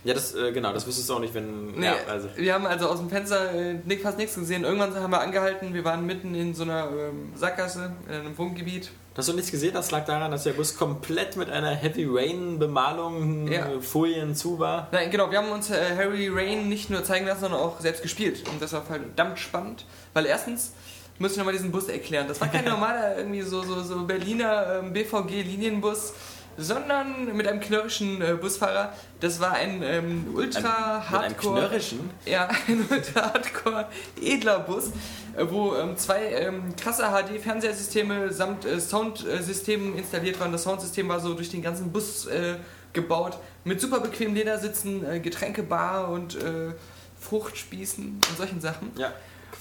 Ja, 0.04 0.14
das, 0.14 0.34
äh, 0.36 0.52
genau, 0.52 0.72
das 0.72 0.86
wüsstest 0.86 1.08
du 1.08 1.14
auch 1.14 1.18
nicht, 1.20 1.34
wenn. 1.34 1.72
Nee, 1.72 1.86
Ja, 1.86 1.94
also. 2.08 2.28
wir 2.36 2.54
haben 2.54 2.64
also 2.66 2.88
aus 2.88 2.98
dem 2.98 3.10
Fenster 3.10 3.52
äh, 3.54 3.96
fast 4.00 4.18
nichts 4.18 4.36
gesehen. 4.36 4.62
Irgendwann 4.62 4.94
haben 4.94 5.10
wir 5.10 5.20
angehalten. 5.20 5.74
Wir 5.74 5.84
waren 5.84 6.06
mitten 6.06 6.34
in 6.36 6.54
so 6.54 6.62
einer 6.62 6.88
ähm, 6.90 7.32
Sackgasse, 7.34 7.90
in 8.08 8.14
einem 8.14 8.38
Wohngebiet. 8.38 8.90
Hast 9.16 9.28
du 9.28 9.32
nichts 9.32 9.50
gesehen? 9.50 9.72
Das 9.74 9.90
lag 9.90 10.04
daran, 10.04 10.30
dass 10.30 10.44
der 10.44 10.52
Bus 10.52 10.76
komplett 10.76 11.36
mit 11.36 11.50
einer 11.50 11.70
Heavy 11.74 12.06
Rain 12.08 12.58
Bemalung, 12.60 13.48
Ja. 13.50 13.66
äh, 13.68 13.80
Folien 13.80 14.36
zu 14.36 14.60
war. 14.60 14.86
Nein, 14.92 15.10
genau, 15.10 15.28
wir 15.30 15.38
haben 15.38 15.50
uns 15.50 15.70
äh, 15.70 15.96
Harry 15.96 16.28
Rain 16.28 16.68
nicht 16.68 16.88
nur 16.90 17.02
zeigen 17.02 17.26
lassen, 17.26 17.40
sondern 17.40 17.60
auch 17.60 17.80
selbst 17.80 18.02
gespielt. 18.02 18.48
Und 18.48 18.62
das 18.62 18.74
war 18.74 18.82
verdammt 18.82 19.40
spannend. 19.40 19.86
Weil 20.14 20.26
erstens 20.26 20.72
muss 21.18 21.32
ich 21.32 21.38
nochmal 21.38 21.54
diesen 21.54 21.72
Bus 21.72 21.88
erklären. 21.88 22.26
Das 22.28 22.40
war 22.40 22.48
kein 22.48 22.64
normaler, 22.68 23.16
irgendwie 23.18 23.42
so, 23.42 23.62
so, 23.62 23.82
so 23.82 24.04
Berliner 24.04 24.80
ähm, 24.82 24.92
BVG-Linienbus. 24.92 26.12
sondern 26.58 27.36
mit 27.36 27.46
einem 27.46 27.60
knirschen 27.60 28.22
äh, 28.22 28.34
Busfahrer. 28.34 28.92
Das 29.20 29.40
war 29.40 29.52
ein 29.52 29.82
ähm, 29.82 30.26
ultra 30.34 30.58
Mit 30.58 30.66
einem 30.66 31.10
hardcore. 31.10 31.58
Knirrischen. 31.60 32.10
Ja, 32.24 32.48
ein 32.68 32.86
ultra 32.90 33.32
hardcore 33.32 33.86
edler 34.20 34.60
Bus, 34.60 34.90
äh, 35.36 35.44
wo 35.48 35.74
ähm, 35.76 35.96
zwei 35.96 36.24
ähm, 36.32 36.74
krasse 36.76 37.04
HD-Fernsehsysteme 37.04 38.32
samt 38.32 38.64
äh, 38.64 38.80
Soundsystemen 38.80 39.96
installiert 39.96 40.40
waren. 40.40 40.52
Das 40.52 40.62
Soundsystem 40.62 41.08
war 41.08 41.20
so 41.20 41.34
durch 41.34 41.50
den 41.50 41.62
ganzen 41.62 41.92
Bus 41.92 42.26
äh, 42.26 42.56
gebaut, 42.92 43.38
mit 43.64 43.80
super 43.80 44.00
bequemen 44.00 44.34
Ledersitzen, 44.34 45.04
äh, 45.06 45.20
Getränkebar 45.20 46.08
und 46.08 46.36
äh, 46.36 46.72
Fruchtspießen 47.20 48.04
und 48.28 48.36
solchen 48.36 48.60
Sachen. 48.60 48.92
Ja. 48.96 49.12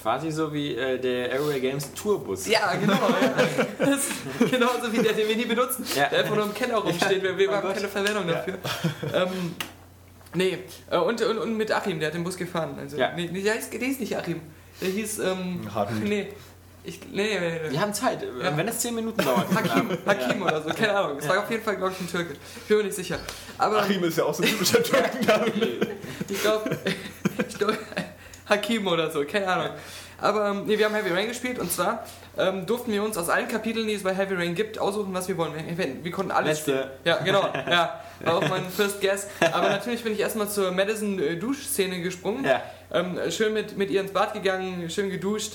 Quasi 0.02 0.30
so 0.30 0.52
wie 0.52 0.74
äh, 0.76 0.98
der 1.00 1.30
Airway 1.32 1.58
Games 1.60 1.92
Tourbus. 1.94 2.46
Ja, 2.46 2.74
genau. 2.74 2.92
Ja. 2.94 3.66
Das 3.86 4.06
ist 4.06 4.50
genauso 4.50 4.92
wie 4.92 4.98
der, 4.98 5.12
den 5.14 5.28
wir 5.28 5.36
nie 5.36 5.44
benutzen. 5.46 5.84
Ja. 5.96 6.08
Der 6.08 6.20
einfach 6.20 6.34
nur 6.36 6.44
im 6.46 6.54
Keller 6.54 6.76
rumsteht. 6.78 7.22
Wir, 7.22 7.36
wir 7.36 7.48
Oh 7.50 7.52
haben 7.54 7.62
Gott. 7.66 7.74
keine 7.76 7.88
Verwendung 7.88 8.28
dafür. 8.28 8.58
Ähm, 9.14 9.54
nee, 10.34 10.58
äh, 10.90 10.98
und, 10.98 11.20
und, 11.22 11.38
und 11.38 11.56
mit 11.56 11.72
Achim, 11.72 11.98
der 11.98 12.08
hat 12.08 12.14
den 12.14 12.24
Bus 12.24 12.36
gefahren. 12.36 12.76
Also, 12.78 12.96
Ja. 12.96 13.12
nee, 13.16 13.26
der, 13.28 13.54
hieß, 13.54 13.70
der 13.70 13.80
hieß 13.80 14.00
nicht 14.00 14.16
Achim. 14.16 14.40
Der 14.80 14.88
hieß. 14.90 15.18
Ähm, 15.20 15.68
Hartmut. 15.74 16.04
nee. 16.04 16.28
Ich, 16.84 17.00
nee, 17.10 17.38
nee, 17.40 17.60
nee. 17.64 17.70
Wir 17.70 17.80
haben 17.80 17.92
Zeit, 17.92 18.22
Ja. 18.22 18.56
wenn 18.56 18.68
es 18.68 18.78
10 18.78 18.94
Minuten 18.94 19.24
dauert. 19.24 19.46
Hakim, 19.54 19.90
Hakim 20.06 20.42
oder 20.42 20.62
so, 20.62 20.68
keine 20.68 20.94
Ahnung. 20.96 21.18
Es 21.18 21.28
war 21.28 21.40
auf 21.42 21.50
jeden 21.50 21.62
Fall, 21.64 21.76
glaube 21.76 21.92
ich, 21.92 22.00
ein 22.00 22.08
Türke. 22.08 22.34
Ich 22.34 22.68
bin 22.68 22.76
mir 22.78 22.84
nicht 22.84 22.94
sicher. 22.94 23.18
Aber 23.58 23.78
Achim 23.82 24.04
ist 24.04 24.18
ja 24.18 24.24
auch 24.24 24.34
so 24.34 24.44
ein 24.44 24.48
typischer 24.48 24.80
Türkenname. 24.84 25.46
ich 26.28 26.40
glaube, 26.42 26.78
ich 27.48 27.58
glaub, 27.58 27.72
Hakim 28.48 28.86
oder 28.86 29.10
so, 29.10 29.24
keine 29.24 29.48
Ahnung. 29.48 29.70
Aber 30.18 30.48
ähm, 30.48 30.64
nee, 30.66 30.78
wir 30.78 30.86
haben 30.86 30.94
Heavy 30.94 31.10
Rain 31.10 31.28
gespielt 31.28 31.58
und 31.58 31.70
zwar 31.70 32.06
ähm, 32.38 32.64
durften 32.66 32.92
wir 32.92 33.02
uns 33.02 33.18
aus 33.18 33.28
allen 33.28 33.48
Kapiteln, 33.48 33.86
die 33.86 33.94
es 33.94 34.02
bei 34.02 34.14
Heavy 34.14 34.34
Rain 34.34 34.54
gibt, 34.54 34.78
aussuchen, 34.78 35.12
was 35.12 35.28
wir 35.28 35.36
wollen. 35.36 35.52
Wir, 35.54 35.76
wir, 35.76 36.04
wir 36.04 36.10
konnten 36.10 36.32
alles 36.32 36.66
Letzte. 36.66 36.72
spielen. 36.72 36.90
Ja, 37.04 37.16
genau. 37.18 37.48
Ja, 37.70 38.00
war 38.20 38.36
auch 38.36 38.48
mein 38.48 38.64
First 38.70 39.00
Guess. 39.00 39.28
Aber 39.40 39.68
natürlich 39.68 40.02
bin 40.02 40.12
ich 40.12 40.20
erstmal 40.20 40.48
zur 40.48 40.70
Madison-Duschszene 40.72 42.00
gesprungen. 42.00 42.44
Ja. 42.44 42.62
Ähm, 42.92 43.18
schön 43.30 43.52
mit, 43.52 43.76
mit 43.76 43.90
ihr 43.90 44.00
ins 44.00 44.12
Bad 44.12 44.32
gegangen, 44.32 44.88
schön 44.88 45.10
geduscht, 45.10 45.54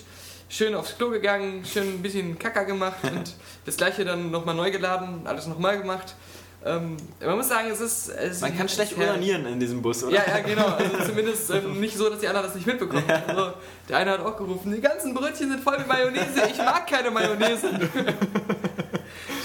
schön 0.50 0.76
aufs 0.76 0.98
Klo 0.98 1.10
gegangen, 1.10 1.64
schön 1.66 1.88
ein 1.88 2.02
bisschen 2.02 2.38
Kacker 2.38 2.66
gemacht 2.66 2.98
und 3.04 3.34
das 3.66 3.78
gleiche 3.78 4.06
dann 4.06 4.30
nochmal 4.30 4.54
neu 4.54 4.70
geladen, 4.70 5.22
alles 5.26 5.48
nochmal 5.48 5.80
gemacht. 5.80 6.14
Ähm, 6.64 6.96
man 7.20 7.38
muss 7.38 7.50
sagen, 7.50 7.70
es 7.72 7.82
ist. 7.82 8.10
Es 8.10 8.42
Man 8.42 8.56
kann 8.56 8.70
schlecht 8.70 8.96
urinieren 8.96 9.48
in 9.48 9.60
diesem 9.60 9.82
Bus, 9.82 10.04
oder? 10.04 10.14
Ja, 10.16 10.24
ja, 10.28 10.40
genau. 10.42 10.68
Also 10.68 11.06
zumindest 11.08 11.50
ähm, 11.50 11.80
nicht 11.80 11.98
so, 11.98 12.08
dass 12.10 12.20
die 12.20 12.28
anderen 12.28 12.46
das 12.48 12.56
nicht 12.56 12.68
mitbekommen. 12.68 13.04
Also, 13.28 13.54
der 13.90 13.98
eine 13.98 14.12
hat 14.12 14.20
auch 14.20 14.38
gerufen, 14.38 14.72
die 14.72 14.82
ganzen 14.82 15.14
Brötchen 15.14 15.50
sind 15.50 15.64
voll 15.64 15.80
mit 15.80 15.88
Mayonnaise, 15.88 16.42
ich 16.52 16.58
mag 16.58 16.86
keine 16.86 17.10
Mayonnaise. 17.10 17.68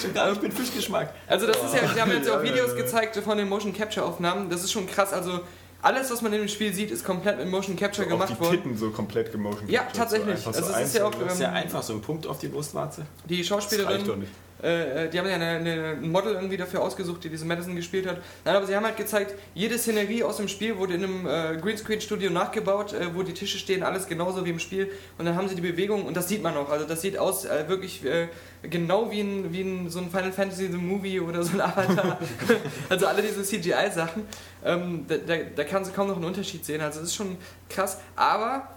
Schon 0.00 0.12
gar 0.12 0.28
nicht 0.30 0.42
mit 0.42 0.52
Fischgeschmack. 0.52 1.14
Also 1.26 1.46
das 1.46 1.56
ist 1.56 1.74
ja, 1.74 1.94
wir 1.94 2.02
haben 2.02 2.10
jetzt 2.10 2.28
auch 2.30 2.42
Videos 2.42 2.76
gezeigt 2.76 3.16
von 3.16 3.38
den 3.38 3.48
Motion 3.48 3.72
Capture 3.72 4.04
Aufnahmen, 4.04 4.50
das 4.50 4.62
ist 4.62 4.72
schon 4.72 4.86
krass. 4.86 5.12
Also 5.12 5.40
alles, 5.82 6.10
was 6.10 6.20
man 6.20 6.32
in 6.32 6.40
dem 6.40 6.48
Spiel 6.48 6.72
sieht, 6.74 6.90
ist 6.90 7.04
komplett 7.04 7.38
mit 7.38 7.48
Motion 7.48 7.76
Capture 7.76 8.06
Auch 8.06 8.10
gemacht 8.10 8.30
die 8.30 8.40
worden. 8.40 8.56
Titten 8.56 8.76
so 8.76 8.90
komplett 8.90 9.32
gemotion. 9.32 9.68
Ja, 9.68 9.80
captured, 9.82 9.96
tatsächlich. 9.98 10.40
So 10.40 10.50
Also 10.50 10.64
so 10.64 10.72
es 10.72 10.86
ist 10.88 10.96
ja 10.96 11.04
auch, 11.04 11.12
einzeln. 11.12 11.24
Das 11.26 11.34
ist 11.34 11.40
ja 11.40 11.48
Ähm, 11.48 11.54
einfach 11.54 11.82
so 11.82 11.92
ein 11.94 12.00
Punkt 12.02 12.26
auf 12.26 12.38
die 12.38 12.48
Brustwarze. 12.48 13.06
Die 13.24 13.38
Das 13.42 13.50
reicht 13.50 13.50
doch 13.50 13.56
Schauspielerin, 13.78 14.20
nicht. 14.20 14.32
Äh, 14.62 15.08
die 15.08 15.18
haben 15.18 15.28
ja 15.28 15.36
ein 15.36 16.10
Model 16.10 16.34
irgendwie 16.34 16.56
dafür 16.56 16.82
ausgesucht, 16.82 17.22
die 17.24 17.28
diese 17.28 17.44
Madison 17.44 17.76
gespielt 17.76 18.06
hat. 18.06 18.18
Nein, 18.44 18.56
aber 18.56 18.66
sie 18.66 18.74
haben 18.74 18.84
halt 18.84 18.96
gezeigt, 18.96 19.34
jede 19.54 19.78
Szenerie 19.78 20.22
aus 20.22 20.38
dem 20.38 20.48
Spiel 20.48 20.78
wurde 20.78 20.94
in 20.94 21.04
einem 21.04 21.26
äh, 21.26 21.56
Greenscreen-Studio 21.60 22.30
nachgebaut, 22.30 22.92
äh, 22.92 23.14
wo 23.14 23.22
die 23.22 23.34
Tische 23.34 23.58
stehen, 23.58 23.82
alles 23.82 24.06
genauso 24.06 24.44
wie 24.44 24.50
im 24.50 24.58
Spiel. 24.58 24.90
Und 25.18 25.26
dann 25.26 25.36
haben 25.36 25.48
sie 25.48 25.54
die 25.54 25.62
Bewegung 25.62 26.06
und 26.06 26.16
das 26.16 26.28
sieht 26.28 26.42
man 26.42 26.56
auch. 26.56 26.70
Also 26.70 26.86
das 26.86 27.02
sieht 27.02 27.18
aus 27.18 27.44
äh, 27.44 27.68
wirklich 27.68 28.04
äh, 28.04 28.28
genau 28.62 29.10
wie, 29.10 29.20
ein, 29.20 29.52
wie 29.52 29.60
ein, 29.60 29.90
so 29.90 29.98
ein 29.98 30.10
Final 30.10 30.32
Fantasy 30.32 30.68
The 30.68 30.78
Movie 30.78 31.20
oder 31.20 31.42
so 31.42 31.52
ein 31.52 31.60
Avatar. 31.60 32.18
also 32.88 33.06
alle 33.06 33.22
diese 33.22 33.42
CGI-Sachen. 33.42 34.22
Ähm, 34.64 35.04
da, 35.06 35.16
da, 35.16 35.34
da 35.54 35.64
kannst 35.64 35.90
du 35.90 35.94
kaum 35.94 36.08
noch 36.08 36.16
einen 36.16 36.24
Unterschied 36.24 36.64
sehen. 36.64 36.80
Also 36.80 37.00
es 37.00 37.06
ist 37.06 37.14
schon 37.14 37.36
krass. 37.68 38.00
Aber 38.14 38.75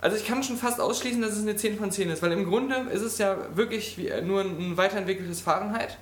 also 0.00 0.16
ich 0.16 0.26
kann 0.26 0.42
schon 0.42 0.56
fast 0.56 0.80
ausschließen, 0.80 1.20
dass 1.20 1.32
es 1.32 1.42
eine 1.42 1.56
10 1.56 1.78
von 1.78 1.90
10 1.90 2.10
ist, 2.10 2.22
weil 2.22 2.32
im 2.32 2.44
Grunde 2.44 2.86
ist 2.92 3.02
es 3.02 3.18
ja 3.18 3.36
wirklich 3.54 3.98
wie, 3.98 4.10
nur 4.22 4.42
ein 4.42 4.76
weiterentwickeltes 4.76 5.40
Fahrenheit. 5.40 5.98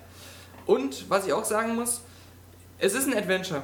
Und 0.66 1.08
was 1.08 1.26
ich 1.26 1.32
auch 1.32 1.44
sagen 1.44 1.74
muss, 1.74 2.02
es 2.78 2.94
ist 2.94 3.06
ein 3.06 3.16
Adventure. 3.16 3.62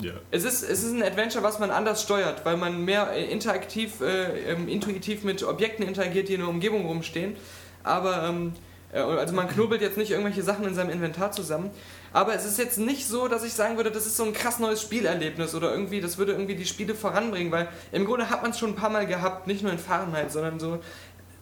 Ja. 0.00 0.12
Es 0.32 0.44
ist, 0.44 0.62
es 0.62 0.82
ist 0.82 0.92
ein 0.92 1.02
Adventure, 1.02 1.44
was 1.44 1.60
man 1.60 1.70
anders 1.70 2.02
steuert, 2.02 2.44
weil 2.44 2.56
man 2.56 2.84
mehr 2.84 3.12
äh, 3.12 3.24
interaktiv, 3.24 4.00
äh, 4.00 4.52
ähm, 4.52 4.66
intuitiv 4.66 5.22
mit 5.22 5.42
Objekten 5.44 5.86
interagiert, 5.86 6.28
die 6.28 6.34
in 6.34 6.40
der 6.40 6.48
Umgebung 6.48 6.86
rumstehen. 6.86 7.36
Aber, 7.84 8.24
ähm, 8.24 8.54
äh, 8.92 8.98
also 8.98 9.34
man 9.34 9.48
knobelt 9.48 9.82
jetzt 9.82 9.96
nicht 9.96 10.10
irgendwelche 10.10 10.42
Sachen 10.42 10.66
in 10.66 10.74
seinem 10.74 10.90
Inventar 10.90 11.30
zusammen. 11.30 11.70
Aber 12.14 12.32
es 12.34 12.44
ist 12.46 12.58
jetzt 12.58 12.78
nicht 12.78 13.06
so, 13.08 13.26
dass 13.28 13.42
ich 13.44 13.52
sagen 13.52 13.76
würde, 13.76 13.90
das 13.90 14.06
ist 14.06 14.16
so 14.16 14.24
ein 14.24 14.32
krass 14.32 14.60
neues 14.60 14.80
Spielerlebnis 14.80 15.52
oder 15.54 15.72
irgendwie, 15.72 16.00
das 16.00 16.16
würde 16.16 16.30
irgendwie 16.32 16.54
die 16.54 16.64
Spiele 16.64 16.94
voranbringen, 16.94 17.50
weil 17.52 17.68
im 17.92 18.04
Grunde 18.06 18.30
hat 18.30 18.40
man 18.42 18.52
es 18.52 18.58
schon 18.58 18.70
ein 18.70 18.76
paar 18.76 18.88
Mal 18.88 19.04
gehabt, 19.06 19.48
nicht 19.48 19.62
nur 19.64 19.72
in 19.72 19.78
Fahrenheit, 19.80 20.30
sondern 20.30 20.60
so 20.60 20.78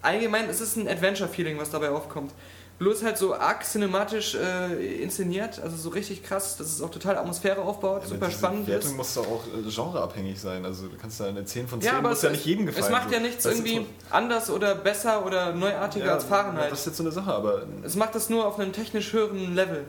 allgemein, 0.01 0.49
es 0.49 0.61
ist 0.63 0.77
ein 0.77 0.89
Adventure-Feeling, 0.89 1.59
was 1.59 1.71
dabei 1.71 1.91
aufkommt. 1.91 2.33
Bloß 2.79 3.05
halt 3.05 3.19
so 3.19 3.35
arg 3.35 3.65
cinematisch 3.65 4.35
äh, 4.35 5.03
inszeniert, 5.03 5.61
also 5.63 5.77
so 5.77 5.91
richtig 5.91 6.25
krass, 6.25 6.57
dass 6.57 6.69
es 6.69 6.81
auch 6.81 6.91
total 6.91 7.17
Atmosphäre 7.19 7.61
aufbaut, 7.61 7.99
Aber 7.99 8.07
super 8.07 8.31
spannend 8.31 8.67
Wertung 8.67 8.91
ist. 8.93 8.97
muss 8.97 9.15
doch 9.15 9.27
auch 9.29 9.43
äh, 9.47 9.71
genreabhängig 9.71 10.41
sein. 10.41 10.65
Also 10.65 10.89
du 10.89 10.97
kannst 10.97 11.21
da 11.21 11.27
eine 11.27 11.45
10 11.45 11.69
von 11.69 11.81
10, 11.81 11.93
Ja, 11.93 12.01
muss 12.01 12.23
ja 12.23 12.31
nicht 12.31 12.45
jedem 12.47 12.67
gefallen. 12.67 12.85
es 12.87 12.91
macht 12.91 13.09
so. 13.11 13.15
ja 13.15 13.21
nichts 13.21 13.45
Das 13.45 13.55
irgendwie 13.55 13.87
anders 14.11 14.51
oder 14.51 14.75
besser 14.75 15.25
oder 15.25 15.53
neuartiger 15.53 16.15
als 16.15 16.25
Fahrenheit. 16.25 16.73
Das 16.73 16.81
ist 16.81 16.87
jetzt 16.87 16.97
so 16.97 17.03
eine 17.05 17.13
Sache, 17.13 17.33
aber 17.33 17.67
Es 17.85 17.95
macht 17.95 18.15
das 18.15 18.31
nur 18.31 18.47
auf 18.47 18.59
einem 18.59 18.73
technisch 18.73 19.13
höheren 19.13 19.55
Level. 19.55 19.85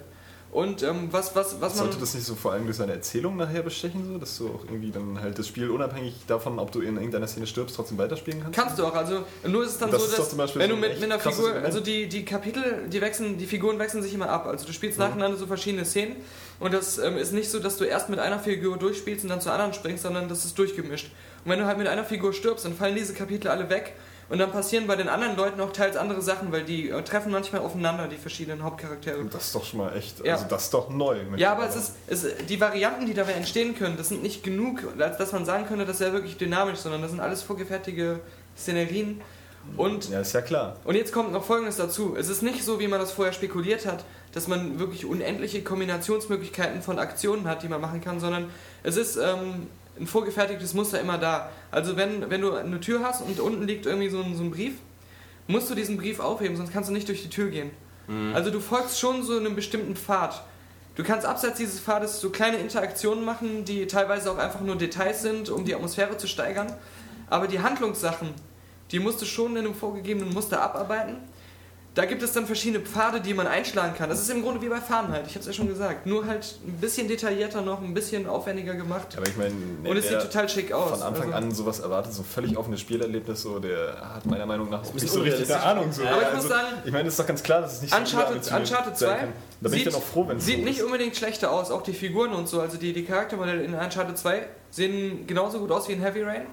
Und 0.53 0.83
ähm, 0.83 1.07
was, 1.09 1.35
was, 1.35 1.59
was 1.61 1.79
sollte 1.79 1.97
das 1.97 2.13
nicht 2.13 2.27
so 2.27 2.35
vor 2.35 2.51
allem 2.51 2.65
durch 2.65 2.77
seine 2.77 2.91
Erzählung 2.91 3.37
nachher 3.37 3.63
bestechen, 3.63 4.05
so, 4.05 4.19
dass 4.19 4.37
du 4.37 4.49
auch 4.49 4.63
irgendwie 4.65 4.91
dann 4.91 5.19
halt 5.19 5.39
das 5.39 5.47
Spiel 5.47 5.71
unabhängig 5.71 6.13
davon, 6.27 6.59
ob 6.59 6.71
du 6.71 6.81
in 6.81 6.95
irgendeiner 6.95 7.25
Szene 7.25 7.47
stirbst, 7.47 7.75
trotzdem 7.75 7.97
weiterspielen 7.97 8.43
kannst? 8.43 8.59
Kannst 8.59 8.77
du 8.77 8.85
auch, 8.85 8.93
also 8.93 9.23
nur 9.47 9.63
ist 9.63 9.71
es 9.71 9.77
dann 9.79 9.89
Das 9.89 10.11
so, 10.11 10.15
dass 10.37 10.55
wenn 10.55 10.69
du 10.69 10.75
mit, 10.75 10.99
mit 10.99 11.11
einer 11.11 11.19
Figur, 11.19 11.55
also 11.55 11.79
die, 11.79 12.07
die 12.07 12.23
Kapitel, 12.23 12.87
die 12.87 13.01
wechseln, 13.01 13.39
die 13.39 13.47
Figuren 13.47 13.79
wechseln 13.79 14.03
sich 14.03 14.13
immer 14.13 14.29
ab. 14.29 14.45
Also 14.45 14.67
du 14.67 14.73
spielst 14.73 14.99
nacheinander 14.99 15.37
so 15.37 15.47
verschiedene 15.47 15.85
Szenen 15.85 16.17
und 16.59 16.71
das 16.71 16.99
ähm, 16.99 17.17
ist 17.17 17.33
nicht 17.33 17.49
so, 17.49 17.57
dass 17.57 17.77
du 17.77 17.85
erst 17.85 18.09
mit 18.09 18.19
einer 18.19 18.37
Figur 18.37 18.77
durchspielst 18.77 19.23
und 19.23 19.31
dann 19.31 19.41
zur 19.41 19.53
anderen 19.53 19.73
springst, 19.73 20.03
sondern 20.03 20.29
das 20.29 20.45
ist 20.45 20.55
durchgemischt. 20.59 21.07
Und 21.45 21.51
wenn 21.51 21.57
du 21.57 21.65
halt 21.65 21.79
mit 21.79 21.87
einer 21.87 22.05
Figur 22.05 22.31
stirbst, 22.31 22.63
dann 22.63 22.75
fallen 22.75 22.95
diese 22.95 23.15
Kapitel 23.15 23.47
alle 23.47 23.71
weg 23.71 23.93
und 24.33 24.39
dann 24.39 24.51
passieren 24.51 24.87
bei 24.87 24.95
den 24.95 25.07
anderen 25.09 25.37
Leuten 25.37 25.61
auch 25.61 25.71
teils 25.71 25.95
andere 25.95 26.19
Sachen, 26.23 26.51
weil 26.51 26.63
die 26.63 26.89
äh, 26.89 27.01
treffen 27.03 27.31
manchmal 27.31 27.61
aufeinander, 27.61 28.07
die 28.07 28.17
verschiedenen 28.17 28.63
Hauptcharaktere. 28.63 29.23
Das 29.25 29.43
ist 29.45 29.55
doch 29.55 29.63
schon 29.63 29.77
mal 29.79 29.95
echt, 29.95 30.25
Ja. 30.25 30.33
also 30.33 30.45
das 30.49 30.63
ist 30.63 30.73
doch 30.73 30.89
neu. 30.89 31.17
Ja, 31.37 31.51
aber 31.51 31.69
es 31.69 31.75
ist, 31.75 31.91
es, 32.07 32.25
die 32.49 32.59
Varianten, 32.59 33.05
die 33.05 33.13
dabei 33.13 33.33
entstehen 33.33 33.75
können, 33.77 33.95
das 33.95 34.09
sind 34.09 34.23
nicht 34.23 34.43
genug, 34.43 34.79
als 34.99 35.17
dass 35.17 35.31
man 35.33 35.45
sagen 35.45 35.67
könnte, 35.67 35.85
das 35.85 35.99
wäre 35.99 36.13
wirklich 36.13 36.35
dynamisch, 36.37 36.79
sondern 36.79 37.03
das 37.03 37.11
sind 37.11 37.19
alles 37.19 37.43
vorgefertigte 37.43 38.19
Szenerien. 38.57 39.21
Und, 39.77 40.09
Ja, 40.09 40.19
ist 40.19 40.33
ja 40.33 40.41
klar. 40.41 40.75
und 40.83 40.95
jetzt 40.95 41.13
kommt 41.13 41.31
noch 41.31 41.43
Folgendes 41.45 41.77
dazu. 41.77 42.15
Es 42.19 42.27
ist 42.27 42.41
nicht 42.41 42.63
so, 42.65 42.79
wie 42.81 42.87
man 42.87 42.99
das 42.99 43.11
vorher 43.13 43.33
spekuliert 43.33 43.85
hat, 43.85 44.03
dass 44.33 44.47
man 44.47 44.79
wirklich 44.79 45.05
unendliche 45.05 45.61
Kombinationsmöglichkeiten 45.63 46.81
von 46.81 46.99
Aktionen 46.99 47.47
hat, 47.47 47.63
die 47.63 47.67
man 47.69 47.79
machen 47.79 48.01
kann, 48.01 48.19
sondern 48.19 48.49
es 48.83 48.97
ist 48.97 49.15
ähm, 49.15 49.67
ein 49.99 50.07
vorgefertigtes 50.07 50.73
Muster 50.73 50.99
immer 50.99 51.17
da. 51.17 51.49
Also 51.71 51.95
wenn, 51.95 52.29
wenn 52.29 52.41
du 52.41 52.53
eine 52.53 52.79
Tür 52.79 53.01
hast 53.03 53.21
und 53.21 53.39
unten 53.39 53.67
liegt 53.67 53.85
irgendwie 53.85 54.09
so 54.09 54.21
ein, 54.21 54.35
so 54.35 54.43
ein 54.43 54.51
Brief, 54.51 54.75
musst 55.47 55.69
du 55.69 55.75
diesen 55.75 55.97
Brief 55.97 56.19
aufheben, 56.19 56.55
sonst 56.57 56.73
kannst 56.73 56.89
du 56.89 56.93
nicht 56.93 57.07
durch 57.07 57.21
die 57.21 57.29
Tür 57.29 57.49
gehen. 57.49 57.71
Also 58.33 58.51
du 58.51 58.59
folgst 58.59 58.99
schon 58.99 59.23
so 59.23 59.37
einem 59.37 59.55
bestimmten 59.55 59.95
Pfad. 59.95 60.43
Du 60.95 61.03
kannst 61.03 61.25
abseits 61.25 61.57
dieses 61.57 61.79
Pfades 61.79 62.19
so 62.19 62.29
kleine 62.29 62.57
Interaktionen 62.57 63.23
machen, 63.23 63.65
die 63.65 63.87
teilweise 63.87 64.29
auch 64.29 64.37
einfach 64.37 64.59
nur 64.59 64.75
Details 64.75 65.21
sind, 65.21 65.49
um 65.49 65.65
die 65.65 65.73
Atmosphäre 65.73 66.17
zu 66.17 66.27
steigern. 66.27 66.71
Aber 67.29 67.47
die 67.47 67.61
Handlungssachen, 67.61 68.29
die 68.91 68.99
musst 68.99 69.21
du 69.21 69.25
schon 69.25 69.55
in 69.55 69.65
einem 69.65 69.73
vorgegebenen 69.73 70.33
Muster 70.33 70.61
abarbeiten. 70.61 71.15
Da 71.95 72.05
gibt 72.05 72.23
es 72.23 72.31
dann 72.33 72.47
verschiedene 72.47 72.83
Pfade, 72.83 73.21
die 73.21 73.35
man 73.35 73.45
einschlagen 73.45 73.93
kann. 73.95 74.09
Das 74.09 74.19
ist 74.19 74.27
im 74.31 74.41
Grunde 74.41 74.59
wie 74.63 74.67
bei 74.67 74.81
Fahrenheit, 74.81 75.25
ich 75.27 75.33
habe 75.33 75.41
es 75.41 75.45
ja 75.45 75.53
schon 75.53 75.67
gesagt. 75.67 76.07
Nur 76.07 76.25
halt 76.25 76.55
ein 76.65 76.73
bisschen 76.81 77.07
detaillierter 77.07 77.61
noch, 77.61 77.83
ein 77.83 77.93
bisschen 77.93 78.27
aufwendiger 78.27 78.73
gemacht. 78.73 79.09
Aber 79.15 79.27
ich 79.27 79.37
meine, 79.37 79.53
Und 79.83 79.97
es 79.97 80.07
sieht 80.09 80.19
total 80.19 80.49
schick 80.49 80.71
aus. 80.71 80.89
von 80.89 81.01
Anfang 81.03 81.31
Also- 81.31 81.45
an 81.45 81.51
sowas 81.51 81.79
erwartet, 81.81 82.13
so 82.13 82.23
völlig 82.23 82.57
offenes 82.57 82.81
Spielerlebnis, 82.81 83.43
so, 83.43 83.59
der 83.59 83.95
hat 84.15 84.25
meiner 84.25 84.47
Meinung 84.47 84.71
nach 84.71 84.79
auch 84.81 84.91
nicht 84.93 85.07
so 85.07 85.19
bisschen 85.19 85.33
richtig 85.33 85.53
eine 85.53 85.63
Ahnung. 85.63 85.91
So. 85.91 86.01
Aber 86.03 86.19
ich 86.21 86.27
muss 86.33 86.35
also, 86.45 86.47
sagen, 86.47 86.67
ich 86.83 86.91
meine, 86.91 87.07
es 87.07 87.13
ist 87.13 87.19
doch 87.19 87.27
ganz 87.27 87.43
klar, 87.43 87.61
dass 87.61 87.73
es 87.73 87.81
nicht 87.83 87.91
so 87.93 87.97
Uncharted, 87.99 88.21
überambitioniert 88.47 88.69
Uncharted 88.69 88.97
sein 88.97 89.09
2 89.09 89.19
kann. 89.19 89.29
Da 89.61 89.69
bin 89.69 89.77
ich 89.77 89.85
dann 89.85 89.95
auch 89.95 90.03
froh, 90.03 90.27
wenn 90.27 90.37
es 90.37 90.45
sieht 90.47 90.57
so 90.59 90.63
nicht 90.65 90.79
ist. 90.79 90.85
unbedingt 90.85 91.15
schlechter 91.15 91.51
aus, 91.51 91.69
auch 91.69 91.83
die 91.83 91.93
Figuren 91.93 92.33
und 92.33 92.49
so. 92.49 92.59
Also 92.59 92.77
die, 92.77 92.91
die 92.93 93.05
Charaktermodelle 93.05 93.61
in 93.63 93.75
Uncharted 93.75 94.17
2 94.17 94.47
sehen 94.71 95.27
genauso 95.27 95.59
gut 95.59 95.71
aus 95.71 95.87
wie 95.87 95.91
in 95.93 96.01
Heavy 96.01 96.23
Rain. 96.23 96.47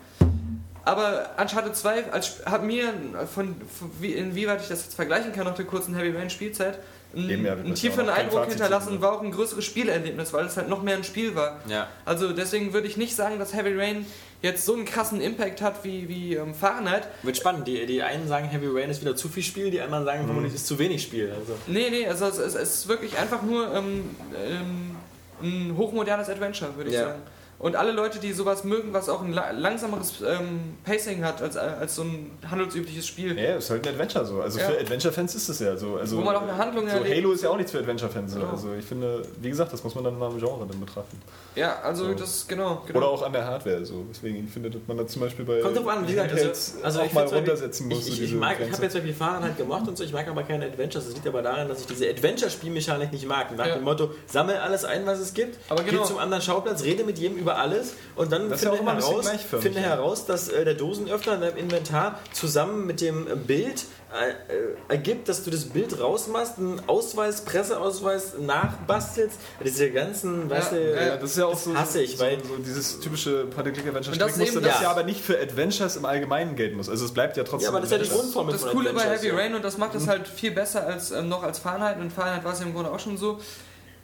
Aber 0.84 1.30
Uncharted 1.38 1.76
2 1.76 2.10
als, 2.12 2.44
hat 2.46 2.64
mir, 2.64 2.92
von, 3.32 3.54
von 3.78 3.90
wie, 4.00 4.12
inwieweit 4.14 4.62
ich 4.62 4.68
das 4.68 4.84
jetzt 4.84 4.94
vergleichen 4.94 5.32
kann 5.32 5.44
nach 5.44 5.54
der 5.54 5.66
kurzen 5.66 5.94
Heavy 5.94 6.16
Rain 6.16 6.30
Spielzeit, 6.30 6.78
einen, 7.14 7.44
ja, 7.44 7.52
einen 7.54 7.74
tieferen 7.74 8.08
Eindruck 8.08 8.46
hinterlassen 8.46 9.00
war 9.00 9.12
auch 9.14 9.22
ein 9.22 9.32
größeres 9.32 9.64
Spielerlebnis, 9.64 10.32
weil 10.32 10.46
es 10.46 10.56
halt 10.56 10.68
noch 10.68 10.82
mehr 10.82 10.94
ein 10.96 11.02
Spiel 11.04 11.34
war. 11.34 11.58
Ja. 11.68 11.88
Also 12.04 12.32
deswegen 12.32 12.72
würde 12.72 12.86
ich 12.86 12.96
nicht 12.96 13.16
sagen, 13.16 13.38
dass 13.40 13.52
Heavy 13.52 13.74
Rain 13.76 14.06
jetzt 14.42 14.64
so 14.64 14.74
einen 14.74 14.84
krassen 14.84 15.20
Impact 15.20 15.60
hat 15.60 15.82
wie, 15.84 16.08
wie 16.08 16.36
ähm, 16.36 16.54
Fahrenheit. 16.54 17.08
Wird 17.22 17.36
spannend. 17.36 17.66
Die, 17.66 17.84
die 17.84 18.02
einen 18.02 18.28
sagen, 18.28 18.48
Heavy 18.48 18.68
Rain 18.68 18.90
ist 18.90 19.00
wieder 19.00 19.16
zu 19.16 19.28
viel 19.28 19.42
Spiel, 19.42 19.70
die 19.72 19.80
anderen 19.80 20.04
sagen, 20.04 20.24
vermutlich 20.24 20.54
ist 20.54 20.66
zu 20.68 20.78
wenig 20.78 21.02
Spiel. 21.02 21.32
Also. 21.36 21.54
Nee, 21.66 21.90
nee, 21.90 22.06
also 22.06 22.26
es, 22.26 22.38
es, 22.38 22.54
es 22.54 22.74
ist 22.74 22.88
wirklich 22.88 23.18
einfach 23.18 23.42
nur 23.42 23.74
ähm, 23.74 24.10
ähm, 24.46 24.96
ein 25.42 25.76
hochmodernes 25.76 26.28
Adventure, 26.28 26.76
würde 26.76 26.90
ich 26.90 26.96
Ja. 26.96 27.06
sagen. 27.08 27.22
Und 27.60 27.76
alle 27.76 27.92
Leute, 27.92 28.18
die 28.18 28.32
sowas 28.32 28.64
mögen, 28.64 28.94
was 28.94 29.10
auch 29.10 29.20
ein 29.22 29.34
la 29.34 29.50
langsameres 29.50 30.14
ähm, 30.26 30.78
Pacing 30.82 31.22
hat 31.22 31.42
als, 31.42 31.58
als 31.58 31.94
so 31.94 32.02
ein 32.02 32.30
handelsübliches 32.50 33.06
Spiel. 33.06 33.38
Ja, 33.38 33.56
ist 33.56 33.68
halt 33.68 33.86
ein 33.86 33.92
Adventure 33.92 34.24
so. 34.24 34.40
Also 34.40 34.58
Ja. 34.58 34.70
für 34.70 34.78
Adventure-Fans 34.80 35.34
ist 35.34 35.48
es 35.50 35.58
ja 35.58 35.76
so. 35.76 35.96
Also, 35.96 36.16
Wo 36.16 36.22
man 36.22 36.34
auch 36.36 36.42
eine 36.42 36.56
Handlung 36.56 36.88
so 36.88 36.96
erlebt. 36.96 37.16
Halo 37.18 37.32
ist 37.32 37.42
ja 37.42 37.50
auch 37.50 37.58
nichts 37.58 37.70
für 37.72 37.78
Adventure-Fans. 37.80 38.32
So. 38.32 38.38
Genau. 38.40 38.50
Also 38.52 38.72
ich 38.78 38.84
finde, 38.86 39.20
wie 39.42 39.50
gesagt, 39.50 39.74
das 39.74 39.84
muss 39.84 39.94
man 39.94 40.04
dann 40.04 40.18
mal 40.18 40.30
im 40.30 40.38
Genre 40.38 40.66
dann 40.66 40.80
betrachten. 40.80 41.20
Ja, 41.54 41.80
also 41.82 42.06
So. 42.06 42.14
das, 42.14 42.48
genau. 42.48 42.82
genau. 42.86 42.98
Oder 42.98 43.08
auch 43.08 43.22
an 43.22 43.32
der 43.34 43.44
Hardware. 43.44 43.84
So. 43.84 44.06
Deswegen 44.08 44.42
ich 44.46 44.50
finde, 44.50 44.70
dass 44.70 44.80
man 44.86 44.96
da 44.96 45.06
zum 45.06 45.20
Beispiel 45.20 45.44
bei 45.44 45.60
Kommt 45.60 45.76
drauf 45.76 45.88
an, 45.88 46.08
wie 46.08 46.12
gesagt, 46.12 46.32
also, 46.32 46.48
also 46.82 47.00
auch 47.00 47.04
ich 47.04 47.12
mal 47.12 47.20
Beispiel- 47.22 47.38
runtersetzen 47.40 47.88
muss. 47.88 47.98
Ich, 47.98 48.04
so 48.06 48.12
ich, 48.12 48.20
ich, 48.22 48.26
diese 48.30 48.36
mag, 48.40 48.56
ich 48.58 48.72
habe 48.72 48.82
jetzt 48.84 48.94
Beispiel 48.94 49.12
Fahrenheit 49.12 49.58
gemocht 49.58 49.86
und 49.86 49.98
so, 49.98 50.04
ich 50.04 50.14
mag 50.14 50.26
aber 50.26 50.44
keine 50.44 50.64
Adventures. 50.64 51.04
Das 51.04 51.14
liegt 51.14 51.26
aber 51.28 51.42
daran, 51.42 51.68
dass 51.68 51.80
ich 51.80 51.86
diese 51.88 52.08
Adventure-Spielmechanik 52.08 53.12
nicht 53.12 53.26
mag. 53.28 53.54
Nach 53.54 53.66
Ja. 53.66 53.74
dem 53.74 53.84
Motto, 53.84 54.12
sammel 54.26 54.56
alles 54.56 54.86
ein, 54.86 55.04
was 55.04 55.18
es 55.20 55.34
gibt, 55.34 55.58
Aber 55.68 55.82
genau. 55.82 56.00
geh 56.00 56.08
zum 56.08 56.16
anderen 56.16 56.42
Schauplatz, 56.42 56.82
rede 56.84 57.04
mit 57.04 57.18
jedem 57.18 57.36
über 57.36 57.49
alles 57.56 57.94
und 58.16 58.32
dann 58.32 58.50
ja 58.50 58.56
finde, 58.56 58.76
bisschen 58.76 58.86
heraus, 58.86 59.30
finde 59.60 59.80
ja. 59.80 59.86
heraus, 59.86 60.26
dass 60.26 60.48
äh, 60.48 60.64
der 60.64 60.74
Dosenöffner 60.74 61.34
in 61.34 61.40
deinem 61.40 61.56
Inventar 61.56 62.18
zusammen 62.32 62.86
mit 62.86 63.00
dem 63.00 63.26
äh, 63.26 63.34
Bild 63.36 63.84
äh, 64.12 64.30
äh, 64.52 64.76
ergibt, 64.88 65.28
dass 65.28 65.44
du 65.44 65.50
das 65.50 65.66
Bild 65.66 66.00
rausmachst, 66.00 66.58
einen 66.58 66.82
Ausweis, 66.88 67.42
Presseausweis 67.44 68.34
nachbastelst. 68.40 69.38
Diese 69.64 69.90
ganzen, 69.92 70.50
weißt 70.50 70.72
du, 70.72 70.94
ja, 70.94 71.06
Ja, 71.06 71.16
das 71.16 71.30
ist 71.30 71.38
ja 71.38 71.46
auch 71.46 71.56
so, 71.56 71.74
hasse 71.76 72.02
ich, 72.02 72.16
so, 72.16 72.24
weil 72.24 72.38
so 72.42 72.56
dieses 72.56 72.98
typische 72.98 73.44
Und 73.44 74.20
das 74.20 74.36
eben 74.38 74.54
das 74.62 74.72
das- 74.72 74.82
ja 74.82 74.90
aber 74.90 75.04
nicht 75.04 75.20
für 75.20 75.38
Adventures 75.40 75.94
im 75.94 76.04
Allgemeinen 76.04 76.56
gelten 76.56 76.76
muss. 76.76 76.88
Also 76.88 77.04
es 77.04 77.14
bleibt 77.14 77.36
ja 77.36 77.44
trotzdem 77.44 77.66
ja, 77.66 77.68
aber 77.68 77.80
das 77.80 77.86
ist 77.86 77.92
ja 77.92 77.98
die 77.98 78.04
Adventure. 78.04 78.22
Grundformel 78.22 78.52
Das 78.52 78.62
von 78.62 78.72
Coole 78.72 78.92
bei 78.92 79.02
Heavy 79.02 79.28
ja. 79.28 79.34
Rain 79.36 79.54
und 79.54 79.64
das 79.64 79.78
macht 79.78 79.94
es 79.94 80.08
halt 80.08 80.26
viel 80.26 80.50
besser 80.50 80.86
als 80.86 81.12
ähm, 81.12 81.28
noch 81.28 81.44
als 81.44 81.60
Fahrenheit 81.60 81.98
und 82.00 82.12
Fahrenheit 82.12 82.44
war 82.44 82.52
es 82.52 82.58
ja 82.60 82.66
im 82.66 82.74
Grunde 82.74 82.90
auch 82.90 82.98
schon 83.00 83.16
so. 83.16 83.38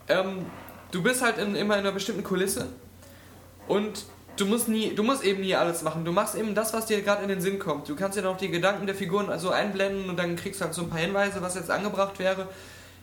Ähm, 0.09 0.47
du 0.93 1.03
bist 1.03 1.21
halt 1.21 1.39
in, 1.39 1.57
immer 1.57 1.75
in 1.75 1.81
einer 1.81 1.93
bestimmten 1.93 2.23
Kulisse 2.23 2.69
und 3.69 4.05
du 4.37 4.47
musst 4.47 4.69
nie, 4.69 4.95
du 4.95 5.03
musst 5.03 5.25
eben 5.25 5.41
nie 5.41 5.55
alles 5.55 5.83
machen. 5.83 6.05
Du 6.05 6.13
machst 6.13 6.35
eben 6.35 6.55
das, 6.55 6.73
was 6.73 6.87
dir 6.87 7.03
gerade 7.03 7.23
in 7.23 7.29
den 7.29 7.41
Sinn 7.41 7.59
kommt. 7.59 7.89
Du 7.89 7.97
kannst 7.97 8.19
dir 8.19 8.23
noch 8.23 8.37
die 8.37 8.51
Gedanken 8.51 8.87
der 8.87 8.95
Figuren 8.95 9.31
also 9.31 9.51
einblenden 9.51 10.09
und 10.09 10.19
dann 10.19 10.37
kriegst 10.37 10.61
du 10.61 10.65
halt 10.65 10.75
so 10.75 10.83
ein 10.83 10.91
paar 10.91 11.01
Hinweise, 11.01 11.43
was 11.43 11.55
jetzt 11.55 11.71
angebracht 11.71 12.19
wäre. 12.19 12.49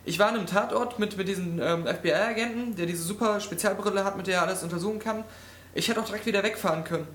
Ich 0.05 0.19
war 0.19 0.29
in 0.29 0.35
einem 0.35 0.47
Tatort 0.47 0.99
mit, 0.99 1.17
mit 1.17 1.27
diesen 1.27 1.61
ähm, 1.61 1.85
FBI-Agenten, 1.87 2.75
der 2.75 2.85
diese 2.85 3.03
super 3.03 3.39
Spezialbrille 3.39 4.03
hat, 4.03 4.17
mit 4.17 4.27
der 4.27 4.35
er 4.35 4.41
alles 4.43 4.63
untersuchen 4.63 4.99
kann. 4.99 5.23
Ich 5.73 5.87
hätte 5.87 6.01
auch 6.01 6.05
direkt 6.05 6.25
wieder 6.25 6.43
wegfahren 6.43 6.83
können. 6.83 7.07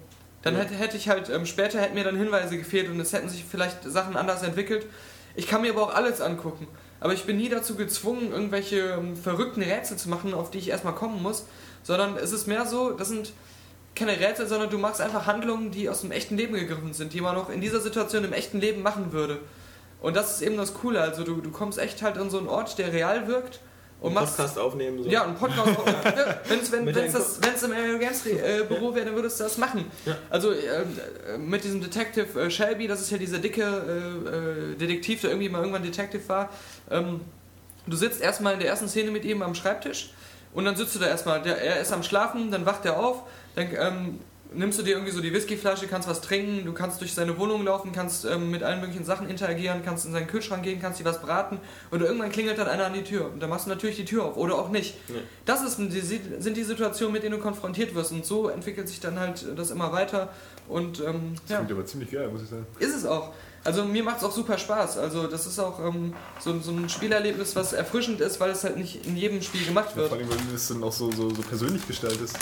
Dann 0.42 0.56
hätte, 0.56 0.74
hätte 0.74 0.96
ich 0.96 1.08
halt, 1.08 1.28
ähm, 1.28 1.44
später 1.44 1.80
hätten 1.80 1.94
mir 1.94 2.04
dann 2.04 2.16
Hinweise 2.16 2.56
gefehlt 2.56 2.88
und 2.88 2.98
es 3.00 3.12
hätten 3.12 3.28
sich 3.28 3.44
vielleicht 3.44 3.82
Sachen 3.84 4.16
anders 4.16 4.42
entwickelt. 4.42 4.86
Ich 5.34 5.46
kann 5.46 5.60
mir 5.60 5.72
aber 5.72 5.82
auch 5.82 5.94
alles 5.94 6.20
angucken. 6.20 6.66
Aber 7.00 7.12
ich 7.12 7.24
bin 7.24 7.36
nie 7.36 7.48
dazu 7.48 7.76
gezwungen, 7.76 8.32
irgendwelche 8.32 8.96
ähm, 8.98 9.16
verrückten 9.16 9.62
Rätsel 9.62 9.96
zu 9.96 10.08
machen, 10.08 10.32
auf 10.34 10.50
die 10.50 10.58
ich 10.58 10.70
erstmal 10.70 10.94
kommen 10.94 11.22
muss. 11.22 11.44
Sondern 11.82 12.16
es 12.16 12.32
ist 12.32 12.46
mehr 12.46 12.66
so, 12.66 12.90
das 12.92 13.08
sind 13.08 13.32
keine 13.94 14.18
Rätsel, 14.18 14.46
sondern 14.46 14.70
du 14.70 14.78
machst 14.78 15.00
einfach 15.00 15.26
Handlungen, 15.26 15.70
die 15.70 15.88
aus 15.88 16.02
dem 16.02 16.12
echten 16.12 16.36
Leben 16.36 16.54
gegriffen 16.54 16.94
sind, 16.94 17.12
die 17.12 17.20
man 17.20 17.36
auch 17.36 17.50
in 17.50 17.60
dieser 17.60 17.80
Situation 17.80 18.24
im 18.24 18.32
echten 18.32 18.60
Leben 18.60 18.82
machen 18.82 19.12
würde. 19.12 19.38
Und 20.00 20.16
das 20.16 20.36
ist 20.36 20.42
eben 20.42 20.56
das 20.56 20.74
Coole. 20.74 21.00
Also 21.00 21.24
du, 21.24 21.40
du 21.40 21.50
kommst 21.50 21.78
echt 21.78 22.02
halt 22.02 22.18
an 22.18 22.30
so 22.30 22.38
einen 22.38 22.48
Ort, 22.48 22.78
der 22.78 22.92
real 22.92 23.26
wirkt 23.26 23.60
und 24.00 24.14
machst 24.14 24.36
Podcast 24.36 24.58
aufnehmen. 24.58 25.02
So. 25.02 25.10
ja, 25.10 25.24
ein 25.24 25.34
Podcast. 25.34 25.76
wenn's, 26.48 26.70
wenn 26.70 26.88
es 26.88 27.62
im 27.64 27.72
Aerial 27.72 27.98
Games 27.98 28.26
äh, 28.26 28.64
Büro 28.68 28.94
wäre, 28.94 29.06
dann 29.06 29.16
würdest 29.16 29.40
du 29.40 29.44
das 29.44 29.58
machen. 29.58 29.90
Ja. 30.04 30.16
Also 30.30 30.52
äh, 30.52 30.82
äh, 31.34 31.38
mit 31.38 31.64
diesem 31.64 31.80
Detective 31.80 32.40
äh, 32.40 32.50
Shelby, 32.50 32.86
das 32.86 33.00
ist 33.00 33.10
ja 33.10 33.18
dieser 33.18 33.38
dicke 33.38 33.62
äh, 33.62 34.72
äh, 34.72 34.76
Detektiv, 34.76 35.22
der 35.22 35.30
irgendwie 35.30 35.48
mal 35.48 35.58
irgendwann 35.58 35.82
Detective 35.82 36.28
war. 36.28 36.50
Ähm, 36.90 37.22
du 37.86 37.96
sitzt 37.96 38.20
erstmal 38.20 38.54
in 38.54 38.60
der 38.60 38.68
ersten 38.68 38.88
Szene 38.88 39.10
mit 39.10 39.24
ihm 39.24 39.42
am 39.42 39.56
Schreibtisch 39.56 40.10
und 40.52 40.64
dann 40.64 40.76
sitzt 40.76 40.94
du 40.94 40.98
da 40.98 41.06
erstmal. 41.06 41.42
Der, 41.42 41.60
er 41.60 41.80
ist 41.80 41.92
am 41.92 42.02
Schlafen, 42.02 42.50
dann 42.50 42.66
wacht 42.66 42.84
er 42.84 42.98
auf, 42.98 43.22
dann 43.54 43.68
ähm, 43.76 44.18
nimmst 44.52 44.78
du 44.78 44.82
dir 44.82 44.92
irgendwie 44.92 45.12
so 45.12 45.20
die 45.20 45.32
Whiskyflasche, 45.32 45.86
kannst 45.86 46.08
was 46.08 46.20
trinken, 46.20 46.64
du 46.64 46.72
kannst 46.72 47.00
durch 47.00 47.12
seine 47.12 47.38
Wohnung 47.38 47.64
laufen, 47.64 47.92
kannst 47.92 48.24
ähm, 48.24 48.50
mit 48.50 48.62
allen 48.62 48.80
möglichen 48.80 49.04
Sachen 49.04 49.28
interagieren, 49.28 49.82
kannst 49.84 50.06
in 50.06 50.12
seinen 50.12 50.26
Kühlschrank 50.26 50.62
gehen, 50.62 50.80
kannst 50.80 51.00
dir 51.00 51.04
was 51.04 51.20
braten 51.20 51.58
und 51.90 52.00
irgendwann 52.00 52.30
klingelt 52.30 52.58
dann 52.58 52.68
einer 52.68 52.86
an 52.86 52.94
die 52.94 53.04
Tür 53.04 53.30
und 53.32 53.42
dann 53.42 53.50
machst 53.50 53.66
du 53.66 53.70
natürlich 53.70 53.96
die 53.96 54.04
Tür 54.04 54.24
auf 54.24 54.36
oder 54.36 54.54
auch 54.54 54.70
nicht. 54.70 54.94
Das 55.44 55.62
ist, 55.62 55.78
die, 55.78 56.00
sind 56.00 56.56
die 56.56 56.64
Situationen, 56.64 57.12
mit 57.12 57.22
denen 57.22 57.36
du 57.36 57.42
konfrontiert 57.42 57.94
wirst 57.94 58.12
und 58.12 58.24
so 58.24 58.48
entwickelt 58.48 58.88
sich 58.88 59.00
dann 59.00 59.18
halt 59.18 59.44
das 59.56 59.70
immer 59.70 59.92
weiter 59.92 60.30
und 60.68 61.00
ähm, 61.00 61.34
Das 61.42 61.50
ja, 61.50 61.56
klingt 61.58 61.72
aber 61.72 61.86
ziemlich 61.86 62.10
geil, 62.10 62.28
muss 62.28 62.42
ich 62.42 62.48
sagen. 62.48 62.66
ist 62.78 62.94
es 62.94 63.04
auch. 63.04 63.32
Also 63.68 63.84
mir 63.84 64.02
macht 64.02 64.16
es 64.18 64.24
auch 64.24 64.32
super 64.32 64.56
Spaß. 64.56 64.96
Also 64.96 65.26
das 65.26 65.46
ist 65.46 65.58
auch 65.58 65.78
ähm, 65.84 66.14
so, 66.40 66.58
so 66.60 66.70
ein 66.72 66.88
Spielerlebnis, 66.88 67.54
was 67.54 67.74
erfrischend 67.74 68.20
ist, 68.22 68.40
weil 68.40 68.50
es 68.50 68.64
halt 68.64 68.78
nicht 68.78 69.04
in 69.06 69.14
jedem 69.16 69.42
Spiel 69.42 69.64
gemacht 69.66 69.90
Ja, 69.90 69.96
wird. 69.96 70.08
vor 70.08 70.16
allem, 70.16 70.30
weil 70.30 70.38
du 70.38 70.52
das 70.52 70.68
dann 70.68 70.82
auch 70.82 70.92
so, 70.92 71.10
so, 71.12 71.28
so 71.34 71.42
persönlich 71.42 71.86
gestaltest. 71.86 72.36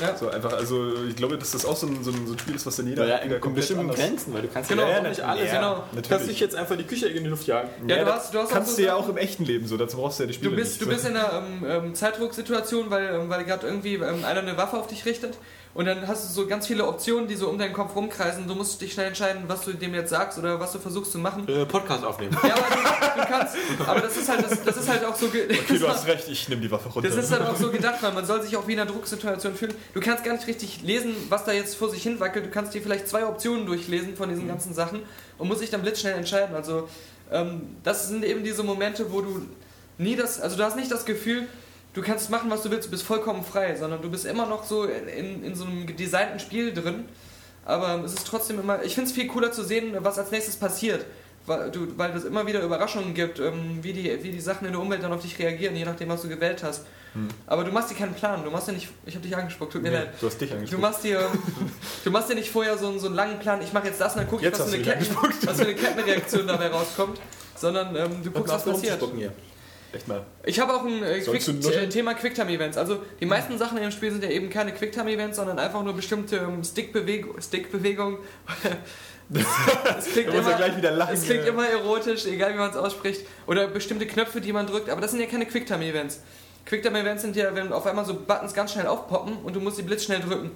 Ja. 0.00 0.16
So 0.16 0.30
einfach, 0.30 0.54
also 0.54 0.94
ich 1.06 1.14
glaube, 1.16 1.36
dass 1.36 1.50
das 1.50 1.66
auch 1.66 1.76
so 1.76 1.86
ein, 1.86 2.02
so 2.02 2.10
ein, 2.10 2.26
so 2.26 2.32
ein 2.32 2.38
Spiel 2.38 2.54
ist, 2.54 2.64
was 2.64 2.76
dann 2.76 2.86
jeder 2.86 3.06
Ja, 3.06 3.16
in 3.16 3.54
bestimmten 3.54 3.82
anders- 3.82 3.96
Grenzen, 3.96 4.32
weil 4.32 4.40
du 4.42 4.48
kannst 4.48 4.70
Genau, 4.70 4.84
ja, 4.84 4.88
ja, 4.92 4.98
auch 5.00 5.02
nicht 5.08 5.20
alles. 5.20 5.46
ja, 5.52 5.54
genau. 5.60 5.76
natürlich. 5.92 6.08
Kannst 6.08 6.26
nicht 6.28 6.40
jetzt 6.40 6.56
einfach 6.56 6.76
die 6.78 6.84
Küche 6.84 7.08
in 7.08 7.22
die 7.22 7.28
Luft 7.28 7.46
jagen. 7.46 7.68
Ja, 7.86 7.98
du 7.98 8.04
das 8.06 8.14
hast, 8.14 8.32
du 8.34 8.38
hast 8.38 8.46
auch 8.48 8.52
kannst 8.54 8.78
du 8.78 8.82
ja 8.82 8.94
auch 8.94 9.08
im 9.10 9.18
echten 9.18 9.44
Leben 9.44 9.66
so, 9.66 9.76
dazu 9.76 9.98
brauchst 9.98 10.18
du 10.18 10.22
ja 10.22 10.28
die 10.28 10.32
Spiele 10.32 10.52
Du 10.52 10.56
bist, 10.56 10.80
nicht. 10.80 10.82
du 10.90 10.94
bist 10.94 11.06
in 11.06 11.16
einer 11.18 11.44
ähm, 11.62 11.66
ähm, 11.86 11.94
Zeitdrucksituation, 11.94 12.88
weil, 12.90 13.14
ähm, 13.14 13.28
weil 13.28 13.44
gerade 13.44 13.66
irgendwie 13.66 13.96
ähm, 13.96 14.24
einer 14.24 14.40
eine 14.40 14.56
Waffe 14.56 14.78
auf 14.78 14.86
dich 14.86 15.04
richtet 15.04 15.36
und 15.72 15.84
dann 15.84 16.06
hast 16.08 16.28
du 16.28 16.32
so 16.42 16.46
ganz 16.48 16.66
viele 16.66 16.86
Optionen, 16.86 17.28
die 17.28 17.36
so 17.36 17.48
um 17.48 17.56
deinen 17.56 17.72
Kopf 17.72 17.94
rumkreisen. 17.94 18.48
Du 18.48 18.54
musst 18.56 18.80
dich 18.80 18.92
schnell 18.92 19.06
entscheiden, 19.06 19.44
was 19.46 19.62
du 19.64 19.72
dem 19.72 19.94
jetzt 19.94 20.10
sagst 20.10 20.36
oder 20.38 20.58
was 20.58 20.72
du 20.72 20.80
versuchst 20.80 21.12
zu 21.12 21.18
machen. 21.18 21.46
Äh, 21.48 21.64
Podcast 21.64 22.04
aufnehmen. 22.04 22.36
Ja, 22.42 22.54
aber 22.54 22.74
du, 22.74 23.20
du 23.20 23.26
kannst, 23.28 23.56
aber 23.86 24.00
das 24.00 24.16
ist 24.16 24.28
halt, 24.28 24.44
das, 24.44 24.64
das 24.64 24.76
ist 24.76 24.88
halt 24.88 25.04
auch 25.04 25.14
so, 25.14 25.26
Okay, 25.26 25.78
du 25.78 25.88
hast 25.88 26.06
recht, 26.06 26.28
ich 26.28 26.48
nehme 26.48 26.60
die 26.60 26.70
Waffe 26.70 26.88
runter. 26.88 27.08
das 27.08 27.16
ist 27.16 27.30
halt 27.30 27.42
auch 27.42 27.56
so 27.56 27.70
gedacht, 27.70 28.02
weil 28.02 28.12
man 28.12 28.26
soll 28.26 28.42
sich 28.42 28.56
auch 28.56 28.66
wie 28.66 28.72
in 28.72 28.80
einer 28.80 28.90
Drucksituation 28.90 29.54
fühlen. 29.54 29.74
Du 29.94 30.00
kannst 30.00 30.24
gar 30.24 30.32
nicht 30.34 30.46
richtig 30.48 30.82
lesen, 30.82 31.14
was 31.28 31.44
da 31.44 31.52
jetzt 31.52 31.76
vor 31.76 31.88
sich 31.88 32.02
hin 32.02 32.18
wackelt. 32.18 32.46
Du 32.46 32.50
kannst 32.50 32.74
dir 32.74 32.82
vielleicht 32.82 33.06
zwei 33.08 33.24
Optionen 33.24 33.66
durchlesen 33.66 34.16
von 34.16 34.28
diesen 34.28 34.48
ganzen 34.48 34.74
Sachen 34.74 35.02
und 35.38 35.46
musst 35.46 35.62
dich 35.62 35.70
dann 35.70 35.82
blitzschnell 35.82 36.14
entscheiden. 36.14 36.56
Also 36.56 36.88
ähm, 37.30 37.76
das 37.84 38.08
sind 38.08 38.24
eben 38.24 38.42
diese 38.42 38.64
Momente, 38.64 39.12
wo 39.12 39.20
du 39.20 39.46
nie 39.98 40.16
das, 40.16 40.40
also 40.40 40.56
du 40.56 40.64
hast 40.64 40.74
nicht 40.76 40.90
das 40.90 41.04
Gefühl, 41.04 41.46
du 41.94 42.02
kannst 42.02 42.30
machen, 42.30 42.50
was 42.50 42.62
du 42.62 42.70
willst, 42.70 42.86
du 42.86 42.90
bist 42.90 43.02
vollkommen 43.02 43.44
frei, 43.44 43.74
sondern 43.76 44.00
du 44.02 44.10
bist 44.10 44.24
immer 44.26 44.46
noch 44.46 44.64
so 44.64 44.84
in, 44.84 45.42
in, 45.44 45.54
so 45.54 45.64
einem 45.64 45.96
designten 45.96 46.38
Spiel 46.40 46.72
drin. 46.72 47.04
Aber 47.64 48.02
es 48.04 48.14
ist 48.14 48.26
trotzdem 48.26 48.58
immer, 48.58 48.82
ich 48.82 48.94
finde 48.94 49.10
es 49.10 49.14
viel 49.14 49.26
cooler 49.28 49.52
zu 49.52 49.62
sehen, 49.62 49.94
was 50.00 50.18
als 50.18 50.30
nächstes 50.30 50.56
passiert. 50.56 51.04
Weil, 51.46 51.70
du, 51.70 51.86
weil 51.96 52.10
es 52.14 52.24
immer 52.24 52.46
wieder 52.46 52.60
Überraschungen 52.62 53.14
gibt, 53.14 53.40
ähm, 53.40 53.78
wie, 53.82 53.92
die, 53.94 54.22
wie 54.22 54.30
die 54.30 54.40
Sachen 54.40 54.66
in 54.66 54.72
der 54.72 54.80
Umwelt 54.80 55.02
dann 55.02 55.12
auf 55.12 55.22
dich 55.22 55.38
reagieren, 55.38 55.74
je 55.74 55.84
nachdem, 55.86 56.08
was 56.10 56.22
du 56.22 56.28
gewählt 56.28 56.62
hast. 56.62 56.84
Aber 57.48 57.64
du 57.64 57.72
machst 57.72 57.90
dir 57.90 57.94
keinen 57.96 58.14
Plan, 58.14 58.44
du 58.44 58.50
machst 58.52 58.68
dir 58.68 58.72
nicht, 58.72 58.88
ich 59.04 59.14
habe 59.16 59.26
dich 59.26 59.36
angespuckt, 59.36 59.72
tut 59.72 59.82
mir 59.82 59.90
Nee, 59.90 59.96
leid. 59.96 60.10
du 60.20 60.26
hast 60.28 60.40
dich 60.40 60.48
Du 60.50 60.54
angesprochen. 60.56 60.80
machst 60.82 61.02
dir, 61.02 61.28
du 62.04 62.10
machst 62.12 62.30
dir 62.30 62.34
nicht 62.36 62.50
vorher 62.50 62.78
so, 62.78 62.86
einen- 62.88 63.00
so 63.00 63.06
einen 63.06 63.16
langen 63.16 63.38
Plan, 63.40 63.60
ich 63.62 63.72
mache 63.72 63.88
jetzt 63.88 64.00
das 64.00 64.12
und 64.12 64.20
dann 64.20 64.28
gucke 64.28 64.46
ich, 64.46 64.52
was 64.52 64.60
für, 64.70 64.74
eine 64.76 64.84
du 64.84 64.90
Ketten, 64.90 65.16
was 65.46 65.56
für 65.56 65.62
eine 65.64 65.74
Kettenreaktion 65.74 66.46
dabei 66.46 66.68
rauskommt, 66.68 67.18
sondern 67.56 67.96
ähm, 67.96 68.22
du 68.22 68.30
guckst, 68.30 68.52
was 68.54 68.64
passiert. 68.64 69.02
hier. 69.16 69.32
Echt 69.92 70.06
mal. 70.06 70.24
Ich 70.44 70.60
habe 70.60 70.74
auch 70.74 70.84
ein 70.84 71.02
äh, 71.02 71.20
Quick 71.20 71.90
Thema 71.90 72.14
Quicktime-Events. 72.14 72.76
Also 72.76 73.02
die 73.18 73.26
meisten 73.26 73.58
Sachen 73.58 73.76
in 73.78 73.84
dem 73.84 73.92
Spiel 73.92 74.12
sind 74.12 74.22
ja 74.22 74.30
eben 74.30 74.48
keine 74.48 74.72
Quicktime-Events, 74.72 75.36
sondern 75.36 75.58
einfach 75.58 75.82
nur 75.82 75.94
bestimmte 75.94 76.36
ähm, 76.36 76.62
Stickbewegungen. 76.62 77.42
Stickbewegung. 77.42 78.18
es 79.98 80.06
klingt, 80.12 80.28
er 80.28 80.40
immer, 80.40 80.90
lachen. 80.90 81.14
es 81.14 81.24
klingt 81.24 81.44
ja. 81.44 81.50
immer 81.50 81.68
erotisch, 81.68 82.26
egal 82.26 82.54
wie 82.54 82.58
man 82.58 82.70
es 82.70 82.76
ausspricht. 82.76 83.26
Oder 83.46 83.66
bestimmte 83.66 84.06
Knöpfe, 84.06 84.40
die 84.40 84.52
man 84.52 84.66
drückt. 84.66 84.90
Aber 84.90 85.00
das 85.00 85.10
sind 85.10 85.20
ja 85.20 85.26
keine 85.26 85.46
Quicktime-Events. 85.46 86.20
Quicktime-Events 86.66 87.22
sind 87.22 87.34
ja, 87.34 87.54
wenn 87.54 87.72
auf 87.72 87.86
einmal 87.86 88.04
so 88.04 88.14
Buttons 88.14 88.54
ganz 88.54 88.72
schnell 88.72 88.86
aufpoppen 88.86 89.38
und 89.38 89.56
du 89.56 89.60
musst 89.60 89.76
sie 89.76 89.82
blitzschnell 89.82 90.20
drücken. 90.20 90.52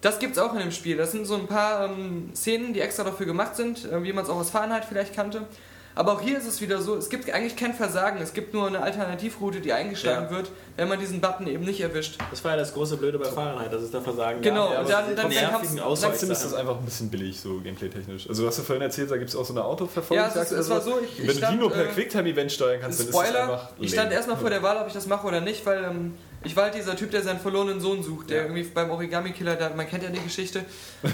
Das 0.00 0.18
gibt's 0.18 0.38
auch 0.38 0.52
in 0.54 0.60
dem 0.60 0.72
Spiel. 0.72 0.96
Das 0.96 1.12
sind 1.12 1.26
so 1.26 1.36
ein 1.36 1.46
paar 1.46 1.84
ähm, 1.84 2.30
Szenen, 2.34 2.72
die 2.72 2.80
extra 2.80 3.04
dafür 3.04 3.26
gemacht 3.26 3.54
sind, 3.54 3.84
äh, 3.84 4.02
wie 4.02 4.12
man 4.12 4.24
es 4.24 4.30
auch 4.30 4.36
aus 4.36 4.50
Fahrenheit 4.50 4.84
vielleicht 4.84 5.14
kannte. 5.14 5.46
Aber 5.94 6.12
auch 6.12 6.20
hier 6.22 6.38
ist 6.38 6.46
es 6.46 6.60
wieder 6.62 6.80
so, 6.80 6.96
es 6.96 7.10
gibt 7.10 7.30
eigentlich 7.30 7.54
kein 7.56 7.74
Versagen. 7.74 8.20
Es 8.22 8.32
gibt 8.32 8.54
nur 8.54 8.66
eine 8.66 8.82
Alternativroute, 8.82 9.60
die 9.60 9.72
eingeschlagen 9.74 10.28
Ja. 10.30 10.36
wird, 10.36 10.50
wenn 10.76 10.88
man 10.88 10.98
diesen 10.98 11.20
Button 11.20 11.46
eben 11.46 11.64
nicht 11.64 11.80
erwischt. 11.82 12.18
Das 12.30 12.42
war 12.44 12.52
ja 12.52 12.56
das 12.56 12.72
große 12.72 12.96
Blöde 12.96 13.18
bei 13.18 13.26
Fahrenheit, 13.26 13.70
dass 13.72 13.82
es 13.82 13.90
da 13.90 14.00
Versagen 14.00 14.40
Genau, 14.40 14.70
gab. 14.70 14.80
und 14.84 14.90
dann- 14.90 15.16
dann- 15.16 15.30
dann 15.30 15.50
kannst-. 15.50 15.78
Trotzdem 15.78 16.30
ist 16.30 16.44
das 16.44 16.54
einfach 16.54 16.78
ein 16.78 16.84
bisschen 16.84 17.10
billig, 17.10 17.38
so 17.38 17.60
gameplay-technisch. 17.60 18.28
Also, 18.28 18.42
du 18.42 18.48
hast 18.48 18.56
ja 18.58 18.64
vorhin 18.64 18.82
erzählt, 18.82 19.10
da 19.10 19.16
gibt 19.18 19.28
es 19.28 19.36
auch 19.36 19.44
so 19.44 19.52
eine 19.52 19.64
Autoverfolgung. 19.64 20.24
Ja, 20.24 20.30
es, 20.34 20.50
ist, 20.50 20.58
es 20.58 20.70
war 20.70 20.80
so, 20.80 20.98
ich, 20.98 21.18
ich 21.20 21.28
Wenn 21.28 21.40
du 21.40 21.46
die 21.48 21.56
nur 21.56 21.70
per 21.70 21.84
äh, 21.84 21.88
Quicktime-Event 21.88 22.52
steuern 22.52 22.80
kannst, 22.80 22.98
dann 23.00 23.06
ist 23.08 23.14
das 23.14 23.22
Spoiler, 23.26 23.42
einfach. 23.42 23.68
ich 23.78 23.92
stand 23.92 24.12
erstmal 24.12 24.36
vor 24.38 24.48
der 24.50 24.62
Wahl, 24.62 24.78
ob 24.78 24.86
ich 24.86 24.94
das 24.94 25.06
mache 25.06 25.26
oder 25.26 25.40
nicht, 25.42 25.66
weil 25.66 25.84
ähm, 25.84 26.14
ich 26.42 26.56
war 26.56 26.64
halt 26.64 26.74
dieser 26.74 26.96
Typ, 26.96 27.10
der 27.10 27.20
seinen 27.22 27.38
verlorenen 27.40 27.80
Sohn 27.80 28.02
sucht, 28.02 28.30
der 28.30 28.38
Ja. 28.38 28.42
irgendwie 28.44 28.62
beim 28.62 28.90
Origami-Killer, 28.90 29.56
da- 29.56 29.70
man 29.76 29.86
kennt 29.86 30.02
ja 30.04 30.08
die 30.08 30.22
Geschichte, 30.22 30.60
ähm, 31.04 31.12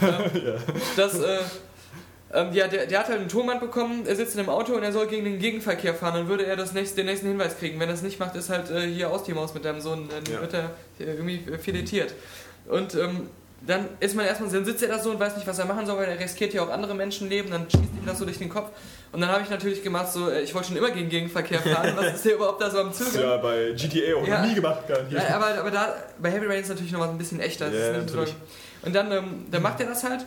das, 0.96 1.18
äh, 1.18 1.38
ähm, 2.34 2.52
ja, 2.52 2.68
der, 2.68 2.86
der 2.86 2.98
hat 3.00 3.08
halt 3.08 3.20
einen 3.20 3.28
Tonband 3.28 3.60
bekommen, 3.60 4.04
er 4.06 4.14
sitzt 4.16 4.34
in 4.34 4.40
einem 4.40 4.50
Auto 4.50 4.74
und 4.74 4.82
er 4.82 4.92
soll 4.92 5.06
gegen 5.06 5.24
den 5.24 5.38
Gegenverkehr 5.38 5.94
fahren, 5.94 6.14
dann 6.14 6.28
würde 6.28 6.44
er 6.46 6.56
das 6.56 6.72
nächste, 6.72 6.96
den 6.96 7.06
nächsten 7.06 7.28
Hinweis 7.28 7.58
kriegen. 7.58 7.80
Wenn 7.80 7.88
er 7.88 7.94
es 7.94 8.02
nicht 8.02 8.18
macht, 8.20 8.36
ist 8.36 8.50
halt 8.50 8.70
äh, 8.70 8.82
hier 8.86 9.10
aus 9.10 9.24
die 9.24 9.32
Maus 9.32 9.54
mit 9.54 9.64
deinem 9.64 9.80
Sohn, 9.80 10.08
dann 10.08 10.24
Ja. 10.34 10.40
wird 10.40 10.52
er 10.54 10.64
äh, 11.00 11.04
irgendwie 11.12 11.42
filetiert. 11.58 12.14
Und 12.68 12.94
ähm, 12.94 13.30
dann 13.66 13.86
ist 13.98 14.14
man 14.14 14.24
erstmal, 14.26 14.50
dann 14.50 14.64
sitzt 14.64 14.82
er 14.84 14.88
da 14.88 14.98
so 15.00 15.10
und 15.10 15.18
weiß 15.18 15.34
nicht, 15.36 15.46
was 15.46 15.58
er 15.58 15.64
machen 15.64 15.84
soll, 15.84 15.96
weil 15.98 16.08
er 16.08 16.20
riskiert 16.20 16.54
ja 16.54 16.62
auch 16.62 16.68
andere 16.70 16.94
Menschenleben, 16.94 17.50
dann 17.50 17.62
schießt 17.68 17.82
ihm 17.82 18.06
das 18.06 18.18
so 18.18 18.24
durch 18.24 18.38
den 18.38 18.48
Kopf. 18.50 18.70
Und 19.10 19.20
dann 19.22 19.30
habe 19.30 19.42
ich 19.42 19.48
natürlich 19.50 19.82
gemacht, 19.82 20.12
so, 20.12 20.28
äh, 20.30 20.42
ich 20.42 20.54
wollte 20.54 20.68
schon 20.68 20.76
immer 20.76 20.90
gegen 20.90 21.08
Gegenverkehr 21.08 21.60
fahren, 21.60 21.92
was 21.96 22.14
ist 22.16 22.24
der 22.26 22.34
überhaupt 22.34 22.60
da 22.62 22.70
so 22.70 22.78
am 22.78 22.88
Das 22.90 23.00
ist 23.00 23.14
Zögern? 23.14 23.30
ja 23.30 23.36
bei 23.38 23.72
GTA 23.74 24.14
auch 24.16 24.28
Ja. 24.28 24.40
noch 24.42 24.48
nie 24.48 24.54
gemacht, 24.54 24.86
garantiert. 24.86 25.22
Ja, 25.28 25.36
aber, 25.36 25.58
aber 25.58 25.70
da, 25.70 25.94
bei 26.20 26.30
Heavy 26.30 26.46
Rain 26.46 26.60
ist 26.60 26.68
natürlich 26.68 26.92
noch 26.92 27.00
was 27.00 27.08
ein 27.08 27.18
bisschen 27.18 27.40
echter. 27.40 27.68
Ja, 27.72 27.92
nicht 27.98 28.06
natürlich. 28.06 28.30
so- 28.30 28.86
Und 28.86 28.94
dann, 28.94 29.10
ähm, 29.10 29.46
dann 29.50 29.62
macht 29.62 29.80
er 29.80 29.86
das 29.86 30.04
halt. 30.04 30.24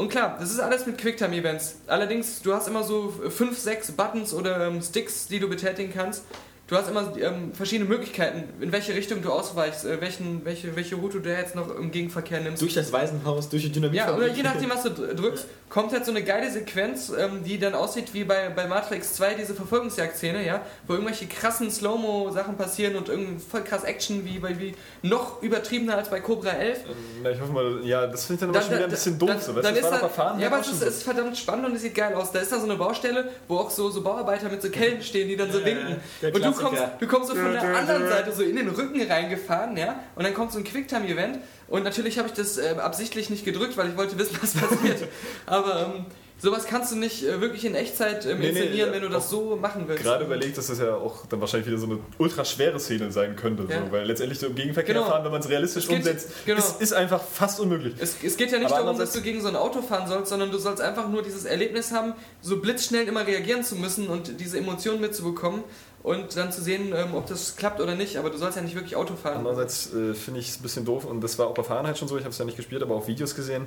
Und 0.00 0.08
klar, 0.08 0.38
das 0.40 0.50
ist 0.50 0.60
alles 0.60 0.86
mit 0.86 0.96
Quicktime-Events. 0.96 1.76
Allerdings, 1.86 2.40
du 2.40 2.54
hast 2.54 2.66
immer 2.66 2.84
so 2.84 3.12
fünf, 3.28 3.58
sechs 3.58 3.92
Buttons 3.92 4.32
oder 4.32 4.66
ähm, 4.66 4.80
Sticks, 4.80 5.26
die 5.26 5.38
du 5.38 5.46
betätigen 5.46 5.92
kannst. 5.92 6.24
Du 6.70 6.76
hast 6.76 6.88
immer 6.88 7.12
ähm, 7.20 7.52
verschiedene 7.52 7.88
Möglichkeiten, 7.90 8.44
in 8.62 8.70
welche 8.70 8.94
Richtung 8.94 9.20
du 9.22 9.32
ausweichst, 9.32 9.84
äh, 9.84 10.00
welchen, 10.00 10.44
welche, 10.44 10.76
welche 10.76 10.94
Route 10.94 11.20
du 11.20 11.28
jetzt 11.28 11.56
noch 11.56 11.74
im 11.76 11.90
Gegenverkehr 11.90 12.38
nimmst. 12.40 12.62
Durch 12.62 12.74
das 12.74 12.92
Waisenhaus, 12.92 13.48
durch 13.48 13.64
die 13.64 13.72
Dynamit. 13.72 13.96
Ja, 13.96 14.14
oder 14.14 14.28
je 14.28 14.44
nachdem, 14.44 14.70
was 14.70 14.84
du 14.84 14.90
dr- 14.90 15.12
drückst, 15.16 15.46
kommt 15.68 15.90
halt 15.92 16.04
so 16.04 16.12
eine 16.12 16.22
geile 16.22 16.48
Sequenz, 16.48 17.10
ähm, 17.18 17.42
die 17.44 17.58
dann 17.58 17.74
aussieht 17.74 18.14
wie 18.14 18.22
bei, 18.22 18.50
bei 18.50 18.68
Matrix 18.68 19.14
2, 19.14 19.34
diese 19.34 19.54
Verfolgungsjagd-Szene, 19.54 20.46
ja, 20.46 20.60
wo 20.86 20.92
irgendwelche 20.92 21.26
krassen 21.26 21.72
Slow-Mo-Sachen 21.72 22.56
passieren 22.56 22.94
und 22.94 23.08
irgendwie 23.08 23.42
voll 23.42 23.64
krass 23.64 23.82
Action, 23.82 24.24
wie 24.24 24.38
bei 24.38 24.56
wie 24.60 24.76
noch 25.02 25.42
übertriebener 25.42 25.96
als 25.96 26.08
bei 26.08 26.20
Cobra 26.20 26.50
11. 26.50 26.78
Na, 27.24 27.30
ich 27.32 27.40
hoffe 27.40 27.50
mal, 27.52 27.80
ja, 27.82 28.06
das 28.06 28.26
finde 28.26 28.34
ich 28.34 28.40
dann 28.42 28.50
aber 28.50 28.60
schon 28.62 28.74
wieder 28.76 28.84
ein 28.84 28.90
bisschen 28.90 29.18
doof. 29.18 29.28
dann, 29.30 29.40
so, 29.40 29.56
weißt 29.56 29.64
dann 29.66 29.74
du, 29.74 29.80
ist 29.80 29.84
das 29.86 29.92
war 29.92 29.98
da, 29.98 30.06
doch 30.06 30.14
Verfahren 30.14 30.38
ja, 30.38 30.46
aber 30.46 30.60
es 30.60 30.82
ist, 30.82 31.02
verdammt 31.02 31.36
spannend 31.36 31.66
und 31.66 31.74
es 31.74 31.82
sieht 31.82 31.96
geil 31.96 32.14
aus. 32.14 32.30
Da 32.30 32.38
ist 32.38 32.52
da 32.52 32.58
so 32.60 32.66
eine 32.66 32.76
Baustelle, 32.76 33.28
wo 33.48 33.56
auch 33.56 33.70
so, 33.70 33.90
so 33.90 34.02
Bauarbeiter 34.02 34.48
mit 34.48 34.62
so 34.62 34.70
Kellen 34.70 35.02
stehen, 35.02 35.26
die 35.28 35.36
dann 35.36 35.50
so 35.50 35.64
winken. 35.64 35.96
Und 36.32 36.44
du. 36.44 36.59
Kommst, 36.60 36.82
du 37.00 37.06
kommst 37.06 37.28
so 37.30 37.34
von 37.34 37.52
der 37.52 37.62
anderen 37.76 38.08
Seite 38.08 38.32
so 38.32 38.42
in 38.42 38.56
den 38.56 38.68
Rücken 38.68 39.00
reingefahren, 39.02 39.76
ja, 39.76 40.00
und 40.16 40.24
dann 40.24 40.34
kommt 40.34 40.52
so 40.52 40.58
ein 40.58 40.64
Quicktime-Event. 40.64 41.38
Und 41.68 41.84
natürlich 41.84 42.18
habe 42.18 42.28
ich 42.28 42.34
das 42.34 42.58
äh, 42.58 42.74
absichtlich 42.78 43.30
nicht 43.30 43.44
gedrückt, 43.44 43.76
weil 43.76 43.88
ich 43.90 43.96
wollte 43.96 44.18
wissen, 44.18 44.36
was 44.42 44.54
passiert. 44.54 45.04
aber 45.46 45.92
ähm, 45.94 46.06
sowas 46.38 46.64
kannst 46.66 46.90
du 46.90 46.96
nicht 46.96 47.22
äh, 47.22 47.40
wirklich 47.40 47.64
in 47.64 47.74
Echtzeit 47.76 48.26
ähm, 48.26 48.38
Nee, 48.40 48.46
nee, 48.46 48.58
inszenieren, 48.58 48.88
ja, 48.88 48.94
wenn 48.94 49.02
du 49.02 49.08
das 49.08 49.30
so 49.30 49.54
machen 49.56 49.84
willst. 49.86 50.02
gerade 50.02 50.24
überlegt, 50.24 50.58
dass 50.58 50.66
das 50.66 50.80
ja 50.80 50.94
auch 50.96 51.26
dann 51.26 51.40
wahrscheinlich 51.40 51.68
wieder 51.68 51.78
so 51.78 51.86
eine 51.86 51.98
ultra 52.18 52.44
schwere 52.44 52.80
Szene 52.80 53.12
sein 53.12 53.36
könnte. 53.36 53.66
Ja. 53.72 53.84
So, 53.86 53.92
weil 53.92 54.04
letztendlich 54.06 54.40
so 54.40 54.46
im 54.48 54.54
Gegenverkehr 54.56 54.94
Genau. 54.96 55.06
fahren, 55.06 55.22
wenn 55.22 55.30
man 55.30 55.40
es 55.42 55.48
realistisch 55.48 55.86
geht- 55.86 55.98
umsetzt, 55.98 56.30
genau. 56.44 56.58
ist, 56.58 56.80
ist 56.80 56.92
einfach 56.92 57.22
fast 57.22 57.60
unmöglich. 57.60 57.94
Es, 58.00 58.16
es 58.20 58.36
geht 58.36 58.50
ja 58.50 58.58
nicht 58.58 58.72
Aber 58.72 58.82
darum, 58.84 58.98
dass 58.98 59.12
du 59.12 59.20
gegen 59.20 59.40
so 59.40 59.46
ein 59.48 59.54
Auto 59.56 59.80
fahren 59.82 60.08
sollst, 60.08 60.30
sondern 60.30 60.50
du 60.50 60.58
sollst 60.58 60.80
einfach 60.82 61.08
nur 61.08 61.22
dieses 61.22 61.44
Erlebnis 61.44 61.92
haben, 61.92 62.14
so 62.40 62.56
blitzschnell 62.60 63.06
immer 63.06 63.24
reagieren 63.26 63.62
zu 63.62 63.76
müssen 63.76 64.08
und 64.08 64.40
diese 64.40 64.58
Emotionen 64.58 65.00
mitzubekommen 65.02 65.62
und 66.02 66.36
dann 66.36 66.50
zu 66.52 66.62
sehen, 66.62 66.92
ähm, 66.94 67.14
ob 67.14 67.26
das 67.26 67.56
klappt 67.56 67.80
oder 67.80 67.94
nicht. 67.94 68.16
Aber 68.16 68.30
du 68.30 68.38
sollst 68.38 68.56
ja 68.56 68.62
nicht 68.62 68.74
wirklich 68.74 68.96
Auto 68.96 69.16
fahren. 69.16 69.38
Andererseits 69.38 69.92
äh, 69.94 70.14
finde 70.14 70.40
ich 70.40 70.48
es 70.48 70.58
ein 70.58 70.62
bisschen 70.62 70.84
doof 70.84 71.04
und 71.04 71.20
das 71.22 71.38
war 71.38 71.46
auch 71.46 71.54
bei 71.54 71.62
Fahrenheit 71.62 71.98
schon 71.98 72.08
so, 72.08 72.16
ich 72.16 72.24
habe 72.24 72.32
es 72.32 72.38
ja 72.38 72.44
nicht 72.44 72.56
gespielt, 72.56 72.82
aber 72.82 72.94
auch 72.94 73.06
Videos 73.06 73.34
gesehen. 73.34 73.66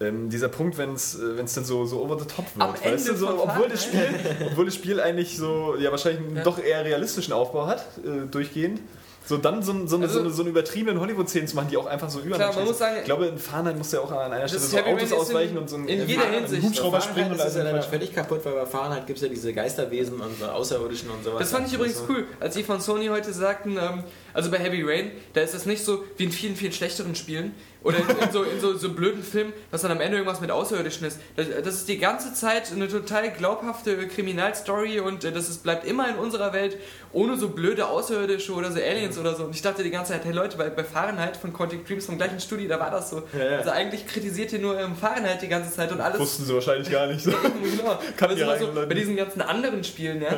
Ähm, 0.00 0.30
dieser 0.30 0.48
Punkt, 0.48 0.78
wenn 0.78 0.92
es 0.94 1.18
äh, 1.18 1.36
dann 1.36 1.64
so, 1.64 1.84
so 1.84 2.00
over 2.00 2.18
the 2.20 2.24
top 2.24 2.44
wird, 2.54 2.68
Am 2.68 2.72
weißt 2.74 2.84
Ende 3.08 3.12
du, 3.12 3.16
so, 3.16 3.42
obwohl, 3.42 3.68
das 3.68 3.82
Spiel, 3.82 4.08
obwohl 4.46 4.66
das 4.66 4.76
Spiel 4.76 5.00
eigentlich 5.00 5.36
so, 5.36 5.74
ja 5.76 5.90
wahrscheinlich 5.90 6.24
einen 6.24 6.36
Ja. 6.36 6.42
doch 6.44 6.58
eher 6.62 6.84
realistischen 6.84 7.32
Aufbau 7.32 7.66
hat, 7.66 7.84
äh, 8.04 8.26
durchgehend, 8.30 8.80
so 9.28 9.36
dann 9.36 9.62
so, 9.62 9.72
ein- 9.72 9.86
so, 9.86 9.96
eine, 9.96 10.06
Also- 10.06 10.18
so, 10.20 10.24
eine, 10.24 10.30
so 10.34 10.42
eine 10.42 10.50
übertriebenen 10.50 10.98
Hollywood-Szenen 11.00 11.46
zu 11.46 11.56
machen, 11.56 11.68
die 11.70 11.76
auch 11.76 11.86
einfach 11.86 12.08
so 12.08 12.20
muss 12.20 12.78
sagen- 12.78 12.96
Ich 13.00 13.04
glaube, 13.04 13.26
in 13.26 13.38
Fahrenheit 13.38 13.76
musst 13.76 13.92
du 13.92 13.98
ja 13.98 14.02
auch 14.02 14.10
an 14.10 14.32
einer 14.32 14.48
Stelle 14.48 14.62
so 14.62 14.78
Autos 14.78 15.02
ist 15.02 15.10
in- 15.12 15.18
ausweichen 15.18 15.58
und 15.58 15.68
so 15.68 15.76
ein 15.76 15.86
in 15.86 16.08
jeder 16.08 16.24
einen 16.24 16.34
Hinsicht. 16.46 16.62
Hubschrauber 16.62 17.00
springen 17.00 17.32
und 17.32 17.38
das 17.38 17.48
ist 17.54 17.56
ja 17.62 17.70
Quatsch. 17.70 17.84
völlig 17.84 18.14
kaputt, 18.14 18.40
weil 18.44 18.54
bei 18.54 18.66
Fahrenheit 18.66 19.06
gibt 19.06 19.18
es 19.18 19.22
ja 19.22 19.28
diese 19.28 19.52
Geisterwesen 19.52 20.18
und 20.20 20.38
so 20.38 20.46
Außerirdischen 20.46 21.10
und 21.10 21.22
sowas. 21.22 21.40
Das 21.40 21.50
fand 21.50 21.66
ich 21.68 21.74
übrigens 21.74 22.02
cool, 22.08 22.24
als 22.40 22.54
die 22.54 22.62
von 22.62 22.80
Sony 22.80 23.06
heute 23.08 23.32
sagten, 23.32 23.76
ähm, 23.76 24.04
also 24.34 24.50
bei 24.50 24.58
Heavy 24.58 24.82
Rain, 24.82 25.10
da 25.34 25.40
ist 25.40 25.54
das 25.54 25.66
nicht 25.66 25.84
so 25.84 26.04
wie 26.16 26.24
in 26.24 26.32
vielen, 26.32 26.56
vielen 26.56 26.72
schlechteren 26.72 27.14
Spielen 27.14 27.54
oder 27.82 27.98
in, 27.98 28.32
so, 28.32 28.42
in 28.42 28.60
so, 28.60 28.76
so 28.76 28.92
blöden 28.92 29.22
Filmen, 29.22 29.52
dass 29.70 29.82
dann 29.82 29.92
am 29.92 30.00
Ende 30.00 30.16
irgendwas 30.16 30.40
mit 30.40 30.50
Außerirdischen 30.50 31.06
ist. 31.06 31.20
Das, 31.36 31.46
das 31.64 31.74
ist 31.74 31.88
die 31.88 31.98
ganze 31.98 32.34
Zeit 32.34 32.72
eine 32.72 32.88
total 32.88 33.30
glaubhafte 33.30 34.08
Kriminalstory 34.08 35.00
und 35.00 35.24
äh, 35.24 35.32
das 35.32 35.48
ist, 35.48 35.62
bleibt 35.62 35.86
immer 35.86 36.08
in 36.08 36.16
unserer 36.16 36.52
Welt 36.52 36.76
ohne 37.12 37.36
so 37.36 37.50
blöde 37.50 37.86
Außerirdische 37.86 38.52
oder 38.52 38.72
so 38.72 38.80
Aliens 38.80 39.16
oder 39.16 39.34
so. 39.34 39.44
Und 39.44 39.54
ich 39.54 39.62
dachte 39.62 39.82
die 39.84 39.90
ganze 39.90 40.12
Zeit, 40.12 40.24
hey 40.24 40.32
Leute, 40.32 40.56
bei, 40.56 40.70
bei 40.70 40.84
Fahrenheit 40.84 41.36
von 41.36 41.52
Quantic 41.52 41.86
Dreams 41.86 42.06
vom 42.06 42.18
gleichen 42.18 42.40
Studio, 42.40 42.68
da 42.68 42.80
war 42.80 42.90
das 42.90 43.10
so. 43.10 43.22
Ja, 43.32 43.44
ja. 43.44 43.58
Also 43.58 43.70
eigentlich 43.70 44.06
kritisiert 44.06 44.52
ihr 44.52 44.58
nur 44.58 44.78
ähm, 44.78 44.96
Fahrenheit 44.96 45.40
die 45.42 45.48
ganze 45.48 45.72
Zeit 45.72 45.92
und 45.92 46.00
alles 46.00 46.18
Wussten 46.18 46.44
sie 46.44 46.54
wahrscheinlich 46.54 46.90
gar 46.90 47.06
nicht. 47.06 47.22
So. 47.22 47.30
genau. 47.62 47.98
Kann 48.16 48.30
es 48.30 48.36
ist 48.36 48.42
immer 48.42 48.58
so, 48.58 48.72
bei 48.72 48.94
diesen 48.94 49.16
ganzen 49.16 49.40
anderen 49.40 49.84
Spielen, 49.84 50.20
ja. 50.20 50.30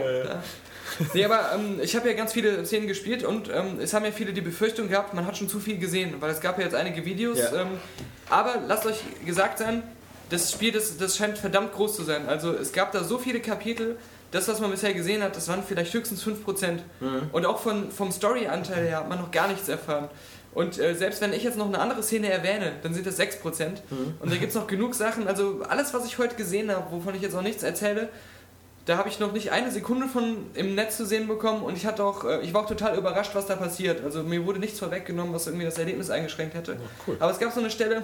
Nee, 1.15 1.25
aber 1.25 1.53
ähm, 1.55 1.81
ich 1.83 1.97
habe 1.97 2.09
ja 2.09 2.15
ganz 2.15 2.33
viele 2.33 2.65
Szenen 2.65 2.87
gespielt 2.87 3.25
und 3.25 3.49
ähm, 3.49 3.79
es 3.81 3.95
haben 3.95 4.05
ja 4.05 4.13
viele 4.13 4.33
die 4.33 4.41
Befürchtung 4.41 4.89
gehabt, 4.89 5.15
man 5.15 5.27
hat 5.27 5.37
schon 5.37 5.49
zu 5.49 5.61
viel 5.61 5.79
gesehen, 5.79 6.15
weil 6.21 6.31
es 6.31 6.41
gab 6.41 6.59
ja 6.59 6.65
jetzt 6.65 6.75
einige 6.75 7.05
Videos. 7.05 7.39
Ja. 7.39 7.63
Ähm, 7.63 7.69
aber 8.29 8.57
lasst 8.67 8.87
euch 8.87 9.01
gesagt 9.25 9.59
sein, 9.59 9.83
das 10.29 10.53
Spiel, 10.53 10.73
das, 10.73 10.97
das 10.97 11.17
scheint 11.17 11.39
verdammt 11.39 11.73
groß 11.73 11.97
zu 11.97 12.05
sein. 12.05 12.29
Also 12.29 12.53
es 12.53 12.73
gab 12.73 12.93
da 12.93 13.03
so 13.05 13.19
viele 13.19 13.41
Kapitel, 13.41 13.97
das, 14.31 14.47
was 14.47 14.61
man 14.61 14.71
bisher 14.71 14.95
gesehen 14.95 15.23
hat, 15.23 15.37
das 15.37 15.49
waren 15.49 15.63
vielleicht 15.67 15.93
höchstens 15.93 16.25
5%. 16.25 16.79
Und 17.33 17.47
auch 17.47 17.59
von, 17.59 17.91
vom 17.91 18.13
Story-Anteil 18.13 18.87
her 18.87 18.99
hat 18.99 19.09
man 19.09 19.19
noch 19.19 19.33
gar 19.33 19.49
nichts 19.49 19.69
erfahren. 19.69 20.09
Und 20.53 20.79
äh, 20.79 20.95
selbst 20.95 21.21
wenn 21.21 21.33
ich 21.33 21.43
jetzt 21.43 21.59
noch 21.59 21.67
eine 21.67 21.79
andere 21.79 22.03
Szene 22.03 22.31
erwähne, 22.31 22.73
dann 22.83 22.95
sind 22.95 23.07
das 23.07 23.19
6%. 23.19 23.43
Und 24.21 24.33
da 24.33 24.37
gibt 24.37 24.51
es 24.51 24.55
noch 24.55 24.67
genug 24.67 24.95
Sachen. 24.95 25.29
Also 25.29 25.63
alles, 25.69 25.95
was 25.95 26.07
ich 26.07 26.19
heute 26.19 26.37
gesehen 26.37 26.71
habe, 26.71 26.91
wovon 26.93 27.15
ich 27.15 27.23
jetzt 27.23 27.35
noch 27.35 27.43
nichts 27.43 27.63
erzähle, 27.63 28.09
da 28.91 28.99
habe 28.99 29.09
ich 29.09 29.21
noch 29.21 29.33
nicht 29.33 29.53
eine 29.53 29.71
Sekunde 29.71 30.09
von 30.09 30.37
im 30.55 30.75
Netz 30.75 30.97
zu 30.97 31.07
sehen 31.07 31.29
bekommen 31.29 31.63
und 31.63 31.77
ich 31.77 31.87
hatte 31.87 32.03
auch, 32.03 32.25
äh, 32.25 32.41
ich 32.41 32.53
war 32.53 32.63
auch 32.63 32.69
total 32.69 32.99
überrascht, 32.99 33.31
was 33.35 33.47
da 33.47 33.55
passiert. 33.55 34.03
Also 34.03 34.25
mir 34.25 34.45
wurde 34.45 34.59
nichts 34.59 34.81
vorweggenommen, 34.81 35.33
was 35.33 35.47
irgendwie 35.47 35.65
das 35.65 35.79
Erlebnis 35.79 36.11
eingeschränkt 36.11 36.55
hätte. 36.55 36.77
cool. 37.07 37.17
Aber 37.21 37.31
es 37.31 37.39
gab 37.39 37.53
so 37.53 37.61
eine 37.61 37.71
Stelle, 37.71 38.03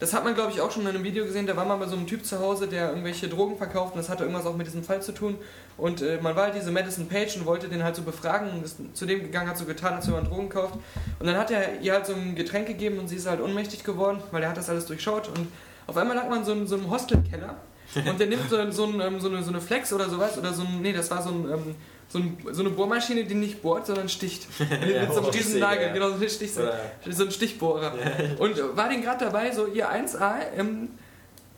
das 0.00 0.12
hat 0.12 0.24
man 0.24 0.34
glaube 0.34 0.50
ich 0.50 0.60
auch 0.60 0.72
schon 0.72 0.82
in 0.82 0.88
einem 0.88 1.04
Video 1.04 1.24
gesehen, 1.24 1.46
da 1.46 1.56
war 1.56 1.64
man 1.64 1.78
bei 1.78 1.86
so 1.86 1.94
einem 1.94 2.08
Typ 2.08 2.26
zu 2.26 2.40
Hause, 2.40 2.66
der 2.66 2.88
irgendwelche 2.88 3.28
Drogen 3.28 3.56
verkauft 3.56 3.94
und 3.94 3.98
das 3.98 4.08
hatte 4.08 4.24
irgendwas 4.24 4.44
auch 4.44 4.56
mit 4.56 4.66
diesem 4.66 4.82
Fall 4.82 5.00
zu 5.00 5.12
tun. 5.12 5.38
Und 5.76 6.02
äh, 6.02 6.18
man 6.20 6.34
war 6.34 6.46
halt 6.46 6.56
diese 6.56 6.72
Madison 6.72 7.06
Page 7.06 7.36
und 7.36 7.46
wollte 7.46 7.68
den 7.68 7.84
halt 7.84 7.94
so 7.94 8.02
befragen 8.02 8.50
und 8.50 8.64
ist 8.64 8.78
zu 8.92 9.06
dem 9.06 9.20
gegangen, 9.20 9.48
hat 9.48 9.56
so 9.56 9.66
getan, 9.66 9.94
als 9.94 10.08
wenn 10.08 10.14
man 10.14 10.24
Drogen 10.24 10.48
kauft. 10.48 10.74
Und 11.20 11.26
dann 11.26 11.36
hat 11.36 11.52
er 11.52 11.80
ihr 11.80 11.92
halt 11.92 12.06
so 12.06 12.12
ein 12.12 12.34
Getränk 12.34 12.66
gegeben 12.66 12.98
und 12.98 13.06
sie 13.06 13.16
ist 13.16 13.28
halt 13.28 13.40
ohnmächtig 13.40 13.84
geworden, 13.84 14.20
weil 14.32 14.42
er 14.42 14.48
hat 14.48 14.56
das 14.56 14.68
alles 14.68 14.86
durchschaut 14.86 15.28
und 15.28 15.46
auf 15.86 15.96
einmal 15.96 16.16
lag 16.16 16.28
man 16.28 16.44
so, 16.44 16.52
in 16.52 16.66
so 16.66 16.74
einem 16.74 16.90
Hostelkeller 16.90 17.56
und 18.06 18.18
der 18.18 18.26
nimmt 18.26 18.48
so, 18.48 18.70
so, 18.70 18.84
ein, 18.86 19.00
ähm, 19.00 19.20
so, 19.20 19.28
eine, 19.28 19.42
so 19.42 19.50
eine 19.50 19.60
Flex 19.60 19.92
oder 19.92 20.08
sowas 20.08 20.36
oder 20.38 20.52
so 20.52 20.62
ein, 20.62 20.82
nee, 20.82 20.92
das 20.92 21.10
war 21.10 21.22
so, 21.22 21.30
ein, 21.30 21.50
ähm, 21.52 21.74
so, 22.08 22.18
ein, 22.18 22.36
so 22.52 22.60
eine 22.62 22.70
Bohrmaschine, 22.70 23.24
die 23.24 23.34
nicht 23.34 23.62
bohrt, 23.62 23.86
sondern 23.86 24.08
sticht. 24.08 24.46
Mit, 24.58 24.70
mit 24.80 25.12
so 25.12 25.20
einem 25.20 25.30
riesen 25.30 25.60
Nagel, 25.60 25.86
ja. 25.88 25.92
genau, 25.92 26.08
so 26.08 26.14
eine 26.14 26.28
Stichsäge. 26.28 26.68
Oder- 27.04 27.12
So 27.12 27.24
ein 27.24 27.30
Stichbohrer. 27.30 27.92
Und 28.38 28.76
war 28.76 28.88
den 28.88 29.02
gerade 29.02 29.24
dabei, 29.24 29.50
so 29.52 29.66
ihr 29.66 29.88
1A 29.90 30.34
ähm, 30.56 30.88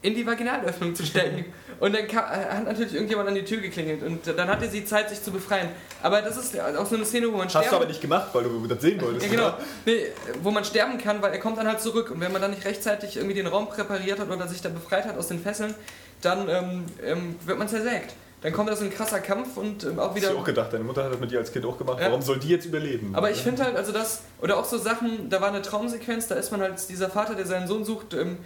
in 0.01 0.15
die 0.15 0.25
Vaginalöffnung 0.25 0.93
zu 0.95 1.05
stecken. 1.05 1.45
Und 1.79 1.93
dann 1.95 2.07
kam, 2.07 2.23
äh, 2.25 2.45
hat 2.55 2.65
natürlich 2.65 2.93
irgendjemand 2.93 3.29
an 3.29 3.35
die 3.35 3.43
Tür 3.45 3.59
geklingelt 3.61 4.01
und 4.01 4.25
dann 4.25 4.47
hatte 4.47 4.67
sie 4.67 4.83
Zeit, 4.83 5.09
sich 5.09 5.21
zu 5.21 5.31
befreien. 5.31 5.69
Aber 6.01 6.23
das 6.23 6.35
ist 6.35 6.59
auch 6.59 6.85
so 6.87 6.95
eine 6.95 7.05
Szene, 7.05 7.27
wo 7.31 7.37
man 7.37 7.45
Hast 7.45 7.53
du 7.53 7.59
sterben 7.59 7.75
aber 7.75 7.85
nicht 7.85 8.01
gemacht, 8.01 8.29
weil 8.33 8.45
du 8.45 8.65
das 8.65 8.81
sehen 8.81 8.99
wolltest. 8.99 9.25
ja, 9.27 9.31
genau. 9.31 9.53
Nee, 9.85 10.07
wo 10.41 10.49
man 10.49 10.65
sterben 10.65 10.97
kann, 10.97 11.21
weil 11.21 11.33
er 11.33 11.39
kommt 11.39 11.59
dann 11.59 11.67
halt 11.67 11.79
zurück. 11.79 12.09
Und 12.09 12.19
wenn 12.19 12.31
man 12.31 12.41
dann 12.41 12.49
nicht 12.49 12.65
rechtzeitig 12.65 13.17
irgendwie 13.17 13.35
den 13.35 13.45
Raum 13.45 13.69
präpariert 13.69 14.19
hat 14.19 14.27
oder 14.27 14.47
sich 14.47 14.59
da 14.59 14.69
befreit 14.69 15.05
hat 15.05 15.19
aus 15.19 15.27
den 15.27 15.39
Fesseln, 15.39 15.75
dann 16.21 16.49
ähm, 16.49 16.85
ähm, 17.03 17.35
wird 17.45 17.57
man 17.57 17.67
zersägt. 17.67 18.13
Dann 18.41 18.53
kommt 18.53 18.69
da 18.69 18.75
so 18.75 18.85
ein 18.85 18.91
krasser 18.91 19.19
Kampf 19.19 19.57
und 19.57 19.83
ähm, 19.83 19.97
auch 19.99 20.09
Hast 20.09 20.15
wieder. 20.15 20.29
du 20.29 20.37
auch 20.37 20.43
gedacht, 20.43 20.71
deine 20.71 20.83
Mutter 20.83 21.03
hat 21.03 21.11
das 21.11 21.19
mit 21.19 21.31
dir 21.31 21.39
als 21.39 21.51
Kind 21.51 21.65
auch 21.65 21.77
gemacht. 21.77 21.99
Ja. 21.99 22.07
Warum 22.07 22.21
soll 22.21 22.37
die 22.37 22.49
jetzt 22.49 22.65
überleben? 22.65 23.15
Aber 23.15 23.31
ich 23.31 23.41
finde 23.41 23.63
halt, 23.63 23.75
also 23.75 23.91
das, 23.91 24.21
oder 24.41 24.57
auch 24.57 24.65
so 24.65 24.77
Sachen, 24.77 25.29
da 25.29 25.41
war 25.41 25.47
eine 25.49 25.63
Traumsequenz, 25.63 26.27
da 26.27 26.35
ist 26.35 26.51
man 26.51 26.61
halt, 26.61 26.87
dieser 26.89 27.09
Vater, 27.09 27.33
der 27.33 27.47
seinen 27.47 27.67
Sohn 27.67 27.83
sucht, 27.83 28.13
ähm, 28.13 28.37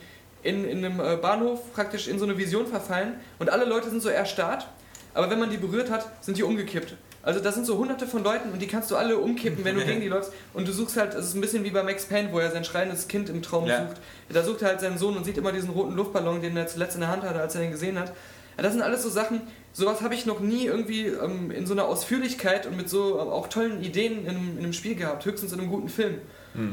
in, 0.44 0.66
in 0.66 0.84
einem 0.84 1.00
äh, 1.00 1.18
Bahnhof 1.18 1.74
praktisch 1.74 2.08
in 2.08 2.20
so 2.20 2.26
eine 2.26 2.38
Vision 2.38 2.68
verfallen 2.68 3.16
und 3.40 3.50
alle 3.50 3.66
Leute 3.66 3.90
sind 3.90 4.02
so 4.02 4.10
erstarrt, 4.10 4.68
aber 5.14 5.30
wenn 5.30 5.40
man 5.40 5.50
die 5.50 5.58
berührt 5.58 5.92
hat, 5.92 6.08
sind 6.22 6.38
die 6.38 6.44
umgekippt. 6.44 6.96
Also 7.24 7.40
das 7.40 7.54
sind 7.56 7.66
so 7.68 7.78
hunderte 7.78 8.08
von 8.08 8.24
Leuten 8.24 8.52
und 8.52 8.60
die 8.62 8.68
kannst 8.68 8.90
du 8.92 8.96
alle 8.96 9.18
umkippen, 9.18 9.64
wenn 9.64 9.76
du 9.76 9.86
gegen 9.86 10.02
die 10.02 10.08
läufst. 10.08 10.34
Und 10.54 10.68
du 10.68 10.72
suchst 10.72 10.98
halt, 10.98 11.14
es 11.14 11.28
ist 11.28 11.36
ein 11.36 11.42
bisschen 11.42 11.64
wie 11.64 11.70
bei 11.72 11.84
Max 11.84 12.06
Payne, 12.06 12.30
wo 12.32 12.40
er 12.40 12.52
sein 12.52 12.64
schreiendes 12.64 13.08
Kind 13.08 13.30
im 13.30 13.42
Traum 13.42 13.66
Ja. 13.68 13.88
sucht. 13.88 13.98
Da 14.30 14.44
sucht 14.44 14.62
er 14.64 14.70
halt 14.70 14.82
seinen 14.82 14.98
Sohn 14.98 15.16
und 15.16 15.24
sieht 15.26 15.38
immer 15.38 15.52
diesen 15.52 15.70
roten 15.70 15.96
Luftballon, 15.96 16.42
den 16.42 16.58
er 16.58 16.68
zuletzt 16.68 16.96
in 16.96 17.02
der 17.02 17.10
Hand 17.10 17.24
hatte, 17.24 17.40
als 17.40 17.54
er 17.56 17.62
den 17.62 17.72
gesehen 17.72 18.00
hat. 18.00 18.12
Ja, 18.58 18.64
das 18.64 18.74
sind 18.74 18.82
alles 18.82 19.02
so 19.04 19.10
Sachen, 19.10 19.42
sowas 19.72 20.02
habe 20.02 20.14
ich 20.14 20.26
noch 20.26 20.40
nie 20.42 20.66
irgendwie 20.66 21.06
ähm, 21.08 21.52
in 21.52 21.66
so 21.66 21.74
einer 21.74 21.86
Ausführlichkeit 21.86 22.66
und 22.68 22.76
mit 22.76 22.90
so 22.90 23.20
ähm, 23.20 23.30
auch 23.30 23.48
tollen 23.48 23.82
Ideen 23.84 24.24
in 24.26 24.30
einem, 24.30 24.52
in 24.58 24.64
einem 24.64 24.74
Spiel 24.74 24.96
gehabt, 24.96 25.26
höchstens 25.26 25.54
in 25.54 25.60
einem 25.60 25.70
guten 25.70 25.90
Film. 25.90 26.16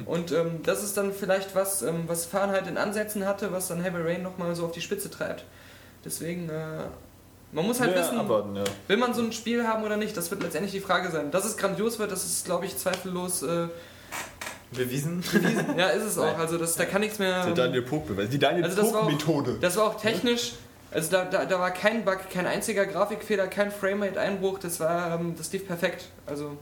Und 0.06 0.32
ähm, 0.32 0.58
das 0.64 0.82
ist 0.82 0.96
dann 0.96 1.12
vielleicht 1.12 1.54
was, 1.54 1.82
ähm, 1.82 2.02
was 2.08 2.26
Fahrenheit 2.26 2.66
in 2.66 2.76
Ansätzen 2.76 3.24
hatte, 3.26 3.52
was 3.52 3.68
dann 3.68 3.80
Heavy 3.80 3.98
Rain 4.02 4.24
nochmal 4.24 4.56
so 4.56 4.64
auf 4.64 4.72
die 4.72 4.80
Spitze 4.80 5.08
treibt. 5.08 5.44
Deswegen, 6.04 6.48
äh, 6.48 6.86
man 7.52 7.66
muss 7.66 7.80
halt 7.80 7.92
ja, 7.96 8.02
wissen, 8.02 8.18
abwarten, 8.18 8.56
ja. 8.56 8.64
will 8.88 8.96
man 8.98 9.14
so 9.14 9.22
ein 9.22 9.32
Spiel 9.32 9.66
haben 9.66 9.82
oder 9.84 9.96
nicht, 9.96 10.16
das 10.16 10.30
wird 10.30 10.42
letztendlich 10.42 10.72
die 10.72 10.80
Frage 10.80 11.10
sein. 11.10 11.30
Dass 11.30 11.44
es 11.44 11.56
grandios 11.56 11.98
wird, 11.98 12.12
das 12.12 12.24
ist, 12.24 12.44
glaube 12.44 12.66
ich, 12.66 12.76
zweifellos 12.76 13.42
äh, 13.42 13.68
Bewiesen. 14.72 15.22
bewiesen. 15.32 15.78
ja, 15.78 15.88
ist 15.88 16.04
es 16.04 16.18
auch. 16.18 16.38
Also 16.38 16.58
das, 16.58 16.74
da 16.76 16.84
kann 16.84 17.00
nichts 17.00 17.18
mehr... 17.18 17.44
Der 17.46 17.54
Daniel 17.54 17.82
Pog-Beweis. 17.82 18.28
Die 18.28 18.38
Daniel 18.38 18.64
Also 18.64 18.76
das 18.82 18.92
war 18.92 19.00
auch- 19.00 19.04
Pog-Methode. 19.04 19.58
Das 19.60 19.76
war 19.76 19.84
auch 19.84 20.00
technisch, 20.00 20.52
also 20.90 21.10
da, 21.10 21.24
da, 21.24 21.44
da 21.46 21.58
war 21.58 21.70
kein 21.70 22.04
Bug, 22.04 22.18
kein 22.32 22.46
einziger 22.46 22.84
Grafikfehler, 22.86 23.46
kein 23.46 23.70
Framerate-Einbruch, 23.70 24.58
das 24.58 24.78
war, 24.80 25.14
ähm, 25.18 25.34
das 25.36 25.50
lief 25.52 25.66
perfekt. 25.66 26.08
Also 26.26 26.56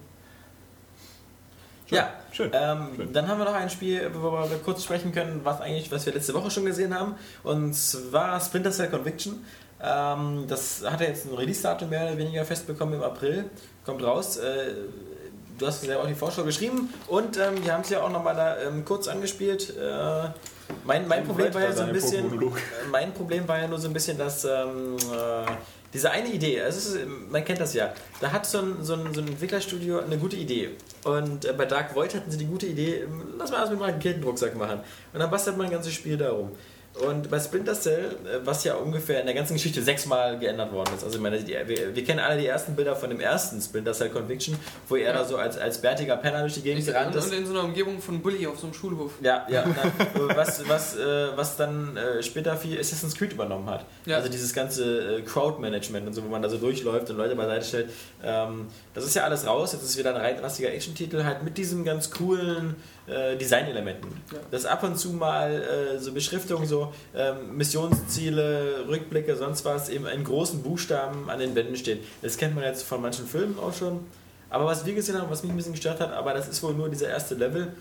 Ja, 1.88 2.12
Schön. 2.32 2.50
Ähm, 2.52 2.88
Schön. 2.96 3.12
Dann 3.12 3.28
haben 3.28 3.38
wir 3.38 3.44
noch 3.44 3.54
ein 3.54 3.70
Spiel, 3.70 4.10
worüber 4.12 4.48
wir 4.50 4.58
kurz 4.58 4.84
sprechen 4.84 5.12
können, 5.12 5.40
was 5.44 5.60
eigentlich, 5.60 5.90
was 5.90 6.06
wir 6.06 6.12
letzte 6.12 6.34
Woche 6.34 6.50
schon 6.50 6.64
gesehen 6.64 6.94
haben. 6.98 7.14
Und 7.42 7.74
zwar 7.74 8.40
Splinter 8.40 8.70
Cell 8.72 8.88
Conviction. 8.88 9.44
Ähm, 9.86 10.44
das 10.48 10.82
hat 10.84 11.00
ja 11.00 11.06
jetzt 11.06 11.26
ein 11.26 11.34
Release-Datum 11.34 11.88
mehr 11.88 12.06
oder 12.06 12.18
weniger 12.18 12.44
festbekommen 12.44 12.94
im 12.94 13.02
April. 13.02 13.44
Kommt 13.84 14.02
raus. 14.02 14.36
Äh, 14.36 14.72
du 15.58 15.66
hast 15.66 15.84
ja 15.86 15.98
auch 15.98 16.06
die 16.06 16.14
Vorschau 16.14 16.44
geschrieben 16.44 16.92
und 17.08 17.36
ähm, 17.36 17.64
wir 17.64 17.72
haben 17.72 17.82
es 17.82 17.90
ja 17.90 18.02
auch 18.02 18.10
nochmal 18.10 18.34
da 18.34 18.60
ähm, 18.60 18.84
kurz 18.84 19.08
angespielt. 19.08 19.74
Äh, 19.76 20.28
mein, 20.84 21.06
mein 21.06 21.24
Problem 21.24 21.54
war 21.54 21.62
ja 21.62 21.72
so 21.72 21.82
ein 21.82 21.92
bisschen, 21.92 22.30
mein 22.90 23.12
Problem 23.14 23.46
war 23.46 23.58
ja 23.58 23.68
nur 23.68 23.78
so 23.78 23.88
ein 23.88 23.92
bisschen, 23.92 24.18
dass 24.18 24.44
ähm, 24.44 24.96
äh, 24.96 25.50
diese 25.94 26.10
eine 26.10 26.28
Idee, 26.28 26.60
also 26.60 26.98
man 27.30 27.44
kennt 27.44 27.60
das 27.60 27.72
ja, 27.72 27.94
da 28.20 28.32
hat 28.32 28.44
so 28.44 28.58
ein, 28.58 28.82
so 28.82 28.94
ein, 28.94 29.14
so 29.14 29.20
ein 29.20 29.28
Entwicklerstudio 29.28 30.00
eine 30.00 30.18
gute 30.18 30.36
Idee. 30.36 30.70
Und 31.04 31.44
äh, 31.44 31.52
bei 31.52 31.64
Dark 31.64 31.94
Void 31.94 32.14
hatten 32.14 32.30
sie 32.30 32.38
die 32.38 32.46
gute 32.46 32.66
Idee, 32.66 33.06
lass 33.38 33.50
mal 33.50 33.60
das 33.60 33.70
mit 33.70 33.80
einem 33.80 33.94
Raketendrucksack 33.94 34.56
machen. 34.56 34.80
Und 35.12 35.20
dann 35.20 35.30
bastelt 35.30 35.56
man 35.56 35.66
ein 35.66 35.72
ganzes 35.72 35.94
Spiel 35.94 36.16
darum. 36.16 36.50
Und 37.04 37.28
bei 37.30 37.38
Splinter 37.38 37.74
Cell, 37.74 38.16
äh, 38.24 38.38
was 38.44 38.64
ja 38.64 38.74
ungefähr 38.74 39.20
in 39.20 39.26
der 39.26 39.34
ganzen 39.34 39.54
Geschichte 39.54 39.82
sechsmal 39.82 40.38
geändert 40.38 40.72
worden 40.72 40.94
ist, 40.96 41.04
also 41.04 41.16
ich 41.16 41.22
meine, 41.22 41.38
die, 41.38 41.52
wir, 41.52 41.94
wir 41.94 42.04
kennen 42.04 42.20
alle 42.20 42.40
die 42.40 42.46
ersten 42.46 42.74
Bilder 42.74 42.96
von 42.96 43.10
dem 43.10 43.20
ersten 43.20 43.60
Splinter 43.60 43.92
Cell 43.92 44.08
Conviction, 44.08 44.56
wo 44.88 44.96
er 44.96 45.12
da 45.12 45.24
so 45.24 45.36
als, 45.36 45.58
als 45.58 45.80
bärtiger 45.82 46.16
Penner 46.16 46.40
durch 46.40 46.54
die 46.54 46.62
Gegend 46.62 46.86
gerannt 46.86 47.14
und, 47.14 47.18
ist. 47.18 47.26
und 47.26 47.34
in 47.34 47.46
so 47.46 47.52
einer 47.52 47.64
Umgebung 47.64 48.00
von 48.00 48.22
Bully 48.22 48.46
auf 48.46 48.58
so 48.58 48.66
einem 48.66 48.74
Schulhof. 48.74 49.12
Ja, 49.20 49.46
ja. 49.50 49.64
Na, 50.14 50.36
was, 50.36 50.66
was, 50.68 50.96
äh, 50.96 51.36
was 51.36 51.56
dann 51.56 51.96
äh, 51.96 52.22
später 52.22 52.56
viel 52.56 52.78
Assassin's 52.78 53.14
Creed 53.14 53.32
übernommen 53.32 53.68
hat. 53.68 53.84
Ja. 54.06 54.16
Also 54.16 54.30
dieses 54.30 54.54
ganze 54.54 55.18
äh, 55.18 55.22
Crowd-Management 55.22 56.06
und 56.06 56.14
so, 56.14 56.24
wo 56.24 56.28
man 56.28 56.40
da 56.40 56.48
so 56.48 56.56
durchläuft 56.56 57.10
und 57.10 57.18
Leute 57.18 57.36
beiseite 57.36 57.64
stellt. 57.64 57.90
Ähm, 58.24 58.68
das 58.94 59.04
ist 59.04 59.14
ja 59.14 59.24
alles 59.24 59.46
raus. 59.46 59.72
Jetzt 59.72 59.82
ist 59.82 59.98
wieder 59.98 60.14
ein 60.14 60.20
rein 60.20 60.38
rassiger 60.38 60.72
Action-Titel, 60.72 61.24
halt 61.24 61.42
mit 61.42 61.58
diesem 61.58 61.84
ganz 61.84 62.10
coolen 62.10 62.76
äh, 63.06 63.36
Designelementen. 63.36 64.10
Ja. 64.32 64.38
Dass 64.50 64.66
ab 64.66 64.82
und 64.82 64.98
zu 64.98 65.10
mal 65.10 65.52
äh, 65.52 65.98
so 65.98 66.12
Beschriftungen, 66.12 66.66
so 66.66 66.92
ähm, 67.14 67.56
Missionsziele, 67.56 68.84
Rückblicke, 68.88 69.36
sonst 69.36 69.64
was, 69.64 69.88
eben 69.88 70.06
in 70.06 70.24
großen 70.24 70.62
Buchstaben 70.62 71.30
an 71.30 71.38
den 71.38 71.54
Wänden 71.54 71.76
steht. 71.76 72.04
Das 72.22 72.36
kennt 72.36 72.54
man 72.54 72.64
jetzt 72.64 72.82
von 72.82 73.00
manchen 73.00 73.26
Filmen 73.26 73.58
auch 73.58 73.74
schon. 73.74 74.00
Aber 74.50 74.66
was 74.66 74.86
wir 74.86 74.94
gesehen 74.94 75.20
haben, 75.20 75.30
was 75.30 75.42
mich 75.42 75.52
ein 75.52 75.56
bisschen 75.56 75.72
gestört 75.72 76.00
hat, 76.00 76.12
aber 76.12 76.34
das 76.34 76.48
ist 76.48 76.62
wohl 76.62 76.74
nur 76.74 76.88
dieser 76.88 77.08
erste 77.08 77.34
Level, 77.34 77.72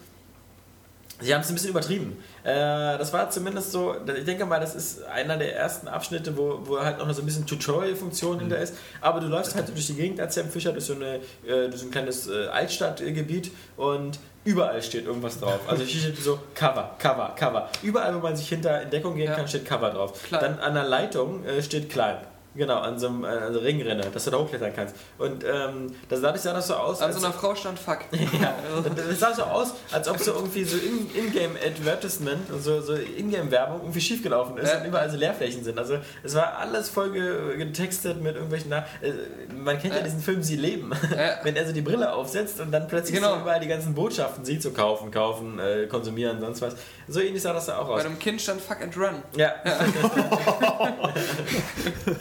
Sie 1.21 1.33
haben 1.33 1.41
es 1.41 1.47
ein 1.47 1.53
bisschen 1.53 1.69
übertrieben. 1.69 2.17
Äh, 2.43 2.97
das 2.97 3.13
war 3.13 3.29
zumindest 3.29 3.71
so, 3.71 3.95
ich 4.05 4.25
denke 4.25 4.45
mal, 4.45 4.59
das 4.59 4.75
ist 4.75 5.01
einer 5.05 5.37
der 5.37 5.55
ersten 5.55 5.87
Abschnitte, 5.87 6.35
wo, 6.35 6.59
wo 6.65 6.79
halt 6.81 6.99
auch 6.99 7.07
noch 7.07 7.13
so 7.13 7.21
ein 7.21 7.25
bisschen 7.25 7.45
Tutorial-Funktion 7.45 8.39
hinter 8.39 8.57
ist. 8.57 8.75
Aber 8.99 9.21
du 9.21 9.27
läufst 9.27 9.55
halt 9.55 9.69
durch 9.69 9.87
die 9.87 9.93
Gegend 9.93 10.19
als 10.19 10.35
Sam 10.35 10.49
Fischer, 10.49 10.73
durch 10.73 10.83
so, 10.83 10.93
eine, 10.93 11.21
äh, 11.47 11.69
durch 11.69 11.77
so 11.77 11.85
ein 11.85 11.91
kleines 11.91 12.27
äh, 12.27 12.47
Altstadtgebiet 12.47 13.51
und 13.77 14.19
überall 14.45 14.81
steht 14.81 15.05
irgendwas 15.05 15.39
drauf. 15.39 15.59
Also 15.67 15.83
hier 15.83 15.99
steht 16.01 16.17
so 16.17 16.39
Cover, 16.53 16.95
Cover, 16.97 17.33
Cover. 17.37 17.69
Überall, 17.81 18.15
wo 18.15 18.19
man 18.19 18.35
sich 18.37 18.47
hinter 18.47 18.81
in 18.81 18.89
Deckung 18.89 19.15
gehen 19.15 19.25
Ja. 19.29 19.35
kann, 19.35 19.47
steht 19.47 19.65
Cover 19.65 19.89
drauf. 19.91 20.23
Climb. 20.23 20.41
Dann 20.41 20.59
an 20.59 20.73
der 20.75 20.83
Leitung 20.85 21.43
äh, 21.43 21.61
steht 21.61 21.89
Climb. 21.89 22.19
Genau, 22.55 22.79
an 22.79 22.97
so 22.97 23.07
einem 23.07 23.23
äh, 23.25 23.27
also 23.27 23.59
Ringrinne, 23.59 24.01
dass 24.13 24.23
du 24.25 24.31
da 24.31 24.37
hochklettern 24.37 24.71
kannst. 24.73 24.95
Und 25.17 25.43
ähm, 25.43 25.87
das, 26.07 26.21
dadurch 26.21 26.41
sah 26.41 26.53
das 26.53 26.67
so 26.67 26.75
aus, 26.75 27.01
An 27.01 27.11
so 27.11 27.19
einer 27.19 27.33
Frau 27.33 27.53
stand 27.53 27.77
Fuck. 27.77 27.99
ja, 28.11 28.55
und 28.77 28.97
das 28.97 29.19
sah 29.19 29.33
so 29.33 29.43
aus, 29.43 29.73
als 29.91 30.07
ob 30.07 30.17
so 30.19 30.31
irgendwie 30.33 30.63
so 30.63 30.77
in- 30.77 31.09
In-Game-Advertisement, 31.13 32.47
so, 32.61 32.79
so 32.81 32.93
In-Game-Werbung 32.93 33.81
irgendwie 33.81 33.99
schiefgelaufen 34.01 34.57
ist 34.57 34.71
Ja. 34.71 34.79
und 34.79 34.85
überall 34.85 35.09
so 35.09 35.17
Leerflächen 35.17 35.63
sind. 35.63 35.77
Also 35.77 35.97
es 36.23 36.33
war 36.33 36.57
alles 36.57 36.89
voll 36.89 37.11
ge- 37.11 37.57
getextet 37.57 38.21
mit 38.21 38.35
irgendwelchen... 38.35 38.69
Na 38.69 38.85
äh, 39.01 39.11
man 39.53 39.77
kennt 39.79 39.93
ja 39.93 39.99
Ja. 39.99 40.05
diesen 40.05 40.21
Film 40.21 40.41
Sie 40.41 40.55
leben. 40.55 40.91
Ja. 41.15 41.39
Wenn 41.43 41.55
er 41.57 41.65
so 41.67 41.73
die 41.73 41.81
Brille 41.81 42.13
aufsetzt 42.13 42.59
und 42.61 42.71
dann 42.71 42.87
plötzlich 42.87 43.15
Genau. 43.17 43.35
so 43.35 43.41
überall 43.41 43.59
die 43.59 43.67
ganzen 43.67 43.93
Botschaften 43.93 44.45
sieht, 44.45 44.61
so 44.61 44.71
kaufen, 44.71 45.11
kaufen, 45.11 45.59
äh, 45.59 45.87
konsumieren, 45.87 46.39
sonst 46.39 46.61
was. 46.61 46.75
So 47.07 47.19
ähnlich 47.19 47.41
sah 47.41 47.51
das 47.53 47.65
da 47.65 47.79
auch 47.79 47.87
Bei 47.87 47.95
aus. 47.95 48.05
einem 48.05 48.17
Kind 48.17 48.41
stand 48.41 48.61
Fuck 48.61 48.81
and 48.81 48.95
Run. 48.97 49.21
Ja. 49.35 49.53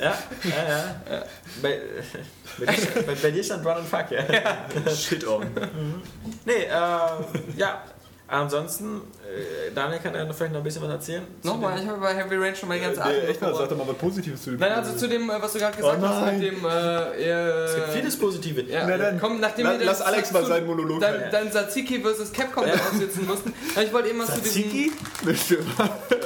ja, 0.00 0.14
ja, 0.44 0.50
ja. 1.10 1.22
Bei, 1.62 1.80
bei, 2.58 2.72
dir- 2.72 3.02
bei, 3.06 3.14
bei 3.14 3.30
dir 3.30 3.44
stand 3.44 3.64
Run 3.66 3.76
and 3.78 3.88
Fuck, 3.88 4.10
ja. 4.10 4.22
Shit 4.94 5.26
on. 5.26 5.46
Nee, 6.44 6.52
äh, 6.64 6.68
ja. 7.56 7.82
Ansonsten, 8.26 9.02
äh, 9.22 9.70
Daniel 9.74 10.00
kann 10.00 10.14
ja 10.14 10.24
noch 10.24 10.34
vielleicht 10.34 10.52
noch 10.54 10.60
ein 10.60 10.64
bisschen 10.64 10.80
was 10.82 10.88
erzählen. 10.90 11.22
Nochmal, 11.42 11.78
ich 11.78 11.86
habe 11.86 12.00
bei 12.00 12.14
Heavy 12.14 12.36
Rain 12.36 12.56
schon 12.56 12.70
mal 12.70 12.78
die 12.78 12.84
ganze 12.84 13.02
Atem 13.04 13.20
Nee, 13.20 13.26
echt 13.28 13.40
mal, 13.42 13.54
sag 13.54 13.68
doch 13.68 13.76
mal 13.76 13.86
was 13.86 13.96
Positives 13.98 14.42
zu 14.42 14.50
dem 14.52 14.60
Nein, 14.60 14.72
also 14.72 14.96
zu 14.96 15.06
dem, 15.08 15.28
äh, 15.28 15.34
was 15.42 15.52
du 15.52 15.58
gerade 15.58 15.76
gesagt 15.76 15.98
Oh 16.02 16.06
hast, 16.08 16.32
mit 16.32 16.42
dem, 16.42 16.64
äh, 16.64 17.22
äh, 17.22 17.64
Es 17.66 17.74
gibt 17.74 17.88
vieles 17.90 18.18
Positive. 18.18 18.62
Ja, 18.62 18.86
Na 18.88 18.96
dann, 18.96 19.20
komm, 19.20 19.40
nachdem 19.40 19.66
la- 19.66 19.78
wir 19.78 19.84
lass 19.84 20.00
Alex 20.00 20.32
mal 20.32 20.44
seinen 20.46 20.66
Monolog 20.66 21.02
Dann, 21.02 21.16
dann 21.30 21.52
Satsiki 21.52 22.00
vs. 22.02 22.32
Capcom 22.32 22.64
aussitzen 22.64 23.26
mussten. 23.26 23.52
Ich 23.80 23.92
wollte 23.92 24.08
eben 24.08 24.18
was 24.20 24.34
zu 24.34 24.40
diesem, 24.40 24.62
Tzatziki? 24.62 24.92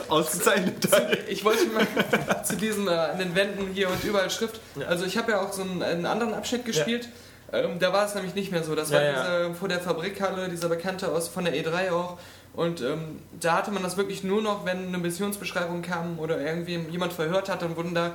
Ausgezeichnet. 0.08 0.88
ich 1.28 1.44
wollte 1.44 1.66
mal 1.66 1.86
zu 2.44 2.56
diesem 2.56 2.88
äh, 2.88 2.92
an 2.92 3.18
den 3.18 3.34
Wänden 3.34 3.72
hier 3.72 3.88
und 3.88 4.02
überall 4.04 4.30
Schrift. 4.30 4.60
Also 4.88 5.04
ich 5.04 5.16
habe 5.18 5.32
ja 5.32 5.40
auch 5.40 5.52
so 5.52 5.62
einen, 5.62 5.82
einen 5.82 6.06
anderen 6.06 6.34
Abschnitt 6.34 6.64
gespielt. 6.64 7.08
Ähm, 7.52 7.78
da 7.78 7.92
war 7.92 8.06
es 8.06 8.14
nämlich 8.14 8.34
nicht 8.34 8.52
mehr 8.52 8.62
so. 8.62 8.74
Das 8.74 8.92
war. 8.92 9.00
Dieser, 9.00 9.54
vor 9.54 9.68
der 9.68 9.80
Fabrikhalle, 9.80 10.48
dieser 10.48 10.68
Bekannte 10.68 11.08
aus 11.08 11.28
von 11.28 11.44
der 11.44 11.54
E3 11.54 11.92
auch. 11.92 12.18
Und 12.54 12.80
ähm, 12.80 13.20
da 13.38 13.54
hatte 13.54 13.70
man 13.70 13.82
das 13.82 13.96
wirklich 13.96 14.24
nur 14.24 14.42
noch, 14.42 14.64
wenn 14.64 14.88
eine 14.88 14.98
Missionsbeschreibung 14.98 15.82
kam 15.82 16.18
oder 16.18 16.40
irgendwie 16.40 16.78
jemand 16.90 17.12
verhört 17.12 17.48
hat, 17.48 17.62
dann 17.62 17.76
wurden 17.76 17.94
da 17.94 18.12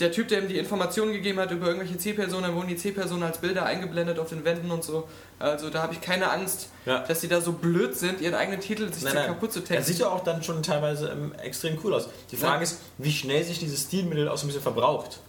der 0.00 0.12
Typ, 0.12 0.28
der 0.28 0.42
ihm 0.42 0.48
die 0.48 0.58
Informationen 0.58 1.12
gegeben 1.12 1.40
hat 1.40 1.50
über 1.50 1.66
irgendwelche 1.66 1.98
Zielpersonen, 1.98 2.44
dann 2.44 2.54
wurden 2.54 2.68
die 2.68 2.76
Zielpersonen 2.76 3.24
als 3.24 3.38
Bilder 3.38 3.64
eingeblendet 3.66 4.18
auf 4.18 4.28
den 4.28 4.44
Wänden 4.44 4.70
und 4.70 4.84
so. 4.84 5.08
Also 5.38 5.70
da 5.70 5.82
habe 5.82 5.92
ich 5.94 6.00
keine 6.00 6.30
Angst, 6.30 6.68
Ja. 6.86 7.00
dass 7.00 7.20
die 7.20 7.28
da 7.28 7.40
so 7.40 7.52
blöd 7.52 7.96
sind, 7.96 8.20
ihren 8.20 8.34
eigenen 8.34 8.60
Titel 8.60 8.92
sich 8.92 9.02
Nein, 9.02 9.12
zu 9.12 9.18
nein. 9.18 9.26
kaputt 9.28 9.52
zu 9.52 9.58
Er 9.60 9.64
texten. 9.64 9.84
sieht 9.92 9.98
ja 10.00 10.08
auch 10.08 10.22
dann 10.22 10.42
schon 10.42 10.62
teilweise 10.62 11.08
ähm, 11.10 11.32
extrem 11.42 11.78
cool 11.82 11.94
aus. 11.94 12.08
Die 12.30 12.36
Frage 12.36 12.56
Ja. 12.56 12.62
ist, 12.62 12.78
wie 12.98 13.10
schnell 13.12 13.42
sich 13.44 13.58
dieses 13.58 13.82
Stilmittel 13.82 14.28
auch 14.28 14.36
so 14.36 14.44
ein 14.44 14.48
bisschen 14.48 14.62
verbraucht. 14.62 15.20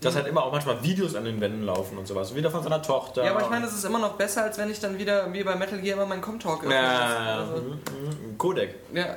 Dass 0.00 0.14
halt 0.16 0.26
immer 0.28 0.42
auch 0.44 0.50
manchmal 0.52 0.82
Videos 0.82 1.14
an 1.14 1.26
den 1.26 1.42
Wänden 1.42 1.62
laufen 1.62 1.98
und 1.98 2.08
sowas. 2.08 2.34
Wieder 2.34 2.50
von 2.50 2.62
seiner 2.62 2.80
Tochter. 2.80 3.22
Ja, 3.22 3.32
aber 3.32 3.42
ich 3.42 3.50
meine, 3.50 3.66
das 3.66 3.74
ist 3.74 3.84
immer 3.84 3.98
noch 3.98 4.14
besser, 4.14 4.44
als 4.44 4.56
wenn 4.56 4.70
ich 4.70 4.80
dann 4.80 4.96
wieder, 4.98 5.30
wie 5.30 5.44
bei 5.44 5.54
Metal 5.56 5.78
Gear, 5.78 5.98
immer 5.98 6.06
meinen 6.06 6.22
Comtalk 6.22 6.60
öffne. 6.62 6.74
Ja, 6.74 7.40
Also, 7.40 7.62
mhm, 7.62 7.68
mhm. 7.72 8.38
Codec. 8.38 8.74
ja. 8.94 9.16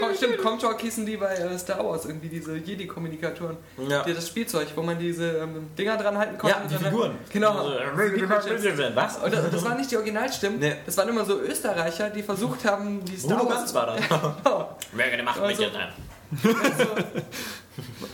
Com 0.00 0.14
stimmt, 0.14 0.38
Comtalk 0.38 0.80
hießen 0.80 1.04
die 1.06 1.16
bei 1.16 1.34
äh, 1.34 1.58
Star 1.58 1.84
Wars 1.84 2.04
irgendwie, 2.04 2.28
diese 2.28 2.56
Jedi-Kommunikatoren. 2.56 3.56
Ja. 3.88 4.02
Die- 4.04 4.14
Das 4.14 4.28
Spielzeug, 4.28 4.68
wo 4.74 4.82
man 4.82 4.98
diese 4.98 5.38
ähm, 5.38 5.68
Dinger 5.78 5.96
dran 5.96 6.16
halten 6.18 6.38
konnte. 6.38 6.56
Ja, 6.56 6.62
und 6.62 6.70
die 6.70 6.74
dann- 6.74 6.84
Figuren. 6.84 7.18
Genau. 7.30 7.50
Also, 7.58 8.94
Was? 8.94 9.16
Und 9.18 9.32
das, 9.34 9.50
das 9.50 9.64
waren 9.64 9.76
nicht 9.78 9.90
die 9.90 9.96
Originalstimmen, 9.96 10.58
Nee. 10.58 10.76
das 10.86 10.96
waren 10.96 11.08
immer 11.08 11.24
so 11.24 11.40
Österreicher, 11.40 12.10
die 12.10 12.22
versucht 12.22 12.64
haben, 12.64 13.04
die 13.04 13.16
Star 13.16 13.38
Bruno 13.38 13.50
Wars... 13.50 13.58
Ganz 13.60 13.74
war 13.74 13.86
das. 13.86 14.66
Wer 14.92 15.16
gemacht 15.16 15.40
mit 15.40 15.50
Also- 15.50 15.62
dir 15.64 15.70
dann? 15.70 15.88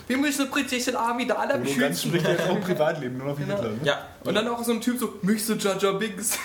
Wir 0.07 0.17
müssen 0.17 0.49
britische 0.51 0.99
Army 0.99 1.27
da 1.27 1.35
alle 1.35 1.55
Bruno 1.59 1.65
Ganz 1.79 2.03
beschützen. 2.03 2.09
spricht 2.11 2.25
ja 2.25 2.31
jetzt 2.33 2.49
auch 2.49 2.57
im 2.57 2.61
Privatleben, 2.63 3.19
nur 3.19 3.27
noch 3.29 3.39
wie 3.39 3.43
Genau. 3.45 3.57
Hitler. 3.57 3.71
Ne? 3.71 3.79
Ja, 3.85 4.07
Und 4.25 4.35
dann 4.35 4.49
auch 4.49 4.63
so 4.65 4.73
ein 4.73 4.81
Typ 4.81 4.99
so, 4.99 5.15
mich 5.23 5.45
so 5.45 5.55
Jar 5.55 5.77
Jar 5.79 5.95
Binks. 5.95 6.39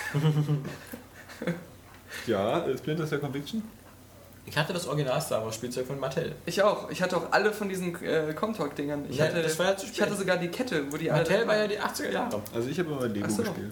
Ja, 2.28 2.66
äh, 2.66 2.78
Splinter 2.78 3.06
Cell 3.08 3.20
Conviction. 3.20 3.64
Ich 4.46 4.58
hatte 4.58 4.74
das 4.74 4.88
Original 4.88 5.20
Star 5.22 5.44
Wars 5.44 5.56
Spielzeug 5.56 5.88
von 5.88 6.00
Mattel. 6.00 6.36
Ich 6.46 6.62
auch. 6.62 6.90
Ich 6.90 7.02
hatte 7.02 7.16
auch 7.18 7.32
alle 7.32 7.54
von 7.54 7.70
diesen 7.70 7.96
äh, 8.04 8.34
Comtalk-Dingern. 8.34 9.06
Ich, 9.10 9.18
Ja, 9.18 9.26
hatte, 9.26 9.42
das 9.42 9.58
war 9.58 9.68
ja 9.68 9.78
zu 9.78 9.86
ich 9.86 9.94
spät. 9.94 10.06
hatte 10.08 10.16
sogar 10.16 10.38
die 10.38 10.50
Kette, 10.50 10.92
wo 10.92 10.98
die 10.98 11.10
alle... 11.10 11.22
Mattel 11.24 11.48
war 11.48 11.56
ja 11.58 11.68
die 11.68 11.80
80er 11.80 12.12
Jahre. 12.12 12.42
Also 12.54 12.68
ich 12.70 12.78
habe 12.80 12.92
immer 12.92 13.08
Lego 13.08 13.30
so. 13.30 13.44
gespielt. 13.44 13.72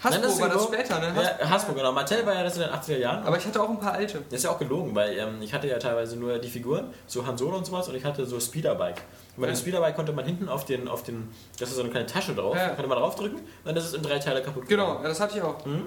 Hasbro 0.00 0.20
Nein, 0.20 0.22
das 0.30 0.40
war 0.40 0.48
das 0.48 0.62
später, 0.64 1.00
ne? 1.00 1.12
Has- 1.14 1.24
Ja, 1.40 1.50
Hasbro, 1.50 1.72
genau. 1.74 1.90
Mattel 1.92 2.24
war 2.24 2.32
ja 2.34 2.44
das 2.44 2.54
in 2.56 2.62
den 2.62 2.70
80er 2.70 2.98
Jahren. 2.98 3.24
Aber 3.26 3.36
ich 3.36 3.44
hatte 3.44 3.60
auch 3.60 3.68
ein 3.68 3.80
paar 3.80 3.94
alte. 3.94 4.22
Das 4.30 4.38
ist 4.38 4.44
ja 4.44 4.50
auch 4.50 4.58
gelogen, 4.60 4.94
weil 4.94 5.18
ähm, 5.18 5.42
ich 5.42 5.52
hatte 5.52 5.66
ja 5.66 5.76
teilweise 5.78 6.16
nur 6.16 6.38
die 6.38 6.48
Figuren, 6.48 6.94
so 7.08 7.26
Han 7.26 7.36
Solo 7.36 7.56
und 7.56 7.66
sowas, 7.66 7.88
und 7.88 7.96
ich 7.96 8.04
hatte 8.04 8.24
so 8.24 8.38
Speederbike. 8.38 9.02
Und 9.36 9.40
bei 9.40 9.46
dem 9.48 9.54
Ja. 9.54 9.60
Speederbike 9.60 9.96
konnte 9.96 10.12
man 10.12 10.24
hinten 10.24 10.48
auf 10.48 10.64
den, 10.64 10.86
auf 10.86 11.02
den, 11.02 11.28
das 11.58 11.70
ist 11.70 11.74
so 11.76 11.82
eine 11.82 11.90
kleine 11.90 12.06
Tasche 12.06 12.32
drauf, 12.34 12.56
Ja. 12.56 12.68
konnte 12.68 12.86
man 12.86 12.96
draufdrücken 12.98 13.38
und 13.40 13.44
dann 13.64 13.76
ist 13.76 13.86
es 13.86 13.94
in 13.94 14.02
drei 14.02 14.20
Teile 14.20 14.40
kaputt 14.40 14.68
Genau, 14.68 15.02
ja, 15.02 15.08
das 15.08 15.18
hatte 15.20 15.36
ich 15.36 15.42
auch. 15.42 15.66
Mhm. 15.66 15.86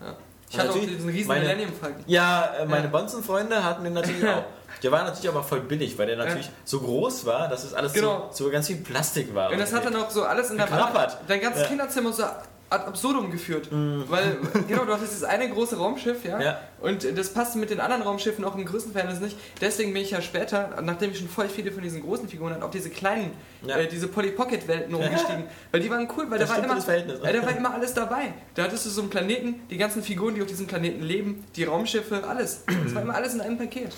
Ja. 0.00 0.16
Ich 0.52 0.58
hatte 0.58 0.70
auch 0.70 0.74
diesen 0.78 1.08
riesen 1.08 1.28
meine- 1.28 1.40
Millennium 1.40 1.72
Falcon. 1.72 2.04
Ja, 2.06 2.44
äh, 2.58 2.66
meine 2.66 2.84
Ja. 2.84 2.90
Bonzen-Freunde 2.90 3.64
hatten 3.64 3.84
den 3.84 3.92
natürlich 3.94 4.24
auch. 4.28 4.44
Der 4.82 4.90
war 4.92 5.04
natürlich 5.04 5.28
aber 5.28 5.42
voll 5.42 5.60
billig, 5.60 5.96
weil 5.96 6.06
der 6.06 6.16
natürlich 6.16 6.50
so 6.64 6.80
groß 6.80 7.24
war, 7.24 7.48
dass 7.48 7.62
es 7.64 7.72
alles 7.72 7.92
Genau. 7.92 8.28
so, 8.32 8.44
so 8.46 8.50
ganz 8.50 8.66
viel 8.66 8.76
Plastik 8.76 9.32
war. 9.34 9.50
Und 9.50 9.58
das 9.58 9.72
hat 9.72 9.84
dann 9.84 9.94
auch 9.96 10.10
so 10.10 10.24
alles 10.24 10.50
in 10.50 10.58
deinem 10.58 10.68
Geklappert. 10.70 11.18
dein 11.28 11.40
ganzes 11.40 11.62
Ja. 11.62 11.68
Kinderzimmer 11.68 12.12
so 12.12 12.24
ad 12.72 12.86
absurdum 12.86 13.30
geführt. 13.30 13.68
Weil, 13.70 14.38
genau, 14.66 14.84
du 14.84 14.92
hattest 14.92 15.12
dieses 15.12 15.24
eine 15.24 15.48
große 15.48 15.76
Raumschiff, 15.76 16.24
ja? 16.24 16.40
Ja. 16.40 16.60
Und 16.80 17.04
äh, 17.04 17.12
das 17.12 17.32
passte 17.32 17.58
mit 17.58 17.70
den 17.70 17.78
anderen 17.80 18.02
Raumschiffen 18.02 18.44
auch 18.44 18.56
im 18.56 18.64
Größenverhältnis 18.64 19.20
nicht. 19.20 19.36
Deswegen 19.60 19.92
bin 19.92 20.02
ich 20.02 20.10
ja 20.10 20.20
später, 20.22 20.80
nachdem 20.82 21.10
ich 21.12 21.18
schon 21.18 21.28
voll 21.28 21.48
viele 21.48 21.70
von 21.70 21.82
diesen 21.82 22.02
großen 22.02 22.28
Figuren 22.28 22.54
hatte, 22.54 22.64
auf 22.64 22.70
diese 22.70 22.90
kleinen, 22.90 23.30
Ja. 23.64 23.76
äh, 23.76 23.86
diese 23.86 24.08
Polly 24.08 24.30
Pocket 24.32 24.66
Welten 24.66 24.94
umgestiegen. 24.94 25.44
Weil 25.70 25.80
die 25.80 25.90
waren 25.90 26.08
cool, 26.16 26.30
weil 26.30 26.38
Das 26.38 26.48
da 26.48 26.56
war, 26.56 26.64
immer, 26.64 26.74
das 26.74 26.84
Verhältnis. 26.84 27.20
äh, 27.20 27.32
da 27.32 27.42
war 27.46 27.56
immer 27.56 27.74
alles 27.74 27.94
dabei. 27.94 28.32
Da 28.54 28.64
hattest 28.64 28.86
du 28.86 28.90
so 28.90 29.02
einen 29.02 29.10
Planeten, 29.10 29.60
die 29.70 29.76
ganzen 29.76 30.02
Figuren, 30.02 30.34
die 30.34 30.42
auf 30.42 30.48
diesem 30.48 30.66
Planeten 30.66 31.02
leben, 31.02 31.44
die 31.56 31.64
Raumschiffe, 31.64 32.24
alles. 32.26 32.64
Das 32.84 32.94
war 32.94 33.02
immer 33.02 33.14
alles 33.14 33.34
in 33.34 33.40
einem 33.40 33.58
Paket. 33.58 33.92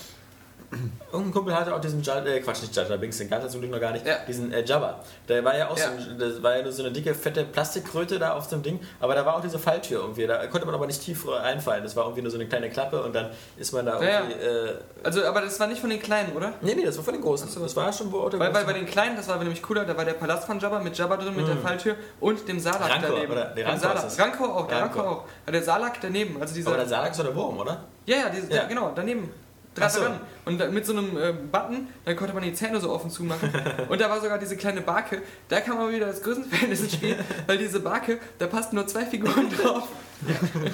Irgendein 1.13 1.33
Kumpel 1.33 1.55
hatte 1.55 1.75
auch 1.75 1.81
diesen 1.81 2.03
Jar, 2.03 2.25
äh, 2.27 2.41
Quatsch, 2.41 2.63
nicht 2.63 2.75
Jar 2.75 2.85
Binks, 2.99 3.19
den 3.19 3.31
gab 3.31 3.45
es 3.45 3.53
zum 3.53 3.61
Glück 3.61 3.73
noch 3.73 3.81
gar 3.81 3.93
nicht, 3.93 4.07
Ja. 4.07 4.17
diesen 4.27 4.53
äh, 4.53 4.63
Jabba. 4.65 5.01
Der 5.29 5.45
war 5.45 5.57
ja 5.57 5.69
auch 5.69 5.79
Ja. 5.79 5.91
so, 5.99 6.15
das 6.19 6.43
war 6.43 6.57
ja 6.57 6.63
nur 6.63 6.73
so 6.73 6.83
eine 6.83 6.93
dicke, 6.93 7.15
fette 7.15 7.45
Plastikkröte 7.45 8.19
da 8.19 8.33
auf 8.35 8.45
so 8.45 8.57
einem 8.57 8.63
Ding, 8.63 8.81
aber 9.01 9.15
da 9.15 9.25
war 9.25 9.37
auch 9.37 9.41
diese 9.41 9.59
Falltür 9.59 10.01
irgendwie, 10.01 10.27
da 10.27 10.47
konnte 10.49 10.67
man 10.67 10.75
aber 10.75 10.87
nicht 10.87 11.03
tief 11.03 11.29
einfallen. 11.29 11.83
Das 11.83 11.95
war 11.97 12.05
irgendwie 12.05 12.23
nur 12.23 12.31
so 12.31 12.37
eine 12.39 12.47
kleine 12.47 12.71
Klappe 12.71 13.03
und 13.03 13.15
dann 13.15 13.31
ist 13.57 13.73
man 13.73 13.87
da 13.87 14.03
Ja, 14.03 14.21
irgendwie. 14.21 14.35
Äh, 14.45 14.75
Also, 15.03 15.25
aber 15.25 15.41
das 15.43 15.59
war 15.61 15.67
nicht 15.67 15.81
von 15.81 15.91
den 15.91 16.01
Kleinen, 16.01 16.33
oder? 16.37 16.53
nee, 16.61 16.75
nee, 16.75 16.85
das 16.85 16.97
war 16.97 17.05
von 17.05 17.15
den 17.15 17.23
Großen. 17.23 17.49
Das 17.63 17.77
war 17.77 17.93
schon 17.93 18.11
wo 18.13 18.25
Weil, 18.33 18.53
weil 18.55 18.65
bei 18.65 18.73
den 18.73 18.87
Kleinen, 18.87 19.17
das 19.17 19.29
war 19.29 19.39
nämlich 19.39 19.63
cooler, 19.63 19.85
da 19.85 19.97
war 19.97 20.05
der 20.05 20.15
Palast 20.15 20.45
von 20.47 20.59
Jabba 20.59 20.81
mit 20.81 20.97
Jabba 20.97 21.17
drin, 21.17 21.35
mit 21.37 21.47
der 21.47 21.57
Falltür 21.59 21.95
und 22.21 22.47
dem 22.49 22.59
Salak 22.61 22.81
Mhm. 22.85 22.91
Rancor, 22.93 23.11
daneben. 23.11 23.33
oder? 23.33 23.49
Nee, 23.55 23.63
Dem 23.63 23.67
Rancor 23.71 23.89
Salak. 23.91 24.07
ist. 24.07 24.21
Rancor 24.21 24.57
auch, 24.57 24.67
der 24.67 24.81
Rancor, 24.81 25.03
Rancor. 25.05 25.25
auch. 25.47 25.53
Der 25.53 25.63
Salak 25.63 26.01
daneben, 26.01 26.41
also 26.41 26.55
dieser... 26.55 26.69
aber 26.69 26.79
der 26.79 26.89
Salak 26.89 27.11
ist 27.13 27.21
doch 27.21 27.25
der 27.25 27.35
Wurm, 27.37 27.59
oder? 27.59 27.85
ja, 28.07 28.17
ja, 28.17 28.29
diese, 28.29 28.53
Ja. 28.53 28.65
Genau, 28.65 28.93
daneben. 28.95 29.31
Ach 29.75 29.81
Dran 29.81 29.91
so. 29.91 30.01
dran. 30.01 30.21
Und 30.45 30.73
mit 30.73 30.87
so 30.87 30.93
einem 30.93 31.17
äh, 31.17 31.33
Button, 31.33 31.89
dann 32.05 32.17
konnte 32.17 32.35
man 32.35 32.43
die 32.43 32.53
Zähne 32.53 32.81
so 32.81 32.91
offen 32.91 33.11
zumachen. 33.11 33.51
und 33.89 34.01
da 34.01 34.09
war 34.09 34.21
sogar 34.21 34.39
diese 34.39 34.57
kleine 34.57 34.81
Barke. 34.81 35.23
Da 35.49 35.61
kam 35.61 35.79
aber 35.79 35.91
wieder 35.91 36.07
das 36.07 36.23
Größenverhältnis 36.23 36.81
ins 36.81 36.93
Spiel, 36.93 37.17
weil 37.47 37.59
diese 37.59 37.81
Barke, 37.81 38.19
da 38.39 38.47
passten 38.47 38.77
nur 38.77 38.87
zwei 38.87 39.05
Figuren 39.05 39.51
drauf. 39.51 39.89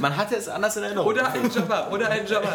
Man 0.01 0.17
hatte 0.17 0.37
es 0.37 0.49
anders 0.49 0.77
in 0.77 0.83
Erinnerung. 0.83 1.09
Oder 1.09 1.33
ein 1.33 1.51
Jabba, 1.51 1.89
oder 1.91 2.11
ein 2.11 2.27
Jabba. 2.27 2.55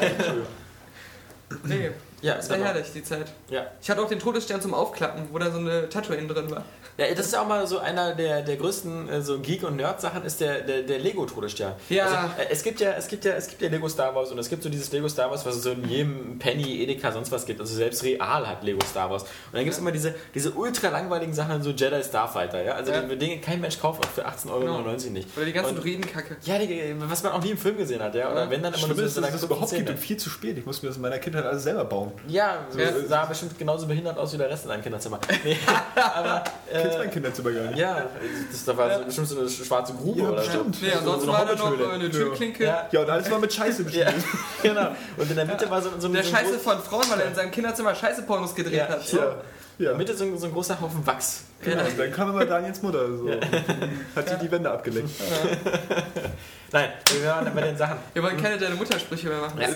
Nee, 1.64 1.92
Ja, 2.26 2.36
das 2.36 2.50
war 2.50 2.58
genau. 2.58 2.70
herrlich, 2.70 2.88
die 2.94 3.04
Zeit. 3.04 3.28
Ja. 3.50 3.68
Ich 3.82 3.90
hatte 3.90 4.02
auch 4.02 4.10
den 4.10 4.20
Todesstern 4.20 4.60
zum 4.62 4.74
Aufklappen, 4.74 5.28
wo 5.32 5.38
da 5.38 5.52
so 5.52 5.60
eine 5.60 5.88
Tatooine 5.90 6.28
drin 6.28 6.50
war. 6.50 6.66
Ja, 6.98 7.14
das 7.14 7.26
ist 7.28 7.38
auch 7.38 7.46
mal 7.46 7.68
so 7.68 7.78
einer 7.80 8.16
der, 8.16 8.42
der 8.42 8.56
größten 8.56 9.10
äh, 9.10 9.22
so 9.22 9.40
Geek- 9.40 9.64
und 9.66 9.76
Nerd-Sachen 9.76 10.24
ist 10.24 10.40
der, 10.40 10.62
der, 10.62 10.82
der 10.84 10.98
Lego-Todesstern. 11.00 11.74
Ja. 11.90 12.06
Also, 12.06 12.18
äh, 12.42 12.48
es 12.50 12.64
gibt 12.64 12.80
ja, 12.80 12.92
es 12.94 13.08
gibt 13.10 13.26
ja, 13.26 13.34
es 13.34 13.48
gibt 13.50 13.62
ja 13.62 13.68
Lego 13.70 13.88
Star 13.90 14.16
Wars 14.16 14.32
und 14.32 14.40
es 14.40 14.50
gibt 14.50 14.64
so 14.64 14.70
dieses 14.70 14.92
Lego 14.94 15.08
Star 15.10 15.30
Wars, 15.30 15.46
was 15.46 15.58
es 15.58 15.64
so 15.64 15.72
in 15.72 15.88
jedem 15.90 16.40
Penny, 16.40 16.82
Edeka, 16.84 17.12
sonst 17.12 17.32
was 17.32 17.46
gibt. 17.46 17.60
Also 17.60 17.76
selbst 17.76 18.02
Real 18.04 18.48
hat 18.48 18.64
Lego 18.64 18.80
Star 18.90 19.10
Wars. 19.12 19.24
Und 19.24 19.30
dann 19.54 19.64
gibt 19.66 19.74
es 19.74 19.80
immer 19.80 19.92
diese, 19.92 20.16
diese 20.34 20.52
ultra 20.52 20.88
langweiligen 20.90 21.34
Sachen, 21.34 21.62
so 21.62 21.72
Jedi 21.72 22.02
Starfighter, 22.04 22.64
ja. 22.64 22.74
Also 22.76 22.92
Ja. 22.94 23.02
die 23.02 23.18
Dinge 23.18 23.40
kein 23.42 23.60
Mensch 23.62 23.78
kauft 23.80 24.04
auch 24.06 24.10
für 24.10 24.26
18,99 24.26 24.50
Euro 24.52 24.66
Genau. 24.84 25.10
nicht. 25.12 25.28
Oder 25.38 25.46
die 25.46 25.54
ganze 25.54 25.72
Und- 25.72 25.84
Druidenkacke. 25.84 26.38
Ja, 26.44 26.58
die, 26.60 26.96
was 26.98 27.22
man 27.24 27.34
auch 27.34 27.44
nie 27.44 27.52
im 27.52 27.58
Film 27.58 27.78
gesehen 27.78 28.02
hat, 28.02 28.16
ja. 28.16 28.32
Oder 28.32 28.46
Ja. 28.46 28.50
wenn 28.50 28.64
dann 28.64 28.74
immer 28.74 28.82
Schlimm 28.84 29.00
ist, 29.06 29.16
so 29.16 29.22
dass 29.22 29.30
es 29.32 29.42
das 29.42 29.44
überhaupt 29.44 29.72
gibt 29.76 29.90
und 29.90 30.00
viel 30.00 30.16
zu 30.18 30.30
spät. 30.30 30.58
Ich 30.58 30.66
muss 30.66 30.82
mir 30.82 30.88
das 30.88 30.96
in 30.96 31.02
meiner 31.02 31.20
Kindheit 31.20 31.46
alles 31.46 31.64
selber 31.64 31.84
bauen. 31.84 32.14
Ja, 32.28 32.66
so 32.70 32.80
Ja. 32.80 32.88
sah 33.08 33.26
bestimmt 33.26 33.58
genauso 33.58 33.86
behindert 33.88 34.18
aus 34.18 34.34
wie 34.34 34.38
der 34.38 34.50
Rest 34.50 34.64
in 34.66 34.70
deinem 34.70 34.82
Kinderzimmer. 34.84 35.20
Nee, 35.44 35.58
aber. 35.96 36.44
Kennst 36.72 36.96
Äh, 36.96 37.00
mein 37.00 37.12
Kinderzimmer 37.12 37.52
gar 37.52 37.64
nicht. 37.64 37.78
ja, 37.78 38.06
das, 38.52 38.66
da 38.66 38.76
war 38.78 38.98
so, 39.00 39.06
bestimmt 39.06 39.28
so 39.28 39.40
eine 39.40 39.50
schwarze 39.50 39.94
Grube 39.94 40.20
Ja, 40.22 40.28
oder 40.30 40.42
bestimmt. 40.42 40.76
so. 40.76 40.86
Nee, 40.86 40.92
So- 40.92 40.98
ansonsten 41.00 41.26
so 41.26 41.32
eine 41.34 41.48
war 41.50 41.56
da 41.56 41.64
noch 41.64 41.80
äh, 41.80 41.94
eine 41.94 42.10
Türklinke. 42.12 42.64
Ja, 42.66 42.88
Ja, 42.92 43.02
und 43.02 43.10
alles 43.10 43.30
war 43.32 43.40
mit 43.40 43.54
Scheiße 43.54 43.82
ja, 43.92 44.06
bespielt. 44.12 44.14
genau. 44.64 44.88
Und 45.18 45.30
in 45.30 45.36
der 45.36 45.46
Mitte 45.46 45.70
war 45.70 45.82
so, 45.82 45.90
so, 46.00 46.08
Der 46.08 46.24
so 46.24 46.30
ein 46.30 46.36
Scheiße 46.36 46.56
groß- 46.56 46.60
von 46.60 46.80
Frauen, 46.80 47.06
weil 47.10 47.20
er 47.22 47.28
in 47.28 47.36
seinem 47.36 47.52
Kinderzimmer 47.52 47.94
Scheiße-Pornos 47.96 48.56
gedreht 48.56 48.74
Ja, 48.78 48.88
hat. 48.90 49.06
so. 49.08 49.18
Ja. 49.18 49.24
In 49.78 49.84
Ja. 49.86 49.90
der 49.90 49.98
Mitte 49.98 50.16
so 50.16 50.24
ein, 50.24 50.38
so 50.38 50.46
ein 50.48 50.54
großer 50.54 50.80
Haufen 50.80 51.06
Wachs. 51.06 51.42
Genau. 51.64 51.84
Und 51.84 51.98
dann 52.00 52.12
kam 52.12 52.30
immer 52.30 52.46
Daniels 52.46 52.82
Mutter. 52.82 53.08
So. 53.18 53.30
Hat 54.16 54.30
die 54.42 54.46
die 54.46 54.52
Wände 54.52 54.70
abgeleckt. 54.70 55.10
Nein, 56.72 56.90
wir 57.22 57.30
waren 57.30 57.54
bei 57.56 57.62
den 57.62 57.78
Sachen. 57.78 57.98
Wir 58.12 58.22
wollen 58.22 58.36
keine 58.42 58.58
deine 58.58 58.76
Muttersprüche 58.76 59.30
mehr 59.30 59.40
machen. 59.40 59.60
Ja. 59.62 59.68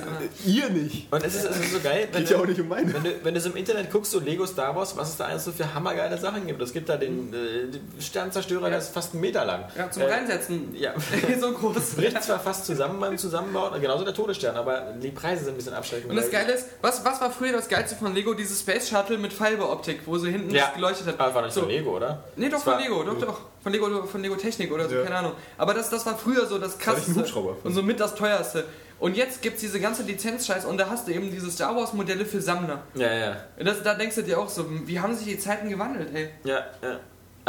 Ihr 0.45 0.69
nicht. 0.69 1.07
Und 1.13 1.23
es 1.23 1.35
ist, 1.35 1.45
es 1.45 1.57
ist 1.57 1.71
so 1.73 1.79
geil, 1.79 2.09
wenn 2.11 2.21
Geht 2.23 2.31
ja 2.31 2.37
du, 2.37 2.43
auch 2.43 2.47
nicht 2.47 2.59
um 2.59 2.67
meine. 2.67 2.93
wenn, 2.93 3.03
du, 3.03 3.11
wenn 3.23 3.33
du 3.33 3.39
so 3.39 3.49
im 3.51 3.55
Internet 3.55 3.89
guckst, 3.91 4.11
so 4.11 4.19
Lego 4.19 4.45
Star 4.45 4.75
Wars, 4.75 4.97
was 4.97 5.09
es 5.09 5.17
da 5.17 5.25
alles 5.25 5.45
so 5.45 5.51
für 5.53 5.73
hammergeile 5.73 6.17
Sachen 6.17 6.45
gibt. 6.47 6.61
Es 6.61 6.73
gibt 6.73 6.89
da 6.89 6.97
den, 6.97 7.31
äh, 7.33 7.71
den 7.71 7.81
Sternzerstörer, 8.01 8.69
der 8.69 8.79
ist 8.79 8.89
fast 8.93 9.13
einen 9.13 9.21
Meter 9.21 9.45
lang. 9.45 9.65
Ja, 9.77 9.89
zum 9.89 10.01
Äh, 10.01 10.11
Reinsetzen. 10.11 10.75
Ja. 10.75 10.93
so 11.39 11.53
groß. 11.53 11.91
bricht 11.95 12.21
zwar 12.23 12.39
fast 12.39 12.65
zusammen 12.65 12.99
beim 12.99 13.17
Zusammenbauen, 13.17 13.79
genauso 13.79 14.03
der 14.03 14.13
Todesstern, 14.13 14.57
aber 14.57 14.93
die 15.01 15.11
Preise 15.11 15.45
sind 15.45 15.53
ein 15.53 15.57
bisschen 15.57 15.73
abschreckend. 15.75 16.09
Und 16.09 16.17
das 16.17 16.29
Geile 16.31 16.51
ist, 16.51 16.65
was, 16.81 17.05
was 17.05 17.21
war 17.21 17.31
früher 17.31 17.53
das 17.53 17.69
Geilste 17.69 17.95
von 17.95 18.13
Lego? 18.13 18.33
Dieses 18.33 18.59
Space 18.59 18.89
Shuttle 18.89 19.17
mit 19.19 19.31
Fiberoptik, 19.31 20.01
wo 20.05 20.17
so 20.17 20.27
hinten 20.27 20.53
Ja. 20.53 20.71
geleuchtet 20.75 21.07
hat. 21.07 21.19
Aber 21.19 21.33
war 21.35 21.41
nicht 21.43 21.53
so 21.53 21.61
So. 21.61 21.67
Lego, 21.69 21.95
oder? 21.95 22.23
Nee, 22.35 22.49
doch 22.49 22.55
Das 22.57 22.63
von 22.63 22.77
Lego, 22.79 23.03
doch, 23.03 23.17
doch. 23.19 23.41
Von 23.63 23.71
Lego, 23.71 24.03
von 24.05 24.21
Lego 24.21 24.35
Technik 24.35 24.71
oder 24.71 24.89
so, 24.89 24.95
Ja. 24.95 25.03
keine 25.03 25.15
Ahnung. 25.17 25.31
Aber 25.57 25.73
das, 25.73 25.89
das 25.89 26.05
war 26.05 26.17
früher 26.17 26.45
so 26.45 26.57
das 26.57 26.77
krasseste. 26.77 27.15
Hubschrauber. 27.21 27.55
Und 27.63 27.73
so 27.73 27.81
mit 27.83 27.99
das 27.99 28.15
teuerste. 28.15 28.65
Und 28.99 29.15
jetzt 29.15 29.41
gibt 29.41 29.55
es 29.55 29.61
diese 29.61 29.79
ganze 29.79 30.03
Lizenzscheiß 30.03 30.65
und 30.65 30.77
da 30.77 30.89
hast 30.89 31.07
du 31.07 31.13
eben 31.13 31.31
diese 31.31 31.49
Star 31.49 31.73
Wars 31.75 31.93
Modelle 31.93 32.25
für 32.25 32.41
Sammler. 32.41 32.83
Ja, 32.95 33.13
ja. 33.13 33.37
Und 33.57 33.65
Das, 33.65 33.81
da 33.81 33.93
denkst 33.95 34.15
du 34.15 34.23
dir 34.23 34.37
auch 34.39 34.49
so, 34.49 34.65
wie 34.87 34.99
haben 34.99 35.15
sich 35.15 35.25
die 35.25 35.39
Zeiten 35.39 35.69
gewandelt, 35.69 36.09
ey? 36.13 36.29
Ja, 36.43 36.65
ja. 36.81 36.99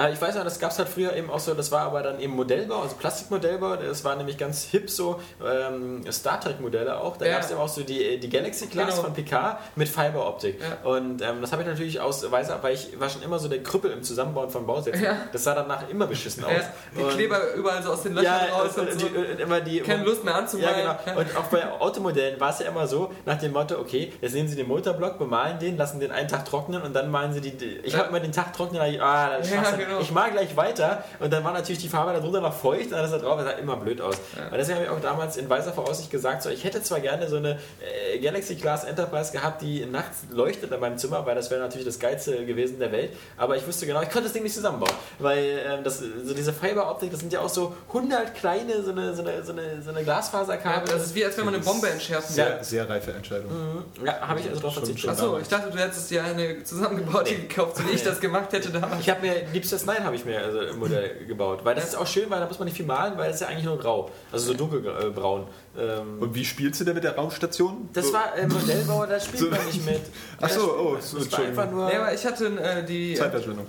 Ah, 0.01 0.09
Ich 0.11 0.21
weiß 0.21 0.35
noch, 0.37 0.45
das 0.45 0.59
gab 0.59 0.71
es 0.71 0.79
halt 0.79 0.89
früher 0.89 1.15
eben 1.15 1.31
auch 1.31 1.39
so, 1.41 1.55
das 1.55 1.71
war 1.71 1.83
aber 1.83 2.03
dann 2.03 2.21
eben 2.21 2.35
Modellbau, 2.35 2.83
also 2.83 2.97
Plastikmodellbau, 2.97 3.77
das 3.77 4.05
war 4.05 4.17
nämlich 4.17 4.39
ganz 4.39 4.65
hip 4.65 4.89
so, 4.91 5.21
ähm, 5.45 6.03
Star 6.11 6.41
Trek 6.41 6.61
Modelle 6.61 6.99
auch, 7.01 7.17
da 7.17 7.27
Ja. 7.27 7.33
gab 7.35 7.43
es 7.43 7.51
eben 7.51 7.61
auch 7.61 7.69
so 7.69 7.83
die, 7.83 8.19
die 8.19 8.29
Galaxy 8.31 8.67
Class 8.69 8.91
Genau. 8.91 9.03
von 9.03 9.13
Picard 9.15 9.59
mit 9.77 9.89
Fiberoptik 9.89 10.61
Ja. 10.61 10.89
und 10.91 11.21
ähm, 11.23 11.41
das 11.41 11.53
habe 11.53 11.63
ich 11.63 11.69
natürlich 11.69 12.01
aus, 12.01 12.29
weiß, 12.31 12.49
weil 12.63 12.75
ich 12.75 12.99
war 12.99 13.09
schon 13.11 13.23
immer 13.23 13.39
so 13.39 13.49
der 13.49 13.63
Krüppel 13.63 13.91
im 13.91 14.03
Zusammenbauen 14.03 14.51
von 14.51 14.67
Bausätzen, 14.67 15.03
Ja. 15.05 15.17
das 15.33 15.45
sah 15.45 15.55
danach 15.55 15.89
immer 15.89 16.07
beschissen 16.07 16.45
aus. 16.45 16.51
Ja, 16.53 16.63
die 16.97 17.03
Und- 17.03 17.11
Kleber 17.11 17.53
überall 17.55 17.83
so 17.83 17.91
aus 17.93 18.03
den 18.03 18.15
Löchern 18.15 18.41
ja, 18.49 18.55
raus 18.57 18.77
und, 18.79 18.91
und 18.91 19.01
so. 19.01 19.07
und 19.09 19.41
immer 19.41 19.61
die 19.61 19.81
Keine 19.81 20.05
Lust 20.05 20.25
mehr 20.25 20.33
Ja, 20.35 20.39
anzumalen. 20.41 20.97
genau. 21.05 21.21
Und 21.21 21.37
auch 21.37 21.45
bei 21.45 21.71
Automodellen 21.81 22.41
war 22.41 22.51
es 22.51 22.61
ja 22.61 22.67
immer 22.69 22.87
so, 22.87 23.11
nach 23.27 23.39
dem 23.39 23.53
Motto, 23.53 23.79
okay, 23.79 24.13
jetzt 24.21 24.35
nehmen 24.35 24.49
sie 24.49 24.57
den 24.57 24.69
Motorblock, 24.69 25.19
bemalen 25.19 25.59
den, 25.59 25.77
lassen 25.77 26.01
den 26.01 26.11
einen 26.13 26.29
Tag 26.29 26.45
trocknen 26.45 26.81
und 26.83 26.95
dann 26.95 27.11
malen 27.11 27.33
sie 27.33 27.41
die. 27.41 27.51
ich 27.83 27.93
Ja. 27.93 27.99
habe 28.01 28.09
immer 28.09 28.21
den 28.21 28.33
Tag 28.33 28.53
trocknen, 28.53 28.81
dann, 28.81 29.01
ah, 29.01 29.37
das 29.39 29.47
ist 29.49 29.55
Ja, 29.55 29.61
Schwachsinn 29.65 29.81
genau. 29.91 30.01
ich 30.03 30.11
mal 30.11 30.31
gleich 30.31 30.57
weiter. 30.57 31.05
Und 31.19 31.33
dann 31.33 31.45
war 31.45 31.53
natürlich 31.53 31.81
die 31.81 31.89
Farbe 31.89 32.13
darunter 32.13 32.41
noch 32.41 32.55
feucht 32.55 32.89
und 32.89 32.95
alles 32.95 33.11
da 33.11 33.19
drauf, 33.19 33.39
das 33.39 33.47
sah 33.47 33.59
immer 33.59 33.77
blöd 33.77 34.01
aus. 34.01 34.17
Ja. 34.37 34.47
Und 34.47 34.57
deswegen 34.57 34.79
habe 34.79 34.87
ich 34.87 34.91
auch 34.91 35.01
damals 35.01 35.37
in 35.37 35.49
weißer 35.49 35.73
Voraussicht 35.73 36.11
gesagt, 36.11 36.43
so, 36.43 36.51
ich 36.51 36.65
hätte 36.65 36.83
zwar 36.83 37.01
gerne 37.01 37.29
so 37.29 37.37
eine 37.37 37.59
äh, 37.81 38.19
Galaxy 38.19 38.57
Class 38.57 38.85
Enterprise 38.85 39.33
gehabt, 39.33 39.63
die 39.63 39.85
nachts 39.87 40.25
leuchtet 40.31 40.73
in 40.73 40.81
meinem 40.81 40.99
Zimmer, 40.99 41.25
weil 41.27 41.35
das 41.35 41.51
wäre 41.51 41.61
natürlich 41.61 41.87
das 41.87 41.99
Geilste 41.99 42.45
gewesen 42.47 42.79
der 42.79 42.93
Welt, 42.93 43.13
aber 43.37 43.57
ich 43.57 43.67
wusste 43.67 43.87
genau, 43.87 44.03
ich 44.03 44.11
konnte 44.11 44.25
das 44.25 44.33
Ding 44.33 44.43
nicht 44.43 44.55
zusammenbauen. 44.55 44.93
Weil 45.19 45.61
ähm, 45.67 45.85
das, 45.85 45.99
so 45.99 46.35
diese 46.35 46.53
Fiberoptik, 46.53 47.11
das 47.11 47.21
sind 47.21 47.33
ja 47.33 47.41
auch 47.41 47.49
so 47.49 47.75
100 47.89 48.35
kleine, 48.35 48.83
so 48.83 48.91
eine, 48.91 49.15
so 49.15 49.23
eine, 49.23 49.45
so 49.45 49.53
eine, 49.53 49.83
so 49.83 49.91
eine 49.91 50.03
Glasfaserkabel. 50.05 50.89
Ja, 50.89 50.95
das 50.95 51.07
ist 51.07 51.15
wie, 51.15 51.25
als 51.25 51.37
wenn 51.37 51.45
man 51.45 51.55
eine 51.55 51.63
Bombe 51.63 51.89
entschärfen 51.89 52.35
sehr. 52.35 52.65
Sehr 52.65 52.89
reife 52.89 53.13
Entscheidung. 53.13 53.51
Mhm. 53.51 54.07
Ja, 54.07 54.21
habe 54.21 54.41
ich 54.41 54.49
also 54.49 54.61
drauf 54.61 54.75
verzichtet. 54.75 55.11
Achso, 55.11 55.39
ich 55.39 55.49
dachte, 55.49 55.71
du 55.71 55.79
hättest 55.79 56.11
dir 56.11 56.25
eine 56.25 56.63
zusammengebaut, 56.65 57.29
die 57.29 57.35
nee. 57.35 57.47
gekauft, 57.47 57.77
so 57.77 57.87
wie 57.87 57.93
ich 57.93 58.03
das 58.03 58.21
gemacht 58.21 58.53
hätte 58.53 58.71
damals. 58.71 59.01
Ich 59.01 59.11
habe 59.11 59.21
mir 59.21 59.47
liebst 59.53 59.73
DS9 59.87 60.01
habe 60.01 60.17
ich 60.17 60.25
mir 60.25 60.43
also 60.43 60.61
im 60.61 60.79
Modell 60.79 61.25
gebaut. 61.27 61.61
Weil 61.65 61.75
das 61.75 61.85
ist 61.85 61.95
auch 61.95 62.07
schön, 62.07 62.31
weil 62.31 62.41
da 62.41 62.47
muss 62.47 62.59
man 62.59 62.67
nicht 62.67 62.77
viel 62.77 62.87
malen, 62.87 63.17
weil 63.17 63.31
es 63.31 63.41
ja 63.41 63.49
eigentlich 63.49 63.65
nur 63.65 63.79
grau. 63.79 64.11
Also 64.33 64.53
so 64.53 64.55
dunkelbraun. 64.55 65.47
Ähm 65.79 66.21
und 66.21 66.35
wie 66.35 66.45
spielst 66.45 66.81
du 66.81 66.85
denn 66.85 66.95
mit 66.95 67.05
der 67.05 67.17
Raumstation? 67.17 67.89
Das 67.93 68.09
so. 68.09 68.13
war 68.13 68.37
äh, 68.37 68.47
Modellbauer, 68.47 69.07
da 69.07 69.21
spielt 69.21 69.39
so. 69.39 69.51
man 69.51 69.65
nicht 69.67 69.85
mit. 69.85 70.01
Achso, 70.41 70.63
oh, 70.79 70.97
das, 70.97 71.13
das 71.13 71.33
war 71.33 71.41
einfach 71.41 71.71
nur. 71.71 71.87
Nee, 71.87 71.97
aber 71.97 72.15
ich 72.15 72.25
hatte 72.25 72.47
äh, 72.47 72.85
die. 72.85 73.13
Äh, 73.13 73.17
Zeitverschwendung. 73.17 73.67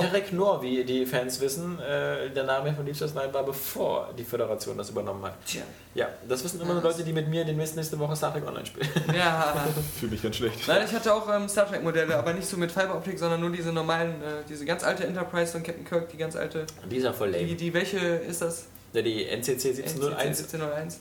Terek 0.00 0.32
Nor, 0.32 0.62
wie 0.62 0.84
die 0.84 1.06
Fans 1.06 1.40
wissen. 1.40 1.78
Äh, 1.80 2.30
der 2.30 2.44
Name 2.44 2.72
von 2.74 2.84
Nine 2.84 3.32
war 3.32 3.42
bevor 3.44 4.10
die 4.16 4.24
Föderation 4.24 4.76
das 4.78 4.90
übernommen 4.90 5.24
hat. 5.24 5.34
Tja. 5.46 5.62
Ja, 5.94 6.08
das 6.28 6.42
wissen 6.44 6.60
immer 6.60 6.74
nur 6.74 6.82
Leute, 6.82 7.04
die 7.04 7.12
mit 7.12 7.28
mir 7.28 7.44
demnächst 7.44 7.76
nächste 7.76 7.98
Woche 7.98 8.16
Star 8.16 8.32
Trek 8.32 8.46
Online 8.46 8.66
spielen. 8.66 8.88
Ja. 9.16 9.54
Fühle 10.00 10.12
mich 10.12 10.22
ganz 10.22 10.36
schlecht. 10.36 10.66
Nein, 10.66 10.82
ich 10.84 10.92
hatte 10.94 11.12
auch 11.14 11.28
ähm, 11.34 11.48
Star 11.48 11.68
Trek 11.68 11.82
Modelle, 11.82 12.16
aber 12.16 12.32
nicht 12.32 12.46
so 12.48 12.56
mit 12.56 12.72
Fiberoptik, 12.72 13.18
sondern 13.18 13.40
nur 13.40 13.50
diese 13.50 13.72
normalen, 13.72 14.22
äh, 14.22 14.42
diese 14.48 14.64
ganz 14.64 14.82
alte 14.84 15.06
Enterprise 15.06 15.52
von 15.52 15.62
Captain 15.62 15.84
Kirk, 15.84 16.08
die 16.10 16.16
ganz 16.16 16.36
alte. 16.36 16.66
Dieser 16.90 17.14
voll 17.14 17.32
Die, 17.32 17.38
lame. 17.40 17.54
die 17.54 17.74
welche 17.74 17.98
ist 17.98 18.42
das? 18.42 18.66
Ja, 18.92 19.02
die 19.02 19.24
NCC 19.28 19.68
1701 19.70 20.20
1701. 20.40 21.00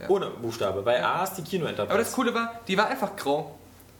Ja. 0.00 0.08
ohne 0.10 0.28
Buchstabe. 0.30 0.82
Bei 0.82 1.04
A 1.04 1.22
ist 1.24 1.34
die 1.34 1.42
Kino 1.42 1.66
Enterprise. 1.66 1.90
Aber 1.92 1.98
das 2.02 2.12
Coole 2.12 2.34
war, 2.34 2.60
die 2.66 2.76
war 2.76 2.88
einfach 2.88 3.14
grau. 3.14 3.54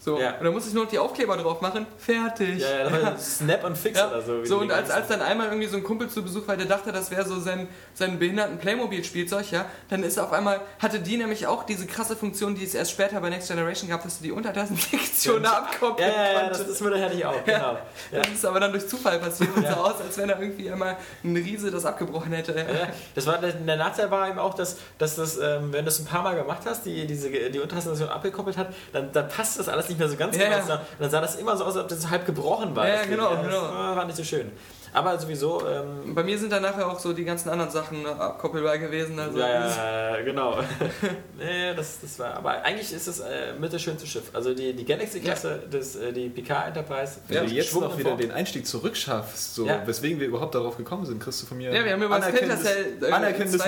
So. 0.05 0.21
Ja. 0.21 0.37
Und 0.37 0.45
da 0.45 0.51
musste 0.51 0.69
ich 0.69 0.75
nur 0.75 0.85
noch 0.85 0.91
die 0.91 0.99
Aufkleber 0.99 1.35
drauf 1.39 1.63
machen. 1.63 1.87
Fertig. 1.97 2.59
Ja, 2.61 2.69
ja, 2.71 2.91
das 2.91 3.03
war 3.03 3.19
Snap 3.19 3.65
und 3.65 3.79
Fix 3.79 3.99
Ja, 3.99 4.09
oder 4.11 4.21
so. 4.21 4.45
so 4.45 4.59
und 4.59 4.71
als, 4.71 4.91
als 4.91 5.09
dann 5.09 5.23
einmal 5.23 5.47
irgendwie 5.49 5.67
so 5.67 5.79
ein 5.79 5.83
Kumpel 5.83 6.11
zu 6.11 6.23
Besuch 6.23 6.47
war, 6.47 6.59
der 6.59 6.67
dachte, 6.67 6.93
das 6.93 7.11
wäre 7.11 7.25
so 7.25 7.41
sein, 7.41 7.69
sein 7.95 8.19
behinderten 8.19 8.59
Playmobil-Spielzeug, 8.59 9.51
ja, 9.51 9.65
dann 9.89 10.03
ist 10.03 10.19
auf 10.19 10.31
einmal, 10.33 10.61
hatte 10.79 11.01
die 11.01 11.17
nämlich 11.17 11.47
auch 11.47 11.65
diese 11.65 11.87
krasse 11.87 12.17
Funktion, 12.17 12.55
die 12.55 12.65
es 12.65 12.75
erst 12.75 12.91
später 12.91 13.19
bei 13.23 13.31
Next 13.31 13.49
Generation 13.49 13.89
gab, 13.89 14.03
dass 14.03 14.19
du 14.19 14.25
die 14.25 14.33
Untertassensektion 14.33 15.43
Ja, 15.43 15.53
abkoppeln 15.59 16.07
Ja, 16.11 16.15
ja, 16.15 16.23
ja, 16.25 16.33
das, 16.33 16.59
konntest. 16.59 16.71
das 16.71 16.81
würde 16.83 16.99
hätte 16.99 17.15
ich 17.15 17.25
auch, 17.25 17.43
genau. 17.45 17.79
Ja. 18.13 18.21
Das 18.21 18.29
ist 18.29 18.45
aber 18.45 18.61
dann 18.61 18.73
durch 18.73 18.87
Zufall 18.87 19.19
passiert 19.19 19.57
und 19.57 19.67
so 19.67 19.73
aus, 19.73 20.01
als 20.03 20.19
wenn 20.19 20.29
da 20.29 20.39
irgendwie 20.39 20.71
einmal 20.71 20.99
ein 21.23 21.35
Riese 21.37 21.71
das 21.71 21.87
abgebrochen 21.87 22.33
hätte. 22.33 22.53
Ja, 22.55 22.89
das 23.15 23.27
war, 23.27 23.39
der 23.39 23.77
Nachteil 23.77 24.11
war 24.11 24.29
eben 24.29 24.39
auch, 24.39 24.53
dass, 24.53 24.77
dass 24.99 25.17
das, 25.17 25.39
ähm, 25.39 25.73
wenn 25.73 25.85
du 25.87 25.89
es 25.91 25.99
ein 25.99 26.05
paar 26.05 26.23
Mal 26.23 26.35
gemacht 26.37 26.63
hast, 26.67 26.85
die, 26.85 27.07
diese, 27.07 27.31
die 27.31 27.59
Unterstation 27.61 28.11
abgekoppelt 28.11 28.59
hat, 28.59 28.69
dann, 28.93 29.11
dann 29.13 29.29
passt 29.29 29.59
das 29.59 29.69
alles 29.69 29.89
nicht 29.89 29.94
mehr 29.99 30.09
so 30.09 30.17
ganz 30.17 30.37
Ja, 30.37 30.61
genau. 30.61 30.75
Und 30.75 30.81
dann 31.01 31.11
sah 31.11 31.21
das 31.21 31.37
immer 31.37 31.57
so 31.57 31.65
aus, 31.65 31.77
als 31.77 31.85
ob 31.85 31.89
das 31.89 32.11
halb 32.11 32.27
gebrochen 32.27 32.75
war. 32.75 32.89
Ja, 32.89 33.05
genau, 33.05 33.35
das 33.35 33.47
genau. 33.47 33.63
war 33.63 34.05
nicht 34.05 34.17
so 34.17 34.25
schön. 34.25 34.53
Aber 34.95 35.19
sowieso, 35.19 35.61
ähm, 35.67 36.15
Bei 36.15 36.23
mir 36.23 36.39
sind 36.39 36.53
dann 36.53 36.63
nachher 36.63 36.87
auch 36.89 37.01
so 37.01 37.13
die 37.13 37.25
ganzen 37.25 37.49
anderen 37.49 37.71
Sachen 37.73 38.05
äh, 38.05 38.09
abkoppelbar 38.09 38.79
gewesen. 38.79 39.19
Also 39.19 39.39
ja, 39.41 39.49
ja, 39.49 40.17
ja, 40.17 40.23
genau. 40.23 40.59
nee, 41.37 41.75
das, 41.77 41.99
das 42.01 42.17
war, 42.21 42.35
aber 42.35 42.63
eigentlich 42.63 42.93
ist 42.93 43.09
es 43.09 43.19
äh, 43.19 43.55
mit 43.59 43.73
das 43.73 43.83
schönste 43.83 44.07
Schiff. 44.07 44.31
Also 44.33 44.55
die, 44.55 44.73
die 44.73 44.85
Galaxy-Klasse, 44.85 45.65
das, 45.69 45.97
äh, 45.97 46.13
die 46.13 46.29
Picard 46.29 46.69
Enterprise. 46.69 47.15
Wenn 47.27 47.47
du 47.47 47.53
jetzt 47.53 47.75
noch 47.75 47.99
wieder 47.99 48.17
den 48.17 48.31
Einstieg 48.31 48.67
zurückschaffst, 48.67 49.57
so, 49.57 49.67
Ja. 49.67 49.85
weswegen 49.85 50.21
wir 50.21 50.29
überhaupt 50.29 50.55
darauf 50.55 50.77
gekommen 50.77 51.05
sind, 51.07 51.21
kriegst 51.21 51.43
du 51.43 51.47
von 51.47 51.59
mir 51.59 51.73
Ja, 51.75 51.85
wir 51.85 51.93
haben 51.93 52.03
über 52.03 52.15
anerkennendes- 52.17 52.37
Splinter 52.37 52.57
Cell 52.63 52.87
äh, 53.03 53.11
anerkennendes 53.13 53.65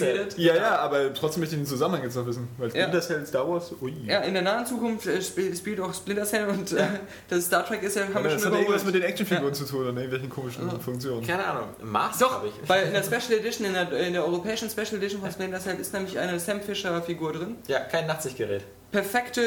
geredet. 0.00 0.38
Ja, 0.38 0.54
ja, 0.56 0.78
aber 0.78 1.12
trotzdem 1.12 1.40
möchte 1.40 1.54
ich 1.56 1.60
den 1.60 1.66
Zusammenhang 1.66 2.02
jetzt 2.04 2.16
noch 2.16 2.26
wissen. 2.26 2.48
Weil 2.56 2.68
Ja. 2.68 2.84
Splinter 2.86 3.00
Cell 3.02 3.26
Star 3.26 3.46
Wars, 3.46 3.72
ui. 3.82 3.92
Ja, 4.06 4.20
in 4.20 4.32
der 4.32 4.42
nahen 4.42 4.64
Zukunft 4.64 5.06
äh, 5.06 5.20
spielt, 5.20 5.80
auch 5.80 5.92
Splinter 5.92 6.24
Cell 6.24 6.48
und 6.48 6.72
äh, 6.72 6.84
das 7.28 7.44
Star 7.44 7.66
Trek 7.66 7.82
ist 7.82 7.96
ja, 7.96 8.04
haben 8.04 8.14
Aber 8.16 8.24
wir 8.24 8.30
das 8.30 8.42
schon 8.42 8.52
hat 8.52 8.58
irgendwas 8.60 8.84
mit 8.86 8.94
den 8.94 9.02
Actionfiguren 9.02 9.52
zu 9.52 9.66
tun 9.66 9.80
oder 9.80 9.88
irgendwelchen 9.88 10.30
komischen 10.30 10.61
Funktionen. 10.70 11.26
Keine 11.26 11.44
Ahnung. 11.44 11.68
Mars, 11.82 12.18
Doch, 12.18 12.42
ich. 12.44 12.52
weil 12.68 12.86
in 12.86 12.92
der 12.92 13.02
Special 13.02 13.38
Edition, 13.38 13.66
in 13.66 13.74
der, 13.74 13.90
in 13.92 14.12
der 14.12 14.24
europäischen 14.24 14.68
Special 14.70 14.94
Edition 14.96 15.20
von 15.20 15.30
Splinter 15.30 15.60
Cell 15.60 15.76
ist 15.80 15.92
nämlich 15.92 16.18
eine 16.18 16.38
Sam 16.40 16.60
Fisher 16.60 17.00
Figur 17.02 17.32
drin. 17.32 17.56
Ja, 17.68 17.80
kein 17.80 18.06
Nachtsichtgerät. 18.06 18.62
Perfekte 18.90 19.40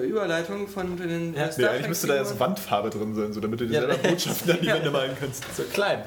äh, 0.00 0.04
Überleitung 0.06 0.68
von 0.68 0.96
den 0.98 1.34
Ja. 1.34 1.44
äh, 1.44 1.46
Nee, 1.46 1.52
Star 1.52 1.70
eigentlich 1.70 1.88
müsste 1.88 2.06
da 2.08 2.14
jetzt 2.14 2.24
Trek-Figuren. 2.28 2.50
Wandfarbe 2.50 2.90
drin 2.90 3.14
sein, 3.14 3.32
so 3.32 3.40
damit 3.40 3.60
du 3.60 3.66
dir 3.66 3.74
Ja. 3.74 3.80
selber 3.80 3.96
Botschaften 3.96 4.50
an 4.52 4.58
die 4.60 4.66
Wände 4.66 4.90
malen 4.90 5.16
kannst. 5.18 5.44
So 5.56 5.62
klein. 5.72 6.02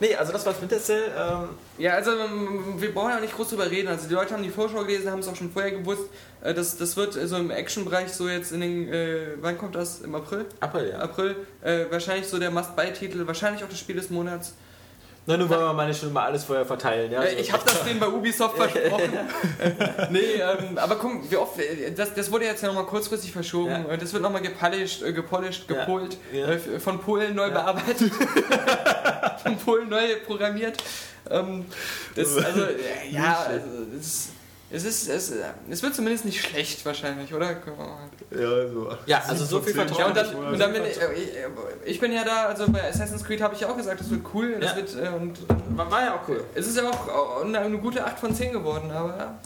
Nee, 0.00 0.14
also 0.14 0.32
das 0.32 0.44
war 0.46 0.52
Splinter 0.54 0.78
Cell. 0.80 1.02
Ähm, 1.16 1.48
Ja, 1.78 1.92
also 1.94 2.10
ähm, 2.12 2.74
wir 2.78 2.92
brauchen 2.94 3.10
ja 3.10 3.20
nicht 3.20 3.34
groß 3.36 3.50
drüber 3.50 3.70
reden. 3.70 3.88
Also 3.88 4.08
die 4.08 4.14
Leute 4.14 4.34
haben 4.34 4.42
die 4.42 4.50
Vorschau 4.50 4.82
gelesen, 4.84 5.10
haben 5.10 5.20
es 5.20 5.28
auch 5.28 5.36
schon 5.36 5.50
vorher 5.50 5.70
gewusst. 5.72 6.02
Äh, 6.42 6.54
Das, 6.54 6.76
das 6.76 6.96
wird 6.96 7.16
äh, 7.16 7.26
so 7.26 7.36
im 7.36 7.50
Action-Bereich 7.50 8.12
so 8.12 8.28
jetzt 8.28 8.52
in 8.52 8.60
den, 8.60 8.92
äh, 8.92 9.26
wann 9.40 9.56
kommt 9.58 9.74
das? 9.74 10.00
Im 10.00 10.14
April? 10.14 10.46
April, 10.60 10.90
ja. 10.90 10.98
April. 10.98 11.36
Äh, 11.62 11.86
wahrscheinlich 11.90 12.26
so 12.28 12.38
der 12.38 12.50
Must-Buy-Titel, 12.50 13.26
wahrscheinlich 13.26 13.62
auch 13.64 13.68
das 13.68 13.78
Spiel 13.78 13.96
des 13.96 14.10
Monats. 14.10 14.54
Na, 15.30 15.36
nun 15.36 15.46
wollen 15.50 15.60
wir 15.60 15.74
mal 15.74 15.86
nicht 15.86 16.00
schon 16.00 16.10
mal 16.10 16.24
alles 16.24 16.44
vorher 16.44 16.64
verteilen. 16.64 17.12
Ja, 17.12 17.22
Äh, 17.22 17.32
so. 17.32 17.36
ich 17.40 17.52
habe 17.52 17.62
das 17.66 17.84
denen 17.84 18.00
bei 18.00 18.08
Ubisoft 18.08 18.56
versprochen. 18.56 19.12
nee, 20.10 20.20
ähm, 20.40 20.78
aber 20.78 20.96
guck, 20.96 21.30
wie 21.30 21.36
oft, 21.36 21.58
das, 21.96 22.14
das 22.14 22.32
wurde 22.32 22.46
jetzt 22.46 22.62
ja 22.62 22.68
nochmal 22.68 22.86
kurzfristig 22.86 23.30
verschoben. 23.32 23.84
Ja. 23.90 23.96
Das 23.98 24.10
wird 24.14 24.22
nochmal 24.22 24.40
gepolished, 24.40 25.02
gepolished, 25.14 25.68
gepolt, 25.68 26.16
Ja. 26.32 26.46
Von 26.78 26.98
Polen 27.00 27.34
neu 27.34 27.50
bearbeitet, 27.50 28.10
von 29.40 29.56
Polen 29.64 29.88
neu 29.88 30.16
programmiert. 30.26 30.82
Ähm, 31.30 31.64
das, 32.14 32.36
also, 32.36 32.62
ja, 33.10 33.44
also, 33.48 33.66
es, 33.98 34.28
es, 34.70 34.84
ist, 34.84 35.08
es, 35.08 35.30
äh, 35.30 35.44
es 35.70 35.82
wird 35.82 35.94
zumindest 35.94 36.24
nicht 36.24 36.40
schlecht 36.40 36.84
wahrscheinlich, 36.84 37.32
oder? 37.32 37.50
Ja, 38.30 38.68
so. 38.68 38.92
Ja, 39.06 39.22
also 39.26 39.44
so 39.44 39.60
viel 39.60 39.74
Vertrauen. 39.74 39.98
Ja, 39.98 40.06
und 40.06 40.16
dann, 40.16 40.34
und 40.34 40.58
dann 40.58 40.72
bin 40.72 40.82
ich, 40.84 41.00
äh, 41.00 41.12
ich, 41.14 41.90
ich 41.92 42.00
bin 42.00 42.12
ja 42.12 42.24
da, 42.24 42.46
also 42.46 42.70
bei 42.70 42.88
Assassin's 42.88 43.24
Creed 43.24 43.40
habe 43.40 43.54
ich 43.54 43.60
ja 43.60 43.68
auch 43.68 43.76
gesagt, 43.76 44.00
das 44.00 44.10
wird 44.10 44.22
cool. 44.34 44.56
Das 44.60 44.70
Ja. 44.72 44.76
wird, 44.76 44.94
äh, 44.94 45.08
und 45.08 45.38
war, 45.76 46.04
ja 46.04 46.14
auch 46.14 46.28
cool. 46.28 46.44
es 46.54 46.66
ist 46.66 46.76
ja 46.76 46.88
auch 46.88 47.44
eine, 47.44 47.58
eine 47.60 47.78
gute 47.78 48.04
8 48.04 48.18
von 48.18 48.34
10 48.34 48.52
geworden, 48.52 48.90
aber 48.90 49.38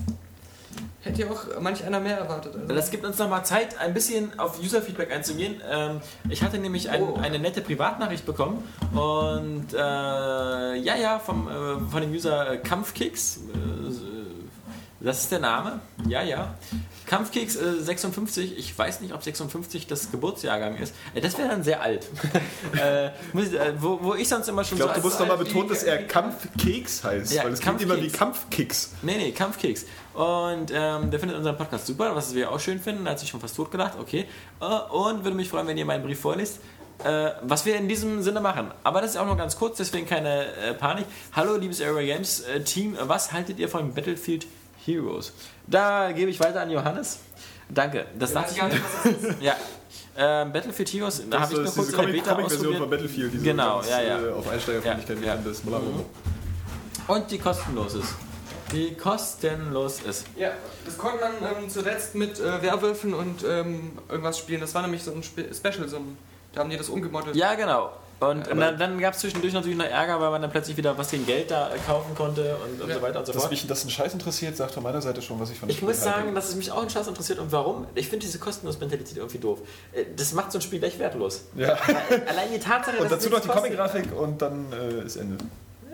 hätte 1.03 1.23
ja 1.23 1.31
auch 1.31 1.61
manch 1.61 1.85
einer 1.85 2.01
mehr 2.01 2.19
erwartet. 2.19 2.55
Also. 2.57 2.75
Das 2.75 2.91
gibt 2.91 3.05
uns 3.05 3.19
nochmal 3.19 3.45
Zeit, 3.45 3.79
ein 3.79 3.93
bisschen 3.95 4.39
auf 4.39 4.59
User-Feedback 4.63 5.13
einzugehen. 5.13 5.61
Ähm, 5.71 6.01
ich 6.29 6.43
hatte 6.43 6.59
nämlich 6.59 6.91
ein, 6.91 7.03
Oh. 7.03 7.19
eine 7.21 7.39
nette 7.39 7.61
Privatnachricht 7.61 8.25
bekommen 8.27 8.63
und 8.93 9.73
äh, 9.73 9.77
ja, 9.77 10.97
ja, 10.97 11.19
vom, 11.19 11.49
äh, 11.49 11.91
von 11.91 12.01
dem 12.03 12.13
User 12.13 12.53
äh, 12.53 12.59
Kampfkicks. 12.59 13.39
Äh, 13.39 13.93
das 15.05 15.23
ist 15.25 15.33
der 15.33 15.41
Name. 15.41 15.81
Ja, 16.07 16.23
ja. 16.23 16.55
Kampfkeks 17.07 17.57
äh, 17.57 17.81
56, 17.81 18.57
ich 18.57 18.79
weiß 18.79 19.01
nicht, 19.01 19.13
ob 19.13 19.23
56 19.25 19.89
das 19.89 20.13
Geburtsjahrgang 20.13 20.77
ist. 20.77 20.95
Äh, 21.13 21.21
das 21.21 21.37
wäre 21.39 21.49
dann 21.49 21.65
sehr 21.65 21.83
alt. 21.83 22.07
äh, 22.81 23.11
muss 23.33 23.49
ich, 23.49 23.55
äh, 23.59 23.73
wo, 23.83 23.99
wo 24.01 24.15
ich 24.15 24.29
sonst 24.29 24.47
immer 24.49 24.63
schon 24.65 24.79
Ich 24.79 24.85
glaube, 24.85 24.95
so 24.95 25.01
du 25.01 25.05
als- 25.09 25.19
musst 25.19 25.19
nochmal 25.21 25.39
betonen, 25.45 25.69
dass 25.69 25.83
er 25.83 26.05
Kampfkeks 26.05 27.03
heißt. 27.03 27.33
Ja, 27.33 27.43
weil 27.43 27.53
es 27.53 27.59
klingt 27.61 27.83
immer 27.83 27.97
wie 27.97 28.09
Kampfkeks. 28.11 28.19
Kampfkicks. 28.19 28.91
Nee, 29.03 29.17
nee, 29.17 29.33
Kampfkeks. 29.33 29.87
Und 30.15 30.71
ähm, 30.75 31.11
der 31.11 31.19
findet 31.21 31.39
unseren 31.39 31.57
Podcast 31.57 31.87
super, 31.87 32.15
was 32.15 32.35
wir 32.35 32.51
auch 32.51 32.61
schön 32.61 32.79
finden. 32.81 33.05
Da 33.05 33.13
hat 33.13 33.19
sich 33.21 33.29
schon 33.31 33.41
fast 33.41 33.57
tot 33.57 33.71
gedacht, 33.71 33.93
okay. 34.01 34.27
Äh, 34.61 34.65
und 34.65 35.25
würde 35.25 35.37
mich 35.37 35.49
freuen, 35.49 35.67
wenn 35.67 35.79
ihr 35.79 35.87
meinen 35.87 36.05
Brief 36.05 36.21
vorliest. 36.21 36.59
Äh, 37.05 37.31
was 37.43 37.65
wir 37.65 37.77
in 37.77 37.89
diesem 37.89 38.23
Sinne 38.23 38.41
machen. 38.41 38.71
Aber 38.85 39.01
das 39.01 39.13
ist 39.13 39.17
auch 39.17 39.27
noch 39.27 39.37
ganz 39.39 39.57
kurz, 39.57 39.79
deswegen 39.79 40.07
keine 40.07 40.45
äh, 40.57 40.75
Panik. 40.75 41.07
Hallo, 41.33 41.57
liebes 41.57 41.81
Area 41.81 42.15
Games 42.15 42.41
äh, 42.43 42.61
Team. 42.63 42.97
Was 43.07 43.33
haltet 43.33 43.59
ihr 43.59 43.69
von 43.69 43.93
Battlefield 43.95 44.47
Heroes? 44.85 45.33
Da 45.67 46.13
gebe 46.13 46.31
ich 46.31 46.39
weiter 46.39 46.61
an 46.61 46.71
Johannes. 46.71 47.19
Danke. 47.69 48.05
Das 48.19 48.33
dachte 48.35 48.55
ich 48.55 48.63
nicht, 48.63 48.81
was 48.85 49.03
das 49.15 49.31
ist. 49.31 49.37
Ja. 49.43 49.57
Ähm, 50.15 50.53
Battlefield 50.53 50.91
Heroes, 50.93 51.23
da 51.31 51.41
habe 51.41 51.53
ich 51.55 51.59
Das 51.59 51.59
nur 51.59 51.65
ist 51.65 51.75
kurz 51.75 51.87
diese 51.87 51.97
Comic- 51.97 52.13
Beta 52.25 52.37
ausprobiert. 52.37 52.79
von 52.81 52.91
Battlefield, 52.91 53.33
die 53.33 53.39
so 53.39 53.45
Genau, 53.45 53.77
ganz, 53.79 53.89
ja, 53.89 54.03
ja. 54.03 54.23
äh, 54.23 54.31
auf 54.33 54.47
Einsteigerfreundlichkeit 54.49 55.19
Ja, 55.23 55.35
ja. 55.35 55.41
ja. 55.43 55.51
ist. 55.51 55.63
Und 57.09 57.31
die 57.31 57.39
kostenlos 57.39 57.95
ist. 57.95 58.15
Die 58.73 58.95
kostenlos 58.95 60.01
ist. 60.01 60.27
Ja, 60.37 60.51
das 60.85 60.97
konnte 60.99 61.19
man 61.21 61.33
ähm, 61.63 61.69
zuletzt 61.69 62.15
mit 62.15 62.41
äh, 62.41 62.63
Werwölfen 62.63 63.13
und 63.15 63.45
ähm, 63.49 63.93
irgendwas 64.09 64.39
spielen. 64.39 64.61
Das 64.61 64.75
war 64.75 64.83
nämlich 64.83 65.03
so 65.03 65.13
ein 65.13 65.23
Spe 65.23 65.45
Special, 65.55 65.89
so 65.89 65.97
ein, 65.97 66.17
da 66.53 66.61
haben 66.61 66.71
die 66.71 66.77
das 66.77 66.89
umgemodelt. 66.89 67.37
Ja, 67.37 67.55
genau. 67.55 67.93
Und 68.21 68.47
dann, 68.47 68.79
dann 68.79 69.01
gab 69.01 69.15
es 69.15 69.21
zwischendurch 69.21 69.53
natürlich 69.53 69.77
noch 69.77 69.85
Ärger, 69.85 70.21
weil 70.21 70.31
man 70.31 70.41
dann 70.41 70.51
plötzlich 70.53 70.77
wieder 70.77 70.97
was 70.97 71.11
gegen 71.11 71.27
Geld 71.27 71.51
da 71.51 71.75
äh, 71.75 71.79
kaufen 71.85 72.15
konnte 72.15 72.57
und, 72.65 72.81
und 72.81 72.89
Ja. 72.89 72.95
so 72.95 73.03
weiter 73.03 73.19
und 73.19 73.27
so 73.27 73.33
Dass 73.33 73.43
fort. 73.43 73.51
mich 73.51 73.67
das 73.67 73.85
ein 73.85 73.91
Scheiß 73.91 74.13
interessiert, 74.13 74.57
sagt 74.57 74.73
von 74.75 74.85
meiner 74.85 75.03
Seite 75.03 75.21
schon, 75.23 75.41
was 75.41 75.51
ich 75.51 75.59
von 75.59 75.67
dem 75.69 75.73
Ich 75.73 75.79
Spiel 75.79 75.89
muss 75.89 76.01
sagen, 76.03 76.21
halte. 76.23 76.35
dass 76.35 76.49
es 76.51 76.55
mich 76.55 76.71
auch 76.71 76.83
ein 76.83 76.89
Schatz 76.89 77.09
interessiert 77.09 77.41
und 77.41 77.51
warum. 77.51 77.85
Ich 77.97 78.09
finde 78.09 78.25
diese 78.25 78.39
kostenlos 78.39 78.79
Mentalität 78.79 79.17
irgendwie 79.17 79.39
doof. 79.39 79.59
Äh, 79.93 80.05
Das 80.15 80.33
macht 80.35 80.53
so 80.53 80.59
ein 80.59 80.63
Spiel 80.63 80.79
gleich 80.79 80.99
wertlos. 81.01 81.47
Ja. 81.57 81.73
Allein 82.29 82.53
die 82.55 82.61
Tatsache, 82.61 82.97
Und 82.99 83.11
dass 83.11 83.11
dazu 83.11 83.27
es 83.27 83.33
noch 83.33 83.41
die. 83.41 83.49
Comic-Grafik 83.49 84.17
und 84.17 84.41
dann 84.41 84.67
äh, 84.73 85.05
ist 85.05 85.17
Ende. 85.17 85.39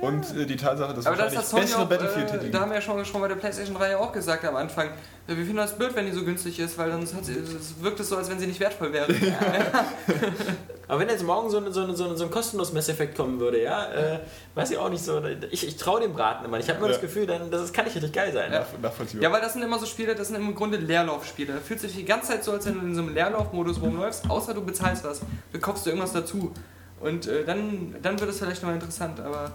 Und 0.01 0.37
äh, 0.37 0.47
die 0.47 0.57
Tatsache, 0.57 0.95
dass 0.95 1.07
Aber 1.07 1.17
das 1.17 1.35
wahrscheinlich 1.35 1.39
hat 1.39 1.47
Sony 1.47 1.63
bessere 1.63 1.81
auch, 1.81 1.87
äh, 1.87 1.89
Battlefield-Titel 1.89 2.51
da 2.51 2.61
haben 2.61 2.71
wir 2.71 2.77
ja 2.77 2.81
schon, 2.83 3.05
schon 3.05 3.21
bei 3.21 3.29
der 3.29 3.35
PlayStation 3.37 3.75
3 3.77 3.91
ja 3.91 3.99
auch 3.99 4.13
gesagt 4.13 4.45
am 4.45 4.57
Anfang. 4.57 4.89
Ja, 5.27 5.37
wir 5.37 5.45
finden 5.45 5.57
das 5.57 5.77
blöd, 5.77 5.91
wenn 5.95 6.07
die 6.07 6.13
so 6.13 6.25
günstig 6.25 6.59
ist, 6.61 6.79
weil 6.79 6.91
dann 6.91 7.01
hat 7.01 7.25
sie, 7.25 7.33
es 7.35 7.83
wirkt 7.83 7.99
es 8.01 8.09
so, 8.09 8.17
als 8.17 8.31
wenn 8.31 8.39
sie 8.39 8.47
nicht 8.47 8.61
wertvoll 8.61 8.93
wäre. 8.93 9.13
Aber 10.89 11.01
wenn 11.01 11.09
jetzt 11.09 11.23
morgen 11.25 11.51
so, 11.51 11.59
ein- 11.59 11.71
so, 11.73 11.83
ein- 11.83 11.95
so, 11.97 12.09
ein- 12.09 12.17
so 12.17 12.25
ein 12.25 12.31
kostenlos 12.31 12.73
Mass 12.73 12.89
Effect 12.89 13.15
kommen 13.17 13.39
würde, 13.41 13.63
ja, 13.63 13.93
äh, 13.93 14.21
weiß 14.55 14.71
ich 14.71 14.79
auch 14.79 14.89
nicht 14.89 15.05
so. 15.05 15.21
Ich, 15.51 15.67
ich 15.67 15.77
traue 15.77 16.01
dem 16.01 16.15
Braten 16.15 16.45
immer. 16.47 16.59
Ich 16.59 16.69
habe 16.69 16.79
immer 16.79 16.87
Ja. 16.87 16.93
das 16.95 17.03
Gefühl, 17.03 17.27
dann, 17.27 17.51
das 17.51 17.73
kann 17.73 17.85
nicht 17.85 17.95
richtig 17.97 18.13
geil 18.13 18.33
sein. 18.33 18.51
Nach, 18.51 18.65
nachvollziehbar. 18.81 19.23
Ja, 19.25 19.33
weil 19.33 19.43
das 19.43 19.53
sind 19.53 19.63
immer 19.63 19.79
so 19.79 19.85
Spiele, 19.87 20.15
das 20.15 20.29
sind 20.29 20.37
im 20.37 20.55
Grunde 20.55 20.79
Leerlaufspiele. 20.79 21.53
Da 21.55 21.59
fühlt 21.61 21.81
sich 21.81 21.95
die 21.95 22.05
ganze 22.07 22.29
Zeit 22.29 22.45
so, 22.45 22.53
als 22.53 22.65
wenn 22.67 22.75
du 22.81 22.87
in 22.87 22.95
so 22.95 23.03
einem 23.03 23.13
Leerlaufmodus 23.15 23.83
rumläufst, 23.83 24.31
außer 24.31 24.55
du 24.55 24.65
bezahlst 24.65 25.05
was. 25.05 25.21
Du 25.53 25.59
kaufst 25.61 25.85
dir 25.85 25.91
irgendwas 25.91 26.13
dazu. 26.13 26.55
Und 27.01 27.27
äh, 27.27 27.45
dann, 27.45 27.95
dann 28.03 28.19
wird 28.19 28.31
es 28.31 28.39
vielleicht 28.39 28.63
noch 28.63 28.73
interessant, 28.73 29.21
aber. 29.21 29.53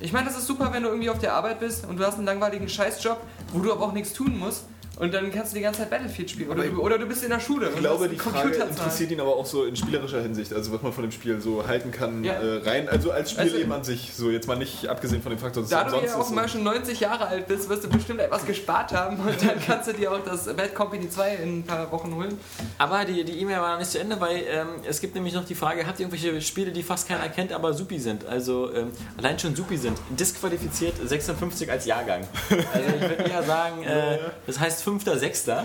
Ich 0.00 0.12
meine, 0.12 0.26
das 0.26 0.38
ist 0.38 0.46
super, 0.46 0.72
wenn 0.72 0.84
du 0.84 0.90
irgendwie 0.90 1.10
auf 1.10 1.18
der 1.18 1.34
Arbeit 1.34 1.58
bist 1.58 1.84
und 1.84 1.96
du 1.98 2.06
hast 2.06 2.14
einen 2.14 2.26
langweiligen 2.26 2.68
Scheißjob, 2.68 3.20
wo 3.52 3.58
du 3.58 3.72
aber 3.72 3.86
auch 3.86 3.92
nichts 3.92 4.12
tun 4.12 4.38
musst. 4.38 4.64
Und 4.98 5.14
dann 5.14 5.30
kannst 5.30 5.52
du 5.52 5.56
die 5.56 5.62
ganze 5.62 5.80
Zeit 5.80 5.90
Battlefield 5.90 6.30
spielen. 6.30 6.50
Oder, 6.50 6.64
du, 6.64 6.80
oder 6.82 6.98
du 6.98 7.06
bist 7.06 7.22
in 7.22 7.30
der 7.30 7.40
Schule. 7.40 7.70
Ich 7.72 7.78
glaube, 7.78 8.08
die 8.08 8.16
Frage 8.16 8.54
interessiert 8.56 9.10
ihn 9.12 9.20
aber 9.20 9.36
auch 9.36 9.46
so 9.46 9.64
in 9.64 9.76
spielerischer 9.76 10.20
Hinsicht, 10.20 10.52
also 10.52 10.72
was 10.72 10.82
man 10.82 10.92
von 10.92 11.02
dem 11.04 11.12
Spiel 11.12 11.40
so 11.40 11.66
halten 11.66 11.90
kann, 11.92 12.24
Ja. 12.24 12.32
äh, 12.34 12.56
rein, 12.68 12.88
also 12.88 13.10
als 13.12 13.30
Spiel 13.30 13.44
Also- 13.44 13.56
eben 13.58 13.70
an 13.72 13.84
sich, 13.84 14.12
so 14.14 14.30
jetzt 14.30 14.48
mal 14.48 14.56
nicht 14.56 14.88
abgesehen 14.88 15.22
von 15.22 15.30
dem 15.30 15.38
Faktor, 15.38 15.62
dass 15.62 15.70
Da 15.70 15.82
es 15.86 15.92
du 15.92 15.98
umsonst 15.98 16.14
ja 16.14 16.20
auch 16.22 16.30
mal 16.30 16.48
schon 16.48 16.62
90 16.64 17.00
Jahre 17.00 17.26
alt 17.28 17.46
bist, 17.46 17.68
wirst 17.68 17.84
du 17.84 17.88
bestimmt 17.88 18.20
etwas 18.20 18.44
gespart 18.44 18.92
haben 18.92 19.16
und 19.20 19.40
dann 19.42 19.60
kannst 19.64 19.88
du 19.88 19.92
dir 19.92 20.10
auch 20.12 20.24
das 20.24 20.44
Bad 20.46 20.74
Company 20.74 21.08
2 21.08 21.34
in 21.36 21.58
ein 21.60 21.62
paar 21.64 21.90
Wochen 21.92 22.14
holen. 22.14 22.38
Aber 22.78 23.04
die 23.04 23.24
die 23.24 23.40
E-Mail 23.40 23.60
war 23.60 23.72
noch 23.72 23.78
nicht 23.78 23.90
zu 23.90 23.98
Ende, 24.00 24.20
weil 24.20 24.42
ähm, 24.50 24.68
es 24.88 25.00
gibt 25.00 25.14
nämlich 25.14 25.34
noch 25.34 25.44
die 25.44 25.54
Frage, 25.54 25.86
habt 25.86 26.00
ihr 26.00 26.06
irgendwelche 26.08 26.40
Spiele, 26.42 26.72
die 26.72 26.82
fast 26.82 27.06
keiner 27.08 27.28
kennt, 27.28 27.52
aber 27.52 27.72
supi 27.72 27.98
sind? 27.98 28.26
Also 28.26 28.72
ähm, 28.74 28.90
allein 29.16 29.38
schon 29.38 29.54
supi 29.54 29.76
sind. 29.76 29.96
Disqualifiziert 30.10 30.94
56 31.04 31.70
als 31.70 31.86
Jahrgang. 31.86 32.26
Also 32.50 32.88
ich 32.96 33.00
würde 33.08 33.30
eher 33.30 33.42
sagen, 33.42 33.82
äh, 33.84 34.18
das 34.46 34.58
heißt 34.58 34.82
5.6. 34.88 35.50
Äh, 35.50 35.64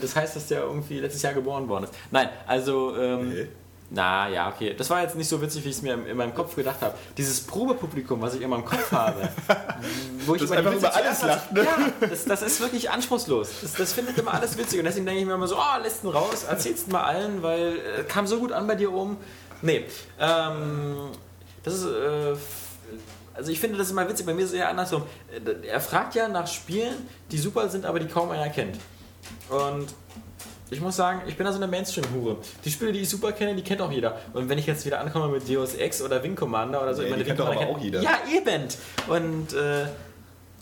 das 0.00 0.16
heißt, 0.16 0.36
dass 0.36 0.48
der 0.48 0.62
irgendwie 0.62 1.00
letztes 1.00 1.22
Jahr 1.22 1.34
geboren 1.34 1.68
worden 1.68 1.84
ist. 1.84 1.94
Nein, 2.10 2.28
also... 2.46 2.96
Ähm, 2.96 3.30
Nee. 3.30 3.48
Na 3.88 4.28
ja, 4.28 4.48
okay. 4.48 4.74
Das 4.76 4.90
war 4.90 5.02
jetzt 5.02 5.14
nicht 5.14 5.28
so 5.28 5.40
witzig, 5.40 5.64
wie 5.64 5.68
ich 5.68 5.76
es 5.76 5.82
mir 5.82 5.94
in, 5.94 6.06
in 6.06 6.16
meinem 6.16 6.34
Kopf 6.34 6.56
gedacht 6.56 6.80
habe. 6.80 6.94
Dieses 7.16 7.40
Probepublikum, 7.40 8.20
was 8.20 8.34
ich 8.34 8.42
immer 8.42 8.56
im 8.56 8.64
Kopf 8.64 8.90
habe, 8.90 9.28
wo 10.26 10.34
ich 10.34 10.40
Das 10.40 10.50
Witze 10.50 10.72
über 10.72 10.94
alles 10.94 11.22
lacht, 11.22 11.52
ne? 11.52 11.62
Ja, 11.62 12.08
das, 12.08 12.24
das 12.24 12.42
ist 12.42 12.60
wirklich 12.60 12.90
anspruchslos. 12.90 13.48
Das, 13.62 13.74
das 13.74 13.92
findet 13.92 14.18
immer 14.18 14.34
alles 14.34 14.58
witzig. 14.58 14.80
Und 14.80 14.86
deswegen 14.86 15.06
denke 15.06 15.20
ich 15.20 15.26
mir 15.26 15.34
immer 15.34 15.46
so, 15.46 15.56
oh, 15.56 15.82
lässt 15.82 16.02
ihn 16.02 16.10
raus, 16.10 16.44
erzähl's 16.44 16.88
mal 16.88 17.04
allen, 17.04 17.42
weil 17.42 17.76
äh, 17.76 18.02
kam 18.02 18.26
so 18.26 18.40
gut 18.40 18.50
an 18.50 18.66
bei 18.66 18.74
dir 18.74 18.92
oben. 18.92 19.18
Nee, 19.62 19.84
ähm, 20.18 21.10
das 21.62 21.74
ist, 21.74 21.86
äh, 21.86 22.34
also 23.36 23.50
ich 23.52 23.60
finde 23.60 23.78
das 23.78 23.90
immer 23.90 24.08
witzig, 24.08 24.26
bei 24.26 24.34
mir 24.34 24.42
ist 24.44 24.50
es 24.50 24.56
eher 24.56 24.68
andersrum. 24.68 25.02
Äh, 25.30 25.66
Er 25.68 25.80
fragt 25.80 26.14
ja 26.14 26.28
nach 26.28 26.46
Spielen, 26.46 26.94
die 27.30 27.38
super 27.38 27.68
sind, 27.68 27.84
aber 27.84 27.98
die 28.00 28.06
kaum 28.06 28.30
einer 28.30 28.48
kennt. 28.48 28.76
Und 29.48 29.88
ich 30.70 30.80
muss 30.80 30.96
sagen, 30.96 31.22
ich 31.26 31.36
bin 31.36 31.46
da 31.46 31.52
so 31.52 31.58
eine 31.58 31.68
Mainstream-Hure. 31.68 32.38
Die 32.64 32.70
Spiele, 32.70 32.92
die 32.92 33.00
ich 33.00 33.08
super 33.08 33.32
kenne, 33.32 33.54
die 33.54 33.62
kennt 33.62 33.80
auch 33.80 33.92
jeder. 33.92 34.18
Und 34.32 34.48
wenn 34.48 34.58
ich 34.58 34.66
jetzt 34.66 34.84
wieder 34.84 35.00
ankomme 35.00 35.28
mit 35.28 35.48
Deus 35.48 35.74
Ex 35.74 36.02
oder 36.02 36.22
Wing 36.22 36.34
Commander 36.34 36.82
oder 36.82 36.94
so, 36.94 37.02
Nee, 37.02 37.06
ich 37.08 37.10
meine, 37.12 37.24
die 37.24 37.30
Wing 37.30 37.36
kennt 37.36 37.48
doch 37.48 37.54
Commander 37.54 37.76
auch 37.76 37.80
jeder. 37.80 38.00
Ja, 38.02 38.18
eben. 38.34 38.66
Und 39.08 39.52
äh, 39.54 39.86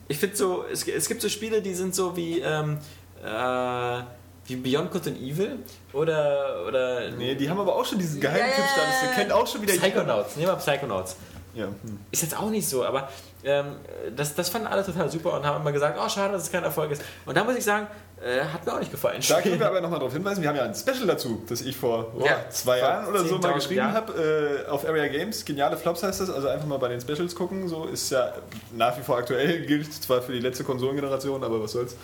ich 0.08 0.18
finde 0.18 0.36
so, 0.36 0.64
es, 0.70 0.86
es 0.86 1.08
gibt 1.08 1.22
so 1.22 1.28
Spiele, 1.30 1.62
die 1.62 1.74
sind 1.74 1.94
so 1.94 2.14
wie, 2.16 2.40
ähm, 2.40 2.78
äh, 3.24 4.02
wie 4.46 4.56
Beyond 4.56 4.90
Good 4.90 5.06
and 5.06 5.18
Evil 5.18 5.58
oder, 5.94 6.64
oder 6.68 7.10
Nee, 7.12 7.34
die 7.34 7.48
haben 7.48 7.58
aber 7.58 7.74
auch 7.74 7.84
schon 7.86 7.98
diesen 7.98 8.20
ja, 8.20 8.30
ja, 8.30 8.36
Der 8.36 8.46
ja. 8.46 9.14
kennt 9.14 9.32
auch 9.32 9.46
schon 9.46 9.62
wieder 9.62 9.72
jeder. 9.72 9.86
Psychonauts, 9.86 10.36
nehmen 10.36 10.48
wir 10.48 10.56
Psychonauts. 10.56 11.16
Ja. 11.54 11.66
Hm. 11.66 11.98
Ist 12.10 12.22
jetzt 12.22 12.36
auch 12.36 12.50
nicht 12.50 12.68
so, 12.68 12.84
aber 12.84 13.08
ähm, 13.44 13.76
das, 14.16 14.34
das 14.34 14.48
fanden 14.48 14.66
alle 14.66 14.84
total 14.84 15.10
super 15.10 15.34
und 15.34 15.44
haben 15.44 15.60
immer 15.60 15.72
gesagt, 15.72 15.98
oh 16.02 16.08
schade, 16.08 16.32
dass 16.32 16.44
es 16.44 16.52
kein 16.52 16.64
Erfolg 16.64 16.90
ist. 16.90 17.02
Und 17.26 17.36
da 17.36 17.44
muss 17.44 17.56
ich 17.56 17.64
sagen, 17.64 17.86
äh, 18.24 18.40
hat 18.40 18.64
mir 18.64 18.72
auch 18.72 18.78
nicht 18.78 18.90
gefallen. 18.90 19.20
Da 19.28 19.40
können 19.40 19.58
wir 19.58 19.66
aber 19.68 19.80
nochmal 19.80 19.98
darauf 19.98 20.12
hinweisen, 20.12 20.42
wir 20.42 20.48
haben 20.48 20.56
ja 20.56 20.64
ein 20.64 20.74
Special 20.74 21.06
dazu, 21.06 21.42
das 21.48 21.60
ich 21.60 21.76
vor 21.76 22.12
oh, 22.18 22.24
Ja, 22.24 22.48
zwei 22.48 22.78
Jahren 22.78 23.06
oder 23.08 23.24
so 23.24 23.38
mal 23.38 23.50
10.000 23.50 23.54
geschrieben 23.54 23.78
Jahren. 23.78 23.94
habe, 23.94 24.64
äh, 24.66 24.70
auf 24.70 24.86
Area 24.86 25.08
Games. 25.08 25.44
Geniale 25.44 25.76
Flops 25.76 26.02
heißt 26.02 26.20
das, 26.20 26.30
also 26.30 26.48
einfach 26.48 26.66
mal 26.66 26.78
bei 26.78 26.88
den 26.88 27.00
Specials 27.00 27.34
gucken. 27.34 27.68
So 27.68 27.84
ist 27.84 28.10
ja 28.10 28.32
nach 28.72 28.96
wie 28.98 29.02
vor 29.02 29.18
aktuell, 29.18 29.60
gilt 29.66 29.92
zwar 29.92 30.22
für 30.22 30.32
die 30.32 30.40
letzte 30.40 30.64
Konsolengeneration, 30.64 31.44
aber 31.44 31.62
was 31.62 31.72
soll's. 31.72 31.96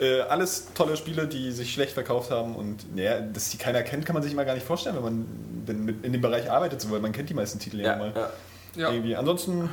Äh, 0.00 0.22
alles 0.22 0.66
tolle 0.74 0.96
Spiele, 0.96 1.28
die 1.28 1.52
sich 1.52 1.72
schlecht 1.72 1.92
verkauft 1.92 2.32
haben 2.32 2.56
und 2.56 2.96
naja, 2.96 3.20
dass 3.20 3.50
die 3.50 3.58
keiner 3.58 3.82
kennt, 3.84 4.04
kann 4.04 4.14
man 4.14 4.24
sich 4.24 4.32
immer 4.32 4.44
gar 4.44 4.54
nicht 4.54 4.66
vorstellen, 4.66 4.96
wenn 4.96 5.04
man 5.04 6.00
in 6.02 6.12
dem 6.12 6.20
Bereich 6.20 6.50
arbeitet, 6.50 6.80
so, 6.80 6.90
weil 6.90 6.98
man 6.98 7.12
kennt 7.12 7.30
die 7.30 7.34
meisten 7.34 7.60
Titel 7.60 7.80
ja, 7.80 7.92
ja, 7.92 7.96
mal. 7.96 8.12
ja. 8.14 8.30
Ja. 8.76 8.90
Irgendwie. 8.90 9.16
Ansonsten, 9.16 9.70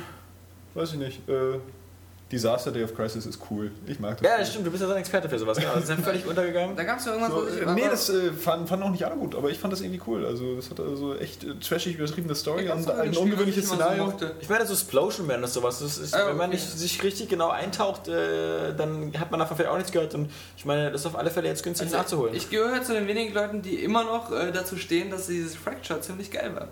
weiß 0.74 0.92
ich 0.92 0.98
nicht, 0.98 1.28
äh, 1.28 1.58
Disaster 2.30 2.72
Day 2.72 2.82
of 2.82 2.94
Crisis 2.96 3.26
ist 3.26 3.38
cool. 3.50 3.70
Ich 3.86 4.00
mag 4.00 4.16
das. 4.16 4.26
ja, 4.26 4.38
das 4.38 4.48
stimmt, 4.48 4.66
du 4.66 4.70
bist 4.70 4.80
ja 4.80 4.86
so 4.88 4.94
ein 4.94 5.00
Experte 5.00 5.28
für 5.28 5.38
sowas. 5.38 5.58
Genau. 5.58 5.74
Das 5.74 5.82
ist 5.82 5.90
ja 5.90 5.96
völlig 6.02 6.24
untergegangen. 6.26 6.74
Da 6.74 6.84
gab 6.84 6.98
es 6.98 7.04
ja 7.04 7.12
irgendwas, 7.12 7.30
So, 7.30 7.46
äh, 7.46 7.74
nee, 7.74 7.82
das 7.90 8.08
äh, 8.08 8.32
fanden, 8.32 8.66
fanden 8.66 8.86
auch 8.86 8.90
nicht 8.90 9.04
alle 9.04 9.16
gut, 9.16 9.34
aber 9.34 9.50
ich 9.50 9.58
fand 9.58 9.70
das 9.74 9.82
irgendwie 9.82 10.00
cool. 10.06 10.24
Also 10.24 10.56
das 10.56 10.70
hat 10.70 10.80
also 10.80 11.14
echt 11.14 11.44
äh, 11.44 11.56
trashig 11.56 11.96
übertriebene 11.98 12.34
Story 12.34 12.70
und 12.70 12.90
ein 12.90 13.14
ungewöhnliches 13.14 13.66
Szenario. 13.66 14.14
Ich 14.40 14.48
meine, 14.48 14.64
so 14.66 14.72
Explosion 14.72 15.26
Man 15.26 15.44
ist 15.44 15.52
sowas. 15.52 15.80
Das 15.80 15.98
ist, 15.98 16.14
Ah, 16.14 16.28
Wenn 16.28 16.38
man 16.38 16.48
okay. 16.48 16.54
nicht 16.56 16.70
sich 16.70 17.02
richtig 17.02 17.28
genau 17.28 17.50
eintaucht, 17.50 18.08
äh, 18.08 18.74
dann 18.74 19.12
hat 19.20 19.30
man 19.30 19.38
davon 19.38 19.58
vielleicht 19.58 19.70
auch 19.70 19.76
nichts 19.76 19.92
gehört. 19.92 20.14
Und 20.14 20.30
ich 20.56 20.64
meine, 20.64 20.90
das 20.90 21.02
ist 21.02 21.06
auf 21.08 21.16
alle 21.18 21.30
Fälle 21.30 21.48
jetzt 21.48 21.62
günstig 21.62 21.90
nachzuholen. 21.90 22.34
Ich 22.34 22.48
gehöre 22.48 22.82
zu 22.82 22.94
den 22.94 23.06
wenigen 23.08 23.34
Leuten, 23.34 23.60
die 23.60 23.74
immer 23.84 24.04
noch 24.04 24.32
äh, 24.32 24.52
dazu 24.52 24.78
stehen, 24.78 25.10
dass 25.10 25.26
dieses 25.26 25.54
Fracture 25.54 26.00
ziemlich 26.00 26.30
geil 26.30 26.54
war. 26.54 26.68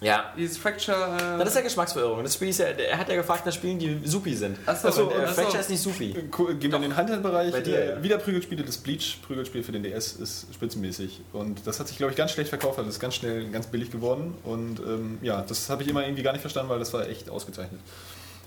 Ja. 0.00 0.32
Dieses 0.36 0.58
Fracture. 0.58 1.16
Äh, 1.16 1.38
Das 1.38 1.48
ist 1.48 1.54
ja 1.54 1.60
Geschmacksverirrung. 1.62 2.22
Das 2.22 2.34
Spiel 2.34 2.48
ist 2.48 2.58
ja, 2.58 2.66
er 2.66 2.98
hat 2.98 3.08
ja 3.08 3.16
gefragt 3.16 3.46
nach 3.46 3.52
Spielen, 3.52 3.78
die 3.78 4.00
Supi 4.04 4.34
sind. 4.34 4.58
Achso, 4.66 4.88
Und, 5.04 5.12
äh, 5.12 5.16
achso. 5.22 5.34
Fracture 5.34 5.60
ist 5.60 5.70
nicht 5.70 5.82
Supi. 5.82 6.14
Cool, 6.36 6.54
Gehen 6.56 6.70
wir 6.70 6.76
in 6.76 6.82
den 6.82 6.96
Handheld-Bereich. 6.96 7.52
Bei 7.52 7.60
dir, 7.60 7.78
äh, 7.78 7.88
ja. 7.96 8.02
Wieder 8.02 8.18
Prügelspiele, 8.18 8.62
das 8.64 8.78
Bleach-Prügelspiel 8.78 9.62
für 9.62 9.72
den 9.72 9.82
DS 9.82 10.12
ist 10.14 10.46
spitzenmäßig. 10.54 11.20
Und 11.32 11.66
das 11.66 11.80
hat 11.80 11.88
sich, 11.88 11.96
glaube 11.96 12.10
ich, 12.12 12.16
ganz 12.16 12.32
schlecht 12.32 12.48
verkauft, 12.50 12.78
also 12.78 12.86
das 12.88 12.96
ist 12.96 13.00
ganz 13.00 13.14
schnell 13.14 13.50
ganz 13.50 13.66
billig 13.68 13.90
geworden. 13.90 14.34
Und 14.44 14.80
ähm, 14.80 15.18
ja, 15.22 15.42
das 15.42 15.70
habe 15.70 15.82
ich 15.82 15.88
immer 15.88 16.04
irgendwie 16.04 16.22
gar 16.22 16.32
nicht 16.32 16.42
verstanden, 16.42 16.70
weil 16.70 16.78
das 16.78 16.92
war 16.92 17.08
echt 17.08 17.30
ausgezeichnet. 17.30 17.80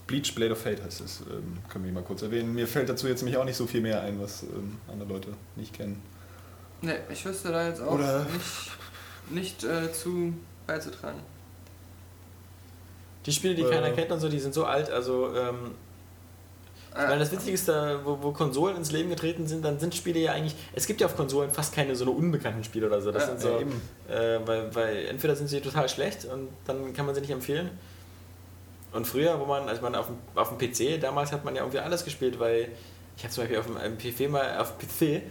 Bleach 0.07 0.33
Blade 0.33 0.53
of 0.53 0.61
Fate 0.61 0.81
heißt 0.83 1.01
es, 1.01 1.21
ähm, 1.31 1.59
können 1.69 1.85
wir 1.85 1.91
mal 1.91 2.03
kurz 2.03 2.21
erwähnen. 2.23 2.53
Mir 2.55 2.67
fällt 2.67 2.89
dazu 2.89 3.07
jetzt 3.07 3.21
nämlich 3.21 3.37
auch 3.37 3.45
nicht 3.45 3.57
so 3.57 3.67
viel 3.67 3.81
mehr 3.81 4.01
ein, 4.01 4.19
was 4.19 4.41
ähm, 4.43 4.77
andere 4.91 5.07
Leute 5.09 5.29
nicht 5.55 5.73
kennen. 5.73 6.01
Ne, 6.81 6.95
ich 7.11 7.23
wüsste 7.25 7.51
da 7.51 7.67
jetzt 7.67 7.81
auch 7.81 7.91
Oder- 7.91 8.25
nicht, 9.29 9.61
nicht 9.61 9.63
äh, 9.65 9.91
zu 9.93 10.33
beizutragen. 10.65 11.19
Die 13.29 13.33
Spiele, 13.35 13.55
die 13.55 13.61
Äh. 13.63 13.69
keiner 13.69 13.91
kennt 13.91 14.11
und 14.11 14.19
so, 14.19 14.27
die 14.29 14.39
sind 14.39 14.53
so 14.53 14.65
alt. 14.65 14.89
Also, 14.89 15.33
ähm, 15.35 15.71
ich 16.91 16.95
meine, 16.95 17.19
das 17.19 17.31
Witzige 17.31 17.51
ist, 17.51 17.67
da, 17.67 17.99
wo, 18.03 18.17
wo 18.21 18.31
Konsolen 18.31 18.75
ins 18.75 18.91
Leben 18.91 19.09
getreten 19.09 19.45
sind, 19.47 19.63
dann 19.63 19.79
sind 19.79 19.93
Spiele 19.93 20.19
ja 20.19 20.31
eigentlich. 20.33 20.55
Es 20.73 20.87
gibt 20.87 20.99
ja 20.99 21.07
auf 21.07 21.15
Konsolen 21.15 21.51
fast 21.51 21.73
keine 21.73 21.95
so 21.95 22.03
eine 22.03 22.11
unbekannten 22.11 22.63
Spiele 22.63 22.87
oder 22.87 22.99
so. 23.01 23.11
Das 23.11 23.27
Ja, 23.27 23.37
sind 23.37 23.41
so. 23.41 24.11
äh, 24.13 24.39
weil, 24.45 24.73
weil 24.75 25.05
entweder 25.05 25.35
sind 25.35 25.47
sie 25.47 25.61
total 25.61 25.87
schlecht 25.87 26.25
und 26.25 26.49
dann 26.65 26.91
kann 26.93 27.05
man 27.05 27.13
sie 27.13 27.21
nicht 27.21 27.29
empfehlen. 27.29 27.69
Und 28.91 29.05
früher, 29.05 29.39
wo 29.39 29.45
man, 29.45 29.69
also 29.69 29.81
man 29.83 29.93
auf 29.93 30.07
dem, 30.07 30.15
auf 30.33 30.49
dem 30.49 30.57
PC, 30.57 30.99
damals 30.99 31.31
hat 31.31 31.45
man 31.45 31.55
ja 31.55 31.61
irgendwie 31.61 31.79
alles 31.79 32.03
gespielt, 32.03 32.39
weil 32.39 32.69
ich 33.15 33.23
habe 33.23 33.31
zum 33.33 33.43
Beispiel 33.43 33.59
auf 33.59 33.67
dem 33.67 33.77
ähm, 33.83 33.97
PC 33.97 34.27
mal 34.29 34.57
auf 34.57 34.77
PC, 34.79 34.87
auf 34.87 35.21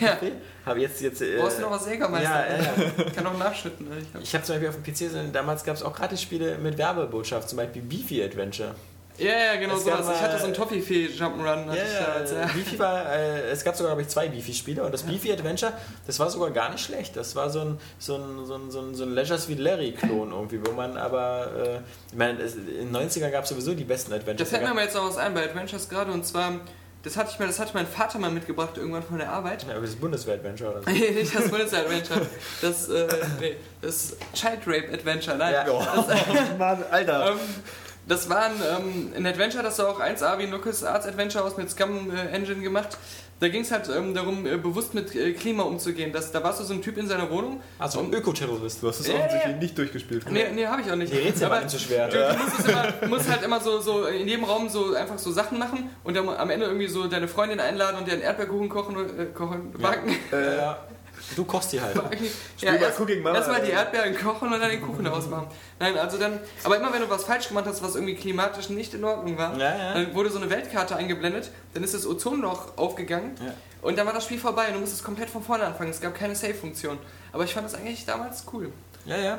Ja. 0.00 0.18
Habe 0.64 0.80
jetzt 0.80 1.00
jetzt. 1.00 1.20
Äh, 1.22 1.38
Brauchst 1.38 1.58
du 1.58 1.62
noch 1.62 1.70
was 1.70 1.86
Jägermeister? 1.86 2.28
Ja, 2.28 2.46
ja, 2.56 2.62
ja. 3.04 3.10
Kann 3.14 3.24
noch 3.24 3.38
nachschütten. 3.38 3.88
ne? 3.88 3.96
Ich 4.00 4.14
hab- 4.14 4.22
Ich 4.22 4.34
habe 4.34 4.44
zum 4.44 4.54
Beispiel 4.54 4.68
auf 4.70 4.82
dem 4.82 4.84
PC, 4.84 5.10
so- 5.12 5.32
damals 5.32 5.62
gab 5.64 5.76
es 5.76 5.82
auch 5.82 5.94
gratis 5.94 6.20
Spiele 6.22 6.58
mit 6.58 6.76
Werbebotschaft, 6.78 7.48
zum 7.48 7.58
Beispiel 7.58 7.82
Beefy 7.82 8.22
Adventure. 8.24 8.74
Ja, 9.18 9.30
ja, 9.32 9.56
genau 9.56 9.76
Es 9.76 9.84
sowas. 9.84 10.06
Ich 10.14 10.20
hatte 10.20 10.38
so 10.38 10.44
einen 10.44 10.52
Toffifee 10.54 11.06
Jump'n'Run. 11.06 11.72
ich 11.72 11.78
Ja, 11.78 12.38
ja. 12.40 12.46
Beefy 12.54 12.78
war, 12.78 13.10
äh, 13.14 13.48
es 13.50 13.64
gab 13.64 13.74
sogar, 13.74 13.92
glaube 13.92 14.02
ich, 14.02 14.08
zwei 14.08 14.28
Beefy-Spiele 14.28 14.82
und 14.84 14.92
das 14.92 15.04
Beefy 15.04 15.32
Adventure, 15.32 15.72
das 16.06 16.18
war 16.18 16.28
sogar 16.28 16.50
gar 16.50 16.70
nicht 16.70 16.84
schlecht. 16.84 17.16
Das 17.16 17.34
war 17.34 17.48
so 17.48 17.60
ein, 17.60 17.78
so 17.98 18.16
ein, 18.16 18.44
so 18.44 18.54
ein, 18.56 18.70
so 18.70 18.80
ein, 18.80 18.94
so 18.94 19.04
ein 19.04 19.14
Leisure 19.14 19.38
Suite 19.38 19.58
Larry-Klon 19.60 20.32
irgendwie, 20.32 20.60
wo 20.66 20.72
man 20.72 20.98
aber, 20.98 21.48
äh, 21.56 21.78
ich 22.12 22.18
meine, 22.18 22.40
in 22.40 22.92
den 22.92 22.96
90ern 22.96 23.30
gab 23.30 23.44
es 23.44 23.50
sowieso 23.50 23.72
die 23.72 23.84
besten 23.84 24.12
Adventures. 24.12 24.50
Da 24.50 24.56
fällt 24.56 24.64
mir 24.68 24.72
aber 24.72 24.82
jetzt 24.82 24.94
noch 24.94 25.08
was 25.08 25.16
ein 25.16 25.32
bei 25.32 25.44
Adventures 25.44 25.88
gerade 25.88 26.12
und 26.12 26.26
zwar, 26.26 26.60
das 27.06 27.16
hatte 27.16 27.30
ich 27.32 27.38
mir, 27.38 27.46
das 27.46 27.60
hatte 27.60 27.70
mein 27.74 27.86
Vater 27.86 28.18
mal 28.18 28.32
mitgebracht 28.32 28.76
irgendwann 28.76 29.04
von 29.04 29.18
der 29.18 29.30
Arbeit. 29.30 29.62
ja, 29.62 29.76
aber 29.76 29.86
das 29.86 29.94
Bundeswehr-Adventure 29.94 30.72
oder 30.72 30.82
so. 30.82 30.90
Nee, 30.90 31.10
nicht 31.14 31.32
das 31.32 31.48
Bundeswehr-Adventure. 31.50 32.26
Das, 32.60 32.88
äh, 32.88 33.06
nee, 33.40 33.56
das 33.80 34.16
Child 34.34 34.60
Rape 34.66 34.92
Adventure, 34.92 35.36
nein. 35.36 35.54
Ja. 35.54 35.64
Das, 35.64 36.08
Mann, 36.58 36.84
Alter. 36.90 37.30
ähm, 37.30 37.38
das 38.08 38.28
war 38.28 38.46
ein, 38.46 38.52
ähm, 38.60 39.12
ein 39.16 39.24
Adventure, 39.24 39.62
das 39.62 39.76
sah 39.76 39.86
auch 39.88 40.00
1A 40.00 40.36
wie 40.38 40.44
ein 40.44 40.50
Lucas 40.50 40.82
Arts 40.82 41.06
Adventure 41.06 41.44
aus 41.44 41.56
mit 41.56 41.70
Scum 41.70 42.10
äh, 42.10 42.28
Engine 42.30 42.60
gemacht. 42.60 42.98
Da 43.38 43.48
ging 43.48 43.62
es 43.62 43.70
halt 43.70 43.90
ähm, 43.94 44.14
darum, 44.14 44.46
äh, 44.46 44.56
bewusst 44.56 44.94
mit 44.94 45.14
äh, 45.14 45.32
Klima 45.32 45.64
umzugehen. 45.64 46.10
Das, 46.10 46.32
da 46.32 46.42
warst 46.42 46.60
du 46.60 46.64
so 46.64 46.72
ein 46.72 46.80
Typ 46.80 46.96
in 46.96 47.06
seiner 47.06 47.30
Wohnung. 47.30 47.60
Also 47.78 48.00
ein 48.00 48.12
Ökoterrorist. 48.12 48.82
Du 48.82 48.88
hast 48.88 49.00
es 49.00 49.08
Ja, 49.08 49.16
offensichtlich 49.16 49.56
nicht 49.56 49.76
durchgespielt. 49.76 50.30
Nee, 50.30 50.46
nee, 50.54 50.66
habe 50.66 50.80
ich 50.80 50.90
auch 50.90 50.96
nicht. 50.96 51.12
Die 51.12 51.18
Rätsel 51.18 51.46
Aber 51.46 51.56
waren 51.56 51.68
zu 51.68 51.78
schwer. 51.78 52.08
Du, 52.08 52.16
du, 52.16 52.42
musst 52.42 52.58
es 52.58 52.64
immer, 52.64 53.08
musst 53.08 53.30
halt 53.30 53.42
immer 53.42 53.60
so, 53.60 53.80
so 53.80 54.06
in 54.06 54.26
jedem 54.26 54.44
Raum 54.44 54.70
so 54.70 54.94
einfach 54.94 55.18
so 55.18 55.30
Sachen 55.32 55.58
machen 55.58 55.90
und 56.02 56.16
dann 56.16 56.26
am 56.28 56.48
Ende 56.48 56.66
irgendwie 56.66 56.88
so 56.88 57.08
deine 57.08 57.28
Freundin 57.28 57.60
einladen 57.60 57.98
und 57.98 58.08
dir 58.08 58.14
einen 58.14 58.22
Erdbeerkuchen 58.22 58.70
kochen, 58.70 58.96
äh, 58.96 59.26
kochen 59.26 59.72
backen. 59.72 60.16
Äh, 60.32 60.56
ja. 60.56 60.78
Du 61.34 61.44
kochst 61.44 61.72
die 61.72 61.80
halt. 61.80 61.96
Ja, 62.58 62.72
mal 62.72 62.80
erst, 62.80 63.00
Cooking 63.00 63.20
Mama. 63.22 63.36
erstmal 63.36 63.60
die 63.62 63.72
Erdbeeren 63.72 64.16
kochen 64.16 64.52
und 64.52 64.60
dann 64.60 64.70
den 64.70 64.80
Kuchen 64.80 65.06
ausmachen. 65.08 65.48
Nein, 65.80 65.98
also 65.98 66.18
dann, 66.18 66.38
aber 66.62 66.76
immer 66.76 66.92
wenn 66.92 67.00
du 67.02 67.10
was 67.10 67.24
falsch 67.24 67.48
gemacht 67.48 67.64
hast, 67.66 67.82
was 67.82 67.94
irgendwie 67.96 68.14
klimatisch 68.14 68.68
nicht 68.70 68.94
in 68.94 69.02
Ordnung 69.04 69.36
war, 69.36 69.56
Ja, 69.58 69.76
ja. 69.76 69.94
dann 69.94 70.14
wurde 70.14 70.30
so 70.30 70.38
eine 70.38 70.48
Weltkarte 70.48 70.94
eingeblendet, 70.94 71.50
dann 71.74 71.82
ist 71.82 71.94
das 71.94 72.06
Ozonloch 72.06 72.76
aufgegangen 72.76 73.34
Ja. 73.44 73.52
und 73.82 73.98
dann 73.98 74.06
war 74.06 74.12
das 74.12 74.24
Spiel 74.24 74.38
vorbei 74.38 74.68
und 74.68 74.74
du 74.74 74.80
musstest 74.80 75.02
komplett 75.02 75.28
von 75.28 75.42
vorne 75.42 75.64
anfangen. 75.64 75.90
Es 75.90 76.00
gab 76.00 76.14
keine 76.14 76.36
Save-Funktion. 76.36 76.98
Aber 77.32 77.42
ich 77.44 77.52
fand 77.54 77.66
das 77.66 77.74
eigentlich 77.74 78.04
damals 78.06 78.44
cool. 78.52 78.70
Ja, 79.04 79.16
ja. 79.16 79.38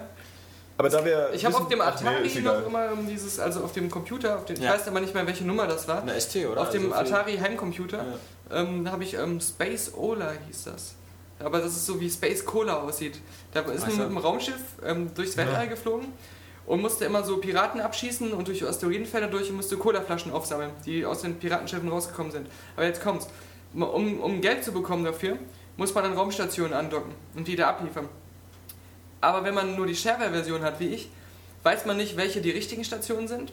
Aber 0.80 0.90
da 0.90 1.04
wir 1.04 1.32
Ich 1.34 1.44
habe 1.46 1.56
auf 1.56 1.68
dem 1.70 1.82
Ach, 1.82 2.00
nee, 2.02 2.08
Atari 2.10 2.28
egal. 2.28 2.60
noch 2.60 2.68
immer 2.68 2.92
um 2.92 3.08
dieses, 3.08 3.40
also 3.40 3.62
auf 3.64 3.72
dem 3.74 3.90
Computer, 3.90 4.36
auf 4.36 4.46
dem, 4.46 4.58
ich 4.58 4.62
Ja. 4.62 4.74
weiß 4.74 4.88
aber 4.90 5.00
nicht 5.00 5.14
mehr, 5.16 5.26
welche 5.26 5.44
Nummer 5.46 5.66
das 5.68 5.88
war. 5.88 6.02
Eine 6.04 6.20
ST, 6.20 6.36
oder? 6.46 6.62
Auf 6.62 6.70
dem 6.70 6.94
Also 6.94 7.16
Atari 7.16 7.38
Heimcomputer 7.38 8.06
ähm, 8.52 8.92
habe 8.92 9.04
ich 9.04 9.16
ähm, 9.16 9.40
Space 9.42 9.94
Ola 9.96 10.34
hieß 10.48 10.66
das. 10.66 10.94
Aber 11.40 11.60
das 11.60 11.74
ist 11.76 11.86
so 11.86 12.00
wie 12.00 12.10
Space 12.10 12.44
Cola 12.44 12.82
aussieht. 12.82 13.20
Da 13.54 13.62
ist 13.62 13.82
man 13.82 13.92
so. 13.92 13.98
mit 13.98 14.10
dem 14.10 14.18
Raumschiff 14.18 14.62
ähm, 14.84 15.14
durchs 15.14 15.38
Weltall 15.38 15.68
geflogen 15.68 16.08
und 16.66 16.82
musste 16.82 17.06
immer 17.06 17.24
so 17.24 17.38
Piraten 17.38 17.80
abschießen 17.80 18.34
und 18.34 18.48
durch 18.48 18.68
Asteroidenfelder 18.68 19.28
durch 19.28 19.50
und 19.50 19.56
musste 19.56 19.78
Colaflaschen 19.78 20.32
aufsammeln, 20.32 20.72
die 20.86 21.06
aus 21.06 21.22
den 21.22 21.38
Piratenschiffen 21.40 21.90
rausgekommen 21.90 22.32
sind. 22.32 22.48
Aber 22.76 22.86
jetzt 22.86 23.02
kommt's. 23.02 23.28
Um, 23.74 24.22
um 24.22 24.42
Geld 24.42 24.64
zu 24.64 24.72
bekommen 24.72 25.04
dafür, 25.04 25.38
muss 25.76 25.94
man 25.94 26.06
an 26.06 26.14
Raumstationen 26.14 26.74
andocken 26.74 27.12
und 27.36 27.48
die 27.48 27.56
da 27.56 27.70
abliefern. 27.70 28.08
Aber 29.22 29.44
wenn 29.44 29.54
man 29.54 29.76
nur 29.76 29.86
die 29.86 29.96
Shareware-Version 29.96 30.62
hat, 30.62 30.80
wie 30.80 30.88
ich, 30.88 31.10
weiß 31.64 31.86
man 31.86 31.98
nicht, 31.98 32.18
welche 32.18 32.42
die 32.42 32.52
richtigen 32.52 32.84
Stationen 32.84 33.28
sind 33.28 33.52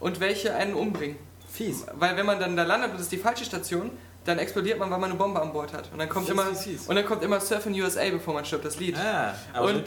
und 0.00 0.20
welche 0.20 0.54
einen 0.54 0.74
umbringen. 0.74 1.16
Fies. 1.50 1.86
Weil 1.94 2.16
wenn 2.16 2.26
man 2.26 2.40
dann 2.40 2.56
da 2.56 2.64
landet 2.64 2.90
und 2.90 2.96
es 2.96 3.02
ist 3.02 3.12
die 3.12 3.18
falsche 3.18 3.44
Station, 3.44 3.90
dann 4.24 4.38
explodiert 4.38 4.78
man, 4.78 4.90
weil 4.90 4.98
man 4.98 5.10
eine 5.10 5.18
Bombe 5.18 5.40
an 5.40 5.52
Bord 5.52 5.72
hat. 5.72 5.90
Und 5.92 5.98
dann 5.98 6.08
kommt 6.08 6.26
Fies, 6.26 6.32
immer 6.32 6.54
fies. 6.54 6.86
und 6.88 6.96
dann 6.96 7.04
kommt 7.04 7.22
immer 7.22 7.40
Surf 7.40 7.66
in 7.66 7.80
USA, 7.80 8.08
bevor 8.10 8.34
man 8.34 8.44
stirbt, 8.44 8.64
das 8.64 8.78
Lied. 8.78 8.96
Ah, 8.96 9.34
aber 9.52 9.68
und 9.68 9.84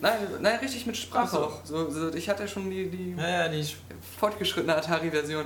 nein, 0.00 0.18
nein, 0.40 0.58
richtig 0.60 0.86
mit 0.86 0.96
Sprache 0.96 1.24
Ach 1.24 1.30
so. 1.30 1.38
auch. 1.38 1.64
So, 1.64 1.90
so, 1.90 2.14
ich 2.14 2.28
hatte 2.28 2.46
schon 2.46 2.70
die, 2.70 2.88
die 2.88 3.14
ja, 3.16 3.46
ja, 3.46 3.48
die 3.48 3.66
fortgeschrittene 4.18 4.76
Atari-Version. 4.76 5.44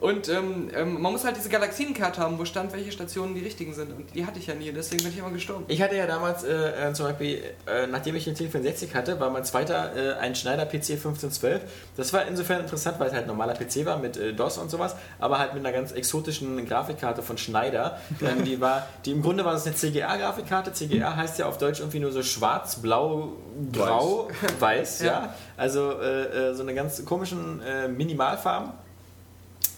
Und 0.00 0.28
ähm, 0.28 0.70
ähm, 0.76 1.02
man 1.02 1.10
muss 1.10 1.24
halt 1.24 1.36
diese 1.36 1.48
Galaxienkarte 1.48 2.20
haben, 2.20 2.38
wo 2.38 2.44
stand, 2.44 2.72
welche 2.72 2.92
Stationen 2.92 3.34
die 3.34 3.40
richtigen 3.40 3.74
sind. 3.74 3.90
Und 3.90 4.14
die 4.14 4.24
hatte 4.24 4.38
ich 4.38 4.46
ja 4.46 4.54
nie, 4.54 4.70
deswegen 4.70 5.02
bin 5.02 5.12
ich 5.12 5.18
immer 5.18 5.32
gestorben. 5.32 5.64
Ich 5.66 5.82
hatte 5.82 5.96
ja 5.96 6.06
damals 6.06 6.44
äh, 6.44 6.88
äh, 6.90 6.92
zum 6.92 7.06
Beispiel, 7.06 7.42
äh, 7.66 7.88
nachdem 7.88 8.14
ich 8.14 8.24
den 8.24 8.36
C64 8.36 8.94
hatte, 8.94 9.18
war 9.18 9.30
mein 9.30 9.44
zweiter 9.44 9.96
äh, 9.96 10.14
ein 10.20 10.36
Schneider 10.36 10.66
PC 10.66 10.90
1512. 10.90 11.62
Das 11.96 12.12
war 12.12 12.26
insofern 12.28 12.60
interessant, 12.60 13.00
weil 13.00 13.08
es 13.08 13.12
halt 13.12 13.24
ein 13.24 13.28
normaler 13.28 13.54
PC 13.54 13.84
war 13.86 13.98
mit 13.98 14.16
äh, 14.16 14.32
DOS 14.32 14.58
und 14.58 14.70
sowas, 14.70 14.94
aber 15.18 15.40
halt 15.40 15.54
mit 15.54 15.66
einer 15.66 15.74
ganz 15.74 15.90
exotischen 15.90 16.64
Grafikkarte 16.64 17.22
von 17.22 17.36
Schneider. 17.36 17.98
ähm, 18.22 18.44
die 18.44 18.60
war, 18.60 18.86
die 19.04 19.10
im 19.10 19.20
Grunde 19.20 19.44
war 19.44 19.52
das 19.52 19.66
eine 19.66 19.74
CGA-Grafikkarte. 19.74 20.72
CGA 20.74 21.16
heißt 21.16 21.40
ja 21.40 21.46
auf 21.46 21.58
Deutsch 21.58 21.80
irgendwie 21.80 21.98
nur 21.98 22.12
so 22.12 22.22
schwarz, 22.22 22.76
blau, 22.76 23.32
grau, 23.72 24.28
weiß, 24.60 25.00
ja. 25.02 25.06
Ja. 25.06 25.34
Also 25.56 26.00
äh, 26.00 26.54
so 26.54 26.62
eine 26.62 26.74
ganz 26.74 27.04
komischen 27.04 27.60
Minimalfarben. 27.96 28.70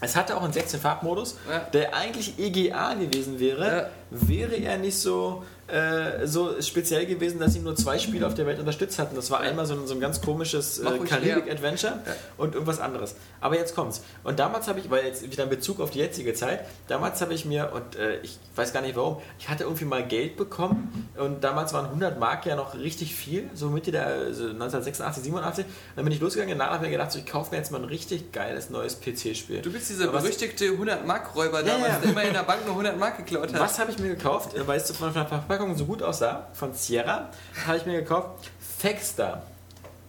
Es 0.03 0.15
hatte 0.15 0.35
auch 0.35 0.41
einen 0.43 0.51
16-Farb-Modus, 0.53 1.37
Ja. 1.49 1.59
der 1.59 1.95
eigentlich 1.95 2.37
EGA 2.39 2.95
gewesen 2.95 3.39
wäre, 3.39 3.65
Ja. 3.77 3.89
wäre 4.09 4.55
er 4.55 4.77
nicht 4.77 4.97
so, 4.97 5.43
äh, 5.71 6.27
so 6.27 6.61
speziell 6.61 7.05
gewesen, 7.05 7.39
dass 7.39 7.53
sie 7.53 7.59
nur 7.59 7.75
zwei 7.75 7.97
Spiele 7.97 8.27
auf 8.27 8.33
der 8.33 8.45
Welt 8.45 8.59
unterstützt 8.59 8.99
hatten. 8.99 9.15
Das 9.15 9.31
war 9.31 9.39
einmal 9.39 9.65
so 9.65 9.73
ein, 9.73 9.87
so 9.87 9.93
ein 9.93 9.99
ganz 9.99 10.21
komisches 10.21 10.79
äh, 10.79 10.99
Karibik-Adventure 10.99 11.99
und 12.37 12.53
irgendwas 12.53 12.79
anderes. 12.79 13.15
Aber 13.39 13.55
jetzt 13.57 13.75
kommt's. 13.75 14.01
Und 14.23 14.39
damals 14.39 14.67
habe 14.67 14.79
ich, 14.79 14.89
weil 14.89 15.05
jetzt 15.05 15.23
wieder 15.29 15.43
in 15.45 15.49
Bezug 15.49 15.79
auf 15.79 15.89
die 15.91 15.99
jetzige 15.99 16.33
Zeit, 16.33 16.65
damals 16.87 17.21
habe 17.21 17.33
ich 17.33 17.45
mir, 17.45 17.71
und 17.73 17.95
äh, 17.95 18.19
ich 18.21 18.37
weiß 18.55 18.73
gar 18.73 18.81
nicht 18.81 18.95
warum, 18.95 19.17
ich 19.39 19.49
hatte 19.49 19.63
irgendwie 19.63 19.85
mal 19.85 20.05
Geld 20.05 20.37
bekommen 20.37 21.09
und 21.17 21.43
damals 21.43 21.73
waren 21.73 21.85
100 21.85 22.19
Mark 22.19 22.45
ja 22.45 22.55
noch 22.55 22.75
richtig 22.75 23.15
viel, 23.15 23.49
so 23.53 23.69
Mitte 23.69 23.91
der 23.91 24.07
also 24.07 24.43
1986, 24.43 25.23
87. 25.23 25.65
Dann 25.95 26.05
bin 26.05 26.13
ich 26.13 26.19
losgegangen, 26.19 26.57
danach 26.57 26.73
habe 26.73 26.85
ich 26.85 26.91
mir 26.91 26.97
gedacht, 26.97 27.11
so, 27.11 27.19
ich 27.19 27.25
kaufe 27.25 27.51
mir 27.51 27.57
jetzt 27.57 27.71
mal 27.71 27.79
ein 27.79 27.85
richtig 27.85 28.31
geiles 28.31 28.69
neues 28.69 28.99
PC-Spiel. 28.99 29.61
Du 29.61 29.71
bist 29.71 29.89
dieser 29.89 30.09
Aber 30.09 30.19
berüchtigte 30.19 30.65
100-Mark-Räuber 30.65 31.61
Ja, 31.61 31.73
damals, 31.73 31.93
ja. 31.93 31.99
der 31.99 32.11
immer 32.11 32.23
in 32.23 32.33
der 32.33 32.43
Bank 32.43 32.61
nur 32.65 32.71
100 32.71 32.97
Mark 32.97 33.17
geklaut 33.17 33.53
hat. 33.53 33.59
Was 33.59 33.79
habe 33.79 33.91
ich 33.91 33.99
mir 33.99 34.09
gekauft? 34.09 34.51
Weil 34.65 34.77
es 34.79 34.91
von 34.91 35.13
der 35.13 35.25
Verpackung 35.25 35.60
so 35.75 35.85
gut 35.85 36.01
aussah, 36.01 36.47
von 36.53 36.73
Sierra, 36.73 37.29
habe 37.65 37.77
ich 37.77 37.85
mir 37.85 38.01
gekauft 38.01 38.49
Fexter. 38.59 39.43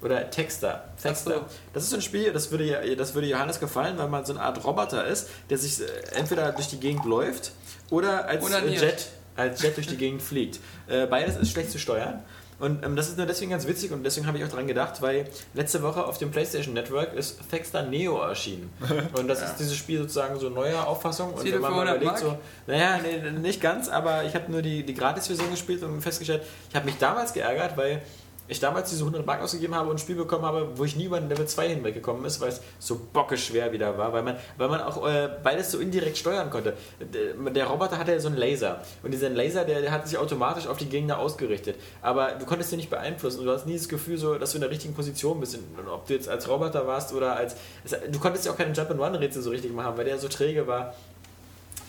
Oder 0.03 0.29
Texter. 0.31 0.85
Texter. 1.01 1.31
So. 1.31 1.45
Das 1.73 1.85
ist 1.85 1.95
ein 1.95 2.03
Spiel, 2.03 2.33
das 2.33 2.51
würde, 2.51 2.97
das 2.97 3.15
würde 3.15 3.29
Johannes 3.29 3.61
gefallen, 3.61 3.97
weil 3.99 4.09
man 4.09 4.25
so 4.25 4.33
eine 4.33 4.43
Art 4.43 4.65
Roboter 4.65 5.07
ist, 5.07 5.29
der 5.49 5.59
sich 5.59 5.81
äh, 5.81 5.85
entweder 6.17 6.51
durch 6.53 6.69
die 6.69 6.81
Gegend 6.81 7.05
läuft 7.05 7.53
oder 7.91 8.27
als 8.27 8.43
äh, 8.43 8.47
Onaniert. 8.47 8.83
Jet, 8.83 9.09
als 9.37 9.63
Jet 9.63 9.77
durch 9.77 9.87
die 9.87 9.97
Gegend 9.97 10.21
fliegt. 10.21 10.59
Äh, 10.89 11.07
Beides 11.07 11.37
ist 11.37 11.53
schlecht 11.53 11.71
zu 11.71 11.79
steuern. 11.79 12.23
Und 12.63 12.85
ähm, 12.85 12.95
das 12.95 13.09
ist 13.09 13.19
nur 13.19 13.27
deswegen 13.27 13.51
ganz 13.51 13.67
witzig 13.67 13.91
und 13.91 14.05
deswegen 14.05 14.29
habe 14.29 14.39
ich 14.39 14.45
auch 14.45 14.49
dran 14.49 14.69
gedacht, 14.69 15.03
weil 15.03 15.29
letzte 15.53 15.83
Woche 15.83 16.07
auf 16.07 16.19
dem 16.19 16.31
PlayStation 16.31 16.75
Network 16.75 17.13
ist 17.13 17.41
Fexter 17.51 17.83
Neo 17.83 18.23
erschienen. 18.23 18.71
Und 19.19 19.27
das 19.27 19.43
ist 19.43 19.57
dieses 19.57 19.75
Spiel 19.75 19.99
sozusagen 19.99 20.39
so 20.39 20.49
neuer 20.49 20.87
Auffassung. 20.87 21.35
Und 21.35 21.41
Ziele 21.41 21.59
für 21.59 21.67
100 21.67 22.05
Mark? 22.05 22.19
so, 22.19 22.39
naja, 22.69 23.01
nee, 23.03 23.33
nicht 23.33 23.61
ganz, 23.61 23.89
aber 23.89 24.23
ich 24.23 24.37
habe 24.37 24.53
nur 24.53 24.63
die, 24.63 24.85
die 24.85 24.95
Gratis-Version 24.95 25.51
gespielt 25.51 25.83
und 25.83 26.01
festgestellt, 26.03 26.45
ich 26.69 26.77
habe 26.77 26.87
mich 26.87 26.99
damals 26.99 27.33
geärgert, 27.33 27.77
weil 27.77 28.01
ich 28.49 28.61
damals 28.61 28.91
diese 28.91 29.03
100 29.03 29.25
Mark 29.25 29.41
ausgegeben 29.41 29.75
habe 29.75 29.89
und 29.89 29.97
ein 29.97 29.99
Spiel 29.99 30.17
bekommen 30.17 30.45
habe, 30.45 30.69
wo 30.77 30.85
ich 30.85 30.97
nie 30.97 31.05
über 31.05 31.19
den 31.21 31.29
Level 31.29 31.47
2 31.47 31.69
hinweggekommen 31.69 32.25
ist, 32.25 32.41
weil 32.41 32.49
es 32.49 32.61
so 32.79 33.01
bockeschwer 33.13 33.73
wieder 33.73 33.97
war, 33.97 34.13
weil 34.13 34.23
man, 34.23 34.37
weil 34.59 34.69
man 34.69 34.81
auch 34.81 35.07
äh, 35.07 35.31
beides 35.43 35.71
so 35.71 35.79
indirekt 35.79 36.19
steuern 36.19 36.51
konnte. 36.51 36.75
Der, 37.01 37.67
Roboter 37.67 37.99
hatte 37.99 38.13
ja 38.13 38.21
so 38.21 38.29
einen 38.29 38.37
Laser 38.37 38.83
und 39.03 39.13
dieser 39.13 39.31
Laser, 39.31 39.65
der, 39.65 39.81
der 39.81 39.93
hat 39.93 40.07
sich 40.07 40.19
automatisch 40.19 40.67
auf 40.67 40.77
die 40.79 40.89
Gegner 40.89 41.19
ausgerichtet, 41.19 41.77
aber 42.03 42.33
du 42.33 42.45
konntest 42.45 42.73
den 42.73 42.79
nicht 42.79 42.91
beeinflussen 42.91 43.41
und 43.41 43.47
du 43.47 43.53
hast 43.53 43.67
nie 43.67 43.77
das 43.77 43.89
Gefühl, 43.89 44.19
so, 44.19 44.35
dass 44.35 44.51
du 44.51 44.57
in 44.57 44.63
der 44.63 44.71
richtigen 44.71 44.95
Position 44.95 45.41
bist, 45.41 45.55
Und 45.55 45.89
ob 45.89 46.07
du 46.07 46.15
jetzt 46.15 46.29
als 46.29 46.49
Roboter 46.49 46.87
warst 46.87 47.13
oder 47.13 47.37
als... 47.37 47.57
Du 48.11 48.19
konntest 48.19 48.47
ja 48.47 48.53
auch 48.53 48.57
keine 48.57 48.73
Jump-and-Run-Rätsel 48.73 49.43
so 49.43 49.51
richtig 49.51 49.73
machen, 49.73 49.97
weil 49.97 50.05
der 50.05 50.19
so 50.19 50.29
träge 50.29 50.67
war. 50.67 50.95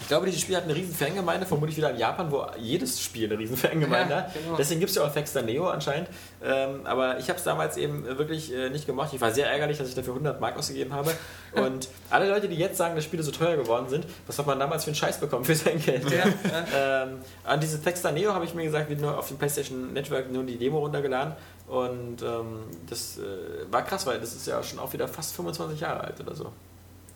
Ich 0.03 0.09
glaube, 0.09 0.25
dieses 0.25 0.41
Spiel 0.41 0.57
hat 0.57 0.65
eine 0.65 0.75
riesen 0.75 0.93
Fangemeinde, 0.93 1.45
vermutlich 1.45 1.77
wieder 1.77 1.91
in 1.91 1.97
Japan, 1.97 2.29
wo 2.29 2.45
jedes 2.59 2.99
Spiel 3.01 3.31
eine 3.31 3.39
riesen 3.39 3.55
Fangemeinde 3.55 4.13
Ja, 4.13 4.19
hat. 4.23 4.33
genau. 4.33 4.57
Deswegen 4.57 4.81
gibt 4.81 4.89
es 4.89 4.97
ja 4.97 5.03
auch 5.05 5.11
Fexter 5.11 5.41
Neo 5.41 5.69
anscheinend. 5.69 6.09
Ähm, 6.43 6.81
aber 6.83 7.19
ich 7.19 7.29
habe 7.29 7.39
es 7.39 7.45
damals 7.45 7.77
eben 7.77 8.03
wirklich 8.17 8.53
äh, 8.53 8.69
nicht 8.69 8.85
gemacht. 8.85 9.13
Ich 9.13 9.21
war 9.21 9.31
sehr 9.31 9.49
ärgerlich, 9.49 9.77
dass 9.77 9.87
ich 9.87 9.95
dafür 9.95 10.11
100 10.11 10.41
Mark 10.41 10.57
ausgegeben 10.57 10.91
habe. 10.91 11.11
Und 11.53 11.87
alle 12.09 12.27
Leute, 12.29 12.49
die 12.49 12.57
jetzt 12.57 12.75
sagen, 12.77 12.95
dass 12.95 13.05
Spiele 13.05 13.23
so 13.23 13.31
teuer 13.31 13.55
geworden 13.55 13.87
sind, 13.87 14.05
was 14.27 14.37
hat 14.37 14.45
man 14.45 14.59
damals 14.59 14.83
für 14.83 14.89
einen 14.89 14.95
Scheiß 14.95 15.21
bekommen 15.21 15.45
für 15.45 15.55
sein 15.55 15.79
Geld? 15.79 16.03
ähm, 16.75 17.19
an 17.45 17.59
diese 17.61 17.77
Fexter 17.79 18.11
Neo 18.11 18.33
habe 18.33 18.43
ich 18.43 18.53
mir 18.53 18.65
gesagt, 18.65 18.89
wie 18.89 18.95
nur 18.95 19.17
auf 19.17 19.29
dem 19.29 19.37
PlayStation 19.37 19.93
Network 19.93 20.29
nur 20.29 20.43
die 20.43 20.57
Demo 20.57 20.79
runtergeladen. 20.79 21.33
Und 21.67 22.21
ähm, 22.21 22.63
das 22.89 23.19
äh, 23.19 23.71
war 23.71 23.83
krass, 23.83 24.05
weil 24.05 24.19
das 24.19 24.33
ist 24.35 24.47
ja 24.47 24.61
schon 24.63 24.79
auch 24.79 24.91
wieder 24.91 25.07
fast 25.07 25.33
25 25.33 25.79
Jahre 25.79 26.01
alt 26.01 26.19
oder 26.19 26.35
so. 26.35 26.51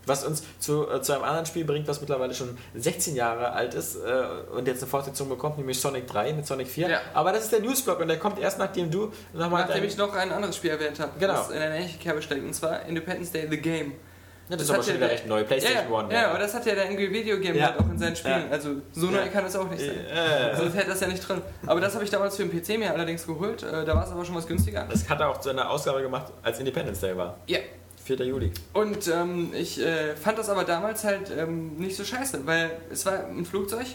Was 0.07 0.23
uns 0.23 0.41
zu, 0.59 0.89
äh, 0.89 1.01
zu 1.01 1.13
einem 1.13 1.23
anderen 1.23 1.45
Spiel 1.45 1.65
bringt, 1.65 1.87
was 1.87 1.99
mittlerweile 2.01 2.33
schon 2.33 2.57
16 2.75 3.15
Jahre 3.15 3.51
alt 3.51 3.73
ist 3.73 3.95
äh, 3.97 4.23
und 4.55 4.67
jetzt 4.67 4.81
eine 4.81 4.89
Fortsetzung 4.89 5.29
bekommt, 5.29 5.57
nämlich 5.57 5.79
Sonic 5.79 6.07
3 6.07 6.33
mit 6.33 6.47
Sonic 6.47 6.67
4. 6.67 6.89
Ja. 6.89 6.99
Aber 7.13 7.31
das 7.33 7.43
ist 7.43 7.51
der 7.51 7.59
Newsblock 7.59 7.99
und 7.99 8.07
der 8.07 8.17
kommt 8.17 8.39
erst 8.39 8.57
nachdem 8.57 8.89
du 8.89 9.11
nochmal. 9.33 9.65
Nachdem 9.67 9.83
ich 9.83 9.97
noch 9.97 10.15
ein 10.15 10.31
anderes 10.31 10.55
Spiel 10.55 10.71
erwähnt 10.71 10.99
habe, 10.99 11.11
Genau. 11.19 11.33
das 11.33 11.49
in 11.51 11.57
einer 11.57 11.75
ähnlichen 11.75 11.99
Kerbe 11.99 12.21
steckt, 12.21 12.43
und 12.43 12.53
zwar 12.53 12.83
Independence 12.85 13.31
Day 13.31 13.47
The 13.49 13.57
Game. 13.57 13.91
ja, 14.49 14.55
das 14.55 14.61
ist 14.61 14.69
das 14.69 14.69
aber 14.69 14.77
hat 14.77 14.85
schon 14.85 14.93
ja 14.93 14.95
wieder 14.99 15.07
der- 15.07 15.15
recht 15.17 15.27
neu. 15.27 15.43
PlayStation 15.43 15.83
ja, 15.91 15.97
One. 15.97 16.13
Ja, 16.13 16.29
aber 16.29 16.39
das 16.39 16.53
hat 16.53 16.65
ja 16.65 16.73
der 16.75 16.85
Angry 16.87 17.11
Video 17.11 17.37
Game 17.39 17.55
Ja. 17.57 17.65
halt 17.65 17.79
auch 17.81 17.89
in 17.89 17.99
seinen 17.99 18.15
Spielen. 18.15 18.43
Ja. 18.45 18.49
Also 18.49 18.69
so 18.93 19.07
neu 19.07 19.17
Ja. 19.17 19.27
kann 19.27 19.43
es 19.45 19.55
auch 19.57 19.69
nicht 19.69 19.81
sein. 19.81 20.05
Äh, 20.07 20.55
Sonst 20.55 20.73
hätte 20.75 20.87
das 20.89 21.01
ja 21.01 21.07
nicht 21.07 21.27
drin. 21.27 21.41
Aber 21.65 21.81
das 21.81 21.93
habe 21.95 22.05
ich 22.05 22.09
damals 22.09 22.37
für 22.37 22.45
den 22.45 22.51
PC 22.63 22.77
mir 22.79 22.91
allerdings 22.93 23.27
geholt. 23.27 23.61
Äh, 23.63 23.83
Da 23.83 23.93
war 23.93 24.05
es 24.05 24.11
aber 24.11 24.23
schon 24.23 24.35
was 24.35 24.47
günstiger. 24.47 24.87
das 24.89 25.09
hat 25.09 25.19
er 25.19 25.29
auch 25.29 25.41
zu 25.41 25.49
einer 25.49 25.69
Ausgabe 25.69 26.01
gemacht, 26.01 26.31
als 26.43 26.59
Independence 26.59 27.01
Day 27.01 27.17
war. 27.17 27.35
Ja. 27.47 27.59
4. 28.07 28.25
Juli. 28.25 28.51
Und 28.73 29.07
ähm, 29.09 29.51
ich 29.53 29.79
äh, 29.79 30.15
fand 30.15 30.37
das 30.37 30.49
aber 30.49 30.63
damals 30.63 31.03
halt 31.03 31.29
ähm, 31.35 31.75
nicht 31.77 31.95
so 31.95 32.03
scheiße, 32.03 32.45
weil 32.45 32.71
es 32.89 33.05
war 33.05 33.27
ein 33.27 33.45
Flugzeug. 33.45 33.85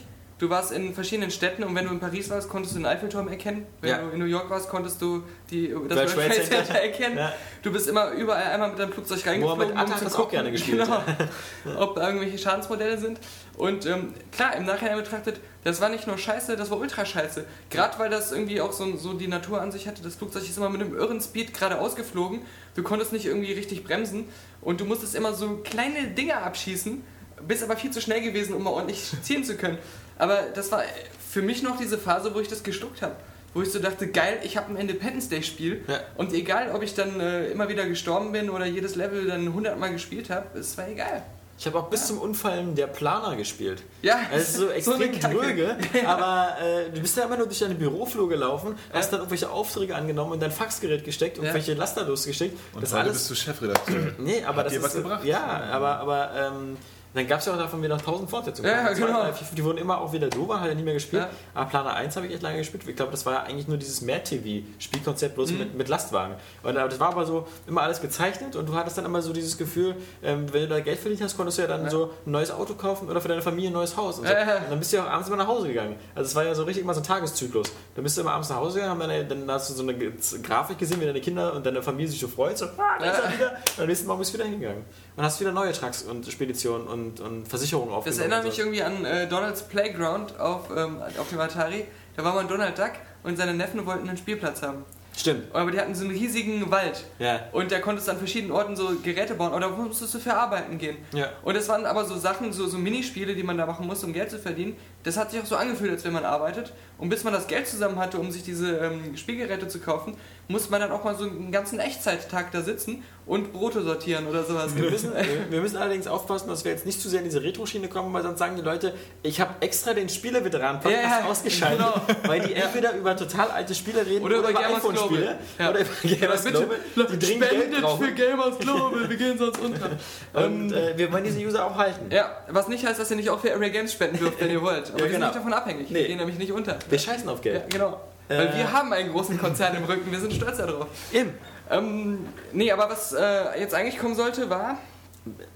Du 0.43 0.51
warst 0.51 0.73
in 0.73 0.93
verschiedenen 0.93 1.31
Städten 1.31 1.63
und 1.63 1.73
wenn 1.77 1.85
du 1.85 1.93
in 1.93 2.01
Paris 2.01 2.29
warst, 2.29 2.49
konntest 2.49 2.75
du 2.75 2.81
den 2.81 2.87
Eiffelturm 2.87 3.29
erkennen. 3.29 3.65
Wenn 3.81 3.91
Ja. 3.91 3.99
du 3.99 4.11
in 4.11 4.19
New 4.19 4.25
York 4.25 4.51
warst, 4.51 4.69
konntest 4.69 5.01
du 5.01 5.23
die, 5.53 5.69
das 5.69 5.97
World 5.97 6.11
Trade 6.11 6.31
Center. 6.35 6.65
Center 6.65 6.75
erkennen. 6.83 7.17
Ja. 7.17 7.33
Du 7.63 7.71
bist 7.71 7.89
immer 7.89 8.11
überall 8.11 8.43
einmal 8.51 8.71
mit 8.71 8.79
deinem 8.81 8.93
Flugzeug 8.93 9.25
reingeflogen, 9.25 9.69
Mohammed 9.69 9.77
Atta 9.77 9.95
hat 9.95 10.05
das 10.05 10.17
auch 10.17 10.29
gerne 10.29 10.51
gespielt. 10.51 10.81
Genau, 10.83 11.01
ob 11.79 11.95
da 11.95 12.09
irgendwelche 12.09 12.39
Schadensmodelle 12.39 12.99
sind. 12.99 13.21
Und 13.57 13.87
ähm, 13.87 14.15
klar, 14.33 14.57
im 14.57 14.65
Nachhinein 14.65 14.97
betrachtet, 14.97 15.39
das 15.63 15.81
war 15.81 15.91
nicht 15.91 16.09
nur 16.09 16.19
scheiße, 16.19 16.57
das 16.57 16.73
war 16.73 16.79
ultra 16.81 17.05
scheiße. 17.07 17.45
Gerade 17.71 17.97
weil 18.01 18.11
das 18.11 18.33
irgendwie 18.33 18.61
auch 18.61 18.73
so, 18.73 18.97
so 18.97 19.13
die 19.13 19.29
Natur 19.29 19.61
an 19.61 19.71
sich 19.71 19.87
hatte. 19.87 20.03
Das 20.03 20.17
Flugzeug 20.17 20.43
ist 20.43 20.57
immer 20.57 20.71
mit 20.71 20.81
einem 20.81 20.97
irren 20.97 21.21
Speed 21.21 21.55
gerade 21.55 21.79
ausgeflogen. 21.79 22.41
Du 22.75 22.83
konntest 22.83 23.13
nicht 23.13 23.27
irgendwie 23.27 23.53
richtig 23.53 23.85
bremsen. 23.85 24.25
Und 24.61 24.81
du 24.81 24.87
musstest 24.87 25.15
immer 25.15 25.35
so 25.35 25.59
kleine 25.63 26.09
Dinge 26.09 26.39
abschießen. 26.39 27.05
Bist 27.47 27.63
aber 27.65 27.77
viel 27.77 27.91
zu 27.93 28.01
schnell 28.01 28.23
gewesen, 28.23 28.55
um 28.55 28.63
mal 28.65 28.71
ordentlich 28.71 29.05
zielen 29.23 29.45
zu 29.45 29.57
können. 29.57 29.79
Aber 30.23 30.43
das 30.55 30.71
war 30.71 30.85
für 31.31 31.43
mich 31.43 31.65
noch 31.65 31.77
diese 31.79 31.99
Phase, 31.99 32.33
wo 32.33 32.39
ich 32.39 32.47
das 32.47 32.63
geschluckt 32.63 33.03
habe. 33.03 33.17
Wo 33.55 33.63
ich 33.63 33.73
so 33.73 33.81
dachte, 33.81 34.07
geil, 34.07 34.39
ich 34.45 34.57
habe 34.57 34.71
ein 34.71 34.77
Independence 34.77 35.29
Day 35.29 35.43
Spiel. 35.43 35.83
Ja. 35.89 35.99
Und 36.17 36.33
egal, 36.33 36.71
ob 36.73 36.83
ich 36.85 36.95
dann 36.95 37.19
äh, 37.19 37.49
immer 37.49 37.69
wieder 37.69 37.87
gestorben 37.87 38.31
bin 38.31 38.49
oder 38.49 38.65
jedes 38.65 38.95
Level 38.95 39.27
dann 39.27 39.49
100 39.49 39.77
Mal 39.81 39.91
gespielt 39.91 40.31
habe, 40.31 40.57
es 40.57 40.79
war 40.79 40.87
egal. 40.89 41.25
Ich 41.59 41.67
habe 41.67 41.77
auch 41.81 41.91
bis 41.91 42.07
zum 42.07 42.19
Unfallen 42.21 42.77
der 42.77 42.87
Planer 42.87 43.35
gespielt. 43.35 43.83
Ja, 44.01 44.21
Also 44.33 44.67
so 44.67 44.69
extrem 44.71 45.03
eine 45.03 45.19
Kacke. 45.19 45.35
dröge, 45.37 45.77
aber 46.07 46.57
äh, 46.63 46.91
du 46.95 47.01
bist 47.01 47.17
ja 47.17 47.25
immer 47.25 47.37
nur 47.37 47.47
durch 47.47 47.59
deine 47.59 47.75
Büroflur 47.75 48.29
gelaufen, 48.29 48.77
hast 48.93 49.13
dann 49.13 49.19
irgendwelche 49.21 49.51
Aufträge 49.51 49.97
angenommen 49.97 50.31
und 50.33 50.41
dein 50.41 50.53
Faxgerät 50.53 51.05
gesteckt, 51.05 51.39
irgendwelche 51.39 51.75
Laster 51.75 52.05
losgeschickt. 52.05 52.57
Und 52.75 52.83
das 52.83 52.93
heute 52.93 53.03
alles 53.03 53.15
bist 53.29 53.31
du 53.31 53.35
Chefredakteur. 53.35 54.13
Nee, 54.19 54.45
aber 54.45 54.59
Hat 54.59 54.67
das 54.67 54.73
dir 54.73 54.79
ist 54.79 54.85
was 54.85 54.95
gebracht? 54.95 55.25
Ja, 55.25 55.45
aber, 55.73 55.99
aber 55.99 56.31
ähm, 56.37 56.77
dann 57.15 57.27
gab 57.27 57.41
es 57.41 57.47
ja 57.47 57.53
auch 57.55 57.59
davon 57.59 57.83
wieder 57.83 57.99
tausend 57.99 58.31
Fortsetzungen. 58.31 58.71
Ja, 58.71 58.87
Zwei, 58.95 59.07
genau. 59.07 59.21
drei, 59.23 59.33
vier, 59.33 59.47
Die 59.57 59.65
wurden 59.65 59.79
immer 59.79 60.01
auch 60.01 60.13
wieder 60.13 60.29
doofer, 60.29 60.61
hat 60.61 60.69
ja 60.69 60.75
nie 60.75 60.83
mehr 60.83 60.95
gespielt. 60.95 61.23
Ja. 61.23 61.31
Aber 61.55 61.69
Planer 61.69 61.95
1 61.95 62.17
habe 62.17 62.27
ich 62.27 62.33
echt 62.35 62.43
lange 62.43 62.59
gespielt. 62.59 62.85
Ich 62.87 62.97
glaube, 62.97 63.11
das 63.13 63.27
war 63.27 63.33
ja 63.35 63.43
eigentlich 63.43 63.69
nur 63.69 63.77
dieses 63.77 64.01
Mehr-TV-Spielkonzept, 64.03 65.35
bloß 65.35 65.53
Mhm. 65.53 65.59
mit, 65.59 65.75
mit 65.75 65.89
Lastwagen. 65.89 66.35
Und 66.63 66.77
aber 66.77 66.89
das 66.89 67.01
war 67.01 67.09
aber 67.09 67.27
so 67.27 67.47
immer 67.67 67.83
alles 67.83 68.01
gezeichnet 68.01 68.57
und 68.57 68.69
du 68.69 68.75
hattest 68.75 68.99
dann 68.99 69.05
immer 69.05 69.23
so 69.23 69.33
dieses 69.33 69.59
Gefühl, 69.59 69.97
ähm, 70.23 70.53
wenn 70.53 70.63
du 70.63 70.69
da 70.69 70.81
Geld 70.81 70.99
verdient 70.99 71.23
hast, 71.23 71.37
konntest 71.37 71.59
du 71.59 71.63
ja 71.63 71.69
dann 71.69 71.89
so 71.91 72.11
ein 72.27 72.31
neues 72.31 72.51
Auto 72.51 72.75
kaufen 72.75 73.09
oder 73.09 73.21
für 73.21 73.29
deine 73.29 73.43
Familie 73.43 73.71
ein 73.71 73.75
neues 73.75 73.97
Haus. 73.97 74.19
Und, 74.19 74.27
so. 74.27 74.33
Ja, 74.33 74.41
ja. 74.41 74.57
und 74.59 74.71
dann 74.71 74.79
bist 74.79 74.93
du 74.93 74.97
ja 74.99 75.05
auch 75.05 75.11
abends 75.11 75.29
immer 75.29 75.37
nach 75.37 75.47
Hause 75.47 75.69
gegangen. 75.69 75.97
Also 76.15 76.29
es 76.29 76.35
war 76.35 76.45
ja 76.45 76.55
so 76.55 76.65
richtig 76.65 76.83
immer 76.85 76.95
so 76.95 77.01
ein 77.01 77.05
Tageszyklus. 77.07 77.73
Dann 77.95 78.05
bist 78.05 78.17
du 78.17 78.23
immer 78.23 78.33
abends 78.33 78.49
nach 78.49 78.57
Hause 78.57 78.81
gegangen, 78.81 79.01
deine, 79.01 79.25
dann 79.25 79.51
hast 79.51 79.71
du 79.71 79.75
so 79.75 79.83
eine 79.83 79.95
Grafik 80.43 80.79
gesehen, 80.79 81.01
wie 81.01 81.07
deine 81.07 81.21
Kinder 81.21 81.53
und 81.55 81.67
deine 81.67 81.83
Familie 81.83 82.11
sich 82.11 82.21
so 82.21 82.29
freut. 82.29 82.57
So, 82.59 82.67
ah, 82.67 82.99
da 82.99 83.05
ist 83.11 83.21
er 83.25 83.33
wieder. 83.35 83.51
Und 83.77 83.83
am 83.83 83.87
nächsten 83.87 84.07
Morgen 84.07 84.19
bist 84.21 84.33
du 84.33 84.39
wieder 84.39 84.49
hingegangen. 84.49 84.85
Und 85.15 85.25
hast 85.25 85.41
wieder 85.41 85.53
neue 85.53 85.73
Trucks 85.73 86.03
und 86.03 86.27
Speditionen 86.27 86.87
und, 86.87 87.21
und 87.21 87.47
Versicherungen 87.47 87.93
aufgenommen. 87.93 88.19
Das 88.19 88.19
erinnert 88.19 88.45
mich 88.45 88.59
irgendwie 88.59 88.83
an 88.83 89.05
äh, 89.05 89.29
Donalds 89.29 89.63
Playground 89.63 90.39
auf, 90.41 90.71
ähm, 90.75 91.03
auf 91.19 91.29
dem 91.29 91.39
Atari. 91.39 91.85
Da 92.17 92.25
war 92.25 92.35
mal 92.35 92.47
Donald 92.47 92.79
Duck 92.79 92.93
und 93.23 93.37
seine 93.37 93.55
Neffen 93.55 93.85
wollten 93.85 94.09
einen 94.09 94.17
Spielplatz 94.17 94.63
haben. 94.63 94.85
Stimmt. 95.17 95.55
Aber 95.55 95.71
die 95.71 95.79
hatten 95.79 95.95
so 95.95 96.05
einen 96.05 96.13
riesigen 96.15 96.71
Wald. 96.71 97.05
Ja. 97.19 97.41
Und 97.53 97.71
da 97.71 97.81
konntest 97.81 98.09
du 98.09 98.13
an 98.13 98.19
verschiedenen 98.19 98.53
Orten 98.53 98.77
so 98.77 98.93
Geräte 99.03 99.35
bauen, 99.35 99.59
da 99.61 99.69
musstest 99.69 100.15
du 100.15 100.19
für 100.19 100.35
arbeiten 100.35 100.79
gehen. 100.79 100.97
Ja. 101.13 101.29
Und 101.43 101.55
es 101.55 101.69
waren 101.69 101.85
aber 101.85 102.05
so 102.05 102.17
Sachen, 102.17 102.53
so, 102.53 102.67
so 102.67 102.79
Minispiele, 102.79 103.35
die 103.35 103.43
man 103.43 103.59
da 103.59 103.67
machen 103.67 103.87
musste, 103.87 104.07
um 104.07 104.13
Geld 104.13 104.31
zu 104.31 104.39
verdienen. 104.39 104.77
Das 105.03 105.17
hat 105.17 105.31
sich 105.31 105.41
auch 105.41 105.47
so 105.47 105.57
angefühlt, 105.57 105.91
als 105.91 106.05
wenn 106.05 106.13
man 106.13 106.25
arbeitet. 106.25 106.73
Und 106.97 107.11
bis 107.11 107.25
man 107.25 107.33
das 107.33 107.47
Geld 107.47 107.67
zusammen 107.67 107.99
hatte, 107.99 108.19
um 108.19 108.31
sich 108.31 108.43
diese 108.43 108.79
ähm, 108.79 109.17
Spielgeräte 109.17 109.69
zu 109.69 109.81
kaufen, 109.81 110.17
musste 110.49 110.71
man 110.71 110.81
dann 110.81 110.91
auch 110.93 111.05
mal 111.05 111.15
so 111.17 111.25
einen 111.25 111.51
ganzen 111.53 111.79
Echtzeittag 111.79 112.51
da 112.53 112.61
sitzen 112.63 113.03
und 113.25 113.53
Brote 113.53 113.83
sortieren 113.83 114.27
oder 114.27 114.45
sowas. 114.45 114.75
Wir 114.77 114.91
müssen, 114.91 115.13
wir- 115.15 115.51
wir 115.51 115.61
müssen 115.61 115.77
allerdings 115.77 116.07
aufpassen, 116.07 116.49
dass 116.49 116.65
wir 116.65 116.73
jetzt 116.73 116.85
nicht 116.85 117.01
zu 117.01 117.09
sehr 117.09 117.21
in 117.21 117.25
diese 117.25 117.43
Retro-Schiene 117.43 117.89
kommen, 117.89 118.13
weil 118.13 118.23
sonst 118.25 118.39
sagen 118.41 118.57
die 118.57 118.63
Leute, 118.63 118.93
ich 119.23 119.41
habe 119.41 119.55
extra 119.61 119.95
den 119.95 120.09
Spielerveteranen-Podcast 120.09 121.03
Ja, 121.03 121.21
ja, 121.21 121.25
ausgeschaltet, 121.27 121.79
genau. 121.79 122.19
weil 122.29 122.41
die 122.41 122.55
entweder 122.55 122.95
über 122.97 123.17
total 123.17 123.51
alte 123.53 123.75
Spiele 123.75 124.05
reden 124.05 124.25
Oder 124.25 124.41
oder, 124.41 124.51
über 124.51 124.61
über 124.61 124.77
iPhone-Spiele. 124.77 125.39
Ja. 125.59 125.71
oder 125.71 125.81
über 125.81 125.91
Gamers 126.17 126.45
Bitte, 126.45 126.59
Global, 126.95 127.17
die 127.17 127.19
dringend 127.27 127.51
Geld 127.51 127.81
brauchen. 127.81 128.15
Gamers 128.15 128.59
Global, 128.59 129.09
wir 129.09 129.17
gehen 129.17 129.39
sonst 129.39 129.61
unter. 129.61 129.91
Und 130.45 130.73
äh, 130.73 130.99
wir 130.99 131.13
wollen 131.13 131.25
diese 131.25 131.39
User 131.39 131.65
auch 131.65 131.77
halten. 131.77 132.11
Ja, 132.11 132.37
was 132.49 132.67
nicht 132.69 132.85
heißt, 132.85 132.99
dass 133.01 133.11
ihr 133.11 133.17
nicht 133.17 133.31
auch 133.31 133.41
für 133.41 133.53
Area 133.55 133.69
Games 133.69 133.93
spenden 133.93 134.19
dürft, 134.19 134.41
wenn 134.41 134.51
ihr 134.51 134.61
wollt. 134.61 134.89
Aber 134.91 134.97
wir 134.99 135.03
sind 135.05 135.13
genau. 135.13 135.27
nicht 135.27 135.37
davon 135.37 135.53
abhängig. 135.53 135.89
Wir 135.89 136.01
Nee. 136.03 136.09
gehen 136.09 136.19
nämlich 136.19 136.39
nicht 136.39 136.51
unter. 136.53 136.77
Wir 136.91 136.99
scheißen 136.99 137.29
auf 137.29 137.41
Geld. 137.41 137.71
genau. 137.71 138.01
Weil 138.39 138.57
wir 138.57 138.73
haben 138.73 138.93
einen 138.93 139.11
großen 139.13 139.39
Konzern 139.39 139.77
im 139.77 139.85
Rücken, 139.85 140.11
wir 140.11 140.21
sind 140.21 140.33
stolz 140.33 140.59
darauf. 140.59 140.87
Eben. 141.13 141.35
Ähm, 141.71 142.27
nee, 142.53 142.71
aber 142.71 142.91
was 142.91 143.13
äh, 143.13 143.61
jetzt 143.61 143.75
eigentlich 143.75 143.99
kommen 143.99 144.15
sollte, 144.15 144.49
war. 144.51 144.79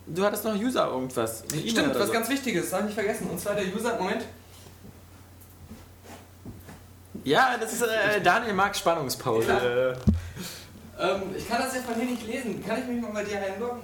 Du 0.07 0.25
hattest 0.25 0.45
noch 0.45 0.55
User 0.55 0.87
irgendwas. 0.89 1.43
eine 1.51 1.61
E-Mail 1.61 1.71
Stimmt, 1.71 1.99
was 1.99 2.07
so. 2.07 2.13
ganz 2.13 2.29
Wichtiges, 2.29 2.65
das 2.65 2.73
habe 2.73 2.83
ich 2.83 2.87
nicht 2.97 3.05
vergessen. 3.05 3.29
Und 3.31 3.41
zwar 3.41 3.55
der 3.55 3.65
User, 3.75 3.97
Moment. 3.99 4.25
Ja, 7.25 7.57
das 7.61 7.73
ist 7.73 7.83
äh, 7.83 8.21
Daniel 8.23 8.53
Mark 8.55 8.77
Spannungspause. 8.77 9.97
Äh, 9.99 10.11
Ähm, 10.99 11.23
ich 11.37 11.47
kann 11.47 11.61
das 11.61 11.75
ja 11.75 11.83
von 11.83 11.95
hier 11.95 12.07
nicht 12.07 12.27
lesen. 12.27 12.65
Kann 12.67 12.79
ich 12.79 12.87
mich 12.87 13.03
mal 13.03 13.11
bei 13.13 13.23
dir 13.25 13.39
einloggen? 13.39 13.83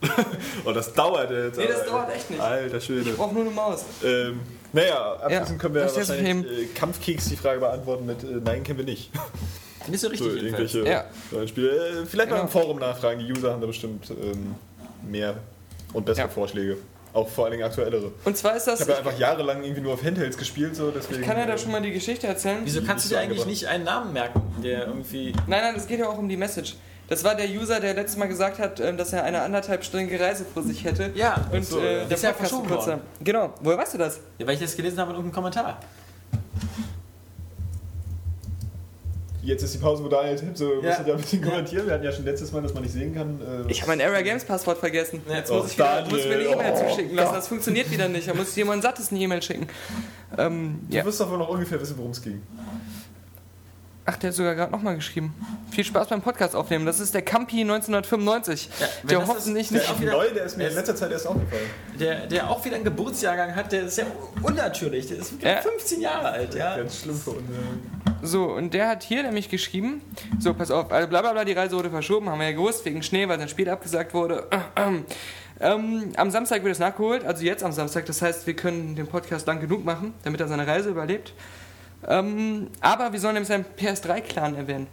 oh, 0.64 0.70
das 0.70 0.92
dauert 0.92 1.30
jetzt. 1.30 1.58
Nee, 1.58 1.66
das 1.66 1.84
dauert 1.84 2.14
echt 2.14 2.30
nicht. 2.30 2.40
Alter 2.40 2.80
Schwede. 2.80 3.10
Ich 3.10 3.16
brauche 3.16 3.34
nur 3.34 3.42
eine 3.42 3.50
Maus. 3.50 3.84
Ähm, 4.04 4.40
naja, 4.74 5.12
abschließend 5.14 5.48
Ja, 5.50 5.54
können 5.56 5.74
wir 5.74 5.88
steht 5.88 6.08
wahrscheinlich 6.08 6.46
äh, 6.60 6.64
Kampfkeks 6.74 7.28
die 7.30 7.36
Frage 7.36 7.60
beantworten 7.60 8.06
mit 8.06 8.22
äh, 8.22 8.26
Nein, 8.44 8.62
kennen 8.62 8.78
wir 8.78 8.84
nicht. 8.84 9.10
Nicht 9.88 10.00
so 10.00 10.06
So, 10.08 10.12
richtig. 10.12 10.42
jedenfalls. 10.42 10.74
irgendwelche 10.74 10.98
Ja. 10.98 11.04
neuen 11.30 11.48
Spiele. 11.48 11.68
Äh, 11.70 12.06
vielleicht 12.06 12.30
mal 12.30 12.36
Genau. 12.36 12.42
im 12.42 12.48
Forum 12.48 12.78
nachfragen, 12.78 13.20
die 13.20 13.32
User 13.32 13.52
haben 13.52 13.60
da 13.60 13.66
bestimmt 13.66 14.10
ähm, 14.10 14.54
mehr 15.08 15.34
und 15.92 16.04
bessere 16.06 16.26
Ja. 16.26 16.30
Vorschläge. 16.32 16.76
Auch 17.12 17.28
vor 17.28 17.44
allen 17.44 17.52
Dingen 17.52 17.64
aktuellere. 17.64 18.10
Und 18.24 18.36
zwar 18.36 18.56
ist 18.56 18.66
das. 18.66 18.80
Ich 18.80 18.86
habe 18.88 18.92
ja 18.92 18.98
einfach 18.98 19.18
jahrelang 19.18 19.62
irgendwie 19.62 19.82
nur 19.82 19.92
auf 19.94 20.02
Handhelds 20.02 20.36
gespielt, 20.36 20.74
so 20.74 20.90
deswegen. 20.90 21.20
Ich 21.20 21.26
kann 21.26 21.36
ja 21.38 21.46
da 21.46 21.54
äh, 21.54 21.58
schon 21.58 21.70
mal 21.70 21.80
die 21.80 21.92
Geschichte 21.92 22.26
erzählen. 22.26 22.58
Wieso 22.64 22.82
kannst 22.82 23.04
du 23.04 23.10
dir 23.10 23.20
eigentlich 23.20 23.46
nicht 23.46 23.68
einen 23.68 23.84
Namen 23.84 24.12
merken, 24.12 24.42
der 24.64 24.86
irgendwie. 24.88 25.32
Nein, 25.46 25.62
nein, 25.62 25.74
es 25.76 25.86
geht 25.86 26.00
ja 26.00 26.08
auch 26.08 26.18
um 26.18 26.28
die 26.28 26.36
Message. 26.36 26.74
Das 27.08 27.22
war 27.22 27.34
der 27.34 27.48
User, 27.50 27.80
der 27.80 27.94
letztes 27.94 28.16
Mal 28.16 28.26
gesagt 28.28 28.58
hat, 28.58 28.80
ähm, 28.80 28.96
dass 28.96 29.12
er 29.12 29.24
eine 29.24 29.42
anderthalbstündige 29.42 30.18
Reise 30.18 30.44
vor 30.44 30.62
sich 30.62 30.84
hätte. 30.84 31.10
Ja, 31.14 31.36
Und 31.52 31.64
so, 31.64 31.78
äh, 31.78 31.98
ja. 32.00 32.04
der 32.06 32.16
Ist 32.16 32.22
ja 32.24 32.32
verschoben 32.32 32.70
worden. 32.70 33.00
Genau. 33.22 33.52
Woher 33.60 33.76
weißt 33.78 33.94
du 33.94 33.98
das? 33.98 34.20
Ja, 34.38 34.46
weil 34.46 34.54
ich 34.54 34.60
das 34.60 34.74
gelesen 34.74 34.98
habe 34.98 35.10
in 35.10 35.16
irgendeinem 35.16 35.34
Kommentar. 35.34 35.78
Jetzt 39.42 39.62
ist 39.62 39.74
die 39.74 39.78
Pause, 39.78 40.02
wo 40.02 40.08
Daniel 40.08 40.36
tippt, 40.36 40.56
so 40.56 40.80
Ja. 40.82 40.98
ihr 41.06 41.14
ein 41.14 41.20
bisschen 41.20 41.42
kommentieren. 41.42 41.84
Wir 41.86 41.92
hatten 41.92 42.04
ja 42.04 42.10
schon 42.12 42.24
letztes 42.24 42.50
Mal, 42.50 42.62
dass 42.62 42.72
man 42.72 42.82
nicht 42.82 42.92
sehen 42.94 43.14
kann. 43.14 43.38
äh, 43.66 43.70
Ich 43.70 43.82
habe 43.82 43.90
mein 43.94 44.00
Area 44.00 44.22
Games 44.22 44.42
Passwort 44.42 44.78
vergessen. 44.78 45.20
Jetzt 45.28 45.50
Oh, 45.50 45.56
muss 45.56 45.66
ich, 45.72 45.76
wieder, 45.76 46.00
muss 46.08 46.12
mir 46.24 46.32
eine 46.32 46.42
E-Mail 46.44 46.72
Oh, 46.74 46.88
zuschicken 46.88 47.14
lassen. 47.14 47.34
Das 47.34 47.48
funktioniert 47.48 47.90
wieder 47.90 48.08
nicht. 48.08 48.26
Da 48.26 48.32
muss 48.32 48.48
ich 48.48 48.56
jemand 48.56 48.82
sattes 48.82 49.10
eine 49.10 49.20
E-Mail 49.20 49.42
schicken. 49.42 49.66
Ähm, 50.38 50.80
Du 50.88 50.96
ja. 50.96 51.04
wirst 51.04 51.20
doch 51.20 51.30
wohl 51.30 51.36
noch 51.36 51.50
ungefähr 51.50 51.78
wissen, 51.78 51.94
worum 51.98 52.12
es 52.12 52.22
ging. 52.22 52.40
Ach, 54.06 54.16
der 54.18 54.28
hat 54.28 54.36
sogar 54.36 54.54
gerade 54.54 54.70
nochmal 54.70 54.96
geschrieben. 54.96 55.34
Viel 55.70 55.82
Spaß 55.84 56.08
beim 56.08 56.20
Podcast 56.20 56.54
aufnehmen. 56.54 56.84
Das 56.84 57.00
ist 57.00 57.14
der 57.14 57.22
Campi 57.22 57.62
1995. 57.62 58.68
Ja, 58.78 58.86
der 59.04 59.26
hoffentlich 59.26 59.62
ist- 59.62 59.70
Der 59.72 59.78
nicht. 59.80 59.90
auch 59.90 59.94
ist 59.94 60.00
wieder- 60.02 60.12
neu, 60.12 60.28
der 60.30 60.44
ist 60.44 60.58
mir 60.58 60.68
in 60.68 60.74
letzter 60.74 60.94
Zeit 60.94 61.10
erst 61.10 61.26
aufgefallen. 61.26 61.70
Der, 61.98 62.26
der 62.26 62.50
auch 62.50 62.62
wieder 62.66 62.74
einen 62.76 62.84
Geburtsjahrgang 62.84 63.56
hat, 63.56 63.72
der 63.72 63.84
ist 63.84 63.96
ja 63.96 64.04
unnatürlich. 64.42 65.06
Der 65.08 65.16
ist 65.18 65.32
Ja. 65.40 65.56
15 65.62 66.02
Jahre 66.02 66.28
alt, 66.28 66.54
ja. 66.54 66.76
Ganz 66.76 67.00
schlimm 67.00 67.16
für 67.16 67.30
uns. 67.30 67.42
So, 68.22 68.44
und 68.44 68.74
der 68.74 68.88
hat 68.88 69.02
hier 69.04 69.22
nämlich 69.22 69.48
geschrieben: 69.48 70.02
So, 70.38 70.52
pass 70.52 70.70
auf, 70.70 70.92
also 70.92 71.08
bla 71.08 71.22
bla 71.22 71.32
bla, 71.32 71.44
die 71.46 71.52
Reise 71.52 71.74
wurde 71.76 71.88
verschoben, 71.90 72.28
haben 72.28 72.40
wir 72.40 72.46
ja 72.50 72.52
gewusst, 72.56 72.84
wegen 72.84 73.02
Schnee, 73.02 73.26
weil 73.28 73.38
sein 73.38 73.48
Spiel 73.48 73.68
abgesagt 73.70 74.12
wurde. 74.12 74.44
Ähm, 75.60 76.12
am 76.16 76.30
Samstag 76.32 76.64
wird 76.64 76.72
es 76.72 76.80
nachgeholt, 76.80 77.24
also 77.24 77.44
jetzt 77.44 77.62
am 77.62 77.70
Samstag, 77.70 78.04
das 78.06 78.20
heißt, 78.20 78.44
wir 78.48 78.54
können 78.56 78.96
den 78.96 79.06
Podcast 79.06 79.46
lang 79.46 79.60
genug 79.60 79.84
machen, 79.84 80.12
damit 80.24 80.40
er 80.40 80.48
seine 80.48 80.66
Reise 80.66 80.90
überlebt. 80.90 81.32
Ähm, 82.08 82.68
aber 82.80 83.12
wir 83.12 83.20
sollen 83.20 83.34
nämlich 83.34 83.48
seinen 83.48 83.64
PS3-Clan 83.78 84.54
erwähnen. 84.56 84.86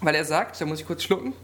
Weil 0.00 0.14
er 0.14 0.24
sagt, 0.24 0.60
da 0.60 0.64
muss 0.66 0.80
ich 0.80 0.86
kurz 0.86 1.02
schlucken, 1.02 1.34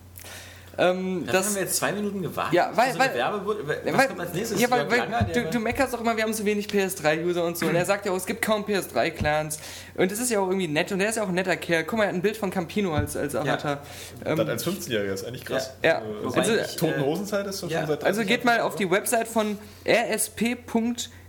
ähm, 0.79 1.25
Da 1.27 1.33
dass 1.33 1.47
haben 1.47 1.55
wir 1.55 1.63
jetzt 1.63 1.77
zwei 1.77 1.93
Minuten 1.93 2.21
gewartet. 2.21 2.53
Ja, 2.53 2.71
weil- 2.75 2.93
so 2.93 2.99
weil- 2.99 3.15
Werbe 3.15 3.47
was 3.47 3.95
weil, 3.97 4.09
kommt 4.09 4.21
als 4.21 4.35
nächstes? 4.35 4.61
ja, 4.61 4.71
weil, 4.71 4.91
weil 4.91 4.99
Langer, 4.99 5.23
du, 5.33 5.45
du 5.51 5.59
meckerst 5.59 5.95
doch 5.95 6.01
immer, 6.03 6.15
wir 6.17 6.23
haben 6.25 6.35
zu 6.35 6.45
wenig 6.45 6.67
PS3-User 6.69 7.45
und 7.45 7.57
so. 7.57 7.65
Und 7.67 7.75
er 7.77 7.85
sagt 7.87 8.05
ja 8.05 8.13
auch, 8.13 8.17
es 8.17 8.27
gibt 8.27 8.43
kaum 8.43 8.65
PS3-Clans. 8.65 9.59
Und 9.95 10.11
das 10.13 10.19
ist 10.19 10.31
ja 10.31 10.39
auch 10.39 10.49
irgendwie 10.49 10.69
nett. 10.69 10.93
Und 10.93 11.01
er 11.01 11.09
ist 11.09 11.17
ja 11.17 11.23
auch 11.23 11.29
ein 11.29 11.35
netter 11.35 11.57
Kerl. 11.57 11.85
Guck 11.85 11.97
mal, 11.99 12.05
er 12.05 12.09
hat 12.09 12.15
ein 12.15 12.21
Bild 12.23 12.37
von 12.37 12.51
Campino 12.51 12.95
als, 12.95 13.17
als 13.17 13.35
Avatar. 13.35 13.81
Ähm, 14.25 14.37
Das 14.37 14.49
als 14.49 14.67
15-Jähriger 14.67 15.15
ist 15.15 15.25
eigentlich 15.25 15.47
krass. 15.47 15.71
Ja. 15.83 16.03
Also, 16.25 16.41
Also, 16.41 16.55
ich, 16.57 16.77
Toten 16.77 17.01
äh, 17.01 17.05
Hosenzeit 17.05 17.47
ist 17.47 17.63
doch 17.63 17.71
ja, 17.71 17.79
schon 17.81 17.89
seit 17.89 18.05
also 18.05 18.21
30 18.21 18.29
geht 18.37 18.45
mal 18.45 18.61
auf 18.61 18.77
die 18.77 18.91
Website 18.91 19.29
von 19.29 19.59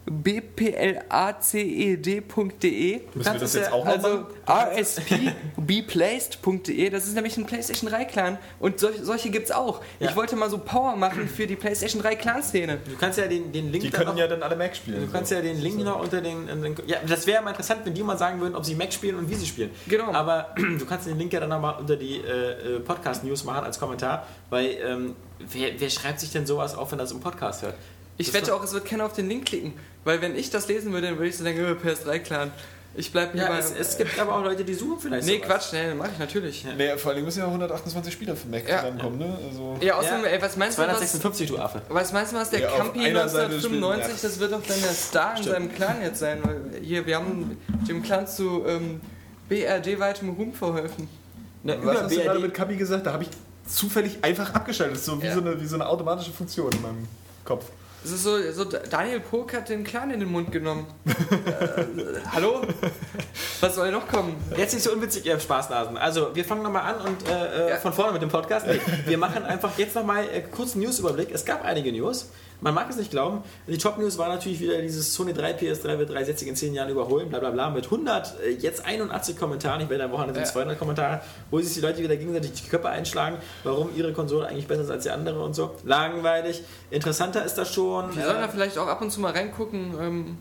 rsp.bplaced.de. 0.08 3.02
Müssen 3.14 3.34
wir 3.34 3.40
das 3.40 3.42
es 3.42 3.54
jetzt 3.54 3.72
auch 3.72 3.86
Also 3.86 4.26
rspbplaced.de, 4.48 6.90
das 6.90 7.06
ist 7.06 7.14
nämlich 7.16 7.38
ein 7.38 7.46
PlayStation 7.46 7.90
3 7.90 8.06
Clan 8.06 8.38
und 8.60 8.80
solche, 8.80 9.04
solche 9.04 9.30
gibt's 9.30 9.52
auch. 9.52 9.82
Ja. 10.00 10.10
Ich 10.10 10.16
wollte 10.16 10.38
mal 10.38 10.50
so 10.50 10.60
Power 10.60 10.96
machen 10.96 11.28
für 11.28 11.48
die 11.48 11.58
PlayStation 11.58 12.02
3 12.02 12.16
Clan-Szene. 12.16 12.78
Du 12.86 12.96
kannst 12.98 13.20
ja 13.20 13.28
den, 13.28 13.52
den 13.52 13.70
Link 13.72 13.84
Die 13.84 13.90
können 13.90 14.08
noch, 14.08 14.18
ja 14.18 14.28
dann 14.28 14.42
alle 14.44 14.56
Mac 14.56 14.76
spielen. 14.76 15.06
Du 15.06 15.12
kannst 15.12 15.32
ja 15.32 15.42
den 15.42 15.60
Link 15.62 15.84
noch 15.84 16.00
unter 16.00 16.22
den. 16.22 16.48
den 16.48 16.76
ja, 16.86 17.00
das 17.06 17.28
wäre 17.28 17.44
mal 17.44 17.50
interessant, 17.52 17.82
wenn 17.84 17.94
die 17.94 18.04
mal 18.04 18.18
sagen 18.18 18.40
würden, 18.40 18.56
ob 18.56 18.64
sie 18.66 18.76
Mac 18.76 18.94
spielen 18.94 19.18
und 19.18 19.30
wie 19.30 19.36
sie 19.36 19.46
spielen. 19.46 19.72
Genau. 19.88 20.14
Aber 20.14 20.56
du 20.80 20.86
kannst 20.86 21.08
den 21.08 21.18
Link 21.18 21.34
ja 21.34 21.42
dann 21.42 21.50
nochmal 21.50 21.76
unter 21.80 21.98
die 21.98 22.18
äh, 22.18 22.76
äh, 22.76 22.80
Podcast-News 22.80 23.44
machen 23.44 23.66
als 23.66 23.80
Kommentar, 23.80 24.26
weil 24.50 24.78
ähm, 24.84 25.16
wer, 25.40 25.72
wer 25.78 25.90
schreibt 25.90 26.22
sich 26.22 26.32
denn 26.32 26.46
sowas 26.46 26.76
auf, 26.76 26.92
wenn 26.92 27.00
er 27.00 27.04
das 27.04 27.12
im 27.12 27.20
Podcast 27.20 27.64
hört? 27.64 27.76
Ich 28.18 28.28
Das 28.28 28.36
wette 28.36 28.56
auch, 28.56 28.64
es 28.64 28.74
wird 28.74 28.86
keiner 28.86 29.06
auf 29.06 29.14
den 29.14 29.30
Link 29.30 29.46
klicken, 29.46 29.74
weil 30.04 30.22
wenn 30.22 30.36
ich 30.36 30.50
das 30.50 30.68
lesen 30.68 30.92
würde, 30.92 31.08
dann 31.08 31.18
würde 31.18 31.30
ich 31.30 31.38
so 31.38 31.44
denken, 31.44 31.64
oh, 31.66 31.88
PS3-Clan. 31.88 32.52
Ich 32.96 33.12
bleib 33.12 33.36
lieber... 33.36 33.46
Ja, 33.46 33.60
es, 33.60 33.72
es 33.78 33.96
gibt 33.98 34.18
aber 34.20 34.36
auch 34.36 34.44
Leute, 34.44 34.66
die 34.66 34.74
suchen 34.74 35.00
vielleicht 35.00 35.28
nee, 35.28 35.36
sowas. 35.38 35.48
Quatsch, 35.70 35.74
nee, 35.74 35.94
mach 35.94 36.12
ich 36.12 36.18
natürlich. 36.18 36.64
Ja, 36.64 36.74
Nee, 36.74 36.98
vor 36.98 37.12
allem 37.12 37.24
müssen 37.26 37.40
ja 37.40 37.46
128 37.46 38.12
Spieler 38.12 38.36
für 38.36 38.48
Mac 38.48 38.68
Ja. 38.68 38.80
rankommen, 38.80 39.20
ne? 39.20 39.38
Also, 39.48 39.78
außerdem, 39.94 40.26
ey, 40.26 40.42
was 40.42 40.58
meinst 40.58 40.80
du, 40.80 40.82
was, 40.82 40.88
256, 40.98 41.48
du 41.50 41.60
Affe. 41.60 41.82
was 41.90 42.12
meinst 42.12 42.32
du, 42.32 42.38
was 42.38 42.50
der 42.50 42.62
Ja, 42.62 42.70
Campi 42.72 43.02
einer 43.06 43.30
Seite 43.30 43.54
1995, 43.54 44.04
spielt- 44.18 44.24
das 44.24 44.40
wird 44.40 44.52
doch 44.52 44.64
dann 44.68 44.82
der 44.82 44.92
Star 44.94 45.32
in 45.32 45.38
Stimmt. 45.44 45.54
seinem 45.56 45.76
Clan 45.76 46.02
jetzt 46.02 46.18
sein, 46.20 46.40
weil 46.44 46.82
hier, 46.82 47.06
wir 47.06 47.18
haben 47.18 47.58
dem 47.88 48.02
Clan 48.02 48.26
zu 48.26 48.64
ähm, 48.66 49.00
BRD-weitem 49.48 50.30
Ruhm 50.32 50.54
verholfen. 50.54 51.08
Ne, 51.64 51.78
was 51.84 52.02
hast 52.04 52.12
du 52.12 52.16
gerade 52.18 52.30
BRD. 52.40 52.42
mit 52.42 52.54
Kapi 52.56 52.76
gesagt? 52.78 53.06
Da 53.06 53.14
habe 53.14 53.24
ich 53.24 53.30
zufällig 53.68 54.18
einfach 54.24 54.54
abgeschaltet. 54.56 54.96
Das 54.96 55.02
ist 55.02 55.06
so 55.06 55.22
wie, 55.22 55.28
Ja. 55.28 55.34
so 55.36 55.42
eine, 55.42 55.62
wie 55.62 55.68
so 55.68 55.76
eine 55.76 55.88
automatische 55.88 56.32
Funktion 56.32 56.72
in 56.72 56.82
meinem 56.82 57.08
Kopf. 57.46 57.66
Es 58.04 58.12
ist 58.12 58.24
so, 58.24 58.52
so, 58.52 58.64
Daniel 58.64 59.20
Pog 59.20 59.54
hat 59.54 59.70
den 59.70 59.84
Clan 59.84 60.12
in 60.12 60.20
den 60.20 60.32
Mund 60.32 60.52
genommen. 60.52 60.86
äh, 61.06 61.12
hallo? 62.32 62.62
Was 63.60 63.76
soll 63.76 63.92
noch 63.92 64.08
kommen? 64.08 64.36
Jetzt 64.56 64.74
nicht 64.74 64.84
so 64.84 64.92
unwitzig, 64.92 65.26
ihr 65.26 65.40
Spaßnasen. 65.40 65.98
Also, 65.98 66.36
wir 66.36 66.46
fangen 66.46 66.64
nochmal 66.64 66.84
an 66.84 67.02
und 67.02 67.28
äh, 67.28 67.72
äh, 67.72 67.78
von 67.78 67.92
vorne 67.92 68.14
mit 68.14 68.22
dem 68.22 68.30
Podcast. 68.30 68.68
Nee, 68.68 68.80
wir 69.06 69.18
machen 69.18 69.44
einfach 69.44 69.78
jetzt 69.78 69.96
nochmal 69.96 70.24
äh, 70.24 70.42
kurz 70.42 70.74
einen 70.74 70.84
News-Überblick. 70.84 71.32
Es 71.32 71.44
gab 71.44 71.66
einige 71.66 71.92
News. 71.92 72.30
Man 72.60 72.74
mag 72.74 72.90
es 72.90 72.96
nicht 72.98 73.12
glauben. 73.12 73.44
Die 73.68 73.78
Top-News 73.78 74.18
war 74.18 74.30
natürlich 74.30 74.60
wieder 74.60 74.82
dieses 74.82 75.14
Sony 75.14 75.32
3 75.34 75.58
PS3 75.58 76.00
wird 76.00 76.10
360 76.10 76.48
in 76.48 76.56
10 76.56 76.74
Jahren 76.74 76.90
überholen, 76.90 77.30
bla 77.30 77.40
bla 77.40 77.52
bla, 77.52 77.70
mit 77.70 77.86
100, 77.86 78.40
äh, 78.44 78.50
jetzt 78.50 78.84
81 78.86 79.38
Kommentaren. 79.38 79.82
Ich 79.82 79.90
werde 79.90 80.06
am 80.06 80.12
Wochenende 80.12 80.40
Ja. 80.40 80.46
200 80.46 80.80
Kommentare, 80.80 81.22
wo 81.52 81.60
sich 81.60 81.74
die 81.76 81.82
Leute 81.82 82.00
wieder 82.02 82.16
gegenseitig 82.18 82.54
die 82.54 82.68
Köpfe 82.68 82.90
einschlagen, 82.90 83.38
warum 83.64 83.90
ihre 83.96 84.12
Konsole 84.12 84.48
eigentlich 84.48 84.68
besser 84.68 84.82
ist 84.82 84.90
als 84.90 85.04
die 85.04 85.12
andere 85.12 85.40
und 85.44 85.54
so. 85.54 85.76
Langweilig. 85.84 86.64
Interessanter 86.90 87.46
ist 87.46 87.56
das 87.60 87.72
schon. 87.72 88.16
Wir 88.16 88.24
sollen 88.26 88.38
da 88.40 88.46
Äh, 88.46 88.50
vielleicht 88.50 88.78
auch 88.80 88.88
ab 88.88 89.02
und 89.02 89.12
zu 89.12 89.20
mal 89.22 89.34
reingucken 89.34 89.94
ähm, 90.02 90.38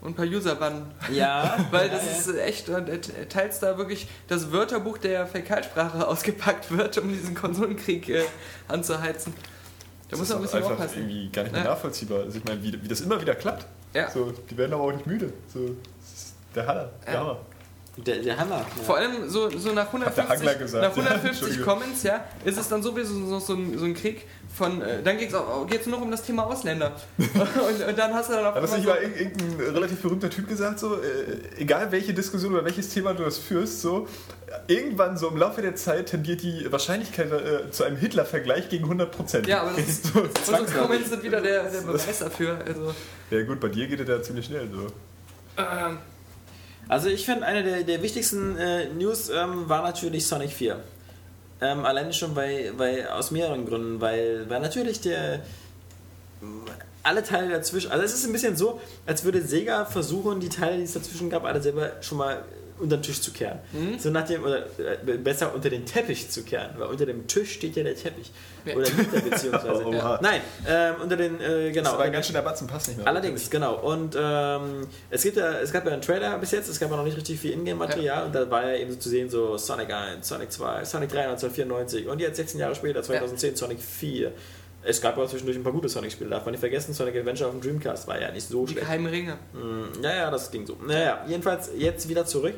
und 0.00 0.10
ein 0.10 0.14
paar 0.14 0.26
User 0.26 0.54
bannen. 0.54 0.86
ja, 1.12 1.56
Weil 1.72 1.90
das 1.90 2.04
ja. 2.04 2.12
ist 2.32 2.38
echt, 2.38 2.68
äh, 2.68 3.00
teils 3.28 3.58
da 3.58 3.76
wirklich 3.78 4.06
das 4.28 4.52
Wörterbuch 4.52 4.98
der 4.98 5.26
Fäkalsprache 5.26 6.06
ausgepackt 6.08 6.70
wird, 6.70 6.98
um 6.98 7.08
diesen 7.08 7.34
Konsolenkrieg 7.34 8.08
äh, 8.10 8.22
anzuheizen. 8.68 9.34
Da 10.10 10.16
muss 10.16 10.28
man 10.28 10.38
ein 10.38 10.44
ist 10.44 10.52
bisschen 10.52 10.70
einfach 10.72 10.96
irgendwie 10.96 11.28
gar 11.30 11.42
nicht 11.42 11.52
mehr 11.52 11.64
Ja. 11.64 11.70
nachvollziehbar. 11.70 12.20
Also 12.20 12.38
ich 12.38 12.44
meine, 12.44 12.62
wie, 12.62 12.82
wie 12.82 12.88
das 12.88 13.00
immer 13.00 13.20
wieder 13.20 13.34
klappt. 13.34 13.66
Ja. 13.94 14.10
So, 14.10 14.32
die 14.32 14.56
werden 14.56 14.72
aber 14.72 14.84
auch 14.84 14.92
nicht 14.92 15.06
müde. 15.06 15.32
So, 15.52 15.70
der 16.54 16.66
Hammer. 16.66 16.88
Der 17.06 17.14
Ja. 17.14 17.20
Hammer. 17.20 17.38
Der, 18.06 18.18
der 18.18 18.38
Hammer. 18.38 18.58
Ja. 18.76 18.82
Vor 18.84 18.96
allem 18.96 19.28
so, 19.28 19.50
so 19.50 19.72
nach 19.72 19.92
Hat 19.92 20.16
der 20.16 20.28
Hangler 20.28 20.50
150, 20.52 20.58
gesagt. 20.58 20.82
nach 20.84 20.90
150 20.90 21.28
Entschuldigung. 21.30 21.64
Comments, 21.66 22.02
ja, 22.04 22.24
ist 22.44 22.58
es 22.58 22.68
dann 22.68 22.82
sowieso 22.82 23.14
so, 23.26 23.38
so, 23.40 23.54
ein, 23.54 23.76
so 23.76 23.84
ein 23.84 23.94
Krieg 23.94 24.24
von, 24.56 24.80
äh, 24.82 25.02
dann 25.02 25.18
geht 25.18 25.32
es 25.32 25.86
nur 25.86 25.96
noch 25.98 26.02
um 26.04 26.10
das 26.10 26.22
Thema 26.22 26.44
Ausländer. 26.46 26.94
und, 27.18 27.88
und 27.88 27.98
dann 27.98 28.14
hast 28.14 28.28
du 28.30 28.34
dann 28.34 28.46
auf 28.46 28.54
Hat 28.54 28.62
das 28.62 28.76
nicht 28.76 28.88
einmal 28.88 29.02
mal 29.02 29.10
irg- 29.10 29.16
irgendein 29.20 29.74
relativ 29.74 30.00
berühmter 30.00 30.30
Typ 30.30 30.48
gesagt, 30.48 30.78
so, 30.78 30.94
äh, 30.94 31.00
egal 31.58 31.90
welche 31.90 32.14
Diskussion 32.14 32.52
oder 32.54 32.64
welches 32.64 32.88
Thema 32.90 33.14
du 33.14 33.24
das 33.24 33.36
führst, 33.38 33.82
so, 33.82 34.06
irgendwann 34.68 35.16
so 35.16 35.28
im 35.28 35.36
Laufe 35.36 35.60
der 35.60 35.74
Zeit 35.74 36.06
tendiert 36.06 36.42
die 36.42 36.70
Wahrscheinlichkeit 36.70 37.30
äh, 37.32 37.70
zu 37.70 37.82
einem 37.84 37.96
Hitler-Vergleich 37.96 38.68
gegen 38.68 38.84
100%. 38.90 39.46
Ja, 39.48 39.62
aber 39.62 39.72
das 39.76 39.88
ist, 39.88 40.06
so, 40.12 40.20
unsere. 40.20 40.64
Comments 40.82 41.08
sind 41.10 41.22
wieder 41.22 41.40
der, 41.40 41.64
der 41.68 41.80
Beweis 41.80 42.18
dafür. 42.20 42.58
Also, 42.64 42.94
Ja 43.30 43.42
gut, 43.42 43.58
bei 43.60 43.68
dir 43.68 43.86
geht 43.88 44.00
es 44.00 44.08
ja 44.08 44.22
ziemlich 44.22 44.46
schnell 44.46 44.68
so. 44.72 44.86
ähm, 45.60 45.98
Also 46.88 47.08
ich 47.08 47.26
finde, 47.26 47.46
eine 47.46 47.62
der, 47.62 47.82
der 47.82 48.02
wichtigsten 48.02 48.56
äh, 48.56 48.88
News 48.88 49.28
ähm, 49.28 49.68
war 49.68 49.82
natürlich 49.82 50.26
Sonic 50.26 50.50
4. 50.50 50.80
Ähm, 51.60 51.84
alleine 51.84 52.12
schon 52.12 52.34
weil, 52.34 52.72
weil 52.78 53.08
aus 53.08 53.30
mehreren 53.30 53.66
Gründen, 53.66 54.00
weil, 54.00 54.48
weil 54.48 54.60
natürlich 54.60 55.00
der 55.00 55.40
alle 57.02 57.22
Teile 57.22 57.50
dazwischen, 57.50 57.90
also 57.90 58.04
es 58.04 58.14
ist 58.14 58.26
ein 58.26 58.32
bisschen 58.32 58.56
so, 58.56 58.80
als 59.06 59.24
würde 59.24 59.42
Sega 59.42 59.84
versuchen, 59.84 60.40
die 60.40 60.48
Teile, 60.48 60.76
die 60.76 60.84
es 60.84 60.92
dazwischen 60.92 61.30
gab, 61.30 61.44
alle 61.44 61.62
selber 61.62 61.92
schon 62.00 62.18
mal 62.18 62.44
unter 62.80 62.96
den 62.96 63.02
Tisch 63.02 63.20
zu 63.20 63.32
kehren. 63.32 63.58
So 63.98 64.10
nach 64.10 64.26
dem, 64.26 64.44
oder 64.44 64.66
äh, 64.78 65.16
besser 65.18 65.54
unter 65.54 65.70
den 65.70 65.84
Teppich 65.84 66.30
zu 66.30 66.42
kehren, 66.42 66.70
weil 66.78 66.88
unter 66.88 67.06
dem 67.06 67.26
Tisch 67.26 67.54
steht 67.54 67.76
ja 67.76 67.82
der 67.82 67.96
Teppich. 67.96 68.30
Ja. 68.64 68.74
Oder 68.74 68.86
liegt 68.90 69.14
er 69.14 69.20
beziehungsweise. 69.20 69.86
Oha. 69.86 70.18
Nein, 70.22 70.40
ähm, 70.66 70.94
unter 71.02 71.16
den, 71.16 71.40
äh, 71.40 71.70
genau. 71.72 71.90
Das 71.90 71.98
war 71.98 72.10
ganz 72.10 72.26
schön 72.26 72.34
der 72.34 72.42
Batzen, 72.42 72.66
passt 72.66 72.88
nicht 72.88 72.98
mehr. 72.98 73.06
Allerdings, 73.06 73.48
genau. 73.50 73.76
Und 73.76 74.16
ähm, 74.20 74.86
es, 75.10 75.22
gibt 75.22 75.36
ja, 75.36 75.58
es 75.60 75.72
gab 75.72 75.86
ja 75.86 75.92
einen 75.92 76.02
Trailer 76.02 76.38
bis 76.38 76.50
jetzt, 76.50 76.68
es 76.68 76.78
gab 76.78 76.90
ja 76.90 76.96
noch 76.96 77.04
nicht 77.04 77.16
richtig 77.16 77.40
viel 77.40 77.52
Ingame-Material 77.52 78.26
und 78.26 78.34
da 78.34 78.50
war 78.50 78.68
ja 78.68 78.76
eben 78.76 78.92
so 78.92 78.98
zu 78.98 79.08
sehen, 79.08 79.30
so 79.30 79.56
Sonic 79.56 79.92
1, 79.92 80.26
Sonic 80.26 80.52
2, 80.52 80.84
Sonic 80.84 81.10
3 81.10 81.20
1994 81.28 82.08
und 82.08 82.20
jetzt 82.20 82.36
16 82.36 82.60
Jahre 82.60 82.74
später, 82.74 83.02
2010, 83.02 83.56
Sonic 83.56 83.80
4. 83.80 84.32
Es 84.82 85.00
gab 85.00 85.16
aber 85.16 85.26
zwischendurch 85.26 85.56
ein 85.58 85.62
paar 85.64 85.72
gute 85.72 85.88
Sonic-Spiele, 85.88 86.30
darf 86.30 86.44
man 86.44 86.52
nicht 86.52 86.60
vergessen. 86.60 86.94
Sonic 86.94 87.16
Adventure 87.16 87.48
auf 87.50 87.54
dem 87.54 87.60
Dreamcast 87.60 88.06
war 88.06 88.20
ja 88.20 88.30
nicht 88.30 88.46
so 88.48 88.64
die 88.64 88.72
schlecht. 88.72 88.86
geheimen 88.86 89.06
Ringe. 89.06 89.36
Mm, 89.52 90.02
Ja, 90.02 90.14
ja, 90.16 90.30
das 90.30 90.50
ging 90.50 90.66
so. 90.66 90.76
Naja, 90.86 91.24
jedenfalls 91.26 91.70
jetzt 91.76 92.08
wieder 92.08 92.24
zurück. 92.26 92.54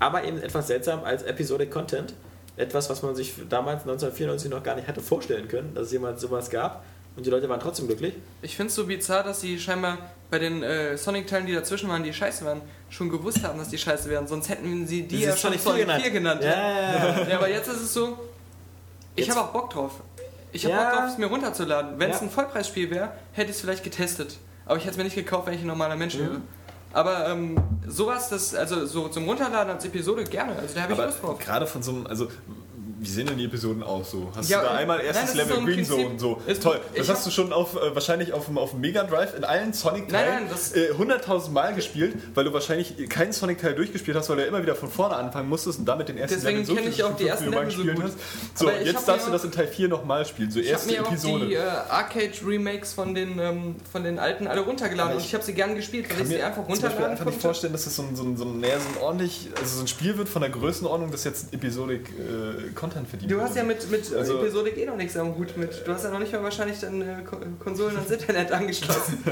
aber 0.00 0.24
eben 0.24 0.38
etwas 0.42 0.66
seltsam 0.66 1.04
als 1.04 1.22
Episodic 1.22 1.70
Content. 1.70 2.14
Etwas, 2.56 2.90
was 2.90 3.02
man 3.02 3.14
sich 3.14 3.34
damals 3.48 3.82
1994 3.82 4.50
noch 4.50 4.62
gar 4.62 4.74
nicht 4.74 4.88
hätte 4.88 5.00
vorstellen 5.00 5.46
können, 5.48 5.72
dass 5.74 5.86
es 5.86 5.92
jemals 5.92 6.20
sowas 6.20 6.50
gab. 6.50 6.84
Und 7.16 7.24
die 7.26 7.30
Leute 7.30 7.48
waren 7.48 7.60
trotzdem 7.60 7.86
glücklich. 7.86 8.14
Ich 8.42 8.56
finde 8.56 8.68
es 8.68 8.74
so 8.76 8.86
bizarr, 8.86 9.22
dass 9.24 9.40
sie 9.40 9.58
scheinbar 9.58 9.98
bei 10.30 10.38
den 10.38 10.62
äh, 10.62 10.96
Sonic-Teilen, 10.96 11.46
die 11.46 11.52
dazwischen 11.54 11.88
waren, 11.88 12.02
die 12.02 12.12
scheiße 12.12 12.44
waren, 12.44 12.60
schon 12.88 13.08
gewusst 13.10 13.42
haben, 13.44 13.58
dass 13.58 13.68
die 13.68 13.78
scheiße 13.78 14.08
wären. 14.10 14.26
Sonst 14.26 14.48
hätten 14.48 14.86
sie 14.86 15.02
die 15.02 15.16
Sie 15.18 15.22
ja 15.24 15.36
schon 15.36 15.52
Sonic 15.58 15.60
Sonic 15.60 15.86
4 15.90 16.00
4 16.00 16.10
genannt. 16.10 16.42
Ja, 16.42 16.50
ja, 16.50 16.80
ja. 17.20 17.28
Ja, 17.28 17.36
aber 17.36 17.48
jetzt 17.48 17.68
ist 17.68 17.80
es 17.82 17.92
so, 17.94 18.16
ich 19.16 19.28
habe 19.28 19.40
auch 19.40 19.52
Bock 19.52 19.70
drauf. 19.70 19.92
Ich 20.52 20.64
habe 20.64 20.74
Ja. 20.74 20.84
Bock 20.90 20.98
drauf, 21.00 21.10
es 21.12 21.18
mir 21.18 21.26
runterzuladen. 21.26 21.98
Wenn 21.98 22.10
es 22.10 22.16
Ja. 22.16 22.22
ein 22.22 22.30
Vollpreisspiel 22.30 22.90
wäre, 22.90 23.12
hätte 23.32 23.50
ich 23.50 23.56
es 23.56 23.60
vielleicht 23.60 23.84
getestet. 23.84 24.38
Aber 24.66 24.76
ich 24.76 24.82
hätte 24.84 24.92
es 24.92 24.96
mir 24.98 25.04
nicht 25.04 25.16
gekauft, 25.16 25.46
wenn 25.46 25.54
ich 25.54 25.60
ein 25.60 25.66
normaler 25.66 25.96
Mensch 25.96 26.14
Mhm. 26.16 26.20
wäre. 26.20 26.36
Aber 26.92 27.28
ähm, 27.28 27.56
sowas, 27.86 28.28
das, 28.30 28.54
also 28.54 28.84
so 28.84 29.08
zum 29.08 29.24
Runterladen 29.28 29.72
als 29.72 29.84
Episode 29.84 30.24
gerne. 30.24 30.56
Also 30.56 30.74
da 30.74 30.82
habe 30.82 30.92
ich 30.94 30.98
Lust 30.98 31.22
drauf. 31.22 31.38
gerade 31.38 31.66
von 31.66 31.82
so 31.84 31.92
einem, 31.92 32.06
also 32.08 32.28
wie 33.02 33.08
sehen 33.08 33.26
denn 33.26 33.38
die 33.38 33.46
Episoden 33.46 33.82
aus 33.82 34.10
so? 34.10 34.30
Hast 34.36 34.50
Ja, 34.50 34.60
du 34.60 34.66
da 34.66 34.74
einmal 34.74 34.98
nein, 34.98 35.06
erstes 35.06 35.30
ist 35.30 35.36
Level 35.36 35.56
so 35.56 35.62
Green 35.64 35.84
Zone 35.84 36.18
so? 36.18 36.40
ist- 36.46 36.62
Toll. 36.62 36.80
ich 36.92 36.98
Das 36.98 37.08
hast 37.08 37.26
du 37.26 37.30
schon 37.30 37.52
auf 37.52 37.74
äh, 37.76 37.94
wahrscheinlich 37.94 38.32
auf 38.32 38.46
dem, 38.46 38.58
auf 38.58 38.74
Mega 38.74 39.04
Drive 39.04 39.34
in 39.36 39.44
allen 39.44 39.72
Sonic-Teilen 39.72 40.44
Nein, 40.46 40.50
nein, 40.74 40.82
äh, 40.82 40.92
100.000 40.92 41.50
Mal 41.50 41.74
gespielt, 41.74 42.14
weil 42.34 42.44
du 42.44 42.52
wahrscheinlich 42.52 43.08
keinen 43.08 43.32
Sonic-Teil 43.32 43.74
durchgespielt 43.74 44.16
hast, 44.16 44.28
weil 44.28 44.36
du 44.36 44.42
ja 44.42 44.48
immer 44.48 44.62
wieder 44.62 44.74
von 44.74 44.90
vorne 44.90 45.16
anfangen 45.16 45.48
musstest 45.48 45.78
und 45.78 45.86
damit 45.86 46.08
den 46.08 46.18
ersten 46.18 46.36
Deswegen 46.36 46.58
Level 46.58 46.66
so 46.66 46.74
kenn 46.74 46.84
viel 46.84 46.92
ich 46.92 47.02
auch 47.04 47.16
die 47.16 47.26
ersten 47.26 47.50
Level 47.50 47.70
so 47.70 47.82
gut. 47.84 48.02
hast. 48.02 48.14
So, 48.54 48.70
ich 48.70 48.86
jetzt 48.86 49.08
darfst 49.08 49.26
mir 49.26 49.32
du 49.32 49.32
das 49.32 49.44
in 49.44 49.52
Teil 49.52 49.66
4 49.68 49.88
nochmal 49.88 50.26
spielen, 50.26 50.50
so 50.50 50.60
Ich 50.60 50.66
habe 50.66 50.72
erste 50.74 50.92
mir 50.92 51.02
auch 51.06 51.08
Episode. 51.10 51.46
die 51.46 51.54
äh, 51.54 51.60
Arcade-Remakes 52.14 52.92
von 52.92 53.14
den, 53.14 53.38
ähm, 53.38 53.76
von 53.90 54.04
den 54.04 54.18
alten 54.18 54.46
alle 54.46 54.60
runtergeladen 54.60 55.00
Aber 55.12 55.14
und 55.14 55.20
ich 55.20 55.28
ich 55.30 55.34
habe 55.34 55.44
sie 55.44 55.54
gern 55.54 55.74
gespielt, 55.74 56.04
weil 56.10 56.16
kann 56.16 56.22
ich 56.22 56.28
sie 56.28 56.34
mir 56.38 56.46
einfach 56.46 56.62
zum 56.62 56.68
Beispiel 56.68 56.84
runterladen 56.88 57.10
einfach 57.12 57.24
nicht 57.24 57.34
konnte. 57.34 57.46
vorstellen, 57.46 57.72
dass 57.72 57.84
das 57.84 57.96
so 57.96 58.02
ein, 58.02 58.16
so 58.16 58.22
ein, 58.24 58.36
so 58.36 58.44
ein, 58.44 58.60
naja, 58.60 58.74
so 58.80 58.88
ein 58.98 59.02
ordentlich, 59.04 59.48
also 59.60 59.76
so 59.76 59.80
ein 59.82 59.88
Spiel 59.88 60.18
wird 60.18 60.28
von 60.28 60.42
der 60.42 60.50
Größenordnung, 60.50 61.10
das 61.12 61.24
jetzt 61.24 61.52
Episodik 61.54 62.08
äh, 62.10 62.70
Content 62.90 63.08
verdient. 63.08 63.30
Du 63.32 63.40
hast 63.40 63.56
ja 63.56 63.62
mit, 63.62 63.90
mit 63.90 64.12
Also- 64.14 64.40
Episodik 64.40 64.76
eh 64.76 64.86
noch 64.86 64.96
nichts 64.96 65.16
am 65.16 65.34
Hut 65.36 65.56
mit. 65.56 65.86
Du 65.86 65.92
hast 65.92 66.04
ja 66.04 66.10
noch 66.10 66.18
nicht 66.18 66.32
mal 66.32 66.42
wahrscheinlich 66.42 66.78
deine 66.80 67.22
Ko- 67.24 67.38
Konsolen 67.62 67.96
ans 67.96 68.10
Internet 68.10 68.50
angeschlossen. 68.60 69.22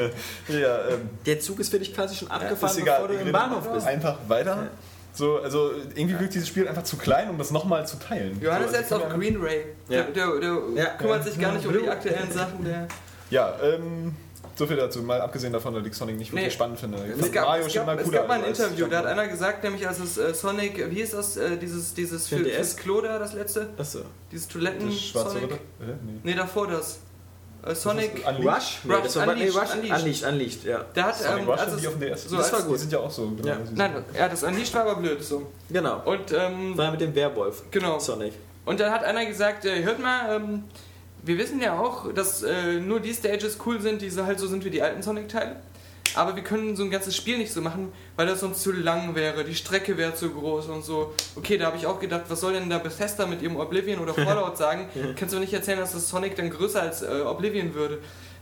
ja, 0.48 0.89
ähm, 0.89 1.10
Der 1.26 1.40
Zug 1.40 1.59
ist 1.60 1.70
für 1.70 1.78
dich 1.78 1.94
quasi 1.94 2.14
schon 2.16 2.30
abgefahren, 2.30 2.70
ist 2.76 2.82
egal, 2.82 3.02
bevor 3.02 3.16
du 3.16 3.22
im 3.26 3.32
Bahnhof 3.32 3.72
bist. 3.72 3.86
Einfach 3.86 4.16
weiter. 4.28 4.68
So, 5.14 5.39
also 5.39 5.72
irgendwie 5.97 6.18
wirkt 6.20 6.35
dieses 6.35 6.47
Spiel 6.48 6.68
einfach 6.68 6.85
zu 6.85 6.97
klein, 6.97 7.28
um 7.30 7.39
das 7.39 7.51
nochmal 7.51 7.86
zu 7.86 7.98
teilen. 7.98 8.39
Johannes 8.40 8.70
so, 8.70 8.76
also 8.76 8.89
setzt 8.89 8.93
auf 8.93 9.09
Green 9.12 9.36
Ray. 9.43 9.64
Ja. 9.89 10.02
Der, 10.02 10.12
der, 10.12 10.40
der 10.40 10.59
Ja. 10.76 10.85
kümmert 10.97 11.24
sich 11.24 11.39
gar 11.40 11.52
nicht 11.52 11.66
um 11.66 11.72
die 11.72 11.89
aktuellen 11.89 12.30
Sachen. 12.30 12.64
Der 12.64 12.86
Ja, 13.30 13.56
ähm, 13.62 14.14
so 14.59 14.66
viel 14.66 14.76
dazu. 14.76 15.02
Mal 15.02 15.20
abgesehen 15.20 15.52
davon, 15.52 15.72
dass 15.74 15.86
ich 15.86 15.94
Sonic 15.94 16.16
nicht 16.18 16.30
wirklich 16.32 16.47
Nee. 16.47 16.51
spannend 16.51 16.78
finde. 16.80 16.98
Ich 17.16 17.22
es 17.24 17.32
gab, 17.32 17.47
Mario 17.47 17.64
es 17.66 17.72
schon 17.72 17.86
gab, 17.86 17.86
mal 17.94 17.98
es 17.98 18.05
cooler. 18.05 18.18
gab 18.18 18.28
mal 18.28 18.43
ein 18.43 18.44
Interview, 18.44 18.86
da 18.89 18.98
hat 18.98 19.06
einer 19.06 19.28
gesagt, 19.28 19.62
nämlich 19.64 19.86
als 19.89 19.98
es 20.01 20.18
äh, 20.18 20.35
Sonic, 20.35 20.90
wie 20.90 21.01
ist 21.01 21.14
das, 21.14 21.36
äh, 21.36 21.56
dieses, 21.56 21.94
dieses 21.94 22.28
für, 22.28 22.39
fürs 22.44 22.76
Klo 22.76 23.01
da, 23.01 23.18
das 23.18 23.32
letzte? 23.32 23.68
Achso. 23.78 24.01
Dieses 24.32 24.48
Toiletten 24.48 24.86
Das 24.89 25.01
schwarze 25.01 25.30
Sonic? 25.35 25.44
Ritter? 25.44 25.56
Hä? 25.80 25.93
Nee. 26.05 26.12
Nee, 26.24 26.35
davor 26.35 26.66
das. 26.66 26.98
Äh, 27.66 27.74
Sonic, 27.74 28.24
Das. 28.24 28.35
Rush? 28.39 28.78
Nee, 28.85 28.94
Rush, 28.94 29.02
das 29.02 29.16
war 29.16 29.26
nee, 29.26 29.32
Unleashed, 29.32 29.56
Rush, 29.56 29.74
Unleashed. 29.74 29.97
Unleashed, 29.98 30.24
Unleashed, 30.26 30.64
ja. 30.64 30.85
der 30.94 31.05
hat, 31.06 31.16
Sonic 31.16 31.43
ähm, 31.43 31.48
Rush 31.48 31.60
als 31.60 31.72
und 31.72 31.80
die 31.80 31.86
es- 31.86 31.89
auf 31.93 31.98
dem 31.98 32.09
DS. 32.09 32.24
so 32.24 32.36
Das 32.36 32.52
war 32.52 32.62
gut. 32.62 32.74
Die 32.74 32.78
sind 32.80 32.93
ja 32.93 32.98
auch 33.01 33.10
so. 33.10 33.28
Genau, 33.30 33.48
Ja. 33.48 33.59
Nein, 33.74 34.05
ja, 34.16 34.28
das 34.28 34.43
Unleashed 34.44 34.74
war 34.74 34.82
aber 34.82 34.97
blöd, 34.97 35.22
so. 35.24 35.51
Genau. 35.70 36.02
Und, 36.05 36.32
ähm, 36.32 36.76
War 36.78 36.90
mit 36.93 37.01
dem 37.01 37.14
Werwolf. 37.14 37.62
genau. 37.70 37.98
Sonic. 37.98 38.32
Und 38.64 38.78
dann 38.80 38.93
hat 38.93 39.02
einer 39.02 39.24
gesagt, 39.26 39.64
äh, 39.64 39.82
hört 39.82 39.98
mal, 39.98 40.36
ähm, 40.36 40.64
wir 41.28 41.38
wissen 41.38 41.60
ja 41.60 41.78
auch, 41.78 42.12
dass 42.12 42.42
äh, 42.42 42.80
nur 42.80 43.00
die 43.00 43.14
Stages 43.14 43.59
cool 43.66 43.80
sind, 43.80 44.02
die 44.02 44.10
so 44.10 44.24
halt 44.24 44.40
so 44.40 44.46
sind 44.46 44.64
wie 44.64 44.70
die 44.70 44.82
alten 44.82 45.02
Sonic-Teile. 45.02 45.56
Aber 46.14 46.34
wir 46.34 46.42
können 46.42 46.74
so 46.74 46.82
ein 46.82 46.90
ganzes 46.90 47.14
Spiel 47.14 47.36
nicht 47.36 47.52
so 47.52 47.60
machen, 47.60 47.92
weil 48.16 48.26
das 48.26 48.40
sonst 48.40 48.62
zu 48.62 48.72
lang 48.72 49.14
wäre, 49.14 49.44
die 49.44 49.55
Strecke 49.55 49.98
wäre 49.98 50.14
zu 50.14 50.30
groß 50.30 50.66
und 50.66 50.82
so. 50.82 51.12
Okay, 51.36 51.59
da 51.59 51.66
habe 51.66 51.76
ich 51.76 51.86
auch 51.86 52.00
gedacht, 52.00 52.22
was 52.28 52.40
soll 52.40 52.55
denn 52.55 52.70
da 52.70 52.78
Bethesda 52.78 53.26
mit 53.26 53.42
ihrem 53.42 53.56
Oblivion 53.56 54.00
oder 54.00 54.14
Fallout 54.14 54.56
sagen? 54.56 54.88
Kannst 55.16 55.34
du 55.34 55.38
nicht 55.38 55.52
erzählen, 55.52 55.78
dass 55.78 55.92
das 55.92 56.09
Sonic 56.09 56.34
dann 56.36 56.50
größer 56.50 56.80
als 56.80 57.02
äh, 57.02 57.20
Oblivion 57.26 57.74
würde? 57.74 57.98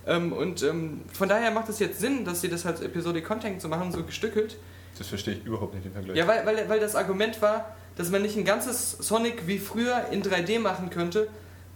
Ähm, 0.07 0.33
und 0.33 0.63
ähm, 0.63 1.03
von 1.13 1.29
daher 1.29 1.51
macht 1.51 1.69
es 1.69 1.81
jetzt 1.81 1.99
Sinn, 1.99 2.25
dass 2.25 2.41
sie 2.41 2.49
das 2.49 2.65
als 2.65 2.81
Episodic 2.81 3.25
Content 3.25 3.61
zu 3.61 3.69
machen, 3.69 3.91
so 3.91 4.05
gestückelt. 4.05 4.57
Das 4.97 5.09
verstehe 5.09 5.35
ich 5.35 5.45
überhaupt 5.45 5.75
nicht, 5.75 5.85
den 5.85 5.93
Vergleich. 5.93 6.17
Ja, 6.17 6.27
weil, 6.29 6.47
weil, 6.47 6.69
weil 6.69 6.81
das 6.81 6.95
Argument 6.95 7.43
war, 7.43 7.75
dass 7.97 8.11
man 8.11 8.23
nicht 8.23 8.37
ein 8.37 8.45
ganzes 8.45 8.93
Sonic 8.93 9.47
wie 9.47 9.59
früher 9.59 10.07
in 10.13 10.23
3D 10.23 10.61
machen 10.61 10.91
könnte, 10.91 11.29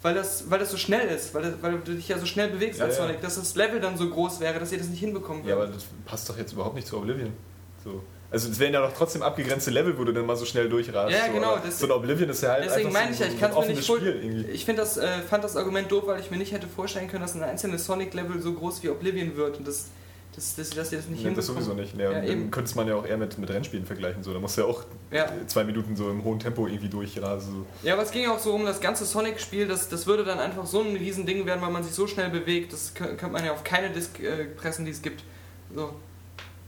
weil 0.03 0.15
das, 0.15 0.51
weil 0.51 0.59
das 0.59 0.71
so 0.71 0.77
schnell 0.77 1.09
ist, 1.09 1.35
weil, 1.35 1.43
das, 1.43 1.53
weil 1.61 1.73
du 1.79 1.95
dich 1.95 2.09
ja 2.09 2.19
so 2.19 2.27
schnell 2.27 2.49
bewegst 2.49 2.79
Ja, 2.81 2.87
als 2.87 2.97
ja. 2.97 3.03
Sonic, 3.05 3.21
dass 3.21 3.37
das 3.37 3.55
Level 3.55 3.81
dann 3.81 3.97
so 3.99 4.09
groß 4.09 4.41
wäre, 4.41 4.59
dass 4.59 4.73
ihr 4.73 4.79
das 4.79 4.89
nicht 4.89 5.01
hinbekommen 5.01 5.45
Ja, 5.47 5.55
aber 5.55 5.65
würdet. 5.65 5.77
das 5.77 5.85
passt 6.07 6.29
doch 6.29 6.39
jetzt 6.39 6.53
überhaupt 6.53 6.75
nicht 6.75 6.87
zu 6.87 6.97
Oblivion. 6.97 7.33
So. 7.85 8.03
Also 8.33 8.49
es 8.49 8.59
wären 8.61 8.73
ja 8.73 8.81
doch 8.81 8.93
trotzdem 8.97 9.23
abgegrenzte 9.23 9.71
Level, 9.73 9.99
wo 9.99 10.05
du 10.05 10.13
dann 10.13 10.25
mal 10.25 10.37
so 10.37 10.45
schnell 10.45 10.69
durchrast. 10.69 11.13
Ja, 11.13 11.27
so. 11.27 11.33
genau, 11.33 11.53
aber 11.55 11.67
das- 11.67 11.81
so 11.81 11.87
ein 11.87 11.93
Oblivion 11.93 12.31
ist 12.31 12.43
ja 12.43 12.51
halt 12.51 12.65
Deswegen 12.65 12.93
meine 12.93 13.11
ich 13.11 13.17
so, 13.19 13.25
ja, 13.25 13.31
so 13.31 13.37
ich 13.37 13.43
ein 13.45 13.51
kann 13.53 13.61
es 13.63 13.69
mir 13.69 13.75
nicht. 13.75 13.85
Spiel. 13.85 14.49
Ich 14.53 14.65
finde 14.65 14.83
das, 14.83 14.97
äh, 14.99 15.21
fand 15.29 15.43
das 15.45 15.57
Argument 15.57 15.91
doof, 15.91 16.05
weil 16.07 16.21
ich 16.21 16.31
mir 16.31 16.37
nicht 16.37 16.53
hätte 16.53 16.69
vorstellen 16.69 17.09
können, 17.09 17.23
dass 17.23 17.35
ein 17.35 17.43
einzelnes 17.43 17.85
Sonic-Level 17.87 18.41
so 18.41 18.53
groß 18.55 18.83
wie 18.85 18.89
Oblivion 18.91 19.37
wird 19.37 19.59
und 19.59 19.67
das, 19.67 19.87
das, 20.37 20.55
das, 20.55 20.71
dass 20.71 20.93
ihr 20.93 20.99
das 20.99 21.09
nicht 21.09 21.25
Nee, 21.25 21.35
das 21.35 21.47
sowieso 21.47 21.75
nicht. 21.75 21.97
Ja, 21.99 22.11
und 22.11 22.25
eben. 22.25 22.51
könnte 22.51 22.75
man 22.77 22.87
ja 22.87 22.95
auch 22.95 23.05
eher 23.05 23.17
mit, 23.19 23.37
mit 23.39 23.51
Rennspielen 23.51 23.85
vergleichen. 23.85 24.23
So. 24.23 24.33
Da 24.33 24.39
musst 24.39 24.57
du 24.57 24.63
ja 24.63 24.67
auch 24.69 24.85
Ja. 25.11 25.27
zwei 25.47 25.65
Minuten 25.65 25.97
so 25.97 26.09
im 26.11 26.23
hohen 26.25 26.39
Tempo 26.39 26.67
irgendwie 26.67 26.89
durchrasen. 26.89 27.53
So. 27.83 27.87
Ja, 27.87 27.95
aber 27.95 28.03
es 28.05 28.11
ging 28.11 28.29
auch 28.29 28.39
so 28.39 28.55
um 28.55 28.65
das 28.65 28.81
ganze 28.81 29.05
Sonic-Spiel, 29.05 29.67
das, 29.67 29.89
das 29.89 30.07
würde 30.07 30.25
dann 30.25 30.39
einfach 30.39 30.67
so 30.67 30.83
ein 30.83 30.95
Riesending 30.97 31.45
werden, 31.47 31.61
weil 31.61 31.71
man 31.71 31.83
sich 31.83 31.93
so 31.93 32.07
schnell 32.07 32.31
bewegt. 32.31 32.73
Das 32.73 32.95
kö- 32.95 33.07
könnte 33.17 33.29
man 33.29 33.45
ja 33.45 33.53
auf 33.53 33.65
keine 33.65 33.91
Disk 33.91 34.21
äh, 34.21 34.45
pressen, 34.47 34.85
die 34.85 34.93
es 34.93 35.03
gibt. 35.03 35.23
So. 35.75 35.91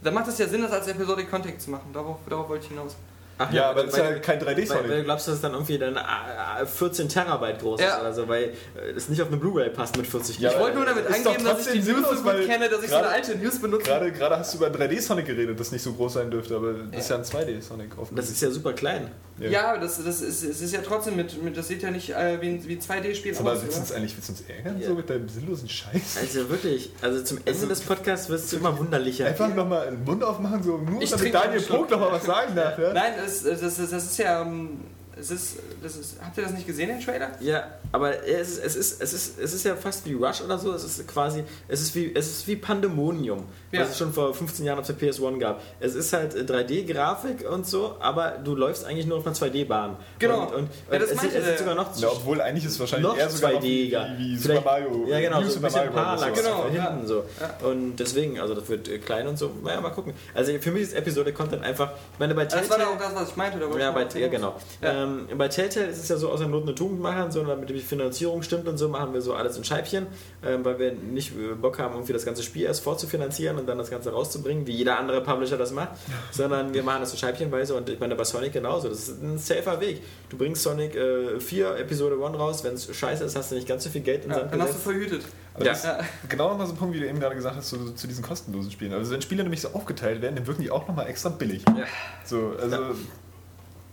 Da 0.02 0.10
macht 0.10 0.26
es 0.26 0.38
ja 0.38 0.48
Sinn, 0.48 0.62
das 0.62 0.72
als 0.72 0.88
Episodic 0.88 1.30
Content 1.30 1.60
zu 1.60 1.70
machen. 1.70 1.90
Darauf, 1.92 2.18
darauf 2.28 2.48
wollte 2.48 2.64
ich 2.64 2.70
hinaus. 2.70 2.96
Ach 3.38 3.52
Ja, 3.52 3.70
aber 3.70 3.80
weil- 3.80 3.86
das 3.86 3.94
ist 3.94 3.98
ja 4.00 4.18
kein 4.18 4.40
Weil, 4.40 4.46
weil 4.46 4.54
du 4.54 4.60
3D-Sonic. 4.62 5.04
glaubst, 5.04 5.26
dass 5.28 5.34
es 5.36 5.40
dann 5.40 5.52
irgendwie 5.52 5.78
dann 5.78 5.96
äh, 5.96 6.66
14 6.66 7.08
Terabyte 7.08 7.58
groß 7.60 7.80
Ja. 7.80 7.94
ist 7.96 8.00
oder 8.00 8.12
so, 8.12 8.28
weil 8.28 8.44
äh, 8.76 8.90
es 8.96 9.08
nicht 9.08 9.20
auf 9.22 9.28
eine 9.28 9.36
Bluray 9.38 9.70
passt 9.70 9.96
mit 9.96 10.06
40 10.06 10.38
Ja, 10.38 10.50
ich 10.52 10.58
wollte 10.58 10.76
nur 10.76 10.86
damit 10.86 11.06
doch 11.06 11.36
dass 11.36 11.66
ich 11.66 11.82
die 11.84 11.92
News 11.92 12.08
so 12.08 12.22
gut 12.22 12.46
kenne, 12.46 12.68
dass 12.68 12.82
ich 12.82 12.88
so 12.90 12.96
eine 12.96 13.04
gerade- 13.06 13.14
alte 13.14 13.36
News 13.36 13.58
benutze. 13.60 13.84
Gerade, 13.84 14.12
gerade 14.12 14.38
hast 14.38 14.54
du 14.54 14.58
über 14.58 14.68
3D-Sonic 14.68 15.26
geredet, 15.26 15.58
das 15.58 15.72
nicht 15.72 15.82
so 15.82 15.92
groß 15.92 16.12
sein 16.14 16.30
dürfte, 16.30 16.56
aber 16.56 16.74
das 16.92 17.04
ist 17.04 17.10
ja 17.10 17.16
ein 17.16 17.24
2D-Sonic. 17.24 17.90
Das 18.14 18.28
ist 18.30 18.40
ja 18.42 18.50
super 18.50 18.72
klein. 18.74 19.10
Ja, 19.38 19.76
das, 19.78 20.02
das 20.04 20.20
ist, 20.20 20.42
es 20.44 20.60
ist 20.60 20.72
ja 20.74 20.80
trotzdem 20.82 21.16
mit, 21.16 21.42
mit 21.42 21.56
das 21.56 21.66
sieht 21.68 21.82
ja 21.82 21.90
nicht 21.90 22.10
äh, 22.10 22.40
wie, 22.40 22.48
ein- 22.50 22.68
wie 22.68 22.76
2D-Spiel 22.76 23.36
Aber 23.38 23.52
aus. 23.52 23.62
willst 23.62 23.76
du 23.76 23.80
uns 23.80 23.92
eigentlich 23.92 24.14
willst 24.16 24.28
du 24.28 24.32
uns 24.34 24.42
ärgern 24.48 24.80
Ja. 24.80 24.88
so 24.88 24.94
mit 24.94 25.08
deinem 25.10 25.28
sinnlosen 25.28 25.68
Scheiß? 25.68 26.18
Also 26.20 26.48
wirklich, 26.50 26.90
also 27.00 27.22
zum 27.24 27.38
Ende 27.44 27.66
des 27.66 27.80
Podcasts 27.80 28.28
wirst 28.28 28.52
du 28.52 28.58
immer 28.58 28.78
wunderlicher. 28.78 29.26
Einfach 29.26 29.52
nochmal 29.54 29.90
den 29.90 30.04
Mund 30.04 30.22
aufmachen, 30.22 30.62
so 30.62 30.76
nur 30.78 31.02
Ich 31.02 31.10
damit 31.10 31.32
trinke 31.32 31.38
Daniel. 31.48 31.62
Punkt 31.62 31.90
nochmal 31.90 32.12
was 32.12 32.24
sagen 32.24 32.54
darf. 32.54 32.78
Ja? 32.78 32.92
Nein, 32.92 33.12
das, 33.16 33.42
das, 33.42 33.60
das, 33.60 33.76
das 33.90 34.04
ist 34.04 34.18
ja. 34.18 34.42
ähm, 34.42 34.80
Es 35.22 35.30
ist, 35.30 35.56
das 35.80 35.94
ist, 35.96 36.16
habt 36.20 36.36
ihr 36.36 36.42
das 36.42 36.52
nicht 36.52 36.66
gesehen, 36.66 36.88
den 36.88 37.00
Trailer? 37.00 37.30
Ja, 37.38 37.64
aber 37.92 38.26
es 38.26 38.58
ist, 38.58 38.64
es, 38.64 38.74
ist, 38.76 39.00
es, 39.02 39.12
ist, 39.12 39.38
es 39.38 39.54
ist 39.54 39.64
ja 39.64 39.76
fast 39.76 40.04
wie 40.04 40.14
Rush 40.14 40.40
oder 40.40 40.58
so. 40.58 40.72
Es 40.72 40.82
ist 40.82 41.06
quasi, 41.06 41.44
es 41.68 41.80
ist 41.80 41.94
wie, 41.94 42.12
es 42.12 42.26
ist 42.26 42.46
wie 42.48 42.56
Pandemonium, 42.56 43.44
Ja. 43.70 43.82
was 43.82 43.90
es 43.90 43.98
schon 43.98 44.12
vor 44.12 44.34
15 44.34 44.64
Jahren 44.64 44.80
auf 44.80 44.86
der 44.88 44.96
PS1 44.98 45.38
gab. 45.38 45.62
Es 45.78 45.94
ist 45.94 46.12
halt 46.12 46.34
äh, 46.34 46.40
3D-Grafik 46.40 47.48
und 47.48 47.66
so, 47.68 47.96
aber 48.00 48.32
du 48.42 48.56
läufst 48.56 48.84
eigentlich 48.84 49.06
nur 49.06 49.18
auf 49.18 49.26
einer 49.26 49.36
2D-Bahn. 49.36 49.96
Genau. 50.18 50.46
Und, 50.48 50.54
und 50.54 50.68
Ja, 50.90 50.98
das 50.98 51.10
es, 51.10 51.16
meinte 51.16 51.30
sieht, 51.34 51.40
es 51.40 51.48
sieht 51.50 51.58
sogar 51.58 51.74
noch 51.76 51.96
Ja, 51.98 52.08
obwohl 52.08 52.40
eigentlich 52.40 52.64
ist 52.64 52.72
es 52.72 52.80
wahrscheinlich 52.80 53.08
noch 53.08 53.16
eher 53.16 53.30
sogar 53.30 53.52
noch 53.52 53.60
2D-iger. 53.60 54.18
wie, 54.18 54.32
wie 54.32 54.36
Super 54.38 54.60
Mario. 54.62 55.06
Ja, 55.06 55.20
genau, 55.20 55.40
so 55.44 55.56
ein 55.56 55.62
bisschen 55.62 55.92
Parallax. 55.92 56.42
Genau, 56.42 56.64
hinten 56.68 57.06
so. 57.06 57.24
Und 57.64 57.96
deswegen, 57.96 58.40
also 58.40 58.54
das 58.54 58.68
wird 58.68 58.88
äh, 58.88 58.98
klein 58.98 59.28
und 59.28 59.38
so. 59.38 59.52
Naja, 59.62 59.80
mal 59.80 59.90
gucken. 59.90 60.14
Also 60.34 60.52
für 60.58 60.72
mich 60.72 60.82
ist 60.82 60.94
Episode-Content 60.94 61.62
einfach, 61.62 61.92
ich 62.14 62.18
meine, 62.18 62.34
bei 62.34 62.44
Das 62.46 62.68
war 62.68 62.78
doch 62.78 62.94
auch 62.94 62.98
das, 62.98 63.14
was 63.14 63.28
ich 63.30 63.36
meinte. 63.36 63.58
Ja, 63.78 63.88
ich 64.00 64.08
bei, 64.08 64.18
ja 64.20 64.28
genau. 64.28 64.56
Ja. 64.82 65.04
Ähm, 65.04 65.11
bei 65.36 65.48
Telltale 65.48 65.86
ist 65.86 65.98
es 66.02 66.08
ja 66.08 66.16
so, 66.16 66.30
außer 66.30 66.46
Not 66.46 66.62
eine 66.62 66.74
Tugend 66.74 67.00
machen, 67.00 67.30
sondern 67.30 67.56
damit 67.56 67.70
die 67.70 67.78
Finanzierung 67.80 68.42
stimmt 68.42 68.68
und 68.68 68.78
so, 68.78 68.88
machen 68.88 69.12
wir 69.14 69.20
so 69.22 69.34
alles 69.34 69.56
in 69.56 69.64
Scheibchen, 69.64 70.06
ähm, 70.44 70.64
weil 70.64 70.78
wir 70.78 70.92
nicht 70.92 71.32
äh, 71.36 71.54
Bock 71.54 71.78
haben, 71.78 71.94
irgendwie 71.94 72.12
das 72.12 72.24
ganze 72.24 72.42
Spiel 72.42 72.64
erst 72.64 72.82
vorzufinanzieren 72.82 73.58
und 73.58 73.66
dann 73.68 73.78
das 73.78 73.90
Ganze 73.90 74.10
rauszubringen, 74.12 74.66
wie 74.66 74.72
jeder 74.72 74.98
andere 74.98 75.20
Publisher 75.22 75.56
das 75.56 75.72
macht, 75.72 75.90
sondern 76.30 76.74
wir 76.74 76.82
machen 76.82 77.00
das 77.00 77.10
so 77.10 77.16
scheibchenweise 77.16 77.74
und 77.74 77.88
ich 77.88 78.00
meine, 78.00 78.14
bei 78.14 78.24
Sonic 78.24 78.52
genauso. 78.52 78.88
Das 78.88 79.08
ist 79.08 79.22
ein 79.22 79.38
safer 79.38 79.80
Weg. 79.80 80.02
Du 80.28 80.36
bringst 80.36 80.62
Sonic 80.62 80.94
äh, 80.94 81.40
4 81.40 81.76
Episode 81.78 82.16
1 82.24 82.38
raus, 82.38 82.64
wenn 82.64 82.74
es 82.74 82.94
scheiße 82.94 83.24
ist, 83.24 83.36
hast 83.36 83.50
du 83.50 83.54
nicht 83.56 83.68
ganz 83.68 83.84
so 83.84 83.90
viel 83.90 84.02
Geld 84.02 84.24
in 84.24 84.30
Ja, 84.30 84.38
Sand 84.40 84.52
dann 84.52 84.62
hast 84.62 84.74
du 84.74 84.78
verhütet. 84.78 85.22
Aber 85.54 85.64
Ja. 85.66 85.72
das 85.72 85.84
ist 85.84 85.90
genau 86.30 86.48
nochmal 86.48 86.66
so 86.66 86.72
ein 86.72 86.76
Punkt, 86.78 86.94
wie 86.94 87.00
du 87.00 87.06
eben 87.06 87.20
gerade 87.20 87.34
gesagt 87.34 87.56
hast, 87.56 87.68
zu, 87.68 87.92
zu 87.92 88.06
diesen 88.06 88.24
kostenlosen 88.24 88.70
Spielen. 88.70 88.92
Also 88.94 89.12
wenn 89.12 89.20
Spiele 89.20 89.42
nämlich 89.42 89.60
so 89.60 89.68
aufgeteilt 89.68 90.22
werden, 90.22 90.36
dann 90.36 90.46
wirken 90.46 90.62
die 90.62 90.70
auch 90.70 90.88
nochmal 90.88 91.08
extra 91.08 91.28
billig. 91.28 91.62
Ja. 91.68 91.84
So, 92.24 92.52
also. 92.60 92.76
Ja. 92.76 92.90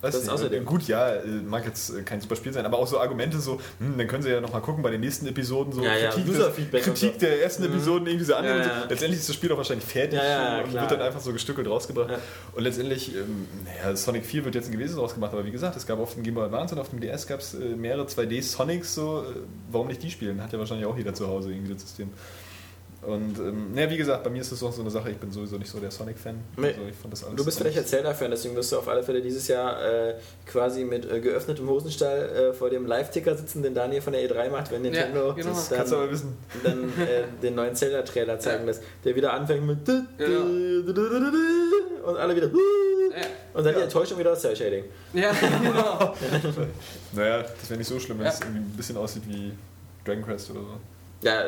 Weiß 0.01 0.13
Das 0.13 0.23
nicht, 0.23 0.31
außerdem. 0.31 0.63
Gut, 0.65 0.87
ja, 0.87 1.09
äh, 1.15 1.25
mag 1.27 1.65
jetzt 1.65 1.89
äh, 1.89 2.01
kein 2.03 2.21
super 2.21 2.35
Spiel 2.37 2.53
sein, 2.53 2.65
aber 2.65 2.79
auch 2.79 2.87
so 2.87 2.99
Argumente 2.99 3.39
so, 3.39 3.59
hm, 3.79 3.97
dann 3.97 4.07
können 4.07 4.23
sie 4.23 4.29
ja 4.29 4.39
nochmal 4.39 4.61
gucken 4.61 4.81
bei 4.81 4.91
den 4.91 5.01
nächsten 5.01 5.27
Episoden, 5.27 5.73
so 5.73 5.83
Ja, 5.83 5.95
ja, 5.97 6.09
Kritik, 6.11 6.29
User-Feedback 6.33 6.87
und 6.87 6.93
Kritik 6.93 7.13
so. 7.15 7.19
der 7.19 7.43
ersten 7.43 7.63
Mhm. 7.63 7.69
Episoden, 7.73 8.07
irgendwie 8.07 8.25
so 8.25 8.35
andere. 8.35 8.57
Ja, 8.59 8.63
so. 8.63 8.69
ja. 8.69 8.85
Letztendlich 8.89 9.19
ist 9.19 9.27
das 9.29 9.35
Spiel 9.35 9.51
auch 9.51 9.57
wahrscheinlich 9.57 9.85
fertig 9.85 10.17
Ja, 10.19 10.57
ja, 10.59 10.63
und 10.63 10.73
wird 10.73 10.91
dann 10.91 11.01
einfach 11.01 11.19
so 11.19 11.33
gestückelt 11.33 11.67
rausgebracht. 11.67 12.11
Ja. 12.11 12.17
Und 12.53 12.63
letztendlich, 12.63 13.13
ähm, 13.15 13.47
naja, 13.65 13.95
Sonic 13.95 14.25
4 14.25 14.45
wird 14.45 14.55
jetzt 14.55 14.67
ein 14.69 14.71
Gewesen 14.71 14.97
rausgemacht, 14.99 15.33
aber 15.33 15.45
wie 15.45 15.51
gesagt, 15.51 15.75
es 15.75 15.85
gab 15.85 15.99
auf 15.99 16.13
dem 16.13 16.23
Game 16.23 16.35
Boy 16.35 16.45
Advance 16.45 16.75
und 16.75 16.79
auf 16.81 16.89
dem 16.89 17.01
DS 17.01 17.27
gab 17.27 17.41
es 17.41 17.53
äh, 17.53 17.57
mehrere 17.57 18.05
2D-Sonics, 18.05 18.95
so, 18.95 19.23
äh, 19.23 19.35
warum 19.71 19.87
nicht 19.87 20.01
die 20.01 20.11
spielen? 20.11 20.41
Hat 20.41 20.53
ja 20.53 20.59
wahrscheinlich 20.59 20.85
auch 20.85 20.95
jeder 20.97 21.13
zu 21.13 21.27
Hause 21.27 21.51
irgendwie 21.51 21.73
das 21.73 21.81
System. 21.83 22.09
Und 23.01 23.39
ähm, 23.39 23.73
naja, 23.73 23.89
wie 23.89 23.95
gesagt, 23.97 24.25
bei 24.25 24.29
mir 24.29 24.41
ist 24.41 24.51
das 24.51 24.61
auch 24.61 24.73
so 24.73 24.81
eine 24.81 24.89
Sache, 24.91 25.09
ich 25.11 25.17
bin 25.17 25.31
sowieso 25.31 25.57
nicht 25.57 25.71
so 25.71 25.79
der 25.79 25.89
Sonic-Fan. 25.89 26.35
Nee. 26.57 26.67
Also 26.67 26.81
ich 26.89 26.95
fand 26.95 27.13
das 27.13 27.23
alles 27.23 27.35
Du 27.37 27.45
bist 27.45 27.57
vielleicht 27.57 27.77
als 27.77 27.87
Zelda-Fan, 27.89 28.29
deswegen 28.29 28.55
wirst 28.57 28.71
du 28.73 28.77
auf 28.77 28.87
alle 28.89 29.01
Fälle 29.03 29.21
dieses 29.21 29.47
Jahr 29.47 29.81
äh, 29.83 30.15
quasi 30.45 30.83
mit 30.83 31.09
äh, 31.09 31.21
geöffnetem 31.21 31.67
Hosenstall 31.69 32.49
äh, 32.49 32.53
vor 32.53 32.69
dem 32.69 32.85
Live-Ticker 32.85 33.35
sitzen, 33.35 33.63
den 33.63 33.73
Daniel 33.73 34.01
von 34.01 34.11
der 34.11 34.29
E3 34.29 34.49
macht, 34.49 34.69
wenn 34.71 34.81
Nintendo 34.81 35.33
genau. 35.33 35.49
das 35.49 35.69
Kannst 35.69 35.91
du 35.91 35.95
dann, 35.95 36.03
aber 36.03 36.11
wissen. 36.11 36.37
dann 36.63 36.83
äh, 36.99 37.23
den 37.41 37.55
neuen 37.55 37.73
Zelda-Trailer 37.73 38.37
zeigen 38.39 38.65
lässt, 38.65 38.83
der 39.05 39.15
wieder 39.15 39.31
anfängt 39.33 39.65
mit 39.65 39.85
Genau. 39.85 40.41
und 42.09 42.17
alle 42.17 42.35
wieder 42.35 42.47
Ja, 42.47 43.25
und 43.53 43.63
dann 43.65 43.75
die 43.75 43.81
Enttäuschung 43.81 44.19
wieder 44.19 44.33
aus 44.33 44.41
Cell-Shading. 44.41 44.83
ja 45.13 45.31
genau. 45.63 46.13
Naja, 47.13 47.43
das 47.43 47.69
wäre 47.69 47.77
nicht 47.77 47.87
so 47.87 47.97
schlimm, 47.99 48.19
wenn 48.19 48.25
Ja. 48.25 48.31
es 48.33 48.41
irgendwie 48.41 48.59
ein 48.59 48.73
bisschen 48.75 48.97
aussieht 48.97 49.23
wie 49.27 49.53
Dragon 50.05 50.23
Quest 50.23 50.51
oder 50.51 50.59
so. 50.61 50.67
Ja, 51.21 51.43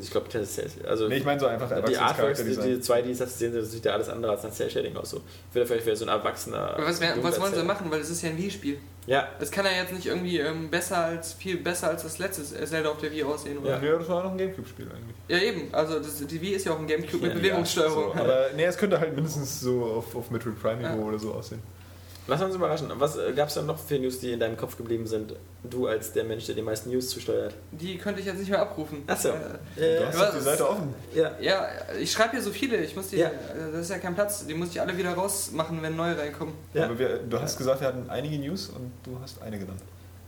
ich 0.00 0.10
glaube, 0.10 0.26
das 0.30 0.58
ist 0.58 0.86
also 0.86 1.08
Nee, 1.08 1.16
ich 1.16 1.24
meine 1.24 1.40
so 1.40 1.46
einfach 1.46 1.70
die 1.84 1.96
Artworks, 1.96 2.44
die, 2.44 2.54
die 2.56 2.80
zwei, 2.80 3.00
die 3.00 3.12
ich 3.12 3.18
sehen, 3.18 3.54
das 3.54 3.72
sieht 3.72 3.84
ja 3.84 3.92
alles 3.92 4.10
andere 4.10 4.32
als 4.32 4.42
nach 4.42 4.52
Cell-Shading 4.52 4.94
aus. 4.96 5.10
So. 5.10 5.22
Ich 5.48 5.54
würde 5.54 5.66
vielleicht 5.66 5.86
wäre 5.86 5.96
so 5.96 6.04
ein 6.04 6.10
erwachsener. 6.10 6.74
Aber 6.74 6.86
was, 6.86 7.00
wär, 7.00 7.14
was 7.22 7.40
wollen 7.40 7.54
sie 7.54 7.62
machen? 7.62 7.90
Weil 7.90 8.00
es 8.00 8.10
ist 8.10 8.22
ja 8.22 8.28
ein 8.28 8.36
Wii-Spiel. 8.36 8.78
Ja, 9.06 9.28
Es 9.40 9.50
kann 9.50 9.64
ja 9.64 9.72
jetzt 9.72 9.94
nicht 9.94 10.06
irgendwie 10.06 10.38
ähm, 10.38 10.70
besser 10.70 10.98
als 10.98 11.32
viel 11.32 11.56
besser 11.56 11.88
als 11.88 12.02
das 12.02 12.18
letzte 12.18 12.42
Zelda 12.44 12.90
auf 12.90 12.98
der 12.98 13.10
Wii 13.10 13.24
aussehen, 13.24 13.58
oder? 13.58 13.82
Ja, 13.82 13.96
das 13.98 14.08
war 14.08 14.22
noch 14.22 14.32
ein 14.32 14.38
Gamecube-Spiel 14.38 14.86
eigentlich. 14.86 15.16
Ja, 15.28 15.38
eben. 15.38 15.72
Also 15.72 15.98
das, 15.98 16.18
die 16.26 16.40
Wii 16.40 16.50
ist 16.50 16.66
ja 16.66 16.72
auch 16.72 16.78
ein 16.78 16.86
Gamecube 16.86 17.22
mit 17.22 17.32
Ja, 17.32 17.38
Bewegungssteuerung. 17.38 18.12
So, 18.14 18.20
aber 18.20 18.50
nee, 18.54 18.64
es 18.64 18.76
könnte 18.76 19.00
halt 19.00 19.14
mindestens 19.14 19.60
so 19.60 19.82
auf, 19.82 20.14
auf 20.14 20.30
Metroid 20.30 20.60
Prime-Niveau 20.60 21.08
oder 21.08 21.18
so 21.18 21.32
aussehen. 21.32 21.62
Lass 22.30 22.40
uns 22.42 22.54
überraschen. 22.54 22.88
Was 22.94 23.16
äh, 23.16 23.32
gab 23.34 23.48
es 23.48 23.54
dann 23.54 23.66
noch 23.66 23.78
für 23.78 23.98
News, 23.98 24.20
die 24.20 24.32
in 24.32 24.40
deinem 24.40 24.56
Kopf 24.56 24.76
geblieben 24.76 25.06
sind? 25.06 25.34
Du 25.64 25.86
als 25.86 26.12
der 26.12 26.24
Mensch, 26.24 26.46
der 26.46 26.54
die 26.54 26.62
meisten 26.62 26.88
News 26.90 27.10
zusteuert. 27.10 27.54
Die 27.72 27.98
könnte 27.98 28.20
ich 28.20 28.26
jetzt 28.26 28.38
nicht 28.38 28.48
mehr 28.50 28.60
abrufen. 28.62 29.02
Ach 29.06 29.16
so. 29.18 29.28
Äh, 29.28 29.32
Du 29.76 30.06
hast 30.06 30.18
doch 30.18 30.34
die 30.34 30.40
Seite 30.40 30.68
offen. 30.70 30.94
ja. 31.14 31.32
Ja, 31.40 31.68
ich 32.00 32.10
schreibe 32.10 32.30
hier 32.32 32.42
so 32.42 32.50
viele. 32.50 32.78
Ich 32.78 32.96
muss 32.96 33.08
die, 33.08 33.16
Ja. 33.18 33.28
äh, 33.28 33.32
das 33.72 33.82
ist 33.82 33.90
ja 33.90 33.98
kein 33.98 34.14
Platz. 34.14 34.46
Die 34.46 34.54
muss 34.54 34.70
ich 34.70 34.80
alle 34.80 34.96
wieder 34.96 35.12
rausmachen, 35.12 35.82
wenn 35.82 35.96
neue 35.96 36.16
reinkommen. 36.16 36.54
Ja. 36.72 36.84
Aber 36.86 36.98
wir, 36.98 37.18
du 37.18 37.38
hast 37.38 37.58
gesagt, 37.58 37.80
wir 37.82 37.88
hatten 37.88 38.08
einige 38.08 38.38
News 38.38 38.68
und 38.70 38.90
du 39.04 39.18
hast 39.20 39.42
eine 39.42 39.58
genannt. 39.58 39.80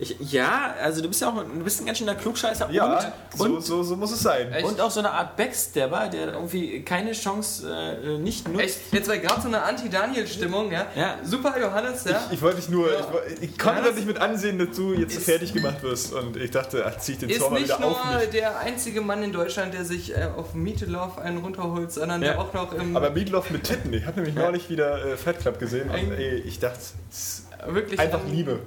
Ich, 0.03 0.17
ja, 0.33 0.75
also 0.83 1.01
du 1.01 1.07
bist 1.07 1.21
ja 1.21 1.29
auch 1.29 1.45
du 1.45 1.63
bist 1.63 1.81
ein 1.81 1.87
ganz 1.87 1.99
schöner 1.99 2.17
Klugscheißer 2.17 2.69
Ja, 2.73 2.97
und, 2.97 3.39
so, 3.39 3.45
und, 3.45 3.65
so, 3.65 3.83
so 3.85 3.95
muss 3.95 4.11
es 4.11 4.19
sein. 4.21 4.51
Echt? 4.53 4.67
Und 4.67 4.81
auch 4.81 4.91
so 4.91 4.99
eine 4.99 5.13
Art 5.13 5.37
Backstabber, 5.37 6.09
der 6.09 6.33
irgendwie 6.33 6.83
keine 6.83 7.13
Chance 7.13 7.73
äh, 8.03 8.19
nicht 8.19 8.49
nutzt. 8.49 8.65
Echt, 8.65 8.79
jetzt 8.93 9.09
war 9.09 9.17
gerade 9.19 9.41
so 9.41 9.47
eine 9.47 9.63
Anti-Daniel-Stimmung, 9.63 10.73
ja? 10.73 10.87
Ja. 10.97 11.19
Super, 11.23 11.55
Johannes, 11.61 12.03
ja? 12.03 12.21
Ich 12.33 12.43
wollte 12.43 12.57
dich 12.57 12.69
nur, 12.69 12.93
Ja. 12.93 12.99
ich, 13.41 13.51
ich 13.51 13.59
konnte 13.59 13.83
das 13.85 13.95
nicht 13.95 14.09
mit 14.09 14.19
ansehen, 14.19 14.59
dass 14.59 14.75
du 14.77 14.93
jetzt 14.93 15.15
ist- 15.15 15.25
fertig 15.25 15.55
gemacht 15.55 15.81
wirst. 15.85 16.13
Und 16.13 16.37
ich 16.37 16.51
dachte, 16.51 16.85
ach, 16.85 16.99
zieh 16.99 17.13
ich 17.13 17.19
den 17.19 17.31
Ist 17.31 17.39
Zorn 17.39 17.53
mal 17.53 17.61
nicht 17.61 17.69
wieder 17.69 17.81
nur 17.87 17.91
auf 17.93 18.31
der 18.33 18.59
einzige 18.59 19.03
Mann 19.03 19.23
in 19.23 19.33
Deutschland, 19.33 19.73
der 19.73 19.85
sich 19.85 20.17
äh, 20.17 20.29
auf 20.37 20.55
Meatloaf 20.55 21.19
einen 21.19 21.39
runterholt, 21.39 21.93
sondern 21.93 22.23
Ja. 22.23 22.33
der 22.33 22.41
auch 22.41 22.53
noch 22.53 22.73
im 22.75 22.97
Aber 22.97 23.11
Meatloaf 23.11 23.51
mit 23.51 23.63
Titten, 23.63 23.93
ich 23.93 24.05
habe 24.05 24.17
nämlich 24.21 24.35
neulich 24.35 24.69
wieder 24.69 25.05
äh, 25.13 25.17
Fat 25.17 25.39
Club 25.39 25.61
gesehen 25.61 25.89
und 25.91 26.11
ey, 26.13 26.39
ich 26.41 26.59
dachte, 26.59 26.81
es 27.09 27.19
ist 27.19 27.47
wirklich 27.73 28.01
einfach 28.01 28.21
ein, 28.25 28.33
Liebe. 28.35 28.59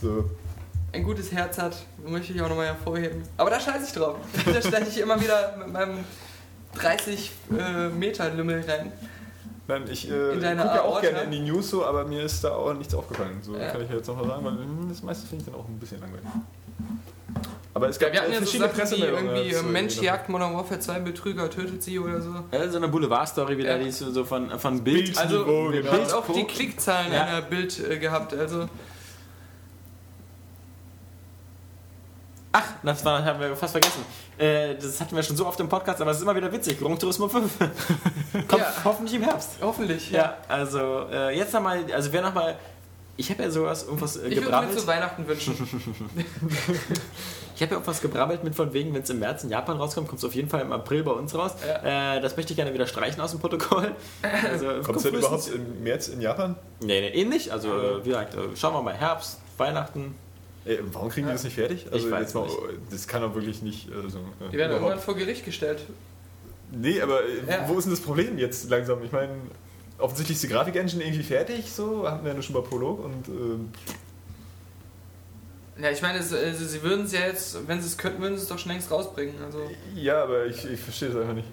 So. 0.00 0.30
Ein 0.94 1.02
gutes 1.02 1.32
Herz 1.32 1.58
hat, 1.58 1.76
möchte 2.06 2.32
ich 2.32 2.40
auch 2.40 2.48
nochmal 2.48 2.66
hervorheben. 2.66 3.22
Aber 3.36 3.50
da 3.50 3.60
scheiße 3.60 3.86
ich 3.86 3.92
drauf. 3.92 4.16
Da 4.46 4.60
steige 4.62 4.86
ich 4.88 4.98
immer 4.98 5.20
wieder 5.20 5.56
mit 5.58 5.72
meinem 5.72 5.98
30 6.76 7.30
äh, 7.58 7.88
Meter 7.90 8.30
Lümmel 8.30 8.64
rein. 8.68 8.92
Nein, 9.66 9.84
ich 9.90 10.10
äh, 10.10 10.32
In 10.32 10.40
gucke 10.40 10.44
ja 10.56 10.82
auch 10.82 11.00
gerne 11.00 11.22
in 11.22 11.30
die 11.30 11.40
News 11.40 11.70
so, 11.70 11.84
aber 11.86 12.04
mir 12.04 12.22
ist 12.22 12.44
da 12.44 12.50
auch 12.54 12.74
nichts 12.74 12.94
aufgefallen. 12.94 13.38
So 13.42 13.56
Ja. 13.56 13.70
kann 13.70 13.82
ich 13.82 13.88
ja 13.90 13.96
jetzt 13.96 14.06
nochmal 14.08 14.26
sagen, 14.26 14.44
weil 14.44 14.56
das 14.88 15.02
meiste 15.02 15.26
finde 15.26 15.44
ich 15.44 15.50
dann 15.50 15.58
auch 15.60 15.66
ein 15.68 15.78
bisschen 15.78 16.00
langweilig. 16.00 16.26
Aber 17.72 17.88
es 17.88 17.98
gab 17.98 18.12
Wir 18.12 18.20
hatten 18.20 18.30
ja 18.32 18.38
so 18.38 18.44
verschiedene 18.44 18.68
Sachen 18.68 18.76
wie 18.76 18.80
Pressemeldungen. 18.82 19.36
irgendwie 19.36 19.54
äh, 19.56 19.62
Mensch 19.62 19.92
irgendwie 19.94 20.06
jagt 20.06 20.28
Modern 20.28 20.54
Warfare 20.54 20.78
2, 20.80 21.00
Betrüger 21.00 21.50
tötet 21.50 21.82
sie 21.82 21.98
oder 21.98 22.20
so. 22.20 22.30
Ja, 22.52 22.68
so 22.68 22.76
eine 22.76 22.88
Boulevard-Story 22.88 23.58
wieder, 23.58 23.76
Ja. 23.76 23.82
die 23.82 23.88
ist 23.88 23.98
so 23.98 24.10
so 24.12 24.24
von, 24.24 24.56
von 24.58 24.84
Bild. 24.84 25.06
Bild. 25.06 25.18
Also, 25.18 25.44
wir 25.72 25.82
genau. 25.82 25.92
haben 25.92 26.12
auch 26.12 26.32
die 26.32 26.44
Klickzahlen 26.44 27.12
Ja. 27.12 27.24
einer 27.24 27.42
Bild 27.42 27.80
äh, 27.90 27.98
gehabt. 27.98 28.32
Also, 28.34 28.68
das 32.84 33.04
war, 33.04 33.24
haben 33.24 33.40
wir 33.40 33.54
fast 33.56 33.72
vergessen. 33.72 34.04
Äh, 34.38 34.74
das 34.76 35.00
hatten 35.00 35.14
wir 35.16 35.22
schon 35.22 35.36
so 35.36 35.46
oft 35.46 35.58
im 35.60 35.68
Podcast, 35.68 36.00
aber 36.00 36.10
es 36.10 36.18
ist 36.18 36.22
immer 36.22 36.34
wieder 36.36 36.50
witzig. 36.52 36.78
Grand 36.80 37.00
Turismo 37.00 37.28
5. 37.28 37.50
Kommt 38.48 38.52
Ja. 38.62 38.72
hoffentlich 38.84 39.14
im 39.14 39.22
Herbst. 39.22 39.50
hoffentlich. 39.60 40.10
Ja, 40.10 40.36
also 40.48 41.06
äh, 41.12 41.36
jetzt 41.36 41.52
nochmal, 41.54 41.84
also 41.92 42.12
wer 42.12 42.22
nochmal, 42.22 42.56
ich 43.16 43.30
habe 43.30 43.44
ja 43.44 43.50
sowas, 43.50 43.84
irgendwas 43.84 44.16
äh, 44.16 44.20
Ich 44.20 44.24
würde 44.24 44.40
mir 44.40 44.46
gebrabbelt. 44.46 44.80
zu 44.80 44.86
Weihnachten 44.86 45.26
wünschen. 45.26 45.54
Ich 47.56 47.62
habe 47.62 47.70
ja 47.70 47.76
irgendwas 47.76 48.00
gebrabbelt 48.00 48.42
mit 48.42 48.56
von 48.56 48.72
wegen, 48.72 48.92
wenn 48.94 49.02
es 49.02 49.10
im 49.10 49.20
März 49.20 49.44
in 49.44 49.50
Japan 49.50 49.76
rauskommt, 49.76 50.08
kommt 50.08 50.18
es 50.18 50.24
auf 50.24 50.34
jeden 50.34 50.48
Fall 50.48 50.62
im 50.62 50.72
April 50.72 51.04
bei 51.04 51.12
uns 51.12 51.32
raus. 51.36 51.52
Äh, 51.84 52.20
das 52.20 52.36
möchte 52.36 52.52
ich 52.52 52.56
gerne 52.56 52.74
wieder 52.74 52.88
streichen 52.88 53.20
aus 53.20 53.30
dem 53.30 53.38
Protokoll. 53.38 53.92
Also, 54.50 54.66
Kommt 54.82 54.96
es 54.96 55.04
denn 55.04 55.14
überhaupt 55.14 55.46
im 55.54 55.84
März 55.84 56.08
in 56.08 56.20
Japan? 56.20 56.56
Nee, 56.80 57.00
nee, 57.00 57.08
eh 57.10 57.24
nicht. 57.24 57.50
Also, 57.52 57.68
äh, 57.68 58.04
wie 58.04 58.08
gesagt, 58.08 58.36
schauen 58.56 58.74
wir 58.74 58.82
mal, 58.82 58.94
Herbst, 58.94 59.38
Weihnachten. 59.56 60.16
Ey, 60.66 60.78
warum 60.92 61.10
kriegen 61.10 61.26
die 61.26 61.32
das 61.32 61.44
nicht 61.44 61.54
fertig? 61.54 61.86
Also 61.92 62.10
weiß 62.10 62.20
jetzt 62.20 62.34
mal, 62.34 62.44
nicht. 62.46 62.56
das 62.90 63.06
kann 63.06 63.22
doch 63.22 63.34
wirklich 63.34 63.62
nicht. 63.62 63.88
Also, 63.92 64.18
äh, 64.18 64.50
Die 64.50 64.56
werden 64.56 64.72
irgendwann 64.72 64.98
vor 64.98 65.14
Gericht 65.14 65.44
gestellt. 65.44 65.80
Nee, 66.72 67.00
aber 67.00 67.22
äh, 67.24 67.38
Ja. 67.48 67.68
wo 67.68 67.78
ist 67.78 67.84
denn 67.84 67.92
das 67.92 68.00
Problem 68.00 68.38
jetzt 68.38 68.68
langsam? 68.70 69.04
Ich 69.04 69.12
meine, 69.12 69.32
offensichtlich 69.98 70.36
ist 70.36 70.42
die 70.44 70.48
Grafik-Engine 70.48 71.04
irgendwie 71.04 71.22
fertig, 71.22 71.70
so, 71.70 72.08
hatten 72.10 72.24
wir 72.24 72.34
ja 72.34 72.42
schon 72.42 72.54
mal 72.54 72.62
Prolog 72.62 73.04
und 73.04 73.28
äh, 73.28 73.58
Ja, 75.82 75.90
ich 75.90 76.00
meine, 76.02 76.18
es, 76.18 76.32
also, 76.32 76.64
sie 76.64 76.82
würden 76.82 77.04
es 77.04 77.12
ja 77.12 77.20
jetzt, 77.26 77.68
wenn 77.68 77.80
sie 77.80 77.86
es 77.88 77.98
könnten, 77.98 78.22
würden 78.22 78.36
sie 78.36 78.42
es 78.42 78.48
doch 78.48 78.58
schon 78.58 78.72
längst 78.72 78.90
rausbringen. 78.90 79.34
Also, 79.44 79.70
ja, 79.94 80.22
aber 80.22 80.46
ich, 80.46 80.64
ich 80.64 80.80
verstehe 80.80 81.10
es 81.10 81.16
einfach 81.16 81.34
nicht. 81.34 81.48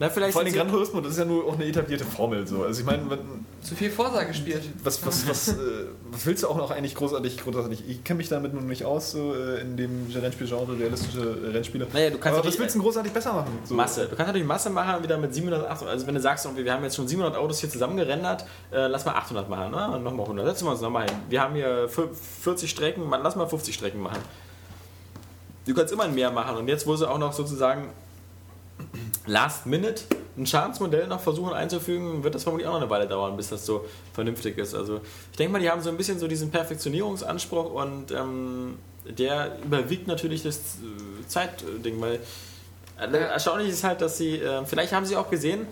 Na, 0.00 0.10
vielleicht 0.10 0.32
Vor 0.32 0.42
allem 0.42 0.52
Gran 0.52 0.68
Turismo, 0.68 1.00
das 1.00 1.12
ist 1.12 1.18
ja 1.18 1.24
nur 1.24 1.46
auch 1.46 1.54
eine 1.54 1.66
etablierte 1.66 2.04
Formel, 2.04 2.44
so. 2.48 2.64
Also 2.64 2.80
ich 2.80 2.84
meine, 2.86 3.02
zu 3.62 3.76
viel 3.76 3.92
Vorsage 3.92 4.26
gespielt. 4.26 4.62
was, 4.82 5.06
was, 5.06 5.28
was, 5.28 5.48
äh, 5.50 5.54
was 6.10 6.26
willst 6.26 6.42
du 6.42 6.48
auch 6.48 6.56
noch 6.56 6.72
eigentlich 6.72 6.96
großartig, 6.96 7.36
großartig? 7.38 7.84
Ich 7.88 8.02
kenne 8.02 8.18
mich 8.18 8.28
damit 8.28 8.52
nun 8.54 8.66
nicht 8.66 8.84
aus, 8.84 9.12
so 9.12 9.32
äh, 9.36 9.60
in 9.60 9.76
dem 9.76 10.08
Rennspielgenre, 10.12 10.76
realistische 10.76 11.20
äh, 11.20 11.50
Rennspiele. 11.50 11.86
Naja, 11.92 12.10
du 12.10 12.18
kannst 12.18 12.38
aber 12.40 12.48
was 12.48 12.58
willst 12.58 12.74
du 12.74 12.78
denn 12.80 12.84
großartig 12.84 13.12
besser 13.12 13.34
machen? 13.34 13.56
So. 13.64 13.74
Masse. 13.74 14.02
Du 14.08 14.16
kannst 14.16 14.26
natürlich 14.26 14.48
Masse 14.48 14.68
machen, 14.68 15.00
wieder 15.00 15.16
mit 15.16 15.32
700, 15.32 15.64
800. 15.70 15.94
Also 15.94 16.06
wenn 16.08 16.14
du 16.16 16.20
sagst, 16.20 16.44
wir 16.56 16.72
haben 16.72 16.82
jetzt 16.82 16.96
schon 16.96 17.06
700 17.06 17.38
Autos 17.38 17.60
hier 17.60 17.70
zusammengerendert, 17.70 18.44
äh, 18.72 18.88
lass 18.88 19.04
mal 19.04 19.12
800 19.14 19.48
machen, 19.48 19.70
ne? 19.70 19.92
Und 19.92 20.02
nochmal 20.02 20.24
100. 20.26 20.44
Setzen 20.44 20.64
wir 20.66 20.72
uns 20.72 20.80
nochmal 20.80 21.04
hin. 21.08 21.16
Wir 21.28 21.40
haben 21.40 21.54
hier 21.54 21.88
fü- 21.88 22.08
40 22.42 22.68
Strecken, 22.68 23.08
man, 23.08 23.22
lass 23.22 23.36
mal 23.36 23.46
50 23.46 23.72
Strecken 23.72 24.00
machen. 24.02 24.18
Du 25.66 25.72
kannst 25.72 25.92
immer 25.92 26.08
mehr 26.08 26.32
machen. 26.32 26.56
Und 26.56 26.66
jetzt, 26.66 26.84
wo 26.84 26.96
sie 26.96 27.08
auch 27.08 27.18
noch 27.18 27.32
sozusagen 27.32 27.90
last 29.26 29.66
minute 29.66 30.04
ein 30.36 30.46
Schadensmodell 30.46 31.06
noch 31.06 31.20
versuchen 31.20 31.52
einzufügen, 31.52 32.24
wird 32.24 32.34
das 32.34 32.42
vermutlich 32.42 32.66
auch 32.68 32.72
noch 32.72 32.80
eine 32.80 32.90
Weile 32.90 33.06
dauern, 33.06 33.36
bis 33.36 33.50
das 33.50 33.64
so 33.64 33.84
vernünftig 34.12 34.58
ist. 34.58 34.74
Also 34.74 35.00
ich 35.30 35.36
denke 35.36 35.52
mal, 35.52 35.60
die 35.60 35.70
haben 35.70 35.80
so 35.80 35.90
ein 35.90 35.96
bisschen 35.96 36.18
so 36.18 36.26
diesen 36.26 36.50
Perfektionierungsanspruch 36.50 37.72
und 37.72 38.10
ähm, 38.10 38.78
der 39.06 39.58
überwiegt 39.64 40.08
natürlich 40.08 40.42
das 40.42 40.56
äh, 40.56 41.26
Zeitding, 41.28 42.00
weil 42.00 42.18
äh, 43.00 43.16
erstaunlich 43.16 43.68
ist 43.68 43.84
halt, 43.84 44.00
dass 44.00 44.18
sie, 44.18 44.38
äh, 44.38 44.64
vielleicht 44.66 44.92
haben 44.92 45.06
sie 45.06 45.16
auch 45.16 45.30
gesehen, 45.30 45.66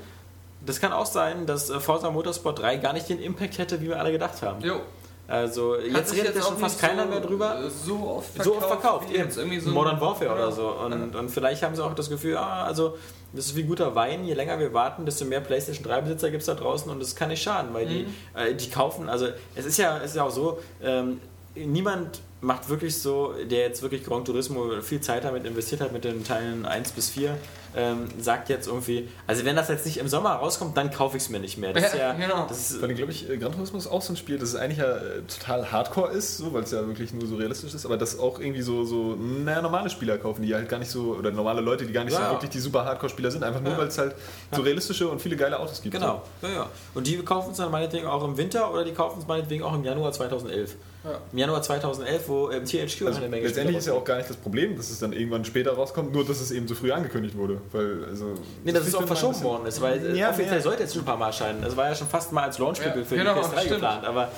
das 0.65 0.81
kann 0.81 0.93
auch 0.93 1.07
sein, 1.07 1.45
dass 1.47 1.69
äh, 1.71 1.81
Forza 1.81 2.11
Motorsport 2.11 2.61
3 2.61 2.77
gar 2.77 2.93
nicht 2.93 3.09
den 3.09 3.21
Impact 3.21 3.59
hätte, 3.59 3.81
wie 3.81 3.89
wir 3.89 3.99
alle 3.99 4.13
gedacht 4.13 4.43
haben. 4.43 4.63
Jo. 4.63 4.81
Also 5.29 5.77
Hat 5.77 5.85
jetzt 5.87 6.15
redet 6.15 6.37
ja 6.37 6.43
schon 6.43 6.59
fast 6.59 6.81
keiner 6.81 7.05
so, 7.05 7.09
mehr 7.09 7.21
drüber 7.21 7.65
äh, 7.65 7.71
So 7.71 7.95
oft 8.17 8.29
verkauft. 8.35 8.45
so 8.45 8.57
oft 8.57 8.67
verkauft, 8.67 9.11
eben. 9.13 9.61
so 9.61 9.71
Modern 9.71 10.01
Warfare 10.01 10.27
Ja. 10.27 10.35
oder 10.35 10.53
so. 10.53 10.69
Und, 10.69 11.15
und 11.17 11.31
vielleicht 11.31 11.63
haben 11.63 11.75
sie 11.75 11.83
auch 11.85 11.95
das 11.95 12.09
Gefühl, 12.11 12.37
ah, 12.37 12.65
also 12.65 12.97
das 13.33 13.47
ist 13.47 13.57
wie 13.57 13.63
guter 13.63 13.95
Wein, 13.95 14.25
je 14.25 14.35
länger 14.35 14.59
wir 14.59 14.75
warten, 14.75 15.07
desto 15.07 15.25
mehr 15.25 15.41
PlayStation 15.41 15.85
3 15.85 16.03
Besitzer 16.03 16.31
gibt 16.31 16.43
es 16.43 16.47
da 16.47 16.55
draußen 16.55 16.91
und 16.91 17.01
das 17.01 17.17
kann 17.17 17.29
nicht 17.29 17.43
schaden, 17.43 17.73
weil 17.73 17.87
die, 17.87 18.07
äh, 18.35 18.55
die 18.55 18.69
kaufen, 18.69 19.09
also 19.09 19.29
es 19.55 19.65
ist 19.65 19.79
ja, 19.79 19.99
es 19.99 20.11
ist 20.11 20.17
ja 20.17 20.25
auch 20.25 20.31
so, 20.31 20.59
ähm, 20.83 21.21
niemand 21.55 22.21
macht 22.41 22.69
wirklich 22.69 22.99
so, 22.99 23.35
der 23.51 23.61
jetzt 23.61 23.83
wirklich 23.83 24.05
Gran 24.05 24.25
Turismo 24.25 24.81
viel 24.83 25.01
Zeit 25.01 25.25
damit 25.25 25.45
investiert 25.47 25.81
hat 25.81 25.93
mit 25.93 26.05
den 26.05 26.25
Teilen 26.25 26.67
1 26.67 26.93
bis 26.93 27.11
4, 27.11 27.37
ähm, 27.77 28.09
sagt 28.21 28.49
jetzt 28.49 28.67
irgendwie, 28.69 29.09
also 29.27 29.45
wenn 29.45 29.57
das 29.57 29.69
jetzt 29.69 29.87
nicht 29.87 29.97
im 29.99 30.09
Sommer 30.09 30.31
rauskommt, 30.35 30.77
dann 30.77 30.91
kaufe 30.91 31.17
ich 31.17 31.23
es 31.25 31.29
mir 31.31 31.41
nicht 31.41 31.57
mehr. 31.59 31.73
Das 31.73 31.85
ist 31.87 31.95
ja, 31.95 32.09
Ja, 32.09 32.13
genau. 32.13 32.47
das 32.49 32.71
ist, 32.71 32.77
Vor 32.79 32.89
allem 32.89 32.97
glaube 32.97 33.13
ich, 33.13 33.29
äh, 33.31 33.37
Gran 33.39 33.53
Turismo 33.53 33.79
ist 33.79 33.87
auch 33.87 34.03
so 34.03 34.13
ein 34.13 34.17
Spiel, 34.17 34.39
das 34.39 34.55
eigentlich 34.55 34.79
ja 34.79 34.97
äh, 34.97 35.23
total 35.27 35.73
hardcore 35.73 36.11
ist, 36.13 36.37
so, 36.37 36.53
weil 36.53 36.63
es 36.65 36.71
ja 36.71 36.87
wirklich 36.87 37.13
nur 37.13 37.27
so 37.27 37.37
realistisch 37.37 37.73
ist, 37.75 37.87
aber 37.87 37.97
das 37.97 38.19
auch 38.19 38.39
irgendwie 38.41 38.63
so, 38.63 38.85
so 38.85 39.15
naja, 39.17 39.63
normale 39.63 39.89
Spieler 39.91 40.19
kaufen, 40.19 40.43
die 40.43 40.55
halt 40.55 40.69
gar 40.69 40.79
nicht 40.79 40.91
so, 40.91 41.15
oder 41.19 41.31
normale 41.31 41.61
Leute, 41.61 41.87
die 41.87 41.93
gar 41.93 42.05
nicht 42.05 42.13
Ja. 42.15 42.27
so 42.27 42.33
wirklich 42.35 42.51
die 42.51 42.61
super 42.61 42.85
Hardcore-Spieler 42.85 43.31
sind, 43.31 43.43
einfach 43.45 43.61
nur, 43.61 43.73
Ja. 43.73 43.79
weil 43.79 43.89
es 43.89 43.99
halt 43.99 44.15
so 44.51 44.63
realistische 44.63 45.09
und 45.09 45.21
viele 45.23 45.37
geile 45.37 45.59
Autos 45.59 45.81
gibt. 45.83 45.95
Genau, 45.95 46.23
ja, 46.43 46.49
ja. 46.49 46.67
Und 46.95 47.07
die 47.07 47.17
kaufen 47.19 47.53
es 47.53 47.57
dann 47.59 47.71
meinetwegen 47.71 48.07
auch 48.07 48.23
im 48.25 48.37
Winter 48.37 48.71
oder 48.73 48.85
die 48.85 48.93
kaufen 48.93 49.19
es 49.21 49.27
meinetwegen 49.27 49.63
auch 49.65 49.75
im 49.75 49.85
Januar 49.85 50.13
2011. 50.13 50.77
Ja. 51.05 51.19
Im 51.33 51.39
Januar 51.39 51.63
2011, 51.63 52.29
wo 52.29 52.51
ähm, 52.51 52.65
THQ 52.65 52.99
So. 52.99 53.07
Also 53.07 53.19
eine 53.19 53.29
Menge 53.29 53.47
letztendlich 53.47 53.79
ist 53.79 53.87
ja 53.87 53.93
auch 53.95 54.05
gar 54.05 54.19
nicht 54.19 54.31
das 54.31 54.37
Problem, 54.37 54.77
dass 54.77 54.89
es 54.91 55.01
dann 55.01 55.13
irgendwann 55.13 55.45
später 55.45 55.73
rauskommt, 55.73 56.13
nur 56.13 56.25
dass 56.25 56.41
es 56.41 56.51
eben 56.53 56.69
so 56.69 56.75
früh 56.77 56.93
angekündigt 56.93 57.37
wurde. 57.37 57.61
Weil, 57.73 58.05
also, 58.09 58.35
Nee, 58.63 58.71
das 58.73 58.83
ist 58.87 58.91
finde 58.97 59.05
auch 59.05 59.07
verschoben 59.09 59.43
worden 59.43 59.67
ist, 59.67 59.81
weil 59.81 60.15
äh, 60.15 60.19
Ja, 60.19 60.31
offiziell 60.31 60.57
ja. 60.57 60.61
sollte 60.61 60.83
jetzt 60.85 60.93
schon 60.93 61.03
ein 61.03 61.07
paar 61.07 61.17
Mal 61.17 61.27
erscheinen. 61.27 61.63
Es 61.65 61.77
war 61.77 61.89
ja 61.89 61.95
schon 61.95 62.07
fast 62.09 62.33
mal 62.33 62.45
als 62.45 62.59
Launchtitel 62.59 63.01
Ja, 63.01 63.05
für 63.05 63.17
genau, 63.17 63.35
die 63.35 63.41
PS3 63.41 63.51
stimmt. 63.59 63.69
geplant, 63.71 64.05
aber 64.05 64.31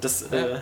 das 0.00 0.22
äh, 0.30 0.36
Ja. 0.36 0.46
äh, 0.46 0.58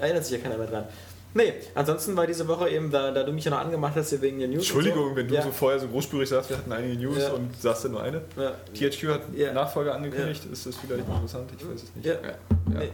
erinnert 0.00 0.24
sich 0.24 0.36
ja 0.36 0.42
keiner 0.42 0.58
mehr 0.58 0.66
dran. 0.66 0.84
Nee, 1.32 1.52
ansonsten 1.76 2.16
war 2.16 2.26
diese 2.26 2.48
Woche 2.48 2.68
eben, 2.70 2.90
da, 2.90 3.12
da 3.12 3.22
du 3.22 3.30
mich 3.32 3.44
ja 3.44 3.52
noch 3.52 3.60
angemacht 3.60 3.92
hast 3.94 4.08
hier 4.10 4.20
wegen 4.20 4.40
der 4.40 4.48
News. 4.48 4.58
Entschuldigung, 4.64 5.10
und 5.10 5.14
wenn 5.14 5.28
du 5.28 5.34
ja. 5.36 5.42
so 5.42 5.52
vorher 5.52 5.78
so 5.78 5.86
großspurig 5.86 6.28
sagst, 6.28 6.50
wir 6.50 6.56
hatten 6.58 6.72
einige 6.72 7.00
News 7.00 7.18
Ja. 7.18 7.30
und 7.30 7.54
sagst 7.62 7.84
dann 7.84 7.92
nur 7.92 8.02
eine. 8.02 8.22
Ja. 8.36 8.50
THQ 8.74 9.08
hat 9.10 9.20
Ja. 9.36 9.52
Nachfolger 9.52 9.94
angekündigt, 9.94 10.42
ist 10.52 10.66
das 10.66 10.74
vielleicht 10.74 11.06
interessant? 11.08 11.48
Ich 11.56 11.64
weiß 11.64 11.82
es 11.84 11.94
nicht. 11.94 12.04
Ja. 12.06 12.14
Nee, 12.66 12.90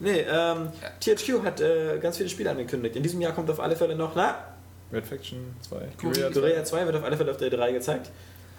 nee 0.00 0.24
ähm, 0.28 0.68
THQ 1.00 1.44
hat 1.44 1.60
äh, 1.60 1.98
ganz 1.98 2.16
viele 2.16 2.28
Spiele 2.28 2.50
angekündigt. 2.50 2.96
In 2.96 3.02
diesem 3.02 3.20
Jahr 3.20 3.32
kommt 3.32 3.50
auf 3.50 3.60
alle 3.60 3.76
Fälle 3.76 3.94
noch, 3.94 4.14
na, 4.14 4.36
Red 4.92 5.06
Faction 5.06 5.54
2, 5.68 5.76
Korea 6.00 6.30
Korea 6.30 6.64
2 6.64 6.86
wird 6.86 6.96
auf 6.96 7.04
alle 7.04 7.16
Fälle 7.16 7.30
auf 7.30 7.36
der 7.36 7.50
3 7.50 7.72
gezeigt. 7.72 8.10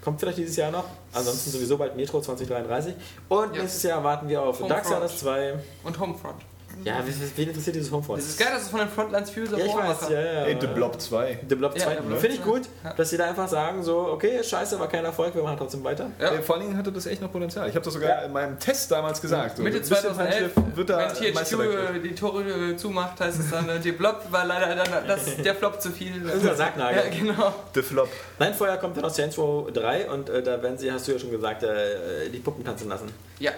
Kommt 0.03 0.19
vielleicht 0.19 0.37
dieses 0.39 0.55
Jahr 0.55 0.71
noch. 0.71 0.85
Ansonsten 1.13 1.51
sowieso 1.51 1.77
bald 1.77 1.95
Metro 1.95 2.19
2033. 2.21 2.95
Und 3.29 3.55
Ja. 3.55 3.61
nächstes 3.61 3.83
Jahr 3.83 4.03
warten 4.03 4.27
wir 4.29 4.41
auf 4.41 4.59
Homefront. 4.59 4.71
Darksiders 4.71 5.19
2. 5.19 5.53
Und 5.83 5.99
Homefront. 5.99 6.41
Ja, 6.83 6.95
wen 7.35 7.47
interessiert 7.47 7.75
dieses 7.75 7.91
Homefront? 7.91 8.19
Es 8.19 8.29
ist 8.29 8.39
geil, 8.39 8.49
dass 8.53 8.63
es 8.63 8.69
von 8.69 8.79
den 8.79 8.89
Frontlines 8.89 9.29
Fuser 9.29 9.57
Ja, 9.57 9.65
ich 9.65 9.75
weiß, 9.75 10.09
ja, 10.09 10.19
ja. 10.19 10.43
Ey, 10.45 10.57
The 10.59 10.67
Blob 10.67 10.99
2. 10.99 11.39
The 11.47 11.55
Blob 11.55 11.77
Ja, 11.77 11.85
2. 11.85 11.95
The 11.95 12.01
Blob 12.01 12.19
Finde 12.19 12.35
ich 12.35 12.41
2. 12.43 12.49
gut, 12.49 12.61
Ja. 12.83 12.93
dass 12.93 13.09
sie 13.09 13.17
da 13.17 13.25
einfach 13.25 13.47
sagen, 13.47 13.83
so, 13.83 13.99
okay, 14.07 14.43
scheiße, 14.43 14.79
war 14.79 14.87
kein 14.87 15.05
Erfolg, 15.05 15.35
wir 15.35 15.43
machen 15.43 15.57
trotzdem 15.57 15.83
weiter. 15.83 16.09
Ja. 16.19 16.31
Äh, 16.33 16.41
Vor 16.41 16.55
allen 16.55 16.65
Dingen 16.65 16.77
hatte 16.77 16.91
das 16.91 17.05
echt 17.05 17.21
noch 17.21 17.31
Potenzial. 17.31 17.67
Ich 17.69 17.75
habe 17.75 17.85
das 17.85 17.93
sogar 17.93 18.09
Ja. 18.09 18.21
in 18.23 18.33
meinem 18.33 18.57
Test 18.59 18.89
damals 18.91 19.21
gesagt. 19.21 19.57
So, 19.57 19.63
Mitte 19.63 19.77
ein 19.77 19.81
bisschen 19.81 19.95
2011, 20.15 20.53
Feinschliff 20.53 20.75
wird 20.77 20.89
da 20.89 20.97
wenn 20.99 21.33
THQ 21.33 21.53
äh, 21.95 21.99
die 21.99 22.15
Tore 22.15 22.43
äh, 22.43 22.77
zumacht, 22.77 23.19
heißt 23.19 23.39
es 23.39 23.49
dann, 23.51 23.69
äh, 23.69 23.79
die 23.79 23.91
Blob 23.91 24.21
war 24.31 24.45
leider 24.45 24.75
dann, 24.75 25.07
das, 25.07 25.37
der 25.37 25.55
Flop 25.55 25.81
zu 25.81 25.91
viel. 25.91 26.13
Unser 26.33 26.55
Sargnagel. 26.55 27.03
Ja, 27.03 27.09
genau. 27.33 27.53
The 27.75 27.81
Flop. 27.83 28.09
Nein, 28.39 28.53
vorher 28.53 28.77
kommt 28.77 28.95
dann 28.97 29.03
noch 29.03 29.09
Saints 29.13 29.37
Row 29.37 29.71
3 29.71 30.09
und 30.09 30.29
äh, 30.29 30.41
da 30.41 30.61
werden 30.63 30.77
sie, 30.77 30.91
hast 30.91 31.07
du 31.07 31.11
ja 31.11 31.19
schon 31.19 31.31
gesagt, 31.31 31.63
äh, 31.63 32.29
die 32.33 32.39
Puppen 32.39 32.63
tanzen 32.63 32.89
lassen. 32.89 33.11
Ja. 33.39 33.51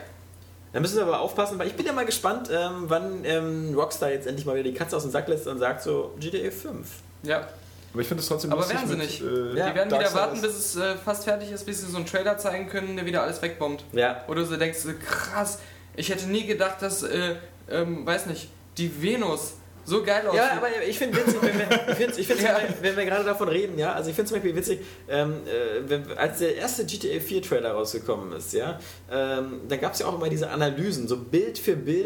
Da 0.73 0.79
müssen 0.79 0.97
wir 0.97 1.03
aber 1.03 1.19
aufpassen, 1.19 1.59
weil 1.59 1.67
ich 1.67 1.75
bin 1.75 1.85
ja 1.85 1.93
mal 1.93 2.05
gespannt, 2.05 2.49
ähm, 2.51 2.85
wann 2.87 3.23
ähm, 3.25 3.73
Rockstar 3.75 4.09
jetzt 4.11 4.25
endlich 4.25 4.45
mal 4.45 4.55
wieder 4.55 4.63
die 4.69 4.73
Katze 4.73 4.97
aus 4.97 5.03
dem 5.03 5.11
Sack 5.11 5.27
lässt 5.27 5.47
und 5.47 5.59
sagt 5.59 5.83
so, 5.83 6.13
GTA 6.19 6.49
5. 6.49 6.87
Ja. 7.21 7.47
Aber 7.93 8.01
ich 8.01 8.07
finde 8.07 8.21
es 8.23 8.27
trotzdem 8.27 8.51
Aber 8.51 8.67
werden 8.67 8.87
sie 8.87 8.95
mit, 8.95 9.05
nicht. 9.05 9.21
Äh, 9.21 9.55
Ja, 9.55 9.69
die 9.69 9.75
werden 9.75 9.91
wieder 9.91 10.13
warten, 10.15 10.41
bis 10.41 10.57
es 10.57 10.75
äh, 10.75 10.95
fast 10.95 11.25
fertig 11.25 11.51
ist, 11.51 11.63
bis 11.65 11.81
sie 11.81 11.91
so 11.91 11.97
einen 11.97 12.07
Trailer 12.07 12.39
zeigen 12.39 12.67
können, 12.67 12.95
der 12.95 13.05
wieder 13.05 13.21
alles 13.21 13.39
wegbombt. 13.39 13.83
Ja. 13.91 14.23
Oder 14.27 14.45
so 14.45 14.57
denkst 14.57 14.81
du, 14.81 14.93
krass, 14.95 15.59
ich 15.95 16.09
hätte 16.09 16.25
nie 16.25 16.47
gedacht, 16.47 16.81
dass, 16.81 17.03
äh, 17.03 17.35
ähm, 17.69 18.03
weiß 18.03 18.25
nicht, 18.25 18.49
die 18.77 18.99
Venus 18.99 19.53
so 19.85 20.03
geil 20.03 20.25
aussieht. 20.27 20.41
Ja, 20.41 20.57
aber 20.57 20.67
ich 20.87 20.97
finde 20.97 21.17
witzig, 21.17 21.41
wenn 21.41 21.57
wir, 21.59 21.89
ich 21.89 21.95
find's, 21.95 22.17
ich 22.17 22.27
find's, 22.27 22.43
Ja. 22.43 22.57
wenn, 22.81 22.95
wir, 22.95 23.05
gerade 23.05 23.23
davon 23.25 23.47
reden, 23.49 23.77
ja, 23.77 23.93
also 23.93 24.09
ich 24.09 24.15
finde 24.15 24.29
zum 24.29 24.37
Beispiel 24.37 24.55
witzig, 24.55 24.79
ähm, 25.09 25.33
äh, 25.45 25.89
wenn, 25.89 26.11
als 26.17 26.39
der 26.39 26.55
erste 26.55 26.85
GTA 26.85 27.19
4 27.19 27.41
Trailer 27.41 27.71
rausgekommen 27.71 28.31
ist, 28.33 28.53
ja, 28.53 28.79
ähm, 29.11 29.61
da 29.67 29.75
gab 29.77 29.93
es 29.93 29.99
ja 29.99 30.05
auch 30.07 30.15
immer 30.15 30.29
diese 30.29 30.49
Analysen, 30.49 31.07
so 31.07 31.17
Bild 31.17 31.57
für 31.59 31.75
Bild, 31.75 32.05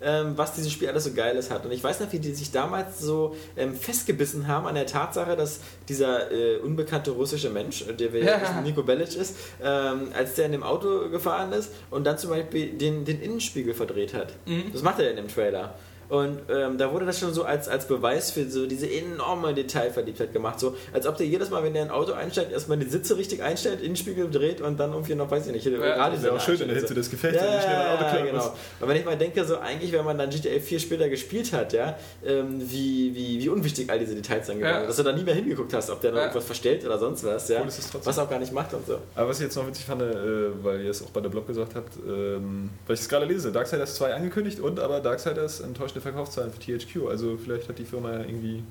Ja. 0.00 0.20
ähm, 0.20 0.32
was 0.36 0.54
dieses 0.54 0.72
Spiel 0.72 0.88
alles 0.88 1.04
so 1.04 1.12
Geiles 1.12 1.50
hat. 1.50 1.64
Und 1.64 1.72
ich 1.72 1.82
weiß 1.84 2.00
noch, 2.00 2.12
wie 2.12 2.18
die 2.18 2.32
sich 2.34 2.50
damals 2.50 2.98
so 3.00 3.36
ähm, 3.56 3.74
festgebissen 3.74 4.46
haben 4.48 4.66
an 4.66 4.74
der 4.74 4.86
Tatsache, 4.86 5.36
dass 5.36 5.60
dieser 5.88 6.30
äh, 6.32 6.56
unbekannte 6.58 7.10
russische 7.10 7.50
Mensch, 7.50 7.84
der 7.98 8.12
wir 8.12 8.22
Ja. 8.22 8.40
wissen, 8.40 8.62
Nico 8.62 8.82
Bellic 8.82 9.14
ist, 9.16 9.36
ähm, 9.62 10.08
als 10.16 10.34
der 10.34 10.46
in 10.46 10.52
dem 10.52 10.62
Auto 10.62 11.08
gefahren 11.10 11.52
ist 11.52 11.70
und 11.90 12.04
dann 12.04 12.16
zum 12.18 12.30
Beispiel 12.30 12.70
den, 12.72 13.04
den 13.04 13.20
Innenspiegel 13.20 13.74
verdreht 13.74 14.14
hat. 14.14 14.32
Mhm. 14.46 14.70
Das 14.72 14.82
macht 14.82 14.98
er 15.00 15.10
in 15.10 15.16
dem 15.16 15.28
Trailer. 15.28 15.74
Und 16.08 16.38
ähm, 16.48 16.78
da 16.78 16.90
wurde 16.92 17.04
das 17.04 17.18
schon 17.20 17.34
so 17.34 17.44
als, 17.44 17.68
als 17.68 17.86
Beweis 17.86 18.30
für 18.30 18.48
so 18.48 18.66
diese 18.66 18.90
enorme 18.90 19.52
Detailverliebtheit 19.52 20.32
gemacht. 20.32 20.58
So, 20.58 20.74
als 20.92 21.06
ob 21.06 21.18
der 21.18 21.26
jedes 21.26 21.50
Mal, 21.50 21.62
wenn 21.62 21.74
der 21.74 21.82
in 21.82 21.88
ein 21.88 21.94
Auto 21.94 22.12
einsteigt, 22.12 22.50
erstmal 22.50 22.78
die 22.78 22.86
Sitze 22.88 23.18
richtig 23.18 23.42
einstellt, 23.42 23.82
Innenspiegel 23.82 24.30
dreht 24.30 24.60
und 24.62 24.80
dann 24.80 24.92
irgendwie 24.92 25.14
noch, 25.14 25.30
weiß 25.30 25.46
ich 25.46 25.52
nicht, 25.52 25.66
Ja, 25.66 26.08
Das 26.10 26.20
ist 26.22 26.28
auch 26.28 26.40
schön 26.40 26.60
in 26.60 26.68
der 26.68 26.78
Hitze 26.78 26.94
des 26.94 27.10
Gefechts, 27.10 27.36
ja, 27.42 27.46
wenn 27.46 27.56
du 27.56 27.60
schnell 27.62 27.76
ein 27.76 27.86
Auto 27.92 28.02
ja, 28.04 28.08
klappen 28.10 28.26
genau. 28.26 28.38
musst. 28.38 28.52
Und 28.80 28.88
wenn 28.88 28.96
ich 28.96 29.04
mal 29.04 29.16
denke, 29.18 29.44
so 29.44 29.58
eigentlich, 29.58 29.92
wenn 29.92 30.04
man 30.04 30.16
dann 30.16 30.30
GTA 30.30 30.58
4 30.60 30.78
später 30.80 31.08
gespielt 31.10 31.52
hat, 31.52 31.72
ja, 31.74 31.98
ähm, 32.24 32.58
wie, 32.58 33.14
wie, 33.14 33.40
wie 33.40 33.48
unwichtig 33.50 33.90
all 33.90 33.98
diese 33.98 34.14
Details 34.14 34.46
dann 34.46 34.56
geworden 34.58 34.72
Ja. 34.74 34.78
sind, 34.80 34.88
dass 34.88 34.96
du 34.96 35.02
da 35.02 35.12
nie 35.12 35.24
mehr 35.24 35.34
hingeguckt 35.34 35.74
hast, 35.74 35.90
ob 35.90 36.00
der 36.00 36.10
noch 36.12 36.16
Ja. 36.18 36.22
irgendwas 36.24 36.44
verstellt 36.46 36.86
oder 36.86 36.98
sonst 36.98 37.22
was, 37.24 37.48
ja, 37.48 37.60
trotzdem- 37.60 38.00
was 38.04 38.16
er 38.16 38.24
auch 38.24 38.30
gar 38.30 38.38
nicht 38.38 38.52
macht 38.52 38.72
und 38.72 38.86
so. 38.86 38.98
Aber 39.14 39.28
was 39.28 39.38
ich 39.40 39.44
jetzt 39.44 39.56
noch 39.56 39.66
witzig 39.66 39.84
fand, 39.84 40.00
äh, 40.00 40.14
weil 40.62 40.80
ihr 40.82 40.90
es 40.90 41.02
auch 41.02 41.10
bei 41.10 41.20
der 41.20 41.28
Blog 41.28 41.46
gesagt 41.46 41.74
habt, 41.74 41.92
ähm, 42.06 42.70
weil 42.86 42.94
ich 42.94 43.00
es 43.02 43.08
gerade 43.10 43.26
lese, 43.26 43.52
Darksiders 43.52 43.94
2 43.96 44.14
angekündigt 44.14 44.58
und 44.60 44.80
aber 44.80 45.00
Darksiders 45.00 45.60
enttäuschende 45.98 46.00
Verkaufszahlen 46.00 46.52
für 46.52 46.58
THQ. 46.60 47.08
Also 47.08 47.36
vielleicht 47.36 47.68
hat 47.68 47.78
die 47.78 47.84
Firma 47.84 48.12
irgendwie 48.20 48.62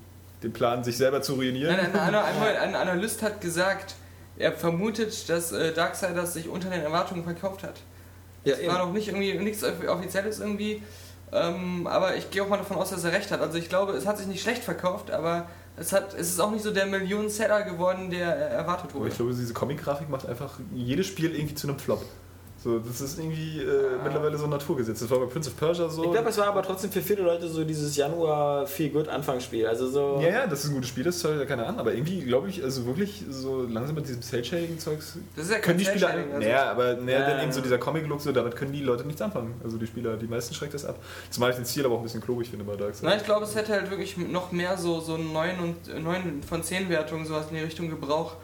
den 0.43 0.53
Plan, 0.53 0.83
sich 0.83 0.97
selber 0.97 1.21
zu 1.21 1.33
ruinieren. 1.33 1.75
Nein, 1.75 1.91
ein, 1.93 1.99
Ana- 1.99 2.23
einmal 2.23 2.55
ein 2.57 2.75
Analyst 2.75 3.21
hat 3.23 3.41
gesagt, 3.41 3.95
er 4.37 4.51
vermutet, 4.53 5.29
dass 5.29 5.51
äh, 5.51 5.73
Darksiders 5.73 6.33
sich 6.33 6.47
unter 6.47 6.69
den 6.69 6.81
Erwartungen 6.81 7.23
verkauft 7.23 7.63
hat. 7.63 7.75
Ja, 8.43 8.55
Es 8.55 8.67
war 8.67 8.77
noch 8.85 8.93
nicht 8.93 9.07
irgendwie 9.07 9.33
nichts 9.39 9.63
Offizielles 9.63 10.39
irgendwie, 10.39 10.81
ähm, 11.33 11.87
aber 11.87 12.15
ich 12.15 12.29
gehe 12.29 12.43
auch 12.43 12.47
mal 12.47 12.57
davon 12.57 12.77
aus, 12.77 12.91
dass 12.91 13.03
er 13.03 13.11
recht 13.11 13.31
hat. 13.31 13.41
Also 13.41 13.57
ich 13.57 13.67
glaube, 13.67 13.93
es 13.93 14.05
hat 14.05 14.17
sich 14.19 14.27
nicht 14.27 14.41
schlecht 14.41 14.63
verkauft, 14.63 15.09
aber 15.11 15.47
es, 15.75 15.91
hat, 15.91 16.13
es 16.13 16.29
ist 16.29 16.39
auch 16.39 16.51
nicht 16.51 16.63
so 16.63 16.71
der 16.71 16.85
Millionen-Seller 16.85 17.63
geworden, 17.63 18.09
der 18.11 18.35
äh, 18.37 18.53
erwartet 18.53 18.91
Aber 18.91 18.99
wurde. 19.01 19.09
ich 19.09 19.15
glaube, 19.17 19.33
diese 19.33 19.53
Comic-Grafik 19.53 20.09
macht 20.09 20.27
einfach 20.27 20.59
jedes 20.73 21.07
Spiel 21.07 21.33
irgendwie 21.35 21.55
zu 21.55 21.67
einem 21.67 21.79
Flop. 21.79 22.05
So, 22.67 22.79
das 22.79 22.99
ist 22.99 23.17
irgendwie 23.17 23.61
äh, 23.61 23.65
Ah. 23.97 24.03
mittlerweile 24.03 24.37
so 24.37 24.43
ein 24.43 24.49
Naturgesetz. 24.49 24.99
Das 24.99 25.09
war 25.09 25.19
bei 25.19 25.25
Prince 25.27 25.49
of 25.49 25.55
Persia 25.55 25.87
so. 25.87 26.03
Ich 26.03 26.11
glaube, 26.11 26.27
es 26.27 26.37
war 26.37 26.47
aber 26.47 26.61
trotzdem 26.63 26.91
für 26.91 27.01
viele 27.01 27.21
Leute 27.21 27.47
so 27.47 27.63
dieses 27.63 27.95
Januar 27.95 28.67
Feel 28.67 28.89
Good 28.89 29.07
Anfangsspiel. 29.07 29.65
Also 29.65 29.87
so. 29.89 30.19
ja, 30.21 30.27
ja, 30.29 30.47
das 30.47 30.65
ist 30.65 30.71
ein 30.71 30.73
gutes 30.73 30.89
Spiel, 30.89 31.05
das 31.05 31.17
zeigt 31.19 31.39
ja 31.39 31.45
keiner 31.45 31.65
an. 31.65 31.79
Aber 31.79 31.93
irgendwie 31.93 32.19
glaube 32.19 32.49
ich, 32.49 32.61
also 32.61 32.85
wirklich 32.85 33.23
so 33.29 33.61
langsam 33.63 33.95
mit 33.95 34.05
diesem 34.09 34.21
Cell-Shading-Zeugs 34.21 35.17
Das 35.37 35.45
ist 35.45 35.51
ja 35.51 35.59
können 35.59 35.77
die 35.77 35.85
Spieler. 35.85 36.09
Also- 36.09 36.39
naja, 36.39 36.69
aber 36.71 36.95
naja, 36.95 37.19
Ja. 37.21 37.29
dann 37.29 37.43
eben 37.43 37.51
so 37.53 37.61
dieser 37.61 37.77
Comic-Look, 37.77 38.19
so, 38.19 38.33
damit 38.33 38.57
können 38.57 38.73
die 38.73 38.81
Leute 38.81 39.05
nichts 39.05 39.21
anfangen. 39.21 39.53
Also 39.63 39.77
die 39.77 39.87
Spieler, 39.87 40.17
die 40.17 40.27
meisten 40.27 40.53
schreckt 40.53 40.73
das 40.73 40.83
ab. 40.83 40.97
Zumal 41.29 41.51
ich 41.51 41.55
den 41.55 41.65
Stil 41.65 41.85
aber 41.85 41.95
auch 41.95 41.99
ein 41.99 42.03
bisschen 42.03 42.21
klobig 42.21 42.49
finde 42.49 42.65
bei 42.65 42.75
Darkseid. 42.75 43.03
Nein, 43.05 43.17
ich 43.19 43.23
glaube, 43.23 43.45
es 43.45 43.55
hätte 43.55 43.71
halt 43.71 43.89
wirklich 43.91 44.17
noch 44.17 44.51
mehr 44.51 44.77
so, 44.77 44.99
so 44.99 45.15
9, 45.15 45.57
und, 45.61 45.87
äh, 45.95 45.99
9 46.01 46.43
von 46.43 46.61
10 46.63 46.89
Wertungen 46.89 47.25
sowas 47.25 47.45
in 47.49 47.55
die 47.55 47.63
Richtung 47.63 47.89
gebraucht. 47.89 48.35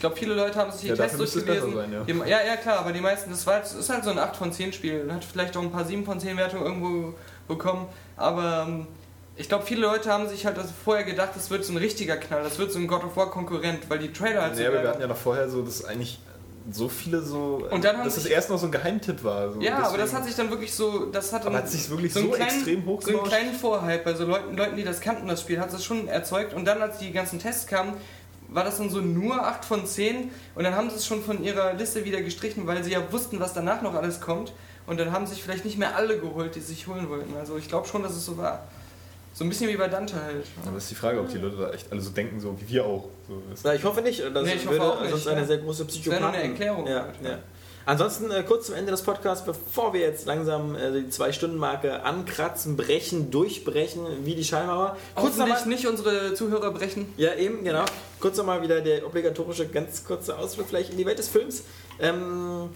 Ich 0.00 0.02
glaube, 0.02 0.16
viele 0.16 0.32
Leute 0.32 0.58
haben 0.58 0.72
sich 0.72 0.80
die 0.80 0.86
Ja, 0.88 0.96
Tests 0.96 1.18
durchgelesen. 1.18 1.74
sein, 1.74 2.06
Die- 2.08 2.12
ja, 2.30 2.38
ja, 2.42 2.56
klar, 2.56 2.78
aber 2.78 2.90
die 2.90 3.02
meisten, 3.02 3.28
das 3.30 3.46
war 3.46 3.58
jetzt, 3.58 3.74
ist 3.74 3.90
halt 3.90 4.02
so 4.02 4.08
ein 4.08 4.18
8 4.18 4.34
von 4.34 4.50
10 4.50 4.72
Spiel. 4.72 5.06
Hat 5.12 5.22
vielleicht 5.22 5.54
auch 5.58 5.60
ein 5.60 5.70
paar 5.70 5.84
7 5.84 6.06
von 6.06 6.18
10 6.18 6.38
Wertungen 6.38 6.64
irgendwo 6.64 7.12
bekommen. 7.46 7.86
Aber 8.16 8.64
ähm, 8.66 8.86
ich 9.36 9.46
glaube, 9.50 9.66
viele 9.66 9.82
Leute 9.82 10.10
haben 10.10 10.26
sich 10.26 10.46
halt 10.46 10.56
also 10.56 10.70
vorher 10.86 11.04
gedacht, 11.04 11.32
das 11.34 11.50
wird 11.50 11.66
so 11.66 11.74
ein 11.74 11.76
richtiger 11.76 12.16
Knall, 12.16 12.42
das 12.42 12.58
wird 12.58 12.72
so 12.72 12.78
ein 12.78 12.86
God 12.88 13.04
of 13.04 13.14
War 13.14 13.30
Konkurrent, 13.30 13.90
weil 13.90 13.98
die 13.98 14.10
Trailer 14.10 14.40
halt 14.40 14.56
so 14.56 14.62
aber 14.62 14.72
geil 14.72 14.82
wir 14.84 14.88
hatten 14.88 15.00
ja 15.02 15.06
noch 15.06 15.16
vorher 15.18 15.50
so, 15.50 15.60
dass 15.60 15.84
eigentlich 15.84 16.18
so 16.70 16.88
viele 16.88 17.20
so. 17.20 17.66
Und 17.70 17.84
dann 17.84 17.98
haben 17.98 18.04
dass 18.06 18.14
das 18.14 18.22
sich- 18.24 18.32
erst 18.32 18.48
noch 18.48 18.58
so 18.58 18.66
ein 18.68 18.72
Geheimtipp 18.72 19.22
war. 19.22 19.52
So. 19.52 19.60
Ja, 19.60 19.80
aber 19.80 19.82
das 19.82 19.92
Deswegen- 19.98 20.16
hat 20.16 20.24
sich 20.24 20.34
dann 20.34 20.48
wirklich 20.48 20.72
so, 20.72 21.06
das 21.12 21.30
hat 21.34 21.44
dann 21.44 21.54
hat 21.54 21.68
sich 21.68 21.90
wirklich 21.90 22.16
einen 22.16 22.30
so 22.30 22.36
extrem 22.36 22.84
so 23.02 23.10
einen 23.18 23.24
kleinen 23.24 23.54
Vorhype 23.54 24.02
bei 24.02 24.14
so 24.14 24.24
Leuten, 24.24 24.56
Leuten, 24.56 24.76
die 24.76 24.84
das 24.84 25.02
kannten, 25.02 25.28
das 25.28 25.42
Spiel, 25.42 25.60
hat 25.60 25.70
es 25.74 25.84
schon 25.84 26.08
erzeugt. 26.08 26.54
Und 26.54 26.64
dann, 26.64 26.80
als 26.80 26.96
die 26.96 27.12
ganzen 27.12 27.38
Tests 27.38 27.66
kamen, 27.66 27.92
war 28.52 28.64
das 28.64 28.78
dann 28.78 28.90
so 28.90 29.00
nur 29.00 29.46
8 29.46 29.64
von 29.64 29.86
10 29.86 30.30
und 30.54 30.64
dann 30.64 30.74
haben 30.74 30.90
sie 30.90 30.96
es 30.96 31.06
schon 31.06 31.22
von 31.22 31.42
ihrer 31.42 31.74
Liste 31.74 32.04
wieder 32.04 32.20
gestrichen, 32.22 32.66
weil 32.66 32.82
sie 32.84 32.92
ja 32.92 33.12
wussten, 33.12 33.40
was 33.40 33.52
danach 33.54 33.82
noch 33.82 33.94
alles 33.94 34.20
kommt. 34.20 34.52
Und 34.86 34.98
dann 34.98 35.12
haben 35.12 35.26
sich 35.26 35.42
vielleicht 35.42 35.64
nicht 35.64 35.78
mehr 35.78 35.94
alle 35.94 36.18
geholt, 36.18 36.54
die 36.56 36.60
sich 36.60 36.86
holen 36.86 37.08
wollten. 37.08 37.36
Also 37.36 37.56
ich 37.56 37.68
glaube 37.68 37.86
schon, 37.86 38.02
dass 38.02 38.12
es 38.12 38.24
so 38.24 38.36
war. 38.36 38.66
So 39.32 39.44
ein 39.44 39.48
bisschen 39.48 39.68
wie 39.68 39.76
bei 39.76 39.86
Dante 39.86 40.20
halt. 40.20 40.44
Aber 40.66 40.76
ist 40.76 40.90
die 40.90 40.94
Frage, 40.96 41.20
ob 41.20 41.28
die 41.28 41.38
Leute 41.38 41.56
da 41.56 41.70
echt 41.70 41.90
alle 41.92 42.00
so 42.00 42.10
denken, 42.10 42.40
so 42.40 42.60
wie 42.60 42.68
wir 42.68 42.84
auch. 42.84 43.08
So, 43.28 43.40
Na, 43.62 43.74
ich 43.74 43.84
hoffe 43.84 44.02
nicht. 44.02 44.20
Das 44.34 44.44
Nee, 44.44 44.54
ich 44.54 44.66
hoffe 44.66 44.70
würde 44.78 44.84
auch 44.92 45.00
nicht, 45.00 45.10
sonst 45.12 45.28
eine 45.28 45.40
ja. 45.42 45.46
sehr 45.46 45.58
große 45.58 45.84
Das 45.84 45.94
wäre 45.94 46.00
Psychopathie. 46.02 46.20
nur 46.22 46.32
eine 46.32 46.42
Erklärung. 46.42 46.86
Ja, 46.88 47.02
halt, 47.02 47.14
ja. 47.22 47.38
Ansonsten 47.86 48.30
äh, 48.30 48.42
kurz 48.42 48.66
zum 48.66 48.74
Ende 48.74 48.90
des 48.90 49.02
Podcasts, 49.02 49.44
bevor 49.44 49.92
wir 49.92 50.00
jetzt 50.00 50.26
langsam 50.26 50.74
äh, 50.74 50.92
die 50.92 51.08
Zwei-Stunden-Marke 51.08 52.02
ankratzen, 52.02 52.76
brechen, 52.76 53.30
durchbrechen, 53.30 54.02
wie 54.24 54.34
die 54.34 54.44
Schallmauer. 54.44 54.96
Kurz 55.14 55.36
nochmal, 55.36 55.66
nicht 55.66 55.86
unsere 55.86 56.34
Zuhörer 56.34 56.70
brechen. 56.72 57.12
ja 57.16 57.34
eben, 57.34 57.64
genau. 57.64 57.84
Kurz 58.20 58.36
nochmal 58.36 58.62
wieder 58.62 58.80
der 58.80 59.06
obligatorische, 59.06 59.66
ganz 59.68 60.04
kurze 60.04 60.36
Ausflug 60.38 60.68
vielleicht 60.68 60.90
in 60.90 60.98
die 60.98 61.06
Welt 61.06 61.18
des 61.18 61.28
Films. 61.28 61.64
Ähm, 61.98 62.68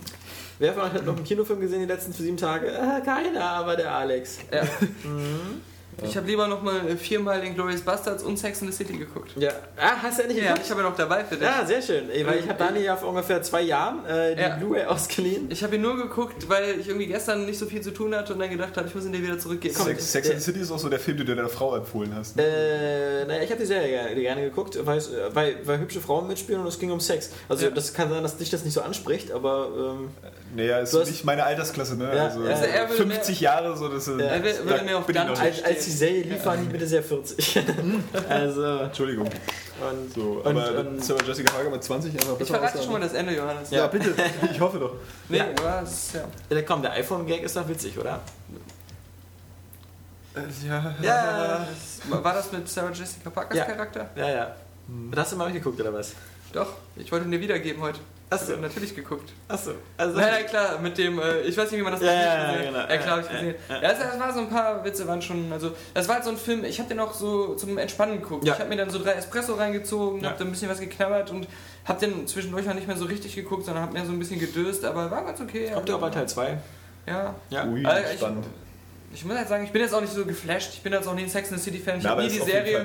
wer 0.58 0.72
von 0.72 0.84
euch 0.84 0.92
hat 0.92 1.04
noch 1.04 1.16
einen 1.16 1.24
Kinofilm 1.24 1.60
gesehen 1.60 1.80
die 1.80 1.86
letzten 1.86 2.12
sieben 2.12 2.36
Tage? 2.36 2.68
Äh, 2.68 3.00
keiner, 3.04 3.44
aber 3.44 3.76
der 3.76 3.94
Alex. 3.94 4.38
Ja. 4.52 4.62
Ich 6.02 6.16
habe 6.16 6.26
lieber 6.26 6.48
nochmal 6.48 6.96
viermal 6.96 7.40
den 7.40 7.54
Glorious 7.54 7.80
Bastards 7.82 8.22
und 8.22 8.36
Sex 8.38 8.60
in 8.62 8.70
the 8.70 8.76
City 8.76 8.96
geguckt. 8.98 9.30
Ja. 9.36 9.50
Ah, 9.76 9.92
hast 10.02 10.18
du 10.18 10.22
ja 10.22 10.28
nicht 10.28 10.42
Ja, 10.42 10.54
ich 10.62 10.70
habe 10.70 10.82
ja 10.82 10.88
noch 10.88 10.96
dabei 10.96 11.24
für 11.24 11.36
dich. 11.36 11.44
Ja, 11.44 11.64
sehr 11.64 11.80
schön. 11.80 12.10
Ey, 12.10 12.26
Weil 12.26 12.38
ich 12.40 12.48
habe 12.48 12.58
Dani 12.58 12.80
ja 12.80 12.96
vor 12.96 13.10
ungefähr 13.10 13.42
zwei 13.42 13.62
Jahren 13.62 14.04
äh, 14.06 14.34
die 14.34 14.42
Ja. 14.42 14.56
Blu-ray 14.56 14.84
ausgeliehen. 14.84 15.50
Ich 15.50 15.62
habe 15.62 15.76
ihn 15.76 15.82
nur 15.82 15.96
geguckt, 15.96 16.48
weil 16.48 16.80
ich 16.80 16.88
irgendwie 16.88 17.06
gestern 17.06 17.46
nicht 17.46 17.58
so 17.58 17.66
viel 17.66 17.80
zu 17.80 17.92
tun 17.92 18.14
hatte 18.14 18.32
und 18.32 18.38
dann 18.40 18.50
gedacht 18.50 18.76
habe, 18.76 18.88
ich 18.88 18.94
muss 18.94 19.04
ihn 19.04 19.12
dir 19.12 19.22
wieder 19.22 19.38
zurückgeben. 19.38 19.74
Sex, 19.74 20.12
Sex 20.12 20.30
and 20.30 20.38
the 20.38 20.44
City 20.44 20.60
ist 20.60 20.70
auch 20.70 20.78
so 20.78 20.88
der 20.88 20.98
Film, 21.00 21.16
den 21.18 21.26
du 21.26 21.36
deiner 21.36 21.48
Frau 21.48 21.76
empfohlen 21.76 22.14
hast. 22.14 22.38
Äh, 22.38 23.24
naja, 23.26 23.42
ich 23.42 23.50
habe 23.50 23.60
die 23.60 23.66
Serie 23.66 23.88
gerne, 23.88 24.14
gerne 24.20 24.42
geguckt, 24.42 24.78
weil, 24.84 24.98
es- 24.98 25.10
weil, 25.32 25.56
weil 25.64 25.78
hübsche 25.78 26.00
Frauen 26.00 26.26
mitspielen 26.28 26.60
und 26.60 26.66
es 26.66 26.78
ging 26.78 26.90
um 26.90 27.00
Sex. 27.00 27.30
Also 27.48 27.66
Ja. 27.66 27.70
das 27.70 27.92
kann 27.94 28.10
sein, 28.10 28.22
dass 28.22 28.36
dich 28.36 28.50
das 28.50 28.64
nicht 28.64 28.74
so 28.74 28.80
anspricht, 28.82 29.30
aber 29.32 29.68
ähm, 29.76 30.10
Naja, 30.54 30.78
ist 30.78 30.94
hast- 30.94 31.08
nicht 31.08 31.24
meine 31.24 31.42
Altersklasse, 31.44 31.96
ne? 31.96 32.14
Ja, 32.14 32.24
also, 32.26 32.44
ja. 32.44 32.50
Also 32.50 32.64
er 32.64 32.88
will 32.88 32.96
50 32.96 33.40
Jahre, 33.40 33.76
so 33.76 33.88
das 33.88 34.04
sind. 34.04 34.20
Er 34.20 34.42
will- 34.42 34.54
will 34.64 34.76
da 34.76 34.82
mehr 34.84 34.98
auf 34.98 35.06
bin 35.06 35.16
ich 35.16 35.20
Dante. 35.22 35.32
noch 35.34 35.40
als, 35.40 35.56
nicht. 35.56 35.66
als 35.66 35.84
die 35.84 35.90
Serie 35.90 36.22
lief, 36.22 36.44
waren 36.44 36.60
die 36.64 36.72
Mitte 36.72 36.86
sehr 36.86 37.02
40. 37.02 37.58
also, 38.28 38.64
Entschuldigung. 38.78 39.26
und, 39.26 40.14
So, 40.14 40.22
Und, 40.44 40.46
aber 40.56 40.84
das 40.84 41.04
ist 41.04 41.10
aber 41.10 41.24
Jessica 41.24 41.52
Parker 41.52 41.70
mit 41.70 41.82
20 41.82 42.12
einfach 42.14 42.38
Ich 42.38 42.46
verrate 42.48 42.82
schon 42.82 42.92
mal 42.92 43.00
das 43.00 43.12
Ende, 43.14 43.34
Johannes. 43.34 43.70
Ja, 43.70 43.86
bitte. 43.88 44.14
Ich 44.52 44.60
hoffe 44.60 44.78
doch. 44.78 44.94
Nee, 45.28 45.38
Ja. 45.38 45.46
was? 45.62 46.12
Ja. 46.12 46.24
ja, 46.56 46.62
komm, 46.62 46.82
der 46.82 46.92
iPhone-Gag 46.92 47.42
ist 47.42 47.56
doch 47.56 47.68
witzig, 47.68 47.98
oder? 47.98 48.20
Ja. 50.64 50.94
Ja, 51.02 51.66
War 52.10 52.34
das 52.34 52.50
mit 52.52 52.68
Sarah 52.68 52.90
Jessica 52.92 53.30
Parkers 53.30 53.56
Ja. 53.58 53.64
Charakter? 53.64 54.10
ja, 54.16 54.28
ja. 54.30 54.54
Hast 55.16 55.32
du 55.32 55.36
mal 55.36 55.52
geguckt 55.52 55.80
oder 55.80 55.92
was? 55.92 56.12
Doch, 56.52 56.68
ich 56.96 57.10
wollte 57.10 57.24
ihn 57.26 57.30
dir 57.32 57.40
wiedergeben 57.40 57.80
heute. 57.82 58.00
Achso. 58.34 58.46
Ich 58.52 58.52
hab 58.52 58.60
natürlich 58.62 58.94
geguckt. 58.94 59.32
Achso. 59.48 59.72
Also, 59.96 60.20
Ja, 60.20 60.28
ja, 60.38 60.42
klar, 60.44 60.78
mit 60.80 60.96
dem, 60.98 61.18
äh, 61.18 61.40
ich 61.42 61.56
weiß 61.56 61.70
nicht, 61.70 61.80
wie 61.80 61.84
man 61.84 61.92
das 61.92 62.02
Ja, 62.02 62.06
nennt, 62.12 62.60
ja, 62.64 62.66
genau. 62.70 62.78
Ja, 62.78 62.96
klar, 62.98 63.16
hab 63.16 63.20
ich 63.24 63.26
Ja, 63.30 63.32
gesehen. 63.32 63.54
ja, 63.70 63.90
es, 63.90 63.98
es 64.14 64.20
war 64.20 64.32
so 64.32 64.40
ein 64.40 64.48
paar 64.50 64.84
Witze, 64.84 65.06
waren 65.08 65.22
schon, 65.22 65.52
also, 65.52 65.72
das 65.94 66.06
war 66.08 66.16
halt 66.16 66.24
so 66.24 66.30
ein 66.30 66.36
Film, 66.36 66.64
ich 66.64 66.78
habe 66.78 66.88
den 66.88 67.00
auch 67.00 67.14
so 67.14 67.54
zum 67.54 67.76
Entspannen 67.78 68.20
geguckt. 68.20 68.44
Ja. 68.46 68.54
Ich 68.54 68.58
habe 68.60 68.68
mir 68.68 68.76
dann 68.76 68.90
so 68.90 69.02
drei 69.02 69.12
Espresso 69.12 69.54
reingezogen, 69.54 70.22
Ja. 70.22 70.30
hab 70.30 70.38
da 70.38 70.44
ein 70.44 70.50
bisschen 70.50 70.68
was 70.70 70.80
geknabbert 70.80 71.30
und 71.30 71.46
hab 71.84 71.98
den 71.98 72.26
zwischendurch 72.26 72.64
mal 72.66 72.74
nicht 72.74 72.86
mehr 72.86 72.96
so 72.96 73.04
richtig 73.04 73.34
geguckt, 73.34 73.64
sondern 73.66 73.84
hab 73.84 73.92
mir 73.92 74.04
so 74.06 74.12
ein 74.12 74.18
bisschen 74.18 74.40
gedöst, 74.40 74.84
aber 74.84 75.10
war 75.10 75.24
ganz 75.24 75.40
okay. 75.40 75.70
Kommt 75.72 75.88
ja 75.88 75.96
auch 75.96 76.00
bald 76.00 76.14
Teil 76.14 76.28
2. 76.28 76.58
Ja. 77.06 77.34
Ja. 77.50 77.66
Ui, 77.66 77.84
Also, 77.84 78.02
ich- 78.12 78.18
spannend. 78.18 78.46
Ich 79.16 79.24
muss 79.24 79.36
halt 79.36 79.46
sagen, 79.48 79.62
ich 79.62 79.70
bin 79.70 79.80
jetzt 79.80 79.94
auch 79.94 80.00
nicht 80.00 80.12
so 80.12 80.24
geflasht. 80.24 80.70
Ich 80.74 80.82
bin 80.82 80.92
jetzt 80.92 81.06
auch 81.06 81.14
nie 81.14 81.22
ein 81.22 81.28
Sex 81.28 81.48
and 81.52 81.60
the 81.60 81.70
City 81.70 81.78
Fan. 81.80 82.00
Ich 82.00 82.04
habe 82.06 82.20
nie 82.24 82.28
die 82.28 82.38
Serie. 82.40 82.84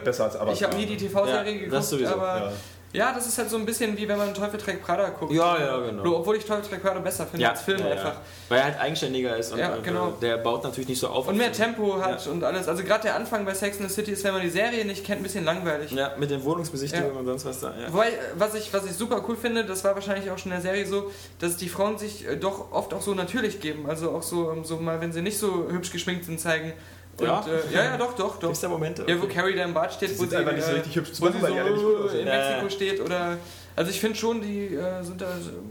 Ich 0.54 0.64
habe 0.64 0.76
nie 0.76 0.86
die 0.86 0.98
TV-Serie 0.98 1.36
Ja, 1.54 1.58
geguckt, 1.58 1.74
das 1.74 1.90
sowieso, 1.90 2.14
aber 2.14 2.54
ja. 2.94 3.08
ja. 3.08 3.14
das 3.14 3.28
ist 3.28 3.38
halt 3.38 3.50
so 3.50 3.58
ein 3.58 3.66
bisschen 3.66 3.98
wie 3.98 4.08
wenn 4.08 4.18
man 4.18 4.34
Teufel 4.34 4.60
trägt 4.60 4.84
Prada 4.84 5.10
guckt. 5.10 5.32
Ja, 5.32 5.60
ja, 5.60 5.78
genau. 5.80 6.04
Nur, 6.04 6.20
Obwohl 6.20 6.36
ich 6.38 6.46
Teufel 6.46 6.64
trägt 6.68 6.84
Prada 6.84 7.00
besser 7.00 7.26
finde 7.26 7.44
Ja, 7.44 7.52
als 7.52 7.62
Film 7.62 7.80
ja, 7.80 7.88
ja. 7.88 7.92
einfach. 7.94 8.14
Weil 8.50 8.60
er 8.60 8.64
halt 8.66 8.80
eigenständiger 8.80 9.38
ist 9.38 9.52
und, 9.52 9.60
Ja, 9.60 9.76
genau. 9.78 10.12
der 10.22 10.38
baut 10.38 10.64
natürlich 10.64 10.90
nicht 10.90 11.00
so 11.00 11.08
auf. 11.08 11.28
Und 11.28 11.38
mehr 11.38 11.52
Tempo 11.52 12.02
hat 12.02 12.26
und 12.28 12.44
alles. 12.44 12.68
Also 12.68 12.84
gerade 12.84 13.04
der 13.04 13.16
Anfang 13.16 13.46
bei 13.46 13.54
Sex 13.54 13.80
and 13.80 13.90
the 13.90 13.94
City 13.94 14.12
ist, 14.12 14.24
wenn 14.24 14.34
man 14.34 14.42
die 14.42 14.50
Serie 14.50 14.86
nicht 14.86 15.06
kennt, 15.06 15.20
ein 15.20 15.24
bisschen 15.24 15.46
langweilig. 15.46 15.92
Ja, 15.92 16.14
mit 16.18 16.32
den 16.32 16.44
Wohnungsbesichtigungen 16.44 17.14
Ja. 17.14 17.20
und 17.20 17.26
sonst 17.26 17.46
was 17.46 17.60
da. 17.60 17.74
Ja. 17.80 17.94
Wobei, 17.94 18.12
was 18.36 18.56
ich, 18.56 18.74
was 18.74 18.86
ich 18.86 18.94
super 18.94 19.24
cool 19.28 19.36
finde, 19.38 19.66
das 19.66 19.84
war 19.84 19.96
wahrscheinlich 19.96 20.32
auch 20.32 20.38
schon 20.38 20.52
in 20.52 20.62
der 20.62 20.62
Serie 20.62 20.86
so, 20.86 21.12
dass 21.40 21.58
die 21.58 21.70
Frauen 21.70 21.98
sich 21.98 22.28
äh, 22.28 22.38
doch 22.38 22.72
oft 22.72 22.94
auch 22.94 23.02
so 23.02 23.14
natürlich 23.14 23.60
geben. 23.60 23.88
Also 23.88 24.12
auch 24.12 24.24
so, 24.24 24.52
ähm, 24.52 24.64
so 24.64 24.78
mal, 24.78 25.00
wenn 25.02 25.12
sie 25.12 25.22
nicht 25.22 25.38
so 25.38 25.68
hübsch 25.70 25.92
geschminkt 25.92 26.26
sind, 26.26 26.40
zeigen. 26.40 26.74
Und, 27.20 27.28
Ja? 27.28 27.46
Äh, 27.48 27.74
ja, 27.74 27.84
ja, 27.84 27.98
doch, 27.98 28.14
doch, 28.16 28.38
doch. 28.38 28.48
Gibt's 28.50 28.62
da 28.62 28.68
Momente? 28.70 29.06
Ja, 29.08 29.22
wo 29.22 29.28
Carrie 29.28 29.56
da 29.56 29.64
im 29.64 29.74
Bad 29.74 29.94
steht, 29.94 30.18
wo 30.18 30.26
sie, 30.26 30.36
einfach 30.36 30.54
nicht 30.54 30.64
so 30.66 30.72
äh, 30.72 30.76
richtig 30.76 30.96
hübsch 30.96 31.10
wo 31.20 31.30
sie 31.30 31.40
so 31.40 31.48
in. 31.48 32.26
Mexiko 32.26 32.64
Ja. 32.64 32.70
steht 32.70 33.02
oder... 33.02 33.38
Also 33.76 33.92
ich 33.92 34.02
finde 34.02 34.18
schon, 34.18 34.42
die 34.42 34.76
äh, 34.76 35.02
sind 35.04 35.22
da 35.22 35.28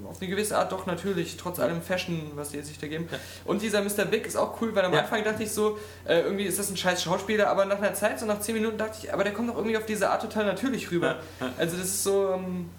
auf 0.08 0.16
eine 0.18 0.30
gewisse 0.30 0.56
Art 0.56 0.72
doch 0.72 0.86
natürlich, 0.86 1.36
trotz 1.36 1.58
allem 1.58 1.82
Fashion, 1.82 2.30
was 2.36 2.50
die 2.50 2.62
sich 2.62 2.78
da 2.78 2.86
geben. 2.86 3.06
Und 3.44 3.60
dieser 3.60 3.82
Mr. 3.82 4.06
Big 4.06 4.26
ist 4.26 4.36
auch 4.36 4.58
cool, 4.62 4.74
weil 4.74 4.86
am 4.86 4.94
Ja. 4.94 5.00
Anfang 5.00 5.22
dachte 5.24 5.42
ich 5.42 5.52
so, 5.52 5.78
äh, 6.06 6.20
irgendwie 6.20 6.44
ist 6.44 6.58
das 6.58 6.70
ein 6.70 6.76
scheiß 6.78 7.02
Schauspieler, 7.02 7.50
aber 7.50 7.66
nach 7.66 7.76
einer 7.76 7.92
Zeit, 7.92 8.18
so 8.18 8.24
nach 8.24 8.40
10 8.40 8.54
Minuten 8.54 8.78
dachte 8.78 8.96
ich, 9.02 9.12
aber 9.12 9.24
der 9.24 9.34
kommt 9.34 9.50
doch 9.50 9.56
irgendwie 9.56 9.76
auf 9.76 9.84
diese 9.84 10.08
Art 10.08 10.22
total 10.22 10.46
natürlich 10.46 10.90
rüber. 10.90 11.16
Ja, 11.40 11.46
ja. 11.48 11.52
Also 11.58 11.76
das 11.76 11.86
ist 11.86 12.02
so... 12.04 12.32
Ähm, 12.32 12.70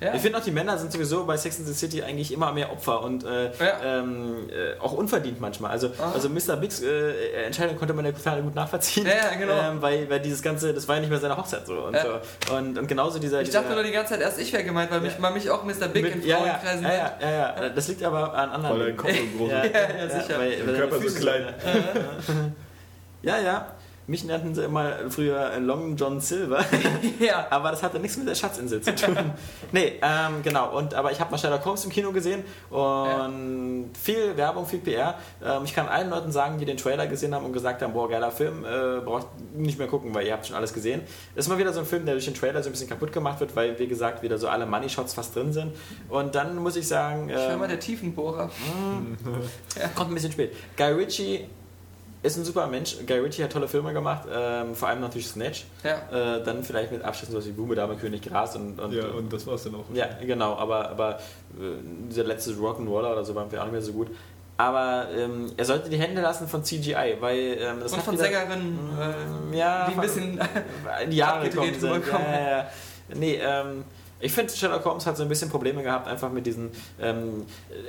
ja. 0.00 0.14
Ich 0.14 0.20
finde 0.20 0.38
auch, 0.38 0.42
die 0.42 0.50
Männer 0.50 0.76
sind 0.78 0.92
sowieso 0.92 1.24
bei 1.24 1.36
Sex 1.36 1.58
and 1.58 1.66
the 1.68 1.74
City 1.74 2.02
eigentlich 2.02 2.32
immer 2.32 2.52
mehr 2.52 2.70
Opfer 2.70 3.02
und 3.02 3.24
äh, 3.24 3.46
Ja. 3.58 4.00
ähm, 4.00 4.48
äh, 4.50 4.78
auch 4.80 4.92
unverdient 4.92 5.40
manchmal. 5.40 5.70
Also, 5.70 5.90
Ah. 5.98 6.12
also 6.12 6.28
Mr. 6.28 6.56
Bigs 6.56 6.82
äh, 6.82 7.44
Entscheidung 7.46 7.76
konnte 7.78 7.94
man 7.94 8.04
ja 8.04 8.12
total 8.12 8.42
gut 8.42 8.54
nachvollziehen. 8.54 9.06
Ja, 9.06 9.30
ja, 9.32 9.38
genau. 9.38 9.52
Ähm, 9.72 9.80
weil, 9.80 10.08
weil 10.10 10.20
dieses 10.20 10.42
Ganze, 10.42 10.74
das 10.74 10.86
war 10.86 10.96
ja 10.96 11.00
nicht 11.00 11.10
mehr 11.10 11.18
seine 11.18 11.36
Hochzeit 11.36 11.66
so. 11.66 11.74
Und, 11.74 11.94
Ja. 11.94 12.20
so. 12.48 12.54
und, 12.54 12.78
und 12.78 12.86
genauso 12.88 13.18
dieser. 13.18 13.40
ich 13.40 13.48
dieser, 13.48 13.62
dachte 13.62 13.74
nur 13.74 13.82
die 13.84 13.92
ganze 13.92 14.12
Zeit, 14.14 14.20
erst 14.22 14.38
ich 14.38 14.52
wäre 14.52 14.64
gemeint, 14.64 14.90
weil 14.90 15.00
mich, 15.00 15.18
man 15.18 15.32
mich 15.32 15.48
auch 15.50 15.64
Mr. 15.64 15.88
Big 15.92 16.04
in 16.06 16.18
mit, 16.18 16.24
ja, 16.26 16.38
ja, 16.38 16.54
Frauenkreisen 16.54 16.82
ja, 16.84 16.92
ja, 16.92 17.12
ja, 17.20 17.62
ja. 17.62 17.68
Das 17.70 17.88
liegt 17.88 18.02
aber 18.02 18.34
an 18.34 18.50
anderen. 18.50 18.78
Weil 18.78 18.86
dein 18.88 18.96
Kopf 18.96 19.10
so 19.12 19.38
groß 19.38 19.50
ja, 19.50 19.60
ist. 19.62 19.74
ja, 19.74 19.80
ja, 19.80 20.20
sicher. 20.20 20.38
Weil, 20.38 20.50
Der 20.56 20.66
weil 20.66 20.74
Körper 20.76 21.00
so 21.08 21.18
klein. 21.18 21.54
Ja, 23.22 23.38
ja. 23.40 23.66
Mich 24.08 24.24
nannten 24.24 24.54
sie 24.54 24.62
immer 24.62 25.10
früher 25.10 25.58
Long 25.58 25.96
John 25.96 26.20
Silver. 26.20 26.64
Ja. 27.18 27.46
Aber 27.50 27.70
das 27.70 27.82
hatte 27.82 27.98
nichts 27.98 28.16
mit 28.16 28.28
der 28.28 28.34
Schatzinsel 28.34 28.80
zu 28.80 28.94
tun. 28.94 29.16
nee, 29.72 29.94
ähm, 30.02 30.42
genau. 30.42 30.76
Und, 30.76 30.94
aber 30.94 31.12
ich 31.12 31.20
habe 31.20 31.30
mal 31.30 31.38
Sherlock 31.38 31.64
Holmes 31.64 31.84
im 31.84 31.90
Kino 31.90 32.12
gesehen 32.12 32.44
und 32.70 33.90
viel 34.00 34.36
Werbung, 34.36 34.66
viel 34.66 34.80
PR. 34.80 35.14
Ähm, 35.44 35.62
ich 35.64 35.74
kann 35.74 35.88
allen 35.88 36.10
Leuten 36.10 36.30
sagen, 36.30 36.58
die 36.58 36.64
den 36.64 36.76
Trailer 36.76 37.06
gesehen 37.06 37.34
haben 37.34 37.44
und 37.44 37.52
gesagt 37.52 37.82
haben, 37.82 37.92
boah, 37.92 38.08
geiler 38.08 38.30
Film, 38.30 38.64
äh, 38.64 39.00
braucht 39.00 39.28
nicht 39.54 39.78
mehr 39.78 39.88
gucken, 39.88 40.14
weil 40.14 40.26
ihr 40.26 40.32
habt 40.32 40.46
schon 40.46 40.56
alles 40.56 40.72
gesehen. 40.72 41.02
Ist 41.34 41.48
mal 41.48 41.58
wieder 41.58 41.72
so 41.72 41.80
ein 41.80 41.86
Film, 41.86 42.04
der 42.04 42.14
durch 42.14 42.26
den 42.26 42.34
Trailer 42.34 42.62
so 42.62 42.68
ein 42.68 42.72
bisschen 42.72 42.88
kaputt 42.88 43.12
gemacht 43.12 43.40
wird, 43.40 43.56
weil, 43.56 43.78
wie 43.78 43.86
gesagt, 43.86 44.22
wieder 44.22 44.38
so 44.38 44.48
alle 44.48 44.66
Money-Shots 44.66 45.14
fast 45.14 45.34
drin 45.34 45.52
sind. 45.52 45.72
Und 46.08 46.34
dann 46.34 46.56
muss 46.56 46.76
ich 46.76 46.86
sagen... 46.86 47.28
Ich 47.28 47.36
war 47.36 47.52
ähm, 47.52 47.58
mal 47.58 47.68
der 47.68 47.80
Tiefenbohrer. 47.80 48.50
Kommt 49.94 50.10
ein 50.10 50.14
bisschen 50.14 50.32
spät. 50.32 50.54
Guy 50.76 50.92
Ritchie 50.92 51.46
ist 52.26 52.36
ein 52.36 52.44
super 52.44 52.66
Mensch. 52.66 52.96
Guy 53.06 53.18
Ritchie 53.20 53.44
hat 53.44 53.52
tolle 53.52 53.68
Filme 53.68 53.92
gemacht, 53.92 54.28
ähm, 54.32 54.74
vor 54.74 54.88
allem 54.88 55.00
natürlich 55.00 55.28
Snatch. 55.28 55.64
Ja. 55.84 56.36
Äh, 56.36 56.42
dann 56.44 56.62
vielleicht 56.64 56.92
mit 56.92 57.02
Abschlüssen 57.02 57.32
sowas 57.32 57.46
wie 57.46 57.52
Blume, 57.52 57.74
Dame, 57.74 57.96
König, 57.96 58.22
Gras 58.22 58.56
und, 58.56 58.78
und, 58.80 58.92
Ja, 58.92 59.06
und 59.08 59.32
das 59.32 59.46
war's 59.46 59.64
dann 59.64 59.74
auch. 59.76 59.84
ja, 59.94 60.06
genau, 60.20 60.54
aber, 60.56 60.90
aber 60.90 61.16
äh, 61.58 61.78
dieser 62.10 62.24
letzte 62.24 62.52
Rock'n'Roller 62.52 63.12
oder 63.12 63.24
so 63.24 63.34
waren 63.34 63.50
wir 63.50 63.60
auch 63.60 63.64
nicht 63.64 63.72
mehr 63.72 63.82
so 63.82 63.92
gut. 63.92 64.08
Aber 64.58 65.06
ähm, 65.14 65.52
er 65.56 65.64
sollte 65.66 65.90
die 65.90 65.98
Hände 65.98 66.22
lassen 66.22 66.48
von 66.48 66.64
CGI, 66.64 67.16
weil 67.20 67.58
ähm, 67.60 67.80
das 67.82 67.92
Und 67.92 67.98
hat 67.98 68.04
von 68.06 68.14
wieder- 68.14 68.24
Sängerinnen, 68.24 68.78
äh, 69.52 69.56
ja, 69.58 69.86
die 69.88 69.94
ein 69.94 70.00
bisschen 70.00 70.40
in 71.04 71.10
die 71.10 71.16
Jahre 71.18 71.48
gekommen 71.50 71.78
sind. 71.78 72.06
Ja, 72.06 72.18
ja, 72.18 72.50
ja. 72.58 72.66
Nee, 73.14 73.38
ähm, 73.42 73.84
ich 74.18 74.32
finde, 74.32 74.52
Sherlock 74.52 74.84
Holmes 74.84 75.04
hat 75.06 75.16
so 75.16 75.22
ein 75.22 75.28
bisschen 75.28 75.50
Probleme 75.50 75.82
gehabt, 75.82 76.08
einfach 76.08 76.30
mit 76.30 76.46
diesen. 76.46 76.70
Ähm, 77.00 77.44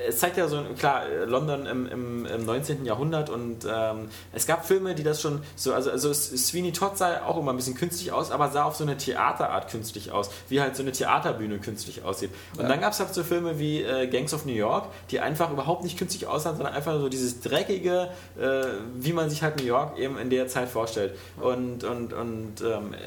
es 0.07 0.17
zeigt 0.19 0.37
ja 0.37 0.47
so, 0.47 0.61
klar, 0.77 1.03
London 1.25 1.65
im, 1.65 1.87
im, 1.87 2.25
im 2.25 2.45
19. 2.45 2.85
Jahrhundert 2.85 3.29
und 3.29 3.65
ähm, 3.69 4.09
es 4.33 4.45
gab 4.45 4.65
Filme, 4.65 4.93
die 4.93 5.03
das 5.03 5.21
schon 5.21 5.41
so. 5.55 5.73
Also, 5.73 5.89
also 5.91 6.13
Sweeney 6.13 6.71
Todd 6.73 6.97
sah 6.97 7.23
auch 7.25 7.37
immer 7.37 7.53
ein 7.53 7.55
bisschen 7.57 7.75
künstlich 7.75 8.11
aus, 8.11 8.31
aber 8.31 8.49
sah 8.49 8.63
auf 8.65 8.75
so 8.75 8.83
eine 8.83 8.97
Theaterart 8.97 9.69
künstlich 9.71 10.11
aus, 10.11 10.29
wie 10.49 10.59
halt 10.59 10.75
so 10.75 10.83
eine 10.83 10.91
Theaterbühne 10.91 11.59
künstlich 11.59 12.03
aussieht. 12.03 12.31
Und 12.55 12.63
Ja. 12.63 12.67
dann 12.67 12.81
gab 12.81 12.93
es 12.93 12.99
halt 12.99 13.13
so 13.13 13.23
Filme 13.23 13.57
wie 13.59 13.83
äh, 13.83 14.07
Gangs 14.07 14.33
of 14.33 14.45
New 14.45 14.53
York, 14.53 14.87
die 15.11 15.19
einfach 15.21 15.51
überhaupt 15.51 15.83
nicht 15.83 15.97
künstlich 15.97 16.27
aussahen, 16.27 16.57
sondern 16.57 16.75
einfach 16.75 16.99
so 16.99 17.07
dieses 17.09 17.39
dreckige, 17.39 18.09
äh, 18.39 18.65
wie 18.95 19.13
man 19.13 19.29
sich 19.29 19.43
halt 19.43 19.57
New 19.57 19.65
York 19.65 19.97
eben 19.97 20.17
in 20.17 20.29
der 20.29 20.47
Zeit 20.47 20.67
vorstellt. 20.67 21.15
Und, 21.39 21.83
und, 21.83 22.11
und 22.13 22.61
ähm, 22.61 22.93
äh, 22.93 22.97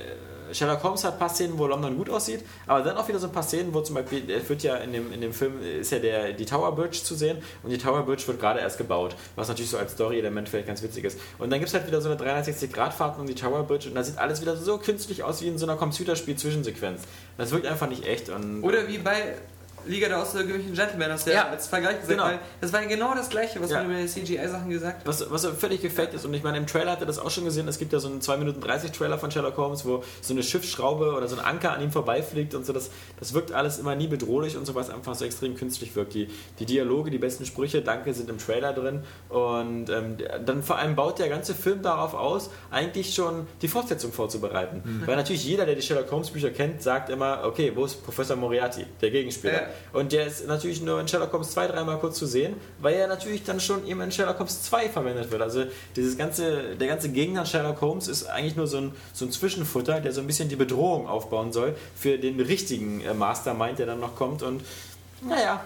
Sherlock 0.53 0.83
Holmes 0.83 1.05
hat 1.05 1.15
ein 1.15 1.19
paar 1.19 1.29
Szenen, 1.29 1.59
wo 1.59 1.67
London 1.67 1.97
gut 1.97 2.11
aussieht, 2.11 2.45
aber 2.67 2.83
dann 2.83 2.97
auch 2.97 3.09
wieder 3.09 3.19
so 3.19 3.27
ein 3.27 3.33
paar 3.33 3.43
Szenen, 3.43 3.73
wo 3.75 3.81
zum 3.81 3.95
Beispiel, 3.95 4.31
es 4.31 4.49
wird 4.49 4.63
ja 4.63 4.77
in 4.77 4.93
dem, 4.93 5.13
in 5.13 5.21
dem 5.21 5.33
Film, 5.33 5.63
ist 5.63 5.93
ja 5.93 5.99
der, 5.99 6.33
die 6.33 6.45
Tower 6.45 6.75
Bridge 6.75 7.01
zu 7.03 7.15
sehen 7.15 7.39
und 7.63 7.71
die 7.71 7.79
Tower 7.79 8.03
Bridge 8.05 8.27
wird 8.27 8.41
gerade 8.41 8.61
erst 8.61 8.79
gebaut, 8.79 9.17
was 9.37 9.49
natürlich 9.49 9.71
so 9.71 9.79
als 9.79 9.93
Story-Element 9.93 10.49
vielleicht 10.49 10.67
ganz 10.67 10.83
witzig 10.83 11.05
ist. 11.05 11.19
Und 11.39 11.51
dann 11.51 11.59
gibt 11.59 11.69
es 11.69 11.75
halt 11.75 11.87
wieder 11.87 12.01
so 12.01 12.11
eine 12.11 12.21
360-Grad-Fahrt 12.21 13.19
um 13.19 13.27
die 13.27 13.35
Tower 13.35 13.63
Bridge 13.65 13.89
und 13.89 13.95
da 13.95 14.03
sieht 14.03 14.19
alles 14.19 14.41
wieder 14.41 14.57
so 14.57 14.79
künstlich 14.79 15.23
aus 15.23 15.43
wie 15.43 15.49
in 15.49 15.59
so 15.59 15.67
einer 15.67 15.77
Computerspiel-Zwischensequenz. 15.77 17.03
Das 17.39 17.51
wirkt 17.51 17.67
einfach 17.67 17.89
nicht 17.89 18.07
echt. 18.07 18.29
Und 18.29 18.63
Oder 18.63 18.89
wie 18.89 18.99
bei 18.99 19.35
Liga 19.87 20.09
der 20.09 20.23
außergewöhnlichen 20.23 20.75
Gentlemen, 20.75 21.11
hast 21.13 21.27
du 21.27 21.31
Ja, 21.31 21.37
ja 21.45 21.49
als 21.51 21.67
Vergleich 21.67 21.97
gesagt, 22.01 22.09
genau. 22.11 22.25
weil 22.25 22.39
das 22.61 22.73
war 22.73 22.83
ja 22.83 22.89
genau 22.89 23.15
das 23.15 23.29
gleiche, 23.29 23.61
was 23.61 23.71
Ja. 23.71 23.83
man 23.83 23.91
über 23.93 24.01
die 24.01 24.07
CGI-Sachen 24.09 24.71
gesagt 24.71 25.01
hat. 25.01 25.07
Was, 25.07 25.31
was 25.31 25.47
völlig 25.47 25.81
gefaked 25.83 26.15
ist. 26.15 26.25
Und 26.25 26.35
ich 26.35 26.43
meine, 26.43 26.59
im 26.59 26.67
Trailer 26.67 26.93
hat 26.93 27.01
er 27.01 27.07
das 27.07 27.19
auch 27.19 27.31
schon 27.31 27.45
gesehen. 27.45 27.67
Es 27.69 27.79
gibt 27.79 27.93
ja 27.93 27.99
so 27.99 28.09
einen 28.09 28.21
2 28.21 28.37
Minuten 28.39 28.61
30 28.61 28.93
Trailer 28.93 29.19
von 29.19 29.31
Sherlock 29.31 29.57
Holmes, 29.57 29.85
wo 29.85 30.03
so 30.21 30.33
eine 30.35 30.43
Schiffsschraube 30.43 31.15
oder 31.15 31.29
so 31.29 31.37
ein 31.37 31.45
Anker 31.45 31.73
an 31.73 31.83
ihm 31.83 31.93
vorbeifliegt 31.93 32.55
und 32.55 32.65
so. 32.67 32.73
Das, 32.73 32.91
das 33.19 33.35
wirkt 33.35 33.53
alles 33.53 33.79
immer 33.79 33.95
nie 33.95 34.07
bedrohlich 34.07 34.57
und 34.57 34.67
so, 34.67 34.75
was 34.75 34.91
einfach 34.91 35.15
so 35.15 35.25
extrem 35.25 35.57
künstlich 35.57 35.95
wirkt. 35.97 36.15
Die, 36.15 36.29
die 36.59 36.67
Dialoge, 36.67 37.11
die 37.11 37.19
besten 37.19 37.47
Sprüche, 37.47 37.83
danke, 37.83 38.13
sind 38.15 38.29
im 38.31 38.39
Trailer 38.39 38.73
drin. 38.73 39.03
Und 39.29 39.89
ähm, 39.91 40.17
der- 40.19 40.39
dann 40.41 40.63
vor 40.63 40.77
allem 40.79 40.95
baut 40.97 41.19
der 41.19 41.29
ganze 41.29 41.55
Film 41.55 41.83
darauf 41.83 42.15
aus, 42.15 42.51
eigentlich 42.71 43.15
schon 43.15 43.47
die 43.63 43.69
Fortsetzung 43.69 44.13
vorzubereiten. 44.13 45.03
Weil 45.07 45.17
natürlich 45.17 45.45
jeder, 45.45 45.67
der 45.67 45.75
die 45.75 45.83
Sherlock 45.83 46.11
Holmes 46.11 46.31
Bücher 46.31 46.51
kennt, 46.51 46.83
sagt 46.83 47.11
immer, 47.11 47.43
okay, 47.45 47.73
wo 47.75 47.85
ist 47.85 48.05
Professor 48.05 48.37
Moriarty, 48.37 48.85
der 49.01 49.11
Gegenspieler? 49.11 49.53
Ja. 49.55 49.69
Und 49.93 50.13
der 50.13 50.27
ist 50.27 50.47
natürlich 50.47 50.83
nur 50.83 51.01
in 51.01 51.09
Sherlock 51.09 51.33
Holmes 51.33 51.51
2, 51.51 51.69
dreimal 51.69 51.99
kurz 51.99 52.19
zu 52.19 52.27
sehen, 52.27 52.55
weil 52.79 52.95
er 52.95 53.07
natürlich 53.07 53.45
dann 53.45 53.61
schon 53.61 53.87
eben 53.87 54.01
in 54.01 54.13
Sherlock 54.13 54.39
Holmes 54.39 54.63
2 54.63 54.89
verwendet 54.89 55.31
wird. 55.31 55.43
Also 55.43 55.65
dieses 55.97 56.17
ganze, 56.17 56.77
der 56.77 56.89
ganze 56.89 57.11
Gegner 57.11 57.45
Sherlock 57.47 57.81
Holmes 57.81 58.09
ist 58.09 58.25
eigentlich 58.25 58.57
nur 58.57 58.67
so 58.67 58.79
ein, 58.79 58.93
so 59.13 59.25
ein 59.25 59.33
Zwischenfutter, 59.33 60.01
der 60.01 60.13
so 60.13 60.21
ein 60.21 60.27
bisschen 60.27 60.49
die 60.49 60.57
Bedrohung 60.57 61.09
aufbauen 61.09 61.53
soll 61.53 61.75
für 61.97 62.19
den 62.19 62.41
richtigen 62.41 63.01
äh, 63.03 63.15
Mastermind, 63.15 63.79
der 63.79 63.87
dann 63.87 64.01
noch 64.01 64.17
kommt. 64.17 64.43
Und 64.43 64.63
naja, 65.23 65.63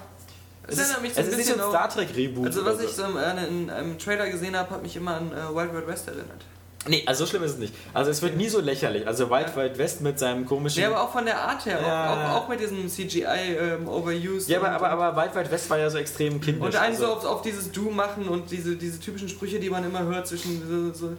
es 0.67 0.77
Das 0.77 0.91
ist, 0.91 1.03
mich 1.03 1.15
so 1.15 1.21
es 1.21 1.27
ein 1.27 1.31
ist 1.33 1.37
nicht 1.37 1.47
so 1.47 1.53
ein 1.55 1.59
bisschen 1.59 1.71
Star 1.71 1.89
Trek 1.89 2.17
Reboot. 2.17 2.47
Also 2.47 2.65
was 2.65 2.81
ich 2.81 2.91
so 2.91 3.05
im, 3.05 3.17
äh, 3.17 3.47
in 3.47 3.71
einem 3.71 3.99
Trailer 3.99 4.29
gesehen 4.31 4.57
habe, 4.57 4.71
hat 4.71 4.83
mich 4.83 4.97
immer 4.97 5.17
an 5.17 5.33
äh, 5.33 5.55
Wild 5.55 5.75
Wild 5.75 5.87
West 5.87 6.09
erinnert. 6.09 6.45
Nee, 6.87 7.03
also 7.07 7.25
so 7.25 7.31
schlimm 7.31 7.43
ist 7.45 7.53
es 7.53 7.59
nicht. 7.59 7.75
Also 7.93 8.11
es 8.11 8.21
wird 8.21 8.37
nie 8.37 8.49
so 8.49 8.61
lächerlich. 8.61 9.07
Also 9.07 9.31
Wild 9.31 9.49
Ja. 9.49 9.57
Wild 9.57 9.79
West 9.79 10.01
mit 10.03 10.19
seinem 10.19 10.45
komischen... 10.47 10.81
Nee, 10.83 10.87
aber 10.87 11.03
auch 11.03 11.11
von 11.13 11.25
der 11.25 11.39
Art 11.41 11.65
her, 11.65 11.81
Ja. 11.81 12.13
auch, 12.13 12.17
auch, 12.37 12.43
auch 12.45 12.49
mit 12.49 12.61
diesem 12.61 12.89
CGI 12.89 13.23
ähm, 13.59 13.89
overused. 13.89 14.49
Ja, 14.49 14.59
aber, 14.59 14.71
aber, 14.71 14.91
aber 14.91 15.23
Wild 15.23 15.35
Wild 15.35 15.51
West 15.51 15.71
war 15.71 15.79
ja 15.79 15.89
so 15.89 15.99
extrem 15.99 16.41
kindisch. 16.41 16.63
und 16.65 16.77
einen 16.77 16.95
also, 16.95 17.07
so 17.07 17.13
auf, 17.13 17.25
auf 17.25 17.43
dieses 17.43 17.71
Du 17.73 17.91
machen 17.91 18.29
und 18.29 18.51
diese, 18.51 18.77
diese 18.77 19.01
typischen 19.01 19.29
Sprüche, 19.29 19.59
die 19.59 19.71
man 19.71 19.85
immer 19.85 20.03
hört 20.03 20.27
zwischen 20.27 20.93
so, 20.95 21.07
so 21.09 21.13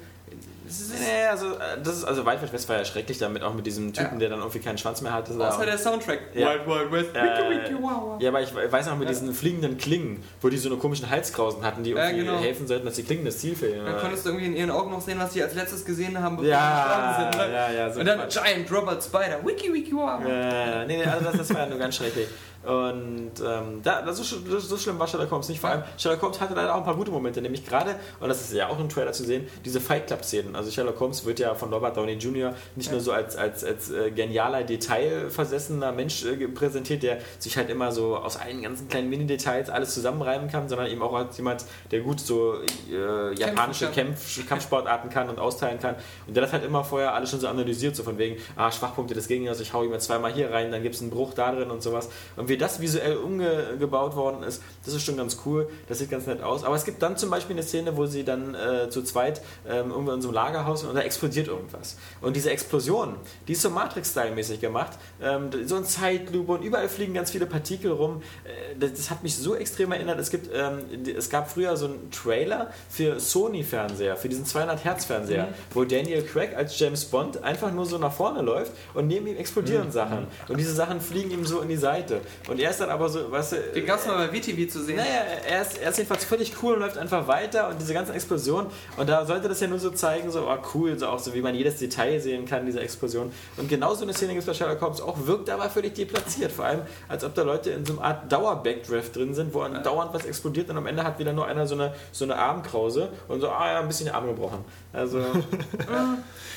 Nee, 0.68 1.26
also, 1.30 1.54
äh, 1.54 1.78
das 1.84 1.98
ist, 1.98 2.04
also 2.06 2.26
Wild 2.26 2.42
Wild 2.42 2.52
West 2.54 2.68
war 2.70 2.78
ja 2.78 2.86
schrecklich 2.86 3.18
damit, 3.20 3.44
auch 3.44 3.54
mit 3.54 3.66
diesem 3.66 3.94
Typen, 3.94 4.14
Ja. 4.14 4.20
der 4.20 4.30
dann 4.30 4.40
irgendwie 4.40 4.60
keinen 4.60 4.78
Schwanz 4.78 5.02
mehr 5.02 5.14
hatte. 5.14 5.34
außer 5.34 5.66
der 5.66 5.78
Soundtrack. 5.78 6.20
Ja. 6.34 6.50
Wild 6.54 6.68
Wild 6.68 6.92
West. 6.92 7.16
Äh, 7.16 7.22
Wiki, 7.24 7.72
wiki, 7.74 7.84
wow, 7.84 7.92
wow. 8.02 8.22
Ja, 8.22 8.30
aber 8.30 8.42
ich 8.42 8.50
weiß 8.56 8.88
noch 8.88 8.98
mit 8.98 9.10
diesen 9.10 9.34
fliegenden 9.34 9.78
Klingen, 9.78 10.24
wo 10.42 10.50
die 10.50 10.58
so 10.58 10.70
eine 10.70 10.78
komischen 10.78 11.10
Halskrausen 11.10 11.64
hatten, 11.64 11.84
die 11.84 11.92
Ja, 11.92 12.08
irgendwie 12.08 12.26
genau. 12.26 12.40
helfen 12.40 12.68
sollten, 12.68 12.86
dass 12.86 12.96
die 12.96 13.04
Klingen 13.04 13.26
das 13.26 13.38
Ziel 13.38 13.56
fehlen. 13.56 13.86
Dann 13.86 14.00
konntest 14.00 14.26
du 14.26 14.30
irgendwie 14.30 14.48
in 14.48 14.56
ihren 14.56 14.72
Augen 14.72 14.92
noch 14.92 15.02
sehen, 15.02 15.20
was 15.20 15.34
sie 15.34 15.44
als 15.44 15.54
letztes 15.54 15.86
gesehen 15.86 16.20
haben, 16.22 16.38
bevor 16.38 16.50
Ja, 16.52 17.30
sie 17.32 17.38
sind. 17.38 17.48
Ne? 17.48 17.54
ja, 17.54 17.72
ja, 17.72 17.94
so 17.94 18.00
und 18.00 18.06
dann 18.06 18.20
Quatsch. 18.20 18.38
Giant 18.44 18.72
Robot 18.72 19.04
Spider. 19.04 19.40
Wiki, 19.46 19.74
wiki, 19.74 19.94
wow. 19.94 20.20
nee, 20.24 20.86
nee, 20.98 21.04
also 21.06 21.26
das, 21.26 21.38
das 21.38 21.54
war 21.54 21.62
ja 21.62 21.68
nur 21.68 21.80
ganz 21.80 21.96
schrecklich. 21.96 22.28
Und 22.66 23.32
ähm, 23.46 23.82
da, 23.84 24.02
das 24.02 24.20
ist, 24.20 24.36
das 24.52 24.68
so 24.68 24.78
schlimm 24.78 25.00
war 25.00 25.08
Sherlock 25.08 25.32
Holmes 25.32 25.50
nicht. 25.50 25.60
Vor 25.60 25.70
allem, 25.70 25.84
Sherlock 25.98 26.22
Holmes 26.22 26.42
hatte 26.42 26.54
leider 26.54 26.74
auch 26.74 26.80
ein 26.80 26.86
paar 26.86 26.96
gute 26.96 27.12
Momente, 27.12 27.42
nämlich 27.42 27.66
gerade, 27.66 27.96
und 28.20 28.30
das 28.30 28.42
ist 28.42 28.54
ja 28.54 28.68
auch 28.68 28.80
im 28.80 28.90
Trailer 28.90 29.12
zu 29.12 29.24
sehen, 29.24 29.48
diese 29.64 29.80
Fight 29.80 30.08
Club-Szenen. 30.08 30.56
Also 30.56 30.72
Sherlock 30.72 31.00
Holmes 31.00 31.26
wird 31.26 31.40
ja 31.40 31.56
von 31.56 31.72
Robert 31.74 31.98
Downey 31.98 32.14
Jr. 32.14 32.54
nicht 32.76 32.92
nur 32.92 33.00
so 33.00 33.12
als, 33.12 33.36
als, 33.36 33.64
als 33.64 33.92
äh, 33.92 34.12
genialer, 34.12 34.64
detailversessener 34.64 35.92
Mensch 35.92 36.26
äh, 36.26 36.48
präsentiert, 36.48 37.04
der 37.04 37.20
sich 37.40 37.58
halt 37.58 37.70
immer 37.70 37.92
so 37.92 38.18
aus 38.18 38.38
allen 38.38 38.62
ganzen 38.62 38.88
kleinen 38.88 39.10
Mini-Details 39.10 39.70
alles 39.70 39.94
zusammenreiben 39.94 40.50
kann, 40.50 40.68
sondern 40.70 40.88
eben 40.88 41.02
auch 41.02 41.14
als 41.14 41.38
jemand, 41.38 41.66
der 41.92 42.02
gut 42.02 42.20
so 42.20 42.56
äh, 42.92 43.34
japanische. 43.36 43.88
Kämpf 43.96 44.48
Kampfsportarten 44.48 45.10
kann 45.10 45.30
und 45.30 45.40
austeilen 45.40 45.80
kann. 45.80 45.96
Und 46.28 46.36
der 46.36 46.44
hat 46.44 46.54
halt 46.54 46.66
immer 46.66 46.84
vorher 46.84 47.14
alles 47.14 47.30
schon 47.32 47.40
so 47.40 47.48
analysiert, 47.48 47.96
so 47.96 48.04
von 48.04 48.18
wegen, 48.18 48.38
ah, 48.56 48.72
Schwachpunkte 48.72 49.14
des 49.14 49.28
Gegners, 49.28 49.60
ich 49.60 49.74
hau 49.74 49.84
ihm 49.84 49.92
jetzt 49.92 50.06
zweimal 50.06 50.34
hier 50.34 50.52
rein, 50.52 50.72
dann 50.72 50.84
gibt 50.84 50.96
es 50.96 51.02
einen 51.02 51.12
Bruch 51.12 51.34
da 51.34 51.52
drin 51.52 51.72
und 51.72 51.82
sowas. 51.82 52.10
Und 52.36 52.50
wie 52.50 52.55
das 52.58 52.80
visuell 52.80 53.18
umgebaut 53.18 54.16
worden 54.16 54.44
ist, 54.44 54.62
das 54.86 54.94
ist 54.94 55.04
schon 55.04 55.18
ganz 55.18 55.38
cool, 55.46 55.68
das 55.88 56.00
sieht 56.00 56.10
ganz 56.10 56.28
nett 56.28 56.42
aus. 56.42 56.64
Aber 56.64 56.76
es 56.76 56.86
gibt 56.86 57.02
dann 57.02 57.18
zum 57.18 57.30
Beispiel 57.30 57.56
eine 57.56 57.64
Szene, 57.64 57.98
wo 57.98 58.06
sie 58.06 58.24
dann 58.24 58.56
äh, 58.56 58.90
zu 58.90 59.04
zweit 59.04 59.42
ähm, 59.68 59.92
irgendwo 59.92 60.12
in 60.12 60.22
so 60.22 60.30
einem 60.30 60.36
Lagerhaus 60.36 60.82
sind 60.82 60.90
und 60.90 60.96
da 60.96 61.02
explodiert 61.02 61.48
irgendwas. 61.48 61.98
Und 62.22 62.36
diese 62.36 62.52
Explosion, 62.52 63.16
die 63.48 63.54
ist 63.54 63.62
so 63.62 63.70
Matrix-Style-mäßig 63.70 64.60
gemacht, 64.60 64.98
ähm, 65.22 65.50
so 65.66 65.76
ein 65.76 65.86
Zeitlupe 65.86 66.52
und 66.52 66.64
überall 66.64 66.90
fliegen 66.90 67.14
ganz 67.14 67.32
viele 67.32 67.46
Partikel 67.46 67.92
rum. 67.92 68.22
Äh, 68.44 68.76
das, 68.80 68.94
das 68.94 69.12
hat 69.12 69.24
mich 69.24 69.36
so 69.36 69.56
extrem 69.56 69.92
erinnert. 69.92 70.20
Es, 70.20 70.30
gibt, 70.30 70.50
ähm, 70.54 70.80
es 71.16 71.30
gab 71.30 71.50
früher 71.50 71.76
so 71.78 71.86
einen 71.86 72.12
Trailer 72.12 72.72
für 72.90 73.20
Sony-Fernseher, 73.20 74.16
für 74.18 74.30
diesen 74.30 74.46
200-Hertz-Fernseher, 74.46 75.50
wo 75.74 75.84
Daniel 75.84 76.24
Craig 76.24 76.56
als 76.56 76.78
James 76.80 77.06
Bond 77.06 77.44
einfach 77.44 77.72
nur 77.72 77.86
so 77.86 77.98
nach 77.98 78.14
vorne 78.14 78.42
läuft 78.42 78.72
und 78.94 79.08
neben 79.08 79.28
ihm 79.28 79.38
explodieren 79.38 79.92
Sachen. 79.92 80.28
Und 80.48 80.58
diese 80.58 80.74
Sachen 80.74 81.02
fliegen 81.02 81.32
ihm 81.32 81.46
so 81.46 81.62
in 81.62 81.70
die 81.70 81.78
Seite. 81.78 82.22
Und 82.48 82.60
er 82.60 82.70
ist 82.70 82.80
dann 82.80 82.90
aber 82.90 83.10
so, 83.10 83.32
weißt 83.32 83.54
du, 83.54 83.56
Den 83.74 83.86
gab 83.86 84.00
es 84.00 84.06
mal 84.06 84.28
bei 84.28 84.38
VTV 84.40 84.70
zu 84.72 84.84
sehen. 84.84 84.98
naja, 84.98 85.22
er 85.50 85.62
ist, 85.64 85.78
er 85.80 85.90
ist 85.90 85.98
jedenfalls 85.98 86.26
völlig 86.26 86.54
cool 86.62 86.76
und 86.76 86.82
läuft 86.82 86.98
einfach 86.98 87.28
weiter 87.28 87.70
und 87.70 87.82
diese 87.82 87.94
ganzen 87.94 88.14
Explosionen. 88.14 88.68
Und 88.98 89.10
da 89.10 89.26
sollte 89.26 89.48
das 89.50 89.60
ja 89.60 89.68
nur 89.68 89.80
so 89.80 89.90
zeigen, 89.90 90.30
so 90.30 90.48
oh, 90.48 90.58
cool, 90.76 90.98
so 91.00 91.08
auch 91.08 91.18
so 91.20 91.34
wie 91.34 91.42
man 91.42 91.56
jedes 91.56 91.78
Detail 91.78 92.20
sehen 92.20 92.46
kann, 92.46 92.66
diese 92.66 92.80
Explosion. 92.82 93.32
Und 93.58 93.68
genau 93.68 93.96
so 93.96 94.04
eine 94.04 94.14
Szene 94.14 94.34
gibt 94.34 94.42
es 94.42 94.46
bei 94.48 94.54
Sherlock 94.54 94.80
Holmes 94.82 95.02
auch, 95.02 95.18
wirkt 95.26 95.50
aber 95.50 95.70
völlig 95.70 95.96
deplatziert. 95.96 96.52
Vor 96.52 96.66
allem, 96.66 96.82
als 97.08 97.24
ob 97.24 97.34
da 97.34 97.42
Leute 97.42 97.72
in 97.72 97.84
so 97.86 97.94
einer 97.94 98.04
Art 98.04 98.32
Dauer-Backdraft 98.32 99.16
drin 99.16 99.34
sind, 99.34 99.54
wo 99.54 99.64
dauernd 99.68 100.14
was 100.14 100.26
explodiert 100.26 100.70
und 100.70 100.78
am 100.78 100.86
Ende 100.86 101.04
hat 101.04 101.18
wieder 101.18 101.34
nur 101.34 101.48
einer 101.48 101.66
so 101.66 101.74
eine, 101.76 101.94
so 102.12 102.26
eine 102.26 102.36
Armkrause 102.36 103.10
und 103.28 103.42
so, 103.42 103.50
ah 103.50 103.72
ja, 103.74 103.80
ein 103.80 103.88
bisschen 103.88 104.10
Arm 104.10 104.28
gebrochen. 104.28 104.64
Also, 104.94 105.20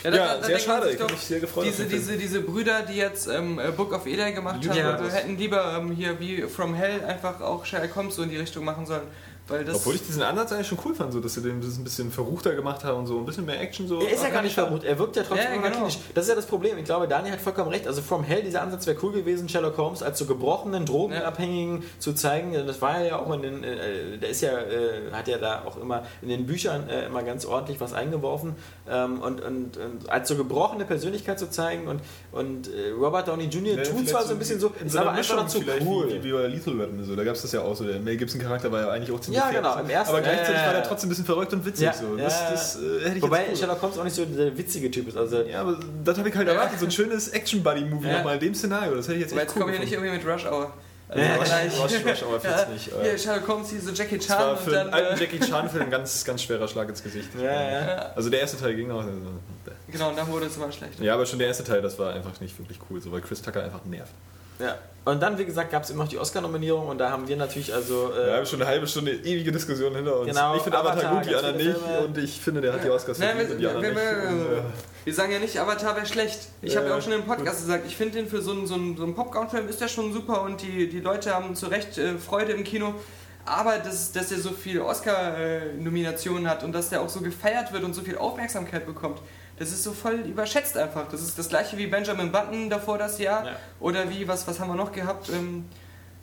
Ja, 0.05 0.10
Ja, 0.10 0.10
da 0.36 0.43
sehr 0.43 0.56
denkt 0.56 0.69
man 0.69 0.77
schade. 0.77 0.86
sich 0.86 0.94
Ich 0.94 1.01
hab 1.01 1.09
doch, 1.09 1.15
mich 1.16 1.27
sehr 1.27 1.40
gefreut 1.40 1.66
Diese, 1.66 1.85
diese, 1.86 2.16
diese 2.16 2.40
Brüder, 2.43 2.82
die 2.82 2.97
jetzt 2.97 3.27
ähm, 3.27 3.59
äh, 3.59 3.73
Book 3.73 3.93
of 3.93 4.06
Eli 4.06 4.32
gemacht 4.32 4.65
Ja, 4.65 4.73
haben, 4.93 5.05
das- 5.05 5.15
hätten 5.16 5.36
lieber 5.36 5.78
ähm, 5.79 5.93
hier 5.93 6.21
wie 6.21 6.43
From 6.43 6.75
Hell 6.75 7.05
einfach 7.05 7.41
auch 7.41 7.65
Sherlock 7.65 7.95
Holmes 7.97 8.17
so 8.17 8.23
in 8.23 8.31
die 8.31 8.37
Richtung 8.37 8.65
machen 8.65 8.87
sollen. 8.87 9.07
Obwohl 9.49 9.95
ich 9.95 10.07
diesen 10.07 10.23
Ansatz 10.23 10.53
eigentlich 10.53 10.69
schon 10.69 10.79
cool 10.85 10.95
fand, 10.95 11.12
so, 11.12 11.20
dass 11.20 11.35
sie 11.35 11.41
den 11.43 11.61
ein 11.61 11.85
bisschen 11.85 12.11
verruchter 12.12 12.55
gemacht 12.55 12.85
haben 12.85 12.99
und 12.99 13.07
so 13.07 13.19
ein 13.19 13.25
bisschen 13.25 13.47
mehr 13.47 13.61
Action 13.61 13.89
so. 13.89 14.01
Er 14.01 14.12
ist 14.12 14.23
ja 14.23 14.31
gar 14.31 14.43
nicht 14.43 14.55
vermut, 14.55 14.85
er 14.85 14.99
wirkt 14.99 15.16
ja 15.16 15.23
trotzdem 15.23 15.47
Ja, 15.47 15.55
immer 15.55 15.62
genau. 15.69 15.77
klinisch. 15.77 15.99
Das 16.15 16.25
ist 16.25 16.29
ja 16.31 16.35
das 16.37 16.47
Problem. 16.47 16.77
Ich 16.79 16.85
glaube, 16.85 17.09
Daniel 17.09 17.33
hat 17.33 17.41
vollkommen 17.41 17.70
recht. 17.70 17.87
Also 17.87 18.03
From 18.03 18.25
Hell, 18.25 18.43
dieser 18.43 18.62
Ansatz 18.62 18.87
wäre 18.87 18.99
cool 19.03 19.12
gewesen, 19.12 19.49
Sherlock 19.49 19.79
Holmes 19.79 20.03
als 20.03 20.19
so 20.19 20.27
gebrochenen, 20.27 20.85
drogenabhängigen 20.85 21.83
zu 21.99 22.12
zeigen. 22.12 22.53
Das 22.66 22.83
war 22.83 23.03
ja 23.03 23.19
auch 23.19 23.33
in 23.33 23.43
den, 23.43 23.65
äh, 23.65 24.19
der 24.19 24.29
ist 24.29 24.43
ja, 24.43 24.59
äh, 24.59 25.12
hat 25.12 25.29
ja 25.29 25.39
da 25.39 25.65
auch 25.65 25.77
immer 25.79 26.05
in 26.20 26.29
den 26.29 26.47
Büchern 26.47 26.89
äh, 26.89 27.07
immer 27.07 27.23
ganz 27.23 27.47
ordentlich 27.47 27.81
was 27.81 27.93
eingeworfen. 27.95 28.55
Ähm, 28.89 29.20
und, 29.23 29.41
und, 29.41 29.77
und 29.77 30.11
als 30.11 30.29
so 30.29 30.37
gebrochene 30.37 30.85
Persönlichkeit 30.85 31.39
zu 31.39 31.51
zeigen 31.51 31.89
und, 31.89 32.01
und 32.33 32.69
äh, 32.69 32.91
Robert 32.91 33.29
Downey 33.29 33.45
Jr. 33.45 33.79
Ja, 33.79 33.83
tut 33.85 34.09
zwar 34.09 34.25
so 34.25 34.33
ein 34.33 34.39
bisschen 34.39 34.61
so, 34.61 34.73
ist 34.85 34.93
so 34.93 34.99
aber 34.99 35.12
einfach 35.12 35.37
noch 35.37 35.47
zu 35.47 35.61
cool. 35.85 36.09
wie, 36.11 36.23
wie 36.25 36.33
bei 36.33 36.47
Lethal 36.47 36.79
Weapon. 36.79 37.03
So. 37.05 37.16
Da 37.16 37.25
gab 37.25 37.35
es 37.35 37.43
das 37.43 37.53
ja 37.53 37.62
auch 37.62 37.75
so. 37.75 37.85
Der 37.85 37.99
Mel 37.99 38.16
Gibson 38.16 38.41
Charakter 38.41 38.70
war 38.70 38.83
ja 38.83 38.89
eigentlich 38.91 39.11
auch 39.15 39.20
ziemlich 39.20 39.38
Ja, 39.39 39.51
genau, 39.51 39.78
im 39.81 39.90
ersten- 39.90 40.12
Aber 40.15 40.23
gleichzeitig 40.23 40.62
äh, 40.62 40.66
war 40.66 40.73
der 40.73 40.82
trotzdem 40.85 41.06
ein 41.06 41.10
bisschen 41.10 41.24
verrückt 41.24 41.52
und 41.52 41.65
witzig. 41.65 41.85
Ja, 41.86 41.93
so. 41.93 42.16
ja, 42.16 42.24
Das, 42.24 42.40
ja. 42.40 42.51
das 42.51 42.77
äh, 42.77 43.15
ich 43.16 43.23
Wobei. 43.23 43.55
Sherlock 43.56 43.81
Holmes 43.82 43.98
auch 43.98 44.05
nicht 44.05 44.16
so 44.16 44.24
der 44.24 44.56
witzige 44.59 44.90
Typ 44.90 45.09
ist. 45.09 45.16
Also, 45.16 45.43
Ja, 45.43 45.60
aber 45.62 45.78
das 46.05 46.19
habe 46.19 46.28
ich 46.28 46.35
halt 46.35 46.48
erwartet. 46.48 46.78
So 46.81 46.85
ein 46.86 46.90
schönes 46.90 47.28
Action-Buddy-Movie 47.28 48.09
Ja. 48.09 48.16
nochmal 48.19 48.35
in 48.35 48.40
dem 48.40 48.55
Szenario. 48.55 48.94
Das 48.94 49.06
hätte 49.06 49.15
ich 49.16 49.23
jetzt 49.23 49.32
Aber 49.32 49.40
echt 49.43 49.48
jetzt 49.51 49.56
cool 49.56 49.62
kommen 49.62 49.73
wir 49.74 49.81
nicht 49.81 49.93
irgendwie 49.93 50.10
mit 50.12 50.27
Rush 50.27 50.44
Hour. 50.47 50.73
Also 51.10 51.24
Ja, 51.24 51.39
vielleicht- 51.43 51.78
Rush, 51.81 52.05
Rush 52.05 52.23
Hour 52.23 52.39
40 52.40 52.69
nicht. 52.69 52.90
Hier, 53.02 53.12
äh, 53.15 53.19
Sherlock 53.19 53.48
Holmes, 53.48 53.70
hier 53.70 53.81
so 53.81 53.90
Jackie 53.93 54.19
Das 54.19 54.28
war 54.28 54.36
Chan 54.39 54.51
und 54.51 54.59
für 54.60 54.70
dann. 54.73 54.81
einen 54.86 54.93
alten 54.94 55.15
Äh, 55.16 55.20
Jackie 55.20 55.40
Chan-Film 55.40 55.85
ein 55.85 55.90
ganz, 55.90 56.24
ganz 56.24 56.43
schwerer 56.43 56.69
Schlag 56.69 56.89
ins 56.90 57.02
Gesicht. 57.02 57.28
ja, 57.43 57.70
ja. 57.70 58.12
Also 58.15 58.28
der 58.28 58.40
erste 58.40 58.59
Teil 58.59 58.74
ging 58.74 58.89
noch. 58.89 58.98
Also, 58.98 59.10
genau, 59.90 60.10
und 60.10 60.19
dann 60.19 60.28
wurde 60.28 60.47
es 60.47 60.56
immer 60.56 60.70
schlechter. 60.70 61.02
ja, 61.02 61.15
aber 61.15 61.24
schon 61.24 61.39
der 61.39 61.48
erste 61.48 61.65
Teil, 61.65 61.81
das 61.81 61.98
war 61.98 62.12
einfach 62.12 62.39
nicht 62.43 62.59
wirklich 62.59 62.78
cool, 62.90 63.01
so, 63.01 63.10
weil 63.10 63.23
Chris 63.23 63.40
Tucker 63.40 63.62
einfach 63.65 63.85
nervt. 63.86 64.12
Ja. 64.59 64.78
Und 65.05 65.22
dann, 65.22 65.39
wie 65.39 65.47
gesagt, 65.47 65.70
gab 65.70 65.85
es 65.85 65.90
immer 65.90 66.02
noch 66.05 66.10
die 66.10 66.18
Oscar-Nominierung 66.18 66.89
und 66.89 66.98
da 66.98 67.09
haben 67.10 67.26
wir 67.26 67.36
natürlich 67.36 67.72
also... 67.72 68.12
äh, 68.12 68.26
Wir 68.26 68.36
haben 68.36 68.44
schon 68.44 68.60
eine 68.60 68.70
halbe 68.70 68.86
Stunde 68.86 69.12
ewige 69.12 69.51
Diskussion 69.51 69.94
hinter 69.94 70.20
uns. 70.20 70.28
Genau, 70.28 70.55
ich 70.55 70.60
finde 70.62 70.78
Avatar, 70.78 70.98
Avatar, 70.98 71.16
gut, 71.16 71.30
die 71.30 71.35
anderen 71.35 71.56
nicht. 71.56 71.78
Filme. 71.78 71.98
Und 72.01 72.18
ich 72.18 72.40
finde, 72.40 72.60
der 72.60 72.72
hat 72.74 72.85
die 72.85 72.90
Oscars 72.90 73.18
Nein, 73.18 73.39
wir, 73.39 73.44
und 73.51 73.56
die 73.56 73.62
wir, 73.62 73.70
anderen 73.74 73.97
wir, 73.97 74.02
nicht. 74.02 74.26
Und, 74.28 74.59
äh, 74.59 74.62
wir 75.05 75.14
sagen 75.14 75.32
ja 75.32 75.39
nicht, 75.39 75.59
Avatar 75.59 75.97
wäre 75.97 76.05
schlecht. 76.05 76.40
Ich 76.60 76.74
Ja, 76.74 76.80
habe 76.80 76.90
ja 76.90 76.98
auch 76.98 77.02
schon 77.02 77.14
im 77.14 77.22
Podcast 77.22 77.60
gesagt, 77.62 77.85
ich 77.86 77.97
finde 77.97 78.18
den 78.18 78.28
für 78.28 78.43
so 78.43 78.51
einen, 78.51 78.66
so 78.66 78.74
einen, 78.74 78.98
so 78.98 79.05
einen 79.05 79.14
Popcorn-Film 79.14 79.66
ist 79.68 79.80
der 79.80 79.89
schon 79.89 80.12
super 80.12 80.43
und 80.43 80.60
die, 80.60 80.90
die 80.90 81.01
Leute 81.01 81.35
haben 81.35 81.56
zu 81.56 81.68
Recht 81.68 81.97
äh, 81.97 82.18
Freude 82.18 82.52
im 82.52 82.64
Kino. 82.64 82.94
Aber 83.47 83.78
dass, 83.78 84.12
dass 84.12 84.30
er 84.30 84.40
so 84.40 84.51
viele 84.51 84.85
Oscar-Nominationen 84.85 86.51
hat 86.51 86.64
und 86.64 86.72
dass 86.72 86.90
der 86.90 87.01
auch 87.01 87.09
so 87.09 87.20
gefeiert 87.20 87.72
wird 87.72 87.82
und 87.82 87.94
so 87.94 88.02
viel 88.02 88.18
Aufmerksamkeit 88.18 88.85
bekommt, 88.85 89.20
das 89.59 89.70
ist 89.70 89.82
so 89.82 89.93
voll 89.93 90.14
überschätzt 90.20 90.76
einfach. 90.76 91.09
Das 91.09 91.22
ist 91.22 91.39
das 91.39 91.48
gleiche 91.48 91.76
wie 91.76 91.86
Benjamin 91.86 92.30
Button 92.32 92.70
davor 92.70 92.98
das 92.98 93.18
Jahr. 93.18 93.44
Ja. 93.44 93.56
Oder 93.80 94.10
wie, 94.10 94.26
was, 94.28 94.47
was 94.47 94.60
haben 94.60 94.68
wir 94.68 94.76
noch 94.76 94.93
gehabt? 94.93 95.28
Ähm, 95.30 95.64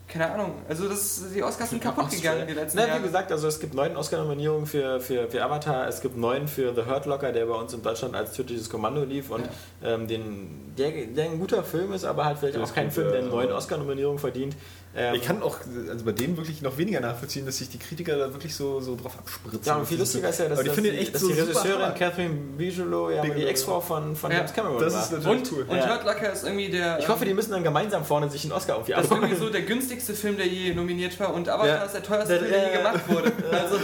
keine 0.07 0.31
Ahnung. 0.31 0.53
Also 0.69 0.87
das, 0.87 1.23
die 1.33 1.41
Oscars 1.41 1.71
sind 1.71 1.81
kaputt 1.81 2.11
gegangen 2.11 2.45
die 2.47 2.53
letzten 2.53 2.77
Na, 2.77 2.87
Jahre. 2.87 2.99
wie 2.99 3.07
gesagt, 3.07 3.31
also 3.31 3.47
es 3.47 3.59
gibt 3.59 3.73
neun 3.73 3.97
Oscar-Nominierungen 3.97 4.67
für, 4.67 4.99
für, 4.99 5.27
für 5.27 5.43
Avatar, 5.43 5.87
es 5.87 5.99
gibt 5.99 6.15
neun 6.15 6.47
für 6.47 6.75
The 6.75 6.85
Hurt 6.85 7.07
Locker, 7.07 7.31
der 7.31 7.47
bei 7.47 7.55
uns 7.55 7.73
in 7.73 7.81
Deutschland 7.81 8.15
als 8.15 8.33
tödliches 8.33 8.69
Kommando 8.69 9.03
lief 9.03 9.31
und 9.31 9.49
ähm, 9.83 10.07
den, 10.07 10.73
der, 10.77 10.91
der 11.07 11.25
ein 11.25 11.39
guter 11.39 11.63
Film 11.63 11.91
ist, 11.93 12.05
aber 12.05 12.25
halt 12.25 12.37
vielleicht 12.37 12.55
Der 12.55 12.63
auch 12.63 12.73
kein 12.73 12.91
Film, 12.91 13.11
der 13.11 13.21
ja, 13.21 13.27
neun 13.27 13.51
Oscar-Nominierungen 13.51 14.19
verdient. 14.19 14.55
Ähm, 14.97 15.15
ich 15.15 15.23
kann 15.23 15.43
auch 15.43 15.57
also 15.89 16.05
bei 16.05 16.13
dem 16.13 16.38
wirklich 16.38 16.61
noch 16.61 16.77
weniger 16.77 17.01
nachvollziehen, 17.01 17.45
dass 17.45 17.57
sich 17.57 17.69
die 17.69 17.77
Kritiker 17.80 18.15
da 18.17 18.31
wirklich 18.31 18.55
so, 18.55 18.80
so 18.80 18.95
drauf 18.95 19.17
abspritzen. 19.19 19.59
ja, 19.65 19.76
und 19.76 19.85
viel 19.88 19.99
lustiger 19.99 20.30
ist 20.30 20.39
ja, 20.39 20.45
dass, 20.47 20.53
Aber 20.59 20.63
die 20.63 20.67
dass, 20.69 20.76
finde 20.76 20.91
die, 20.91 20.95
ich 20.97 21.01
echt 21.03 21.15
dass 21.15 21.22
so 21.22 21.27
die 21.27 21.34
super 21.34 21.49
Regisseurin. 21.63 21.93
Catherine 21.95 22.35
Bigelow 22.57 23.09
ja 23.09 23.17
mal 23.17 23.22
die 23.23 23.30
Bigelow, 23.31 23.47
Ex-Frau 23.49 23.81
von, 23.81 24.15
von 24.15 24.31
Ja. 24.31 24.38
James 24.38 24.53
Cameron 24.53 24.80
Das 24.80 24.93
war. 24.93 25.03
ist 25.03 25.11
natürlich 25.11 25.38
Und, 25.39 25.51
cool. 25.51 25.65
und 25.67 25.76
Ja. 25.77 25.89
Hurt 25.89 26.05
Locker 26.05 26.31
ist 26.31 26.43
irgendwie 26.45 26.69
der. 26.69 26.99
ich 26.99 27.07
hoffe, 27.09 27.26
die 27.26 27.31
ähm, 27.31 27.35
müssen 27.35 27.51
dann 27.51 27.63
gemeinsam 27.63 28.05
vorne 28.05 28.30
sich 28.30 28.43
einen 28.43 28.53
Oscar 28.53 28.76
irgendwie 28.76 28.93
Das 28.93 29.03
ist 29.05 29.11
irgendwie 29.11 29.35
so 29.35 29.49
der 29.49 29.61
günstigste 29.63 30.13
Film, 30.13 30.38
der 30.38 30.47
je 30.47 30.73
nominiert 30.73 31.19
war 31.19 31.34
und 31.34 31.49
Avatar 31.49 31.67
Ja. 31.67 31.84
ist 31.84 31.93
der 31.93 32.03
teuerste 32.03 32.30
Der- 32.39 32.39
Film, 32.39 32.51
der 32.53 32.72
je 32.72 32.77
gemacht 32.77 33.09
wurde. 33.09 33.31
Also, 33.51 33.76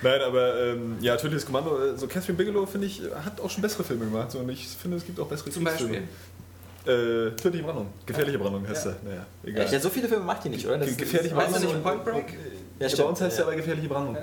Nein, 0.00 0.20
aber 0.22 0.62
ähm, 0.62 0.96
ja, 1.00 1.16
tödliches 1.16 1.44
Kommando, 1.44 1.76
äh, 1.76 1.98
so 1.98 2.06
Catherine 2.06 2.38
Bigelow, 2.38 2.66
finde 2.66 2.86
ich, 2.86 3.02
hat 3.24 3.40
auch 3.40 3.50
schon 3.50 3.62
bessere 3.62 3.82
Filme 3.82 4.04
gemacht. 4.04 4.30
So, 4.30 4.38
und 4.38 4.48
ich 4.48 4.68
finde, 4.68 4.96
es 4.96 5.04
gibt 5.04 5.18
auch 5.18 5.26
bessere 5.26 5.50
zum 5.50 5.64
Kriegsfilme. 5.64 5.92
Beispiel. 5.94 6.08
Äh, 6.86 7.30
tödliche 7.36 7.64
Brandung. 7.64 7.88
Gefährliche 8.06 8.38
Brandung 8.38 8.66
heißt 8.66 8.86
Ja. 8.86 8.92
er. 8.92 8.96
Naja, 9.10 9.26
egal. 9.44 9.72
Ja, 9.72 9.80
so 9.80 9.90
viele 9.90 10.08
Filme 10.08 10.24
macht 10.24 10.44
die 10.44 10.48
nicht, 10.48 10.66
oder? 10.66 10.78
Das 10.78 10.96
gefährliche 10.96 11.34
Brandung. 11.34 11.60
nicht 11.60 11.82
Point 11.82 12.04
Break? 12.04 12.32
Ja, 12.32 12.36
Ja, 12.80 12.88
stimmt. 12.88 13.02
bei 13.02 13.08
uns 13.10 13.20
heißt 13.20 13.38
ja. 13.38 13.44
er 13.44 13.48
aber 13.48 13.56
gefährliche 13.56 13.88
Brandung. 13.88 14.16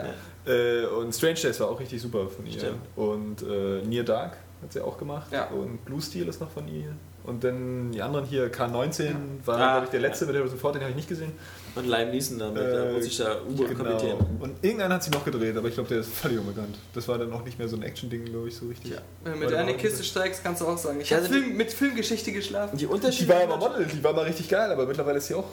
Äh, 0.47 0.85
und 0.85 1.13
Strange 1.13 1.35
Days 1.35 1.59
war 1.59 1.69
auch 1.69 1.79
richtig 1.79 2.01
super 2.01 2.27
von 2.27 2.45
ihr. 2.45 2.53
Stimmt. 2.53 2.79
Und 2.95 3.41
äh, 3.43 3.81
Near 3.85 4.03
Dark 4.03 4.37
hat 4.63 4.73
sie 4.73 4.81
auch 4.81 4.97
gemacht. 4.97 5.27
Ja. 5.31 5.45
Und 5.49 5.83
Blue 5.85 6.01
Steel 6.01 6.27
ist 6.27 6.39
noch 6.41 6.49
von 6.49 6.67
ihr. 6.67 6.87
Und 7.23 7.43
dann 7.43 7.91
die 7.91 8.01
anderen 8.01 8.25
hier, 8.25 8.51
K19 8.51 9.15
war, 9.45 9.55
Ah, 9.59 9.71
glaube 9.73 9.85
ich, 9.85 9.91
der 9.91 9.99
ja. 10.01 10.07
letzte 10.07 10.25
mit 10.27 10.35
Harrison 10.35 10.57
Ford, 10.59 10.75
den 10.75 10.81
habe 10.81 10.91
ich 10.91 10.95
nicht 10.95 11.09
gesehen. 11.09 11.31
Und 11.75 11.87
Liam 11.87 12.09
Neeson 12.11 12.39
dann 12.39 12.55
Äh, 12.55 12.59
der 12.59 12.93
russischer 12.93 13.41
U-Boot-Kapitän. 13.47 14.17
Genau. 14.17 14.27
Und 14.39 14.63
irgendeinen 14.63 14.93
hat 14.93 15.03
sie 15.03 15.11
noch 15.11 15.25
gedreht, 15.25 15.57
aber 15.57 15.67
ich 15.67 15.73
glaube, 15.73 15.89
der 15.89 15.99
ist 15.99 16.09
völlig 16.13 16.39
unbekannt. 16.39 16.77
Das 16.93 17.07
war 17.07 17.17
dann 17.17 17.31
auch 17.33 17.43
nicht 17.43 17.59
mehr 17.59 17.67
so 17.67 17.75
ein 17.75 17.83
Action-Ding, 17.83 18.25
glaube 18.25 18.47
ich, 18.47 18.55
so 18.55 18.65
richtig. 18.67 18.91
Ja. 18.91 18.97
Wenn 19.23 19.33
du 19.33 19.39
mit 19.39 19.53
einer 19.53 19.73
Kiste 19.73 20.03
steigst, 20.03 20.43
kannst 20.43 20.61
du 20.61 20.67
auch 20.67 20.77
sagen. 20.77 21.01
Ich 21.01 21.09
Ja, 21.09 21.17
habe 21.17 21.27
also 21.27 21.39
Film, 21.39 21.57
mit 21.57 21.73
Filmgeschichte 21.73 22.31
geschlafen. 22.31 22.77
Die 22.77 22.85
Die 22.85 22.91
Unterschiede. 22.91 23.27
war 23.29 23.43
aber 23.43 23.57
Model, 23.57 23.85
die 23.85 24.03
war 24.03 24.13
mal 24.13 24.23
richtig 24.25 24.47
geil, 24.49 24.71
aber 24.71 24.85
mittlerweile 24.85 25.17
ist 25.17 25.27
sie 25.27 25.35
auch 25.35 25.45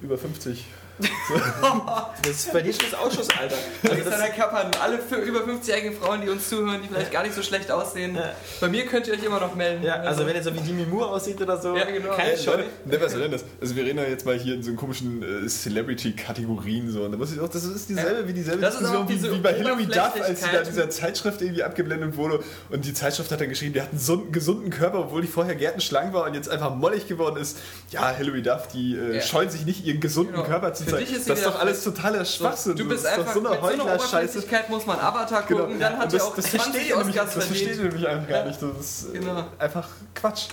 über 0.00 0.16
50. 0.16 0.64
Das 2.22 2.30
ist 2.36 2.52
bei 2.52 2.62
dir 2.62 2.72
schon 2.72 2.90
das 2.90 2.98
Ausschussalter. 2.98 3.54
Also 3.82 3.94
Alexander 3.94 4.26
das, 4.28 4.36
Kapp 4.36 4.52
an 4.54 4.70
alle 4.82 4.98
für 4.98 5.16
über 5.16 5.40
50-jährigen 5.40 5.92
Frauen, 5.94 6.20
die 6.22 6.28
uns 6.28 6.48
zuhören, 6.48 6.80
die 6.82 6.88
vielleicht 6.88 7.10
gar 7.12 7.22
nicht 7.22 7.34
so 7.34 7.42
schlecht 7.42 7.70
aussehen. 7.70 8.14
Ja. 8.14 8.32
Bei 8.60 8.68
mir 8.68 8.86
könnt 8.86 9.06
ihr 9.08 9.14
euch 9.14 9.22
immer 9.24 9.40
noch 9.40 9.54
melden. 9.54 9.82
ja, 9.84 9.96
also 9.96 10.26
wenn 10.26 10.34
ihr 10.36 10.42
so 10.42 10.54
wie 10.54 10.60
Demi 10.60 10.86
Moore 10.86 11.08
aussieht 11.08 11.40
oder 11.40 11.60
so, 11.60 11.76
Ja, 11.76 11.84
genau. 11.84 12.14
keine 12.14 12.36
Scheu. 12.38 12.52
Leute, 12.52 12.64
ne, 12.84 13.00
was 13.00 13.12
soll 13.12 13.22
denn 13.22 13.32
das? 13.32 13.44
Also 13.60 13.76
wir 13.76 13.84
reden 13.84 13.98
ja 13.98 14.04
jetzt 14.04 14.24
mal 14.24 14.38
hier 14.38 14.54
in 14.54 14.62
so 14.62 14.72
komischen 14.74 15.22
äh, 15.22 15.46
Celebrity-Kategorien 15.48 16.90
so. 16.90 17.02
Und 17.04 17.12
da 17.12 17.18
muss 17.18 17.32
ich 17.32 17.40
auch, 17.40 17.48
das 17.48 17.64
ist 17.64 17.88
dieselbe 17.88 18.26
wie 18.28 18.32
dieselbe 18.32 18.60
Das 18.62 18.78
Diskussion 18.78 19.08
wie, 19.08 19.12
diese 19.14 19.32
wie 19.32 19.38
bei 19.38 19.52
Hilary 19.54 19.86
Duff, 19.86 19.96
als 19.96 20.04
sie 20.04 20.04
da 20.04 20.04
Oberflächlichkeit. 20.22 20.66
dieser 20.68 20.90
Zeitschrift 20.90 21.42
irgendwie 21.42 21.62
abgeblendet 21.62 22.16
wurde. 22.16 22.42
Und 22.70 22.84
die 22.84 22.94
Zeitschrift 22.94 23.30
hat 23.32 23.40
dann 23.40 23.48
geschrieben, 23.48 23.72
die 23.74 23.80
hat 23.82 23.88
einen 23.90 23.98
gesunden, 23.98 24.32
gesunden 24.32 24.70
Körper, 24.70 25.00
obwohl 25.00 25.22
die 25.22 25.28
vorher 25.28 25.54
gärtenschlank 25.54 26.12
war 26.14 26.24
und 26.24 26.34
jetzt 26.34 26.48
einfach 26.48 26.74
mollig 26.74 27.06
geworden 27.08 27.36
ist. 27.36 27.58
Ja, 27.90 28.10
Hilary 28.14 28.42
Duff, 28.42 28.68
die 28.68 28.96
äh, 28.96 29.16
Ja. 29.16 29.20
scheut 29.22 29.50
sich 29.52 29.64
nicht, 29.66 29.84
ihren 29.84 30.00
gesunden 30.00 30.34
Genau. 30.34 30.46
Körper 30.46 30.72
zu 30.74 30.83
Für 30.84 30.90
zeigen. 30.92 31.04
dich 31.06 31.16
ist 31.16 31.28
Das 31.30 31.38
ist 31.38 31.46
doch 31.46 31.58
alles 31.60 31.82
totaler 31.84 32.24
Schwachsinn. 32.24 32.76
Du 32.76 32.88
bist 32.88 33.06
einfach 33.06 33.26
doch 33.26 33.32
so 33.34 33.40
eine 33.40 33.50
mit 33.50 33.60
so 33.60 33.66
einer 33.66 33.84
Heuchler-Scheiße. 33.94 34.42
Muss 34.68 34.86
man 34.86 34.98
Avatar 35.00 35.42
gucken, 35.42 35.66
Genau. 35.68 35.78
dann 35.80 35.98
hat 35.98 36.06
Und 36.06 36.12
er 36.12 36.18
das, 36.18 36.22
auch 36.22 36.36
das 36.36 36.44
20 36.46 36.60
versteht 36.62 36.88
ihr 36.88 36.96
nämlich, 36.96 37.14
Oscars 37.20 37.34
das 37.34 37.44
versteht 37.46 37.58
verdient. 37.68 37.78
ihr 37.78 37.84
nämlich 37.90 38.08
einfach 38.08 38.28
gar 38.28 38.38
Ja. 38.38 38.44
nicht. 38.46 38.62
Das 38.62 38.70
ist 38.80 39.14
äh, 39.14 39.18
Genau. 39.18 39.44
einfach 39.58 39.88
Quatsch. 40.14 40.46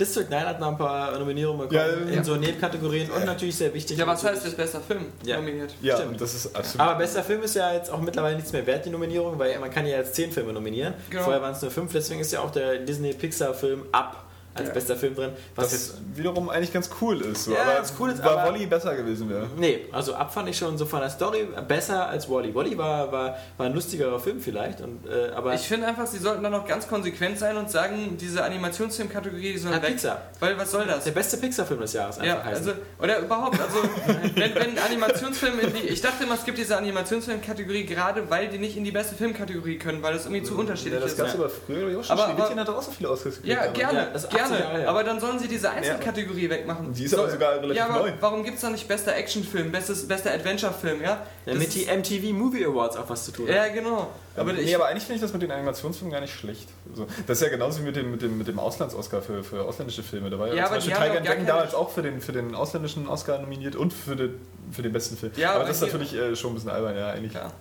District 0.00 0.26
9 0.30 0.46
hat 0.46 0.58
noch 0.58 0.68
ein 0.68 0.78
paar 0.78 1.16
Nominierungen 1.18 1.68
bekommen 1.68 1.98
Ja, 2.06 2.08
in 2.08 2.14
ja. 2.14 2.24
so 2.24 2.34
Nebenkategorien 2.34 3.10
und 3.10 3.24
natürlich 3.26 3.54
sehr 3.54 3.72
wichtig. 3.74 3.98
Ja, 3.98 4.06
was 4.06 4.24
heißt 4.24 4.44
jetzt 4.44 4.56
bester 4.56 4.80
Film 4.80 5.04
Ja. 5.22 5.36
nominiert? 5.36 5.74
Ja, 5.82 5.96
Stimmt. 5.96 6.12
und 6.12 6.20
das 6.20 6.34
ist 6.34 6.56
absolut. 6.56 6.80
Aber 6.80 6.98
bester 6.98 7.22
Film 7.22 7.42
ist 7.42 7.54
ja 7.54 7.72
jetzt 7.74 7.90
auch 7.90 8.00
mittlerweile 8.00 8.34
nichts 8.36 8.52
mehr 8.52 8.66
wert, 8.66 8.84
die 8.86 8.90
Nominierung, 8.90 9.38
weil 9.38 9.56
man 9.60 9.70
kann 9.70 9.86
ja 9.86 9.98
jetzt 9.98 10.14
zehn 10.14 10.32
Filme 10.32 10.52
nominieren. 10.54 10.94
Genau. 11.10 11.24
Vorher 11.24 11.42
waren 11.42 11.52
es 11.52 11.60
nur 11.62 11.70
fünf, 11.70 11.92
deswegen 11.92 12.20
ist 12.20 12.32
ja 12.32 12.40
auch 12.40 12.50
der 12.50 12.78
Disney-Pixar-Film 12.78 13.84
Up 13.92 14.24
als 14.54 14.68
Ja. 14.68 14.74
bester 14.74 14.96
Film 14.96 15.14
drin. 15.14 15.30
Was 15.56 15.72
jetzt 15.72 15.94
wiederum 16.14 16.48
eigentlich 16.50 16.72
ganz 16.72 16.90
cool 17.00 17.20
ist. 17.22 17.44
So. 17.44 17.52
Ja, 17.52 17.62
aber 17.62 17.74
ganz 17.74 17.92
cool 17.98 18.10
ist, 18.10 18.22
war 18.24 18.38
aber- 18.38 18.52
Wally 18.52 18.66
besser 18.66 18.94
gewesen 18.94 19.28
wäre. 19.30 19.46
Nee, 19.56 19.86
also 19.92 20.14
Up 20.14 20.32
fand 20.32 20.48
ich 20.48 20.58
schon 20.58 20.76
so 20.76 20.84
von 20.86 21.00
der 21.00 21.10
Story 21.10 21.48
besser 21.66 22.06
als 22.08 22.28
Wally. 22.28 22.54
Wally 22.54 22.76
war, 22.76 23.10
war, 23.10 23.36
war 23.56 23.66
ein 23.66 23.72
lustigerer 23.74 24.18
Film 24.20 24.40
vielleicht, 24.40 24.80
und, 24.80 25.06
äh, 25.06 25.30
aber 25.34 25.54
Ich 25.54 25.62
finde 25.68 25.86
einfach, 25.86 26.06
sie 26.06 26.18
sollten 26.18 26.42
da 26.42 26.50
noch 26.50 26.66
ganz 26.66 26.86
konsequent 26.88 27.38
sein 27.38 27.56
und 27.56 27.70
sagen, 27.70 28.16
diese 28.20 28.42
Animationsfilm-Kategorie, 28.44 29.56
soll 29.58 29.72
Ah, 29.72 29.76
weg. 29.82 29.90
Pixar. 29.92 30.20
Weil 30.40 30.58
was 30.58 30.70
soll 30.70 30.86
das? 30.86 31.04
der 31.04 31.12
beste 31.12 31.36
Pixar-Film 31.36 31.80
des 31.80 31.92
Jahres 31.94 32.16
Ja, 32.16 32.22
einfach 32.34 32.44
heißen. 32.46 32.68
also, 32.68 32.80
oder 33.00 33.18
überhaupt, 33.20 33.58
also, 33.60 33.78
wenn, 34.34 34.54
wenn 34.54 34.78
Animationsfilme 34.78 35.62
in 35.62 35.72
die, 35.74 35.88
ich 35.88 36.00
dachte 36.00 36.24
immer, 36.24 36.34
es 36.34 36.44
gibt 36.44 36.58
diese 36.58 36.76
Animationsfilm-Kategorie 36.76 37.84
gerade, 37.86 38.28
weil 38.30 38.48
die 38.48 38.58
nicht 38.58 38.76
in 38.76 38.84
die 38.84 38.90
beste 38.90 39.14
Filmkategorie 39.14 39.78
können, 39.78 40.02
weil 40.02 40.14
das 40.14 40.24
irgendwie 40.26 40.42
zu 40.42 40.56
unterschiedlich 40.58 40.94
Ja, 40.94 41.00
das 41.00 41.12
ist. 41.12 41.18
gab 41.18 41.26
es 41.28 41.34
aber 41.34 41.48
früher 41.48 41.98
auch 41.98 42.04
schon. 42.04 42.18
Aber- 42.18 42.28
aber- 42.28 42.52
hat 42.62 42.68
auch 42.68 42.82
so 42.82 42.90
viele 42.90 43.08
gekriegt. 43.08 43.44
Ja, 43.44 43.56
damals. 43.66 43.78
gerne, 43.78 44.10
Ja, 44.42 44.48
das 44.48 44.50
ist 44.50 44.56
80 44.56 44.66
gerne. 44.68 44.78
Jahre. 44.84 44.88
Aber 44.90 45.04
dann 45.04 45.20
sollen 45.20 45.38
sie 45.38 45.48
diese 45.48 45.70
Einzelkategorie 45.70 46.50
wegmachen. 46.50 46.92
Die 46.94 47.04
ist 47.04 47.14
aber 47.14 47.30
sogar 47.30 47.52
relativ 47.56 47.76
ja, 47.76 47.86
aber 47.88 47.98
neu. 48.00 48.12
Warum 48.20 48.42
gibt 48.44 48.56
es 48.56 48.62
da 48.62 48.70
nicht 48.70 48.86
bester 48.88 49.14
Actionfilm, 49.16 49.70
bestes, 49.72 50.06
bester 50.08 50.32
Adventure-Film, 50.32 51.00
ja? 51.02 51.08
ja, 51.08 51.26
Das 51.46 51.54
mit 51.56 51.68
ist- 51.68 51.74
die 51.76 51.86
MTV 51.86 52.32
Movie 52.36 52.64
Awards 52.66 52.96
auch 52.96 53.08
was 53.08 53.24
zu 53.24 53.32
tun. 53.32 53.46
ja, 53.48 53.68
genau. 53.68 54.08
Aber 54.34 54.52
nee, 54.54 54.62
ich, 54.62 54.74
aber 54.74 54.86
eigentlich 54.86 55.02
finde 55.04 55.16
ich 55.16 55.20
das 55.22 55.32
mit 55.34 55.42
den 55.42 55.50
Animationsfilmen 55.50 56.10
gar 56.10 56.20
nicht 56.22 56.32
schlecht. 56.34 56.68
So, 56.94 57.06
das 57.26 57.38
ist 57.38 57.44
ja 57.44 57.50
genauso 57.50 57.80
wie 57.80 57.84
mit 57.84 57.96
dem, 57.96 58.10
mit 58.12 58.22
dem, 58.22 58.38
mit 58.38 58.48
dem 58.48 58.58
Auslands-Oscar 58.58 59.20
für, 59.20 59.44
für 59.44 59.62
ausländische 59.64 60.02
Filme. 60.02 60.30
Da 60.30 60.38
war 60.38 60.48
ja, 60.48 60.54
Ja, 60.54 60.64
zum 60.64 60.72
aber 60.74 60.82
die 60.82 60.88
Beispiel 60.90 61.08
haben 61.08 61.16
Tiger 61.18 61.28
Dragon 61.34 61.46
damals 61.46 61.74
auch 61.74 61.90
für 61.90 62.00
den, 62.02 62.20
für 62.22 62.32
den 62.32 62.54
ausländischen 62.54 63.08
Oscar 63.08 63.38
nominiert 63.40 63.76
und 63.76 63.92
für 63.92 64.16
den, 64.16 64.40
für 64.70 64.80
den 64.82 64.92
besten 64.92 65.16
Film. 65.18 65.32
Ja, 65.36 65.50
aber 65.50 65.60
aber 65.60 65.68
das 65.68 65.76
ist 65.76 65.82
natürlich 65.82 66.14
äh, 66.14 66.34
schon 66.34 66.52
ein 66.52 66.54
bisschen 66.54 66.70
albern, 66.70 66.96
ja, 66.96 67.10
eigentlich. 67.10 67.34
Ja. 67.34 67.52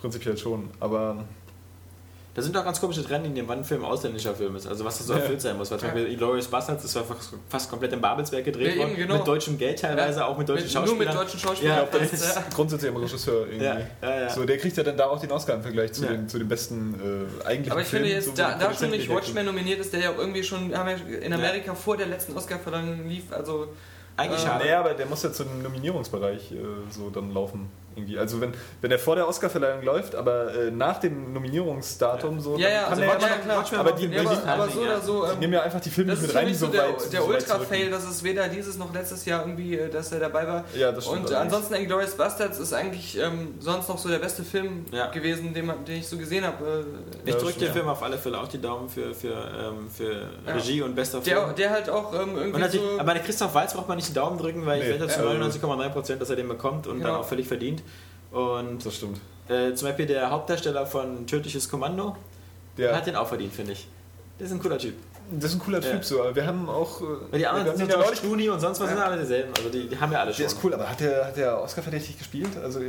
Prinzipiell 0.00 0.36
schon. 0.36 0.70
Aber 0.78 1.24
Da 2.34 2.40
sind 2.40 2.56
auch 2.56 2.64
ganz 2.64 2.80
komische 2.80 3.04
Trennlinien, 3.04 3.46
wann 3.46 3.58
ein 3.58 3.64
Film 3.64 3.84
ausländischer 3.84 4.34
Film 4.34 4.56
ist. 4.56 4.66
Also 4.66 4.86
was 4.86 4.96
das 4.96 5.06
so 5.06 5.12
Ja. 5.12 5.18
erfüllt 5.18 5.42
sein 5.42 5.58
muss. 5.58 5.70
Weil 5.70 5.78
zum 5.80 5.88
Beispiel 5.88 6.06
Inglourious 6.12 6.48
Bastards, 6.48 6.82
das 6.82 6.94
war 6.94 7.04
fast, 7.04 7.34
fast 7.50 7.68
komplett 7.68 7.92
in 7.92 8.00
Babelsberg 8.00 8.42
gedreht 8.42 8.78
worden. 8.78 8.96
genau. 8.96 9.18
Mit 9.18 9.26
deutschem 9.26 9.58
Geld 9.58 9.78
teilweise, 9.80 10.20
Ja. 10.20 10.26
auch 10.26 10.38
mit 10.38 10.48
deutschen 10.48 10.64
mit, 10.64 10.72
Schauspielern. 10.72 10.98
nur 10.98 11.06
mit 11.14 11.14
deutschen 11.14 11.38
Schauspielern. 11.40 11.76
Ja, 11.76 11.84
das, 11.98 12.10
das 12.10 12.12
ist, 12.22 12.36
ja. 12.36 12.44
grundsätzlich 12.54 12.90
im 12.90 12.96
Regisseur 12.96 13.46
irgendwie. 13.46 13.64
Ja, 13.66 13.76
ja, 14.00 14.20
ja. 14.22 14.30
So, 14.30 14.44
der 14.46 14.56
kriegt 14.56 14.76
ja 14.78 14.82
dann 14.82 14.96
da 14.96 15.08
auch 15.08 15.20
den 15.20 15.30
Oscar 15.30 15.56
im 15.56 15.62
Vergleich 15.62 15.92
zu, 15.92 16.04
Ja. 16.04 16.12
den, 16.12 16.26
zu 16.26 16.38
den 16.38 16.48
besten 16.48 16.94
äh, 16.94 17.44
eigentlichen 17.46 17.72
Aber 17.72 17.80
ich 17.82 17.88
finde 17.88 18.08
Filmen, 18.08 18.24
jetzt, 18.26 18.38
da, 18.38 18.56
da 18.58 18.72
schon 18.72 18.90
nicht 18.90 19.10
Watchmen 19.10 19.44
nominiert 19.44 19.80
ist, 19.80 19.92
der 19.92 20.00
ja 20.00 20.10
auch 20.12 20.18
irgendwie 20.18 20.42
schon 20.42 20.70
in 20.70 21.32
Amerika 21.34 21.74
vor 21.74 21.98
der 21.98 22.06
letzten 22.06 22.34
Oscarverleihung 22.34 23.06
lief, 23.08 23.24
also 23.30 23.68
Eigentlich 24.16 24.40
Äh, 24.40 24.46
schade. 24.46 24.64
Naja, 24.64 24.80
aber 24.80 24.92
der 24.94 25.06
muss 25.06 25.22
ja 25.22 25.32
zu 25.32 25.42
dem 25.44 25.62
Nominierungsbereich 25.62 26.52
äh, 26.52 26.56
so 26.90 27.08
dann 27.10 27.32
laufen. 27.32 27.70
Irgendwie. 27.94 28.18
Also 28.18 28.40
wenn, 28.40 28.52
wenn 28.80 28.90
er 28.90 28.98
vor 28.98 29.16
der 29.16 29.28
Oscarverleihung 29.28 29.82
läuft, 29.82 30.14
aber 30.14 30.54
äh, 30.54 30.70
nach 30.70 30.98
dem 31.00 31.32
Nominierungsdatum 31.32 32.40
so, 32.40 32.56
Ja, 32.56 32.68
ja, 32.68 32.80
dann 32.82 32.90
also 32.90 33.02
er 33.02 33.08
Watchmen- 33.08 33.28
ja, 33.30 33.36
klar. 33.38 33.58
Watchmen 33.58 33.80
aber 33.80 33.92
die, 33.92 34.06
ja, 34.06 34.20
aber, 34.46 34.68
so 34.68 34.80
ja. 34.80 34.86
oder 34.86 35.00
so. 35.00 35.26
Ähm, 35.26 35.38
nehmen 35.40 35.52
ja 35.52 35.62
einfach 35.62 35.80
die 35.80 35.90
Filme 35.90 36.12
das 36.12 36.20
nicht 36.20 36.28
ist 36.30 36.34
mit 36.34 36.42
für 36.42 36.46
rein, 36.48 36.54
so 36.54 36.66
so 36.66 36.72
der, 36.72 36.82
weit 36.88 37.12
der 37.12 37.20
so 37.22 37.26
Ultra-Fail, 37.28 37.90
dass 37.90 38.04
es 38.08 38.22
weder 38.24 38.48
dieses 38.48 38.78
noch 38.78 38.92
letztes 38.94 39.24
Jahr 39.24 39.40
irgendwie, 39.42 39.76
äh, 39.76 39.88
dass 39.90 40.12
er 40.12 40.20
dabei 40.20 40.46
war. 40.46 40.64
Ja, 40.74 40.92
das 40.92 41.04
stimmt. 41.06 41.28
Und 41.28 41.34
ansonsten 41.34 41.74
Inglourious 41.74 42.14
Bastards 42.14 42.58
ist 42.58 42.72
eigentlich 42.72 43.18
ähm, 43.18 43.54
sonst 43.60 43.88
noch 43.88 43.98
so 43.98 44.08
der 44.08 44.18
beste 44.18 44.42
Film 44.42 44.86
Ja. 44.92 45.08
gewesen, 45.10 45.52
den, 45.54 45.66
man, 45.66 45.84
den 45.84 45.96
ich 45.98 46.08
so 46.08 46.16
gesehen 46.16 46.44
habe. 46.46 46.84
Ich 47.24 47.32
Ja, 47.34 47.38
drücke 47.40 47.58
dem 47.58 47.68
ja. 47.68 47.72
Film 47.74 47.88
auf 47.88 48.02
alle 48.02 48.18
Fälle 48.18 48.38
auch 48.40 48.48
die 48.48 48.60
Daumen 48.60 48.88
für, 48.88 49.14
für, 49.14 49.28
ähm, 49.34 49.90
für 49.94 50.12
Ja. 50.46 50.54
Regie 50.54 50.82
und 50.82 50.94
bester 50.94 51.20
der, 51.20 51.42
Film. 51.44 51.56
der 51.56 51.70
halt 51.70 51.90
auch 51.90 52.12
ähm, 52.14 52.36
irgendwie 52.36 52.68
so... 52.78 52.98
aber 52.98 53.14
der 53.14 53.22
Christoph 53.22 53.54
Waltz 53.54 53.74
braucht 53.74 53.88
man 53.88 53.96
nicht 53.96 54.08
die 54.08 54.14
Daumen 54.14 54.38
drücken, 54.38 54.64
weil 54.66 54.82
ich 54.82 54.88
wette 54.88 55.08
zu 55.08 55.20
Ja. 55.20 55.30
99,9%, 55.32 56.16
dass 56.16 56.30
er 56.30 56.36
den 56.36 56.48
bekommt 56.48 56.86
und 56.86 57.00
dann 57.00 57.08
Genau. 57.12 57.20
auch 57.20 57.26
völlig 57.28 57.46
verdient. 57.48 57.81
Und 58.32 58.84
das 58.84 58.96
stimmt. 58.96 59.20
äh, 59.48 59.74
zum 59.74 59.88
Beispiel 59.88 60.06
der 60.06 60.30
Hauptdarsteller 60.30 60.86
von 60.86 61.26
Tödliches 61.26 61.68
Kommando 61.68 62.16
Der, 62.78 62.96
hat 62.96 63.06
den 63.06 63.16
auch 63.16 63.28
verdient, 63.28 63.52
finde 63.52 63.72
ich. 63.72 63.86
Der 64.38 64.46
ist 64.46 64.52
ein 64.52 64.58
cooler 64.60 64.78
Typ. 64.78 64.94
das 65.30 65.50
ist 65.50 65.56
ein 65.56 65.62
cooler 65.62 65.80
Typ 65.80 65.92
Ja. 65.92 66.02
so, 66.02 66.34
wir 66.34 66.46
haben 66.46 66.68
auch. 66.68 67.00
äh, 67.00 67.04
Weil 67.30 67.38
die 67.38 67.46
anderen 67.46 67.76
sind 67.76 67.90
ja 67.90 67.98
auch 67.98 68.10
und 68.24 68.60
sonst 68.60 68.80
was 68.80 68.88
sind 68.88 68.98
alle 68.98 69.20
dieselben. 69.20 69.52
Also 69.56 69.68
die, 69.68 69.88
die 69.88 69.98
haben 69.98 70.10
ja 70.12 70.20
alle 70.20 70.32
schon. 70.32 70.38
Der 70.38 70.46
ist 70.46 70.56
cool, 70.64 70.74
aber 70.74 70.88
hat 70.88 71.00
der, 71.00 71.26
hat 71.26 71.36
der 71.36 71.60
Oscar 71.60 71.82
verdächtig 71.82 72.18
gespielt? 72.18 72.50
Also 72.62 72.80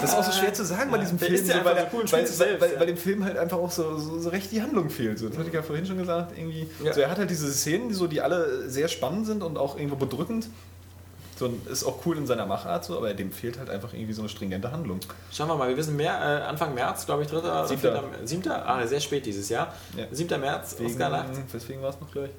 das 0.00 0.10
ist 0.10 0.16
auch 0.16 0.24
so 0.24 0.32
schwer 0.32 0.54
zu 0.54 0.64
sagen 0.64 0.90
bei 0.90 0.98
diesem 0.98 1.18
Der 1.18 1.28
Film, 1.28 1.40
ist 1.40 1.48
ja 1.48 1.58
so, 1.58 1.64
weil, 1.64 1.90
cool 1.92 2.00
und 2.02 2.12
weil, 2.12 2.26
selbst, 2.26 2.60
weil, 2.60 2.72
ja. 2.72 2.80
weil 2.80 2.86
dem 2.86 2.96
Film 2.96 3.24
halt 3.24 3.36
einfach 3.36 3.58
auch 3.58 3.70
so, 3.70 3.98
so, 3.98 4.18
so 4.20 4.28
recht 4.28 4.52
die 4.52 4.62
Handlung 4.62 4.90
fehlt. 4.90 5.18
So. 5.18 5.28
Das 5.28 5.38
hatte 5.38 5.48
ich 5.48 5.54
ja 5.54 5.62
vorhin 5.62 5.84
schon 5.86 5.98
gesagt. 5.98 6.36
Irgendwie. 6.38 6.68
Ja. 6.82 6.92
So, 6.92 7.00
er 7.00 7.10
hat 7.10 7.18
halt 7.18 7.30
diese 7.30 7.50
Szenen, 7.50 7.88
die, 7.88 7.94
so, 7.94 8.06
die 8.06 8.20
alle 8.20 8.68
sehr 8.70 8.88
spannend 8.88 9.26
sind 9.26 9.42
und 9.42 9.58
auch 9.58 9.76
irgendwo 9.76 9.96
bedrückend. 9.96 10.48
So, 11.38 11.44
und 11.46 11.66
ist 11.68 11.84
auch 11.84 11.98
cool 12.06 12.16
in 12.16 12.26
seiner 12.26 12.46
Machart, 12.46 12.84
so, 12.84 12.96
aber 12.96 13.12
dem 13.12 13.30
fehlt 13.30 13.58
halt 13.58 13.68
einfach 13.68 13.92
irgendwie 13.92 14.14
so 14.14 14.22
eine 14.22 14.28
stringente 14.30 14.72
Handlung. 14.72 15.00
Schauen 15.30 15.48
wir 15.48 15.56
mal, 15.56 15.68
wir 15.68 15.76
wissen 15.76 15.94
mehr, 15.96 16.12
äh, 16.14 16.48
Anfang 16.48 16.74
März, 16.74 17.04
glaube 17.04 17.22
ich, 17.24 17.28
3. 17.28 17.66
Siebter. 17.66 18.02
7. 18.24 18.50
Ah, 18.50 18.86
sehr 18.86 19.00
spät 19.00 19.26
dieses 19.26 19.48
Jahr. 19.50 19.74
Ja. 19.96 20.04
7. 20.10 20.40
März, 20.40 20.76
Oscar-Nacht. 20.82 21.28
Deswegen 21.52 21.82
war 21.82 21.90
es 21.90 22.00
noch 22.00 22.10
gleich. 22.10 22.30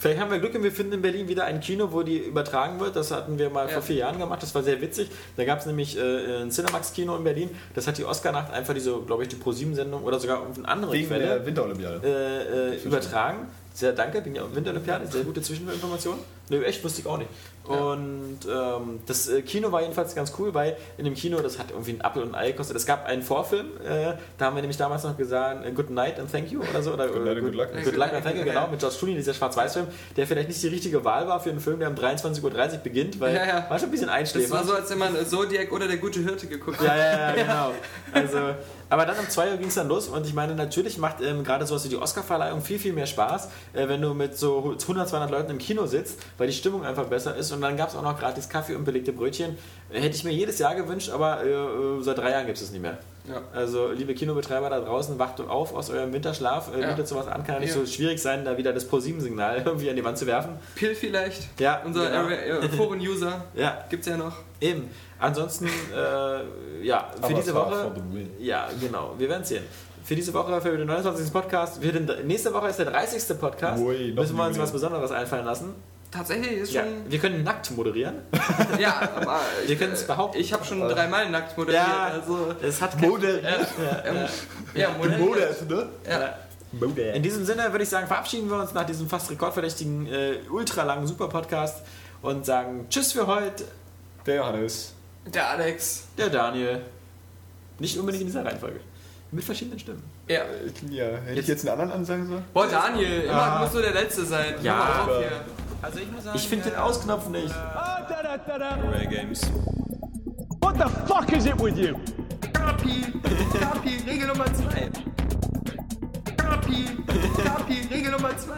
Vielleicht 0.00 0.18
haben 0.20 0.30
wir 0.32 0.40
Glück 0.40 0.54
und 0.56 0.64
wir 0.64 0.72
finden 0.72 0.94
in 0.94 1.02
Berlin 1.02 1.28
wieder 1.28 1.44
ein 1.44 1.60
Kino, 1.60 1.92
wo 1.92 2.02
die 2.02 2.18
übertragen 2.18 2.80
wird. 2.80 2.96
Das 2.96 3.12
hatten 3.12 3.38
wir 3.38 3.48
mal 3.50 3.66
Ja. 3.66 3.74
vor 3.74 3.82
vier 3.82 3.96
Jahren 3.96 4.18
gemacht. 4.18 4.42
Das 4.42 4.52
war 4.54 4.62
sehr 4.64 4.80
witzig. 4.80 5.08
Da 5.36 5.44
gab 5.44 5.60
es 5.60 5.66
nämlich 5.66 5.96
äh, 5.96 6.42
ein 6.42 6.50
Cinemax-Kino 6.50 7.14
in 7.16 7.22
Berlin. 7.22 7.50
Das 7.76 7.86
hat 7.86 7.96
die 7.96 8.04
Oscar-Nacht 8.04 8.50
einfach 8.52 8.74
diese, 8.74 8.98
glaube 9.02 9.22
ich, 9.22 9.28
die 9.28 9.36
Pro-7-Sendung 9.36 10.02
oder 10.02 10.18
sogar 10.18 10.40
auf 10.40 10.56
eine 10.56 10.66
andere 10.66 10.92
Wegen 10.94 11.06
Quelle 11.06 11.26
der 11.26 11.46
Winterolympiade. 11.46 12.00
äh, 12.02 12.74
äh, 12.74 12.82
übertragen. 12.82 13.46
Sehr 13.72 13.92
danke, 13.92 14.24
wegen 14.24 14.34
der 14.34 14.52
Winterolympiade. 14.52 15.06
Sehr 15.06 15.22
gute 15.22 15.40
Zwischeninformation. 15.42 16.18
Nö, 16.48 16.64
echt, 16.64 16.82
wusste 16.82 17.02
ich 17.02 17.06
auch 17.06 17.18
nicht. 17.18 17.30
Und 17.68 18.38
ähm, 18.50 19.00
das 19.06 19.28
äh, 19.28 19.42
Kino 19.42 19.70
war 19.72 19.82
jedenfalls 19.82 20.14
ganz 20.14 20.32
cool, 20.38 20.54
weil 20.54 20.76
in 20.96 21.04
dem 21.04 21.14
Kino, 21.14 21.38
das 21.40 21.58
hat 21.58 21.70
irgendwie 21.70 21.92
ein 21.92 22.00
Apfel 22.02 22.22
und 22.22 22.30
ein 22.30 22.34
Ei 22.34 22.50
gekostet. 22.52 22.76
Es 22.76 22.86
gab 22.86 23.06
einen 23.06 23.22
Vorfilm, 23.22 23.66
äh, 23.84 24.14
da 24.38 24.46
haben 24.46 24.56
wir 24.56 24.62
nämlich 24.62 24.76
damals 24.78 25.04
noch 25.04 25.16
gesagt, 25.16 25.66
äh, 25.66 25.72
Good 25.72 25.90
Night 25.90 26.18
and 26.18 26.30
Thank 26.32 26.50
You 26.50 26.60
oder 26.62 26.82
so. 26.82 26.92
Oder, 26.94 27.08
Good 27.08 27.24
Night 27.24 27.36
and 27.36 27.44
Good 27.46 27.54
Luck. 27.54 27.68
Good 27.84 27.96
Luck 27.96 28.12
and 28.12 28.24
Thank 28.24 28.36
You, 28.38 28.44
genau, 28.44 28.66
mit 28.68 28.80
George 28.80 28.96
Clooney, 28.98 29.14
dieser 29.16 29.34
Schwarz-Weiß-Film, 29.34 29.86
der 30.16 30.26
vielleicht 30.26 30.48
nicht 30.48 30.62
die 30.62 30.68
richtige 30.68 31.04
Wahl 31.04 31.26
war 31.28 31.40
für 31.40 31.50
einen 31.50 31.60
Film, 31.60 31.78
der 31.80 31.88
um 31.90 31.94
23.30 31.94 32.42
Uhr 32.42 32.78
beginnt, 32.78 33.20
weil 33.20 33.34
Ja, 33.34 33.46
ja. 33.46 33.66
war 33.68 33.78
schon 33.78 33.88
ein 33.88 33.90
bisschen 33.92 34.06
Das 34.06 34.12
war 34.14 34.18
einschläfernd. 34.18 34.66
so, 34.66 34.74
als 34.74 34.90
wenn 34.90 34.98
man 34.98 35.26
Zodiac 35.26 35.70
oder 35.72 35.86
der 35.88 35.98
gute 35.98 36.20
Hirte 36.20 36.46
geguckt 36.46 36.80
Ja, 36.82 36.88
hat. 36.90 36.96
ja, 36.98 37.18
ja, 37.28 37.32
genau. 37.34 37.72
Also, 38.12 38.38
aber 38.90 39.06
dann 39.06 39.18
um 39.18 39.28
2 39.28 39.52
Uhr 39.52 39.56
ging 39.58 39.68
es 39.68 39.74
dann 39.74 39.88
los 39.88 40.08
und 40.08 40.26
ich 40.26 40.34
meine, 40.34 40.54
natürlich 40.54 40.98
macht 40.98 41.20
ähm, 41.20 41.44
gerade 41.44 41.66
sowas 41.66 41.84
wie 41.84 41.88
die 41.88 41.96
Oscarverleihung 41.96 42.62
viel, 42.62 42.78
viel 42.78 42.92
mehr 42.92 43.06
Spaß, 43.06 43.48
äh, 43.74 43.88
wenn 43.88 44.00
du 44.00 44.14
mit 44.14 44.36
so 44.36 44.76
100, 44.80 45.08
200 45.08 45.30
Leuten 45.30 45.50
im 45.50 45.58
Kino 45.58 45.86
sitzt, 45.86 46.20
weil 46.38 46.46
die 46.46 46.52
Stimmung 46.52 46.84
einfach 46.84 47.06
besser 47.06 47.36
ist 47.36 47.52
und 47.52 47.60
dann 47.60 47.76
gab 47.76 47.90
es 47.90 47.96
auch 47.96 48.02
noch 48.02 48.18
gratis 48.18 48.48
Kaffee 48.48 48.74
und 48.74 48.84
belegte 48.84 49.12
Brötchen. 49.12 49.58
Hätte 49.90 50.16
ich 50.16 50.24
mir 50.24 50.32
jedes 50.32 50.58
Jahr 50.58 50.74
gewünscht, 50.74 51.10
aber 51.10 51.42
äh, 51.42 51.48
äh, 51.50 52.02
seit 52.02 52.18
drei 52.18 52.30
Jahren 52.30 52.46
gibt 52.46 52.58
es 52.58 52.64
es 52.64 52.70
nicht 52.72 52.82
mehr. 52.82 52.98
Ja. 53.26 53.42
Also, 53.54 53.90
liebe 53.92 54.14
Kinobetreiber 54.14 54.70
da 54.70 54.80
draußen, 54.80 55.18
wacht 55.18 55.40
auf 55.40 55.74
aus 55.74 55.90
eurem 55.90 56.12
Winterschlaf, 56.12 56.74
äh, 56.74 56.80
Ja. 56.80 56.88
bietet 56.90 57.08
sowas 57.08 57.26
an, 57.26 57.44
kann 57.44 57.56
ja 57.56 57.60
nicht 57.60 57.74
Ja. 57.74 57.80
so 57.80 57.86
schwierig 57.86 58.20
sein, 58.20 58.44
da 58.44 58.56
wieder 58.56 58.72
das 58.72 58.86
Pro-7-Signal 58.86 59.62
irgendwie 59.66 59.90
an 59.90 59.96
die 59.96 60.04
Wand 60.04 60.16
zu 60.18 60.26
werfen. 60.26 60.52
Pill 60.74 60.94
vielleicht. 60.94 61.58
Ja, 61.60 61.82
Unser 61.84 62.08
genau. 62.08 62.28
äh, 62.28 62.68
Foren-User 62.76 63.44
Ja, 63.54 63.84
gibt's 63.90 64.06
ja 64.06 64.16
noch. 64.16 64.36
Eben. 64.60 64.90
Ansonsten, 65.18 65.66
äh, 65.66 66.84
ja, 66.86 67.10
für 67.16 67.24
Aber 67.24 67.34
diese 67.34 67.50
es 67.50 67.54
Woche. 67.54 67.92
Ja, 68.38 68.68
genau. 68.80 69.14
Wir 69.18 69.28
werden 69.28 69.44
sehen. 69.44 69.64
Für 70.04 70.14
diese 70.14 70.32
Woche, 70.32 70.58
für 70.60 70.76
den 70.76 70.86
29. 70.86 71.30
Podcast, 71.32 71.82
wir 71.82 71.92
den, 71.92 72.08
nächste 72.26 72.52
Woche 72.54 72.68
ist 72.68 72.78
der 72.78 72.86
30. 72.86 73.38
Podcast. 73.38 73.82
Ui, 73.82 74.12
Müssen 74.12 74.36
wir 74.36 74.46
uns 74.46 74.58
was 74.58 74.72
Besonderes 74.72 75.10
einfallen 75.10 75.44
lassen. 75.44 75.74
Tatsächlich 76.10 76.52
ist 76.52 76.72
Ja, 76.72 76.82
schon. 76.84 77.10
wir 77.10 77.18
können 77.18 77.44
nackt 77.44 77.70
moderieren. 77.72 78.14
Ja, 78.78 79.10
aber 79.16 79.40
Wir 79.66 79.74
ich, 79.74 79.78
können 79.78 79.92
es 79.92 80.06
behaupten. 80.06 80.38
ich 80.38 80.52
habe 80.52 80.64
schon 80.64 80.80
dreimal 80.80 81.28
nackt 81.30 81.56
moderiert. 81.58 81.82
Ja, 81.86 82.04
also, 82.06 82.54
es 82.62 82.80
hat 82.80 82.98
Moderiert. 83.00 83.44
ähm, 84.06 84.16
ja, 84.74 84.90
moderiert. 84.96 85.20
Modert, 85.20 85.68
ne? 85.68 85.86
Ja. 86.08 86.34
Modert. 86.72 87.16
In 87.16 87.22
diesem 87.22 87.44
Sinne 87.44 87.70
würde 87.72 87.82
ich 87.84 87.90
sagen, 87.90 88.06
verabschieden 88.06 88.48
wir 88.48 88.56
uns 88.58 88.72
nach 88.72 88.84
diesem 88.86 89.08
fast 89.08 89.30
rekordverdächtigen, 89.30 90.06
äh, 90.06 90.36
ultralangen 90.50 91.06
Super-Podcast 91.06 91.82
und 92.22 92.46
sagen 92.46 92.86
Tschüss 92.88 93.12
für 93.12 93.26
heute, 93.26 93.64
Der 94.26 94.36
Johannes. 94.36 94.94
Der 95.26 95.50
Alex. 95.50 96.04
der 96.16 96.30
Daniel. 96.30 96.80
Nicht 97.78 97.98
unbedingt 97.98 98.22
in 98.22 98.28
dieser 98.28 98.44
Reihenfolge. 98.44 98.80
Mit 99.30 99.44
verschiedenen 99.44 99.78
Stimmen. 99.78 100.02
Ja. 100.26 100.40
Ja, 100.90 101.04
hätte 101.26 101.40
ich 101.40 101.46
jetzt 101.46 101.60
einen 101.68 101.72
anderen 101.78 101.92
ansagen 102.00 102.26
sollen? 102.26 102.44
Boah, 102.54 102.66
Daniel, 102.66 103.22
immer 103.24 103.34
Ah. 103.34 103.60
musst 103.60 103.74
du 103.74 103.80
der 103.82 103.92
Letzte 103.92 104.24
sein. 104.24 104.54
Ja, 104.62 105.04
Hör 105.06 105.20
Also 105.80 106.00
ich 106.00 106.10
muss 106.10 106.24
sagen, 106.24 106.36
ich 106.36 106.48
finde 106.48 106.70
den 106.70 106.78
Ausknopf 106.78 107.28
nicht. 107.28 107.54
Rare 107.54 109.06
Games. 109.08 109.40
What 110.60 110.76
the 110.76 110.88
fuck 111.06 111.32
is 111.32 111.46
it 111.46 111.60
with 111.60 111.78
you? 111.78 111.94
Kapi, 112.52 113.12
Kapi, 113.60 114.02
Regel 114.06 114.26
Nummer 114.26 114.46
2. 114.46 114.90
Kapi, 116.36 116.84
Kapi, 117.44 117.88
Regel 117.90 118.10
Nummer 118.10 118.30
2. 118.36 118.50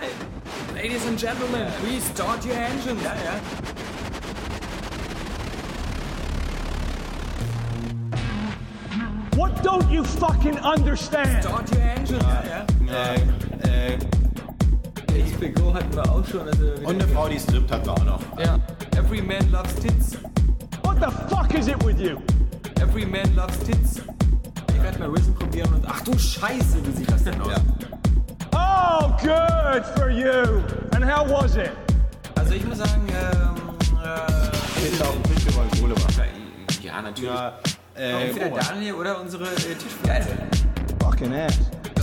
Ladies 0.75 1.07
and 1.07 1.19
gentlemen, 1.19 1.71
please 1.83 2.03
start 2.05 2.45
your 2.47 2.57
engines. 2.57 3.03
Ja, 3.03 3.15
ja. 3.15 3.41
What 9.37 9.63
don't 9.63 9.91
you 9.91 10.05
fucking 10.05 10.59
understand? 10.61 11.43
Start 11.43 11.71
your 11.71 11.83
engines. 11.83 12.25
Äh, 12.89 13.95
äh, 13.95 13.99
XP 15.13 15.55
Go 15.55 15.73
hatten 15.75 15.95
wir 15.95 16.11
auch 16.11 16.25
schon. 16.27 16.49
Also 16.49 16.65
Und 16.85 17.03
eine 17.03 17.09
Frau, 17.09 17.29
die 17.29 17.39
strippt, 17.39 17.71
hatten 17.71 17.87
wir 17.87 17.93
auch 17.93 18.05
noch. 18.05 18.21
Ja. 18.39 18.59
Every 18.97 19.21
man 19.23 19.51
loves 19.51 19.75
tits. 19.77 20.17
What 20.83 20.97
the 21.01 21.11
fuck 21.35 21.53
is 21.55 21.69
it 21.69 21.83
with 21.85 22.01
you? 22.01 22.19
Every 22.81 23.05
man 23.07 23.35
loves 23.35 23.59
tits. 23.61 24.01
Ich 24.75 24.83
werde 24.83 24.99
mal 24.99 25.09
Risen 25.11 25.35
probieren 25.35 25.75
und 25.75 25.85
ach 25.87 26.01
du 26.03 26.19
Scheiße, 26.19 26.79
wie 26.87 26.93
sieht 26.97 27.11
das 27.11 27.25
denn 27.25 27.41
aus? 27.41 27.53
Oh, 28.55 29.09
good 29.23 29.85
for 29.97 30.09
you. 30.11 30.63
And 30.95 31.05
how 31.05 31.29
was 31.29 31.57
it? 31.57 31.71
Also 32.37 32.55
ich 32.55 32.65
muss 32.65 32.79
sagen, 32.79 33.07
ähm, 33.09 33.57
äh, 34.03 34.89
Kinder 34.89 35.09
auf 35.09 35.15
dem 35.23 35.35
Tisch 35.35 35.47
über 35.47 35.65
Kohle 35.79 35.95
machen. 35.95 36.25
ja 36.83 37.03
natürlich. 37.03 37.31
Ja, 37.31 37.53
äh, 37.97 38.29
Entweder 38.29 38.51
Daniel 38.51 38.95
oder 38.95 39.21
unsere 39.21 39.45
äh, 39.45 39.75
Tischgeil. 39.75 40.27
Fucking 41.03 41.35
ass. 41.35 41.59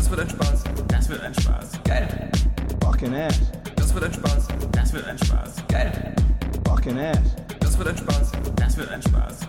Das 0.08 0.18
wird 0.18 0.22
ein 0.22 0.30
Spaß. 0.30 0.64
Das 0.88 1.10
wird 1.10 1.22
ein 1.22 1.34
Spaß. 1.34 1.84
Geil. 1.84 2.32
Fucking 2.82 3.14
ass. 3.14 3.42
Das 3.76 3.94
wird 3.94 4.06
ein 4.06 4.14
Spaß. 4.14 4.48
Das 4.72 4.94
wird 4.94 5.06
ein 5.06 5.18
Spaß. 5.18 5.56
Geil. 5.68 6.16
Fucking 6.66 6.98
ass. 6.98 7.20
Das 7.60 7.78
wird 7.78 7.90
ein 7.90 7.98
Spaß. 7.98 8.32
Das 8.56 8.78
wird 8.78 8.90
ein 8.90 9.02
Spaß. 9.02 9.40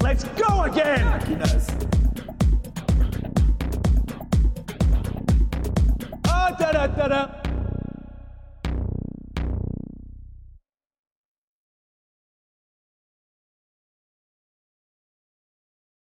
Let's 0.00 0.24
go 0.36 0.62
again. 0.62 1.04
Oh, 6.24 6.54
da 6.56 6.72
da 6.72 6.86
da 6.86 7.08
da. 7.08 7.42